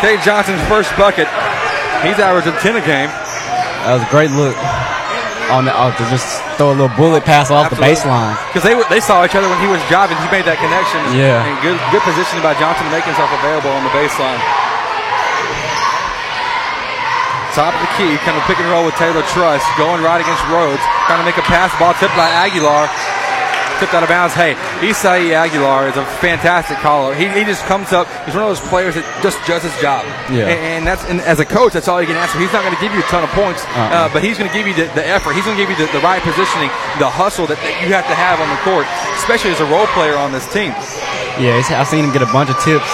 Cade 0.01 0.21
Johnson's 0.21 0.61
first 0.67 0.91
bucket. 0.97 1.27
He's 2.03 2.19
averaging 2.21 2.53
10 2.61 2.77
a 2.77 2.85
game. 2.85 3.09
That 3.87 3.97
was 3.97 4.03
a 4.05 4.11
great 4.11 4.29
look 4.33 4.57
on 5.49 5.65
the 5.65 5.73
oh, 5.73 5.93
to 5.93 6.03
just 6.09 6.41
throw 6.57 6.73
a 6.73 6.77
little 6.77 6.93
bullet 6.97 7.21
pass 7.21 7.53
off 7.53 7.69
the 7.69 7.77
baseline. 7.77 8.33
Because 8.49 8.65
they 8.65 8.73
were, 8.73 8.85
they 8.89 8.99
saw 8.99 9.21
each 9.21 9.37
other 9.37 9.45
when 9.45 9.61
he 9.61 9.69
was 9.69 9.81
driving. 9.89 10.17
He 10.17 10.29
made 10.33 10.45
that 10.49 10.57
connection. 10.57 11.01
Yeah. 11.13 11.45
And 11.45 11.53
good 11.61 11.77
good 11.93 12.01
positioning 12.01 12.41
by 12.41 12.57
Johnson 12.57 12.85
to 12.89 12.93
make 12.93 13.05
himself 13.05 13.29
available 13.41 13.69
on 13.69 13.85
the 13.85 13.93
baseline. 13.93 14.41
Top 17.55 17.71
of 17.71 17.79
the 17.79 17.91
key, 17.95 18.11
kind 18.27 18.35
of 18.35 18.43
pick 18.43 18.59
and 18.59 18.67
roll 18.67 18.83
with 18.83 18.95
Taylor 18.99 19.23
Truss, 19.31 19.63
going 19.79 20.03
right 20.03 20.19
against 20.19 20.43
Rhodes, 20.51 20.83
trying 21.07 21.23
to 21.23 21.27
make 21.27 21.39
a 21.39 21.47
pass 21.47 21.71
ball 21.79 21.95
tipped 21.95 22.11
by 22.19 22.27
Aguilar. 22.27 22.91
tipped 23.79 23.93
out 23.95 24.03
of 24.03 24.09
bounds. 24.11 24.33
Hey, 24.35 24.55
Isai 24.83 25.31
Aguilar 25.31 25.87
is 25.87 25.95
a 25.95 26.03
fantastic 26.19 26.77
caller. 26.83 27.15
He, 27.15 27.27
he 27.31 27.43
just 27.47 27.63
comes 27.67 27.91
up. 27.95 28.07
He's 28.27 28.35
one 28.35 28.43
of 28.43 28.51
those 28.51 28.63
players 28.67 28.95
that 28.95 29.03
just 29.23 29.39
does 29.47 29.63
his 29.63 29.71
job. 29.79 30.03
Yeah. 30.27 30.51
And, 30.51 30.59
and 30.59 30.81
that's 30.87 31.03
and 31.07 31.19
as 31.23 31.39
a 31.39 31.47
coach, 31.47 31.71
that's 31.71 31.87
all 31.87 31.99
you 32.03 32.07
can 32.07 32.19
ask 32.19 32.35
for. 32.35 32.39
He's 32.43 32.51
not 32.51 32.63
going 32.67 32.75
to 32.75 32.79
give 32.83 32.91
you 32.91 32.99
a 32.99 33.07
ton 33.07 33.23
of 33.23 33.31
points, 33.31 33.63
Uh-uh. 33.71 34.07
uh, 34.07 34.09
but 34.11 34.19
he's 34.23 34.35
going 34.35 34.51
to 34.51 34.55
give 34.55 34.67
you 34.67 34.75
the, 34.75 34.91
the 34.91 35.03
effort. 35.07 35.31
He's 35.35 35.43
going 35.47 35.55
to 35.55 35.61
give 35.63 35.71
you 35.71 35.79
the, 35.79 35.87
the 35.95 36.03
right 36.03 36.19
positioning, 36.23 36.67
the 36.99 37.07
hustle 37.07 37.47
that, 37.47 37.59
that 37.63 37.75
you 37.83 37.91
have 37.95 38.07
to 38.11 38.15
have 38.19 38.39
on 38.43 38.51
the 38.51 38.59
court, 38.67 38.83
especially 39.19 39.51
as 39.55 39.59
a 39.63 39.67
role 39.71 39.87
player 39.95 40.15
on 40.19 40.31
this 40.35 40.47
team. 40.51 40.71
Yeah, 41.39 41.59
I've 41.59 41.87
seen 41.87 42.03
him 42.03 42.11
get 42.15 42.23
a 42.23 42.31
bunch 42.31 42.47
of 42.51 42.59
tips 42.63 42.87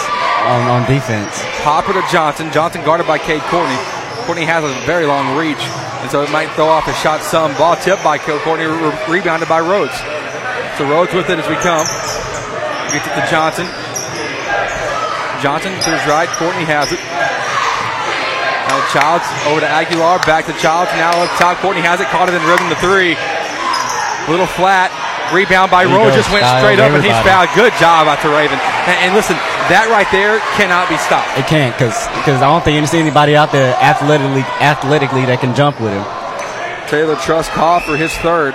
on, 0.49 0.65
on 0.69 0.81
defense. 0.89 1.29
Hopper 1.61 1.93
to 1.93 2.01
Johnson. 2.09 2.49
Johnson 2.49 2.81
guarded 2.85 3.05
by 3.05 3.17
Cade 3.21 3.41
Courtney. 3.53 3.77
Courtney 4.25 4.45
has 4.45 4.63
a 4.63 4.73
very 4.85 5.05
long 5.05 5.37
reach, 5.37 5.61
and 6.01 6.09
so 6.09 6.21
it 6.23 6.31
might 6.31 6.49
throw 6.53 6.67
off 6.67 6.85
his 6.85 6.97
shot 6.99 7.21
some. 7.21 7.53
Ball 7.57 7.75
tipped 7.75 8.03
by 8.03 8.17
Courtney, 8.17 8.65
re- 8.65 8.95
rebounded 9.09 9.49
by 9.49 9.59
Rhodes. 9.59 9.95
So 10.77 10.87
Rhodes 10.87 11.13
with 11.13 11.29
it 11.29 11.39
as 11.39 11.47
we 11.49 11.55
come. 11.59 11.85
Gets 12.93 13.07
it 13.07 13.13
to 13.17 13.23
Johnson. 13.29 13.67
Johnson 15.41 15.73
to 15.73 15.89
his 15.89 16.05
right. 16.05 16.29
Courtney 16.37 16.65
has 16.69 16.91
it. 16.93 17.01
Now 18.69 18.79
Childs 18.93 19.25
over 19.49 19.59
to 19.59 19.67
Aguilar. 19.67 20.19
Back 20.23 20.45
to 20.45 20.53
Childs. 20.61 20.91
Now 20.95 21.11
up 21.17 21.29
top. 21.41 21.57
Courtney 21.59 21.81
has 21.81 21.99
it. 21.99 22.07
Caught 22.07 22.29
it 22.29 22.35
in 22.37 22.43
rhythm 22.45 22.69
to 22.69 22.77
three. 22.77 23.17
A 23.17 24.29
Little 24.29 24.47
flat. 24.47 24.93
Rebound 25.31 25.71
by 25.71 25.87
Rhodes. 25.87 26.15
Just 26.15 26.31
went 26.31 26.43
straight 26.59 26.79
up 26.79 26.91
and 26.91 26.99
he's 26.99 27.11
everybody. 27.11 27.47
fouled. 27.47 27.49
Good 27.55 27.73
job 27.79 28.07
out 28.11 28.19
to 28.21 28.29
Raven. 28.29 28.59
And, 28.87 28.97
and 29.07 29.11
listen, 29.15 29.39
that 29.71 29.87
right 29.87 30.07
there 30.11 30.43
cannot 30.59 30.91
be 30.91 30.99
stopped. 30.99 31.31
It 31.39 31.47
can't 31.47 31.71
because 31.75 32.43
I 32.43 32.47
don't 32.51 32.63
think 32.63 32.75
you 32.75 32.83
see 32.87 32.99
anybody 32.99 33.35
out 33.39 33.51
there 33.55 33.71
athletically 33.79 34.43
athletically 34.59 35.23
that 35.31 35.39
can 35.39 35.55
jump 35.55 35.79
with 35.79 35.95
him. 35.95 36.03
Taylor 36.91 37.15
Truss 37.23 37.47
call 37.47 37.79
for 37.79 37.95
his 37.95 38.11
third. 38.19 38.51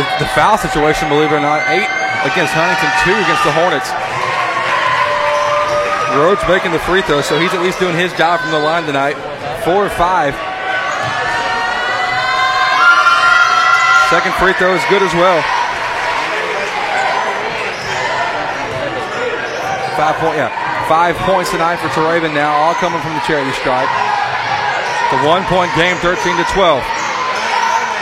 The, 0.00 0.24
the 0.24 0.28
foul 0.32 0.56
situation, 0.56 1.12
believe 1.12 1.28
it 1.28 1.36
or 1.36 1.44
not, 1.44 1.66
eight 1.68 1.90
against 2.24 2.56
Huntington, 2.56 2.88
two 3.04 3.12
against 3.12 3.44
the 3.44 3.52
Hornets. 3.52 3.90
Rhodes 6.16 6.40
making 6.48 6.72
the 6.72 6.80
free 6.88 7.02
throw, 7.02 7.20
so 7.20 7.38
he's 7.38 7.52
at 7.54 7.60
least 7.60 7.78
doing 7.78 7.94
his 7.94 8.12
job 8.14 8.40
from 8.40 8.50
the 8.50 8.58
line 8.58 8.86
tonight. 8.86 9.14
Four 9.62 9.84
or 9.86 9.92
five. 9.92 10.34
Second 14.10 14.34
free 14.42 14.52
throw 14.58 14.74
is 14.74 14.82
good 14.90 15.06
as 15.06 15.14
well. 15.14 15.38
Five 19.94 20.18
point, 20.18 20.34
yeah, 20.34 20.50
five 20.90 21.14
points 21.22 21.54
tonight 21.54 21.78
for 21.78 21.86
Teraven 21.94 22.34
now, 22.34 22.50
all 22.50 22.74
coming 22.74 22.98
from 22.98 23.14
the 23.14 23.22
charity 23.22 23.54
stripe. 23.54 23.86
The 25.14 25.22
one 25.22 25.46
point 25.46 25.70
game, 25.78 25.94
13 26.02 26.18
to 26.42 26.46
12. 26.50 26.82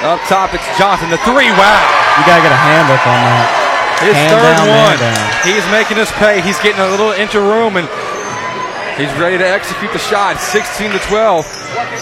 Up 0.08 0.20
top, 0.32 0.56
it's 0.56 0.64
Johnson. 0.80 1.12
The 1.12 1.20
three, 1.28 1.52
wow. 1.60 1.76
You 2.16 2.24
gotta 2.24 2.40
get 2.40 2.56
a 2.56 2.62
hand 2.64 2.88
up 2.88 3.04
on 3.04 3.18
that. 3.28 3.48
His 4.00 4.14
Hand 4.16 4.30
third 4.30 4.56
down, 4.62 4.68
one. 4.70 4.98
He's 5.44 5.66
making 5.74 5.98
us 5.98 6.08
pay. 6.16 6.40
He's 6.40 6.56
getting 6.64 6.80
a 6.80 6.88
little 6.88 7.12
into 7.12 7.42
room 7.42 7.76
and 7.76 7.84
he's 8.98 9.12
ready 9.16 9.38
to 9.38 9.46
execute 9.46 9.92
the 9.94 10.02
shot. 10.02 10.36
16 10.36 10.92
to 10.92 11.00
12. 11.06 11.46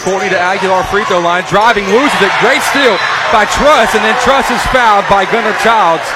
Courtney 0.02 0.32
to 0.32 0.38
Aguilar 0.38 0.82
free 0.90 1.04
throw 1.04 1.20
line. 1.20 1.44
Driving, 1.44 1.84
loses 1.86 2.18
it. 2.18 2.32
Great 2.40 2.64
steal 2.72 2.96
by 3.30 3.46
Truss, 3.54 3.94
and 3.94 4.02
then 4.02 4.16
Truss 4.24 4.50
is 4.50 4.62
fouled 4.74 5.06
by 5.06 5.28
Gunnar 5.28 5.54
Childs. 5.62 6.06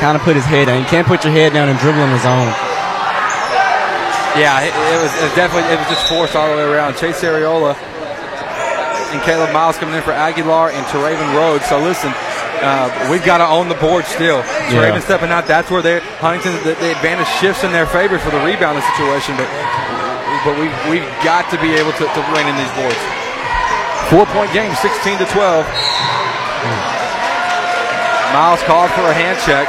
Kind 0.00 0.16
of 0.16 0.22
put 0.26 0.34
his 0.34 0.44
head 0.44 0.66
down. 0.66 0.80
You 0.82 0.88
can't 0.88 1.06
put 1.06 1.22
your 1.22 1.32
head 1.32 1.52
down 1.52 1.68
and 1.68 1.78
dribble 1.78 2.02
in 2.02 2.10
the 2.10 2.18
zone. 2.18 2.50
Yeah, 4.34 4.64
it, 4.64 4.72
it 4.72 4.98
was 4.98 5.12
it 5.12 5.28
was 5.28 5.34
definitely 5.36 5.68
it 5.68 5.76
was 5.76 5.88
just 5.92 6.08
forced 6.08 6.34
all 6.34 6.48
the 6.48 6.56
way 6.56 6.64
around. 6.64 6.96
Chase 6.96 7.20
Ariola 7.20 7.76
and 9.12 9.20
Caleb 9.22 9.52
Miles 9.52 9.76
coming 9.76 9.94
in 9.94 10.02
for 10.02 10.12
Aguilar 10.12 10.70
and 10.72 10.86
Teraven 10.86 11.28
Rhodes. 11.36 11.66
So 11.66 11.78
listen, 11.78 12.14
uh, 12.62 13.10
we've 13.10 13.24
got 13.24 13.38
to 13.38 13.46
own 13.46 13.68
the 13.68 13.74
board 13.76 14.04
still. 14.06 14.42
So 14.42 14.48
yeah. 14.48 14.94
Teraven 14.94 15.02
stepping 15.02 15.30
out. 15.30 15.46
That's 15.46 15.70
where 15.70 15.82
they 15.82 16.00
Huntington 16.22 16.54
the, 16.62 16.78
the 16.78 16.94
advantage 16.94 17.28
shifts 17.42 17.64
in 17.64 17.72
their 17.72 17.86
favor 17.86 18.18
for 18.18 18.30
the 18.30 18.40
rebounding 18.40 18.86
situation. 18.94 19.36
But 19.36 19.50
but 20.46 20.54
we've 20.58 20.74
we've 20.88 21.10
got 21.26 21.50
to 21.50 21.58
be 21.60 21.74
able 21.74 21.92
to, 21.98 22.06
to 22.06 22.20
win 22.32 22.46
in 22.46 22.56
these 22.56 22.72
boards. 22.78 23.02
Four 24.10 24.26
point 24.30 24.52
game, 24.52 24.74
16 24.74 25.18
to 25.18 25.26
12. 25.26 25.66
Miles 28.32 28.62
called 28.62 28.90
for 28.92 29.02
a 29.10 29.14
hand 29.14 29.38
check. 29.44 29.68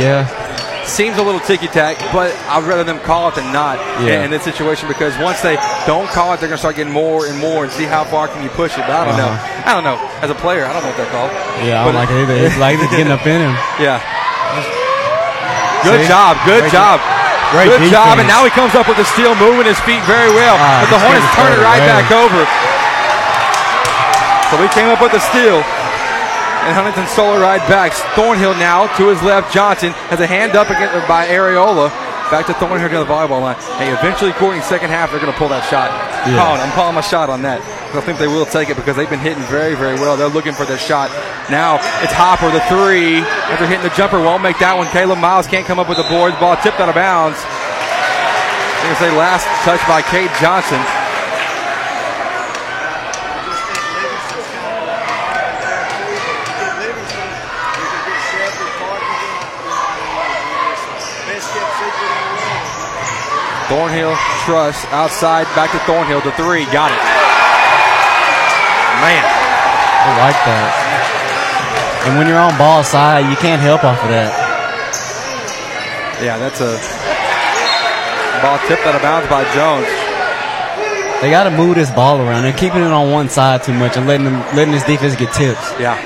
Yeah. 0.00 0.45
Seems 0.86 1.18
a 1.18 1.22
little 1.22 1.40
ticky 1.42 1.66
tack, 1.66 1.98
but 2.14 2.30
I'd 2.48 2.62
rather 2.64 2.84
them 2.86 3.00
call 3.02 3.28
it 3.28 3.34
than 3.34 3.52
not 3.52 3.76
Yeah. 4.00 4.22
in 4.24 4.30
this 4.30 4.44
situation 4.46 4.86
because 4.88 5.12
once 5.18 5.42
they 5.42 5.58
don't 5.84 6.06
call 6.08 6.32
it, 6.32 6.38
they're 6.40 6.48
going 6.48 6.56
to 6.56 6.62
start 6.62 6.76
getting 6.78 6.92
more 6.94 7.26
and 7.26 7.36
more 7.42 7.64
and 7.66 7.72
see 7.74 7.84
how 7.84 8.04
far 8.06 8.28
can 8.28 8.40
you 8.42 8.48
push 8.54 8.78
it. 8.78 8.86
But 8.86 8.94
I 8.94 9.04
don't 9.04 9.18
Uh-huh. 9.18 9.28
know. 9.28 9.66
I 9.66 9.70
don't 9.74 9.84
know. 9.84 9.98
As 10.22 10.30
a 10.30 10.38
player, 10.38 10.64
I 10.64 10.72
don't 10.72 10.80
know 10.86 10.88
what 10.88 10.96
they're 10.96 11.10
called. 11.12 11.32
Yeah, 11.66 11.82
I 11.82 11.84
don't 11.84 11.94
like 11.98 12.08
it 12.08 12.22
either. 12.22 12.36
It's 12.38 12.56
like 12.56 12.78
it's 12.80 12.88
getting 12.94 13.12
up 13.12 13.26
in 13.26 13.40
him. 13.44 13.54
Yeah. 13.82 14.00
Good 15.84 16.00
See? 16.02 16.08
job. 16.08 16.38
Good 16.46 16.60
Great 16.70 16.72
job. 16.72 17.00
Great 17.52 17.68
good 17.76 17.90
job. 17.92 18.18
And 18.18 18.26
now 18.26 18.42
he 18.46 18.50
comes 18.50 18.74
up 18.74 18.88
with 18.88 18.96
the 18.96 19.04
steal, 19.04 19.34
moving 19.36 19.66
his 19.66 19.78
feet 19.84 20.02
very 20.08 20.30
well. 20.34 20.56
Ah, 20.58 20.80
but 20.86 20.90
the 20.96 20.98
Hornets 21.02 21.28
turn 21.36 21.50
it 21.52 21.60
right 21.62 21.82
back 21.84 22.08
over. 22.10 22.40
So 24.50 24.54
we 24.62 24.66
came 24.74 24.88
up 24.88 25.02
with 25.02 25.12
the 25.12 25.20
steal. 25.20 25.62
And 26.66 26.74
Huntington 26.74 27.06
Solar 27.14 27.38
right 27.38 27.62
back. 27.70 27.94
Thornhill 28.18 28.58
now 28.58 28.90
to 28.98 29.06
his 29.06 29.22
left. 29.22 29.54
Johnson 29.54 29.94
has 30.10 30.18
a 30.18 30.26
hand 30.26 30.58
up 30.58 30.66
against, 30.66 31.06
by 31.06 31.30
Ariola. 31.30 31.94
Back 32.26 32.50
to 32.50 32.54
Thornhill 32.58 32.90
to 32.90 32.98
the 32.98 33.06
volleyball 33.06 33.38
line. 33.38 33.54
Hey, 33.78 33.94
eventually, 33.94 34.34
Courtney, 34.34 34.60
second 34.66 34.90
half, 34.90 35.14
they're 35.14 35.22
going 35.22 35.30
to 35.30 35.38
pull 35.38 35.46
that 35.54 35.62
shot. 35.70 35.94
Yeah. 36.26 36.42
Calling, 36.42 36.58
I'm 36.58 36.74
calling 36.74 36.98
my 36.98 37.06
shot 37.06 37.30
on 37.30 37.46
that. 37.46 37.62
I 37.94 38.02
think 38.02 38.18
they 38.18 38.26
will 38.26 38.44
take 38.44 38.68
it 38.68 38.74
because 38.74 38.98
they've 38.98 39.08
been 39.08 39.22
hitting 39.22 39.46
very, 39.46 39.78
very 39.78 39.94
well. 39.94 40.18
They're 40.18 40.26
looking 40.26 40.52
for 40.52 40.66
their 40.66 40.76
shot. 40.76 41.14
Now 41.48 41.78
it's 42.02 42.10
Hopper, 42.10 42.50
the 42.50 42.58
three. 42.66 43.22
After 43.46 43.64
hitting 43.64 43.86
the 43.86 43.94
jumper, 43.94 44.18
won't 44.18 44.42
make 44.42 44.58
that 44.58 44.74
one. 44.74 44.90
Caleb 44.90 45.22
Miles 45.22 45.46
can't 45.46 45.64
come 45.64 45.78
up 45.78 45.86
with 45.86 46.02
the 46.02 46.08
board. 46.10 46.34
The 46.34 46.42
ball 46.42 46.58
tipped 46.58 46.82
out 46.82 46.90
of 46.90 46.98
bounds. 46.98 47.38
I'm 47.38 48.90
going 48.90 48.98
to 48.98 49.02
say 49.06 49.10
last 49.14 49.46
touch 49.62 49.80
by 49.86 50.02
Cade 50.02 50.34
Johnson. 50.42 50.82
Thornhill, 63.68 64.14
Truss, 64.44 64.84
outside, 64.94 65.44
back 65.56 65.72
to 65.72 65.78
Thornhill, 65.80 66.20
the 66.20 66.30
three, 66.32 66.64
got 66.70 66.90
it. 66.94 67.02
Man. 69.02 69.26
I 70.06 70.10
like 70.22 70.38
that. 70.46 70.70
And 72.06 72.16
when 72.16 72.28
you're 72.28 72.38
on 72.38 72.56
ball 72.56 72.84
side, 72.84 73.28
you 73.28 73.34
can't 73.36 73.60
help 73.60 73.82
off 73.82 73.98
of 74.02 74.10
that. 74.10 74.30
Yeah, 76.22 76.38
that's 76.38 76.60
a 76.62 76.78
ball 78.40 78.58
tipped 78.68 78.86
out 78.86 78.94
of 78.94 79.02
bounds 79.02 79.28
by 79.28 79.42
Jones. 79.52 79.90
They 81.20 81.30
got 81.30 81.44
to 81.44 81.50
move 81.50 81.74
this 81.74 81.90
ball 81.90 82.20
around. 82.20 82.44
They're 82.44 82.52
keeping 82.52 82.82
it 82.82 82.92
on 82.92 83.10
one 83.10 83.28
side 83.28 83.64
too 83.64 83.74
much 83.74 83.96
and 83.96 84.06
letting 84.06 84.26
them 84.26 84.38
letting 84.54 84.72
this 84.72 84.84
defense 84.84 85.16
get 85.16 85.32
tips. 85.34 85.72
Yeah. 85.80 85.98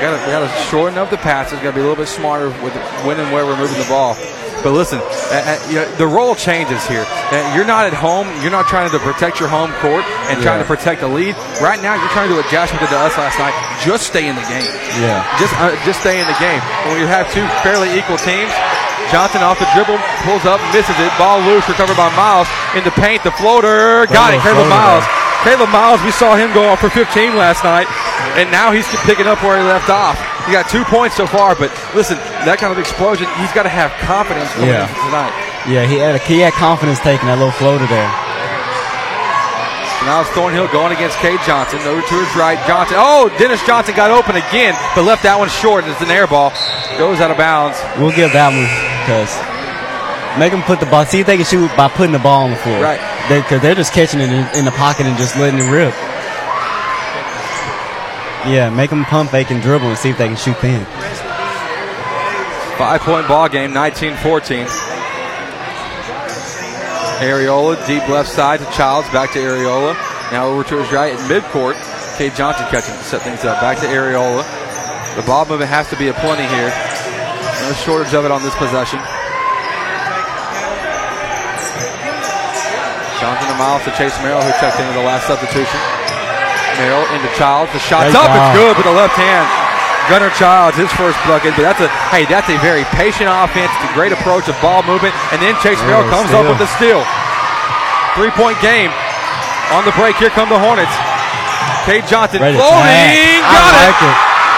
Got 0.00 0.18
to 0.18 0.30
got 0.30 0.40
to 0.44 0.62
shorten 0.68 0.98
up 0.98 1.08
the 1.08 1.16
passes. 1.16 1.58
Got 1.60 1.70
to 1.70 1.72
be 1.72 1.80
a 1.80 1.82
little 1.82 1.96
bit 1.96 2.08
smarter 2.08 2.48
with 2.62 2.74
when 3.06 3.18
and 3.18 3.32
where 3.32 3.46
we're 3.46 3.56
moving 3.56 3.78
the 3.78 3.88
ball. 3.88 4.16
But 4.62 4.72
listen, 4.76 5.00
uh, 5.00 5.06
uh, 5.32 5.56
you 5.68 5.74
know, 5.80 5.86
the 5.96 6.06
role 6.06 6.34
changes 6.34 6.84
here. 6.86 7.04
Uh, 7.32 7.40
you're 7.56 7.64
not 7.64 7.86
at 7.86 7.96
home. 7.96 8.28
You're 8.44 8.52
not 8.52 8.68
trying 8.68 8.90
to 8.90 8.98
protect 9.00 9.40
your 9.40 9.48
home 9.48 9.72
court 9.80 10.04
and 10.28 10.36
trying 10.42 10.60
to 10.60 10.68
protect 10.68 11.00
the 11.00 11.08
lead. 11.08 11.32
Right 11.64 11.80
now, 11.80 11.96
you're 11.96 12.12
trying 12.12 12.28
to 12.28 12.34
do 12.34 12.38
what 12.38 12.48
Jasper 12.52 12.76
did 12.78 12.92
to 12.92 12.98
us 13.00 13.16
last 13.16 13.40
night. 13.40 13.56
Just 13.80 14.06
stay 14.06 14.28
in 14.28 14.36
the 14.36 14.44
game. 14.52 14.68
Yeah. 15.00 15.24
Just 15.40 15.56
uh, 15.56 15.72
just 15.88 16.04
stay 16.04 16.20
in 16.20 16.26
the 16.28 16.36
game. 16.36 16.60
When 16.88 17.00
you 17.00 17.08
have 17.08 17.24
two 17.32 17.44
fairly 17.64 17.88
equal 17.96 18.20
teams, 18.20 18.52
Johnson 19.08 19.42
off 19.42 19.58
the 19.58 19.66
dribble, 19.74 19.98
pulls 20.22 20.44
up, 20.44 20.60
misses 20.76 20.94
it. 21.00 21.10
Ball 21.16 21.40
loose, 21.42 21.66
recovered 21.66 21.96
by 21.96 22.12
Miles. 22.14 22.46
In 22.76 22.84
the 22.84 22.94
paint, 22.94 23.24
the 23.24 23.32
floater. 23.32 24.06
Got 24.12 24.36
it, 24.36 24.40
Caleb 24.44 24.68
Miles. 24.68 25.04
Caleb 25.42 25.72
Miles, 25.72 26.04
we 26.04 26.12
saw 26.12 26.36
him 26.36 26.52
go 26.52 26.68
off 26.68 26.80
for 26.84 26.90
15 26.90 27.34
last 27.34 27.64
night, 27.64 27.88
and 28.36 28.52
now 28.52 28.70
he's 28.70 28.86
picking 29.08 29.26
up 29.26 29.42
where 29.42 29.56
he 29.56 29.64
left 29.64 29.88
off. 29.88 30.20
He 30.46 30.52
got 30.52 30.68
two 30.68 30.84
points 30.84 31.16
so 31.16 31.26
far, 31.26 31.54
but 31.54 31.70
listen, 31.94 32.16
that 32.48 32.58
kind 32.58 32.72
of 32.72 32.78
explosion, 32.78 33.26
he's 33.38 33.52
got 33.52 33.64
to 33.64 33.72
have 33.72 33.92
confidence 34.04 34.48
Yeah. 34.58 34.88
tonight. 35.08 35.34
Yeah, 35.68 35.84
he 35.84 36.00
had 36.00 36.16
a, 36.16 36.18
he 36.24 36.40
had 36.40 36.54
confidence 36.54 36.98
taking 37.00 37.28
that 37.28 37.36
little 37.36 37.52
floater 37.52 37.86
there. 37.86 38.08
Now 40.08 40.22
it's 40.24 40.30
Thornhill 40.32 40.68
going 40.72 40.96
against 40.96 41.18
Cade 41.20 41.40
Johnson. 41.44 41.78
Over 41.84 42.00
to 42.00 42.14
his 42.16 42.32
right. 42.34 42.56
Johnson. 42.66 42.96
Oh, 42.98 43.28
Dennis 43.36 43.60
Johnson 43.68 43.94
got 43.94 44.10
open 44.10 44.32
again, 44.34 44.72
but 44.96 45.04
left 45.04 45.22
that 45.28 45.36
one 45.36 45.52
short. 45.52 45.84
It's 45.84 46.00
an 46.00 46.08
air 46.08 46.26
ball. 46.26 46.56
Goes 46.96 47.20
out 47.20 47.30
of 47.30 47.36
bounds. 47.36 47.76
We'll 48.00 48.16
give 48.16 48.32
that 48.32 48.48
one 48.48 48.64
because 49.04 49.28
make 50.40 50.56
them 50.56 50.64
put 50.64 50.80
the 50.80 50.88
ball. 50.88 51.04
See 51.04 51.20
if 51.20 51.28
they 51.28 51.36
can 51.36 51.44
shoot 51.44 51.68
by 51.76 51.92
putting 51.92 52.16
the 52.16 52.24
ball 52.24 52.48
on 52.48 52.50
the 52.50 52.60
floor. 52.64 52.80
Right. 52.80 53.00
Because 53.28 53.60
they, 53.60 53.70
are 53.70 53.76
just 53.76 53.92
catching 53.92 54.24
it 54.24 54.32
in, 54.32 54.48
in 54.56 54.64
the 54.64 54.72
pocket 54.72 55.04
and 55.04 55.16
just 55.20 55.36
letting 55.36 55.60
it 55.60 55.68
rip. 55.68 55.92
Yeah, 58.46 58.70
make 58.70 58.90
them 58.90 59.04
pump 59.04 59.30
fake 59.30 59.50
and 59.50 59.60
dribble 59.60 59.88
and 59.88 59.98
see 59.98 60.10
if 60.10 60.18
they 60.18 60.26
can 60.26 60.36
shoot 60.36 60.56
thin. 60.58 60.84
Five 62.78 63.02
point 63.02 63.28
ball 63.28 63.48
game, 63.48 63.72
19 63.74 64.16
14. 64.16 64.66
Ariola, 67.20 67.76
deep 67.86 68.08
left 68.08 68.30
side 68.30 68.60
to 68.60 68.66
Childs, 68.72 69.06
back 69.10 69.32
to 69.32 69.38
Ariola. 69.38 69.92
Now 70.32 70.46
over 70.46 70.64
to 70.64 70.80
his 70.80 70.90
right 70.90 71.12
at 71.12 71.20
midcourt. 71.28 71.76
Cade 72.16 72.34
Johnson 72.34 72.66
catching 72.68 72.94
to 72.94 73.04
set 73.04 73.20
things 73.20 73.44
up. 73.44 73.60
Back 73.60 73.78
to 73.80 73.86
Ariola. 73.86 74.44
The 75.16 75.22
ball 75.22 75.44
movement 75.44 75.68
has 75.68 75.90
to 75.90 75.96
be 75.96 76.08
a 76.08 76.14
plenty 76.14 76.48
here. 76.48 76.72
No 77.60 77.72
shortage 77.84 78.14
of 78.14 78.24
it 78.24 78.30
on 78.30 78.42
this 78.42 78.54
possession. 78.56 79.00
Johnson 83.20 83.48
to 83.52 83.56
Miles 83.60 83.84
to 83.84 83.92
Chase 84.00 84.16
Merrill, 84.24 84.40
who 84.40 84.52
checked 84.56 84.80
into 84.80 84.94
the 84.94 85.04
last 85.04 85.26
substitution. 85.26 85.99
Merrill 86.80 87.04
into 87.12 87.28
Childs. 87.36 87.68
The 87.76 87.82
shot's 87.84 88.16
Great 88.16 88.24
up. 88.24 88.32
It's 88.32 88.52
good 88.56 88.72
with 88.80 88.88
the 88.88 88.96
left 88.96 89.12
hand. 89.20 89.44
Gunnar 90.08 90.32
Childs, 90.34 90.74
his 90.80 90.90
first 90.96 91.20
bucket, 91.28 91.52
but 91.54 91.62
that's 91.62 91.78
a 91.78 91.86
hey, 92.10 92.24
that's 92.26 92.48
a 92.48 92.56
very 92.64 92.82
patient 92.96 93.28
offense. 93.30 93.68
It's 93.78 93.92
a 93.92 93.94
great 93.94 94.10
approach 94.10 94.48
of 94.48 94.56
ball 94.64 94.82
movement, 94.82 95.12
and 95.30 95.38
then 95.38 95.54
Chase 95.60 95.78
Merrill 95.86 96.08
Yeah, 96.08 96.16
comes 96.16 96.32
up 96.34 96.48
with 96.48 96.58
the 96.58 96.66
steal. 96.80 97.04
Three-point 98.18 98.58
game 98.58 98.90
on 99.70 99.86
the 99.86 99.94
break. 99.94 100.16
Here 100.18 100.32
come 100.34 100.48
the 100.50 100.58
Hornets. 100.58 100.90
Cade 101.86 102.08
Johnson 102.10 102.42
Great 102.42 102.58
floating, 102.58 102.90
attack. 102.90 103.44
got 103.44 103.54
I 103.54 103.70
it. 103.70 103.86
like 103.86 104.00
it. 104.02 104.16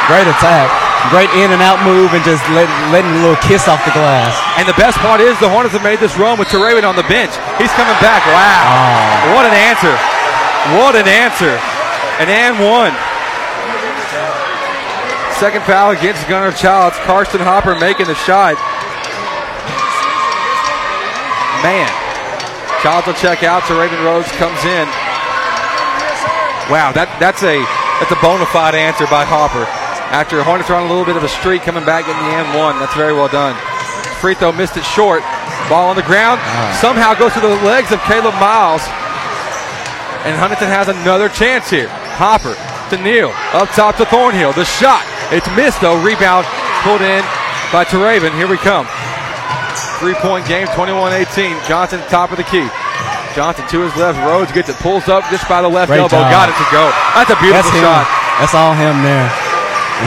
Great 0.09 0.29
attack. 0.31 0.69
Great 1.11 1.31
in 1.37 1.51
and 1.53 1.61
out 1.61 1.83
move 1.83 2.15
and 2.15 2.23
just 2.25 2.41
letting, 2.55 2.73
letting 2.95 3.11
a 3.11 3.21
little 3.21 3.39
kiss 3.45 3.67
off 3.67 3.83
the 3.85 3.93
glass. 3.93 4.33
And 4.57 4.65
the 4.65 4.79
best 4.79 4.97
part 5.03 5.21
is 5.21 5.35
the 5.43 5.51
Hornets 5.51 5.75
have 5.75 5.83
made 5.85 5.99
this 5.99 6.17
run 6.17 6.39
with 6.39 6.49
Teraven 6.49 6.87
on 6.87 6.95
the 6.97 7.05
bench. 7.11 7.35
He's 7.59 7.75
coming 7.77 7.99
back. 8.01 8.23
Wow. 8.31 9.29
Oh. 9.29 9.35
What 9.37 9.45
an 9.45 9.53
answer. 9.55 9.93
What 10.79 10.95
an 10.97 11.11
answer. 11.11 11.59
An 12.21 12.29
and 12.29 12.61
one. 12.61 12.93
Second 15.41 15.65
foul 15.65 15.91
against 15.91 16.29
Gunnar 16.29 16.53
Childs. 16.53 16.97
Carson 17.03 17.41
Hopper 17.41 17.75
making 17.79 18.07
the 18.07 18.15
shot. 18.15 18.55
Man. 21.63 21.91
Childs 22.83 23.07
will 23.07 23.19
check 23.19 23.43
out. 23.43 23.65
So 23.65 23.79
Raven 23.79 24.03
Rhodes 24.05 24.31
comes 24.39 24.59
in. 24.67 24.87
Wow, 26.71 26.95
that, 26.95 27.11
that's 27.19 27.43
a 27.43 27.59
that's 27.99 28.15
a 28.15 28.21
bona 28.23 28.47
fide 28.51 28.75
answer 28.75 29.07
by 29.07 29.27
Hopper. 29.27 29.67
After 30.15 30.43
Hornets 30.43 30.71
are 30.71 30.79
on 30.79 30.87
a 30.87 30.91
little 30.91 31.07
bit 31.07 31.17
of 31.17 31.25
a 31.25 31.31
streak, 31.31 31.63
coming 31.63 31.87
back 31.87 32.07
in 32.07 32.15
the 32.15 32.31
end 32.35 32.51
one. 32.55 32.79
That's 32.79 32.95
very 32.95 33.15
well 33.15 33.31
done. 33.31 33.55
Free 34.19 34.35
throw 34.35 34.53
missed 34.53 34.77
it 34.77 34.85
short. 34.85 35.23
Ball 35.71 35.91
on 35.91 35.97
the 35.97 36.07
ground. 36.07 36.39
Ah. 36.43 36.79
Somehow 36.83 37.15
goes 37.15 37.35
to 37.35 37.41
the 37.41 37.55
legs 37.67 37.91
of 37.91 37.99
Caleb 38.07 38.35
Miles. 38.39 38.83
And 40.27 40.39
Huntington 40.39 40.71
has 40.71 40.87
another 40.87 41.31
chance 41.31 41.71
here. 41.71 41.91
Hopper 42.17 42.55
to 42.91 42.97
Neal. 43.03 43.33
Up 43.53 43.69
top 43.73 43.97
to 43.97 44.07
Thornhill. 44.07 44.53
The 44.53 44.65
shot. 44.65 45.05
It's 45.33 45.49
missed 45.57 45.81
though. 45.81 45.97
Rebound 46.03 46.47
pulled 46.85 47.01
in 47.01 47.25
by 47.73 47.85
Teraven. 47.85 48.35
Here 48.37 48.49
we 48.49 48.57
come. 48.61 48.87
Three 49.99 50.15
point 50.21 50.47
game, 50.47 50.67
21 50.75 51.13
18. 51.13 51.57
Johnson, 51.65 52.01
top 52.13 52.31
of 52.31 52.37
the 52.37 52.45
key. 52.45 52.69
Johnson 53.35 53.65
to 53.73 53.81
his 53.81 53.95
left. 53.97 54.21
Rhodes 54.29 54.53
gets 54.53 54.69
it, 54.69 54.77
pulls 54.85 55.09
up 55.09 55.25
just 55.33 55.49
by 55.49 55.63
the 55.63 55.69
left 55.69 55.89
Great 55.89 56.05
elbow. 56.05 56.21
job. 56.21 56.31
Got 56.31 56.49
it 56.53 56.57
to 56.61 56.67
go. 56.69 56.85
That's 57.17 57.33
a 57.33 57.39
beautiful 57.41 57.65
That's 57.71 57.81
shot. 57.81 58.05
That's 58.41 58.55
all 58.55 58.75
him 58.77 59.01
there. 59.01 59.25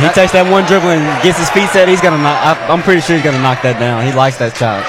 He 0.03 0.11
takes 0.11 0.35
that 0.35 0.43
one 0.45 0.67
dribble 0.67 0.91
and 0.91 1.01
gets 1.23 1.39
his 1.39 1.49
feet 1.55 1.71
set, 1.71 1.87
he's 1.87 2.03
gonna 2.03 2.19
knock. 2.19 2.35
I, 2.43 2.51
I'm 2.67 2.83
pretty 2.83 2.99
sure 2.99 3.15
he's 3.15 3.23
gonna 3.23 3.41
knock 3.41 3.63
that 3.63 3.79
down. 3.79 4.03
He 4.03 4.11
likes 4.11 4.35
that 4.43 4.51
shot. 4.59 4.83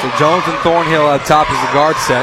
So 0.00 0.06
Jones 0.14 0.44
and 0.46 0.54
Thornhill 0.62 1.10
up 1.10 1.24
top 1.26 1.50
is 1.50 1.58
the 1.66 1.70
guard 1.74 1.96
set. 2.06 2.22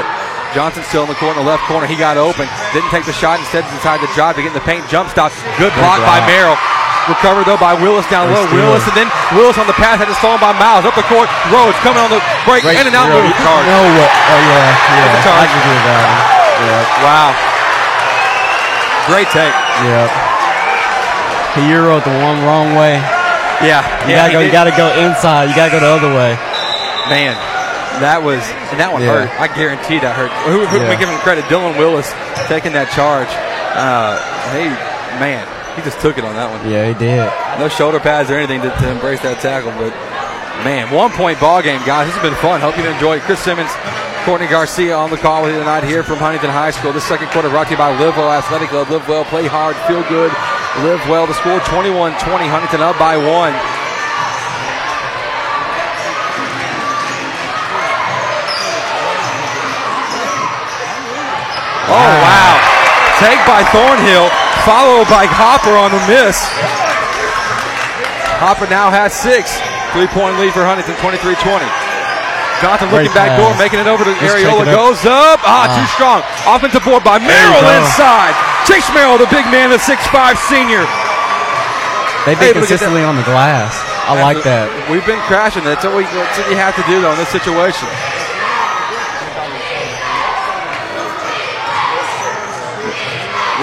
Johnson 0.54 0.86
still 0.86 1.02
in 1.02 1.10
the 1.10 1.18
corner, 1.18 1.42
the 1.42 1.46
left 1.46 1.66
corner. 1.66 1.84
He 1.84 1.98
got 1.98 2.16
open. 2.16 2.46
Didn't 2.70 2.94
take 2.94 3.04
the 3.04 3.12
shot. 3.12 3.42
Instead, 3.42 3.66
decided 3.74 4.06
to 4.06 4.10
drive 4.14 4.38
to 4.38 4.42
get 4.46 4.54
in 4.54 4.58
the 4.58 4.62
paint. 4.62 4.86
Jump 4.86 5.10
stop. 5.10 5.34
Good 5.58 5.74
block 5.74 5.98
by. 6.06 6.22
Merrill. 6.30 6.56
Recovered 7.04 7.44
though 7.44 7.60
by 7.60 7.76
Willis 7.76 8.08
down 8.08 8.32
low. 8.32 8.48
Willis 8.48 8.80
and 8.88 8.96
then 8.96 9.12
Willis 9.36 9.60
on 9.60 9.68
the 9.68 9.76
pass 9.76 10.00
had 10.00 10.08
it 10.08 10.16
stolen 10.16 10.40
by 10.40 10.56
Miles 10.56 10.88
up 10.88 10.96
the 10.96 11.04
court. 11.04 11.28
Rhodes 11.52 11.76
coming 11.84 12.00
on 12.00 12.08
the 12.08 12.16
break 12.48 12.64
Great 12.64 12.80
in 12.80 12.88
and 12.88 12.96
out 12.96 13.12
move. 13.12 13.28
Charge. 13.44 13.66
No, 13.68 13.76
what? 13.92 14.08
Oh 14.08 14.40
yeah, 14.40 14.72
yeah. 15.04 15.20
charge. 15.20 15.36
I 15.36 15.46
can 15.52 15.62
do 15.68 15.76
that. 15.84 16.06
Yeah. 16.64 17.04
Wow. 17.04 17.30
Great 19.04 19.28
take. 19.36 19.52
Yep. 19.84 20.08
He 21.60 21.62
euroed 21.68 22.08
the 22.08 22.16
one 22.24 22.40
wrong 22.48 22.72
way. 22.72 22.96
Yeah. 23.60 23.84
You 24.08 24.16
yeah, 24.16 24.24
gotta 24.24 24.32
go. 24.32 24.40
You 24.40 24.52
gotta 24.52 24.72
go 24.72 24.88
inside. 24.96 25.52
You 25.52 25.54
gotta 25.54 25.76
go 25.76 25.84
the 25.84 25.92
other 25.92 26.08
way. 26.08 26.40
Man, 27.12 27.36
that 28.02 28.22
was 28.22 28.42
and 28.74 28.80
that 28.80 28.90
one 28.92 29.02
Yeah. 29.02 29.26
hurt. 29.26 29.30
I 29.38 29.46
guarantee 29.54 29.98
that 30.00 30.14
hurt. 30.16 30.30
Who, 30.50 30.64
who 30.66 30.78
can 30.78 30.90
we 30.90 30.96
give 30.96 31.08
him 31.08 31.18
credit? 31.22 31.44
Dylan 31.46 31.78
Willis 31.78 32.10
taking 32.50 32.72
that 32.74 32.90
charge. 32.90 33.28
Uh, 33.74 34.18
hey, 34.54 34.70
man, 35.18 35.42
he 35.76 35.82
just 35.82 36.00
took 36.00 36.18
it 36.18 36.24
on 36.24 36.34
that 36.34 36.50
one. 36.50 36.62
Yeah, 36.70 36.86
he 36.90 36.94
did. 36.94 37.26
No 37.58 37.68
shoulder 37.68 37.98
pads 38.00 38.30
or 38.30 38.34
anything 38.38 38.62
to, 38.62 38.70
to 38.70 38.86
embrace 38.90 39.20
that 39.22 39.38
tackle, 39.42 39.70
but 39.78 39.90
man, 40.62 40.90
one 40.94 41.10
point 41.14 41.38
ball 41.38 41.62
game, 41.62 41.82
guys. 41.86 42.06
This 42.06 42.14
has 42.18 42.22
been 42.24 42.38
fun. 42.38 42.60
Hope 42.62 42.78
you 42.78 42.86
enjoyed. 42.86 43.22
Chris 43.26 43.38
Simmons, 43.42 43.70
Courtney 44.26 44.46
Garcia 44.46 44.94
on 44.94 45.10
the 45.10 45.18
call 45.18 45.42
with 45.42 45.52
you 45.54 45.58
tonight 45.60 45.82
here 45.84 46.02
from 46.02 46.18
Huntington 46.18 46.50
High 46.50 46.70
School. 46.70 46.92
This 46.94 47.04
second 47.04 47.28
quarter 47.34 47.50
brought 47.50 47.66
to 47.70 47.74
you 47.74 47.80
by 47.82 47.90
Live 47.98 48.16
Well 48.16 48.30
Athletic 48.30 48.70
Club. 48.70 48.90
Live 48.90 49.06
well, 49.06 49.24
play 49.26 49.46
hard, 49.46 49.74
feel 49.90 50.02
good, 50.10 50.30
live 50.86 51.02
well. 51.10 51.26
The 51.26 51.34
score 51.34 51.58
21-20. 51.66 52.14
Huntington 52.50 52.80
up 52.82 52.98
by 52.98 53.18
one. 53.18 53.54
Oh 61.94 62.14
wow! 62.26 62.54
Take 63.22 63.38
by 63.46 63.62
Thornhill, 63.70 64.26
followed 64.66 65.06
by 65.06 65.24
Hopper 65.30 65.78
on 65.78 65.94
the 65.94 66.02
miss. 66.10 66.42
Hopper 68.42 68.66
now 68.68 68.90
has 68.90 69.14
six. 69.14 69.54
Three-point 69.94 70.42
lead 70.42 70.50
for 70.50 70.66
Huntington, 70.66 70.98
23-20. 70.98 71.62
Johnson 72.58 72.90
looking 72.90 73.06
Great 73.06 73.14
back 73.14 73.38
door, 73.38 73.54
making 73.54 73.78
it 73.78 73.86
over 73.86 74.02
to 74.02 74.10
Just 74.18 74.34
Ariola. 74.34 74.66
Goes 74.74 75.06
up. 75.06 75.38
Ah, 75.46 75.70
Ah. 75.70 75.78
too 75.78 75.86
strong. 75.94 76.18
Offensive 76.50 76.82
board 76.82 77.06
by 77.06 77.22
Merrill 77.22 77.62
inside. 77.78 78.34
Chase 78.66 78.86
Merrill, 78.90 79.18
the 79.22 79.30
big 79.30 79.46
man, 79.54 79.70
the 79.70 79.78
6'5 79.78 80.34
senior. 80.50 80.82
They've 82.26 82.34
been 82.40 82.56
Able 82.58 82.66
to 82.66 82.66
get 82.66 82.82
that- 82.82 82.90
consistently 82.90 83.04
on 83.06 83.14
the 83.14 83.22
glass. 83.22 83.78
I 84.10 84.18
like 84.20 84.42
that. 84.42 84.66
We've 84.90 85.04
been 85.06 85.20
crashing. 85.30 85.62
That's 85.62 85.84
what, 85.84 85.94
we, 85.94 86.04
that's 86.10 86.38
what 86.38 86.50
you 86.50 86.56
have 86.58 86.74
to 86.74 86.82
do, 86.90 87.00
though, 87.00 87.12
in 87.14 87.18
this 87.22 87.30
situation. 87.30 87.86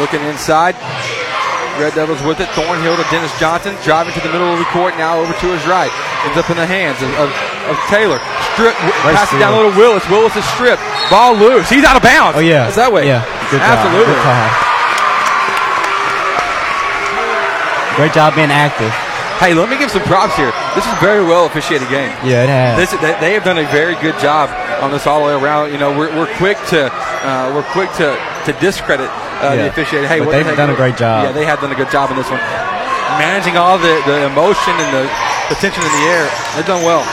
Looking 0.02 0.26
inside. 0.26 0.74
Red 1.78 1.94
Devils 1.94 2.26
with 2.26 2.42
it. 2.42 2.50
Thornhill 2.58 2.98
to 2.98 3.06
Dennis 3.14 3.30
Johnson. 3.38 3.78
Driving 3.86 4.18
to 4.18 4.22
the 4.26 4.34
middle 4.34 4.50
of 4.50 4.58
the 4.58 4.66
court. 4.74 4.98
Now 4.98 5.22
over 5.22 5.30
to 5.30 5.48
his 5.54 5.62
right. 5.70 5.94
Ends 6.26 6.42
up 6.42 6.50
in 6.50 6.58
the 6.58 6.66
hands 6.66 6.98
of, 7.06 7.14
of, 7.22 7.30
of 7.70 7.78
Taylor. 7.86 8.18
Strip. 8.58 8.74
Pass 9.06 9.30
it 9.30 9.38
down 9.38 9.54
low 9.54 9.70
to 9.70 9.78
Willis. 9.78 10.02
Willis 10.10 10.34
is 10.34 10.44
stripped. 10.58 10.82
Ball 11.14 11.38
loose. 11.38 11.70
He's 11.70 11.86
out 11.86 11.96
of 11.96 12.02
bounds. 12.02 12.34
Oh 12.34 12.42
yeah. 12.42 12.66
It's 12.66 12.82
that 12.82 12.90
way. 12.90 13.06
Yeah. 13.06 13.22
Good 13.54 13.62
job. 13.62 13.78
Absolutely. 13.78 14.10
Good 14.10 14.26
call. 14.26 14.50
Great 17.94 18.14
job 18.18 18.34
being 18.34 18.50
active. 18.50 18.90
Hey, 19.38 19.54
let 19.54 19.70
me 19.70 19.78
give 19.78 19.90
some 19.90 20.02
props 20.10 20.36
here. 20.38 20.54
This 20.74 20.86
is 20.86 20.94
a 20.94 21.02
very 21.02 21.22
well 21.22 21.46
officiated 21.46 21.90
game. 21.90 22.10
Yeah, 22.26 22.46
it 22.46 22.50
has. 22.50 22.78
This, 22.78 22.92
they, 23.02 23.14
they 23.22 23.34
have 23.34 23.44
done 23.44 23.58
a 23.58 23.66
very 23.70 23.94
good 24.02 24.18
job 24.18 24.50
on 24.82 24.90
this 24.90 25.06
all 25.06 25.22
the 25.22 25.26
way 25.30 25.34
around. 25.38 25.72
You 25.72 25.78
know, 25.78 25.98
we're, 25.98 26.10
we're 26.18 26.34
quick 26.38 26.58
to 26.74 26.90
uh, 26.90 27.54
we're 27.54 27.66
quick 27.70 27.90
to 28.02 28.18
to 28.46 28.54
discredit 28.60 29.10
uh, 29.42 29.56
the 29.56 29.66
Yeah. 29.66 29.74
officiating. 29.74 30.08
Hey, 30.10 30.20
they've 30.24 30.46
heck? 30.46 30.56
done 30.58 30.70
a 30.70 30.76
great 30.78 30.96
job. 30.98 31.26
Yeah, 31.26 31.32
they 31.34 31.46
have 31.46 31.60
done 31.60 31.72
a 31.72 31.76
good 31.76 31.90
job 31.92 32.10
in 32.12 32.18
this 32.18 32.30
one, 32.30 32.40
managing 33.20 33.58
all 33.58 33.78
the, 33.78 34.00
the 34.06 34.26
emotion 34.30 34.74
and 34.78 34.90
the, 34.94 35.04
the 35.50 35.56
tension 35.60 35.82
in 35.84 35.92
the 35.92 36.06
air. 36.14 36.26
They've 36.56 36.66
done 36.68 36.84
well. 36.86 37.04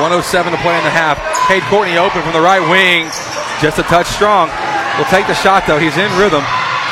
107 0.00 0.52
to 0.52 0.58
play 0.64 0.76
in 0.76 0.84
the 0.84 0.94
half. 0.94 1.20
Cade 1.48 1.62
Courtney 1.68 1.98
open 2.00 2.22
from 2.22 2.32
the 2.32 2.40
right 2.40 2.62
wing, 2.64 3.08
just 3.60 3.76
a 3.78 3.84
touch 3.92 4.06
strong. 4.08 4.48
Will 4.96 5.08
take 5.12 5.26
the 5.28 5.36
shot 5.36 5.64
though. 5.66 5.78
He's 5.78 5.96
in 6.00 6.08
rhythm. 6.16 6.40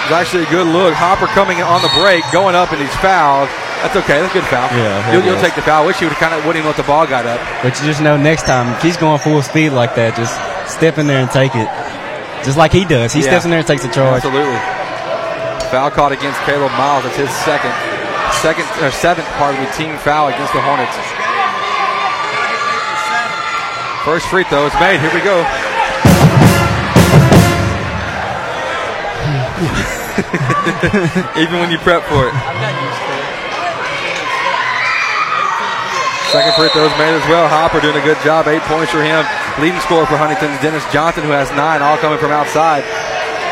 It's 0.05 0.13
actually 0.17 0.45
a 0.45 0.51
good 0.53 0.67
look. 0.69 0.93
Hopper 0.93 1.27
coming 1.33 1.63
on 1.63 1.81
the 1.83 1.93
break, 2.01 2.25
going 2.33 2.55
up, 2.57 2.73
and 2.73 2.81
he's 2.81 2.93
fouled. 3.01 3.49
That's 3.81 3.97
okay. 4.05 4.21
That's 4.21 4.33
a 4.35 4.39
good 4.41 4.49
foul. 4.53 4.69
Yeah, 4.77 5.13
you'll, 5.13 5.25
you'll 5.25 5.41
take 5.41 5.55
the 5.55 5.63
foul. 5.63 5.87
Wish 5.87 6.01
you 6.03 6.09
would 6.09 6.17
kind 6.21 6.35
of 6.35 6.45
wouldn't 6.45 6.61
even 6.61 6.69
let 6.69 6.77
the 6.77 6.85
ball 6.85 7.07
got 7.07 7.25
up. 7.25 7.41
But 7.63 7.79
you 7.81 7.87
just 7.87 8.03
know 8.03 8.17
next 8.17 8.45
time, 8.45 8.69
if 8.75 8.83
he's 8.83 8.97
going 8.97 9.19
full 9.21 9.41
speed 9.41 9.71
like 9.71 9.95
that, 9.95 10.17
just 10.17 10.37
step 10.69 10.99
in 10.99 11.07
there 11.07 11.21
and 11.21 11.31
take 11.31 11.55
it. 11.55 11.69
Just 12.45 12.57
like 12.57 12.73
he 12.73 12.85
does. 12.85 13.13
He 13.13 13.21
Yeah. 13.21 13.27
steps 13.37 13.45
in 13.45 13.51
there 13.51 13.59
and 13.61 13.67
takes 13.69 13.83
the 13.83 13.89
charge. 13.89 14.25
Absolutely. 14.25 14.59
Foul 15.71 15.91
caught 15.91 16.13
against 16.13 16.41
Caleb 16.43 16.73
Miles. 16.73 17.05
That's 17.05 17.17
his 17.17 17.31
second, 17.45 17.73
second 18.43 18.67
or 18.83 18.91
seventh 18.91 19.29
part 19.39 19.55
of 19.55 19.61
the 19.61 19.71
team 19.77 19.97
foul 19.99 20.29
against 20.29 20.53
the 20.53 20.61
Hornets. 20.61 20.97
First 24.05 24.27
free 24.27 24.45
throw 24.45 24.67
is 24.67 24.75
made. 24.81 24.99
Here 25.01 25.13
we 25.15 25.21
go. 25.21 25.41
Even 31.37 31.61
when 31.61 31.71
you 31.71 31.79
prep 31.79 32.03
for 32.05 32.29
it. 32.29 32.35
Second 36.33 36.55
free 36.55 36.69
throw 36.71 36.87
is 36.87 36.99
made 36.99 37.15
as 37.15 37.27
well. 37.29 37.49
Hopper 37.49 37.81
doing 37.81 37.97
a 37.97 38.05
good 38.05 38.19
job. 38.23 38.47
Eight 38.49 38.63
points 38.63 38.93
for 38.93 39.03
him. 39.03 39.25
Leading 39.61 39.85
scorer 39.85 40.09
for 40.09 40.17
Huntington 40.17 40.49
is 40.57 40.61
Dennis 40.65 40.81
Johnson, 40.89 41.21
who 41.21 41.37
has 41.37 41.53
nine, 41.53 41.85
all 41.85 42.01
coming 42.01 42.17
from 42.17 42.33
outside. 42.33 42.81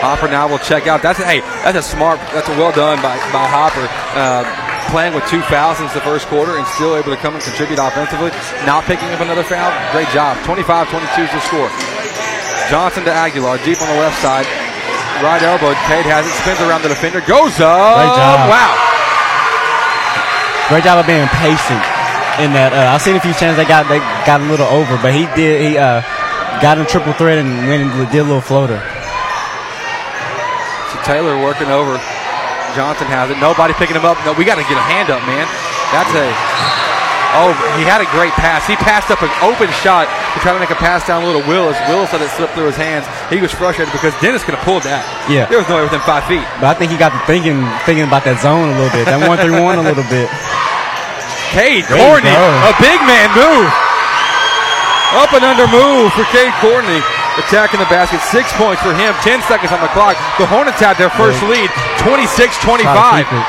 Hopper 0.01 0.25
now 0.25 0.49
will 0.49 0.57
check 0.65 0.89
out. 0.89 1.05
That's 1.05 1.21
hey, 1.21 1.45
that's 1.61 1.77
a 1.77 1.85
smart, 1.85 2.17
that's 2.33 2.49
a 2.49 2.57
well 2.57 2.73
done 2.73 2.97
by 3.05 3.21
by 3.29 3.45
Hopper. 3.45 3.85
Uh, 4.17 4.41
playing 4.89 5.13
with 5.13 5.21
two 5.29 5.45
fouls 5.53 5.77
since 5.77 5.93
the 5.93 6.01
first 6.01 6.25
quarter 6.33 6.57
and 6.57 6.65
still 6.81 6.97
able 6.97 7.13
to 7.13 7.21
come 7.21 7.37
and 7.37 7.45
contribute 7.45 7.77
offensively. 7.77 8.33
Not 8.65 8.89
picking 8.89 9.13
up 9.13 9.21
another 9.21 9.45
foul. 9.45 9.69
Great 9.93 10.09
job. 10.09 10.41
25-22 10.49 11.29
is 11.29 11.33
the 11.37 11.45
score. 11.45 11.69
Johnson 12.73 13.05
to 13.05 13.13
Aguilar, 13.13 13.61
deep 13.61 13.77
on 13.85 13.93
the 13.93 14.01
left 14.01 14.17
side. 14.25 14.49
Right 15.21 15.45
elbow. 15.45 15.77
Cade 15.93 16.09
has 16.09 16.25
it, 16.25 16.33
spins 16.41 16.65
around 16.65 16.81
the 16.81 16.89
defender, 16.89 17.21
goes 17.21 17.61
up. 17.61 18.01
Great 18.01 18.17
job. 18.17 18.49
Wow. 18.49 18.73
Great 20.73 20.85
job 20.89 20.97
of 20.97 21.05
being 21.05 21.29
patient 21.37 21.98
in 22.41 22.53
that. 22.55 22.73
Uh, 22.73 22.95
I've 22.95 23.03
seen 23.03 23.17
a 23.17 23.21
few 23.21 23.35
chances 23.35 23.57
they 23.57 23.69
got 23.69 23.89
they 23.89 23.99
got 24.25 24.41
a 24.41 24.47
little 24.47 24.67
over, 24.67 24.97
but 25.03 25.13
he 25.13 25.27
did 25.35 25.61
he 25.61 25.79
uh, 25.79 26.01
got 26.61 26.79
in 26.79 26.87
triple 26.87 27.13
threat 27.15 27.39
and 27.39 27.51
went 27.67 27.83
and 27.83 27.91
did 28.11 28.23
a 28.23 28.29
little 28.29 28.45
floater. 28.45 28.79
So 30.93 30.97
Taylor 31.05 31.37
working 31.43 31.69
over. 31.69 31.99
Johnson 32.77 33.09
has 33.09 33.33
it. 33.33 33.41
Nobody 33.41 33.73
picking 33.75 33.97
him 33.97 34.05
up. 34.05 34.21
No, 34.29 34.37
we 34.37 34.45
got 34.45 34.61
to 34.61 34.67
get 34.69 34.77
a 34.77 34.87
hand 34.87 35.09
up, 35.09 35.25
man. 35.25 35.49
That's 35.91 36.13
a. 36.13 36.27
Oh, 37.37 37.53
he 37.77 37.85
had 37.85 38.01
a 38.01 38.09
great 38.09 38.33
pass. 38.41 38.65
He 38.65 38.73
passed 38.81 39.13
up 39.13 39.21
an 39.21 39.29
open 39.45 39.69
shot 39.85 40.09
to 40.33 40.39
try 40.41 40.57
to 40.57 40.61
make 40.61 40.73
a 40.73 40.81
pass 40.81 41.05
down 41.05 41.23
a 41.23 41.27
little 41.29 41.45
Willis. 41.45 41.77
Willis 41.85 42.09
let 42.13 42.25
it 42.25 42.33
slip 42.33 42.49
through 42.57 42.73
his 42.73 42.77
hands. 42.77 43.05
He 43.29 43.37
was 43.37 43.53
frustrated 43.53 43.93
because 43.93 44.17
Dennis 44.21 44.45
could 44.45 44.57
have 44.57 44.65
pulled 44.65 44.83
that. 44.89 45.05
Yeah. 45.29 45.45
There 45.45 45.61
was 45.61 45.69
no 45.69 45.77
way 45.77 45.85
within 45.85 46.01
five 46.09 46.25
feet. 46.25 46.45
But 46.57 46.73
I 46.73 46.75
think 46.75 46.89
he 46.89 46.97
got 46.97 47.13
to 47.13 47.21
thinking 47.29 47.61
thinking 47.85 48.09
about 48.09 48.25
that 48.25 48.41
zone 48.41 48.73
a 48.73 48.77
little 48.81 48.93
bit, 48.97 49.05
that 49.05 49.21
one 49.21 49.37
through 49.37 49.61
one 49.61 49.77
a 49.77 49.85
little 49.85 50.09
bit. 50.09 50.29
There 51.89 51.97
Courtney, 51.97 52.35
a 52.35 52.73
big 52.81 53.01
man 53.09 53.29
move. 53.33 53.71
Up 55.17 55.33
and 55.33 55.41
under 55.41 55.65
move 55.73 56.13
for 56.13 56.25
Cade 56.29 56.53
Courtney. 56.61 57.01
Attacking 57.41 57.79
the 57.79 57.89
basket. 57.89 58.21
Six 58.29 58.51
points 58.59 58.83
for 58.83 58.93
him. 58.93 59.15
Ten 59.23 59.41
seconds 59.47 59.71
on 59.71 59.81
the 59.81 59.89
clock. 59.95 60.19
The 60.37 60.45
Hornets 60.45 60.83
had 60.83 60.99
their 60.99 61.09
first 61.09 61.41
lead. 61.47 61.71
26-25. 62.03 62.83
Try 62.83 63.23
to 63.23 63.25
keep 63.25 63.33
it. 63.33 63.47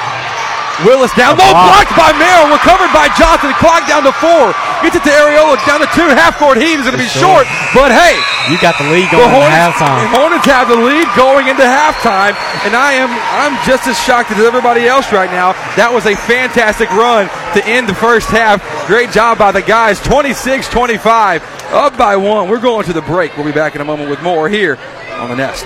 Willis 0.88 1.12
down 1.20 1.36
low, 1.36 1.52
blocked 1.52 1.92
by 2.00 2.16
Merrill, 2.16 2.56
recovered 2.56 2.88
by 2.96 3.12
Johnson. 3.20 3.52
Clock 3.60 3.84
down 3.92 4.08
to 4.08 4.16
four. 4.24 4.56
Gets 4.82 4.96
it 4.96 5.04
to 5.04 5.12
Ariola, 5.12 5.60
down 5.68 5.84
to 5.84 5.90
two. 5.92 6.08
Half 6.08 6.40
court 6.40 6.56
heave 6.58 6.80
is 6.80 6.86
going 6.88 6.96
to 6.96 7.04
be 7.04 7.12
short, 7.12 7.44
but 7.76 7.92
hey, 7.92 8.16
You 8.48 8.56
got 8.64 8.80
the 8.80 8.88
lead 8.88 9.12
going 9.12 9.28
at 9.28 9.36
Hornets, 9.36 9.76
halftime. 9.76 10.08
Hornets 10.16 10.48
have 10.48 10.68
the 10.72 10.80
lead 10.80 11.08
going 11.20 11.48
into 11.52 11.64
halftime, 11.68 12.34
and 12.64 12.72
I 12.76 12.94
am 12.96 13.12
I'm 13.12 13.60
just 13.68 13.88
as 13.88 14.00
shocked 14.00 14.32
as 14.32 14.40
everybody 14.40 14.88
else 14.88 15.12
right 15.12 15.30
now. 15.30 15.52
That 15.76 15.92
was 15.92 16.06
a 16.06 16.16
fantastic 16.16 16.90
run 16.92 17.28
to 17.54 17.66
end 17.68 17.90
the 17.90 17.96
first 17.96 18.30
half. 18.30 18.64
Great 18.88 19.12
job 19.12 19.38
by 19.38 19.52
the 19.52 19.62
guys. 19.62 20.00
26-25, 20.00 21.42
up 21.74 21.98
by 21.98 22.16
one. 22.16 22.50
We're 22.50 22.62
going 22.62 22.86
to 22.86 22.94
the 22.94 23.02
break. 23.02 23.36
We'll 23.36 23.46
be 23.46 23.52
back 23.52 23.76
in 23.76 23.82
a 23.82 23.86
moment 23.86 24.10
with 24.10 24.22
more 24.24 24.48
here 24.48 24.78
on 25.20 25.30
the 25.30 25.36
Nest. 25.36 25.66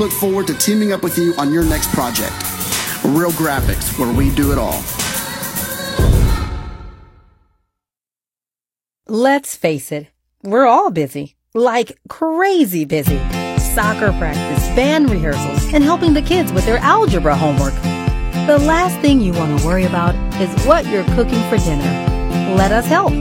look 0.01 0.11
forward 0.11 0.47
to 0.47 0.55
teaming 0.55 0.91
up 0.91 1.03
with 1.03 1.15
you 1.15 1.31
on 1.37 1.53
your 1.53 1.63
next 1.63 1.91
project. 1.91 2.33
Real 3.05 3.29
Graphics, 3.33 3.99
where 3.99 4.11
we 4.11 4.33
do 4.33 4.51
it 4.51 4.57
all. 4.57 4.81
Let's 9.07 9.55
face 9.55 9.91
it, 9.91 10.07
we're 10.41 10.65
all 10.65 10.89
busy. 10.89 11.35
Like 11.53 11.99
crazy 12.09 12.83
busy. 12.83 13.19
Soccer 13.59 14.11
practice, 14.13 14.65
band 14.75 15.11
rehearsals, 15.11 15.71
and 15.71 15.83
helping 15.83 16.15
the 16.15 16.21
kids 16.23 16.51
with 16.51 16.65
their 16.65 16.79
algebra 16.79 17.35
homework. 17.35 17.75
The 18.47 18.57
last 18.57 18.99
thing 19.01 19.21
you 19.21 19.33
want 19.33 19.59
to 19.59 19.65
worry 19.67 19.85
about 19.85 20.15
is 20.41 20.65
what 20.65 20.87
you're 20.87 21.05
cooking 21.15 21.47
for 21.47 21.57
dinner. 21.57 22.55
Let 22.55 22.71
us 22.71 22.87
help. 22.87 23.13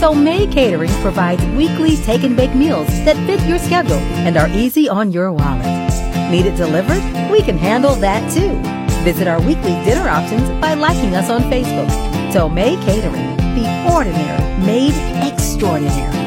Tomei 0.00 0.50
Catering 0.50 0.90
provides 1.02 1.44
weekly 1.56 1.96
take 1.96 2.24
and 2.24 2.36
bake 2.36 2.54
meals 2.54 2.88
that 3.04 3.16
fit 3.26 3.46
your 3.46 3.58
schedule 3.58 4.02
and 4.26 4.36
are 4.38 4.48
easy 4.48 4.88
on 4.88 5.12
your 5.12 5.30
wallet. 5.30 5.81
Need 6.32 6.46
it 6.46 6.56
delivered? 6.56 7.02
We 7.30 7.42
can 7.42 7.58
handle 7.58 7.94
that 7.96 8.32
too. 8.32 8.58
Visit 9.04 9.28
our 9.28 9.38
weekly 9.42 9.74
dinner 9.84 10.08
options 10.08 10.48
by 10.62 10.72
liking 10.72 11.14
us 11.14 11.28
on 11.28 11.42
Facebook. 11.42 11.90
May 12.48 12.76
Catering, 12.86 13.36
the 13.54 13.92
ordinary 13.92 14.64
made 14.64 14.94
extraordinary. 15.30 16.21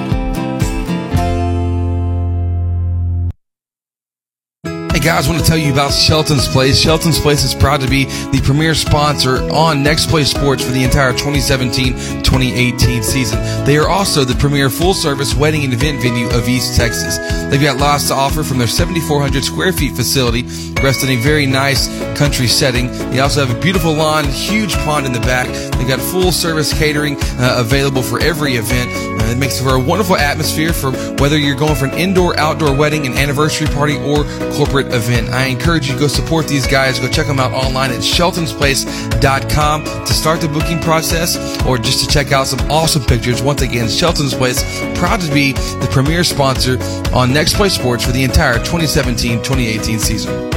Guys, 5.06 5.28
I 5.28 5.30
want 5.34 5.44
to 5.44 5.48
tell 5.48 5.58
you 5.58 5.72
about 5.72 5.94
Shelton's 5.94 6.48
Place. 6.48 6.82
Shelton's 6.82 7.20
Place 7.20 7.44
is 7.44 7.54
proud 7.54 7.80
to 7.82 7.88
be 7.88 8.06
the 8.06 8.42
premier 8.44 8.74
sponsor 8.74 9.38
on 9.54 9.84
Next 9.84 10.10
Play 10.10 10.24
Sports 10.24 10.66
for 10.66 10.72
the 10.72 10.84
entire 10.84 11.14
2017-2018 11.14 13.04
season. 13.04 13.40
They 13.66 13.78
are 13.78 13.88
also 13.88 14.24
the 14.24 14.34
premier 14.34 14.68
full-service 14.68 15.36
wedding 15.36 15.64
and 15.64 15.72
event 15.74 16.02
venue 16.02 16.28
of 16.30 16.50
East 16.50 16.76
Texas. 16.76 17.20
They've 17.52 17.62
got 17.62 17.78
lots 17.78 18.08
to 18.08 18.16
offer 18.16 18.42
from 18.42 18.58
their 18.58 18.66
7,400 18.66 19.44
square 19.44 19.72
feet 19.72 19.96
facility, 19.96 20.42
rest 20.82 21.04
in 21.04 21.10
a 21.12 21.18
very 21.18 21.46
nice 21.46 21.88
country 22.18 22.48
setting. 22.48 22.88
They 23.12 23.20
also 23.20 23.46
have 23.46 23.56
a 23.56 23.62
beautiful 23.62 23.94
lawn, 23.94 24.26
huge 24.26 24.74
pond 24.78 25.06
in 25.06 25.14
the 25.14 25.20
back. 25.20 25.46
They've 25.78 25.88
got 25.88 26.00
full-service 26.00 26.74
catering 26.80 27.18
uh, 27.38 27.58
available 27.60 28.02
for 28.02 28.20
every 28.22 28.56
event. 28.56 28.90
Uh, 29.22 29.26
it 29.26 29.38
makes 29.38 29.62
for 29.62 29.76
a 29.76 29.80
wonderful 29.80 30.16
atmosphere 30.16 30.74
for 30.74 30.92
whether 31.22 31.38
you're 31.38 31.56
going 31.56 31.76
for 31.76 31.86
an 31.86 31.94
indoor, 31.94 32.36
outdoor 32.40 32.76
wedding, 32.76 33.06
an 33.06 33.14
anniversary 33.14 33.68
party, 33.68 33.98
or 33.98 34.24
corporate 34.56 34.95
event. 34.96 35.30
I 35.30 35.46
encourage 35.46 35.88
you 35.88 35.94
to 35.94 36.00
go 36.00 36.08
support 36.08 36.48
these 36.48 36.66
guys. 36.66 37.00
Go 37.00 37.08
check 37.08 37.28
them 37.28 37.40
out 37.40 37.52
online 37.52 37.92
at 37.92 38.00
sheltonsplace.com 38.00 39.84
to 39.84 40.14
start 40.14 40.42
the 40.42 40.48
booking 40.48 40.80
process 40.80 41.38
or 41.66 41.78
just 41.78 42.04
to 42.04 42.12
check 42.12 42.32
out 42.32 42.48
some 42.48 42.60
awesome 42.72 43.04
pictures. 43.04 43.42
Once 43.42 43.62
again, 43.62 43.88
Shelton's 43.90 44.34
Place, 44.34 44.64
proud 44.98 45.22
to 45.22 45.32
be 45.34 45.52
the 45.54 45.88
premier 45.92 46.24
sponsor 46.24 46.78
on 47.14 47.34
Next 47.34 47.56
Play 47.56 47.70
Sports 47.70 48.06
for 48.06 48.12
the 48.12 48.24
entire 48.24 48.58
2017-2018 48.60 50.00
season. 50.00 50.52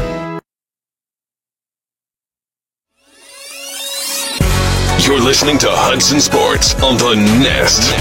You're 5.08 5.20
listening 5.20 5.57
to 5.58 5.68
Hudson 5.70 6.20
Sports 6.20 6.75
on 6.83 6.99
the 6.99 7.15
Nest. 7.15 7.94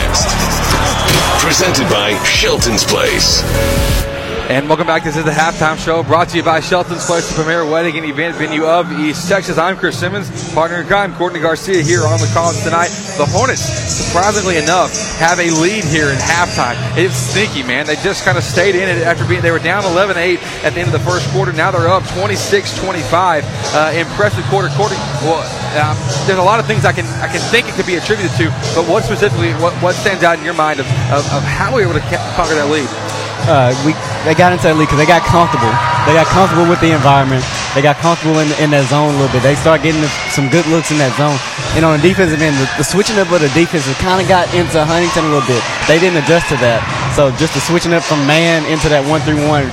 Presented 1.42 1.90
by 1.90 2.22
Shelton's 2.26 2.84
Place. 2.84 4.07
And 4.48 4.70
welcome 4.70 4.88
back. 4.88 5.04
This 5.04 5.18
is 5.18 5.26
the 5.26 5.32
halftime 5.36 5.78
show 5.78 6.04
brought 6.04 6.30
to 6.30 6.38
you 6.38 6.44
by 6.44 6.62
Shelton's 6.62 7.06
Place, 7.06 7.28
the 7.28 7.36
premier 7.36 7.66
wedding 7.66 7.98
and 7.98 8.06
event 8.06 8.38
venue 8.38 8.64
of 8.64 8.90
East 8.94 9.28
Texas. 9.28 9.58
I'm 9.58 9.76
Chris 9.76 10.00
Simmons, 10.00 10.32
partner 10.54 10.80
in 10.80 10.88
crime, 10.88 11.14
Courtney 11.16 11.42
Garcia 11.42 11.84
here 11.84 12.08
on 12.08 12.18
the 12.22 12.32
call 12.34 12.54
tonight. 12.64 12.88
The 13.20 13.28
Hornets, 13.28 13.60
surprisingly 13.60 14.56
enough, 14.56 14.96
have 15.20 15.40
a 15.40 15.52
lead 15.60 15.84
here 15.84 16.12
in 16.12 16.16
halftime. 16.16 16.80
It's 16.96 17.14
sneaky, 17.14 17.68
man. 17.68 17.88
They 17.88 17.96
just 17.98 18.24
kind 18.24 18.38
of 18.38 18.44
stayed 18.46 18.76
in 18.76 18.88
it 18.88 19.04
after 19.04 19.28
being, 19.28 19.42
they 19.42 19.52
were 19.52 19.60
down 19.60 19.84
11-8 19.84 20.40
at 20.64 20.74
the 20.74 20.80
end 20.80 20.88
of 20.88 20.94
the 20.94 21.04
first 21.04 21.28
quarter. 21.32 21.52
Now 21.52 21.72
they're 21.72 21.90
up 21.90 22.04
26-25. 22.16 23.44
Uh, 23.76 24.00
impressive 24.00 24.46
quarter. 24.46 24.70
Quarter. 24.80 24.96
Well, 25.28 25.44
uh, 25.76 25.92
there's 26.26 26.40
a 26.40 26.42
lot 26.42 26.62
of 26.62 26.66
things 26.66 26.86
I 26.86 26.94
can 26.94 27.06
I 27.20 27.28
can 27.28 27.42
think 27.52 27.68
it 27.68 27.76
could 27.76 27.86
be 27.86 27.96
attributed 27.96 28.32
to, 28.38 28.48
but 28.80 28.88
what 28.88 29.04
specifically, 29.04 29.52
what, 29.60 29.74
what 29.84 29.94
stands 29.94 30.24
out 30.24 30.40
in 30.40 30.46
your 30.46 30.56
mind 30.56 30.80
of, 30.80 30.88
of, 31.12 31.28
of 31.36 31.44
how 31.44 31.76
we 31.76 31.86
were 31.86 31.92
able 31.92 32.00
to 32.00 32.08
conquer 32.32 32.56
that 32.56 32.72
lead? 32.72 33.17
Uh, 33.48 33.72
we 33.88 33.96
they 34.28 34.36
got 34.36 34.52
into 34.52 34.68
that 34.68 34.76
league 34.76 34.92
because 34.92 35.00
they 35.00 35.10
got 35.10 35.24
comfortable. 35.24 35.72
They 36.04 36.16
got 36.16 36.28
comfortable 36.28 36.68
with 36.68 36.80
the 36.84 36.92
environment. 36.92 37.44
They 37.76 37.84
got 37.84 38.00
comfortable 38.00 38.40
in, 38.40 38.48
in 38.60 38.72
that 38.72 38.88
zone 38.88 39.12
a 39.12 39.18
little 39.20 39.32
bit. 39.32 39.44
They 39.44 39.56
start 39.56 39.84
getting 39.84 40.04
some 40.32 40.48
good 40.48 40.68
looks 40.68 40.92
in 40.92 41.00
that 41.00 41.12
zone. 41.20 41.36
And 41.76 41.84
on 41.84 42.00
the 42.00 42.04
defensive 42.04 42.40
end, 42.40 42.56
the, 42.56 42.68
the 42.80 42.88
switching 42.88 43.20
up 43.20 43.28
of 43.32 43.44
the 43.44 43.52
defense 43.52 43.88
kind 44.00 44.20
of 44.20 44.28
got 44.28 44.48
into 44.56 44.80
Huntington 44.84 45.28
a 45.28 45.32
little 45.32 45.48
bit. 45.48 45.60
They 45.88 46.00
didn't 46.00 46.24
adjust 46.24 46.48
to 46.52 46.58
that. 46.64 46.84
So 47.16 47.32
just 47.36 47.56
the 47.56 47.64
switching 47.64 47.92
up 47.92 48.04
from 48.04 48.24
man 48.28 48.64
into 48.68 48.88
that 48.92 49.04
one 49.04 49.20
three 49.24 49.40
one 49.48 49.68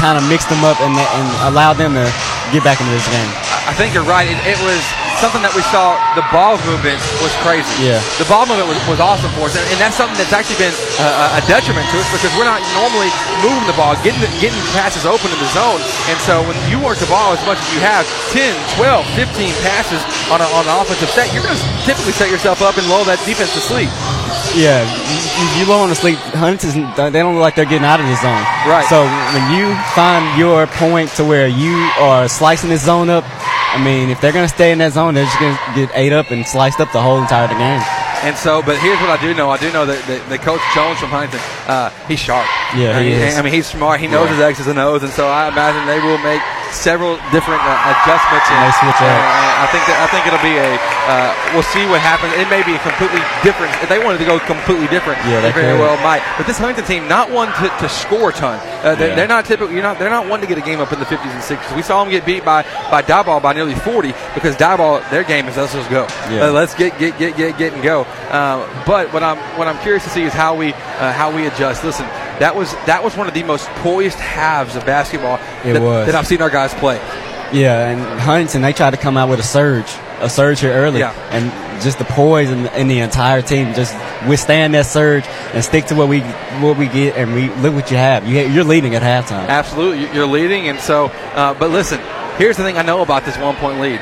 kind 0.00 0.16
of 0.16 0.24
mixed 0.28 0.48
them 0.48 0.64
up 0.64 0.80
and, 0.80 0.92
and 0.92 1.26
allowed 1.48 1.76
them 1.80 1.96
to 1.96 2.08
get 2.52 2.64
back 2.64 2.80
into 2.80 2.92
this 2.92 3.06
game. 3.08 3.30
I 3.68 3.72
think 3.74 3.92
you're 3.92 4.06
right. 4.06 4.28
It, 4.28 4.38
it 4.44 4.58
was 4.64 4.80
something 5.18 5.40
that 5.40 5.52
we 5.56 5.64
saw. 5.72 5.96
The 6.16 6.24
ball 6.32 6.60
movement 6.68 7.00
was 7.24 7.32
crazy. 7.44 7.68
Yeah. 7.80 8.00
The 8.20 8.28
ball 8.28 8.44
movement 8.44 8.68
was, 8.68 8.78
was 8.88 9.00
awesome 9.00 9.32
for 9.36 9.48
us, 9.48 9.56
and, 9.56 9.64
and 9.72 9.78
that's 9.80 9.96
something 9.96 10.16
that's 10.16 10.32
actually 10.32 10.60
been 10.60 10.76
uh, 11.00 11.38
a 11.38 11.42
detriment 11.48 11.88
to 11.92 11.96
us 12.00 12.08
because 12.12 12.32
we're 12.36 12.48
not 12.48 12.60
normally 12.76 13.08
moving 13.40 13.64
the 13.68 13.76
ball, 13.76 13.96
getting 14.04 14.20
the, 14.20 14.30
getting 14.40 14.58
passes 14.76 15.08
open 15.08 15.28
in 15.32 15.38
the 15.40 15.50
zone. 15.56 15.80
And 16.12 16.18
so 16.24 16.44
when 16.44 16.56
you 16.68 16.80
work 16.80 17.00
the 17.00 17.08
ball 17.08 17.32
as 17.32 17.42
much 17.48 17.60
as 17.60 17.68
you 17.72 17.80
have, 17.80 18.04
10, 18.32 18.54
12, 18.76 19.04
15 19.16 19.52
passes 19.64 20.00
on, 20.28 20.40
a, 20.40 20.46
on 20.56 20.64
an 20.68 20.74
offensive 20.76 21.10
set, 21.12 21.32
you're 21.32 21.44
going 21.44 21.56
to 21.56 21.64
typically 21.84 22.12
set 22.12 22.28
yourself 22.28 22.60
up 22.60 22.76
and 22.76 22.84
lull 22.88 23.04
that 23.08 23.20
defense 23.24 23.52
to 23.56 23.62
sleep. 23.62 23.90
Yeah, 24.56 24.80
you, 24.80 25.60
you 25.60 25.68
low 25.68 25.80
on 25.80 25.90
the 25.90 25.94
sleep. 25.94 26.16
Huntington, 26.32 26.88
they 27.12 27.20
don't 27.20 27.34
look 27.34 27.42
like 27.42 27.56
they're 27.56 27.68
getting 27.68 27.84
out 27.84 28.00
of 28.00 28.06
the 28.06 28.16
zone. 28.16 28.40
Right. 28.64 28.86
So 28.88 29.04
when 29.04 29.44
you 29.52 29.76
find 29.92 30.38
your 30.38 30.66
point 30.66 31.10
to 31.16 31.24
where 31.24 31.46
you 31.46 31.76
are 32.00 32.28
slicing 32.28 32.70
this 32.70 32.84
zone 32.84 33.10
up, 33.10 33.24
I 33.76 33.84
mean, 33.84 34.08
if 34.08 34.20
they're 34.20 34.32
going 34.32 34.48
to 34.48 34.54
stay 34.54 34.72
in 34.72 34.78
that 34.78 34.92
zone, 34.92 35.12
they're 35.14 35.24
just 35.28 35.38
going 35.38 35.54
to 35.54 35.72
get 35.76 35.90
ate 35.94 36.12
up 36.12 36.30
and 36.30 36.46
sliced 36.46 36.80
up 36.80 36.90
the 36.92 37.00
whole 37.02 37.20
entire 37.20 37.48
game. 37.48 37.82
And 38.24 38.34
so, 38.36 38.62
but 38.64 38.80
here's 38.80 38.98
what 39.04 39.10
I 39.12 39.20
do 39.20 39.34
know. 39.34 39.50
I 39.50 39.58
do 39.58 39.70
know 39.72 39.84
that, 39.84 40.00
that, 40.08 40.24
that 40.32 40.40
Coach 40.40 40.64
Jones 40.74 40.98
from 40.98 41.10
Huntington, 41.12 41.38
uh, 41.68 41.90
he's 42.08 42.18
sharp. 42.18 42.48
Yeah, 42.74 42.98
he 42.98 43.12
is. 43.12 43.36
I 43.36 43.42
mean, 43.42 43.52
he's 43.52 43.66
smart. 43.68 44.00
He 44.00 44.08
knows 44.08 44.32
Yeah. 44.32 44.48
his 44.48 44.56
X's 44.56 44.66
and 44.66 44.78
O's, 44.80 45.02
and 45.04 45.12
so 45.12 45.28
I 45.28 45.48
imagine 45.52 45.84
they 45.84 46.00
will 46.00 46.16
make 46.24 46.40
several 46.76 47.16
different 47.32 47.60
uh, 47.64 47.92
adjustments. 47.96 48.46
They 48.46 48.56
And, 48.60 48.74
switch 48.80 49.00
up. 49.00 49.08
and 49.08 49.56
I 49.64 49.66
think 49.72 49.82
that 49.88 49.96
I 49.98 50.06
think 50.12 50.22
it'll 50.28 50.44
be 50.44 50.56
a. 50.60 50.70
Uh, 51.08 51.32
we'll 51.54 51.66
see 51.72 51.84
what 51.88 52.00
happens. 52.04 52.32
It 52.36 52.48
may 52.52 52.60
be 52.62 52.74
a 52.76 52.82
completely 52.84 53.22
different. 53.42 53.72
If 53.82 53.88
they 53.88 53.98
wanted 54.02 54.18
to 54.18 54.28
go 54.28 54.38
completely 54.44 54.86
different, 54.88 55.18
Yeah, 55.24 55.40
they 55.40 55.50
they 55.52 55.74
very 55.74 55.78
well 55.78 55.96
might. 56.04 56.20
But 56.36 56.46
this 56.46 56.58
Huntington 56.58 56.84
team, 56.86 57.08
not 57.08 57.30
one 57.30 57.48
to, 57.62 57.66
to 57.80 57.88
score 57.88 58.30
a 58.30 58.32
ton. 58.32 58.58
Uh, 58.84 58.94
they're, 58.94 59.08
Yeah. 59.10 59.14
they're 59.16 59.28
not 59.28 59.44
typical. 59.46 59.72
You're 59.72 59.82
not. 59.82 59.98
They're 59.98 60.10
not 60.10 60.28
one 60.28 60.40
to 60.40 60.46
get 60.46 60.58
a 60.58 60.64
game 60.64 60.80
up 60.80 60.92
in 60.92 60.98
the 61.00 61.06
50s 61.08 61.30
and 61.32 61.42
60s. 61.42 61.74
We 61.74 61.82
saw 61.82 62.02
them 62.04 62.10
get 62.12 62.24
beat 62.26 62.44
by 62.44 62.62
by 62.90 63.02
Diboll 63.02 63.40
by 63.42 63.52
nearly 63.52 63.74
40 63.74 64.12
because 64.34 64.56
Diboll 64.56 65.00
their 65.10 65.24
game 65.24 65.48
is 65.48 65.56
let's 65.56 65.72
just 65.72 65.88
go. 65.90 66.06
Yeah. 66.30 66.46
Uh, 66.48 66.52
let's 66.52 66.74
get 66.74 66.98
get 66.98 67.16
get 67.18 67.36
get 67.36 67.56
get 67.58 67.72
and 67.72 67.82
go. 67.82 68.02
Uh, 68.30 68.66
but 68.84 69.12
what 69.12 69.22
I'm 69.22 69.38
what 69.58 69.68
I'm 69.68 69.78
curious 69.82 70.04
to 70.04 70.10
see 70.10 70.22
is 70.24 70.32
how 70.32 70.54
we 70.54 70.72
uh, 70.72 71.12
how 71.12 71.34
we 71.34 71.46
adjust. 71.46 71.84
Listen, 71.84 72.06
that 72.40 72.54
was 72.56 72.72
that 72.86 73.02
was 73.02 73.16
one 73.16 73.28
of 73.28 73.34
the 73.34 73.42
most 73.42 73.66
poised 73.76 74.18
halves 74.18 74.76
of 74.76 74.84
basketball 74.86 75.38
that, 75.64 75.74
that 76.06 76.14
I've 76.14 76.26
seen 76.26 76.42
our 76.42 76.50
guys 76.50 76.72
play. 76.74 76.96
Yeah, 77.52 77.88
and 77.90 78.20
Huntington 78.20 78.62
they 78.62 78.72
tried 78.72 78.90
to 78.90 78.96
come 78.96 79.16
out 79.16 79.28
with 79.28 79.38
a 79.38 79.44
surge, 79.44 79.86
a 80.20 80.28
surge 80.28 80.60
here 80.60 80.72
early, 80.72 80.98
Yeah. 80.98 81.12
and 81.30 81.52
just 81.80 81.98
the 81.98 82.04
poise 82.04 82.50
in, 82.50 82.66
in 82.68 82.88
the 82.88 82.98
entire 83.00 83.40
team 83.40 83.72
just 83.74 83.94
withstand 84.26 84.74
that 84.74 84.86
surge 84.86 85.24
and 85.54 85.62
stick 85.62 85.84
to 85.86 85.94
what 85.94 86.08
we 86.08 86.20
what 86.60 86.76
we 86.76 86.88
get, 86.88 87.16
and 87.16 87.34
we 87.34 87.48
look 87.62 87.74
what 87.74 87.90
you 87.90 87.96
have. 87.98 88.26
You 88.26 88.40
you're 88.48 88.64
leading 88.64 88.94
at 88.96 89.02
halftime. 89.02 89.46
Absolutely, 89.48 90.00
You- 90.06 90.12
you're 90.12 90.26
leading, 90.26 90.68
and 90.68 90.80
so. 90.80 91.06
Uh, 91.34 91.54
but 91.54 91.70
listen, 91.70 92.00
here's 92.36 92.56
the 92.56 92.64
thing 92.64 92.76
I 92.78 92.82
know 92.82 93.02
about 93.02 93.24
this 93.24 93.38
one 93.38 93.54
point 93.56 93.78
lead. 93.80 94.00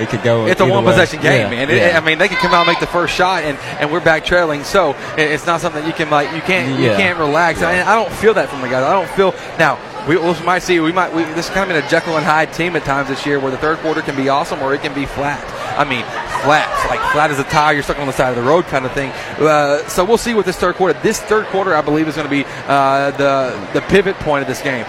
It 0.00 0.08
could 0.08 0.22
go. 0.22 0.46
It's 0.46 0.60
a 0.60 0.66
one 0.66 0.84
way. 0.84 0.92
possession 0.92 1.20
game, 1.20 1.42
Yeah, 1.44 1.50
man. 1.50 1.70
It- 1.70 1.76
yeah. 1.76 1.98
I 1.98 2.04
mean, 2.04 2.18
they 2.18 2.28
can 2.28 2.36
come 2.38 2.52
out 2.52 2.60
and 2.60 2.68
make 2.68 2.80
the 2.80 2.86
first 2.86 3.14
shot, 3.14 3.44
and, 3.44 3.58
and 3.80 3.90
we're 3.92 4.00
back 4.04 4.24
trailing. 4.24 4.64
So 4.64 4.94
it's 5.16 5.46
not 5.46 5.60
something 5.60 5.84
you 5.86 5.92
can 5.92 6.10
like. 6.10 6.32
You 6.32 6.40
can't 6.42 6.78
you 6.80 6.90
can't 6.90 7.18
relax. 7.18 7.62
I, 7.62 7.80
I 7.82 7.94
don't 7.94 8.12
feel 8.12 8.34
that 8.34 8.48
from 8.48 8.60
the 8.60 8.68
guys. 8.68 8.82
I 8.84 8.92
don't 8.92 9.10
feel 9.10 9.32
now. 9.58 9.78
We, 10.08 10.16
might 10.44 10.58
see. 10.58 10.80
We 10.80 10.92
might. 10.92 11.14
We, 11.14 11.24
this 11.34 11.48
is 11.48 11.54
kind 11.54 11.70
of 11.70 11.74
been 11.74 11.84
a 11.84 11.88
Jekyll 11.88 12.16
and 12.16 12.26
Hyde 12.26 12.52
team 12.52 12.76
at 12.76 12.84
times 12.84 13.08
this 13.08 13.24
year, 13.24 13.40
where 13.40 13.50
the 13.50 13.56
third 13.56 13.78
quarter 13.78 14.02
can 14.02 14.14
be 14.14 14.28
awesome 14.28 14.60
or 14.60 14.74
it 14.74 14.82
can 14.82 14.94
be 14.94 15.06
flat. 15.06 15.42
I 15.78 15.84
mean, 15.84 16.04
flat, 16.44 16.68
like 16.90 17.00
flat 17.12 17.30
as 17.30 17.38
a 17.38 17.44
tire. 17.44 17.74
You're 17.74 17.82
stuck 17.82 17.98
on 17.98 18.06
the 18.06 18.12
side 18.12 18.28
of 18.28 18.36
the 18.36 18.48
road, 18.48 18.66
kind 18.66 18.84
of 18.84 18.92
thing. 18.92 19.10
Uh, 19.38 19.86
so 19.88 20.04
we'll 20.04 20.18
see 20.18 20.34
what 20.34 20.44
this 20.44 20.56
third 20.56 20.74
quarter. 20.74 20.98
This 21.00 21.20
third 21.20 21.46
quarter, 21.46 21.74
I 21.74 21.80
believe, 21.80 22.06
is 22.06 22.16
going 22.16 22.28
to 22.28 22.30
be 22.30 22.44
uh, 22.66 23.12
the 23.12 23.70
the 23.72 23.80
pivot 23.88 24.16
point 24.16 24.42
of 24.42 24.48
this 24.48 24.60
game, 24.60 24.84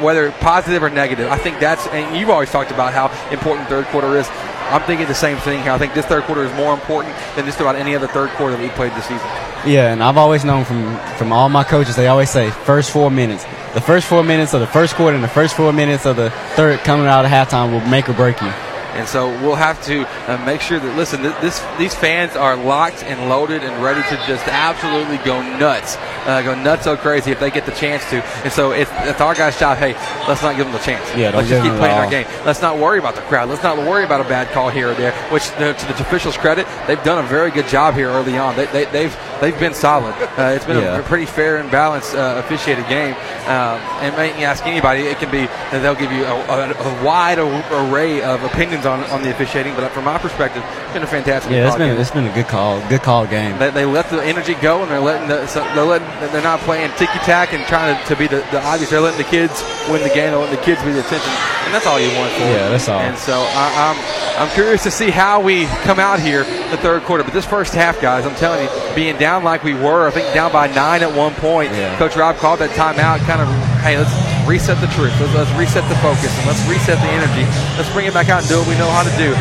whether 0.00 0.30
positive 0.32 0.82
or 0.82 0.90
negative. 0.90 1.28
I 1.30 1.36
think 1.36 1.58
that's. 1.58 1.86
And 1.88 2.16
you've 2.16 2.30
always 2.30 2.50
talked 2.50 2.70
about 2.70 2.92
how 2.92 3.08
important 3.30 3.68
third 3.68 3.86
quarter 3.86 4.16
is. 4.16 4.28
I'm 4.70 4.82
thinking 4.82 5.06
the 5.06 5.14
same 5.14 5.38
thing 5.38 5.62
here. 5.62 5.72
I 5.72 5.78
think 5.78 5.94
this 5.94 6.06
third 6.06 6.24
quarter 6.24 6.44
is 6.44 6.54
more 6.54 6.72
important 6.72 7.14
than 7.34 7.44
just 7.44 7.60
about 7.60 7.76
any 7.76 7.96
other 7.96 8.06
third 8.06 8.30
quarter 8.30 8.56
that 8.56 8.62
we 8.62 8.68
played 8.70 8.92
this 8.92 9.04
season. 9.04 9.26
Yeah, 9.66 9.92
and 9.92 10.02
I've 10.02 10.16
always 10.16 10.44
known 10.44 10.64
from 10.64 10.96
from 11.16 11.32
all 11.32 11.48
my 11.48 11.64
coaches, 11.64 11.96
they 11.96 12.06
always 12.06 12.30
say 12.30 12.50
first 12.50 12.90
four 12.90 13.10
minutes. 13.10 13.44
The 13.74 13.80
first 13.80 14.06
four 14.06 14.22
minutes 14.22 14.54
of 14.54 14.60
the 14.60 14.66
first 14.66 14.94
quarter 14.94 15.14
and 15.14 15.24
the 15.24 15.28
first 15.28 15.54
four 15.54 15.72
minutes 15.72 16.06
of 16.06 16.16
the 16.16 16.30
third 16.54 16.80
coming 16.80 17.06
out 17.06 17.24
of 17.24 17.30
halftime 17.30 17.70
will 17.72 17.86
make 17.88 18.08
or 18.08 18.14
break 18.14 18.40
you. 18.40 18.52
And 19.00 19.08
so 19.08 19.28
we'll 19.40 19.56
have 19.56 19.82
to 19.86 20.06
uh, 20.30 20.36
make 20.44 20.60
sure 20.60 20.78
that 20.78 20.96
listen, 20.96 21.22
th- 21.22 21.34
this 21.40 21.64
these 21.78 21.94
fans 21.94 22.36
are 22.36 22.54
locked 22.54 23.02
and 23.02 23.28
loaded 23.30 23.64
and 23.64 23.82
ready 23.82 24.02
to 24.02 24.16
just 24.26 24.46
absolutely 24.46 25.16
go 25.24 25.40
nuts, 25.58 25.96
uh, 26.26 26.42
go 26.42 26.54
nuts 26.54 26.84
so 26.84 26.96
crazy 26.96 27.30
if 27.32 27.40
they 27.40 27.50
get 27.50 27.64
the 27.66 27.72
chance 27.72 28.08
to. 28.10 28.22
And 28.44 28.52
so 28.52 28.72
it's, 28.72 28.90
it's 29.08 29.20
our 29.20 29.34
guys' 29.34 29.58
job. 29.58 29.78
Hey, 29.78 29.94
let's 30.28 30.42
not 30.42 30.56
give 30.56 30.66
them 30.66 30.74
the 30.74 30.80
chance. 30.84 31.04
Yeah, 31.16 31.30
let's 31.30 31.48
just 31.48 31.62
keep 31.64 31.72
playing 31.74 31.96
our 31.96 32.10
game. 32.10 32.26
Let's 32.44 32.60
not 32.62 32.76
worry 32.78 32.98
about 32.98 33.14
the 33.14 33.22
crowd. 33.22 33.48
Let's 33.48 33.62
not 33.62 33.78
worry 33.78 34.04
about 34.04 34.20
a 34.20 34.28
bad 34.28 34.48
call 34.52 34.68
here 34.68 34.90
or 34.90 34.94
there. 34.94 35.12
Which 35.32 35.48
uh, 35.52 35.72
to 35.72 35.86
the 35.86 35.94
officials' 36.00 36.36
credit, 36.36 36.66
they've 36.86 37.02
done 37.02 37.24
a 37.24 37.26
very 37.26 37.50
good 37.50 37.68
job 37.68 37.94
here 37.94 38.08
early 38.10 38.36
on. 38.36 38.54
They, 38.56 38.66
they, 38.66 38.84
they've 38.86 39.16
they've 39.40 39.58
been 39.58 39.74
solid. 39.74 40.14
Uh, 40.38 40.52
it's 40.54 40.66
been 40.66 40.76
Yeah. 40.82 40.98
a 40.98 41.02
pretty 41.02 41.26
fair 41.26 41.56
and 41.58 41.70
balanced 41.70 42.14
uh, 42.14 42.42
officiated 42.44 42.86
game. 42.88 43.14
Um, 43.46 43.80
and 44.04 44.38
you 44.38 44.44
ask 44.44 44.66
anybody, 44.66 45.02
it 45.02 45.18
can 45.18 45.30
be 45.30 45.48
they'll 45.70 45.94
give 45.94 46.12
you 46.12 46.24
a, 46.24 46.34
a, 46.34 46.70
a 46.72 47.04
wide 47.04 47.38
array 47.38 48.22
of 48.22 48.42
opinions 48.44 48.84
on, 48.86 48.89
on 48.90 49.22
the 49.22 49.30
officiating. 49.30 49.74
But 49.74 49.90
from 49.92 50.04
my 50.04 50.18
perspective, 50.18 50.64
it's 50.66 50.92
been 50.92 51.02
a 51.02 51.06
fantastic. 51.06 51.52
Yeah, 51.52 51.68
it's 51.68 51.76
been 51.76 51.94
game. 51.94 52.00
it's 52.00 52.10
been 52.10 52.26
a 52.26 52.34
good 52.34 52.48
call, 52.48 52.80
good 52.88 53.02
call 53.02 53.26
game. 53.26 53.58
They, 53.58 53.70
they 53.70 53.84
let 53.84 54.10
the 54.10 54.22
energy 54.24 54.54
go, 54.54 54.82
and 54.82 54.90
they're 54.90 55.00
letting 55.00 55.28
the, 55.28 55.46
so 55.46 55.62
they're 55.74 55.84
letting 55.84 56.08
they're 56.32 56.42
not 56.42 56.60
playing 56.60 56.90
ticky 56.96 57.18
tack 57.20 57.52
and 57.52 57.64
trying 57.66 57.96
to, 57.96 58.08
to 58.08 58.16
be 58.16 58.26
the, 58.26 58.38
the 58.50 58.60
obvious. 58.64 58.90
They're 58.90 59.00
letting 59.00 59.22
the 59.22 59.30
kids 59.30 59.62
win 59.88 60.02
the 60.02 60.08
game. 60.08 60.30
They're 60.32 60.38
letting 60.38 60.56
the 60.56 60.64
kids 60.64 60.82
be 60.82 60.92
the 60.92 61.00
attention, 61.00 61.30
and 61.64 61.74
that's 61.74 61.86
all 61.86 62.00
you 62.00 62.10
want 62.18 62.32
for. 62.32 62.50
Yeah, 62.50 62.68
that's 62.68 62.88
all. 62.88 62.98
And 62.98 63.16
so 63.16 63.34
I, 63.34 63.94
I'm 63.94 64.20
I'm 64.40 64.54
curious 64.54 64.82
to 64.84 64.90
see 64.90 65.10
how 65.10 65.40
we 65.40 65.66
come 65.84 65.98
out 65.98 66.18
here 66.18 66.44
the 66.70 66.78
third 66.78 67.02
quarter. 67.02 67.22
But 67.22 67.34
this 67.34 67.44
first 67.44 67.74
half, 67.74 68.00
guys, 68.00 68.24
I'm 68.24 68.34
telling 68.36 68.64
you, 68.64 68.94
being 68.94 69.18
down 69.18 69.44
like 69.44 69.62
we 69.62 69.74
were, 69.74 70.08
I 70.08 70.10
think 70.10 70.32
down 70.32 70.50
by 70.50 70.66
nine 70.68 71.02
at 71.02 71.14
one 71.14 71.34
point. 71.34 71.72
Yeah. 71.72 71.96
Coach 71.98 72.16
Rob 72.16 72.36
called 72.36 72.60
that 72.60 72.70
timeout, 72.70 73.18
kind 73.26 73.42
of, 73.42 73.48
hey, 73.80 73.96
let's 73.96 74.12
reset 74.46 74.80
the 74.80 74.90
truth. 74.92 75.12
Let's, 75.20 75.34
let's 75.34 75.52
reset 75.56 75.88
the 75.88 75.96
focus 76.04 76.30
and 76.38 76.46
let's 76.46 76.62
reset 76.68 77.00
the 77.00 77.10
energy. 77.10 77.44
Let's 77.76 77.90
bring 77.90 78.06
it 78.06 78.14
back 78.14 78.28
out 78.28 78.44
and 78.44 78.48
do 78.48 78.58
what 78.60 78.68
we 78.68 78.76
know 78.76 78.88
how 78.88 79.02
to 79.02 79.14
do. 79.16 79.32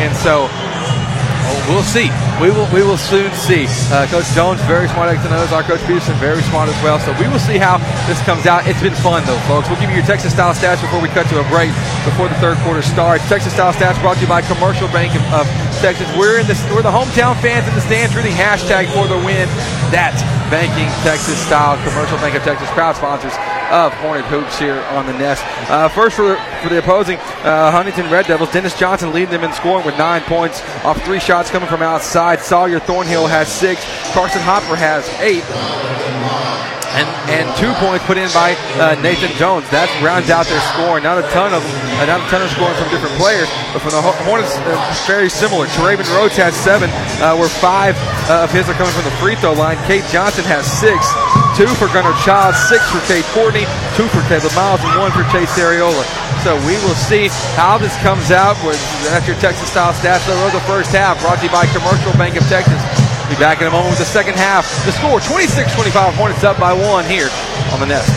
And 0.00 0.14
so 0.14 0.46
we'll 1.68 1.86
see. 1.86 2.08
We 2.40 2.50
will. 2.50 2.68
We 2.72 2.82
will 2.82 2.96
soon 2.96 3.30
see. 3.32 3.66
Uh, 3.92 4.06
Coach 4.08 4.26
Jones 4.32 4.60
very 4.64 4.88
smart 4.88 5.12
X 5.12 5.24
and 5.24 5.32
O's. 5.34 5.52
Our 5.52 5.62
Coach 5.62 5.80
Peterson 5.86 6.16
very 6.16 6.42
smart 6.48 6.68
as 6.68 6.78
well. 6.82 6.98
So 6.98 7.12
we 7.20 7.28
will 7.28 7.42
see 7.42 7.58
how 7.58 7.78
this 8.08 8.20
comes 8.24 8.46
out. 8.46 8.66
It's 8.66 8.80
been 8.82 8.96
fun 8.96 9.24
though, 9.26 9.40
folks. 9.46 9.68
We'll 9.68 9.80
give 9.80 9.90
you 9.90 10.00
your 10.00 10.08
Texas 10.08 10.32
style 10.32 10.54
stats 10.54 10.80
before 10.80 11.00
we 11.00 11.08
cut 11.12 11.28
to 11.30 11.40
a 11.40 11.46
break. 11.48 11.70
Before 12.04 12.28
the 12.28 12.38
third 12.40 12.58
quarter 12.64 12.82
starts. 12.82 13.26
Texas 13.28 13.52
style 13.52 13.72
stats 13.72 14.00
brought 14.00 14.16
to 14.16 14.22
you 14.22 14.28
by 14.28 14.42
Commercial 14.42 14.88
Bank 14.88 15.12
of, 15.32 15.46
Texas. 15.78 16.10
We're 16.18 16.40
in 16.40 16.46
this. 16.46 16.58
We're 16.74 16.82
the 16.82 16.90
hometown 16.90 17.38
fans 17.40 17.68
in 17.68 17.74
the 17.74 17.80
stands 17.82 18.16
reading 18.16 18.34
hashtag 18.34 18.90
for 18.90 19.06
the 19.06 19.18
win. 19.22 19.46
That's 19.94 20.20
banking 20.50 20.90
Texas 21.06 21.38
style. 21.46 21.76
Commercial 21.86 22.18
Bank 22.18 22.34
of 22.34 22.42
Texas 22.42 22.68
proud 22.70 22.96
sponsors 22.96 23.32
of 23.70 23.92
Hornet 24.00 24.24
Hoops 24.26 24.58
here 24.58 24.80
on 24.96 25.06
the 25.06 25.12
Nest. 25.12 25.44
Uh, 25.70 25.88
first 25.88 26.16
for 26.16 26.28
the, 26.28 26.36
for 26.62 26.68
the 26.70 26.78
opposing 26.78 27.18
uh, 27.44 27.70
Huntington 27.70 28.10
Red 28.10 28.26
Devils, 28.26 28.50
Dennis 28.50 28.76
Johnson 28.78 29.12
leading 29.12 29.30
them 29.30 29.44
in 29.44 29.52
scoring 29.52 29.84
with 29.84 29.96
nine 29.98 30.22
points 30.22 30.62
off 30.84 31.02
three 31.04 31.20
shots 31.20 31.50
coming 31.58 31.68
from 31.68 31.82
outside. 31.82 32.38
Sawyer 32.38 32.78
Thornhill 32.78 33.26
has 33.26 33.48
six. 33.48 33.84
Carson 34.12 34.40
Hopper 34.42 34.76
has 34.76 35.08
eight. 35.18 35.42
And, 36.96 37.08
and 37.28 37.44
two 37.60 37.68
points 37.84 38.00
put 38.08 38.16
in 38.16 38.32
by 38.32 38.56
uh, 38.80 38.96
Nathan 39.04 39.28
Jones. 39.36 39.68
That 39.68 39.92
rounds 40.00 40.32
out 40.32 40.48
their 40.48 40.60
scoring. 40.72 41.04
Not 41.04 41.20
a 41.20 41.26
ton 41.36 41.52
of 41.52 41.60
uh, 41.60 42.08
not 42.08 42.24
a 42.24 42.28
ton 42.32 42.40
of 42.40 42.48
scoring 42.48 42.74
from 42.80 42.88
different 42.88 43.12
players, 43.20 43.46
but 43.76 43.84
from 43.84 43.92
the 43.92 44.00
Hornets, 44.24 44.56
uh, 44.64 44.72
very 45.04 45.28
similar. 45.28 45.68
Teraven 45.76 46.08
Rhodes 46.16 46.34
has 46.40 46.56
seven, 46.56 46.88
uh, 47.20 47.36
where 47.36 47.52
five 47.60 47.92
uh, 48.32 48.48
of 48.48 48.50
his 48.50 48.64
are 48.72 48.78
coming 48.80 48.94
from 48.96 49.04
the 49.04 49.14
free 49.20 49.36
throw 49.36 49.52
line. 49.52 49.76
Cade 49.84 50.08
Johnson 50.08 50.48
has 50.48 50.64
six, 50.64 50.96
two 51.60 51.68
for 51.76 51.92
Gunnar 51.92 52.16
Child, 52.24 52.56
six 52.56 52.80
for 52.88 53.04
Cade 53.04 53.26
Courtney, 53.36 53.68
two 53.92 54.08
for 54.08 54.24
Caleb 54.32 54.54
Miles, 54.56 54.80
and 54.80 54.96
one 54.96 55.12
for 55.12 55.28
Chase 55.28 55.52
Ariola. 55.60 56.02
So 56.40 56.56
we 56.64 56.80
will 56.88 56.96
see 56.96 57.28
how 57.58 57.76
this 57.76 57.92
comes 58.00 58.32
out. 58.32 58.56
With 58.64 58.80
that's 59.12 59.28
your 59.28 59.36
Texas 59.44 59.68
style 59.70 59.92
stats. 59.92 60.24
Are 60.24 60.50
the 60.50 60.64
first 60.64 60.90
half, 60.90 61.20
brought 61.20 61.44
to 61.44 61.46
you 61.46 61.52
by 61.52 61.66
Commercial 61.68 62.16
Bank 62.16 62.40
of 62.40 62.46
Texas. 62.48 63.07
Be 63.28 63.36
back 63.36 63.60
in 63.60 63.66
a 63.66 63.70
moment 63.70 63.90
with 63.90 63.98
the 63.98 64.06
second 64.06 64.34
half. 64.34 64.64
The 64.86 64.92
score 64.92 65.20
26-25. 65.20 66.14
Hornets 66.14 66.44
up 66.44 66.58
by 66.58 66.72
one 66.72 67.04
here 67.04 67.28
on 67.72 67.80
the 67.80 67.86
Nest. 67.86 68.08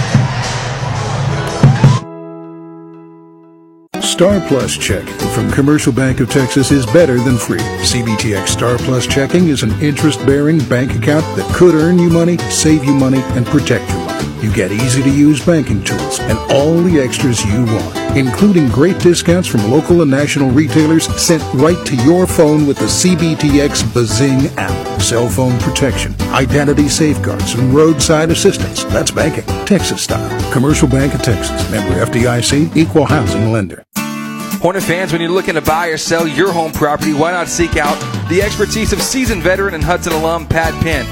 Star 4.02 4.40
Plus 4.48 4.78
Check 4.78 5.04
from 5.34 5.52
Commercial 5.52 5.92
Bank 5.92 6.20
of 6.20 6.30
Texas 6.30 6.72
is 6.72 6.86
better 6.86 7.18
than 7.18 7.38
free. 7.38 7.58
CBTX 7.58 8.50
Star 8.50 8.78
Plus 8.78 9.08
checking 9.08 9.48
is 9.48 9.64
an 9.64 9.72
interest 9.82 10.24
bearing 10.26 10.60
bank 10.70 10.96
account 10.96 11.26
that 11.36 11.52
could 11.56 11.74
earn 11.74 11.98
you 11.98 12.10
money, 12.10 12.38
save 12.38 12.86
you 12.86 12.94
money, 12.94 13.20
and 13.20 13.46
protect 13.48 13.90
money. 13.90 14.11
You 14.42 14.52
get 14.52 14.72
easy 14.72 15.04
to 15.04 15.10
use 15.10 15.46
banking 15.46 15.84
tools 15.84 16.20
and 16.20 16.38
all 16.52 16.76
the 16.82 17.00
extras 17.00 17.46
you 17.46 17.64
want, 17.64 18.18
including 18.18 18.70
great 18.70 18.98
discounts 18.98 19.48
from 19.48 19.70
local 19.70 20.02
and 20.02 20.10
national 20.10 20.50
retailers 20.50 21.06
sent 21.22 21.44
right 21.54 21.86
to 21.86 21.96
your 21.98 22.26
phone 22.26 22.66
with 22.66 22.78
the 22.78 22.86
CBTX 22.86 23.94
Bazing 23.94 24.48
app. 24.58 25.00
Cell 25.00 25.30
phone 25.30 25.60
protection, 25.60 26.16
identity 26.32 26.90
safeguards, 26.90 27.54
and 27.54 27.72
roadside 27.72 28.32
assistance. 28.32 28.84
That's 28.86 29.12
banking, 29.12 29.46
Texas 29.66 30.02
style. 30.02 30.52
Commercial 30.52 30.88
Bank 30.88 31.14
of 31.14 31.22
Texas, 31.22 31.70
member 31.70 32.04
FDIC, 32.04 32.76
equal 32.76 33.06
housing 33.06 33.52
lender. 33.52 33.86
Hornet 33.96 34.84
fans, 34.84 35.12
when 35.12 35.22
you're 35.22 35.30
looking 35.30 35.56
to 35.56 35.62
buy 35.62 35.88
or 35.88 35.98
sell 35.98 36.28
your 36.28 36.52
home 36.52 36.72
property, 36.72 37.14
why 37.14 37.32
not 37.32 37.48
seek 37.48 37.78
out 37.78 38.00
the 38.28 38.42
expertise 38.42 38.92
of 38.92 39.02
seasoned 39.04 39.44
veteran 39.44 39.76
and 39.76 39.84
Hudson 39.84 40.14
alum 40.14 40.48
Pat 40.48 40.74
Penn? 40.82 41.06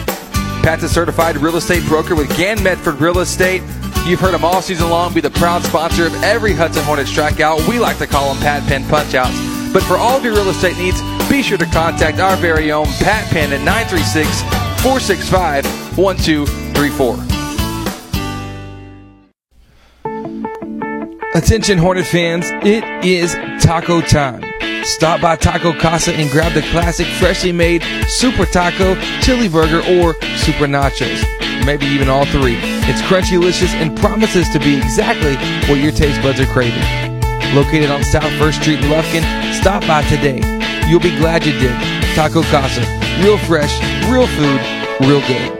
Pat's 0.62 0.84
a 0.84 0.90
certified 0.90 1.38
real 1.38 1.56
estate 1.56 1.86
broker 1.86 2.16
with 2.16 2.30
Gan 2.38 2.62
Medford 2.62 3.00
Real 3.00 3.20
Estate. 3.20 3.62
You've 4.06 4.20
heard 4.20 4.34
him 4.34 4.44
all 4.44 4.62
season 4.62 4.90
long 4.90 5.14
be 5.14 5.22
the 5.22 5.30
proud 5.30 5.64
sponsor 5.64 6.06
of 6.06 6.14
every 6.24 6.54
Hudson 6.54 6.84
Hornet 6.84 7.08
strikeout. 7.08 7.68
We 7.68 7.80
like 7.80 7.98
to 8.00 8.08
call 8.08 8.34
them 8.34 8.42
Pat 8.44 8.68
Penn 8.68 8.84
punchouts. 8.84 9.74
But 9.74 9.84
for 9.84 9.98
all 9.98 10.18
of 10.18 10.24
your 10.24 10.34
real 10.34 10.50
estate 10.50 10.78
needs, 10.78 11.02
be 11.30 11.42
sure 11.42 11.58
to 11.58 11.66
contact 11.68 12.20
our 12.20 12.36
very 12.38 12.72
own 12.72 12.88
Pat 12.98 13.30
Penn 13.32 13.54
at 13.54 13.64
936 13.64 14.42
465 14.82 15.66
1234. 15.98 17.40
Attention, 21.36 21.78
Hornet 21.78 22.08
fans, 22.08 22.48
it 22.66 22.84
is 23.06 23.34
taco 23.64 24.02
time. 24.02 24.49
Stop 24.90 25.22
by 25.22 25.36
Taco 25.36 25.72
Casa 25.72 26.12
and 26.16 26.32
grab 26.32 26.54
the 26.54 26.64
classic 26.72 27.06
freshly 27.20 27.52
made 27.52 27.84
Super 28.08 28.46
Taco, 28.46 29.00
Chili 29.22 29.48
Burger, 29.48 29.82
or 29.88 30.16
Super 30.36 30.66
Nachos. 30.66 31.24
Maybe 31.64 31.86
even 31.86 32.10
all 32.10 32.26
three. 32.26 32.58
It's 32.90 33.00
crunchy, 33.04 33.40
delicious, 33.40 33.72
and 33.76 33.96
promises 34.00 34.50
to 34.50 34.60
be 34.60 34.76
exactly 34.76 35.36
what 35.70 35.80
your 35.80 35.92
taste 35.92 36.22
buds 36.24 36.40
are 36.40 36.48
craving. 36.48 36.82
Located 37.54 37.92
on 37.92 38.04
South 38.04 38.32
First 38.40 38.62
Street 38.62 38.80
in 38.80 38.90
Lufkin, 38.90 39.22
stop 39.54 39.86
by 39.86 40.02
today. 40.10 40.42
You'll 40.90 41.00
be 41.00 41.16
glad 41.18 41.46
you 41.46 41.54
did. 41.60 41.76
Taco 42.16 42.42
Casa. 42.44 42.82
Real 43.24 43.38
fresh, 43.38 43.80
real 44.10 44.26
food, 44.26 44.60
real 45.08 45.22
good. 45.28 45.56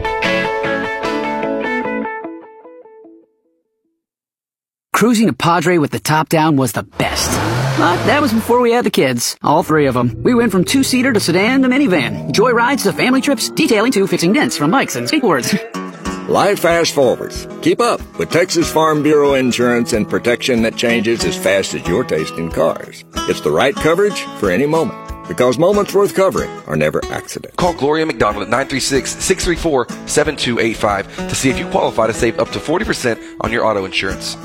Cruising 4.92 5.28
to 5.28 5.32
Padre 5.32 5.78
with 5.78 5.92
the 5.92 6.00
top 6.00 6.28
down 6.28 6.56
was 6.56 6.72
the 6.72 6.82
best. 6.82 7.59
But 7.78 8.04
that 8.06 8.20
was 8.20 8.32
before 8.32 8.60
we 8.60 8.72
had 8.72 8.84
the 8.84 8.90
kids. 8.90 9.36
All 9.42 9.62
three 9.62 9.86
of 9.86 9.94
them. 9.94 10.20
We 10.22 10.34
went 10.34 10.52
from 10.52 10.64
two-seater 10.64 11.12
to 11.12 11.20
sedan 11.20 11.62
to 11.62 11.68
minivan. 11.68 12.32
Joy 12.32 12.50
rides 12.50 12.82
to 12.82 12.92
family 12.92 13.20
trips, 13.22 13.48
detailing 13.50 13.92
to 13.92 14.06
fixing 14.06 14.32
dents 14.32 14.56
from 14.56 14.70
bikes 14.70 14.96
and 14.96 15.06
skateboards. 15.06 15.56
Life 16.28 16.60
fast 16.60 16.94
forwards. 16.94 17.48
Keep 17.62 17.80
up 17.80 18.00
with 18.18 18.30
Texas 18.30 18.70
Farm 18.70 19.02
Bureau 19.02 19.34
insurance 19.34 19.92
and 19.94 20.08
protection 20.08 20.62
that 20.62 20.76
changes 20.76 21.24
as 21.24 21.36
fast 21.36 21.74
as 21.74 21.86
your 21.88 22.04
taste 22.04 22.34
in 22.34 22.50
cars. 22.50 23.04
It's 23.28 23.40
the 23.40 23.50
right 23.50 23.74
coverage 23.74 24.20
for 24.38 24.50
any 24.50 24.66
moment. 24.66 24.98
Because 25.26 25.58
moments 25.58 25.94
worth 25.94 26.14
covering 26.14 26.50
are 26.66 26.76
never 26.76 27.04
accidents. 27.06 27.56
Call 27.56 27.72
Gloria 27.74 28.04
McDonald 28.06 28.46
at 28.46 28.68
936-634-7285 28.68 31.28
to 31.28 31.34
see 31.34 31.50
if 31.50 31.58
you 31.58 31.66
qualify 31.70 32.06
to 32.06 32.14
save 32.14 32.38
up 32.38 32.50
to 32.50 32.58
40% 32.58 33.36
on 33.40 33.50
your 33.52 33.64
auto 33.64 33.84
insurance. 33.84 34.36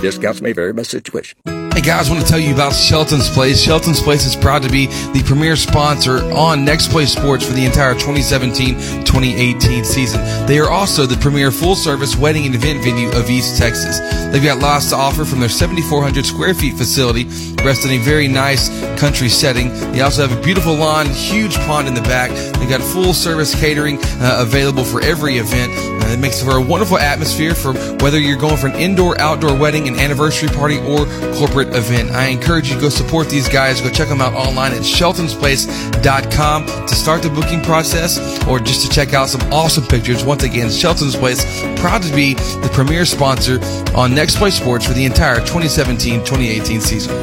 Discounts 0.00 0.40
may 0.40 0.52
vary 0.52 0.72
by 0.72 0.82
situation. 0.82 1.38
Hey 1.74 1.80
guys, 1.80 2.10
I 2.10 2.12
want 2.12 2.22
to 2.22 2.30
tell 2.30 2.38
you 2.38 2.52
about 2.52 2.74
Shelton's 2.74 3.30
Place. 3.30 3.62
Shelton's 3.62 4.02
Place 4.02 4.26
is 4.26 4.36
proud 4.36 4.62
to 4.62 4.68
be 4.68 4.88
the 4.88 5.22
premier 5.24 5.56
sponsor 5.56 6.18
on 6.34 6.66
Next 6.66 6.90
Play 6.90 7.06
Sports 7.06 7.46
for 7.46 7.54
the 7.54 7.64
entire 7.64 7.94
2017-2018 7.94 9.82
season. 9.86 10.20
They 10.46 10.58
are 10.58 10.68
also 10.68 11.06
the 11.06 11.16
premier 11.16 11.50
full-service 11.50 12.14
wedding 12.14 12.44
and 12.44 12.54
event 12.54 12.84
venue 12.84 13.08
of 13.12 13.30
East 13.30 13.56
Texas. 13.56 14.00
They've 14.30 14.44
got 14.44 14.58
lots 14.58 14.90
to 14.90 14.96
offer 14.96 15.24
from 15.24 15.40
their 15.40 15.48
7,400 15.48 16.26
square 16.26 16.52
feet 16.52 16.74
facility, 16.74 17.24
rest 17.64 17.86
in 17.86 17.92
a 17.92 17.98
very 17.98 18.28
nice 18.28 18.68
country 19.00 19.30
setting. 19.30 19.70
They 19.92 20.02
also 20.02 20.28
have 20.28 20.38
a 20.38 20.42
beautiful 20.42 20.74
lawn, 20.74 21.06
huge 21.06 21.56
pond 21.56 21.88
in 21.88 21.94
the 21.94 22.02
back. 22.02 22.30
They've 22.58 22.68
got 22.68 22.82
full-service 22.82 23.58
catering 23.58 23.98
uh, 24.20 24.44
available 24.46 24.84
for 24.84 25.00
every 25.00 25.38
event. 25.38 25.72
Uh, 25.72 26.08
it 26.12 26.18
makes 26.18 26.42
for 26.42 26.58
a 26.58 26.60
wonderful 26.60 26.98
atmosphere 26.98 27.54
for 27.54 27.72
whether 28.02 28.18
you're 28.18 28.38
going 28.38 28.58
for 28.58 28.66
an 28.66 28.76
indoor, 28.76 29.18
outdoor 29.18 29.56
wedding, 29.56 29.88
an 29.88 29.98
anniversary 29.98 30.50
party, 30.50 30.78
or 30.78 31.06
corporate 31.34 31.61
event. 31.68 32.10
I 32.12 32.26
encourage 32.26 32.68
you 32.68 32.76
to 32.76 32.80
go 32.80 32.88
support 32.88 33.28
these 33.28 33.48
guys. 33.48 33.80
Go 33.80 33.90
check 33.90 34.08
them 34.08 34.20
out 34.20 34.34
online 34.34 34.72
at 34.72 34.82
sheltonsplace.com 34.82 36.66
to 36.66 36.94
start 36.94 37.22
the 37.22 37.30
booking 37.30 37.62
process 37.62 38.18
or 38.46 38.58
just 38.58 38.86
to 38.86 38.88
check 38.92 39.14
out 39.14 39.28
some 39.28 39.40
awesome 39.52 39.84
pictures. 39.86 40.24
Once 40.24 40.42
again, 40.42 40.70
Shelton's 40.70 41.16
Place, 41.16 41.44
proud 41.80 42.02
to 42.02 42.14
be 42.14 42.34
the 42.34 42.70
premier 42.72 43.04
sponsor 43.04 43.60
on 43.96 44.14
Next 44.14 44.36
Play 44.36 44.50
Sports 44.50 44.86
for 44.86 44.92
the 44.92 45.04
entire 45.04 45.40
2017-2018 45.40 46.80
season. 46.80 47.14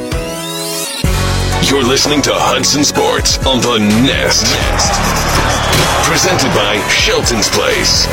You're 1.68 1.84
listening 1.84 2.22
to 2.22 2.30
Hudson 2.32 2.84
Sports 2.84 3.38
on 3.46 3.60
the 3.60 3.78
Nest. 3.78 4.46
Presented 6.08 6.52
by 6.54 6.80
Shelton's 6.88 7.48
Place. 7.48 8.08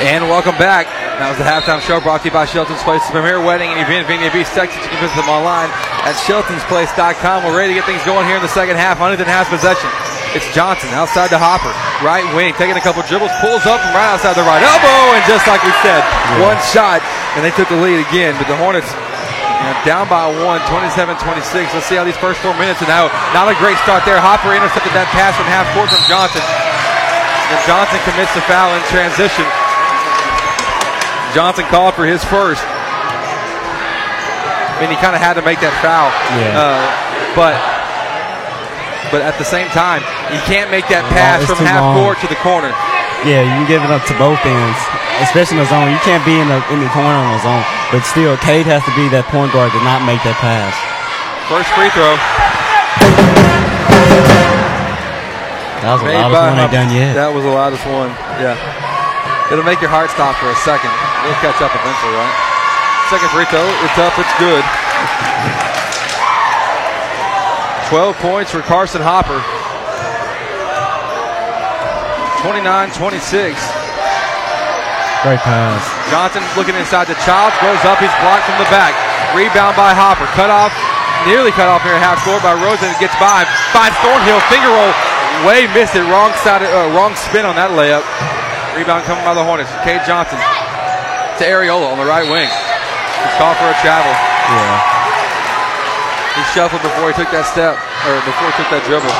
And 0.00 0.24
welcome 0.24 0.56
back. 0.56 1.03
That 1.14 1.30
was 1.30 1.38
the 1.38 1.46
halftime 1.46 1.78
show 1.78 2.02
brought 2.02 2.26
to 2.26 2.28
you 2.28 2.34
by 2.34 2.42
Shelton's 2.42 2.82
Place, 2.82 2.98
the 3.06 3.14
premier 3.14 3.38
wedding 3.38 3.70
and 3.70 3.78
event 3.78 4.10
venue 4.10 4.26
of 4.26 4.34
East 4.34 4.50
Texas. 4.50 4.82
You 4.82 4.90
can 4.90 4.98
visit 4.98 5.14
them 5.14 5.30
online 5.30 5.70
at 6.02 6.18
sheltonsplace.com. 6.26 7.46
We're 7.46 7.54
ready 7.54 7.70
to 7.70 7.78
get 7.78 7.86
things 7.86 8.02
going 8.02 8.26
here 8.26 8.34
in 8.34 8.42
the 8.42 8.50
second 8.50 8.74
half. 8.74 8.98
Huntington 8.98 9.30
has 9.30 9.46
possession. 9.46 9.86
It's 10.34 10.50
Johnson 10.50 10.90
outside 10.90 11.30
the 11.30 11.38
hopper. 11.38 11.70
Right 12.02 12.26
wing, 12.34 12.50
taking 12.58 12.74
a 12.74 12.82
couple 12.82 12.98
dribbles, 13.06 13.30
pulls 13.38 13.62
up 13.62 13.78
from 13.78 13.94
right 13.94 14.10
outside 14.10 14.34
the 14.34 14.42
right 14.42 14.58
elbow, 14.58 15.14
and 15.14 15.22
just 15.30 15.46
like 15.46 15.62
we 15.62 15.70
said, 15.86 16.02
one 16.42 16.58
shot, 16.74 16.98
and 17.38 17.46
they 17.46 17.54
took 17.54 17.70
the 17.70 17.78
lead 17.78 18.02
again. 18.02 18.34
But 18.34 18.50
the 18.50 18.58
Hornets 18.58 18.90
you 18.90 19.70
know, 19.70 19.78
down 19.86 20.10
by 20.10 20.26
one, 20.42 20.58
27-26. 20.66 21.14
Let's 21.70 21.86
see 21.86 21.94
how 21.94 22.02
these 22.02 22.18
first 22.18 22.42
four 22.42 22.58
minutes. 22.58 22.82
And 22.82 22.90
now, 22.90 23.06
not 23.30 23.46
a 23.46 23.54
great 23.62 23.78
start 23.86 24.02
there. 24.02 24.18
Hopper 24.18 24.50
intercepted 24.50 24.90
that 24.98 25.06
pass 25.14 25.38
from 25.38 25.46
half 25.46 25.70
court 25.78 25.94
from 25.94 26.02
Johnson. 26.10 26.42
And 26.42 27.58
Johnson 27.70 28.02
commits 28.02 28.34
the 28.34 28.42
foul 28.50 28.74
in 28.74 28.82
transition. 28.90 29.46
Johnson 31.34 31.66
called 31.66 31.94
for 31.98 32.06
his 32.06 32.22
first. 32.24 32.62
I 34.74 34.78
mean, 34.80 34.90
he 34.90 34.96
kind 35.02 35.14
of 35.14 35.22
had 35.22 35.34
to 35.34 35.42
make 35.42 35.58
that 35.62 35.74
foul. 35.82 36.10
Yeah. 36.38 36.54
Uh, 36.54 36.82
but 37.34 37.58
but 39.10 39.22
at 39.22 39.38
the 39.38 39.46
same 39.46 39.70
time, 39.70 40.02
you 40.34 40.40
can't 40.50 40.70
make 40.70 40.86
that 40.90 41.06
pass 41.10 41.46
from 41.46 41.62
half 41.62 41.82
long. 41.82 41.98
court 41.98 42.18
to 42.22 42.28
the 42.30 42.38
corner. 42.42 42.74
Yeah, 43.22 43.46
you 43.46 43.50
can 43.62 43.66
give 43.70 43.82
it 43.82 43.90
up 43.90 44.02
to 44.10 44.14
both 44.18 44.42
ends, 44.42 44.78
especially 45.22 45.58
in 45.58 45.66
the 45.66 45.70
zone. 45.70 45.90
You 45.90 46.02
can't 46.02 46.22
be 46.26 46.34
in 46.38 46.46
the 46.50 46.58
in 46.74 46.82
the 46.82 46.90
corner 46.90 47.14
on 47.14 47.34
the 47.38 47.42
zone, 47.42 47.62
but 47.94 48.02
still, 48.02 48.34
Cade 48.42 48.66
has 48.66 48.82
to 48.86 48.94
be 48.98 49.06
that 49.14 49.26
point 49.30 49.54
guard 49.54 49.70
to 49.74 49.80
not 49.86 50.02
make 50.02 50.22
that 50.26 50.38
pass. 50.42 50.74
First 51.50 51.70
free 51.78 51.90
throw. 51.94 52.14
That 55.82 56.00
was 56.00 56.02
the 56.02 56.16
loudest 56.16 56.40
one 56.40 56.58
ain't 56.58 56.72
done 56.72 56.90
yet. 56.94 57.12
That 57.12 57.30
was 57.30 57.44
the 57.44 57.52
loudest 57.52 57.84
one. 57.86 58.08
Yeah. 58.40 58.56
It'll 59.52 59.68
make 59.68 59.84
your 59.84 59.92
heart 59.92 60.08
stop 60.08 60.34
for 60.40 60.48
a 60.48 60.56
second. 60.64 60.88
It'll 61.24 61.40
catch 61.40 61.56
up 61.64 61.72
eventually, 61.72 62.12
right? 62.12 62.36
Second 63.08 63.32
free 63.32 63.48
throw. 63.48 63.64
It's 63.84 63.96
up. 63.96 64.12
It's 64.20 64.36
good. 64.36 64.64
12 67.88 68.16
points 68.20 68.50
for 68.52 68.60
Carson 68.60 69.00
Hopper. 69.00 69.40
29-26. 72.44 73.56
Great 75.24 75.40
pass. 75.40 75.80
Johnson 76.12 76.44
looking 76.60 76.76
inside 76.76 77.08
the 77.08 77.16
Childs, 77.24 77.56
goes 77.64 77.80
up, 77.88 77.96
he's 77.96 78.12
blocked 78.20 78.44
from 78.44 78.60
the 78.60 78.68
back. 78.68 78.92
Rebound 79.32 79.72
by 79.80 79.96
Hopper, 79.96 80.28
cut 80.36 80.52
off, 80.52 80.68
nearly 81.24 81.48
cut 81.56 81.72
off 81.72 81.80
here 81.80 81.96
at 81.96 82.04
half 82.04 82.20
court 82.20 82.44
by 82.44 82.52
Rosen. 82.52 82.92
It 82.92 83.00
gets 83.00 83.16
by, 83.16 83.48
finds 83.72 83.96
Thornhill, 84.04 84.44
finger 84.52 84.68
roll, 84.68 84.92
way 85.48 85.64
missed 85.72 85.96
it, 85.96 86.04
wrong 86.12 86.36
side, 86.44 86.60
uh, 86.60 86.92
wrong 86.92 87.16
spin 87.16 87.48
on 87.48 87.56
that 87.56 87.72
layup. 87.72 88.04
Rebound 88.76 89.08
coming 89.08 89.24
by 89.24 89.32
the 89.32 89.44
Hornets. 89.44 89.72
Cade 89.80 90.04
Johnson 90.04 90.36
to 91.38 91.44
Ariola 91.44 91.90
on 91.90 91.98
the 91.98 92.06
right 92.06 92.26
wing. 92.26 92.46
He's 92.46 93.36
called 93.40 93.56
for 93.58 93.66
a 93.66 93.76
travel. 93.82 94.10
Yeah. 94.10 94.94
He 96.34 96.42
shuffled 96.50 96.82
before 96.82 97.10
he 97.10 97.14
took 97.14 97.30
that 97.30 97.46
step, 97.46 97.78
or 98.06 98.18
before 98.26 98.50
he 98.50 98.54
took 98.58 98.70
that 98.74 98.82
dribble. 98.90 99.14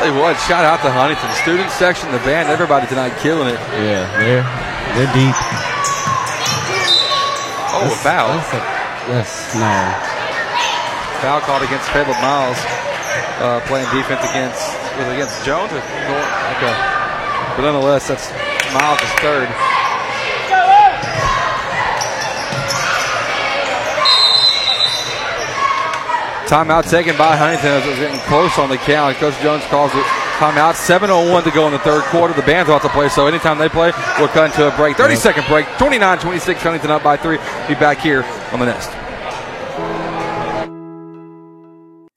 Tell 0.00 0.08
you 0.08 0.16
what, 0.18 0.40
shout 0.48 0.64
out 0.64 0.80
to 0.82 0.90
Huntington. 0.90 1.30
Student 1.44 1.70
section, 1.70 2.10
the 2.10 2.22
band, 2.24 2.48
everybody 2.48 2.88
tonight 2.88 3.12
killing 3.20 3.46
it. 3.46 3.60
Yeah, 3.76 4.08
they're 4.18 4.44
they're 4.96 5.12
deep. 5.14 5.36
Oh, 7.76 7.86
a 7.86 7.96
foul. 8.02 8.34
Yes, 9.12 9.54
no. 9.54 9.70
Foul 11.22 11.40
called 11.46 11.62
against 11.62 11.86
Caleb 11.94 12.18
Miles, 12.18 12.58
uh, 13.38 13.60
playing 13.68 13.86
defense 13.94 14.24
against 14.26 14.64
was 14.98 15.08
against 15.12 15.44
Jones 15.44 15.72
or 15.72 15.78
okay. 15.78 16.74
But 17.56 17.62
nonetheless, 17.62 18.08
that's 18.08 18.32
Miles' 18.74 19.00
third. 19.20 19.48
Timeout 26.48 26.88
taken 26.90 27.16
by 27.16 27.34
Huntington 27.36 27.70
as 27.70 27.86
it 27.86 27.90
was 27.90 27.98
getting 27.98 28.20
close 28.28 28.58
on 28.58 28.68
the 28.68 28.76
count. 28.76 29.16
Coach 29.16 29.38
Jones 29.40 29.64
calls 29.66 29.90
it 29.94 30.04
timeout. 30.36 30.74
7.01 30.74 31.44
to 31.44 31.50
go 31.50 31.66
in 31.66 31.72
the 31.72 31.78
third 31.78 32.02
quarter. 32.04 32.34
The 32.34 32.42
band's 32.42 32.68
about 32.68 32.82
to 32.82 32.88
play, 32.90 33.08
so 33.08 33.26
anytime 33.26 33.58
they 33.58 33.68
play, 33.68 33.92
we'll 34.18 34.28
cut 34.28 34.50
into 34.50 34.66
a 34.68 34.76
break. 34.76 34.96
30 34.96 35.16
second 35.16 35.46
break. 35.46 35.66
29 35.78 36.18
26. 36.18 36.62
Huntington 36.62 36.90
up 36.90 37.02
by 37.02 37.16
three. 37.16 37.38
Be 37.68 37.74
back 37.74 37.98
here 38.00 38.22
on 38.52 38.58
the 38.58 38.66
Nest. 38.66 39.01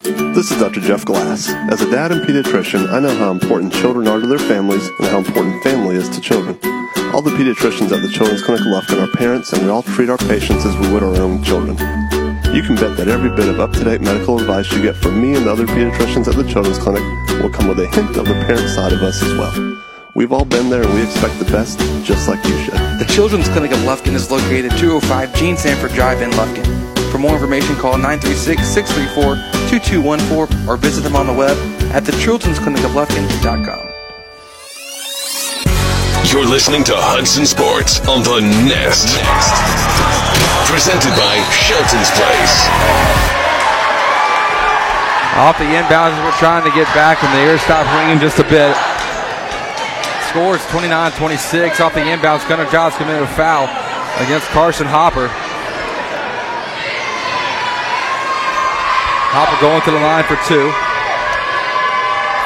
This 0.06 0.52
is 0.52 0.60
Dr. 0.60 0.82
Jeff 0.82 1.04
Glass. 1.04 1.50
As 1.72 1.82
a 1.82 1.90
dad 1.90 2.12
and 2.12 2.22
pediatrician, 2.22 2.92
I 2.94 3.00
know 3.00 3.18
how 3.18 3.32
important 3.32 3.74
children 3.74 4.08
are 4.08 4.20
to 4.20 4.28
their 4.28 4.38
families 4.38 4.88
and 5.00 5.08
how 5.08 5.18
important 5.18 5.64
family 5.64 5.96
is 5.96 6.08
to 6.10 6.22
children. 6.22 6.60
All 7.12 7.24
the 7.24 7.32
pediatricians 7.32 7.92
at 7.92 8.04
the 8.04 8.12
Children's 8.14 8.44
Clinic 8.44 8.62
of 8.62 8.68
Lufkin 8.68 9.02
are 9.02 9.12
parents, 9.18 9.52
and 9.54 9.64
we 9.64 9.70
all 9.70 9.82
treat 9.82 10.12
our 10.12 10.20
patients 10.20 10.64
as 10.64 10.78
we 10.78 10.94
would 10.94 11.02
our 11.02 11.16
own 11.16 11.42
children. 11.42 11.76
You 12.54 12.62
can 12.62 12.76
bet 12.76 12.96
that 12.98 13.08
every 13.08 13.36
bit 13.36 13.50
of 13.50 13.60
up-to-date 13.60 14.02
medical 14.02 14.40
advice 14.40 14.72
you 14.72 14.84
get 14.84 14.96
from 14.96 15.20
me 15.20 15.36
and 15.36 15.48
the 15.48 15.52
other 15.52 15.66
pediatricians 15.66 16.28
at 16.28 16.36
the 16.36 16.48
Children's 16.48 16.78
Clinic 16.78 17.02
will 17.42 17.50
come 17.50 17.68
with 17.68 17.80
a 17.80 17.88
hint 17.88 18.16
of 18.16 18.28
the 18.28 18.36
parent 18.46 18.70
side 18.70 18.94
of 18.94 19.02
us 19.02 19.24
as 19.24 19.34
well. 19.34 19.82
We've 20.14 20.32
all 20.32 20.46
been 20.46 20.70
there 20.70 20.84
and 20.84 20.94
we 20.94 21.02
expect 21.02 21.40
the 21.40 21.46
best, 21.46 21.80
just 22.06 22.30
like 22.30 22.46
you 22.46 22.56
should. 22.60 22.76
The 22.76 23.10
Children's 23.10 23.50
Clinic 23.50 23.72
of 23.72 23.80
Lufkin 23.80 24.14
is 24.14 24.30
located 24.30 24.72
at 24.72 24.78
205 24.78 25.34
Gene 25.34 25.58
Sanford 25.58 25.94
Drive 25.94 26.22
in 26.22 26.30
Lufkin. 26.30 26.95
For 27.16 27.24
more 27.24 27.36
information, 27.36 27.78
call 27.78 27.96
936-634-2214 27.96 30.68
or 30.68 30.76
visit 30.76 31.00
them 31.00 31.16
on 31.16 31.28
the 31.28 31.34
web 31.34 31.56
at 31.96 32.04
thechildren'sclinicoflufkin.com. 32.04 33.88
You're 36.28 36.44
listening 36.44 36.84
to 36.84 36.92
Hudson 36.92 37.48
Sports 37.48 38.04
on 38.12 38.20
the 38.20 38.44
Nest. 38.68 39.16
Presented 40.68 41.16
by 41.16 41.40
Shelton's 41.56 42.12
Place. 42.20 42.68
Off 45.40 45.56
the 45.56 45.72
inbounds 45.72 46.20
as 46.20 46.22
we're 46.28 46.36
trying 46.36 46.68
to 46.68 46.74
get 46.76 46.92
back, 46.92 47.24
and 47.24 47.32
the 47.32 47.40
air 47.48 47.56
stop 47.64 47.88
ringing 47.96 48.20
just 48.20 48.44
a 48.44 48.48
bit. 48.52 48.76
Scores 50.36 50.60
29-26 50.68 51.80
off 51.80 51.96
the 51.96 52.04
inbounds. 52.04 52.44
Gunnar 52.50 52.70
Childs 52.70 52.98
committed 52.98 53.24
a 53.24 53.28
foul 53.40 53.70
against 54.20 54.52
Carson 54.52 54.86
Hopper. 54.86 55.32
Hopper 59.36 59.60
going 59.60 59.84
to 59.84 59.92
the 59.92 60.00
line 60.00 60.24
for 60.24 60.40
two. 60.48 60.72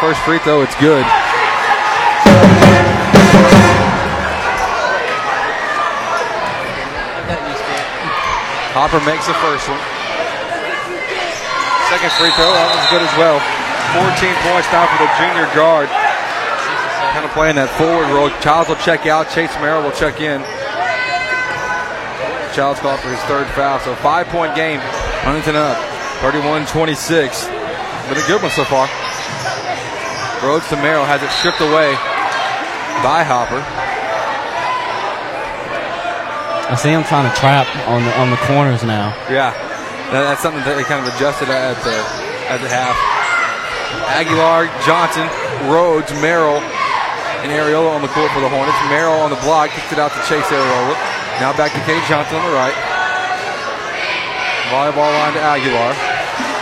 First 0.01 0.17
free 0.25 0.41
throw, 0.41 0.65
it's 0.65 0.73
good. 0.81 1.05
Hopper 8.73 8.97
makes 9.05 9.29
the 9.29 9.37
first 9.37 9.69
one. 9.69 9.77
Second 11.93 12.09
free 12.17 12.33
throw, 12.33 12.49
that 12.57 12.65
one's 12.73 12.89
good 12.89 13.05
as 13.05 13.13
well. 13.21 13.37
14 13.93 14.09
points 14.49 14.65
now 14.73 14.89
for 14.89 14.97
the 14.97 15.09
junior 15.21 15.45
guard. 15.53 15.93
Kind 17.13 17.21
of 17.21 17.29
playing 17.37 17.61
that 17.61 17.69
forward 17.77 18.09
role. 18.09 18.33
Childs 18.41 18.65
will 18.65 18.81
check 18.81 19.05
out. 19.05 19.29
Chase 19.29 19.53
Merrill 19.61 19.85
will 19.85 19.93
check 19.93 20.21
in. 20.21 20.41
Childs 22.57 22.81
called 22.81 22.97
for 23.01 23.13
his 23.13 23.21
third 23.29 23.45
foul. 23.53 23.77
So 23.81 23.93
five 24.01 24.25
point 24.33 24.55
game. 24.55 24.81
Huntington 25.21 25.53
up. 25.53 25.88
31 26.21 26.65
26. 26.67 27.47
Been 27.47 28.17
a 28.17 28.27
good 28.27 28.41
one 28.41 28.51
so 28.51 28.65
far. 28.65 28.91
Rhodes 30.43 30.67
to 30.67 30.75
Merrill 30.75 31.07
has 31.07 31.23
it 31.23 31.31
stripped 31.39 31.61
away 31.63 31.95
by 33.03 33.23
Hopper. 33.23 33.63
I 36.69 36.75
see 36.75 36.91
him 36.91 37.07
trying 37.07 37.25
to 37.25 37.35
trap 37.39 37.65
on 37.87 38.03
the 38.03 38.11
on 38.19 38.29
the 38.29 38.41
corners 38.45 38.83
now. 38.83 39.15
Yeah, 39.31 39.55
that, 40.11 40.27
that's 40.27 40.43
something 40.43 40.59
that 40.67 40.75
they 40.75 40.83
kind 40.83 40.99
of 41.01 41.07
adjusted 41.07 41.47
at 41.47 41.79
the 41.87 41.97
at 42.51 42.59
the 42.59 42.67
half. 42.67 42.99
Aguilar, 44.11 44.67
Johnson, 44.83 45.25
Rhodes, 45.71 46.11
Merrill, 46.19 46.59
and 47.41 47.49
Ariola 47.49 47.95
on 47.95 48.03
the 48.03 48.11
court 48.11 48.29
for 48.35 48.43
the 48.43 48.51
Hornets. 48.51 48.77
Merrill 48.91 49.23
on 49.23 49.31
the 49.31 49.41
block, 49.41 49.71
kicks 49.71 49.89
it 49.95 49.97
out 49.97 50.11
to 50.11 50.21
Chase 50.27 50.45
Ariola. 50.51 50.93
Now 51.39 51.55
back 51.55 51.71
to 51.73 51.81
Cade 51.87 52.03
Johnson 52.11 52.37
on 52.37 52.45
the 52.45 52.55
right. 52.55 52.75
Volleyball 54.69 55.09
line 55.09 55.33
to 55.33 55.41
Aguilar. 55.41 56.08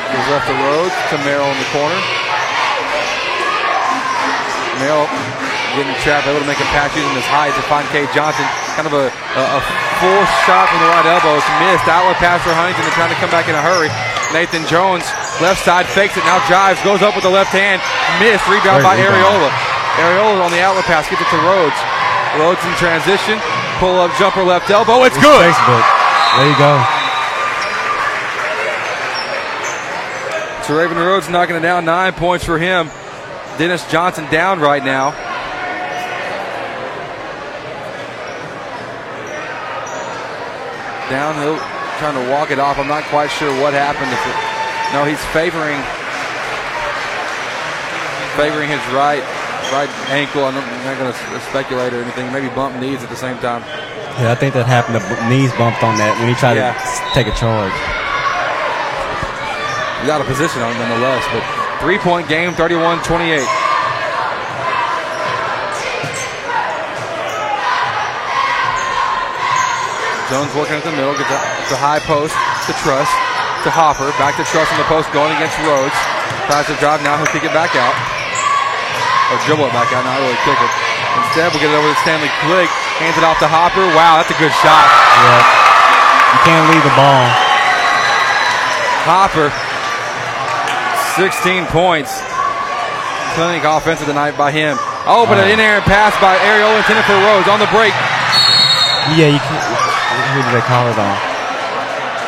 Gives 0.07 0.27
left 0.31 0.47
to 0.47 0.55
Rhodes 0.55 0.95
to 1.11 1.15
Merrill 1.27 1.51
in 1.51 1.59
the 1.59 1.69
corner. 1.75 1.99
Merrill 4.79 5.09
getting 5.75 5.93
trapped, 6.01 6.25
able 6.25 6.41
to 6.41 6.49
make 6.49 6.57
a 6.57 6.69
pass 6.73 6.89
using 6.97 7.13
his 7.13 7.27
height 7.29 7.53
to 7.53 7.63
find 7.69 7.85
Cade 7.93 8.09
Johnson. 8.15 8.45
Kind 8.73 8.89
of 8.89 8.95
a, 8.97 9.09
a, 9.11 9.43
a 9.57 9.61
forced 10.01 10.37
shot 10.45 10.69
from 10.69 10.79
the 10.81 10.89
right 10.89 11.05
elbow. 11.05 11.37
It's 11.37 11.45
missed. 11.61 11.85
Outlet 11.85 12.17
pass 12.17 12.41
for 12.41 12.53
Huntington. 12.53 12.85
They're 12.85 12.97
trying 12.97 13.13
to 13.13 13.19
come 13.21 13.29
back 13.29 13.45
in 13.49 13.53
a 13.57 13.61
hurry. 13.61 13.91
Nathan 14.33 14.65
Jones, 14.67 15.07
left 15.39 15.63
side, 15.63 15.87
fakes 15.87 16.17
it, 16.17 16.23
now 16.27 16.41
drives, 16.51 16.81
goes 16.83 16.99
up 16.99 17.15
with 17.15 17.23
the 17.23 17.31
left 17.31 17.51
hand. 17.53 17.79
Missed. 18.19 18.43
Rebound 18.49 18.83
by 18.83 18.97
Great 18.97 19.11
Ariola. 19.11 19.49
rebound. 19.49 19.77
Ariola 20.01 20.41
on 20.45 20.51
the 20.51 20.61
outlet 20.61 20.85
pass, 20.85 21.09
gets 21.09 21.21
it 21.21 21.29
to 21.31 21.39
Rhodes. 21.45 21.77
Rhodes 22.37 22.61
in 22.65 22.73
transition. 22.77 23.39
Pull 23.79 23.97
up 24.01 24.11
jumper 24.17 24.43
left 24.43 24.69
elbow. 24.69 25.03
It's 25.05 25.17
good. 25.17 25.41
Facebook. 25.45 25.83
There 26.37 26.49
you 26.49 26.57
go. 26.57 26.96
So 30.67 30.77
Raven 30.77 30.97
Rhodes 30.97 31.29
knocking 31.29 31.55
it 31.55 31.61
down. 31.61 31.85
Nine 31.85 32.11
points 32.11 32.43
for 32.43 32.57
him. 32.59 32.89
Dennis 33.57 33.89
Johnson 33.89 34.29
down 34.29 34.59
right 34.59 34.83
now. 34.83 35.11
Downhill, 41.09 41.55
trying 42.03 42.19
to 42.19 42.25
walk 42.31 42.51
it 42.51 42.59
off. 42.59 42.77
I'm 42.77 42.87
not 42.91 43.03
quite 43.05 43.31
sure 43.31 43.47
what 43.63 43.71
happened. 43.71 44.11
If 44.11 44.19
it, 44.27 44.35
no, 44.91 45.07
he's 45.07 45.23
favoring 45.31 45.79
favoring 48.35 48.67
his 48.67 48.83
right 48.91 49.23
right 49.71 49.87
ankle. 50.11 50.43
I'm 50.43 50.53
not, 50.55 50.67
not 50.83 50.99
going 50.99 51.13
to 51.13 51.39
speculate 51.47 51.93
or 51.93 52.03
anything. 52.03 52.27
Maybe 52.33 52.49
bump 52.53 52.75
knees 52.75 53.03
at 53.03 53.09
the 53.09 53.15
same 53.15 53.37
time. 53.39 53.63
Yeah, 54.19 54.31
I 54.31 54.35
think 54.35 54.53
that 54.55 54.65
happened. 54.67 54.99
The 54.99 55.29
knees 55.29 55.51
bumped 55.55 55.81
on 55.81 55.95
that 55.97 56.11
when 56.19 56.27
he 56.27 56.35
tried 56.35 56.57
Yeah. 56.59 56.75
to 56.75 57.13
take 57.15 57.27
a 57.31 57.35
charge. 57.39 57.71
He's 60.07 60.15
out 60.15 60.23
of 60.23 60.31
position 60.31 60.63
on 60.63 60.71
nonetheless. 60.79 61.19
But 61.35 61.43
three 61.83 61.99
point 61.99 62.31
game, 62.31 62.55
31 62.55 63.03
28. 63.03 63.43
Jones 70.31 70.47
working 70.55 70.79
at 70.79 70.87
the 70.87 70.95
middle, 70.95 71.11
gets 71.11 71.27
gets 71.27 71.75
high 71.75 71.99
post 72.07 72.31
to 72.31 72.73
Truss, 72.79 73.11
to 73.67 73.69
Hopper, 73.75 74.07
back 74.15 74.39
to 74.39 74.47
Truss 74.47 74.71
on 74.71 74.79
the 74.79 74.87
post, 74.87 75.11
going 75.11 75.35
against 75.35 75.59
Rhodes. 75.67 75.91
Tries 76.47 76.71
to 76.71 76.79
drive 76.79 77.03
now, 77.03 77.19
he'll 77.19 77.27
kick 77.27 77.43
it 77.43 77.51
back 77.51 77.75
out. 77.75 77.91
Or 79.27 79.35
dribble 79.43 79.67
it 79.67 79.75
back 79.75 79.91
out, 79.91 80.07
not 80.07 80.23
really 80.23 80.39
kick 80.47 80.55
it. 80.55 80.71
Instead, 81.19 81.51
we'll 81.51 81.59
get 81.59 81.67
it 81.67 81.75
over 81.75 81.91
to 81.91 81.99
Stanley 82.07 82.31
Quick, 82.47 82.71
hands 83.03 83.19
it 83.19 83.27
off 83.27 83.43
to 83.43 83.49
Hopper. 83.51 83.83
Wow, 83.91 84.23
that's 84.23 84.31
a 84.31 84.39
good 84.39 84.55
shot. 84.63 84.87
Yeah. 84.87 85.43
You 86.31 86.39
can't 86.47 86.63
leave 86.71 86.85
the 86.87 86.95
ball. 86.95 87.27
Hopper, 89.03 89.51
16 91.17 91.65
points. 91.73 92.13
Clinic 93.33 93.63
offensive 93.65 94.07
tonight 94.07 94.37
by 94.37 94.51
him. 94.51 94.77
Oh, 95.09 95.25
but 95.27 95.37
an 95.37 95.49
in 95.49 95.59
air 95.59 95.81
pass 95.81 96.13
by 96.21 96.37
Ariel 96.45 96.73
intended 96.77 97.05
for 97.05 97.17
Rhodes 97.25 97.47
on 97.49 97.59
the 97.61 97.69
break. 97.73 97.93
Yeah, 99.17 99.29
you 99.33 99.39
can't. 99.41 99.65
Who 100.33 100.39
did 100.45 100.53
they 100.57 100.65
call 100.65 100.89
it 100.89 100.97
on? 100.97 101.15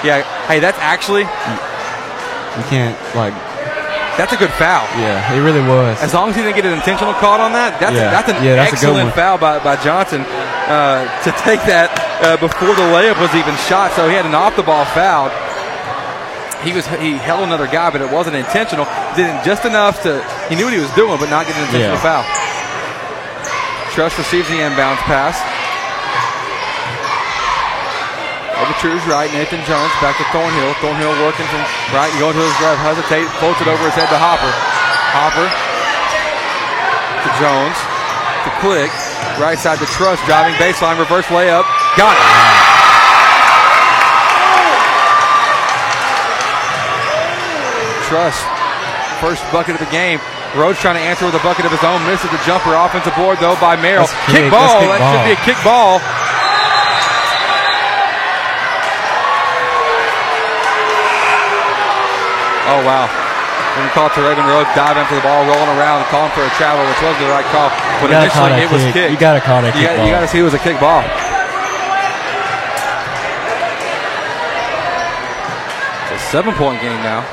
Yeah, 0.05 0.23
hey, 0.47 0.59
that's 0.59 0.77
actually 0.79 1.23
You 1.27 2.63
can't 2.71 2.95
like. 3.15 3.33
that's 4.17 4.31
a 4.33 4.37
good 4.37 4.51
foul. 4.55 4.85
Yeah, 4.97 5.19
it 5.33 5.41
really 5.41 5.61
was. 5.65 5.99
As 6.01 6.13
long 6.13 6.29
as 6.29 6.35
he 6.37 6.41
didn't 6.41 6.55
get 6.55 6.65
an 6.65 6.73
intentional 6.73 7.13
call 7.13 7.41
on 7.41 7.51
that, 7.53 7.79
that's 7.81 7.93
Yeah. 7.97 8.09
that's 8.09 8.29
an 8.29 8.37
Yeah, 8.43 8.55
that's 8.55 8.73
a 8.73 8.85
good 8.85 8.95
excellent 8.95 9.13
foul 9.13 9.37
by, 9.37 9.59
by 9.59 9.75
Johnson 9.83 10.21
uh, 10.69 11.03
to 11.25 11.31
take 11.43 11.59
that 11.67 11.89
uh, 12.23 12.37
before 12.37 12.73
the 12.77 12.87
layup 12.95 13.19
was 13.19 13.33
even 13.35 13.53
shot. 13.67 13.91
So 13.97 14.07
he 14.07 14.15
had 14.15 14.25
an 14.25 14.33
off 14.35 14.55
the 14.55 14.63
ball 14.63 14.85
foul. 14.95 15.27
He 16.63 16.73
was 16.73 16.85
he 16.99 17.15
held 17.15 17.43
another 17.47 17.67
guy, 17.67 17.89
but 17.89 18.01
it 18.01 18.11
wasn't 18.11 18.35
intentional. 18.35 18.83
Did 19.15 19.31
it 19.31 19.43
just 19.47 19.63
enough 19.63 20.03
to 20.03 20.19
he 20.51 20.55
knew 20.55 20.65
what 20.65 20.73
he 20.75 20.79
was 20.83 20.91
doing, 20.91 21.15
but 21.17 21.29
not 21.31 21.47
get 21.47 21.55
an 21.55 21.63
intentional 21.71 21.95
Yeah. 21.95 22.03
foul. 22.03 22.25
Truss 23.95 24.17
receives 24.19 24.47
the 24.49 24.59
inbounds 24.59 24.99
pass. 25.07 25.39
Over 28.59 28.75
his 28.91 29.05
right, 29.07 29.31
Nathan 29.31 29.63
Jones 29.63 29.91
back 30.03 30.19
to 30.19 30.25
Thornhill. 30.35 30.73
Thornhill 30.83 31.15
working 31.23 31.47
from 31.47 31.63
right, 31.95 32.11
going 32.19 32.35
to 32.35 32.43
his 32.43 32.59
left, 32.59 32.79
hesitate, 32.83 33.23
floats 33.39 33.61
it 33.63 33.67
over 33.71 33.83
his 33.87 33.95
head 33.95 34.11
to 34.11 34.19
Hopper. 34.19 34.51
Hopper 35.15 35.47
to 37.23 37.29
Jones 37.39 37.77
to 38.43 38.51
Click, 38.59 38.91
right 39.39 39.57
side 39.57 39.79
to 39.79 39.85
Truss, 39.95 40.19
driving 40.27 40.53
baseline, 40.59 40.99
reverse 40.99 41.25
layup, 41.27 41.63
got 41.95 42.15
it. 42.19 42.48
Truss, 48.09 48.33
first 49.21 49.45
bucket 49.53 49.77
of 49.77 49.81
the 49.85 49.91
game. 49.93 50.19
Rhodes 50.57 50.79
trying 50.81 50.95
to 50.97 51.01
answer 51.05 51.25
with 51.29 51.35
a 51.37 51.43
bucket 51.45 51.65
of 51.65 51.71
his 51.71 51.83
own, 51.85 52.01
misses 52.09 52.25
the 52.31 52.41
jumper. 52.41 52.73
Offensive 52.73 53.13
board 53.15 53.37
though 53.37 53.53
by 53.61 53.75
Merrill. 53.77 54.07
Kick 54.33 54.49
kick, 54.49 54.51
ball. 54.51 54.81
kick 54.81 54.89
that 54.89 54.97
ball. 54.97 55.13
should 55.13 55.25
be 55.29 55.33
a 55.37 55.41
kick 55.45 55.59
ball. 55.61 56.01
Oh 62.69 62.81
wow. 62.85 63.09
Didn't 63.77 63.93
call 63.95 64.07
it 64.11 64.13
to 64.17 64.21
Raven 64.21 64.45
Rhodes, 64.45 64.69
diving 64.75 65.05
for 65.09 65.15
the 65.15 65.25
ball, 65.25 65.45
rolling 65.47 65.71
around, 65.77 66.03
calling 66.13 66.29
for 66.37 66.43
a 66.45 66.51
travel, 66.59 66.83
which 66.85 67.01
was 67.01 67.15
the 67.17 67.29
right 67.31 67.45
call. 67.49 67.69
But 68.01 68.11
You 68.13 68.29
call 68.29 68.45
initially 68.51 68.61
it 68.65 68.69
was 68.71 68.83
kick. 68.83 68.93
kicked. 68.93 69.11
You 69.13 69.17
gotta 69.19 69.41
call 69.41 69.61
that 69.61 69.73
You 69.73 69.81
kick 69.87 69.89
gotta- 69.97 70.05
You 70.05 70.11
got 70.13 70.21
to 70.21 70.27
see 70.27 70.39
it 70.39 70.43
was 70.45 70.53
a 70.53 70.59
kick 70.61 70.77
ball. 70.79 71.01
It's 76.11 76.21
a 76.21 76.25
seven 76.29 76.53
point 76.55 76.81
game 76.81 76.99
now. 77.01 77.23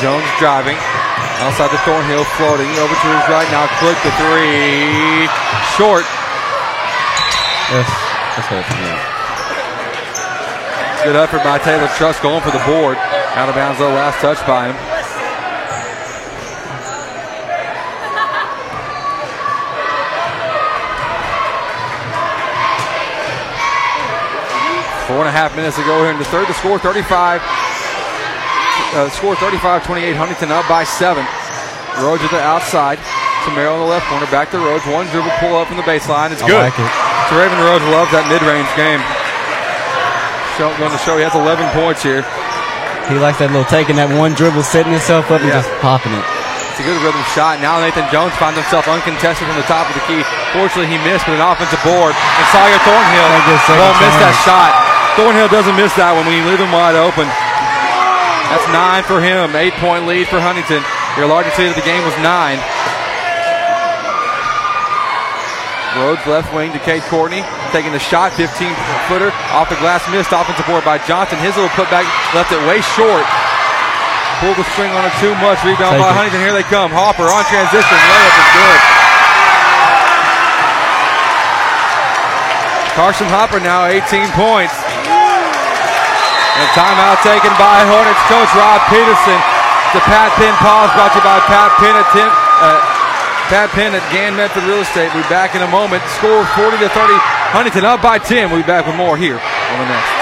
Jones 0.00 0.24
driving. 0.38 0.80
Outside 1.44 1.68
the 1.68 1.78
Thornhill, 1.84 2.24
floating 2.40 2.72
over 2.80 2.94
to 2.96 3.08
his 3.12 3.26
right 3.28 3.48
now. 3.52 3.68
Click 3.84 4.00
the 4.00 4.08
three. 4.16 5.28
Short. 5.76 6.08
That's 7.68 7.92
that's 8.32 8.48
what 8.48 8.64
it's 8.64 8.72
yeah. 8.80 8.96
Good 11.04 11.16
effort 11.16 11.44
by 11.44 11.58
Taylor 11.58 11.88
Truss 11.96 12.18
going 12.20 12.40
for 12.40 12.50
the 12.50 12.64
board. 12.64 12.96
Out 13.36 13.50
of 13.50 13.54
bounds 13.54 13.78
though, 13.78 13.92
last 13.92 14.20
touch 14.20 14.40
by 14.46 14.72
him. 14.72 14.76
Four 25.06 25.20
and 25.20 25.28
a 25.28 25.32
half 25.32 25.54
minutes 25.56 25.76
to 25.76 25.82
go 25.84 26.00
here 26.00 26.12
in 26.12 26.18
the 26.18 26.24
third. 26.24 26.48
The 26.48 26.54
score 26.54 26.78
35. 26.78 27.69
Uh, 28.94 29.08
score 29.10 29.34
35-28. 29.38 30.16
Huntington 30.18 30.50
up 30.50 30.66
by 30.66 30.82
seven. 30.82 31.22
Rhodes 32.02 32.22
at 32.26 32.30
the 32.34 32.42
outside. 32.42 32.98
Tamero 33.46 33.74
on 33.78 33.80
the 33.80 33.90
left 33.90 34.06
corner. 34.10 34.26
Back 34.34 34.50
to 34.50 34.58
Rhodes. 34.58 34.82
One 34.90 35.06
dribble 35.14 35.30
pull 35.38 35.54
up 35.56 35.68
from 35.70 35.78
the 35.78 35.86
baseline. 35.86 36.30
It's 36.34 36.42
I 36.42 36.50
good. 36.50 36.58
like 36.58 36.74
it. 36.76 36.90
So 37.30 37.38
Raven 37.38 37.58
Rhodes 37.62 37.86
loves 37.94 38.10
that 38.10 38.26
mid-range 38.26 38.66
game. 38.74 38.98
show, 40.58 40.68
going 40.76 40.90
to 40.92 40.98
show 41.06 41.14
he 41.16 41.22
has 41.24 41.34
11 41.38 41.70
points 41.72 42.02
here. 42.02 42.26
He 43.08 43.16
likes 43.18 43.38
that 43.42 43.50
little 43.54 43.66
taking 43.66 43.96
that 43.98 44.10
one 44.12 44.34
dribble, 44.34 44.62
setting 44.66 44.92
himself 44.94 45.30
up, 45.30 45.40
and 45.42 45.50
Yeah. 45.50 45.62
just 45.62 45.70
popping 45.82 46.12
it. 46.14 46.22
It's 46.70 46.78
a 46.82 46.86
good 46.86 46.98
rhythm 47.02 47.22
shot. 47.34 47.58
Now 47.62 47.78
Nathan 47.82 48.06
Jones 48.10 48.34
finds 48.38 48.58
himself 48.58 48.86
uncontested 48.90 49.46
from 49.46 49.56
the 49.58 49.66
top 49.70 49.86
of 49.90 49.94
the 49.98 50.04
key. 50.06 50.22
Fortunately, 50.54 50.86
he 50.90 50.98
missed 51.06 51.26
with 51.30 51.38
an 51.38 51.44
offensive 51.46 51.80
board. 51.82 52.14
And 52.14 52.46
Sawyer 52.54 52.78
Thornhill 52.86 53.30
Thank 53.30 53.46
you, 53.50 53.58
second 53.66 53.82
won't 53.82 53.98
miss 54.02 54.16
that 54.22 54.36
shot. 54.46 54.70
Thornhill 55.18 55.50
doesn't 55.50 55.76
miss 55.78 55.92
that 55.98 56.14
one 56.14 56.22
when 56.26 56.34
you 56.38 56.44
leave 56.46 56.60
him 56.62 56.70
wide 56.70 56.94
open. 56.94 57.26
That's 58.50 58.66
nine 58.74 59.06
for 59.06 59.22
him. 59.22 59.54
Eight 59.54 59.74
point 59.78 60.10
lead 60.10 60.26
for 60.26 60.42
Huntington. 60.42 60.82
Your 61.14 61.30
largest 61.30 61.54
lead 61.54 61.70
of 61.70 61.78
the 61.78 61.86
game 61.86 62.02
was 62.02 62.14
nine. 62.18 62.58
Rhodes 65.98 66.22
left 66.26 66.50
wing 66.54 66.70
to 66.74 66.78
Cade 66.82 67.02
Courtney, 67.10 67.42
taking 67.74 67.90
the 67.90 67.98
shot, 67.98 68.30
15 68.38 68.70
footer 69.10 69.34
off 69.50 69.66
the 69.66 69.78
glass, 69.82 70.06
missed 70.10 70.30
offensive 70.30 70.62
board 70.66 70.86
by 70.86 71.02
Johnson. 71.02 71.38
His 71.42 71.58
little 71.58 71.70
putback 71.74 72.06
left 72.30 72.50
it 72.54 72.62
way 72.66 72.78
short. 72.94 73.26
Pulled 74.38 74.58
the 74.58 74.66
string 74.74 74.90
on 74.94 75.04
it 75.06 75.14
too 75.18 75.34
much. 75.42 75.62
Rebound 75.66 75.98
Take 75.98 76.02
by 76.02 76.10
it. 76.10 76.18
Huntington. 76.18 76.40
Here 76.42 76.54
they 76.54 76.66
come. 76.66 76.90
Hopper 76.90 77.26
on 77.26 77.42
transition. 77.50 77.86
Layup 77.86 78.34
is 78.34 78.50
good. 78.54 78.78
Carson 82.98 83.28
Hopper 83.30 83.60
now 83.60 83.86
18 83.86 84.26
points. 84.34 84.74
And 86.60 86.68
timeout 86.76 87.24
taken 87.24 87.48
by 87.56 87.88
Hornets 87.88 88.20
coach 88.28 88.52
Rob 88.52 88.84
Peterson. 88.92 89.40
The 89.96 90.04
Pat 90.04 90.28
Penn 90.36 90.52
pause 90.60 90.92
brought 90.92 91.16
to 91.16 91.18
you 91.18 91.24
by 91.24 91.40
Pat 91.48 91.72
Penn 91.80 91.96
at 91.96 92.04
Tim, 92.12 92.28
uh, 92.28 92.76
Pat 93.48 93.72
Penn 93.72 93.96
at 93.96 94.04
Gann 94.12 94.36
Medford 94.36 94.68
Real 94.68 94.84
Estate. 94.84 95.08
We'll 95.16 95.24
be 95.24 95.32
back 95.32 95.56
in 95.56 95.62
a 95.64 95.70
moment. 95.72 96.04
Score 96.20 96.44
40 96.60 96.76
to 96.84 96.92
30. 96.92 97.16
Huntington 97.56 97.88
up 97.88 98.02
by 98.04 98.18
10. 98.18 98.52
We'll 98.52 98.60
be 98.60 98.66
back 98.66 98.84
with 98.84 98.94
more 98.94 99.16
here 99.16 99.40
on 99.40 99.76
the 99.80 99.88
Nest. 99.88 100.20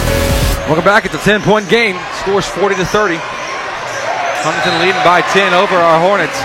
Welcome 0.65 0.85
back. 0.85 1.05
It's 1.05 1.15
a 1.15 1.19
10 1.19 1.43
point 1.43 1.69
game. 1.69 2.01
Scores 2.25 2.47
40 2.47 2.77
to 2.77 2.87
30. 2.87 3.21
Huntington 3.21 4.81
leading 4.81 5.05
by 5.05 5.21
10 5.21 5.53
over 5.53 5.77
our 5.77 6.01
Hornets. 6.01 6.41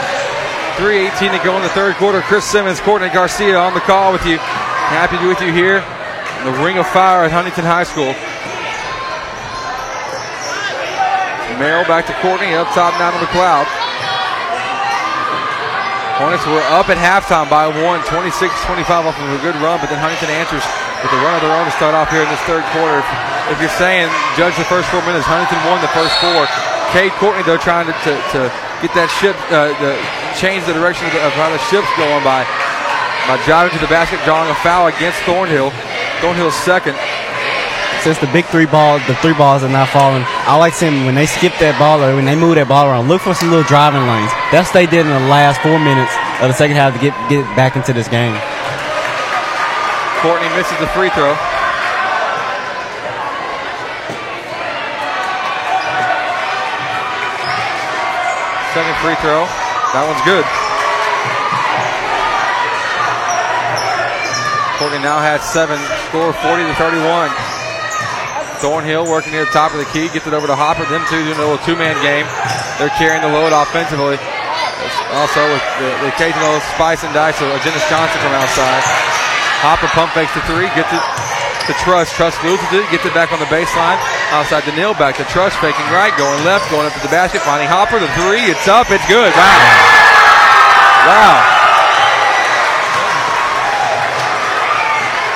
3.18 0.75 1.39
to 1.39 1.43
go 1.45 1.55
in 1.55 1.63
the 1.63 1.69
third 1.69 1.95
quarter. 1.95 2.19
Chris 2.27 2.43
Simmons, 2.43 2.81
Courtney 2.81 3.07
Garcia 3.07 3.57
on 3.57 3.73
the 3.73 3.79
call 3.79 4.11
with 4.11 4.25
you. 4.25 4.35
Happy 4.91 5.15
to 5.15 5.21
be 5.21 5.27
with 5.29 5.39
you 5.39 5.53
here 5.53 5.79
in 5.79 6.43
the 6.51 6.57
Ring 6.59 6.77
of 6.77 6.85
Fire 6.87 7.23
at 7.23 7.31
Huntington 7.31 7.63
High 7.63 7.87
School. 7.87 8.11
Merrill 11.57 11.87
back 11.87 12.03
to 12.07 12.15
Courtney, 12.19 12.51
up 12.55 12.67
top 12.75 12.91
now 12.99 13.11
to 13.11 13.19
McLeod. 13.23 13.67
Hornets 16.19 16.47
were 16.47 16.63
up 16.71 16.87
at 16.87 16.95
halftime 16.95 17.51
by 17.51 17.67
one, 17.67 17.99
26-25 18.07 18.87
off 18.87 19.15
of 19.19 19.27
a 19.35 19.41
good 19.43 19.55
run, 19.59 19.83
but 19.83 19.91
then 19.91 19.99
Huntington 19.99 20.31
answers 20.31 20.63
with 21.03 21.11
a 21.11 21.19
run 21.19 21.35
of 21.35 21.43
their 21.43 21.51
own 21.51 21.67
to 21.67 21.75
start 21.75 21.91
off 21.91 22.07
here 22.07 22.23
in 22.23 22.31
this 22.31 22.39
third 22.47 22.63
quarter. 22.71 23.03
If, 23.03 23.07
if 23.51 23.57
you're 23.59 23.77
saying 23.79 24.07
judge 24.39 24.55
the 24.55 24.67
first 24.67 24.87
four 24.91 25.03
minutes, 25.03 25.27
Huntington 25.27 25.59
won 25.67 25.83
the 25.83 25.91
first 25.91 26.15
four. 26.23 26.47
Cade 26.95 27.11
Courtney 27.19 27.43
though 27.43 27.59
trying 27.59 27.87
to, 27.91 27.95
to, 28.07 28.13
to 28.31 28.39
get 28.79 28.95
that 28.95 29.11
ship, 29.19 29.35
uh, 29.51 29.75
the 29.83 29.99
change 30.39 30.63
the 30.63 30.75
direction 30.75 31.07
of, 31.07 31.13
the, 31.15 31.21
of 31.23 31.35
how 31.35 31.51
the 31.51 31.59
ship's 31.67 31.91
going 31.99 32.23
by 32.23 32.47
by 33.27 33.41
driving 33.43 33.73
to 33.73 33.81
the 33.81 33.89
basket, 33.89 34.21
drawing 34.23 34.49
a 34.51 34.57
foul 34.61 34.87
against 34.87 35.17
Thornhill. 35.25 35.73
Thornhill's 36.21 36.55
second. 36.61 36.93
Since 38.05 38.21
the 38.21 38.29
big 38.29 38.45
three 38.45 38.67
ball, 38.67 39.01
the 39.09 39.17
three 39.17 39.33
balls 39.33 39.63
are 39.63 39.73
not 39.73 39.89
falling, 39.89 40.21
I 40.45 40.53
like 40.61 40.77
seeing 40.77 41.09
when 41.09 41.17
they 41.17 41.25
skip 41.25 41.57
that 41.57 41.73
ball 41.81 41.97
or 42.05 42.13
when 42.13 42.29
they 42.29 42.37
move 42.37 42.53
that 42.53 42.69
ball 42.69 42.85
around, 42.85 43.09
look 43.09 43.25
for 43.25 43.33
some 43.33 43.49
little 43.49 43.65
driving 43.65 44.05
lanes. 44.05 44.29
That's 44.53 44.69
what 44.69 44.77
they 44.77 44.85
did 44.85 45.09
in 45.09 45.11
the 45.11 45.25
last 45.25 45.57
four 45.65 45.81
minutes 45.81 46.13
of 46.37 46.45
the 46.45 46.53
second 46.53 46.77
half 46.77 46.93
to 46.93 47.01
get 47.01 47.17
get 47.33 47.41
back 47.57 47.73
into 47.73 47.97
this 47.97 48.05
game. 48.05 48.37
Courtney 50.21 50.45
misses 50.53 50.77
the 50.77 50.85
free 50.93 51.09
throw. 51.17 51.33
Second 58.77 58.95
free 59.01 59.17
throw. 59.17 59.49
That 59.97 60.05
one's 60.05 60.21
good. 60.21 60.45
Courtney 64.77 65.01
now 65.01 65.17
has 65.17 65.41
seven. 65.41 65.81
Score 66.13 66.37
40 66.45 66.69
to 66.69 66.75
31. 66.77 67.54
Thornhill 68.65 69.05
working 69.05 69.29
near 69.29 69.45
the 69.45 69.53
top 69.53 69.77
of 69.77 69.79
the 69.79 69.85
key, 69.93 70.09
gets 70.09 70.25
it 70.25 70.33
over 70.33 70.49
to 70.49 70.57
Hopper. 70.57 70.89
Them 70.89 71.05
two 71.05 71.21
doing 71.21 71.37
a 71.37 71.45
little 71.45 71.61
two-man 71.61 71.93
game. 72.01 72.25
They're 72.81 72.89
carrying 72.97 73.21
the 73.21 73.29
load 73.29 73.53
offensively. 73.53 74.17
Also 75.13 75.37
with 75.53 75.61
the, 75.77 75.93
the 76.01 76.09
occasional 76.09 76.57
spice 76.73 77.05
and 77.05 77.13
dice 77.13 77.37
of 77.45 77.53
Dennis 77.61 77.85
Johnson 77.93 78.17
from 78.25 78.33
outside. 78.33 78.81
Hopper 79.61 79.85
pump 79.93 80.17
fakes 80.17 80.33
to 80.33 80.41
three, 80.49 80.65
gets 80.73 80.89
it 80.89 81.05
to 81.69 81.77
Truss. 81.85 82.09
Truss 82.17 82.33
loses 82.41 82.65
it, 82.73 82.89
gets 82.89 83.05
it 83.05 83.13
back 83.13 83.29
on 83.29 83.37
the 83.37 83.45
baseline. 83.53 84.01
Outside 84.33 84.65
the 84.65 84.73
Neal 84.73 84.97
back 84.97 85.13
to 85.21 85.25
Truss, 85.29 85.53
faking 85.61 85.85
right, 85.93 86.09
going 86.17 86.41
left, 86.41 86.65
going 86.73 86.89
up 86.89 86.93
to 86.97 87.03
the 87.05 87.13
basket, 87.13 87.45
finding 87.45 87.69
Hopper. 87.69 88.01
The 88.01 88.09
three, 88.17 88.49
it's 88.49 88.65
up, 88.65 88.89
it's 88.89 89.05
good. 89.05 89.29
Wow. 89.29 89.61
Wow. 91.05 91.54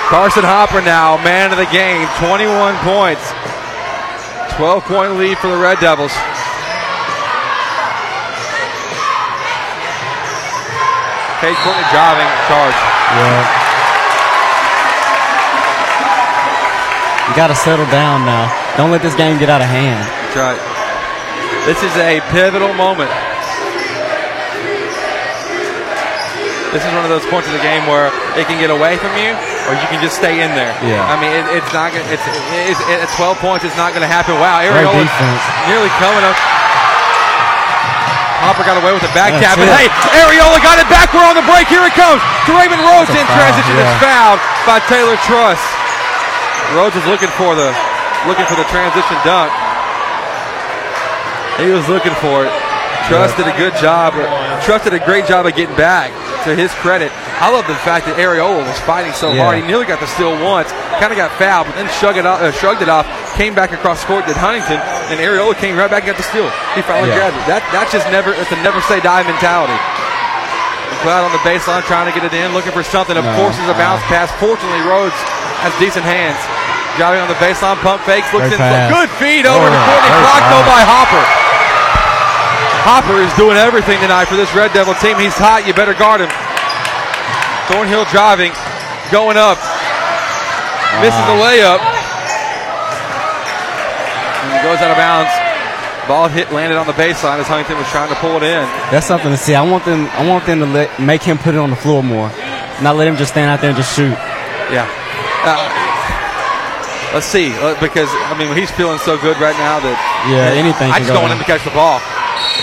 Carson 0.10 0.42
Hopper 0.42 0.82
now, 0.82 1.22
man 1.22 1.54
of 1.54 1.62
the 1.62 1.70
game, 1.70 2.10
21 2.18 2.50
points. 2.82 3.22
12 4.58 4.84
point 4.90 5.22
lead 5.22 5.38
for 5.38 5.54
the 5.54 5.58
Red 5.62 5.78
Devils. 5.78 6.10
Cade 11.38 11.54
Courtney 11.62 11.86
driving, 11.94 12.26
charge. 12.50 12.74
Yeah. 12.74 13.46
You 17.30 17.36
got 17.38 17.54
to 17.54 17.56
settle 17.56 17.86
down 17.94 18.26
now. 18.26 18.50
Don't 18.76 18.90
let 18.90 19.04
this 19.06 19.14
game 19.14 19.38
get 19.38 19.48
out 19.48 19.62
of 19.62 19.70
hand. 19.70 20.02
That's 20.34 20.58
right. 20.58 20.62
This 21.70 21.86
is 21.86 21.96
a 22.02 22.20
pivotal 22.34 22.74
moment. 22.74 23.14
This 26.74 26.82
is 26.82 26.94
one 26.94 27.06
of 27.06 27.10
those 27.10 27.26
points 27.30 27.48
of 27.48 27.54
the 27.54 27.62
game 27.62 27.86
where 27.86 28.10
it 28.38 28.46
can 28.46 28.60
get 28.60 28.70
away 28.70 28.98
from 28.98 29.14
you, 29.18 29.34
or 29.70 29.78
you 29.78 29.86
can 29.94 30.02
just 30.02 30.18
stay 30.18 30.42
in 30.42 30.50
there. 30.58 30.74
Yeah. 30.82 31.06
I 31.06 31.14
mean, 31.22 31.30
it, 31.30 31.46
it's 31.62 31.70
not. 31.70 31.94
Gonna, 31.94 32.10
it's, 32.10 32.26
it's 32.74 32.82
at 32.90 33.06
12 33.14 33.38
points. 33.38 33.62
It's 33.62 33.78
not 33.78 33.94
going 33.94 34.02
to 34.02 34.10
happen. 34.10 34.34
Wow, 34.42 34.66
Ariola 34.66 35.06
defense. 35.06 35.44
nearly 35.70 35.94
coming 36.02 36.26
up. 36.26 36.34
Hopper 38.42 38.64
got 38.66 38.80
away 38.82 38.96
with 38.96 39.04
the 39.04 39.12
back 39.14 39.36
tap, 39.38 39.60
but 39.60 39.68
hey, 39.68 39.92
Ariola 40.16 40.58
got 40.64 40.80
it 40.80 40.88
back. 40.90 41.12
We're 41.14 41.28
on 41.28 41.36
the 41.36 41.44
break. 41.46 41.68
Here 41.70 41.84
it 41.86 41.94
comes. 41.94 42.24
To 42.50 42.56
Raymond 42.58 42.82
Rhodes 42.82 43.12
in 43.14 43.22
transition. 43.36 43.76
yeah. 43.78 43.84
It's 43.86 43.98
fouled 44.02 44.42
by 44.66 44.80
Taylor 44.90 45.20
Truss. 45.28 45.60
Rhodes 46.74 46.96
is 46.98 47.06
looking 47.06 47.30
for 47.38 47.54
the 47.54 47.70
looking 48.26 48.48
for 48.50 48.56
the 48.58 48.66
transition 48.74 49.18
dunk. 49.28 49.52
He 51.62 51.68
was 51.70 51.86
looking 51.92 52.16
for 52.24 52.48
it. 52.48 52.52
Truss 53.12 53.36
did 53.36 53.48
a 53.48 53.56
good 53.60 53.76
job. 53.76 54.16
Truss 54.64 54.84
did 54.88 54.96
a 54.96 55.04
great 55.04 55.28
job 55.28 55.46
of 55.46 55.54
getting 55.54 55.76
back. 55.76 56.10
To 56.48 56.56
his 56.56 56.72
credit, 56.80 57.12
I 57.44 57.52
love 57.52 57.68
the 57.68 57.76
fact 57.84 58.08
that 58.08 58.16
Ariola 58.16 58.64
was 58.64 58.80
fighting 58.88 59.12
so 59.12 59.36
Yeah. 59.36 59.44
hard. 59.44 59.60
He 59.60 59.64
nearly 59.68 59.84
got 59.84 60.00
the 60.00 60.08
steal 60.08 60.32
once, 60.40 60.72
kind 61.04 61.12
of 61.12 61.20
got 61.20 61.36
fouled, 61.36 61.68
but 61.68 61.76
then 61.76 61.90
shrugged 62.00 62.16
it 62.18 62.26
off. 62.26 62.40
Uh, 62.40 62.52
shrugged 62.56 62.80
it 62.82 62.88
off. 62.88 63.04
Came 63.36 63.52
back 63.54 63.76
across 63.76 64.04
court, 64.08 64.24
did 64.26 64.40
Huntington, 64.40 64.80
and 65.12 65.20
Ariola 65.20 65.52
came 65.60 65.76
right 65.76 65.92
back 65.92 66.08
and 66.08 66.16
got 66.16 66.18
the 66.18 66.24
steal. 66.24 66.48
He 66.80 66.82
finally 66.82 67.12
Yeah. 67.12 67.20
grabbed 67.28 67.38
it. 67.38 67.46
That 67.52 67.62
that's 67.76 67.92
just 67.92 68.08
never. 68.10 68.32
It's 68.32 68.50
a 68.52 68.60
never 68.64 68.80
say 68.88 69.04
die 69.04 69.24
mentality. 69.28 69.76
McLeod 71.04 71.28
on 71.28 71.32
the 71.36 71.44
baseline 71.44 71.84
trying 71.86 72.08
to 72.08 72.16
get 72.16 72.24
it 72.24 72.34
in, 72.34 72.54
looking 72.56 72.72
for 72.72 72.84
something. 72.84 73.16
Of 73.20 73.24
No, 73.28 73.36
course, 73.36 73.56
it's 73.60 73.68
a 73.70 73.76
bounce 73.76 74.02
pass. 74.08 74.32
Fortunately, 74.40 74.80
Rhodes 74.88 75.16
has 75.64 75.72
decent 75.80 76.04
hands. 76.08 76.40
Driving 76.98 77.22
on 77.22 77.28
the 77.28 77.40
baseline, 77.40 77.80
pump 77.84 78.02
fakes, 78.04 78.32
looks 78.34 78.48
Great 78.48 78.60
in. 78.60 78.64
pass. 78.64 78.92
Good 78.92 79.10
feed 79.20 79.46
over 79.46 79.68
to 79.70 79.76
Oh, 79.76 79.86
Courtney. 79.88 80.10
great 80.10 80.24
Blocked 80.24 80.50
though 80.52 80.66
by 80.68 80.82
Hopper. 80.88 81.24
Hopper 82.90 83.22
is 83.22 83.30
doing 83.38 83.54
everything 83.54 84.02
tonight 84.02 84.26
for 84.26 84.34
this 84.34 84.50
Red 84.58 84.74
Devil 84.74 84.98
team. 84.98 85.14
He's 85.22 85.38
hot. 85.38 85.62
You 85.62 85.78
better 85.78 85.94
guard 85.94 86.26
him. 86.26 86.32
Thornhill 87.70 88.10
driving, 88.10 88.50
going 89.14 89.38
up, 89.38 89.62
misses 90.98 91.22
the 91.30 91.38
layup, 91.38 91.78
and 94.42 94.66
goes 94.66 94.82
out 94.82 94.90
of 94.90 94.98
bounds. 94.98 95.30
Ball 96.10 96.34
hit, 96.34 96.50
landed 96.50 96.82
on 96.82 96.90
the 96.90 96.98
baseline 96.98 97.38
as 97.38 97.46
Huntington 97.46 97.78
was 97.78 97.86
trying 97.94 98.10
to 98.10 98.18
pull 98.18 98.42
it 98.42 98.44
in. 98.50 98.66
That's 98.90 99.06
something 99.06 99.30
to 99.30 99.38
see. 99.38 99.54
I 99.54 99.62
want 99.62 99.86
them. 99.86 100.10
I 100.18 100.26
want 100.26 100.50
them 100.50 100.58
to 100.58 100.66
let, 100.66 100.90
make 100.98 101.22
him 101.22 101.38
put 101.38 101.54
it 101.54 101.62
on 101.62 101.70
the 101.70 101.78
floor 101.78 102.02
more, 102.02 102.34
not 102.82 102.98
let 102.98 103.06
him 103.06 103.22
just 103.22 103.38
stand 103.38 103.54
out 103.54 103.62
there 103.62 103.70
and 103.70 103.78
just 103.78 103.94
shoot. 103.94 104.18
Yeah. 104.74 104.90
Uh, 105.46 105.62
let's 107.14 107.30
see, 107.30 107.54
uh, 107.62 107.78
because 107.78 108.10
I 108.10 108.34
mean 108.34 108.50
he's 108.58 108.74
feeling 108.74 108.98
so 109.06 109.14
good 109.22 109.38
right 109.38 109.54
now 109.62 109.78
that 109.78 109.94
Yeah, 110.26 110.58
anything 110.58 110.90
I 110.90 110.98
just 110.98 111.14
don't 111.14 111.22
want 111.22 111.38
him 111.38 111.40
to 111.40 111.46
catch 111.46 111.62
the 111.62 111.78
ball, 111.78 112.02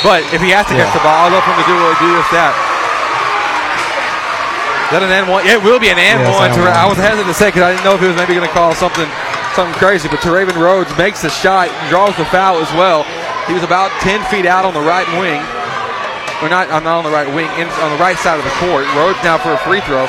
but 0.04 0.22
if 0.32 0.40
he 0.42 0.50
has 0.50 0.66
to 0.68 0.74
Yeah. 0.74 0.84
catch 0.84 0.92
the 0.94 1.04
ball, 1.04 1.26
I 1.26 1.28
love 1.32 1.44
him 1.44 1.56
to 1.56 1.66
do 1.66 1.76
do 2.00 2.08
just 2.18 2.30
that. 2.32 2.52
Is 4.86 4.90
that 4.94 5.02
an 5.02 5.10
N 5.10 5.26
one? 5.26 5.42
Yeah, 5.42 5.58
it 5.58 5.64
will 5.66 5.82
be 5.82 5.90
an 5.90 5.98
end 5.98 6.22
Yeah, 6.22 6.30
one. 6.30 6.46
it's 6.46 6.54
To- 6.56 6.62
N1. 6.62 6.76
I 6.78 6.86
was 6.86 6.94
hesitant 6.98 7.26
to 7.26 7.34
say 7.34 7.50
because 7.50 7.62
I 7.66 7.70
didn't 7.74 7.82
know 7.82 7.98
if 7.98 8.00
he 8.00 8.06
was 8.06 8.14
maybe 8.14 8.38
going 8.38 8.46
to 8.46 8.54
call 8.54 8.70
something 8.74 9.08
something 9.58 9.74
crazy, 9.80 10.06
but 10.06 10.22
Raven 10.22 10.54
Rhodes 10.60 10.92
makes 11.00 11.22
the 11.24 11.30
shot, 11.32 11.72
draws 11.88 12.14
the 12.20 12.28
foul 12.28 12.60
as 12.60 12.70
well. 12.76 13.02
He 13.48 13.54
was 13.56 13.64
about 13.64 13.90
ten 14.04 14.22
feet 14.30 14.44
out 14.46 14.64
on 14.68 14.74
the 14.74 14.84
right 14.84 15.08
wing. 15.18 15.42
Or 16.44 16.52
not, 16.52 16.68
I'm 16.70 16.84
not 16.84 17.00
on 17.00 17.04
the 17.08 17.10
right 17.10 17.26
wing, 17.32 17.48
in, 17.56 17.64
on 17.80 17.90
the 17.96 17.96
right 17.96 18.18
side 18.20 18.36
of 18.38 18.44
the 18.44 18.52
court. 18.60 18.84
Rhodes 18.94 19.16
now 19.24 19.38
for 19.40 19.56
a 19.56 19.60
free 19.64 19.80
throw. 19.80 20.04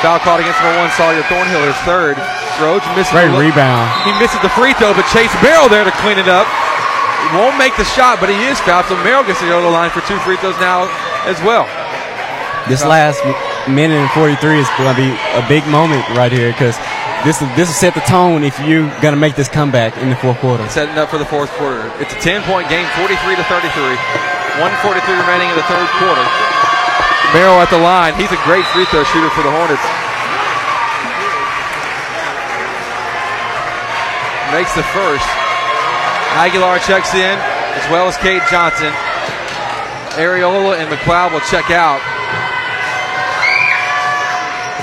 Foul 0.00 0.22
called 0.22 0.38
against 0.40 0.62
number 0.62 0.78
one 0.78 0.90
Sawyer 0.94 1.20
Thornhill, 1.26 1.66
his 1.66 1.74
third. 1.82 2.14
Rhodes 2.62 2.86
misses 2.94 3.10
Great 3.10 3.26
the 3.34 3.36
rebound. 3.36 3.90
He 4.06 4.14
misses 4.22 4.38
the 4.40 4.52
free 4.54 4.72
throw, 4.78 4.94
but 4.94 5.02
Chase 5.10 5.34
Merrill 5.42 5.68
there 5.68 5.82
to 5.82 5.90
clean 5.98 6.16
it 6.22 6.28
up. 6.30 6.46
Won't 7.30 7.56
make 7.56 7.72
the 7.78 7.86
shot, 7.96 8.18
but 8.20 8.28
he 8.28 8.36
is 8.44 8.60
fouled, 8.60 8.86
so 8.90 8.96
Merrill 9.00 9.24
gets 9.24 9.40
to 9.40 9.48
go 9.48 9.62
to 9.62 9.64
the 9.64 9.72
line 9.72 9.88
for 9.88 10.02
two 10.04 10.18
free 10.26 10.36
throws 10.36 10.58
now 10.58 10.90
as 11.24 11.38
well. 11.46 11.64
This 12.68 12.82
uh, 12.82 12.90
last 12.90 13.22
minute 13.70 13.98
and 13.98 14.10
43 14.10 14.36
is 14.58 14.68
going 14.78 14.90
to 14.90 14.98
be 14.98 15.10
a 15.34 15.42
big 15.48 15.66
moment 15.70 16.02
right 16.14 16.30
here 16.30 16.52
because 16.52 16.76
this 17.24 17.40
will, 17.40 17.50
this 17.54 17.70
will 17.70 17.78
set 17.78 17.94
the 17.94 18.04
tone 18.04 18.42
if 18.42 18.58
you're 18.60 18.86
going 19.00 19.14
to 19.14 19.20
make 19.20 19.34
this 19.34 19.48
comeback 19.48 19.96
in 19.98 20.10
the 20.10 20.18
fourth 20.18 20.38
quarter. 20.38 20.66
Setting 20.68 20.98
up 20.98 21.08
for 21.08 21.18
the 21.18 21.26
fourth 21.26 21.50
quarter. 21.58 21.90
It's 22.02 22.12
a 22.12 22.20
10 22.20 22.42
point 22.44 22.68
game, 22.68 22.86
43 22.98 23.16
to 23.38 23.44
33. 23.46 23.70
143 24.60 25.24
remaining 25.24 25.48
in 25.48 25.56
the 25.56 25.64
third 25.64 25.88
quarter. 25.96 26.26
Merrill 27.32 27.64
at 27.64 27.70
the 27.72 27.80
line. 27.80 28.12
He's 28.20 28.30
a 28.30 28.42
great 28.44 28.66
free 28.76 28.84
throw 28.92 29.02
shooter 29.08 29.30
for 29.32 29.40
the 29.40 29.50
Hornets. 29.50 29.80
Makes 34.52 34.76
the 34.76 34.84
first. 34.92 35.41
Aguilar 36.38 36.78
checks 36.80 37.14
in, 37.14 37.36
as 37.76 37.84
well 37.92 38.08
as 38.08 38.16
Cade 38.18 38.42
Johnson. 38.50 38.92
Ariola 40.16 40.76
and 40.80 40.88
McLeod 40.92 41.32
will 41.32 41.44
check 41.48 41.70
out. 41.70 42.00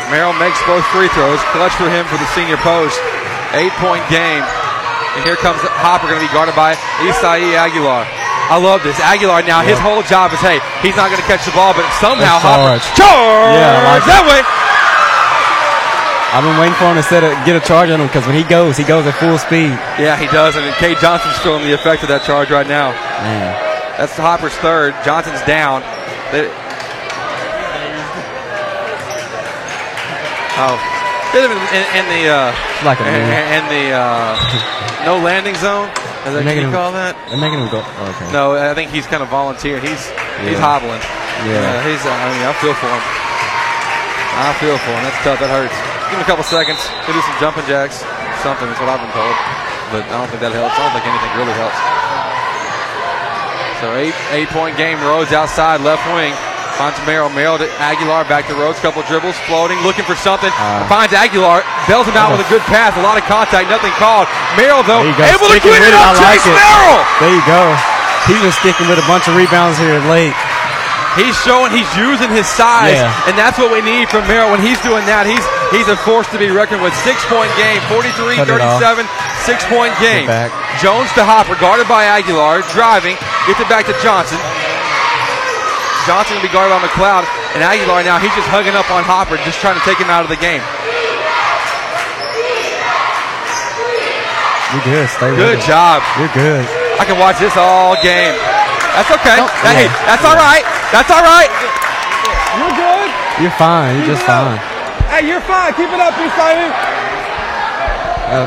Merrill 0.09 0.33
makes 0.41 0.57
both 0.65 0.81
free 0.89 1.09
throws. 1.13 1.37
Clutch 1.53 1.73
for 1.77 1.85
him 1.89 2.05
for 2.09 2.17
the 2.17 2.25
senior 2.33 2.57
post. 2.65 2.97
Eight 3.53 3.73
point 3.77 4.01
game. 4.09 4.41
And 5.17 5.21
here 5.25 5.37
comes 5.37 5.61
Hopper, 5.81 6.09
going 6.09 6.21
to 6.21 6.25
be 6.25 6.33
guarded 6.33 6.57
by 6.57 6.73
Isai 7.05 7.53
Aguilar. 7.53 8.05
I 8.49 8.57
love 8.57 8.81
this. 8.81 8.97
Aguilar 8.97 9.45
now, 9.45 9.61
his 9.61 9.77
whole 9.77 10.01
job 10.01 10.33
is 10.33 10.41
hey, 10.41 10.57
he's 10.81 10.97
not 10.97 11.13
going 11.13 11.21
to 11.21 11.29
catch 11.29 11.45
the 11.45 11.53
ball, 11.53 11.77
but 11.77 11.85
somehow 12.01 12.41
Let's 12.41 12.45
Hopper. 12.45 12.81
charge. 12.81 12.85
Charge! 12.97 13.53
Yeah, 13.53 13.85
like 13.85 14.05
that 14.09 14.25
way. 14.25 14.41
I've 16.31 16.43
been 16.45 16.57
waiting 16.61 16.77
for 16.77 16.85
him 16.85 16.95
to 16.95 17.03
set 17.03 17.23
a, 17.25 17.33
get 17.43 17.57
a 17.57 17.63
charge 17.65 17.89
on 17.89 17.99
him 17.99 18.05
because 18.07 18.25
when 18.27 18.35
he 18.37 18.43
goes, 18.45 18.77
he 18.77 18.83
goes 18.85 19.05
at 19.07 19.17
full 19.17 19.37
speed. 19.41 19.73
Yeah, 19.97 20.13
he 20.15 20.27
does. 20.27 20.55
And 20.55 20.63
Cade 20.75 20.97
Johnson's 21.01 21.37
feeling 21.39 21.65
the 21.65 21.73
effect 21.73 22.03
of 22.03 22.09
that 22.09 22.21
charge 22.21 22.51
right 22.51 22.67
now. 22.67 22.91
Man. 23.25 23.49
That's 23.97 24.13
Hopper's 24.15 24.53
third. 24.61 24.93
Johnson's 25.03 25.41
down. 25.49 25.81
They- 26.31 26.45
oh, 30.61 30.77
in, 31.33 31.49
in, 31.49 31.83
in 31.97 32.05
the 32.13 32.21
uh, 32.29 32.53
Like 32.85 32.99
a 33.01 33.09
in, 33.09 33.25
in 33.57 33.63
the 33.73 33.85
uh, 33.97 34.37
no 35.09 35.17
landing 35.17 35.55
zone. 35.57 35.89
Is 36.29 36.35
that, 36.35 36.43
can 36.45 36.61
you 36.61 36.69
call 36.69 36.91
that? 36.93 37.15
They're 37.31 37.39
making 37.41 37.57
him 37.63 37.71
go. 37.71 37.81
oh, 37.81 38.11
okay. 38.13 38.29
No, 38.35 38.53
I 38.53 38.75
think 38.75 38.91
he's 38.91 39.07
kind 39.07 39.23
of 39.23 39.29
volunteering. 39.33 39.81
He's 39.81 40.03
he's 40.45 40.59
hobbling. 40.59 40.99
Yeah. 41.47 41.63
Uh, 41.63 41.87
he's. 41.87 42.03
I 42.05 42.27
mean, 42.35 42.43
I 42.43 42.53
feel 42.59 42.75
for 42.75 42.91
him. 42.91 43.01
I 44.39 44.51
feel 44.59 44.77
for 44.77 44.91
him. 44.93 45.01
That's 45.07 45.19
tough. 45.23 45.39
That 45.39 45.47
hurts. 45.49 45.79
Give 46.09 46.17
him 46.17 46.25
a 46.25 46.29
couple 46.29 46.41
seconds. 46.41 46.81
He'll 47.05 47.13
do 47.13 47.21
some 47.21 47.37
jumping 47.37 47.69
jacks. 47.69 48.01
Something 48.41 48.65
is 48.65 48.77
what 48.81 48.89
I've 48.89 48.97
been 48.97 49.13
told. 49.13 49.35
But 49.93 50.09
I 50.09 50.17
don't 50.17 50.29
think 50.33 50.41
that 50.41 50.53
helps. 50.57 50.73
I 50.73 50.89
don't 50.89 50.93
think 50.97 51.05
anything 51.05 51.33
really 51.37 51.53
helps. 51.53 51.77
So 53.77 53.93
eight 53.93 54.17
eight 54.33 54.49
point 54.49 54.73
game. 54.73 54.97
Rhodes 55.05 55.31
outside 55.31 55.85
left 55.85 56.01
wing. 56.17 56.33
Finds 56.81 56.97
Merrill. 57.05 57.29
Merrill 57.29 57.61
to 57.61 57.69
Aguilar. 57.77 58.25
Back 58.25 58.49
to 58.49 58.55
Rhodes. 58.57 58.81
Couple 58.81 59.05
dribbles. 59.05 59.37
Floating. 59.45 59.77
Looking 59.85 60.03
for 60.03 60.17
something. 60.17 60.49
Uh. 60.57 60.81
finds 60.89 61.13
Aguilar. 61.13 61.61
Bells 61.85 62.09
him 62.09 62.17
out 62.17 62.33
with 62.33 62.41
a 62.41 62.49
good 62.49 62.65
pass. 62.65 62.97
A 62.97 63.03
lot 63.05 63.21
of 63.21 63.23
contact. 63.29 63.69
Nothing 63.69 63.93
called. 64.01 64.25
Merrill 64.57 64.81
though 64.81 65.05
able 65.05 65.53
to 65.53 65.61
clean 65.61 65.85
it 65.85 65.93
up. 65.93 66.17
Like 66.17 66.41
Chase 66.41 66.49
it. 66.49 66.57
Merrill. 66.57 67.05
There 67.21 67.33
you 67.37 67.45
go. 67.45 67.63
He's 68.25 68.41
been 68.41 68.55
sticking 68.65 68.89
with 68.89 68.97
a 68.97 69.05
bunch 69.05 69.29
of 69.29 69.37
rebounds 69.37 69.77
here 69.77 70.01
late. 70.09 70.33
He's 71.19 71.35
showing 71.43 71.75
he's 71.75 71.89
using 71.99 72.31
his 72.31 72.47
size, 72.47 72.95
Yeah. 72.95 73.11
and 73.27 73.35
that's 73.35 73.59
what 73.59 73.67
we 73.75 73.83
need 73.83 74.07
from 74.07 74.23
Merrill. 74.25 74.55
When 74.55 74.63
he's 74.63 74.79
doing 74.79 75.03
that, 75.11 75.27
he's 75.27 75.43
he's 75.75 75.91
a 75.91 75.99
force 76.07 76.25
to 76.31 76.39
be 76.39 76.47
reckoned 76.47 76.79
with. 76.79 76.95
Six 77.03 77.19
point 77.27 77.51
game, 77.59 77.83
43 77.91 78.39
Cut 78.39 78.47
it 78.47 78.63
off. 78.63 78.79
37, 78.79 79.03
six 79.43 79.59
point 79.67 79.91
game. 79.99 80.25
back. 80.31 80.47
Jones 80.79 81.11
to 81.19 81.27
Hopper, 81.27 81.59
guarded 81.59 81.91
by 81.91 82.07
Aguilar, 82.07 82.63
driving, 82.71 83.19
gets 83.51 83.59
it 83.59 83.67
back 83.67 83.83
to 83.91 83.95
Johnson. 83.99 84.39
Johnson 86.07 86.39
will 86.39 86.45
be 86.47 86.53
guarded 86.55 86.71
by 86.71 86.79
McLeod, 86.87 87.27
and 87.53 87.59
Aguilar 87.67 88.01
now 88.07 88.15
he's 88.17 88.33
just 88.33 88.47
hugging 88.47 88.73
up 88.73 88.87
on 88.89 89.03
Hopper, 89.03 89.35
just 89.43 89.59
trying 89.59 89.75
to 89.75 89.83
take 89.83 89.99
him 89.99 90.07
out 90.07 90.23
of 90.23 90.31
the 90.31 90.39
game. 90.39 90.63
You're 94.71 94.85
good. 94.85 95.09
Stay 95.09 95.33
Good 95.35 95.59
job. 95.65 95.99
You're 96.21 96.31
good. 96.37 96.61
I 97.01 97.03
can 97.03 97.17
watch 97.17 97.39
this 97.41 97.57
all 97.57 97.97
game. 98.05 98.37
That's 98.93 99.09
okay. 99.17 99.35
Don't- 99.41 99.49
That- 99.65 99.75
hey, 99.75 99.89
yeah. 99.89 100.05
that's 100.05 100.23
all 100.25 100.37
right. 100.37 100.61
That's 100.91 101.09
all 101.13 101.21
right. 101.21 101.51
You're 102.57 102.73
good. 102.73 103.09
You're 103.41 103.57
fine. 103.61 103.97
You're 103.97 104.17
just 104.17 104.25
fine. 104.25 104.57
Hey, 105.13 105.27
you're 105.27 105.41
fine. 105.41 105.73
Keep 105.73 105.89
it 105.93 105.99
up, 106.01 106.13
Isai. 106.17 106.69
Uh, 108.29 108.45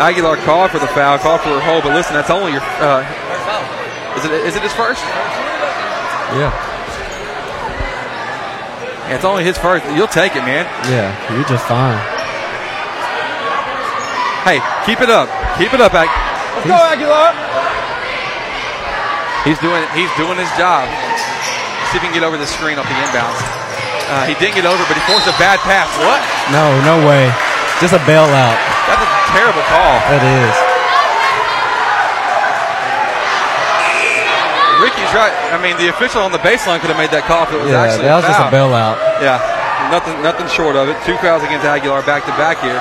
Aguilar 0.00 0.36
called 0.48 0.70
for 0.70 0.78
the 0.78 0.86
foul, 0.88 1.18
called 1.18 1.42
for 1.42 1.50
a 1.50 1.60
hold, 1.60 1.82
but 1.84 1.92
listen, 1.92 2.14
that's 2.14 2.30
only 2.30 2.52
your. 2.52 2.62
Uh, 2.80 3.04
is 4.16 4.24
it? 4.24 4.32
Is 4.32 4.56
it 4.56 4.62
his 4.62 4.72
first? 4.72 5.02
yeah. 6.36 6.52
Yeah, 9.08 9.16
it's 9.16 9.24
only 9.24 9.44
his 9.44 9.58
first. 9.58 9.84
You'll 9.94 10.06
take 10.08 10.36
it, 10.36 10.44
man. 10.44 10.64
Yeah. 10.88 11.12
You're 11.34 11.44
just 11.44 11.66
fine. 11.66 11.98
Hey, 14.44 14.60
keep 14.86 15.00
it 15.02 15.10
up. 15.10 15.28
Keep 15.58 15.74
it 15.74 15.80
up, 15.80 15.92
Ag. 15.92 16.08
Let's 16.56 16.66
go, 16.66 16.74
Aguilar. 16.74 17.69
He's 19.44 19.58
doing. 19.58 19.80
He's 19.96 20.12
doing 20.20 20.36
his 20.36 20.50
job. 20.60 20.84
See 21.90 21.96
if 21.96 22.04
he 22.04 22.08
can 22.12 22.12
get 22.12 22.22
over 22.22 22.36
the 22.36 22.46
screen 22.46 22.76
off 22.76 22.86
the 22.86 22.98
inbounds. 23.00 23.40
Uh, 24.10 24.26
he 24.26 24.34
didn't 24.36 24.58
get 24.58 24.66
over, 24.66 24.82
but 24.84 24.98
he 24.98 25.02
forced 25.08 25.26
a 25.30 25.36
bad 25.40 25.58
pass. 25.64 25.88
What? 26.02 26.20
No, 26.52 26.66
no 26.84 26.98
way. 27.08 27.30
Just 27.80 27.94
a 27.96 28.02
bailout. 28.04 28.58
That's 28.90 29.00
a 29.00 29.10
terrible 29.32 29.64
call. 29.70 29.96
That 30.12 30.20
is. 30.20 30.54
Ricky's 34.82 35.12
right. 35.12 35.32
I 35.52 35.60
mean, 35.60 35.76
the 35.76 35.88
official 35.88 36.20
on 36.22 36.32
the 36.32 36.40
baseline 36.40 36.80
could 36.80 36.88
have 36.88 37.00
made 37.00 37.12
that 37.12 37.24
call 37.28 37.44
if 37.44 37.52
it 37.52 37.60
was 37.60 37.68
Yeah, 37.68 37.84
actually 37.84 38.08
that 38.08 38.16
was 38.16 38.26
just 38.28 38.40
a 38.40 38.48
bailout. 38.48 38.96
Yeah, 39.20 39.36
nothing, 39.92 40.16
nothing 40.24 40.48
short 40.48 40.76
of 40.76 40.88
it. 40.88 40.96
Two 41.04 41.16
fouls 41.20 41.44
against 41.44 41.64
Aguilar 41.68 42.02
back 42.02 42.24
to 42.24 42.32
back 42.40 42.60
here. 42.64 42.80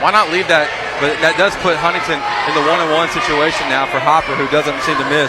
Why 0.00 0.10
not 0.12 0.28
leave 0.32 0.48
that? 0.48 0.68
But 1.04 1.20
that 1.20 1.36
does 1.36 1.52
put 1.60 1.76
Huntington 1.76 2.16
in 2.16 2.52
the 2.56 2.64
one-on-one 2.64 3.12
situation 3.12 3.68
now 3.68 3.84
for 3.84 4.00
Hopper, 4.00 4.32
who 4.40 4.48
doesn't 4.48 4.80
seem 4.88 4.96
to 4.96 5.04
miss. 5.12 5.28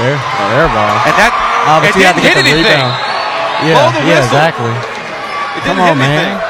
There. 0.00 0.16
Oh, 0.16 0.48
there, 0.48 0.64
ball. 0.72 0.96
And 1.04 1.12
that 1.20 1.28
Obviously, 1.68 2.08
it 2.08 2.16
didn't 2.16 2.24
hit 2.24 2.40
anything. 2.40 2.72
rebound. 2.72 2.96
Yeah, 3.68 3.92
yeah, 4.00 4.24
exactly. 4.24 4.72
Come 5.68 5.76
on, 5.76 5.98
man. 6.00 6.40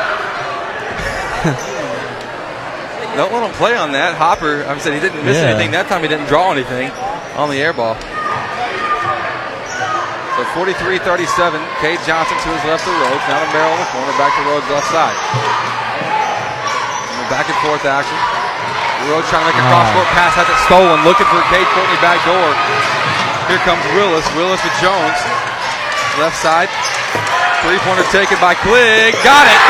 Don't 3.18 3.32
let 3.34 3.42
him 3.50 3.54
play 3.58 3.74
on 3.74 3.90
that. 3.90 4.14
Hopper, 4.14 4.62
I'm 4.70 4.78
saying 4.78 5.02
he 5.02 5.08
didn't 5.08 5.24
miss 5.26 5.36
Yeah. 5.36 5.50
anything. 5.50 5.72
That 5.72 5.88
time 5.88 6.02
he 6.02 6.08
didn't 6.08 6.26
draw 6.30 6.52
anything 6.52 6.92
on 7.34 7.50
the 7.50 7.58
air 7.60 7.72
ball. 7.72 7.96
So 10.54 10.66
43-37. 10.66 11.62
Cade 11.80 12.00
Johnson 12.06 12.36
to 12.42 12.48
his 12.50 12.64
left 12.66 12.82
to 12.84 12.90
Rhodes. 12.90 13.22
Now 13.30 13.38
to 13.38 13.48
Merrill 13.54 13.74
in 13.74 13.80
the 13.86 13.90
corner. 13.94 14.12
Back 14.18 14.34
to 14.34 14.42
Rhodes 14.50 14.66
left 14.70 14.88
side. 14.90 15.14
And 17.22 17.26
back 17.30 17.46
and 17.46 17.58
forth 17.62 17.84
action. 17.86 18.18
Rhodes 19.08 19.30
trying 19.30 19.46
to 19.46 19.48
make 19.48 19.56
a 19.56 19.64
Ah. 19.64 19.70
cross 19.70 19.88
court 19.94 20.08
pass. 20.12 20.32
Has 20.34 20.48
it 20.50 20.58
stolen. 20.66 20.98
Looking 21.06 21.26
for 21.30 21.40
Cade 21.54 21.66
Courtney 21.72 21.98
back 22.02 22.18
door. 22.26 22.50
Here 23.48 23.62
comes 23.62 23.82
Willis. 23.94 24.26
Willis 24.34 24.62
with 24.62 24.74
Jones. 24.82 25.18
Left 26.18 26.36
side. 26.36 26.68
Three 27.62 27.78
pointer 27.86 28.04
taken 28.10 28.36
by 28.42 28.54
Cligg. 28.54 29.14
Got 29.22 29.46
it. 29.46 29.60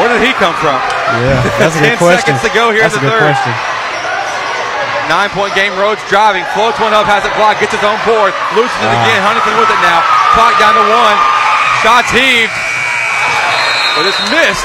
Where 0.00 0.08
did 0.08 0.24
he 0.24 0.32
come 0.40 0.54
from? 0.56 0.80
Yeah, 1.20 1.36
that's 1.60 1.76
a 1.76 1.80
good 1.84 1.98
question. 1.98 2.32
10 2.32 2.40
seconds 2.40 2.42
to 2.48 2.52
go 2.56 2.72
here 2.72 2.80
That's 2.88 2.96
in 2.96 3.04
a 3.04 3.04
the 3.04 3.12
third. 3.12 3.36
question. 3.36 3.52
Nine 5.12 5.28
point 5.28 5.52
game, 5.52 5.76
Rhodes 5.76 6.00
driving, 6.08 6.40
floats 6.56 6.80
one 6.80 6.96
up, 6.96 7.04
has 7.04 7.20
it 7.20 7.36
blocked, 7.36 7.60
gets 7.60 7.76
his 7.76 7.84
own 7.84 8.00
board, 8.08 8.32
loses 8.56 8.72
it 8.80 8.88
Ah. 8.88 8.96
again. 9.04 9.20
Huntington 9.20 9.60
with 9.60 9.68
it 9.68 9.76
now. 9.84 10.00
Clock 10.32 10.56
down 10.56 10.72
to 10.72 10.84
one. 10.88 11.16
Shots 11.84 12.08
heaved, 12.16 12.48
but 13.92 14.08
it's 14.08 14.16
missed. 14.32 14.64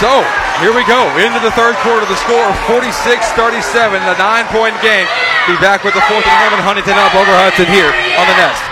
So 0.00 0.24
here 0.64 0.72
we 0.72 0.88
go 0.88 1.04
into 1.20 1.36
the 1.44 1.52
third 1.52 1.76
quarter. 1.84 2.08
The 2.08 2.16
score 2.16 2.48
46-37, 2.64 4.00
the 4.08 4.16
nine 4.16 4.48
point 4.48 4.72
game. 4.80 5.04
Be 5.44 5.52
back 5.60 5.84
with 5.84 5.92
the 5.92 6.00
fourth 6.08 6.24
and 6.24 6.36
11. 6.40 6.64
Huntington 6.64 6.96
up 6.96 7.12
over 7.12 7.28
Hudson 7.36 7.68
here 7.68 7.92
on 8.16 8.24
the 8.24 8.36
Nest. 8.40 8.64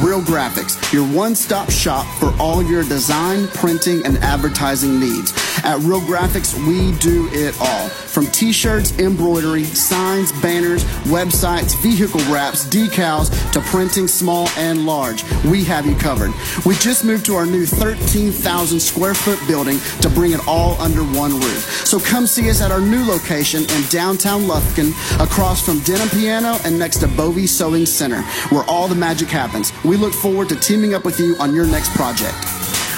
Real 0.00 0.22
Graphics, 0.22 0.80
your 0.90 1.04
one 1.04 1.34
stop 1.34 1.68
shop 1.70 2.06
for 2.16 2.32
all 2.40 2.62
your 2.62 2.82
design, 2.82 3.46
printing, 3.48 4.04
and 4.06 4.16
advertising 4.24 4.98
needs. 4.98 5.32
At 5.64 5.78
Real 5.80 6.00
Graphics, 6.00 6.54
we 6.66 6.96
do 6.98 7.28
it 7.32 7.54
all. 7.60 7.88
From 7.88 8.26
t 8.26 8.52
shirts, 8.52 8.98
embroidery, 8.98 9.64
signs, 9.64 10.32
banners, 10.40 10.84
websites, 11.04 11.80
vehicle 11.80 12.20
wraps, 12.32 12.66
decals, 12.66 13.30
to 13.52 13.60
printing 13.60 14.08
small 14.08 14.48
and 14.56 14.86
large. 14.86 15.24
We 15.44 15.64
have 15.64 15.86
you 15.86 15.94
covered. 15.96 16.32
We 16.66 16.74
just 16.76 17.04
moved 17.04 17.26
to 17.26 17.34
our 17.34 17.46
new 17.46 17.66
13,000 17.66 18.80
square 18.80 19.14
foot 19.14 19.38
building 19.46 19.78
to 20.00 20.10
bring 20.10 20.32
it 20.32 20.40
all 20.46 20.80
under 20.80 21.02
one 21.02 21.32
roof. 21.32 21.86
So 21.86 21.98
come 22.00 22.26
see 22.26 22.50
us 22.50 22.60
at 22.60 22.70
our 22.70 22.80
new 22.80 23.04
location 23.04 23.62
in 23.62 23.82
downtown 23.88 24.42
Lufkin, 24.42 24.92
across 25.22 25.64
from 25.64 25.80
Denim 25.80 26.08
Piano 26.08 26.58
and 26.64 26.78
next 26.78 26.98
to 26.98 27.08
Bovie 27.08 27.46
Sewing 27.46 27.86
Center, 27.86 28.22
where 28.50 28.64
all 28.64 28.88
the 28.88 28.94
magic 28.94 29.28
happens. 29.28 29.72
We 29.84 29.96
look 29.96 30.12
forward 30.12 30.48
to 30.50 30.56
teaming 30.56 30.94
up 30.94 31.04
with 31.04 31.20
you 31.20 31.36
on 31.36 31.54
your 31.54 31.66
next 31.66 31.90
project. 31.90 32.34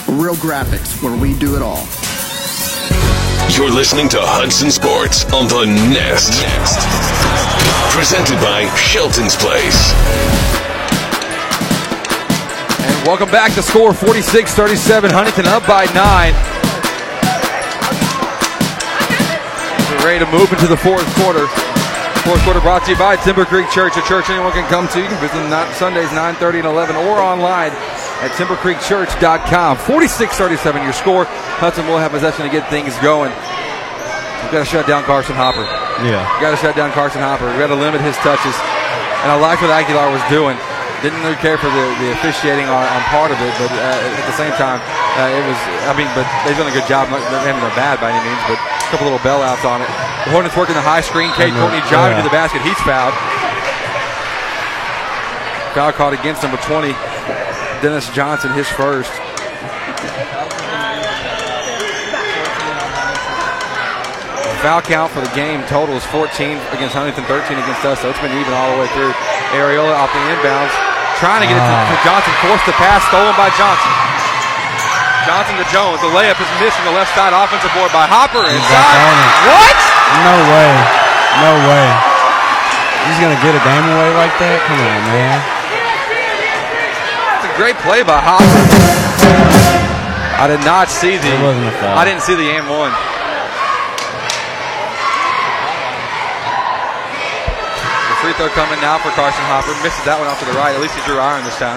Real 0.08 0.34
Graphics, 0.36 1.02
where 1.02 1.16
we 1.16 1.34
do 1.38 1.56
it 1.56 1.62
all. 1.62 1.86
You're 3.52 3.70
listening 3.70 4.08
to 4.08 4.18
Hudson 4.20 4.70
Sports 4.70 5.28
on 5.30 5.46
the 5.46 5.68
Nest. 5.92 6.40
Presented 7.92 8.40
by 8.40 8.64
Shelton's 8.74 9.36
Place. 9.36 9.92
And 12.80 13.06
welcome 13.06 13.30
back 13.30 13.52
to 13.54 13.62
score 13.62 13.92
46-37. 13.92 15.12
Huntington 15.12 15.46
up 15.46 15.62
by 15.68 15.84
nine. 15.92 16.32
We're 19.92 20.08
ready 20.08 20.24
to 20.24 20.30
move 20.32 20.50
into 20.50 20.66
the 20.66 20.80
fourth 20.80 21.06
quarter. 21.20 21.46
Fourth 22.24 22.42
quarter 22.42 22.64
brought 22.64 22.88
to 22.88 22.92
you 22.92 22.98
by 22.98 23.16
Timber 23.20 23.44
Creek 23.44 23.68
Church, 23.70 24.00
a 24.00 24.02
church 24.08 24.30
anyone 24.30 24.52
can 24.52 24.66
come 24.72 24.88
to. 24.88 24.98
You 24.98 25.06
can 25.06 25.20
visit 25.20 25.36
them 25.36 25.52
Sundays 25.76 26.08
9:30 26.16 26.64
and 26.64 26.68
11, 26.72 26.96
or 26.96 27.20
online 27.20 27.70
at 28.24 28.32
timbercreekchurch.com. 28.40 29.76
46-37 29.84 30.82
your 30.82 30.92
score. 30.96 31.24
Hudson 31.60 31.86
will 31.86 31.98
have 32.00 32.10
possession 32.16 32.44
to 32.44 32.50
get 32.50 32.64
things 32.72 32.96
going. 33.04 33.30
We've 33.30 34.52
got 34.52 34.64
to 34.64 34.68
shut 34.68 34.88
down 34.88 35.04
Carson 35.04 35.36
Hopper. 35.36 35.64
Yeah. 36.04 36.24
You've 36.24 36.40
got 36.44 36.52
to 36.52 36.60
shut 36.60 36.76
down 36.76 36.92
Carson 36.92 37.20
Hopper. 37.20 37.48
We've 37.52 37.60
got 37.60 37.72
to 37.72 37.78
limit 37.80 38.00
his 38.00 38.16
touches. 38.24 38.56
And 39.24 39.28
I 39.32 39.36
liked 39.40 39.60
what 39.64 39.72
Aguilar 39.72 40.08
was 40.12 40.24
doing. 40.32 40.56
Didn't 41.00 41.20
really 41.20 41.36
care 41.40 41.60
for 41.60 41.68
the, 41.68 41.84
the 42.00 42.16
officiating 42.16 42.64
on, 42.64 42.80
on 42.80 43.00
part 43.12 43.28
of 43.28 43.36
it, 43.36 43.52
but 43.60 43.68
uh, 43.68 44.16
at 44.20 44.24
the 44.24 44.36
same 44.40 44.52
time, 44.56 44.80
uh, 45.20 45.28
it 45.28 45.44
was. 45.44 45.58
I 45.84 45.92
mean, 45.92 46.08
but 46.16 46.24
they've 46.48 46.56
done 46.56 46.64
a 46.68 46.72
good 46.72 46.88
job. 46.88 47.12
Not 47.12 47.20
having 47.44 47.60
they're 47.60 47.76
bad 47.76 48.00
by 48.00 48.08
any 48.08 48.24
means, 48.24 48.40
but 48.48 48.56
a 48.56 48.88
couple 48.88 49.12
little 49.12 49.20
bailouts 49.20 49.68
on 49.68 49.84
it. 49.84 49.90
The 50.24 50.32
Hornets 50.32 50.56
working 50.56 50.72
the 50.72 50.80
high 50.84 51.04
screen. 51.04 51.28
Cade. 51.36 51.52
Courtney 51.60 51.84
driving 51.92 52.16
Yeah. 52.16 52.24
to 52.24 52.28
the 52.28 52.32
basket. 52.32 52.64
He's 52.64 52.80
fouled. 52.88 53.12
Foul 55.76 55.92
caught 55.92 56.14
against 56.16 56.40
number 56.40 56.56
20, 56.64 56.94
Dennis 57.84 58.08
Johnson, 58.16 58.48
his 58.56 58.64
first. 58.64 59.12
Foul 64.64 64.80
count 64.80 65.12
for 65.12 65.20
the 65.20 65.28
game 65.36 65.60
total 65.68 65.92
is 65.92 66.00
14 66.08 66.56
against 66.72 66.96
Huntington, 66.96 67.28
13 67.28 67.60
against 67.60 67.84
us, 67.84 68.00
so 68.00 68.08
it's 68.08 68.16
been 68.24 68.32
even 68.32 68.56
all 68.56 68.72
the 68.72 68.80
way 68.80 68.88
through. 68.96 69.12
Ariola 69.52 69.92
off 70.00 70.08
the 70.16 70.24
inbounds, 70.32 70.72
trying 71.20 71.44
to 71.44 71.48
get 71.52 71.60
it 71.60 71.66
to, 71.68 71.74
Ah. 71.76 71.92
to 71.92 71.96
Johnson, 72.00 72.32
forced 72.40 72.64
the 72.64 72.72
pass, 72.80 73.04
stolen 73.12 73.36
by 73.36 73.52
Johnson. 73.52 73.92
Johnson 75.28 75.60
to 75.60 75.66
Jones. 75.68 76.00
The 76.00 76.08
layup 76.08 76.40
is 76.40 76.48
missed 76.64 76.80
from 76.80 76.88
the 76.88 76.96
left 76.96 77.12
side 77.12 77.36
offensive 77.36 77.68
board 77.76 77.92
by 77.92 78.08
Hopper 78.08 78.48
inside. 78.48 78.64
back 78.72 78.96
on 78.96 79.16
it. 79.20 79.32
What? 79.52 79.76
No 80.24 80.36
way. 80.56 80.72
No 81.44 81.52
way. 81.68 81.86
He's 83.12 83.20
gonna 83.20 83.36
get 83.44 83.52
a 83.52 83.60
game 83.60 83.84
away 83.92 84.08
like 84.16 84.32
that? 84.40 84.64
Come 84.64 84.80
on, 84.80 85.00
man. 85.12 85.53
A 87.44 87.56
great 87.56 87.76
play 87.84 88.02
by 88.02 88.16
Hopper. 88.18 88.44
I 90.40 90.48
did 90.48 90.64
not 90.64 90.88
see 90.88 91.16
the. 91.20 91.30
Wasn't 91.44 91.68
a 91.68 91.74
foul. 91.78 91.94
I 91.98 92.04
didn't 92.04 92.22
see 92.24 92.34
the 92.34 92.48
and 92.56 92.66
one. 92.66 92.90
The 98.08 98.16
free 98.24 98.34
throw 98.40 98.48
coming 98.56 98.80
now 98.80 98.96
for 98.98 99.12
Carson 99.12 99.44
Hopper. 99.52 99.76
Misses 99.84 100.00
that 100.08 100.16
one 100.16 100.26
off 100.28 100.40
to 100.40 100.48
the 100.48 100.56
right. 100.56 100.72
At 100.72 100.80
least 100.80 100.96
he 100.96 101.02
drew 101.04 101.20
iron 101.20 101.44
this 101.44 101.56
time. 101.60 101.76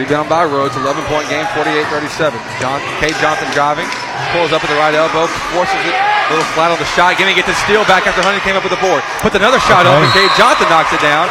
Rebound 0.00 0.32
by 0.32 0.48
Rhodes. 0.48 0.74
11 0.78 1.04
point 1.12 1.28
game, 1.28 1.44
48 1.52 1.84
37. 1.92 2.40
John, 2.62 2.80
Cade 3.04 3.16
Johnson 3.20 3.48
driving. 3.52 3.86
Pulls 4.32 4.50
up 4.56 4.64
at 4.64 4.70
the 4.72 4.78
right 4.80 4.96
elbow. 4.96 5.28
Forces 5.52 5.76
it. 5.84 5.92
A 5.92 6.28
little 6.32 6.48
flat 6.56 6.72
on 6.72 6.78
the 6.80 6.88
shot. 6.96 7.16
Gimme 7.20 7.32
get 7.36 7.44
the 7.48 7.56
steal 7.68 7.84
back 7.88 8.04
after 8.08 8.20
Honey 8.24 8.40
came 8.44 8.56
up 8.56 8.64
with 8.64 8.72
the 8.72 8.80
board. 8.84 9.00
Puts 9.24 9.36
another 9.36 9.60
shot 9.64 9.84
Okay. 9.84 9.92
up 9.92 10.00
and 10.04 10.12
Cade 10.16 10.32
Johnson 10.36 10.68
knocks 10.72 10.92
it 10.92 11.00
down. 11.00 11.28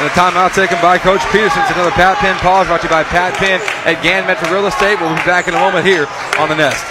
And 0.00 0.08
a 0.08 0.12
timeout 0.14 0.54
taken 0.54 0.80
by 0.80 0.96
Coach 0.96 1.20
Peterson. 1.30 1.60
It's 1.60 1.72
another 1.72 1.90
Pat 1.90 2.16
Penn 2.16 2.34
pause 2.36 2.66
brought 2.66 2.80
to 2.80 2.86
you 2.86 2.90
by 2.90 3.04
Pat 3.04 3.34
Penn 3.34 3.60
at 3.84 4.02
Gann 4.02 4.26
Medford 4.26 4.48
Real 4.48 4.66
Estate. 4.66 4.98
We'll 4.98 5.10
be 5.10 5.16
back 5.26 5.46
in 5.46 5.52
a 5.52 5.60
moment 5.60 5.84
here 5.84 6.06
on 6.38 6.48
the 6.48 6.56
Nest. 6.56 6.82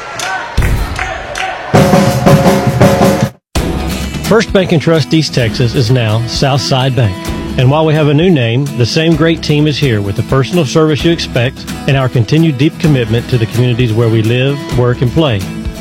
First 4.29 4.53
Bank 4.53 4.73
and 4.73 4.79
Trust 4.79 5.11
East 5.11 5.33
Texas 5.33 5.73
is 5.73 5.89
now 5.89 6.23
Southside 6.27 6.95
Bank. 6.95 7.17
And 7.57 7.71
while 7.71 7.83
we 7.83 7.95
have 7.95 8.09
a 8.09 8.13
new 8.13 8.29
name, 8.29 8.65
the 8.77 8.85
same 8.85 9.15
great 9.15 9.41
team 9.41 9.65
is 9.65 9.79
here 9.79 10.03
with 10.03 10.15
the 10.15 10.21
personal 10.29 10.63
service 10.63 11.03
you 11.03 11.11
expect 11.11 11.67
and 11.88 11.97
our 11.97 12.09
continued 12.09 12.59
deep 12.59 12.79
commitment 12.79 13.27
to 13.31 13.39
the 13.39 13.47
communities 13.47 13.91
where 13.91 14.09
we 14.09 14.21
live, 14.21 14.55
work, 14.77 15.01
and 15.01 15.09
play. 15.09 15.39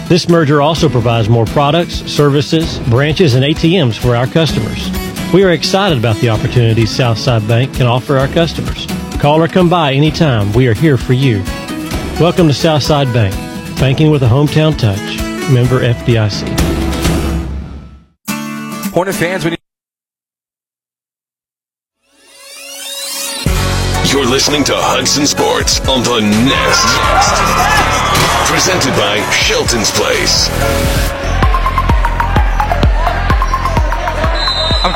This 0.09 0.31
merger 0.31 0.63
also 0.63 0.89
provides 0.89 1.29
more 1.29 1.45
products, 1.45 1.97
services, 2.11 2.79
branches, 2.89 3.35
and 3.35 3.45
ATMs 3.45 3.99
for 3.99 4.17
our 4.17 4.27
customers. 4.27 5.08
We 5.33 5.45
are 5.45 5.51
excited 5.51 5.99
about 5.99 6.17
the 6.17 6.31
opportunities 6.31 6.91
Southside 6.91 7.47
Bank 7.47 7.75
can 7.75 7.87
offer 7.87 8.17
our 8.17 8.29
customers. 8.29 8.87
Call 9.21 9.43
or 9.43 9.47
come 9.47 9.69
by 9.69 9.93
anytime. 9.93 10.51
We 10.55 10.69
are 10.69 10.73
here 10.73 10.97
for 10.97 11.13
you. 11.13 11.43
Welcome 12.19 12.49
to 12.49 12.55
Southside 12.55 13.13
Bank, 13.13 13.35
banking 13.79 14.11
with 14.11 14.23
a 14.23 14.27
hometown 14.27 14.79
touch. 14.79 14.99
Member 15.53 15.81
FDIC. 15.81 16.49
Hornet 18.91 19.15
fans, 19.17 19.45
we 19.45 19.51
need. 19.51 19.59
You're 24.11 24.25
listening 24.25 24.65
to 24.65 24.73
Hudson 24.75 25.27
Sports 25.27 25.79
on 25.81 26.03
the 26.05 26.23
Nest. 26.23 26.89
Presented 28.51 28.97
by 28.97 29.21
Shelton's 29.31 29.91
Place. 29.91 31.18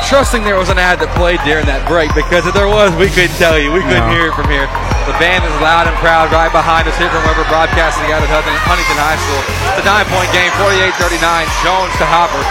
Trusting 0.07 0.43
there 0.43 0.59
was 0.59 0.69
an 0.69 0.77
ad 0.77 0.99
that 0.99 1.09
played 1.15 1.39
during 1.47 1.65
that 1.65 1.83
break 1.87 2.11
because 2.13 2.43
if 2.45 2.53
there 2.53 2.67
was, 2.69 2.91
we 2.99 3.07
couldn't 3.09 3.35
tell 3.39 3.55
you. 3.57 3.71
We 3.71 3.81
couldn't 3.81 4.07
No. 4.09 4.13
hear 4.15 4.29
it 4.29 4.35
from 4.35 4.47
here. 4.51 4.67
The 5.09 5.15
band 5.19 5.43
is 5.43 5.53
loud 5.59 5.87
and 5.89 5.95
proud 5.99 6.31
right 6.31 6.51
behind 6.51 6.87
us 6.87 6.95
here 6.95 7.09
from 7.11 7.23
wherever 7.27 7.43
broadcasting 7.51 8.07
out 8.11 8.23
at 8.23 8.29
Huntington 8.31 8.99
High 8.99 9.19
School. 9.19 9.41
It's 9.75 9.83
a 9.83 9.87
nine 9.87 10.07
point 10.11 10.29
game, 10.31 10.51
48 10.59 10.95
39. 10.95 11.47
Jones 11.65 11.91
to 11.99 12.05
Hopper. 12.07 12.43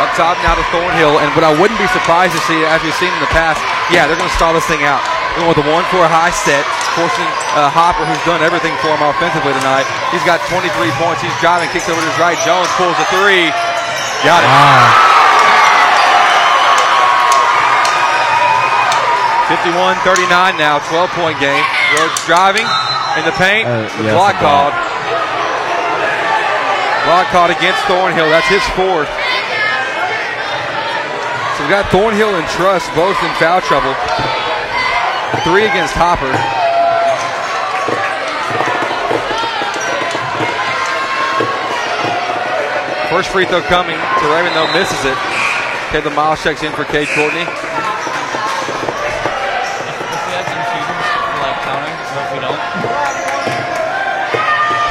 Up 0.00 0.10
top 0.16 0.40
now 0.40 0.56
to 0.56 0.64
Thornhill. 0.72 1.20
And 1.20 1.28
what 1.36 1.44
I 1.44 1.52
wouldn't 1.52 1.76
be 1.78 1.86
surprised 1.92 2.32
to 2.32 2.42
see, 2.48 2.56
as 2.64 2.80
we've 2.80 2.96
seen 2.96 3.12
in 3.12 3.20
the 3.20 3.28
past, 3.30 3.60
yeah, 3.92 4.08
they're 4.08 4.16
going 4.16 4.30
to 4.32 4.38
stall 4.40 4.56
this 4.56 4.64
thing 4.64 4.80
out. 4.82 5.04
Going 5.36 5.46
with 5.52 5.60
a 5.60 5.66
1 5.68 5.70
4 5.92 6.08
high 6.10 6.32
set, 6.32 6.64
forcing 6.96 7.28
uh, 7.54 7.68
Hopper, 7.70 8.02
who's 8.08 8.18
done 8.24 8.40
everything 8.42 8.72
for 8.80 8.90
him 8.96 9.02
offensively 9.04 9.52
tonight. 9.60 9.84
He's 10.10 10.24
got 10.26 10.40
23 10.48 10.72
points. 10.98 11.20
He's 11.22 11.36
driving, 11.38 11.68
kicks 11.70 11.86
over 11.86 12.00
to 12.00 12.08
his 12.08 12.18
right. 12.18 12.34
Jones 12.42 12.66
pulls 12.80 12.96
a 12.98 13.06
three. 13.12 13.52
Got 14.24 14.40
it. 14.42 14.48
Wow. 14.50 15.19
51-39 19.50 20.62
now, 20.62 20.78
12-point 20.86 21.34
game. 21.42 21.64
Rhodes 21.98 22.22
driving 22.22 22.62
in 23.18 23.26
the 23.26 23.34
paint. 23.34 23.66
Uh, 23.66 23.82
the 23.98 24.06
yes, 24.06 24.14
block 24.14 24.38
called. 24.38 24.70
Block 27.02 27.26
called 27.34 27.50
against 27.50 27.82
Thornhill. 27.90 28.30
That's 28.30 28.46
his 28.46 28.62
fourth. 28.78 29.10
So 31.58 31.66
we 31.66 31.70
got 31.74 31.90
Thornhill 31.90 32.38
and 32.38 32.46
Truss 32.54 32.86
both 32.94 33.18
in 33.26 33.32
foul 33.42 33.58
trouble. 33.66 33.90
Three 35.42 35.66
against 35.66 35.98
Hopper. 35.98 36.30
First 43.10 43.30
free 43.30 43.46
throw 43.46 43.60
coming 43.62 43.98
to 43.98 44.24
Raven, 44.30 44.54
though, 44.54 44.70
misses 44.72 45.04
it. 45.04 45.18
Caleb 45.90 46.14
Miles 46.14 46.40
checks 46.40 46.62
in 46.62 46.70
for 46.70 46.84
Cade 46.84 47.08
Courtney. 47.18 47.42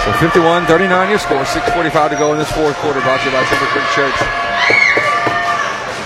So 0.08 0.16
51 0.24 0.66
39 0.66 1.10
your 1.10 1.20
score. 1.20 1.44
6.45 1.44 2.10
to 2.12 2.16
go 2.16 2.32
in 2.32 2.40
this 2.40 2.52
fourth 2.52 2.76
quarter. 2.80 3.02
Brought 3.02 3.20
to 3.20 3.26
you 3.28 3.36
by 3.36 3.44
Timber 3.52 3.68
Creek 3.76 3.84
Church. 3.92 4.16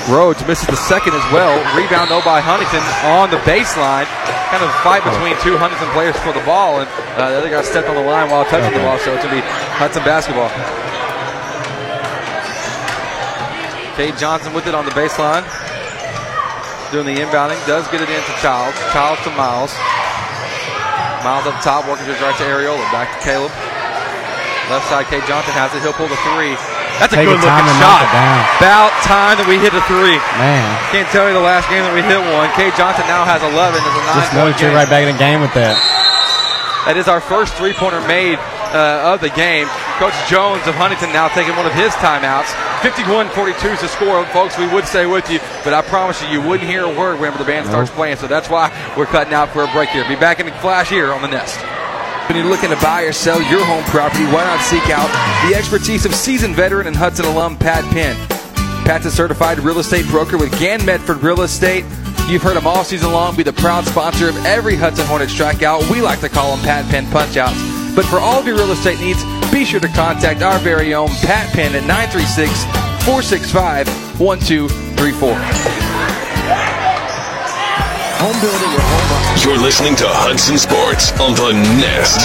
Rhodes 0.10 0.42
misses 0.50 0.66
the 0.68 0.76
second 0.76 1.14
as 1.14 1.22
well. 1.32 1.54
Rebound 1.78 2.10
though 2.10 2.26
by 2.26 2.42
Huntington 2.42 2.82
on 3.06 3.30
the 3.30 3.38
baseline. 3.46 4.10
Kind 4.50 4.66
of 4.66 4.74
fight 4.82 5.06
between 5.06 5.38
two 5.46 5.54
Huntington 5.62 5.88
players 5.94 6.18
for 6.26 6.34
the 6.34 6.42
ball, 6.50 6.82
and 6.82 6.90
uh, 7.16 7.30
the 7.30 7.38
other 7.38 7.50
guy 7.50 7.62
stepped 7.62 7.88
on 7.88 7.96
the 7.96 8.02
line 8.02 8.30
while 8.30 8.46
touching 8.46 8.74
the 8.74 8.84
ball, 8.84 8.98
so 8.98 9.14
it's 9.14 9.24
going 9.24 9.38
to 9.38 9.42
be 9.42 9.48
Hudson 9.78 10.04
basketball. 10.04 10.50
Cade 13.96 14.18
Johnson 14.18 14.54
with 14.54 14.66
it 14.66 14.74
on 14.74 14.86
the 14.86 14.92
baseline. 14.98 15.46
Doing 16.92 17.06
the 17.06 17.22
inbounding. 17.22 17.62
Does 17.66 17.88
get 17.88 18.02
it 18.02 18.10
into 18.10 18.34
Childs. 18.42 18.78
Childs 18.92 19.22
to 19.24 19.30
Miles. 19.38 19.74
Miles 21.24 21.48
up 21.48 21.56
top, 21.64 21.88
working 21.88 22.06
his 22.06 22.20
right 22.20 22.36
to 22.36 22.44
Ariola. 22.44 22.84
Back 22.92 23.16
to 23.16 23.20
Caleb. 23.24 23.52
Left 24.72 24.88
side, 24.92 25.08
Cade 25.08 25.24
Johnson 25.28 25.56
has 25.56 25.72
it. 25.76 25.80
He'll 25.84 25.96
pull 25.96 26.08
the 26.12 26.20
three. 26.36 26.56
That's 27.00 27.12
a 27.12 27.20
Take 27.20 27.28
good 27.28 27.40
your 27.42 27.48
looking 27.48 27.80
shot. 27.80 28.06
About 28.60 28.92
time 29.04 29.36
that 29.40 29.48
we 29.50 29.60
hit 29.60 29.74
a 29.76 29.84
three. 29.90 30.16
Man, 30.40 30.64
Can't 30.94 31.10
tell 31.12 31.26
you 31.28 31.34
the 31.36 31.44
last 31.44 31.68
game 31.68 31.84
that 31.84 31.92
we 31.96 32.04
hit 32.06 32.20
one. 32.32 32.48
Cade 32.56 32.72
Johnson 32.80 33.04
now 33.10 33.24
has 33.28 33.42
11. 33.44 33.52
It's 33.76 33.88
a 33.88 34.04
nine 34.08 34.20
just 34.24 34.32
know 34.36 34.46
point 34.48 34.56
that 34.56 34.62
you're 34.62 34.72
game. 34.72 34.80
right 34.84 34.88
back 34.92 35.04
in 35.04 35.12
the 35.12 35.20
game 35.20 35.40
with 35.44 35.52
that. 35.58 35.76
That 36.88 36.96
is 37.00 37.08
our 37.08 37.20
first 37.24 37.56
three 37.56 37.74
pointer 37.74 38.04
made 38.08 38.38
uh, 38.76 39.16
of 39.16 39.24
the 39.24 39.32
game. 39.32 39.68
Coach 40.00 40.16
Jones 40.28 40.64
of 40.68 40.76
Huntington 40.76 41.12
now 41.16 41.28
taking 41.32 41.56
one 41.56 41.66
of 41.68 41.76
his 41.76 41.92
timeouts. 42.04 42.52
51 42.84 43.30
42 43.30 43.68
is 43.70 43.80
the 43.80 43.88
score, 43.88 44.26
folks. 44.28 44.58
We 44.58 44.68
would 44.68 44.84
stay 44.84 45.06
with 45.06 45.32
you, 45.32 45.40
but 45.64 45.74
I 45.74 45.82
promise 45.82 46.22
you, 46.22 46.28
you 46.28 46.42
wouldn't 46.42 46.70
hear 46.70 46.84
a 46.84 46.94
word 46.94 47.18
whenever 47.18 47.38
the 47.38 47.46
band 47.46 47.66
starts 47.66 47.90
playing. 47.90 48.18
So 48.18 48.28
that's 48.28 48.50
why 48.50 48.68
we're 48.98 49.06
cutting 49.06 49.34
out 49.34 49.52
for 49.52 49.64
a 49.64 49.72
break 49.72 49.88
here. 49.88 50.06
Be 50.06 50.18
back 50.18 50.42
in 50.42 50.48
the 50.48 50.52
flash 50.54 50.90
here 50.90 51.14
on 51.14 51.22
the 51.22 51.30
Nest. 51.30 51.58
When 52.28 52.38
you're 52.38 52.50
looking 52.50 52.72
to 52.72 52.76
buy 52.84 53.04
or 53.04 53.14
sell 53.14 53.42
your 53.42 53.64
home 53.64 53.86
property, 53.86 54.26
why 54.26 54.44
not 54.44 54.60
seek 54.60 54.84
out 54.90 55.08
the 55.48 55.56
expertise 55.56 56.06
of 56.06 56.14
seasoned 56.14 56.56
veteran 56.56 56.88
and 56.88 56.96
Hudson 56.96 57.24
alum 57.24 57.56
Pat 57.56 57.86
Penn? 57.94 58.18
Pat's 58.86 59.06
a 59.06 59.12
certified 59.12 59.60
real 59.60 59.80
estate 59.80 60.06
broker 60.08 60.38
with 60.38 60.52
Gann 60.60 60.86
Medford 60.86 61.24
Real 61.24 61.44
Estate. 61.44 61.86
You've 62.28 62.44
heard 62.44 62.58
him 62.58 62.68
all 62.68 62.84
season 62.84 63.14
long 63.14 63.38
be 63.38 63.44
the 63.44 63.54
proud 63.54 63.86
sponsor 63.86 64.28
of 64.28 64.36
every 64.46 64.76
Hudson 64.76 65.06
Hornet 65.08 65.30
strikeout. 65.30 65.90
We 65.90 66.02
like 66.02 66.20
to 66.20 66.28
call 66.28 66.54
them 66.54 66.66
Pat 66.66 66.90
Penn 66.92 67.06
punchouts. 67.06 67.96
But 67.96 68.04
for 68.06 68.18
all 68.18 68.40
of 68.40 68.48
your 68.48 68.58
real 68.58 68.72
estate 68.72 69.00
needs, 69.00 69.24
be 69.54 69.64
sure 69.64 69.80
to 69.80 69.88
contact 69.90 70.42
our 70.42 70.58
very 70.60 70.96
own 70.96 71.10
Pat 71.22 71.46
Penn 71.54 71.78
at 71.78 71.86
936 71.86 72.50
465 73.06 73.86
1234. 74.18 75.30
Home 78.18 78.38
building 78.42 78.72
your 78.74 78.82
home. 78.82 79.38
You're 79.46 79.62
listening 79.62 79.94
to 80.02 80.10
Hudson 80.10 80.58
Sports 80.58 81.14
on 81.22 81.38
the 81.38 81.54
Nest. 81.78 82.18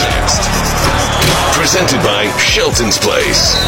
Presented 1.52 2.00
by 2.00 2.32
Shelton's 2.40 2.96
Place. 2.96 3.60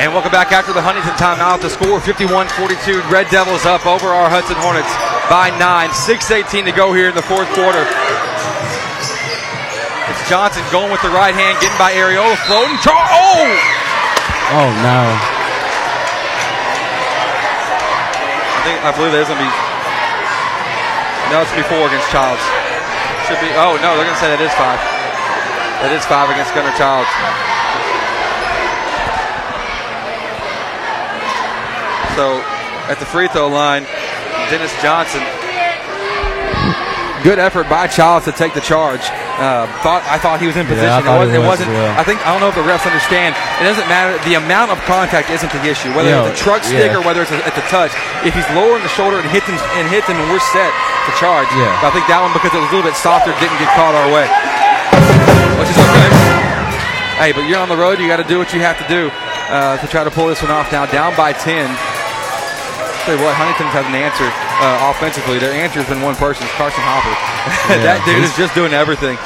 And 0.00 0.16
welcome 0.16 0.32
back 0.32 0.48
after 0.48 0.72
the 0.72 0.80
Huntington 0.80 1.12
timeout. 1.20 1.60
The 1.60 1.68
score 1.68 2.00
51-42. 2.00 3.04
Red 3.12 3.28
Devils 3.28 3.68
up 3.68 3.84
over 3.84 4.08
our 4.08 4.32
Hudson 4.32 4.56
Hornets 4.56 4.88
by 5.28 5.52
nine. 5.60 5.92
6:18 5.92 6.64
to 6.64 6.72
go 6.72 6.96
here 6.96 7.12
in 7.12 7.14
the 7.14 7.28
fourth 7.28 7.52
quarter. 7.52 7.84
Johnson 10.28 10.64
going 10.72 10.90
with 10.90 11.02
the 11.02 11.12
right 11.12 11.34
hand, 11.34 11.60
getting 11.60 11.76
by 11.76 11.92
Ariola, 11.92 12.36
floating. 12.48 12.78
Char- 12.80 12.96
oh! 12.96 13.44
Oh 14.56 14.70
no. 14.80 15.00
I 18.52 18.60
think 18.64 18.80
I 18.80 18.90
believe 18.96 19.12
there's 19.12 19.28
gonna 19.28 19.44
be. 19.44 19.52
No, 21.28 21.44
it's 21.44 21.52
gonna 21.52 21.64
be 21.64 21.68
four 21.68 21.88
against 21.88 22.08
Childs. 22.08 22.40
Should 23.28 23.40
be. 23.40 23.52
Oh 23.56 23.76
no, 23.80 23.96
they're 23.96 24.08
gonna 24.08 24.20
say 24.20 24.32
that 24.32 24.40
is 24.40 24.52
five. 24.56 24.80
That 25.84 25.92
is 25.92 26.04
five 26.08 26.32
against 26.32 26.56
Gunnar 26.56 26.72
Childs. 26.76 27.12
So 32.16 32.40
at 32.88 33.00
the 33.00 33.06
free 33.06 33.28
throw 33.28 33.48
line, 33.48 33.84
Dennis 34.48 34.72
Johnson. 34.80 35.20
Good 37.24 37.40
effort 37.40 37.72
by 37.72 37.88
Childs 37.88 38.28
to 38.28 38.36
take 38.36 38.52
the 38.52 38.60
charge. 38.60 39.00
Uh, 39.40 39.64
thought 39.80 40.04
I 40.04 40.20
thought 40.20 40.44
he 40.44 40.46
was 40.46 40.60
in 40.60 40.68
Yeah, 40.68 40.76
position. 40.76 40.92
I 40.92 41.00
thought 41.00 41.24
it, 41.24 41.40
was, 41.40 41.56
not. 41.64 41.96
I 41.96 42.04
think 42.04 42.20
I 42.20 42.36
don't 42.36 42.44
know 42.44 42.52
if 42.52 42.58
the 42.60 42.68
refs 42.68 42.84
understand. 42.84 43.32
It 43.58 43.64
doesn't 43.64 43.88
matter. 43.88 44.12
The 44.28 44.36
amount 44.36 44.76
of 44.76 44.78
contact 44.84 45.32
isn't 45.32 45.48
the 45.48 45.64
issue. 45.64 45.88
Whether 45.96 46.12
Yeah, 46.12 46.28
it's 46.28 46.36
a 46.36 46.44
truck 46.44 46.60
stick 46.68 46.92
yeah. 46.92 47.00
or 47.00 47.02
whether 47.02 47.24
it's 47.24 47.32
at 47.32 47.56
the 47.56 47.64
touch. 47.72 47.96
If 48.28 48.36
he's 48.36 48.44
lowering 48.52 48.84
the 48.84 48.92
shoulder 48.92 49.16
and 49.16 49.24
hits 49.32 49.48
him 49.48 49.56
and 49.56 49.88
hits 49.88 50.04
him, 50.04 50.20
and 50.20 50.28
we're 50.28 50.44
set 50.52 50.68
to 50.68 51.12
charge. 51.16 51.48
Yeah. 51.56 51.72
But 51.80 51.90
I 51.90 51.92
think 51.96 52.04
that 52.12 52.20
one 52.20 52.36
because 52.36 52.52
it 52.52 52.60
was 52.60 52.68
a 52.68 52.72
little 52.76 52.84
bit 52.92 52.96
softer 53.00 53.32
didn't 53.40 53.56
get 53.56 53.72
caught 53.72 53.96
our 53.96 54.08
way, 54.12 54.28
which 55.56 55.72
is 55.72 55.78
okay. 55.80 56.08
Hey, 57.24 57.32
but 57.32 57.48
you're 57.48 57.56
on 57.56 57.72
the 57.72 57.80
road. 57.80 58.04
You 58.04 58.04
got 58.04 58.20
to 58.20 58.28
do 58.28 58.36
what 58.36 58.52
you 58.52 58.60
have 58.60 58.76
to 58.84 58.86
do 58.92 59.08
uh, 59.48 59.80
to 59.80 59.86
try 59.88 60.04
to 60.04 60.12
pull 60.12 60.28
this 60.28 60.44
one 60.44 60.52
off. 60.52 60.68
Now 60.68 60.84
down 60.84 61.16
by 61.16 61.32
ten. 61.32 61.72
Tell 63.08 63.16
you 63.16 63.24
what, 63.24 63.32
Huntington 63.32 63.72
has 63.72 63.88
an 63.88 63.96
answer 63.96 64.28
uh, 64.60 64.92
offensively. 64.92 65.38
Their 65.38 65.54
answer 65.54 65.82
has 65.82 65.88
been 65.88 66.02
one 66.02 66.14
person, 66.14 66.46
Carson 66.54 66.82
Hopper. 66.84 67.14
that 67.82 68.02
dude 68.06 68.22
is 68.22 68.34
just 68.36 68.54
doing 68.54 68.72
everything. 68.74 69.18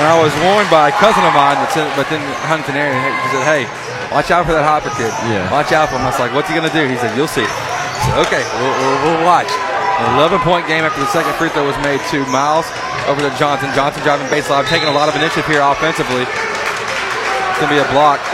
And 0.00 0.08
I 0.08 0.16
was 0.16 0.32
warned 0.40 0.72
by 0.72 0.88
a 0.88 0.94
cousin 0.96 1.20
of 1.28 1.36
mine 1.36 1.60
that's 1.60 1.76
in, 1.76 1.84
but 1.92 2.08
then 2.08 2.24
Huntington 2.48 2.72
area. 2.72 2.96
He 2.96 3.28
said, 3.36 3.44
"Hey, 3.44 3.62
watch 4.08 4.32
out 4.32 4.48
for 4.48 4.56
that 4.56 4.64
Hopper 4.64 4.88
kid. 4.96 5.12
Yeah. 5.28 5.44
Watch 5.52 5.76
out 5.76 5.92
for 5.92 6.00
him." 6.00 6.08
I 6.08 6.12
was 6.14 6.16
like, 6.16 6.32
"What's 6.32 6.48
he 6.48 6.56
gonna 6.56 6.72
do?" 6.72 6.88
He 6.88 6.96
said, 6.96 7.12
"You'll 7.12 7.28
see." 7.28 7.44
Said, 7.44 8.16
"Okay, 8.24 8.40
we'll, 8.56 8.74
we'll, 8.80 8.98
we'll 9.04 9.24
watch." 9.28 9.52
An 10.00 10.16
11 10.16 10.40
point 10.40 10.64
game 10.64 10.88
after 10.88 11.04
the 11.04 11.12
second 11.12 11.36
free 11.36 11.52
throw 11.52 11.68
was 11.68 11.76
made 11.84 12.00
to 12.08 12.24
Miles 12.32 12.64
over 13.12 13.20
to 13.20 13.28
Johnson. 13.36 13.68
Johnson 13.76 14.00
driving 14.00 14.24
baseline, 14.32 14.64
taking 14.72 14.88
a 14.88 14.96
lot 14.96 15.12
of 15.12 15.16
initiative 15.20 15.44
here 15.44 15.60
offensively. 15.60 16.24
It's 16.24 17.58
gonna 17.60 17.76
be 17.76 17.84
a 17.84 17.88
block. 17.92 18.24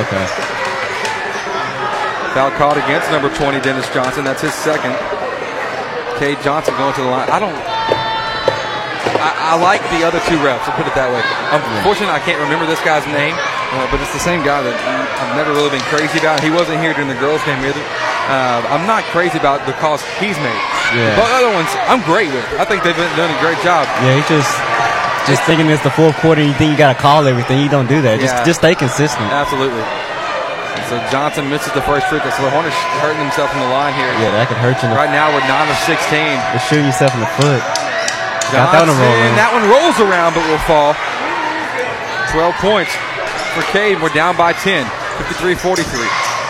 Okay. 0.00 0.59
Foul 2.34 2.50
called 2.54 2.78
against 2.78 3.10
number 3.10 3.28
20, 3.34 3.60
Dennis 3.60 3.88
Johnson. 3.90 4.22
That's 4.24 4.42
his 4.42 4.54
second. 4.54 4.94
Cade 6.18 6.38
Johnson 6.44 6.76
going 6.78 6.94
to 6.94 7.02
the 7.02 7.10
line. 7.10 7.28
I 7.28 7.38
don't. 7.42 7.56
I, 9.20 9.52
I 9.52 9.54
like 9.58 9.82
the 9.90 10.06
other 10.06 10.20
two 10.30 10.38
refs. 10.40 10.62
I'll 10.68 10.76
put 10.78 10.86
it 10.86 10.94
that 10.94 11.10
way. 11.10 11.20
Unfortunately, 11.52 12.14
I 12.14 12.22
can't 12.22 12.38
remember 12.38 12.64
this 12.70 12.80
guy's 12.86 13.02
name, 13.10 13.34
uh, 13.74 13.84
but 13.90 13.98
it's 14.00 14.12
the 14.14 14.22
same 14.22 14.40
guy 14.46 14.62
that 14.62 14.76
I've 15.18 15.34
never 15.34 15.50
really 15.52 15.72
been 15.74 15.84
crazy 15.90 16.16
about. 16.22 16.38
He 16.44 16.52
wasn't 16.54 16.78
here 16.80 16.94
during 16.94 17.10
the 17.10 17.18
girls' 17.18 17.42
game 17.48 17.58
either. 17.66 17.82
Uh, 18.30 18.62
I'm 18.70 18.86
not 18.86 19.02
crazy 19.10 19.36
about 19.36 19.66
the 19.66 19.74
calls 19.82 20.00
he's 20.22 20.38
made. 20.38 20.60
Yeah. 20.94 21.18
But 21.18 21.26
other 21.34 21.50
ones, 21.50 21.68
I'm 21.90 22.00
great 22.06 22.30
with. 22.30 22.46
I 22.60 22.64
think 22.64 22.86
they've 22.86 22.94
been 22.96 23.10
doing 23.18 23.32
a 23.32 23.40
great 23.42 23.58
job. 23.66 23.90
Yeah, 24.06 24.14
he's 24.20 24.28
just 24.30 24.52
just 25.28 25.42
thinking 25.44 25.68
it's 25.68 25.82
the 25.82 25.92
fourth 25.92 26.16
quarter. 26.22 26.40
You 26.40 26.54
think 26.54 26.72
you 26.72 26.78
got 26.78 26.96
to 26.96 27.00
call 27.00 27.26
everything. 27.26 27.60
You 27.60 27.68
don't 27.68 27.88
do 27.90 28.00
that. 28.06 28.20
Just 28.20 28.34
Yeah. 28.40 28.44
just 28.44 28.60
stay 28.60 28.74
consistent. 28.78 29.28
Absolutely. 29.28 29.82
So 30.90 30.98
Johnson 31.06 31.46
misses 31.46 31.70
the 31.70 31.86
first 31.86 32.10
free 32.10 32.18
throw. 32.18 32.34
So 32.34 32.42
the 32.42 32.50
Hornets 32.50 32.74
hurting 32.98 33.22
themselves 33.22 33.54
from 33.54 33.62
the 33.62 33.70
line 33.70 33.94
here. 33.94 34.10
Yeah, 34.18 34.34
that 34.34 34.50
could 34.50 34.58
hurt 34.58 34.74
you. 34.82 34.90
Right 34.90 35.06
now 35.06 35.30
we're 35.30 35.38
9 35.46 35.70
of 35.70 35.78
16. 35.86 36.02
Just 36.50 36.66
shooting 36.66 36.90
yourself 36.90 37.14
in 37.14 37.22
the 37.22 37.30
foot. 37.38 37.62
Got 38.50 38.74
that 38.74 38.82
one 38.82 38.98
Johnson, 38.98 39.38
that 39.38 39.54
one 39.54 39.70
rolls 39.70 40.02
around 40.02 40.34
but 40.34 40.42
will 40.50 40.58
fall. 40.66 40.98
12 42.34 42.58
points 42.58 42.90
for 43.54 43.62
Cade. 43.70 44.02
We're 44.02 44.10
down 44.10 44.34
by 44.34 44.50
10. 44.50 44.82
53-43. 45.30 45.86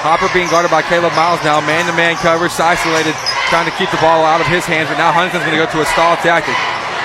Hopper 0.00 0.32
being 0.32 0.48
guarded 0.48 0.72
by 0.72 0.80
Caleb 0.88 1.12
Miles 1.12 1.44
now. 1.44 1.60
Man-to-man 1.60 2.16
coverage, 2.24 2.56
isolated, 2.56 3.12
trying 3.52 3.68
to 3.68 3.74
keep 3.76 3.92
the 3.92 4.00
ball 4.00 4.24
out 4.24 4.40
of 4.40 4.48
his 4.48 4.64
hands. 4.64 4.88
But 4.88 4.96
now 4.96 5.12
Huntington's 5.12 5.44
going 5.44 5.52
to 5.52 5.60
go 5.60 5.68
to 5.68 5.84
a 5.84 5.88
stall 5.92 6.16
tactic. 6.24 6.56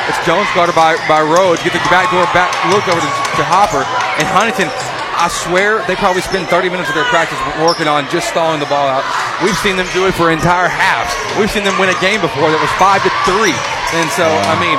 It's 0.07 0.15
Jones 0.23 0.47
guarded 0.55 0.79
by, 0.79 0.95
by 1.11 1.19
Rhodes. 1.19 1.59
Get 1.67 1.75
the 1.75 1.83
back 1.91 2.07
door 2.15 2.23
back 2.31 2.55
look 2.71 2.87
over 2.87 3.03
to, 3.03 3.11
to 3.35 3.43
Hopper. 3.43 3.83
And 4.15 4.23
Huntington, 4.31 4.71
I 5.15 5.31
swear 5.31 5.79
they 5.87 5.95
probably 5.95 6.21
spend 6.21 6.51
30 6.51 6.67
minutes 6.67 6.91
of 6.91 6.95
their 6.95 7.07
practice 7.07 7.39
working 7.63 7.87
on 7.87 8.03
just 8.11 8.27
stalling 8.27 8.59
the 8.59 8.67
ball 8.67 8.83
out. 8.87 9.03
We've 9.39 9.55
seen 9.63 9.79
them 9.79 9.87
do 9.95 10.07
it 10.07 10.13
for 10.13 10.27
entire 10.31 10.67
halves. 10.67 11.15
We've 11.39 11.51
seen 11.51 11.63
them 11.63 11.75
win 11.79 11.87
a 11.87 11.97
game 12.03 12.19
before 12.19 12.51
that 12.51 12.59
was 12.59 12.71
five 12.75 12.99
to 13.07 13.11
three. 13.23 13.55
And 13.95 14.07
so, 14.11 14.27
I 14.27 14.59
mean, 14.59 14.75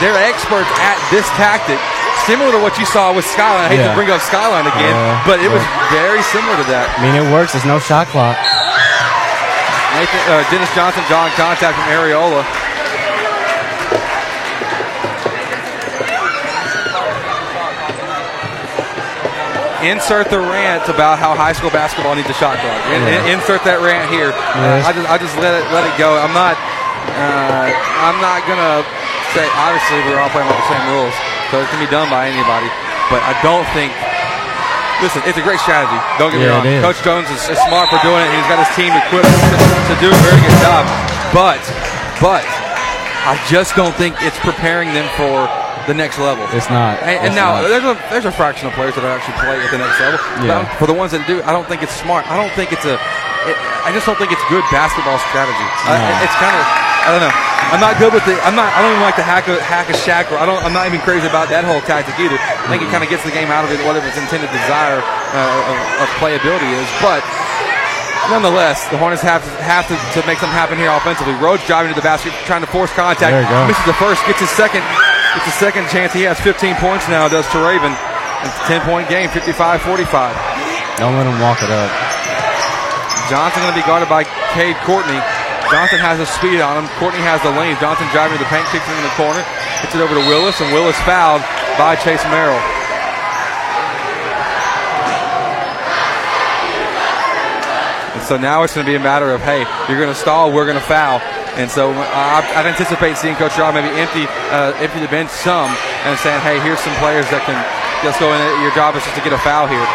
they're, 0.00 0.16
experts 0.24 0.70
at 0.80 0.96
this 1.12 1.28
tactic, 1.36 1.76
similar 2.24 2.48
to 2.56 2.60
what 2.64 2.80
you 2.80 2.88
saw 2.88 3.12
with 3.12 3.28
Skyline. 3.28 3.68
I 3.68 3.76
hate 3.76 3.84
to 3.84 3.92
bring 3.92 4.08
up 4.08 4.24
Skyline 4.24 4.64
again, 4.64 4.94
Yeah, 4.96 5.20
but 5.28 5.36
it 5.44 5.52
was 5.52 5.60
very 5.92 6.24
similar 6.32 6.56
to 6.56 6.66
that. 6.72 6.88
I 6.96 7.04
mean, 7.04 7.12
it 7.18 7.26
works. 7.28 7.52
There's 7.52 7.68
no 7.68 7.76
shot 7.76 8.08
clock. 8.08 8.40
Nathan, 9.94 10.22
uh, 10.26 10.42
Dennis 10.50 10.72
Johnson 10.74 11.04
drawing 11.06 11.30
contact 11.38 11.76
from 11.76 11.86
Ariola. 11.92 12.42
Insert 19.84 20.30
the 20.32 20.40
rant 20.40 20.88
about 20.88 21.18
how 21.20 21.36
high 21.36 21.52
school 21.52 21.68
basketball 21.70 22.16
needs 22.16 22.28
a 22.30 22.36
shot 22.36 22.56
clock. 22.56 22.80
In- 22.88 23.04
Yeah. 23.04 23.34
insert 23.36 23.60
that 23.68 23.84
rant 23.84 24.08
here. 24.08 24.32
Uh, 24.32 24.80
I 24.80 24.90
just 24.96 25.06
I 25.10 25.16
just 25.20 25.36
let 25.36 25.52
it 25.60 25.64
let 25.76 25.84
it 25.84 25.92
go. 26.00 26.16
I'm 26.16 26.32
not 26.32 26.56
uh, 27.20 27.68
I'm 28.00 28.16
not 28.24 28.40
gonna 28.48 28.80
say 29.36 29.44
obviously 29.60 30.00
we're 30.08 30.16
all 30.16 30.32
playing 30.32 30.48
by 30.48 30.56
the 30.56 30.68
same 30.72 30.84
rules, 30.88 31.12
so 31.52 31.60
it 31.60 31.68
can 31.68 31.78
be 31.84 31.90
done 31.92 32.08
by 32.08 32.32
anybody. 32.32 32.66
But 33.12 33.20
I 33.28 33.36
don't 33.44 33.68
think 33.76 33.92
Listen, 35.02 35.22
it's 35.26 35.36
a 35.36 35.42
great 35.42 35.58
strategy. 35.58 35.98
Don't 36.22 36.30
get 36.30 36.38
Yeah, 36.40 36.62
me 36.62 36.78
wrong. 36.78 36.94
Coach 36.94 37.02
Jones 37.02 37.26
is, 37.28 37.42
is 37.50 37.58
smart 37.66 37.90
for 37.90 37.98
doing 38.06 38.22
it. 38.22 38.30
He's 38.30 38.46
got 38.46 38.62
his 38.62 38.70
team 38.78 38.94
equipped 38.94 39.26
to, 39.26 39.56
to 39.90 39.94
do 39.98 40.06
a 40.06 40.18
very 40.22 40.38
good 40.38 40.58
job. 40.62 40.86
But, 41.34 41.58
but, 42.22 42.46
I 43.26 43.34
just 43.50 43.74
don't 43.74 43.92
think 43.98 44.14
it's 44.22 44.38
preparing 44.38 44.94
them 44.94 45.10
for 45.18 45.50
the 45.86 45.94
next 45.94 46.18
level. 46.18 46.44
It's 46.52 46.68
not. 46.70 46.98
And, 47.04 47.18
and 47.20 47.26
It's 47.32 47.36
now 47.36 47.60
not. 47.60 47.68
there's 47.68 47.84
a 47.84 47.94
there's 48.10 48.24
a 48.28 48.32
fraction 48.32 48.66
of 48.68 48.72
players 48.74 48.94
that 48.96 49.04
actually 49.04 49.36
play 49.40 49.56
at 49.60 49.70
the 49.70 49.78
next 49.78 49.98
level. 50.00 50.18
Yeah. 50.44 50.64
But 50.64 50.78
for 50.80 50.86
the 50.86 50.96
ones 50.96 51.12
that 51.12 51.24
do, 51.26 51.42
I 51.44 51.52
don't 51.52 51.66
think 51.68 51.82
it's 51.84 51.94
smart. 51.94 52.24
I 52.30 52.36
don't 52.36 52.52
think 52.56 52.72
it's 52.72 52.84
a. 52.84 52.96
It, 53.44 53.56
I 53.84 53.92
just 53.92 54.08
don't 54.08 54.16
think 54.16 54.32
it's 54.32 54.40
good 54.48 54.64
basketball 54.72 55.20
strategy. 55.28 55.66
I, 55.84 56.00
it's 56.24 56.36
kind 56.40 56.56
of. 56.56 56.64
I 57.04 57.08
don't 57.12 57.20
know. 57.20 57.34
I'm 57.76 57.82
not 57.84 58.00
good 58.00 58.16
with 58.16 58.24
the. 58.24 58.32
I'm 58.48 58.56
not. 58.56 58.72
I 58.72 58.80
don't 58.80 58.96
even 58.96 59.04
like 59.04 59.20
the 59.20 59.26
hack 59.26 59.44
a 59.52 59.60
hack 59.60 59.92
a 59.92 59.96
shack. 59.96 60.32
Or 60.32 60.40
I 60.40 60.48
don't. 60.48 60.56
I'm 60.64 60.72
not 60.72 60.88
even 60.88 61.04
crazy 61.04 61.28
about 61.28 61.52
that 61.52 61.60
whole 61.68 61.84
tactic 61.84 62.16
either. 62.16 62.40
I 62.40 62.72
think 62.72 62.80
it 62.80 62.88
kind 62.88 63.04
of 63.04 63.12
gets 63.12 63.20
the 63.28 63.34
game 63.36 63.52
out 63.52 63.64
of 63.64 63.70
it, 63.72 63.76
whatever 63.84 64.08
its 64.08 64.16
intended 64.16 64.48
desire 64.48 65.04
uh, 65.04 65.70
of, 65.72 65.76
of 66.04 66.08
playability 66.16 66.72
is. 66.72 66.88
But 67.04 67.20
nonetheless, 68.32 68.88
the 68.88 68.96
Hornets 68.96 69.20
have 69.20 69.44
to 69.44 69.52
have 69.60 69.84
to, 69.92 69.96
to 70.16 70.24
make 70.24 70.40
something 70.40 70.56
happen 70.56 70.80
here 70.80 70.88
offensively. 70.88 71.36
Rhodes 71.36 71.60
driving 71.68 71.92
to 71.92 71.96
the 71.98 72.04
basket, 72.04 72.32
trying 72.48 72.64
to 72.64 72.70
force 72.72 72.88
contact. 72.96 73.28
There 73.36 73.44
you 73.44 73.52
go. 73.52 73.68
Misses 73.68 73.84
the 73.84 73.98
first, 74.00 74.24
gets 74.24 74.40
his 74.40 74.52
second. 74.56 74.80
Gets 75.34 75.46
his 75.46 75.58
second 75.58 75.88
chance. 75.90 76.12
He 76.12 76.22
has 76.22 76.38
15 76.40 76.78
points 76.78 77.08
now. 77.08 77.26
Does 77.26 77.46
to 77.50 77.58
Raven. 77.58 77.90
It's 78.46 78.54
a 78.54 78.78
10 78.78 78.86
point 78.86 79.08
game, 79.08 79.28
55 79.30 79.82
45. 79.82 80.06
Don't 80.98 81.16
let 81.18 81.26
him 81.26 81.40
walk 81.42 81.58
it 81.58 81.70
up. 81.74 81.90
Johnson 83.26 83.64
going 83.64 83.74
to 83.74 83.80
be 83.80 83.86
guarded 83.88 84.08
by 84.08 84.22
Cade 84.52 84.76
Courtney. 84.84 85.18
Johnson 85.72 85.98
has 85.98 86.20
the 86.20 86.28
speed 86.28 86.60
on 86.60 86.78
him. 86.78 86.86
Courtney 87.00 87.24
has 87.24 87.40
the 87.42 87.50
lane. 87.50 87.74
Johnson 87.80 88.06
driving 88.12 88.36
to 88.36 88.44
the 88.44 88.50
paint, 88.52 88.68
kicks 88.68 88.84
it 88.84 88.94
in 88.94 89.02
the 89.02 89.16
corner, 89.16 89.42
hits 89.80 89.96
it 89.96 90.00
over 90.04 90.14
to 90.14 90.24
Willis, 90.28 90.60
and 90.60 90.70
Willis 90.70 90.94
fouled 91.02 91.42
by 91.80 91.96
Chase 91.96 92.22
Merrill. 92.30 92.60
And 98.12 98.22
so 98.22 98.36
now 98.36 98.62
it's 98.62 98.76
going 98.76 98.86
to 98.86 98.92
be 98.92 98.94
a 98.94 99.02
matter 99.02 99.32
of, 99.32 99.40
hey, 99.40 99.66
you're 99.88 99.98
going 99.98 100.12
to 100.12 100.14
stall, 100.14 100.52
we're 100.52 100.68
going 100.68 100.78
to 100.78 100.84
foul. 100.84 101.18
And 101.54 101.70
so 101.70 101.94
uh, 101.94 102.02
I'd 102.42 102.46
I'd 102.58 102.66
anticipate 102.66 103.14
seeing 103.14 103.38
Coach 103.38 103.54
Shaw 103.54 103.70
maybe 103.70 103.90
empty 103.94 104.26
uh, 104.50 104.74
empty 104.82 104.98
the 104.98 105.10
bench 105.10 105.30
some 105.30 105.70
and 106.02 106.18
saying, 106.18 106.42
hey, 106.42 106.58
here's 106.58 106.82
some 106.82 106.94
players 106.98 107.26
that 107.30 107.46
can 107.46 107.54
just 108.02 108.18
go 108.18 108.34
in. 108.34 108.42
Your 108.58 108.74
job 108.74 108.98
is 108.98 109.06
just 109.06 109.14
to 109.14 109.22
get 109.22 109.30
a 109.30 109.40
foul 109.40 109.70
here. 109.70 109.86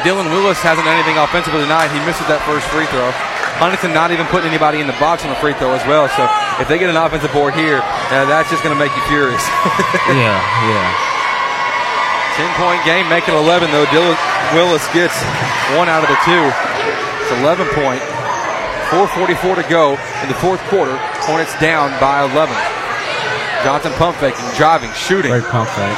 Dylan 0.00 0.32
Willis 0.32 0.58
hasn't 0.64 0.88
done 0.88 0.96
anything 0.96 1.20
offensively 1.20 1.60
tonight. 1.60 1.92
He 1.92 2.00
misses 2.08 2.24
that 2.32 2.40
first 2.48 2.64
free 2.72 2.88
throw. 2.88 3.12
Huntington 3.60 3.92
not 3.92 4.10
even 4.10 4.24
putting 4.32 4.48
anybody 4.48 4.80
in 4.80 4.88
the 4.88 4.96
box 4.96 5.22
on 5.22 5.30
the 5.30 5.38
free 5.38 5.52
throw 5.54 5.76
as 5.76 5.84
well. 5.84 6.08
So 6.16 6.24
if 6.58 6.66
they 6.66 6.80
get 6.80 6.88
an 6.88 6.96
offensive 6.96 7.30
board 7.30 7.52
here, 7.52 7.84
uh, 8.10 8.24
that's 8.24 8.48
just 8.48 8.64
going 8.64 8.72
to 8.74 8.80
make 8.80 8.90
you 8.96 9.04
furious. 9.06 9.44
yeah, 10.10 10.40
yeah. 10.66 11.12
10 12.40 12.48
point 12.56 12.80
game, 12.88 13.04
make 13.12 13.28
it 13.28 13.36
11 13.36 13.70
though. 13.70 13.84
Dylan 13.92 14.16
Willis 14.56 14.82
gets 14.96 15.14
one 15.76 15.92
out 15.92 16.00
of 16.02 16.08
the 16.08 16.18
two. 16.24 16.44
It's 17.20 17.32
11 17.44 17.68
point. 17.76 18.00
4.44 18.92 19.56
to 19.56 19.68
go 19.72 19.96
in 20.20 20.28
the 20.28 20.36
fourth 20.36 20.60
quarter. 20.68 20.92
Hornets 21.24 21.58
down 21.58 21.88
by 21.96 22.28
11. 22.28 22.52
Johnson 23.64 23.90
pump 23.96 24.18
faking, 24.18 24.44
driving, 24.54 24.92
shooting. 24.92 25.32
Great 25.32 25.48
pump 25.48 25.70
fake. 25.70 25.96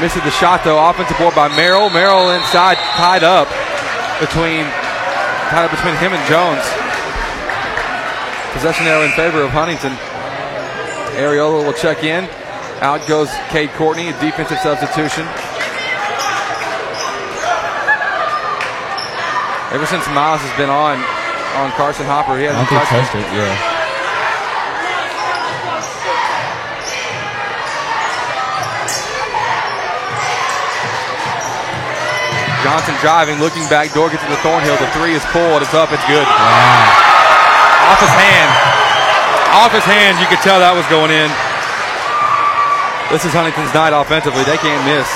Misses 0.00 0.24
the 0.24 0.32
shot 0.32 0.64
though. 0.64 0.80
Offensive 0.80 1.18
board 1.18 1.34
by 1.34 1.48
Merrill. 1.52 1.90
Merrill 1.90 2.32
inside, 2.32 2.78
tied 2.96 3.24
up 3.24 3.44
between 4.24 4.64
tied 5.52 5.68
up 5.68 5.70
between 5.70 5.92
him 6.00 6.16
and 6.16 6.24
Jones. 6.32 6.64
Possession 8.56 8.86
arrow 8.88 9.04
in 9.04 9.12
favor 9.12 9.42
of 9.44 9.50
Huntington. 9.50 9.92
Ariola 11.20 11.60
will 11.60 11.76
check 11.76 12.04
in. 12.04 12.24
Out 12.80 13.06
goes 13.06 13.28
Cade 13.52 13.68
Courtney, 13.76 14.08
a 14.08 14.16
defensive 14.16 14.58
substitution. 14.64 15.28
Ever 19.76 19.84
since 19.84 20.08
Miles 20.16 20.40
has 20.40 20.56
been 20.56 20.70
on 20.70 21.04
on 21.56 21.70
Carson 21.72 22.06
Hopper, 22.06 22.38
he 22.38 22.44
hasn't 22.44 22.68
touched 22.68 22.90
touched 22.90 23.14
it. 23.14 23.26
Yeah. 23.34 23.80
Johnson 32.62 32.94
driving, 33.00 33.40
looking 33.40 33.66
back, 33.72 33.92
door 33.96 34.08
gets 34.12 34.22
to 34.22 34.30
the 34.30 34.38
Thornhill. 34.44 34.76
The 34.76 34.86
three 34.94 35.16
is 35.16 35.24
pulled. 35.32 35.62
It's 35.64 35.74
up. 35.74 35.90
It's 35.90 36.04
good. 36.06 36.22
Off 36.22 37.98
his 37.98 38.14
hand. 38.14 38.50
Off 39.58 39.72
his 39.74 39.82
hand. 39.82 40.20
You 40.22 40.28
could 40.30 40.38
tell 40.44 40.60
that 40.60 40.70
was 40.76 40.86
going 40.86 41.10
in. 41.10 41.26
This 43.10 43.26
is 43.26 43.34
Huntington's 43.34 43.74
night 43.74 43.90
offensively. 43.90 44.46
They 44.46 44.54
can't 44.56 44.84
miss. 44.86 45.10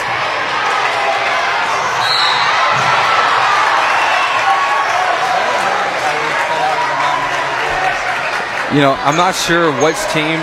You 8.74 8.82
know, 8.82 8.92
I'm 9.06 9.14
not 9.14 9.38
sure 9.38 9.70
which 9.78 9.98
team. 10.10 10.42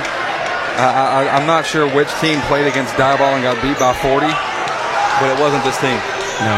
Uh, 0.80 0.88
I, 0.88 1.27
I'm 1.35 1.43
not 1.45 1.68
sure 1.68 1.84
which 1.84 2.08
team 2.24 2.40
played 2.48 2.64
against 2.66 2.95
Diboll 2.95 3.35
and 3.35 3.43
got 3.43 3.60
beat 3.60 3.76
by 3.76 3.92
40, 3.92 4.24
but 5.19 5.27
it 5.27 5.35
wasn't 5.35 5.68
this 5.68 5.76
team. 5.84 6.00
No. 6.48 6.56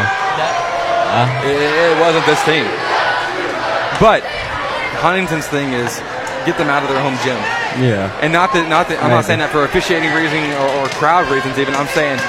It, 1.50 1.58
it 1.58 1.98
wasn't 1.98 2.26
this 2.30 2.38
team. 2.46 2.70
But 3.98 4.22
Huntington's 5.02 5.50
thing 5.50 5.74
is 5.74 5.98
get 6.46 6.62
them 6.62 6.70
out 6.70 6.86
of 6.86 6.90
their 6.94 7.02
home 7.02 7.18
gym. 7.26 7.42
Yeah. 7.82 8.14
And 8.22 8.30
not 8.30 8.54
that, 8.54 8.70
not 8.70 8.86
that, 8.94 9.02
I'm 9.02 9.10
not 9.10 9.26
saying 9.26 9.42
that 9.42 9.50
for 9.50 9.66
officiating 9.66 10.14
reason 10.14 10.46
or, 10.62 10.70
or 10.78 10.86
crowd 11.02 11.26
reasons 11.34 11.58
even. 11.58 11.74
I'm 11.74 11.90
saying 11.98 12.22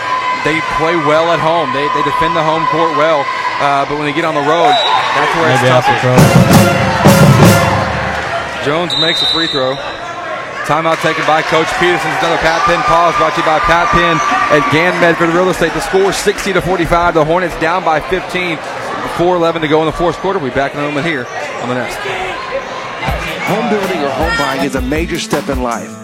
they 0.48 0.56
play 0.80 0.96
well 1.04 1.28
at 1.36 1.40
home. 1.40 1.68
They, 1.76 1.84
they 1.92 2.04
defend 2.04 2.32
the 2.32 2.44
home 2.44 2.64
court 2.72 2.96
well. 2.96 3.28
Uh, 3.60 3.84
but 3.84 4.00
when 4.00 4.08
they 4.08 4.16
get 4.16 4.24
on 4.24 4.32
the 4.34 4.46
road, 4.48 4.72
that's 4.72 5.32
where 5.36 5.52
Maybe 5.52 5.68
it's 5.68 5.72
out 5.72 5.84
tougher. 5.84 6.00
for 6.00 6.16
trouble. 6.16 6.93
Jones 8.64 8.92
makes 8.98 9.20
a 9.20 9.26
free 9.26 9.46
throw. 9.46 9.76
Timeout 10.64 10.96
taken 11.02 11.26
by 11.26 11.42
Coach 11.42 11.68
Peterson. 11.78 12.10
Another 12.16 12.38
Pat 12.38 12.64
Penn 12.64 12.80
pause 12.88 13.14
brought 13.16 13.34
to 13.34 13.40
you 13.40 13.46
by 13.46 13.58
Pat 13.58 13.88
Penn 13.92 14.16
at 14.56 14.66
Gann 14.72 14.98
Medford 15.02 15.28
Real 15.28 15.50
Estate. 15.50 15.74
The 15.74 15.80
score 15.80 16.08
is 16.10 16.16
60 16.16 16.54
to 16.54 16.62
45. 16.62 17.12
The 17.12 17.24
Hornets 17.24 17.58
down 17.60 17.84
by 17.84 18.00
15. 18.00 18.56
4-11 18.56 19.60
to 19.60 19.68
go 19.68 19.80
in 19.80 19.86
the 19.86 19.92
fourth 19.92 20.16
quarter. 20.16 20.38
We'll 20.38 20.48
be 20.48 20.54
back 20.54 20.72
in 20.72 20.80
a 20.80 20.82
moment 20.82 21.06
here 21.06 21.26
on 21.60 21.68
the 21.68 21.74
Nest. 21.74 21.98
Home 23.48 23.68
building 23.68 24.02
or 24.02 24.08
home 24.08 24.38
buying 24.38 24.64
is 24.64 24.76
a 24.76 24.80
major 24.80 25.18
step 25.18 25.50
in 25.50 25.62
life. 25.62 26.03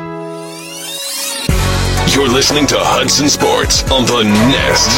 You're 2.13 2.29
listening 2.29 2.67
to 2.67 2.75
Hudson 2.77 3.29
Sports 3.29 3.89
on 3.91 4.05
the 4.05 4.25
Nest. 4.25 4.91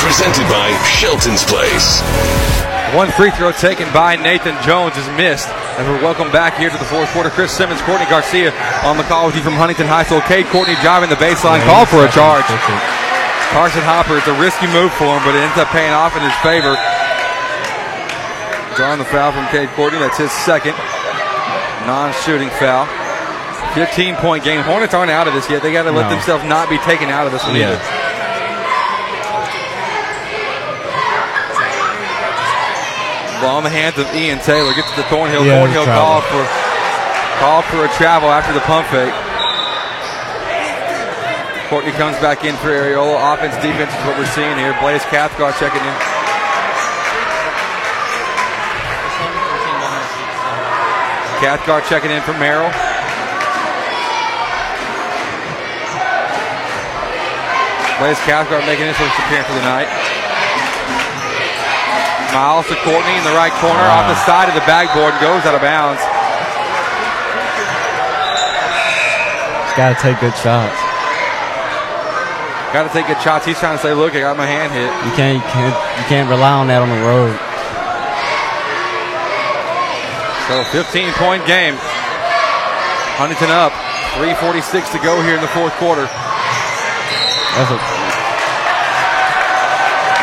Presented 0.00 0.48
by 0.48 0.72
Shelton's 0.88 1.44
Place. 1.44 2.00
One 2.96 3.12
free 3.12 3.30
throw 3.32 3.52
taken 3.52 3.92
by 3.92 4.16
Nathan 4.16 4.56
Jones 4.64 4.96
is 4.96 5.06
missed. 5.18 5.46
And 5.78 5.88
we're 5.88 6.02
welcome 6.02 6.28
back 6.30 6.58
here 6.58 6.68
to 6.68 6.76
the 6.76 6.84
fourth 6.84 7.08
quarter. 7.16 7.30
Chris 7.30 7.52
Simmons, 7.52 7.80
Courtney 7.82 8.04
Garcia 8.10 8.52
on 8.84 8.96
the 9.00 9.06
call 9.08 9.26
with 9.26 9.36
you 9.36 9.42
from 9.42 9.54
Huntington 9.54 9.86
High 9.88 10.04
School. 10.04 10.20
Cade 10.28 10.44
Courtney 10.52 10.76
driving 10.84 11.08
the 11.08 11.16
baseline, 11.16 11.64
call 11.64 11.86
for 11.86 12.04
a 12.04 12.10
charge. 12.12 12.44
Carson 13.54 13.82
Hopper, 13.82 14.18
it's 14.20 14.28
a 14.28 14.36
risky 14.38 14.68
move 14.70 14.92
for 14.94 15.08
him, 15.08 15.22
but 15.24 15.32
it 15.34 15.40
ends 15.40 15.56
up 15.58 15.68
paying 15.72 15.90
off 15.96 16.12
in 16.14 16.22
his 16.22 16.36
favor. 16.44 16.76
Drawing 18.76 19.00
the 19.00 19.08
foul 19.08 19.32
from 19.32 19.48
Cade 19.48 19.70
Courtney. 19.74 19.98
That's 19.98 20.18
his 20.20 20.30
second 20.44 20.76
non-shooting 21.88 22.50
foul. 22.60 22.84
15 23.74 24.16
point 24.20 24.44
game. 24.44 24.60
Hornets 24.62 24.92
aren't 24.94 25.10
out 25.10 25.26
of 25.28 25.34
this 25.34 25.48
yet. 25.48 25.62
They 25.62 25.72
got 25.72 25.84
to 25.84 25.92
let 25.92 26.08
No. 26.08 26.16
themselves 26.16 26.44
not 26.44 26.68
be 26.68 26.78
taken 26.84 27.08
out 27.08 27.26
of 27.26 27.32
this 27.32 27.42
one 27.44 27.56
Yeah. 27.56 27.72
either. 27.74 27.80
Ball 33.40 33.58
in 33.58 33.64
the 33.64 33.72
hands 33.72 33.96
of 33.96 34.04
Ian 34.14 34.38
Taylor. 34.40 34.74
Gets 34.74 34.90
to 34.92 35.00
the 35.00 35.08
Thornhill. 35.08 35.44
Yeah, 35.44 35.64
Thornhill 35.64 35.88
called 35.88 36.24
for 36.28 36.44
called 37.40 37.64
for 37.72 37.84
a 37.84 37.90
travel 37.96 38.28
after 38.28 38.52
the 38.52 38.60
pump 38.68 38.84
fake. 38.92 39.16
Courtney 41.72 41.92
comes 41.92 42.18
back 42.20 42.44
in 42.44 42.56
for 42.56 42.68
Ariola. 42.68 43.16
Offense, 43.32 43.54
defense 43.62 43.94
is 43.94 44.02
what 44.04 44.18
we're 44.18 44.28
seeing 44.36 44.58
here. 44.58 44.76
Blaze 44.82 45.04
Cathcart 45.08 45.56
checking 45.56 45.80
in. 45.80 45.96
Cathcart 51.40 51.84
checking 51.88 52.10
in 52.10 52.20
for 52.22 52.36
Merrill. 52.36 52.68
Blaze 58.00 58.20
Cathcart 58.28 58.66
making 58.66 58.86
his 58.86 58.96
first 58.96 59.16
appearance 59.16 59.48
of 59.48 59.54
the 59.56 59.62
night. 59.62 59.99
Miles 62.32 62.66
to 62.70 62.76
Courtney 62.86 63.16
in 63.18 63.24
the 63.26 63.34
right 63.34 63.52
corner 63.58 63.82
off 63.90 64.06
the 64.06 64.18
side 64.22 64.46
of 64.46 64.54
the 64.54 64.62
backboard 64.62 65.10
and 65.10 65.20
goes 65.20 65.42
out 65.44 65.54
of 65.54 65.60
bounds. 65.60 65.98
Got 69.74 69.96
to 69.96 69.98
take 70.02 70.20
good 70.20 70.36
shots. 70.38 70.78
Got 72.72 72.86
to 72.86 72.92
take 72.94 73.06
good 73.06 73.20
shots. 73.20 73.46
He's 73.46 73.58
trying 73.58 73.76
to 73.78 73.82
say, 73.82 73.94
look, 73.94 74.14
I 74.14 74.20
got 74.20 74.36
my 74.36 74.46
hand 74.46 74.70
hit. 74.70 74.90
You 75.06 75.12
can't, 75.18 75.42
you 75.42 75.46
can't, 75.50 75.74
you 75.98 76.04
can't 76.06 76.30
rely 76.30 76.54
on 76.54 76.66
that 76.70 76.82
on 76.82 76.90
the 76.90 77.02
road. 77.02 77.34
So 80.46 80.62
15 80.70 81.12
point 81.14 81.46
game. 81.46 81.74
Huntington 83.18 83.50
up. 83.50 83.74
346 84.18 84.90
to 84.90 84.98
go 84.98 85.22
here 85.22 85.34
in 85.34 85.40
the 85.40 85.50
fourth 85.54 85.74
quarter. 85.78 86.06
That's 87.54 87.70
a, 87.70 87.99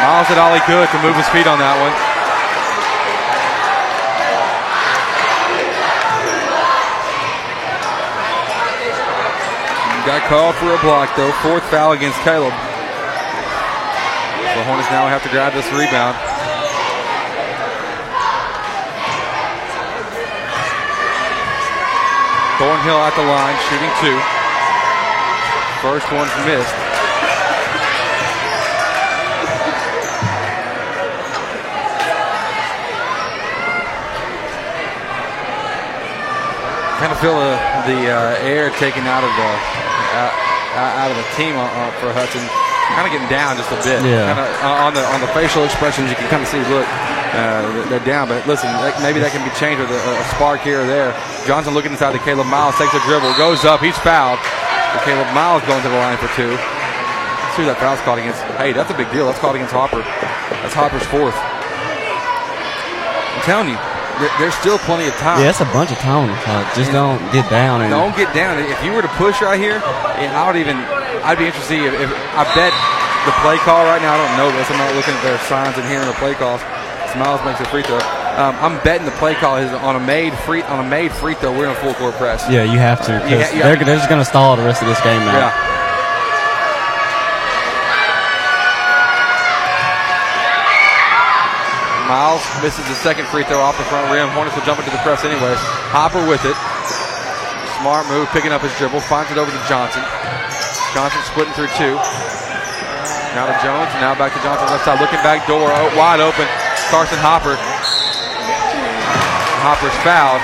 Miles 0.07 0.29
did 0.29 0.37
all 0.37 0.53
he 0.53 0.61
could 0.61 0.87
to 0.87 1.03
move 1.03 1.19
his 1.19 1.27
feet 1.35 1.51
on 1.51 1.59
that 1.59 1.75
one. 1.83 1.91
Got 10.07 10.23
called 10.31 10.55
for 10.55 10.71
a 10.71 10.79
block 10.79 11.11
though. 11.19 11.35
Fourth 11.43 11.67
foul 11.67 11.91
against 11.91 12.15
Caleb. 12.23 12.55
The 14.55 14.63
Hornets 14.63 14.87
now 14.95 15.11
have 15.11 15.27
to 15.27 15.29
grab 15.29 15.51
this 15.51 15.67
rebound. 15.75 16.15
Thornhill 22.55 23.03
at 23.03 23.11
the 23.19 23.27
line, 23.27 23.59
shooting 23.67 23.91
two. 23.99 24.15
First 25.83 26.07
one's 26.15 26.31
missed. 26.47 26.86
Kind 37.07 37.15
of 37.15 37.23
feel 37.23 37.39
the, 37.39 37.55
the 37.87 37.99
uh, 38.11 38.35
air 38.43 38.67
taken 38.75 39.07
out 39.07 39.23
of 39.23 39.31
the 39.39 39.47
uh, 39.47 40.99
out 40.99 41.07
of 41.07 41.15
the 41.15 41.23
team 41.39 41.55
on, 41.55 41.71
on- 41.79 41.95
for 42.03 42.11
Hudson. 42.11 42.43
Kind 42.99 43.07
of 43.07 43.11
getting 43.15 43.31
down 43.31 43.55
just 43.55 43.71
a 43.71 43.79
bit. 43.79 44.03
Yeah. 44.03 44.31
Kinda, 44.35 44.43
uh, 44.63 44.85
on 44.87 44.91
the 44.91 45.03
on 45.15 45.19
the 45.23 45.31
facial 45.31 45.63
expressions, 45.63 46.11
you 46.11 46.15
can 46.19 46.27
kind 46.27 46.43
of 46.43 46.47
see. 46.51 46.59
Look, 46.67 46.83
uh, 47.31 47.63
they're 47.87 48.03
down. 48.03 48.27
But 48.27 48.43
listen, 48.43 48.67
that, 48.83 48.95
maybe 48.99 49.23
that 49.23 49.31
can 49.31 49.39
be 49.43 49.51
changed 49.55 49.79
with 49.79 49.87
a, 49.91 49.99
a 50.19 50.25
spark 50.35 50.59
here 50.67 50.83
or 50.83 50.87
there. 50.87 51.15
Johnson 51.47 51.71
looking 51.75 51.91
inside 51.95 52.11
to 52.11 52.19
Caleb 52.27 52.47
Miles, 52.51 52.75
takes 52.75 52.91
a 52.95 52.99
dribble, 53.07 53.31
goes 53.39 53.63
up, 53.63 53.79
he's 53.79 53.95
fouled. 54.03 54.39
So 54.91 54.99
Caleb 55.07 55.31
Miles 55.35 55.63
going 55.67 55.79
to 55.83 55.91
the 55.91 55.99
line 55.99 56.15
for 56.19 56.27
two. 56.35 56.51
Let's 56.51 57.55
see 57.59 57.63
who 57.63 57.71
that 57.71 57.79
foul's 57.79 57.99
called 58.07 58.19
against. 58.19 58.39
Hey, 58.59 58.71
that's 58.75 58.91
a 58.91 58.95
big 58.99 59.07
deal. 59.15 59.27
That's 59.27 59.39
called 59.39 59.55
against 59.59 59.71
Hopper. 59.75 60.03
That's 60.63 60.75
Hopper's 60.75 61.03
fourth. 61.11 61.35
I'm 63.35 63.43
telling 63.47 63.71
you, 63.71 63.79
there's 64.39 64.55
still 64.55 64.77
plenty 64.79 65.07
of 65.07 65.15
time. 65.21 65.41
yeah, 65.41 65.49
it's 65.49 65.61
a 65.61 65.69
bunch 65.73 65.91
of 65.91 65.97
time. 65.99 66.29
Like, 66.29 66.73
just 66.75 66.91
don't 66.91 67.19
get 67.31 67.49
down 67.49 67.81
and 67.81 67.91
Don't 67.91 68.15
get 68.15 68.33
down. 68.33 68.57
If 68.59 68.81
you 68.83 68.93
were 68.93 69.01
to 69.01 69.13
push 69.19 69.41
right 69.41 69.59
here, 69.59 69.77
yeah, 70.17 70.33
I 70.33 70.47
would 70.47 70.57
even. 70.57 70.77
I'd 71.25 71.37
be 71.37 71.45
interested 71.45 71.81
if, 71.81 71.93
if 71.93 72.09
I 72.33 72.43
bet 72.55 72.73
the 73.25 73.33
play 73.43 73.57
call 73.61 73.83
right 73.85 74.01
now. 74.01 74.15
I 74.15 74.19
don't 74.21 74.33
know 74.37 74.49
this. 74.55 74.69
I'm 74.71 74.77
not 74.77 74.93
looking 74.95 75.13
at 75.13 75.23
their 75.23 75.37
signs 75.45 75.77
and 75.77 75.85
hearing 75.85 76.07
the 76.07 76.17
play 76.17 76.33
calls. 76.33 76.61
Smiles 77.13 77.43
makes 77.45 77.59
a 77.59 77.65
free 77.65 77.83
throw. 77.83 77.99
Um, 78.37 78.53
I'm 78.61 78.77
betting 78.83 79.05
the 79.05 79.15
play 79.17 79.33
call 79.33 79.57
is 79.57 79.71
on 79.73 79.95
a 79.95 79.99
made 79.99 80.33
free 80.45 80.61
on 80.63 80.85
a 80.85 80.87
made 80.87 81.11
free 81.11 81.33
throw. 81.33 81.51
We're 81.51 81.65
in 81.65 81.71
a 81.71 81.81
full 81.81 81.93
court 81.95 82.15
press. 82.15 82.45
Yeah, 82.49 82.63
you 82.63 82.77
have 82.77 83.03
to. 83.05 83.13
Yeah, 83.25 83.49
yeah. 83.53 83.63
They're, 83.63 83.75
they're 83.83 83.97
just 83.97 84.09
going 84.09 84.21
to 84.21 84.25
stall 84.29 84.55
the 84.55 84.63
rest 84.63 84.81
of 84.81 84.87
this 84.87 85.01
game 85.01 85.19
now. 85.21 85.49
Yeah. 85.49 85.66
Miles 92.07 92.39
misses 92.63 92.87
the 92.87 92.95
second 93.03 93.27
free 93.27 93.43
throw 93.43 93.59
off 93.59 93.75
the 93.75 93.83
front 93.91 94.07
rim. 94.07 94.31
Hornets 94.31 94.55
will 94.55 94.63
jump 94.63 94.79
into 94.79 94.91
the 94.95 95.03
press 95.03 95.27
anyways. 95.27 95.59
Hopper 95.91 96.23
with 96.23 96.39
it. 96.47 96.55
Smart 97.83 98.07
move, 98.07 98.31
picking 98.31 98.55
up 98.55 98.63
his 98.63 98.71
dribble, 98.79 99.03
finds 99.05 99.27
it 99.27 99.37
over 99.37 99.51
to 99.51 99.61
Johnson. 99.67 100.01
Johnson 100.95 101.19
splitting 101.27 101.51
through 101.53 101.69
two. 101.75 101.99
Now 103.35 103.45
to 103.51 103.55
Jones, 103.59 103.91
now 103.99 104.15
back 104.15 104.31
to 104.33 104.41
Johnson 104.41 104.65
left 104.71 104.87
side, 104.87 105.03
looking 105.03 105.19
back 105.19 105.45
door, 105.45 105.67
wide 105.99 106.23
open. 106.23 106.47
Carson 106.89 107.19
Hopper. 107.19 107.59
Hopper's 109.61 109.93
fouled. 110.01 110.41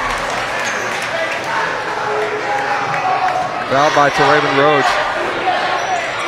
Fouled 3.72 3.96
by 3.96 4.12
Teraven 4.12 4.54
Rhodes. 4.60 4.92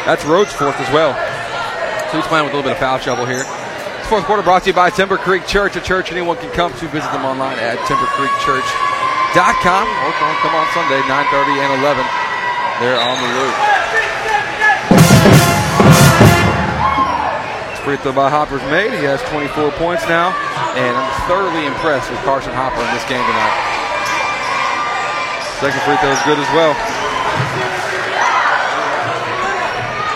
That's 0.08 0.24
Rhodes' 0.26 0.54
fourth 0.54 0.80
as 0.80 0.90
well. 0.94 1.14
So 2.10 2.18
he's 2.18 2.28
playing 2.28 2.46
with 2.46 2.54
a 2.54 2.58
little 2.58 2.72
bit 2.72 2.80
of 2.80 2.80
foul 2.80 3.00
trouble 3.00 3.26
here. 3.26 3.44
Fourth 4.06 4.26
quarter 4.30 4.46
brought 4.46 4.62
to 4.62 4.70
you 4.70 4.78
by 4.78 4.94
Timber 4.94 5.18
Creek 5.18 5.50
Church, 5.50 5.76
a 5.76 5.82
church 5.82 6.12
anyone 6.14 6.38
can 6.38 6.54
come 6.54 6.70
to. 6.78 6.86
Visit 6.94 7.10
them 7.10 7.26
online 7.26 7.58
at 7.58 7.82
timbercreekchurch.com 7.90 9.86
or 9.90 10.12
come 10.22 10.36
come 10.46 10.54
on 10.54 10.70
Sunday, 10.78 11.02
9.30 11.10 11.58
and 11.58 11.82
11. 11.82 12.06
They're 12.86 13.02
on 13.02 13.18
the 13.18 13.30
loop. 13.34 13.58
Free 17.82 17.98
throw 17.98 18.14
by 18.14 18.30
Hopper's 18.30 18.62
made. 18.70 18.94
He 18.94 19.10
has 19.10 19.26
24 19.34 19.74
points 19.82 20.06
now, 20.06 20.38
and 20.78 20.94
I'm 20.94 21.10
thoroughly 21.26 21.66
impressed 21.66 22.06
with 22.14 22.22
Carson 22.22 22.54
Hopper 22.54 22.86
in 22.86 22.92
this 22.94 23.10
game 23.10 23.26
tonight. 23.26 23.58
Second 25.58 25.82
free 25.82 25.98
throw 25.98 26.14
is 26.14 26.22
good 26.30 26.38
as 26.38 26.50
well. 26.54 26.78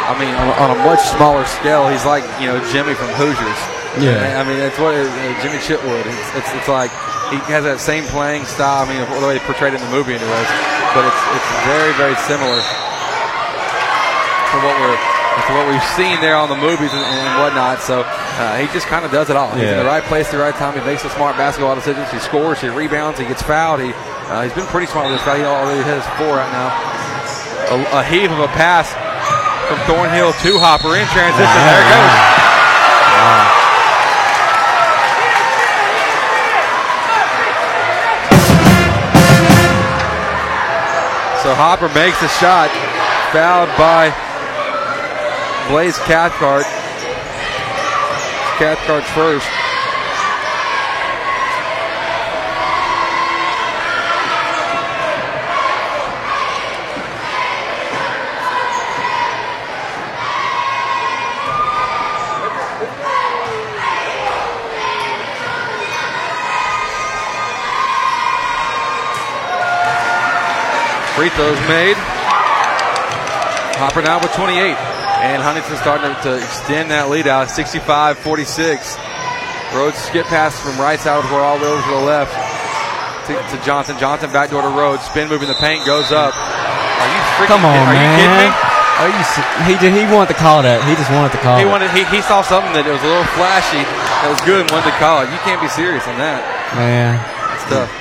I 0.05 0.13
mean, 0.21 0.37
on, 0.37 0.53
on 0.61 0.77
a 0.77 0.79
much 0.85 1.01
smaller 1.09 1.41
scale, 1.49 1.89
he's 1.89 2.05
like 2.05 2.21
you 2.37 2.53
know 2.53 2.61
Jimmy 2.69 2.93
from 2.93 3.09
Hoosiers. 3.17 3.78
Yeah. 3.97 4.37
I 4.37 4.45
mean, 4.45 4.61
that's 4.61 4.77
what 4.77 4.93
uh, 4.93 5.03
Jimmy 5.41 5.57
Chitwood. 5.57 6.05
It's, 6.05 6.29
it's 6.37 6.51
it's 6.53 6.69
like 6.69 6.93
he 7.33 7.41
has 7.49 7.65
that 7.65 7.81
same 7.81 8.05
playing 8.13 8.45
style. 8.45 8.85
I 8.85 8.89
mean, 8.89 9.01
the 9.01 9.25
way 9.25 9.33
they 9.33 9.43
portrayed 9.49 9.73
it 9.73 9.81
in 9.81 9.85
the 9.89 9.93
movie, 9.93 10.13
anyways. 10.13 10.49
But 10.93 11.09
it's 11.09 11.21
it's 11.33 11.49
very 11.65 11.93
very 11.97 12.17
similar 12.29 12.57
to 14.53 14.55
what 14.61 14.75
we're 14.81 14.97
to 14.97 15.51
what 15.55 15.65
we've 15.69 15.89
seen 15.97 16.19
there 16.21 16.35
on 16.37 16.49
the 16.49 16.57
movies 16.57 16.91
and, 16.93 17.01
and 17.05 17.41
whatnot. 17.41 17.81
So 17.81 18.01
uh, 18.05 18.57
he 18.61 18.67
just 18.73 18.85
kind 18.87 19.05
of 19.05 19.11
does 19.11 19.29
it 19.29 19.37
all. 19.37 19.49
He's 19.57 19.65
in 19.73 19.81
the 19.81 19.89
right 19.89 20.03
place 20.05 20.27
at 20.29 20.33
the 20.37 20.41
right 20.41 20.53
time. 20.55 20.77
He 20.77 20.83
makes 20.85 21.01
the 21.03 21.09
smart 21.13 21.37
basketball 21.37 21.73
decisions. 21.75 22.09
He 22.11 22.19
scores. 22.19 22.61
He 22.61 22.69
rebounds. 22.69 23.17
He 23.19 23.25
gets 23.25 23.41
fouled. 23.41 23.81
He 23.81 23.93
uh, 24.29 24.43
he's 24.45 24.53
been 24.53 24.69
pretty 24.69 24.85
smart 24.87 25.09
with 25.09 25.17
this 25.17 25.25
guy. 25.25 25.37
He 25.41 25.45
already 25.45 25.81
has 25.85 26.05
four 26.21 26.37
right 26.37 26.51
now. 26.53 26.69
A, 27.73 28.01
a 28.01 28.03
heave 28.05 28.29
of 28.31 28.39
a 28.39 28.49
pass 28.53 28.89
from 29.69 29.77
Thornhill 29.85 30.33
to 30.45 30.51
Hopper 30.57 30.93
in 30.97 31.05
transition. 31.13 31.61
There 31.65 31.81
it 31.81 31.89
goes. 31.89 32.13
So 33.13 33.58
Hopper 41.59 41.89
makes 41.89 42.17
the 42.21 42.29
shot, 42.39 42.71
fouled 43.35 43.67
by 43.75 44.15
Blaze 45.67 45.97
Cathcart. 46.07 46.63
Cathcart's 48.57 49.09
first. 49.09 49.58
Free 71.19 71.27
throws 71.35 71.59
made. 71.67 71.99
Hopper 73.75 73.99
now 73.99 74.23
with 74.23 74.31
28. 74.39 74.71
And 75.19 75.43
Huntington 75.43 75.75
starting 75.83 76.15
to, 76.15 76.15
to 76.23 76.31
extend 76.39 76.95
that 76.95 77.11
lead 77.11 77.27
out 77.27 77.51
65 77.51 78.15
46. 78.23 78.47
Rhodes 79.75 79.99
skip 79.99 80.31
pass 80.31 80.55
from 80.55 80.79
right 80.79 80.95
side 80.95 81.19
with 81.19 81.27
all 81.35 81.59
the 81.59 81.67
way 81.67 81.71
over 81.75 81.83
to 81.83 81.91
the 81.91 82.05
left. 82.07 82.31
to, 83.27 83.35
to 83.35 83.59
Johnson. 83.67 83.99
Johnson 83.99 84.31
backdoor 84.31 84.63
to 84.63 84.71
Rhodes. 84.71 85.03
Spin 85.11 85.27
moving 85.27 85.51
the 85.51 85.59
paint 85.59 85.83
goes 85.83 86.07
up. 86.15 86.31
Are 86.31 87.09
you 87.11 87.19
freaking 87.35 87.51
Come 87.51 87.67
on, 87.67 87.75
kidding? 87.75 87.83
Are 87.83 87.99
man. 87.99 87.99
you 87.99 88.15
kidding 88.15 88.39
me? 88.39 88.47
Are 89.03 89.09
you? 89.11 89.23
He 89.67 89.75
did. 89.75 89.91
He 89.99 90.07
wanted 90.07 90.31
to 90.31 90.39
call 90.39 90.63
that. 90.63 90.79
He 90.87 90.95
just 90.95 91.11
wanted 91.11 91.35
to 91.35 91.41
call 91.43 91.59
He 91.59 91.67
it. 91.67 91.71
wanted. 91.71 91.91
He, 91.91 92.07
he 92.15 92.23
saw 92.23 92.39
something 92.39 92.71
that 92.79 92.87
was 92.87 93.03
a 93.03 93.09
little 93.11 93.27
flashy, 93.35 93.83
that 94.23 94.31
was 94.31 94.39
good, 94.47 94.63
and 94.63 94.71
wanted 94.71 94.87
to 94.87 94.95
call 95.03 95.27
it. 95.27 95.27
You 95.35 95.39
can't 95.43 95.59
be 95.59 95.67
serious 95.67 96.07
on 96.07 96.15
that. 96.15 96.39
Man. 96.79 97.19
It's 97.59 97.67
tough. 97.67 97.91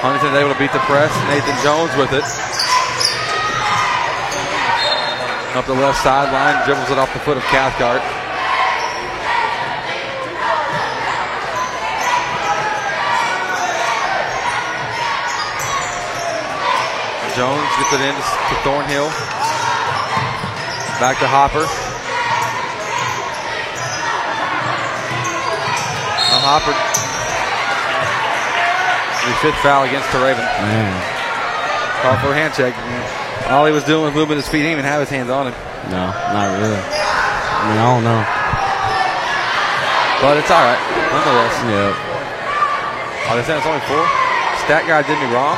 Huntington 0.00 0.32
able 0.34 0.52
to 0.52 0.58
beat 0.58 0.72
the 0.72 0.80
press. 0.88 1.12
Nathan 1.28 1.56
Jones 1.60 1.92
with 2.00 2.16
it. 2.16 2.24
Up 5.52 5.66
the 5.66 5.74
left 5.74 6.00
sideline, 6.00 6.64
dribbles 6.64 6.90
it 6.90 6.96
off 6.96 7.12
the 7.12 7.20
foot 7.20 7.36
of 7.36 7.42
Cathcart. 7.52 8.00
Jones 17.36 17.68
gets 17.76 17.92
it 17.92 18.00
in 18.00 18.14
to, 18.14 18.56
Thornhill. 18.64 19.08
Back 20.98 21.18
to 21.20 21.28
Hopper. 21.28 21.64
Now 26.30 26.40
Hopper. 26.40 26.99
The 29.20 29.34
fifth 29.44 29.60
foul 29.60 29.84
against 29.84 30.08
Teraven. 30.08 30.40
Man. 30.40 30.92
Call 32.00 32.16
for 32.24 32.32
a 32.32 32.36
hand 32.36 32.56
check. 32.56 32.72
All 33.52 33.66
he 33.66 33.72
was 33.72 33.84
doing 33.84 34.08
was 34.08 34.14
moving 34.14 34.40
his 34.40 34.48
feet. 34.48 34.64
He 34.64 34.72
didn't 34.72 34.80
even 34.80 34.88
have 34.88 35.00
his 35.00 35.12
hands 35.12 35.28
on 35.28 35.52
him. 35.52 35.56
No, 35.92 36.08
not 36.32 36.48
really. 36.56 36.80
I 36.80 37.68
mean, 37.68 37.76
I 37.76 37.84
don't 37.84 38.04
know. 38.04 38.22
But 40.24 40.40
it's 40.40 40.48
all 40.48 40.64
right, 40.64 40.80
nonetheless. 41.12 41.56
Yeah. 41.68 41.92
Oh, 43.28 43.36
they 43.36 43.44
said 43.44 43.60
it's 43.60 43.68
only 43.68 43.84
four. 43.84 44.04
Stat 44.64 44.88
guy 44.88 45.04
did 45.04 45.20
me 45.20 45.28
wrong. 45.32 45.56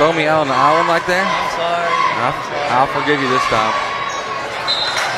Throw 0.00 0.12
me 0.16 0.24
out 0.24 0.44
on 0.44 0.48
the 0.48 0.56
island 0.56 0.88
like 0.88 1.04
that. 1.08 1.24
I'm 1.28 1.52
sorry. 1.56 1.92
I'll, 2.24 2.36
I'll 2.72 2.92
forgive 2.92 3.20
you 3.20 3.28
this 3.28 3.44
time. 3.52 3.72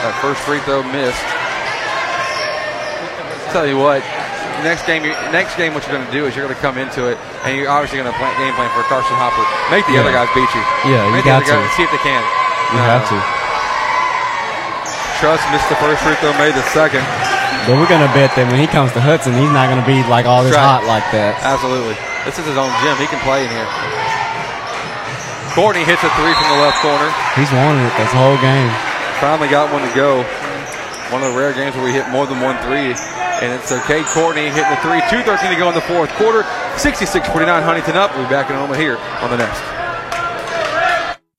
That 0.03 0.15
first 0.19 0.41
free 0.43 0.59
throw 0.67 0.83
missed. 0.83 1.23
Tell 3.53 3.67
you 3.67 3.79
what, 3.79 4.03
next 4.63 4.87
game, 4.87 5.03
next 5.33 5.57
game, 5.57 5.75
what 5.75 5.83
you're 5.87 5.95
going 5.97 6.07
to 6.07 6.13
do 6.13 6.27
is 6.27 6.35
you're 6.37 6.45
going 6.45 6.55
to 6.57 6.63
come 6.63 6.77
into 6.79 7.09
it, 7.09 7.17
and 7.45 7.57
you're 7.57 7.69
obviously 7.71 7.99
going 7.99 8.11
to 8.11 8.17
plan 8.19 8.33
game 8.39 8.55
plan 8.55 8.71
for 8.77 8.83
Carson 8.89 9.17
Hopper. 9.17 9.43
Make 9.73 9.87
the 9.87 9.95
Yeah. 9.99 10.05
other 10.07 10.13
guys 10.13 10.29
beat 10.35 10.49
you. 10.55 10.63
Yeah, 10.91 11.05
you 11.07 11.13
Make 11.15 11.25
the 11.25 11.39
got 11.41 11.47
to. 11.47 11.57
see 11.77 11.85
if 11.85 11.91
they 11.91 12.03
can. 12.05 12.23
You 12.75 12.79
Uh, 12.79 12.87
have 12.99 13.05
to. 13.11 13.19
Truss 15.21 15.43
missed 15.53 15.69
the 15.69 15.77
first 15.77 16.01
free 16.03 16.17
throw, 16.25 16.33
made 16.41 16.55
the 16.57 16.63
second. 16.73 17.05
But 17.69 17.77
we're 17.77 17.91
gonna 17.93 18.09
bet 18.17 18.33
that 18.41 18.49
when 18.49 18.57
he 18.57 18.67
comes 18.67 18.89
to 18.97 19.01
Hudson, 19.05 19.37
he's 19.37 19.53
not 19.53 19.69
gonna 19.69 19.85
be 19.85 20.01
like 20.09 20.25
all 20.25 20.41
this 20.43 20.57
Right. 20.57 20.65
hot 20.65 20.85
like 20.89 21.05
that. 21.13 21.37
Absolutely. 21.45 21.93
This 22.25 22.39
is 22.41 22.47
his 22.49 22.57
own 22.57 22.73
gym. 22.81 22.97
He 22.97 23.05
can 23.07 23.21
play 23.21 23.45
in 23.45 23.51
here. 23.53 23.69
Courtney 25.53 25.85
hits 25.85 26.01
a 26.03 26.09
three 26.17 26.33
from 26.33 26.49
the 26.57 26.61
left 26.65 26.81
corner. 26.81 27.13
He's 27.37 27.53
wanted 27.53 27.85
it 27.85 27.93
this 28.01 28.13
whole 28.17 28.39
game. 28.41 28.71
Finally 29.21 29.49
got 29.53 29.69
one 29.73 29.83
to 29.85 29.93
go. 29.95 30.25
One 31.13 31.21
of 31.23 31.33
the 31.35 31.37
rare 31.39 31.53
games 31.53 31.77
where 31.77 31.85
we 31.85 31.93
hit 31.93 32.09
more 32.09 32.25
than 32.25 32.41
one 32.41 32.57
three. 32.65 32.95
And 33.41 33.53
it's 33.53 33.73
okay. 33.73 34.03
Courtney 34.05 34.51
hitting 34.51 34.69
the 34.69 34.77
three. 34.83 35.01
2.13 35.09 35.49
to 35.49 35.57
go 35.57 35.69
in 35.69 35.75
the 35.75 35.81
fourth 35.81 36.11
quarter. 36.21 36.43
66-49 36.77 37.63
Huntington 37.63 37.97
up. 37.97 38.15
We'll 38.15 38.25
be 38.25 38.31
back 38.31 38.51
in 38.51 38.57
a 38.57 38.59
moment 38.59 38.79
here 38.79 38.99
on 39.23 39.31
the 39.31 39.39
Nest. 39.39 39.80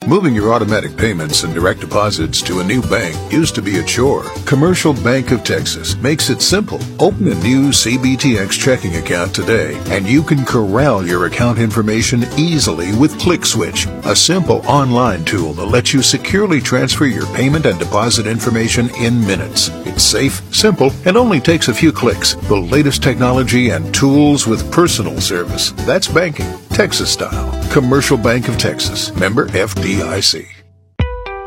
Moving 0.07 0.33
your 0.33 0.51
automatic 0.51 0.97
payments 0.97 1.43
and 1.43 1.53
direct 1.53 1.79
deposits 1.79 2.41
to 2.41 2.59
a 2.59 2.63
new 2.63 2.81
bank 2.81 3.15
used 3.31 3.53
to 3.53 3.61
be 3.61 3.77
a 3.77 3.83
chore. 3.83 4.23
Commercial 4.47 4.93
Bank 4.93 5.29
of 5.29 5.43
Texas 5.43 5.95
makes 5.97 6.31
it 6.31 6.41
simple. 6.41 6.79
Open 6.99 7.27
a 7.27 7.35
new 7.35 7.69
CBTX 7.69 8.59
checking 8.59 8.95
account 8.95 9.33
today, 9.33 9.79
and 9.89 10.07
you 10.07 10.23
can 10.23 10.43
corral 10.43 11.05
your 11.05 11.27
account 11.27 11.59
information 11.59 12.23
easily 12.35 12.95
with 12.95 13.13
ClickSwitch, 13.19 13.85
a 14.03 14.15
simple 14.15 14.65
online 14.65 15.23
tool 15.23 15.53
that 15.53 15.67
lets 15.67 15.93
you 15.93 16.01
securely 16.01 16.59
transfer 16.59 17.05
your 17.05 17.27
payment 17.27 17.67
and 17.67 17.77
deposit 17.77 18.25
information 18.25 18.89
in 18.95 19.21
minutes. 19.21 19.69
It's 19.85 20.03
safe, 20.03 20.41
simple, 20.53 20.91
and 21.05 21.15
only 21.15 21.39
takes 21.39 21.67
a 21.67 21.75
few 21.75 21.91
clicks. 21.91 22.33
The 22.33 22.55
latest 22.55 23.03
technology 23.03 23.69
and 23.69 23.93
tools 23.93 24.47
with 24.47 24.71
personal 24.71 25.21
service. 25.21 25.71
That's 25.85 26.07
banking, 26.07 26.51
Texas 26.73 27.11
style. 27.11 27.51
Commercial 27.71 28.17
Bank 28.17 28.47
of 28.47 28.57
Texas, 28.57 29.13
member 29.15 29.47
FDIC. 29.47 30.60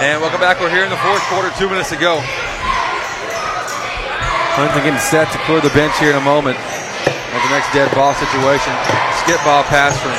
And 0.00 0.16
welcome 0.24 0.40
back. 0.40 0.56
We're 0.64 0.72
here 0.72 0.80
in 0.80 0.88
the 0.88 0.96
fourth 1.04 1.20
quarter, 1.28 1.52
two 1.60 1.68
minutes 1.68 1.92
to 1.92 2.00
go. 2.00 2.24
Huntington 4.56 4.88
getting 4.88 4.96
set 4.96 5.28
to 5.28 5.38
clear 5.44 5.60
the 5.60 5.68
bench 5.76 5.92
here 6.00 6.08
in 6.08 6.16
a 6.16 6.24
moment. 6.24 6.56
At 6.56 7.40
the 7.44 7.52
next 7.52 7.68
dead 7.76 7.92
ball 7.92 8.16
situation. 8.16 8.72
Skip 9.20 9.36
ball 9.44 9.60
pass 9.68 9.92
from 10.00 10.16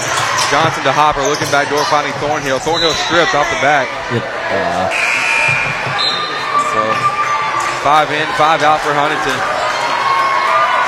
Johnson 0.53 0.85
to 0.85 0.93
Hopper, 0.93 1.25
looking 1.25 1.49
back 1.49 1.65
door, 1.73 1.81
finding 1.89 2.13
Thornhill. 2.21 2.61
Thornhill 2.61 2.93
stripped 3.09 3.33
off 3.33 3.49
the 3.49 3.57
back. 3.65 3.89
Yep. 4.13 4.21
So 6.77 6.81
five 7.81 8.13
in, 8.13 8.29
five 8.37 8.61
out 8.61 8.85
for 8.85 8.93
Huntington. 8.93 9.33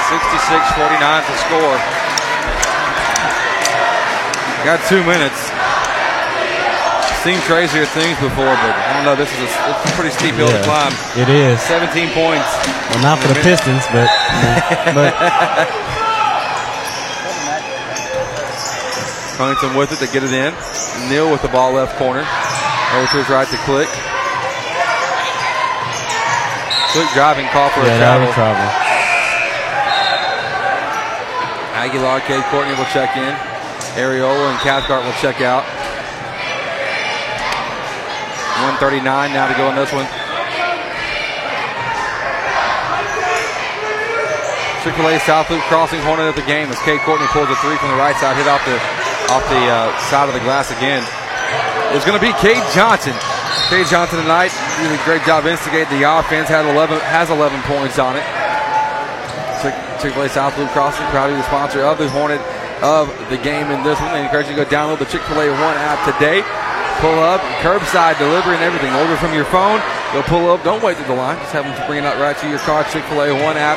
66-49 0.05 1.01
to 1.01 1.35
score. 1.49 1.77
Got 4.61 4.85
two 4.85 5.01
minutes. 5.01 5.52
Seen 7.23 7.39
crazier 7.47 7.85
things 7.87 8.19
before, 8.19 8.51
but 8.51 8.73
I 8.75 8.99
don't 8.99 9.07
know. 9.07 9.15
This 9.15 9.31
is 9.31 9.39
a, 9.39 9.47
it's 9.47 9.87
a 9.87 9.95
pretty 9.95 10.11
steep 10.11 10.35
hill 10.35 10.51
to 10.51 10.59
climb. 10.67 10.91
it 11.15 11.31
is. 11.31 11.55
17 11.71 12.11
points. 12.11 12.51
Well, 12.91 12.99
not 12.99 13.15
for 13.23 13.31
the 13.31 13.39
Pistons, 13.39 13.87
but 13.95 14.11
but 14.91 15.15
Huntington 19.39 19.79
with 19.79 19.95
it 19.95 20.03
to 20.03 20.11
get 20.11 20.27
it 20.27 20.35
in. 20.35 20.51
Neal 21.07 21.31
with 21.31 21.39
the 21.41 21.47
ball 21.47 21.71
left 21.71 21.95
corner. 21.95 22.27
Over 22.91 23.07
to 23.07 23.17
his 23.23 23.29
right 23.31 23.47
to 23.47 23.59
Click. 23.63 23.87
Click 26.91 27.07
driving 27.15 27.47
call 27.55 27.71
for 27.71 27.87
yeah, 27.87 27.95
a 27.95 28.03
travel. 28.03 28.27
trouble. 28.35 28.67
Aguilar, 31.79 32.19
Cade 32.27 32.43
Courtney 32.51 32.75
will 32.75 32.91
check 32.91 33.15
in. 33.15 33.31
Ariola 33.95 34.51
and 34.51 34.59
Cathcart 34.59 35.05
will 35.07 35.15
check 35.23 35.39
out. 35.39 35.63
139 38.73 39.05
now 39.37 39.45
to 39.45 39.53
go 39.53 39.69
in 39.69 39.75
this 39.77 39.93
one. 39.93 40.09
Chick-fil-A 44.81 45.15
South 45.23 45.47
Loop 45.53 45.61
crossing 45.69 46.01
Hornet 46.01 46.27
at 46.27 46.35
the 46.35 46.43
game 46.49 46.67
as 46.67 46.79
Cade 46.81 46.99
Courtney 47.05 47.29
pulls 47.31 47.47
a 47.53 47.55
three 47.61 47.77
from 47.77 47.93
the 47.93 48.01
right 48.01 48.17
side, 48.17 48.35
hit 48.35 48.49
off 48.49 48.65
the 48.65 48.75
off 49.31 49.45
the 49.47 49.63
uh, 49.69 49.93
side 50.11 50.27
of 50.27 50.33
the 50.35 50.43
glass 50.43 50.73
again. 50.75 51.05
It's 51.95 52.03
going 52.03 52.17
to 52.17 52.25
be 52.25 52.33
Cade 52.41 52.65
Johnson. 52.75 53.13
Cade 53.69 53.87
Johnson 53.87 54.19
tonight 54.19 54.51
doing 54.81 54.91
a 54.91 55.03
great 55.05 55.23
job 55.23 55.45
instigating 55.45 56.01
the 56.01 56.03
offense. 56.03 56.49
Had 56.49 56.65
11 56.65 56.99
has 57.07 57.29
11 57.29 57.61
points 57.69 57.95
on 58.01 58.17
it. 58.17 58.25
Chick- 59.61 59.77
Chick-fil-A 60.01 60.27
South 60.33 60.57
Loop 60.57 60.67
Crossing, 60.75 61.05
proud 61.13 61.29
to 61.29 61.37
be 61.37 61.39
the 61.39 61.47
sponsor 61.47 61.85
of 61.85 62.01
the 62.01 62.09
Hornet 62.09 62.41
of 62.83 63.07
the 63.29 63.37
game 63.37 63.71
in 63.71 63.85
this 63.87 64.01
one. 64.01 64.11
They 64.11 64.25
encourage 64.25 64.49
you 64.49 64.57
to 64.57 64.65
go 64.65 64.67
download 64.67 64.99
the 64.99 65.07
Chick-fil-A 65.07 65.47
One 65.63 65.77
app 65.79 66.01
today. 66.03 66.43
Pull 67.03 67.19
up, 67.19 67.43
curbside 67.59 68.15
delivery 68.15 68.55
and 68.55 68.63
everything. 68.63 68.87
Order 68.95 69.19
from 69.19 69.35
your 69.35 69.43
phone. 69.51 69.83
They'll 70.15 70.23
pull 70.23 70.47
up. 70.47 70.63
Don't 70.63 70.79
wait 70.79 70.95
to 70.95 71.03
the 71.03 71.11
line. 71.11 71.35
Just 71.43 71.51
have 71.51 71.67
them 71.67 71.75
bring 71.83 71.99
it 71.99 72.07
out 72.07 72.15
right 72.15 72.31
to 72.39 72.47
your 72.47 72.63
car. 72.63 72.87
Chick-fil-A 72.87 73.27
One 73.43 73.59
app. 73.59 73.75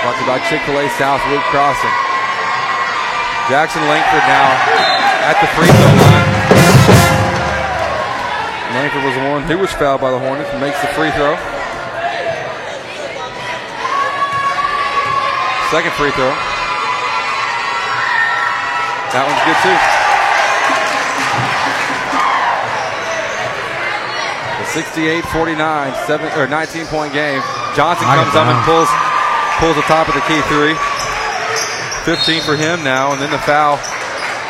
Brought 0.00 0.16
to 0.16 0.24
you 0.24 0.28
by 0.32 0.40
Chick-fil-A 0.48 0.88
South 0.96 1.20
Loop 1.28 1.44
Crossing. 1.52 1.92
Jackson 3.52 3.84
Langford 3.92 4.24
now 4.24 4.48
at 5.28 5.36
the 5.44 5.52
free 5.52 5.68
throw 5.68 5.92
line. 6.00 6.32
Langford 8.72 9.04
was 9.04 9.20
the 9.20 9.26
one 9.28 9.44
who 9.44 9.60
was 9.60 9.68
fouled 9.76 10.00
by 10.00 10.08
the 10.08 10.18
Hornets 10.18 10.48
and 10.48 10.64
makes 10.64 10.80
the 10.80 10.88
free 10.96 11.12
throw. 11.12 11.36
Second 15.68 15.92
free 16.00 16.16
throw. 16.16 16.32
That 19.12 19.28
one's 19.28 19.44
good 19.44 19.60
too. 19.60 20.01
68-49, 24.72 25.60
seven 26.06 26.32
or 26.32 26.48
19 26.48 26.86
point 26.86 27.12
game. 27.12 27.44
Johnson 27.76 28.08
comes 28.08 28.32
up 28.32 28.48
and 28.48 28.56
pulls 28.64 28.88
pulls 29.60 29.76
the 29.76 29.84
top 29.84 30.08
of 30.08 30.14
the 30.16 30.24
key 30.24 30.40
three. 30.48 30.72
15 32.08 32.42
for 32.42 32.56
him 32.56 32.82
now, 32.82 33.12
and 33.12 33.20
then 33.20 33.30
the 33.30 33.38
foul 33.44 33.78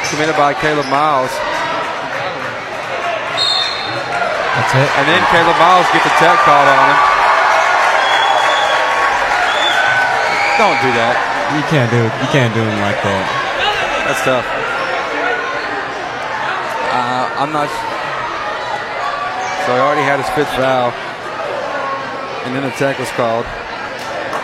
committed 0.08 0.38
by 0.38 0.54
Caleb 0.54 0.86
Miles. 0.86 1.28
That's 4.56 4.72
it. 4.78 4.88
And 4.94 5.04
then 5.10 5.20
Caleb 5.34 5.58
Miles 5.58 5.84
gets 5.90 6.06
a 6.06 6.14
tech 6.22 6.38
called 6.46 6.68
on 6.70 6.86
him. 6.86 6.98
Don't 10.56 10.78
do 10.86 10.90
that. 10.96 11.18
You 11.58 11.62
can't 11.66 11.90
do 11.90 11.98
it. 11.98 12.12
You 12.22 12.28
can't 12.30 12.54
do 12.54 12.62
him 12.62 12.78
like 12.80 12.96
that. 13.02 13.24
That's 14.06 14.22
tough. 14.22 14.46
Uh, 16.88 17.42
I'm 17.42 17.52
not. 17.52 17.91
So 19.72 19.80
he 19.80 19.84
already 19.88 20.04
had 20.04 20.20
his 20.20 20.28
fifth 20.36 20.52
foul, 20.52 20.92
and 22.44 22.52
then 22.52 22.60
a 22.60 22.72
tech 22.76 23.00
was 23.00 23.08
called. 23.16 23.48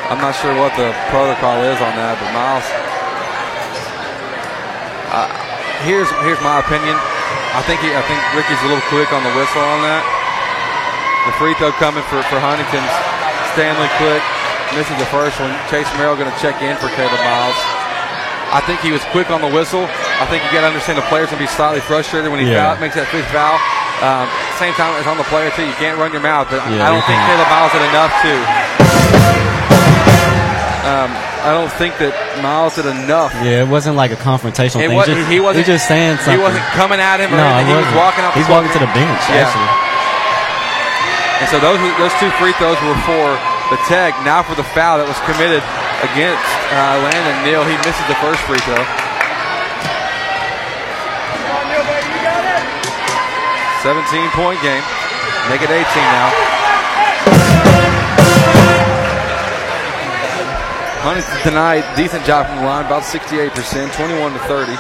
I'm 0.09 0.17
not 0.25 0.33
sure 0.41 0.57
what 0.57 0.73
the 0.73 0.89
protocol 1.13 1.61
is 1.69 1.77
on 1.85 1.93
that, 2.01 2.17
but 2.17 2.33
Miles. 2.33 2.65
Uh, 5.13 5.29
here's 5.85 6.09
here's 6.25 6.41
my 6.41 6.65
opinion. 6.65 6.97
I 7.53 7.61
think 7.69 7.85
he, 7.85 7.93
I 7.93 8.01
think 8.09 8.17
Ricky's 8.33 8.57
a 8.65 8.73
little 8.73 8.81
quick 8.89 9.13
on 9.13 9.21
the 9.21 9.29
whistle 9.37 9.61
on 9.61 9.85
that. 9.85 10.01
The 11.29 11.37
free 11.37 11.53
throw 11.61 11.77
coming 11.77 12.01
for 12.09 12.25
for 12.33 12.41
Huntington's 12.41 12.89
Stanley 13.53 13.93
quick 14.01 14.25
misses 14.73 14.97
the 14.97 15.13
first 15.13 15.37
one. 15.45 15.53
Chase 15.69 15.93
Merrill 16.01 16.17
going 16.17 16.33
to 16.33 16.39
check 16.41 16.57
in 16.65 16.73
for 16.81 16.89
Caleb 16.97 17.21
Miles. 17.21 17.61
I 18.49 18.65
think 18.65 18.81
he 18.81 18.97
was 18.97 19.05
quick 19.13 19.29
on 19.29 19.45
the 19.45 19.53
whistle. 19.53 19.85
I 19.85 20.25
think 20.33 20.41
you 20.41 20.49
got 20.57 20.65
to 20.65 20.73
understand 20.73 20.97
the 20.97 21.05
player's 21.13 21.29
going 21.29 21.37
to 21.37 21.45
be 21.45 21.53
slightly 21.53 21.85
frustrated 21.85 22.33
when 22.33 22.41
he 22.41 22.49
Yeah. 22.49 22.73
foul, 22.73 22.81
makes 22.81 22.97
that 22.97 23.13
fifth 23.13 23.29
foul. 23.29 23.61
Um, 24.01 24.25
same 24.59 24.75
time 24.75 24.93
as 24.99 25.07
on 25.07 25.17
the 25.17 25.25
player 25.31 25.51
too. 25.55 25.65
You 25.65 25.73
can't 25.79 25.97
run 25.99 26.11
your 26.13 26.21
mouth, 26.23 26.51
but 26.51 26.59
Yeah, 26.69 26.83
I 26.85 26.91
don't 26.91 27.05
think. 27.07 27.19
Caleb 27.31 27.49
Miles 27.49 27.73
did 27.73 27.85
enough 27.89 28.13
to. 28.27 28.33
Um, 30.89 31.11
I 31.45 31.53
don't 31.53 31.71
think 31.77 31.95
that 32.01 32.17
Miles 32.41 32.75
did 32.81 32.89
enough. 32.89 33.31
Yeah, 33.45 33.61
it 33.63 33.69
wasn't 33.69 33.95
like 34.01 34.11
a 34.11 34.17
confrontational 34.19 34.81
It 34.83 34.89
thing. 34.89 34.97
wasn't, 34.97 35.21
just, 35.21 35.31
he 35.31 35.39
wasn't. 35.39 35.67
He 35.67 35.73
just 35.73 35.85
saying 35.87 36.17
something. 36.25 36.35
He 36.35 36.43
wasn't 36.43 36.65
coming 36.75 36.97
at 36.99 37.21
him 37.21 37.29
or 37.31 37.37
No, 37.39 37.45
anything. 37.45 37.77
He 37.77 37.77
was 37.77 37.93
walking 37.93 38.25
up. 38.25 38.33
He's 38.35 38.49
walking 38.49 38.73
to 38.73 38.81
the 38.81 38.91
bench. 38.97 39.21
Yeah. 39.31 39.45
Actually. 39.47 39.69
And 41.45 41.49
so 41.53 41.61
those 41.63 41.79
those 42.03 42.15
two 42.19 42.33
free 42.41 42.51
throws 42.59 42.81
were 42.83 42.99
for 43.07 43.27
the 43.71 43.79
tag. 43.87 44.17
Now 44.27 44.43
for 44.43 44.57
the 44.59 44.65
foul 44.75 44.99
that 44.99 45.07
was 45.07 45.19
committed 45.29 45.63
against 46.03 46.43
uh, 46.75 46.99
Landon 47.05 47.37
Neal. 47.47 47.63
He 47.69 47.77
misses 47.87 48.03
the 48.11 48.19
first 48.19 48.41
free 48.49 48.59
throw. 48.67 48.81
17 53.89 54.05
point 54.37 54.61
game. 54.61 54.85
Make 55.49 55.65
it 55.65 55.73
18 55.73 55.81
now. 55.81 56.29
Huntington 61.01 61.41
tonight, 61.41 61.89
decent 61.97 62.21
job 62.29 62.45
from 62.45 62.61
the 62.61 62.69
line, 62.69 62.85
about 62.85 63.01
68%, 63.01 63.49
21 63.49 64.37
to 64.37 64.39
30. 64.45 64.77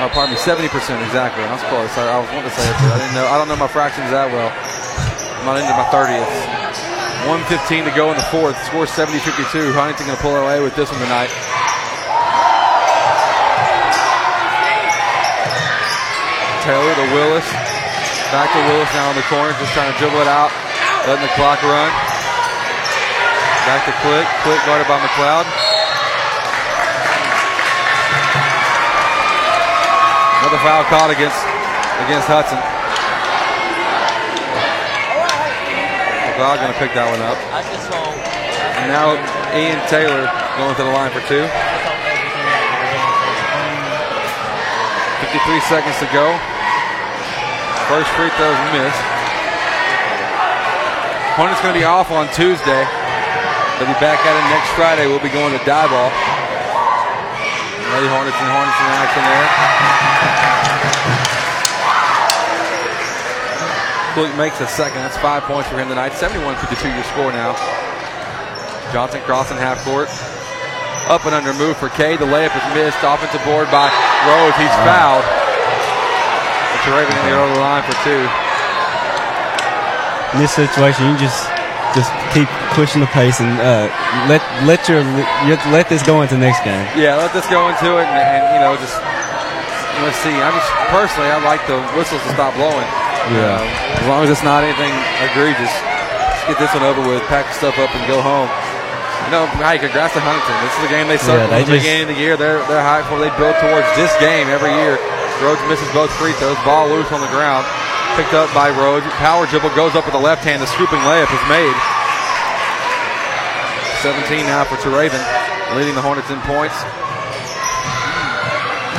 Oh, 0.00 0.08
pardon 0.08 0.32
me, 0.32 0.40
70% 0.40 0.72
exactly. 1.04 1.44
I 1.44 1.52
was 1.52 1.60
close. 1.68 1.92
I, 2.00 2.16
I 2.16 2.18
was 2.24 2.24
wanting 2.32 2.48
to 2.48 2.56
say 2.56 2.64
it, 2.64 2.72
but 2.80 2.96
I 2.96 3.04
didn't 3.04 3.12
know. 3.12 3.28
I 3.28 3.36
don't 3.36 3.44
know 3.44 3.60
my 3.60 3.68
fractions 3.68 4.08
that 4.08 4.32
well. 4.32 4.48
I'm 4.48 5.44
not 5.44 5.60
into 5.60 5.76
my 5.76 5.84
30ths. 5.92 7.28
115 7.28 7.84
to 7.84 7.92
go 7.92 8.08
in 8.08 8.16
the 8.16 8.24
fourth. 8.32 8.56
Score 8.64 8.88
70-52. 8.88 9.76
Huntington 9.76 10.08
going 10.08 10.16
to 10.16 10.24
pull 10.24 10.40
away 10.40 10.64
with 10.64 10.72
this 10.72 10.88
one 10.88 10.96
tonight. 11.04 11.28
Taylor 16.64 16.88
to 16.88 17.06
Willis. 17.12 17.63
Back 18.32 18.48
to 18.52 18.60
Willis 18.70 18.88
now 18.96 19.10
in 19.10 19.16
the 19.16 19.26
corner, 19.28 19.52
just 19.60 19.72
trying 19.74 19.92
to 19.92 19.98
dribble 19.98 20.20
it 20.20 20.30
out, 20.30 20.48
letting 21.04 21.22
the 21.22 21.34
clock 21.36 21.60
run. 21.60 21.90
Back 23.68 23.84
to 23.88 23.92
Quick, 24.04 24.28
Quick 24.44 24.60
guarded 24.64 24.88
by 24.88 25.00
McLeod. 25.00 25.48
Another 30.44 30.60
foul 30.60 30.84
caught 30.92 31.08
against 31.08 31.40
against 32.04 32.28
Hudson. 32.28 32.60
McLeod 36.28 36.60
going 36.60 36.72
to 36.72 36.78
pick 36.78 36.92
that 36.92 37.08
one 37.08 37.22
up. 37.24 37.38
And 38.76 38.92
now 38.92 39.16
Ian 39.56 39.80
Taylor 39.88 40.28
going 40.58 40.76
to 40.76 40.82
the 40.84 40.92
line 40.92 41.12
for 41.12 41.24
two. 41.24 41.48
53 45.24 45.60
seconds 45.64 45.96
to 46.04 46.08
go. 46.12 46.53
First 47.88 48.08
free 48.16 48.32
throw 48.40 48.48
is 48.48 48.62
missed. 48.72 49.04
Hornets 51.36 51.60
going 51.60 51.74
to 51.74 51.80
be 51.80 51.84
off 51.84 52.08
on 52.10 52.30
Tuesday. 52.32 52.82
They'll 53.76 53.90
be 53.90 54.00
back 54.00 54.24
at 54.24 54.32
it 54.32 54.46
next 54.54 54.70
Friday. 54.72 55.04
We'll 55.04 55.20
be 55.20 55.28
going 55.28 55.52
to 55.52 55.60
Diboll. 55.68 56.08
Lady 57.92 58.08
Hornets 58.08 58.38
and 58.40 58.48
Hornets 58.48 58.78
in 58.80 58.88
action 58.96 59.22
there. 59.26 59.48
Cook 64.14 64.30
makes 64.38 64.60
a 64.62 64.66
second. 64.66 65.02
That's 65.02 65.18
five 65.18 65.42
points 65.42 65.68
for 65.68 65.76
him 65.76 65.88
tonight. 65.88 66.12
71-52 66.12 66.94
your 66.94 67.04
score 67.04 67.32
now. 67.32 67.52
Johnson 68.92 69.20
crossing 69.26 69.58
half 69.58 69.82
court. 69.84 70.08
Up 71.10 71.26
and 71.26 71.34
under 71.34 71.52
move 71.52 71.76
for 71.76 71.90
K. 71.90 72.16
The 72.16 72.24
layup 72.24 72.54
is 72.56 72.74
missed. 72.74 73.02
Offensive 73.02 73.44
board 73.44 73.68
by 73.74 73.90
Rhodes. 74.24 74.56
He's 74.56 74.72
fouled. 74.86 75.26
It's 76.84 76.92
Raven 76.92 77.16
going 77.16 77.24
to 77.24 77.32
go 77.32 77.48
to 77.48 77.52
the 77.56 77.60
line 77.64 77.80
for 77.88 77.96
two. 78.04 78.20
In 80.36 80.38
this 80.44 80.52
situation, 80.52 81.08
you 81.08 81.16
just 81.16 81.48
just 81.96 82.10
keep 82.34 82.50
pushing 82.76 83.00
the 83.00 83.06
pace 83.14 83.38
and 83.40 83.54
uh, 83.62 83.86
let 84.28 84.42
let 84.68 84.84
your 84.90 85.00
you 85.48 85.54
let 85.72 85.88
this 85.88 86.02
go 86.04 86.20
into 86.20 86.36
next 86.36 86.60
game. 86.66 86.84
Yeah, 86.98 87.16
let 87.16 87.32
this 87.32 87.46
go 87.48 87.70
into 87.72 87.96
it, 88.02 88.04
and, 88.10 88.20
and 88.20 88.42
you 88.52 88.60
know, 88.60 88.74
just 88.76 88.98
let's 90.04 90.18
see. 90.20 90.34
I 90.34 90.50
just 90.52 90.68
personally, 90.92 91.30
I 91.32 91.38
like 91.40 91.62
the 91.70 91.78
whistles 91.96 92.20
to 92.26 92.30
stop 92.36 92.52
blowing. 92.58 92.84
Yeah. 93.32 93.62
Um, 93.62 93.64
as 94.04 94.06
long 94.10 94.20
as 94.26 94.28
it's 94.28 94.44
not 94.44 94.60
anything 94.66 94.92
egregious, 95.24 95.70
let's 95.72 96.44
get 96.52 96.58
this 96.60 96.72
one 96.76 96.82
over 96.84 97.00
with, 97.00 97.22
pack 97.32 97.46
the 97.48 97.54
stuff 97.56 97.78
up, 97.80 97.88
and 97.96 98.02
go 98.10 98.20
home. 98.20 98.50
You 99.30 99.40
know, 99.40 99.46
hey, 99.64 99.78
congrats 99.80 100.12
to 100.12 100.20
Huntington. 100.20 100.52
This 100.60 100.74
is 100.76 100.82
the 100.84 100.92
game 100.92 101.06
they 101.08 101.16
Yeah, 101.16 101.30
circled 101.32 101.48
they 101.54 101.64
the 101.64 101.72
just- 101.72 101.80
beginning 101.80 102.04
of 102.04 102.10
the 102.12 102.20
year. 102.20 102.34
They're 102.36 102.60
they're 102.68 102.84
high 102.84 103.00
for. 103.08 103.16
They 103.22 103.32
build 103.40 103.56
towards 103.62 103.88
this 103.96 104.12
game 104.20 104.50
every 104.52 104.74
year. 104.76 104.98
Rhodes 105.42 105.62
misses 105.66 105.88
both 105.90 106.10
free 106.20 106.32
throws. 106.38 106.58
Ball 106.62 106.88
loose 106.90 107.10
on 107.10 107.20
the 107.20 107.32
ground. 107.34 107.66
Picked 108.14 108.34
up 108.34 108.52
by 108.54 108.70
Rhodes. 108.70 109.06
Power 109.18 109.46
dribble 109.46 109.74
goes 109.74 109.94
up 109.98 110.06
with 110.06 110.14
the 110.14 110.22
left 110.22 110.44
hand. 110.44 110.62
The 110.62 110.70
scooping 110.70 111.02
layup 111.02 111.30
is 111.32 111.44
made. 111.50 111.74
17 114.04 114.44
now 114.44 114.68
for 114.68 114.76
Teraven, 114.84 115.18
leading 115.74 115.96
the 115.96 116.04
Hornets 116.04 116.28
in 116.28 116.36
points. 116.44 116.76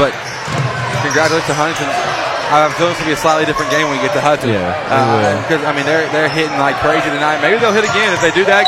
But 0.02 0.12
congratulations 1.06 1.46
to 1.46 1.54
Huntington. 1.54 1.94
I 2.50 2.66
have 2.66 2.74
a 2.74 2.76
feeling 2.76 2.98
it's 2.98 3.02
going 3.06 3.14
to 3.14 3.14
be 3.14 3.18
a 3.18 3.22
slightly 3.22 3.46
different 3.46 3.70
game 3.70 3.86
when 3.86 3.98
we 3.98 4.04
get 4.06 4.18
to 4.18 4.22
Hudson. 4.22 4.50
Yeah, 4.50 4.74
it 4.74 4.90
uh, 4.90 5.06
will. 5.14 5.38
Because, 5.46 5.62
I 5.62 5.78
mean, 5.78 5.86
they're, 5.86 6.10
they're 6.10 6.30
hitting 6.30 6.58
like 6.58 6.78
crazy 6.82 7.10
tonight. 7.14 7.38
Maybe 7.42 7.62
they'll 7.62 7.74
hit 7.74 7.86
again 7.86 8.18
if 8.18 8.22
they 8.22 8.34
do 8.34 8.46
that 8.50 8.66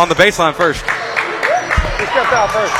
on 0.00 0.08
the 0.08 0.16
baseline 0.16 0.56
first. 0.56 0.80
He 2.00 2.08
stepped 2.08 2.32
out 2.32 2.48
first? 2.48 2.72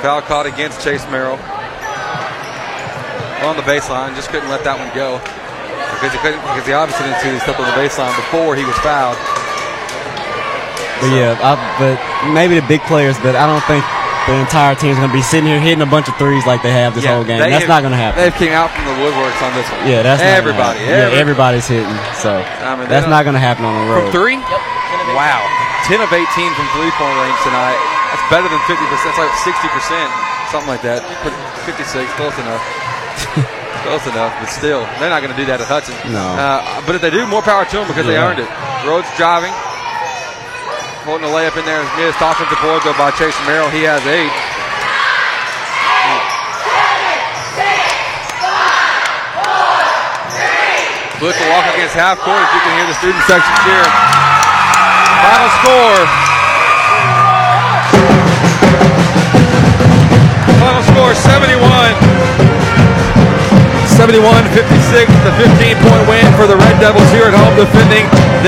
Foul 0.00 0.20
caught 0.24 0.48
against 0.48 0.80
Chase 0.80 1.04
Merrill. 1.12 1.36
On 3.42 3.56
the 3.58 3.66
baseline, 3.66 4.14
just 4.14 4.30
couldn't 4.30 4.48
let 4.48 4.62
that 4.62 4.78
one 4.78 4.86
go. 4.94 5.18
Because 5.98 6.14
he 6.14 6.18
couldn't, 6.22 6.38
because 6.46 6.62
he 6.66 6.72
obviously 6.72 7.10
didn't 7.10 7.20
see 7.22 7.30
he 7.34 7.38
stepped 7.42 7.58
on 7.58 7.66
the 7.66 7.74
baseline 7.78 8.14
before 8.14 8.54
he 8.54 8.62
was 8.62 8.74
fouled. 8.86 9.18
But 11.02 11.10
yeah, 11.10 11.34
I, 11.42 11.58
but 11.82 11.98
maybe 12.30 12.54
the 12.62 12.66
big 12.70 12.78
players, 12.86 13.18
but 13.18 13.34
I 13.34 13.50
don't 13.50 13.62
think 13.66 13.82
the 14.30 14.38
entire 14.38 14.78
team's 14.78 15.02
going 15.02 15.10
to 15.10 15.14
be 15.14 15.22
sitting 15.26 15.50
here 15.50 15.58
hitting 15.58 15.82
a 15.82 15.90
bunch 15.90 16.06
of 16.06 16.14
threes 16.14 16.46
like 16.46 16.62
they 16.62 16.70
have 16.70 16.94
this 16.94 17.02
Yeah, 17.02 17.18
whole 17.18 17.26
game. 17.26 17.42
That's 17.42 17.66
have- 17.66 17.70
not 17.70 17.82
going 17.82 17.90
to 17.90 17.98
happen. 17.98 18.22
They've 18.22 18.38
came 18.38 18.54
out 18.54 18.70
from 18.70 18.86
the 18.86 18.94
woodworks 19.02 19.34
on 19.42 19.50
this 19.58 19.66
one. 19.66 19.82
Yeah, 19.90 20.06
that's 20.06 20.22
not 20.22 20.30
gonna 20.30 20.38
everybody. 20.38 20.78
Yeah, 20.86 21.18
everybody's 21.18 21.66
hitting. 21.66 21.90
So 22.22 22.38
I 22.38 22.78
mean, 22.78 22.86
that's 22.86 23.02
don't- 23.10 23.26
going 23.26 23.34
to 23.34 23.42
happen 23.42 23.66
on 23.66 23.74
the 23.82 23.86
road. 23.90 24.06
From 24.06 24.14
three? 24.14 24.38
Wow. 25.18 25.42
10 25.90 25.98
of 25.98 26.14
18 26.14 26.22
from 26.54 26.66
three 26.78 26.94
point 26.94 27.14
range 27.18 27.40
tonight. 27.42 27.74
That's 28.14 28.22
better 28.30 28.46
than 28.46 28.62
50%. 28.70 28.78
That's 29.02 29.18
like 29.18 29.34
60%, 29.42 30.54
something 30.54 30.70
like 30.70 30.86
that. 30.86 31.02
56, 31.66 32.06
close 32.14 32.38
enough. 32.38 32.62
close 33.82 34.06
enough, 34.06 34.32
but 34.38 34.46
still, 34.46 34.86
they're 34.98 35.10
not 35.10 35.20
going 35.20 35.34
to 35.34 35.38
do 35.38 35.46
that 35.46 35.60
at 35.60 35.68
Hudson. 35.68 35.94
No. 36.12 36.22
Uh, 36.22 36.62
but 36.86 36.94
if 36.94 37.02
they 37.02 37.10
do, 37.10 37.26
more 37.26 37.42
power 37.42 37.64
to 37.66 37.76
them 37.76 37.88
because 37.88 38.06
they 38.06 38.16
earned 38.16 38.38
it. 38.38 38.48
Rhodes 38.86 39.10
driving. 39.18 39.52
Holding 41.02 41.26
a 41.26 41.32
layup 41.34 41.58
in 41.58 41.66
there 41.66 41.82
is 41.82 41.90
missed. 41.98 42.22
Offensive 42.22 42.62
board 42.62 42.80
though 42.86 42.94
by 42.94 43.10
Chase 43.18 43.34
Merrill. 43.42 43.70
He 43.74 43.82
has 43.82 44.00
eight. 44.06 44.30
Look 51.22 51.38
to 51.38 51.46
walk 51.54 51.66
against 51.74 51.94
half 51.94 52.18
court 52.18 52.34
as 52.34 52.50
you 52.50 52.60
can 52.66 52.72
hear 52.78 52.86
the 52.90 52.98
student 52.98 53.22
section 53.30 53.54
cheering. 53.62 53.94
Final 55.22 55.50
score. 55.62 56.02
Final 60.58 60.82
score 60.82 61.14
71. 61.14 62.21
71 64.02 64.34
56, 64.50 65.14
the 65.22 65.30
15 65.38 65.78
point 65.78 66.02
win 66.10 66.26
for 66.34 66.50
the 66.50 66.58
Red 66.58 66.74
Devils 66.82 67.06
here 67.14 67.22
at 67.22 67.38
home, 67.38 67.54
defending 67.54 68.02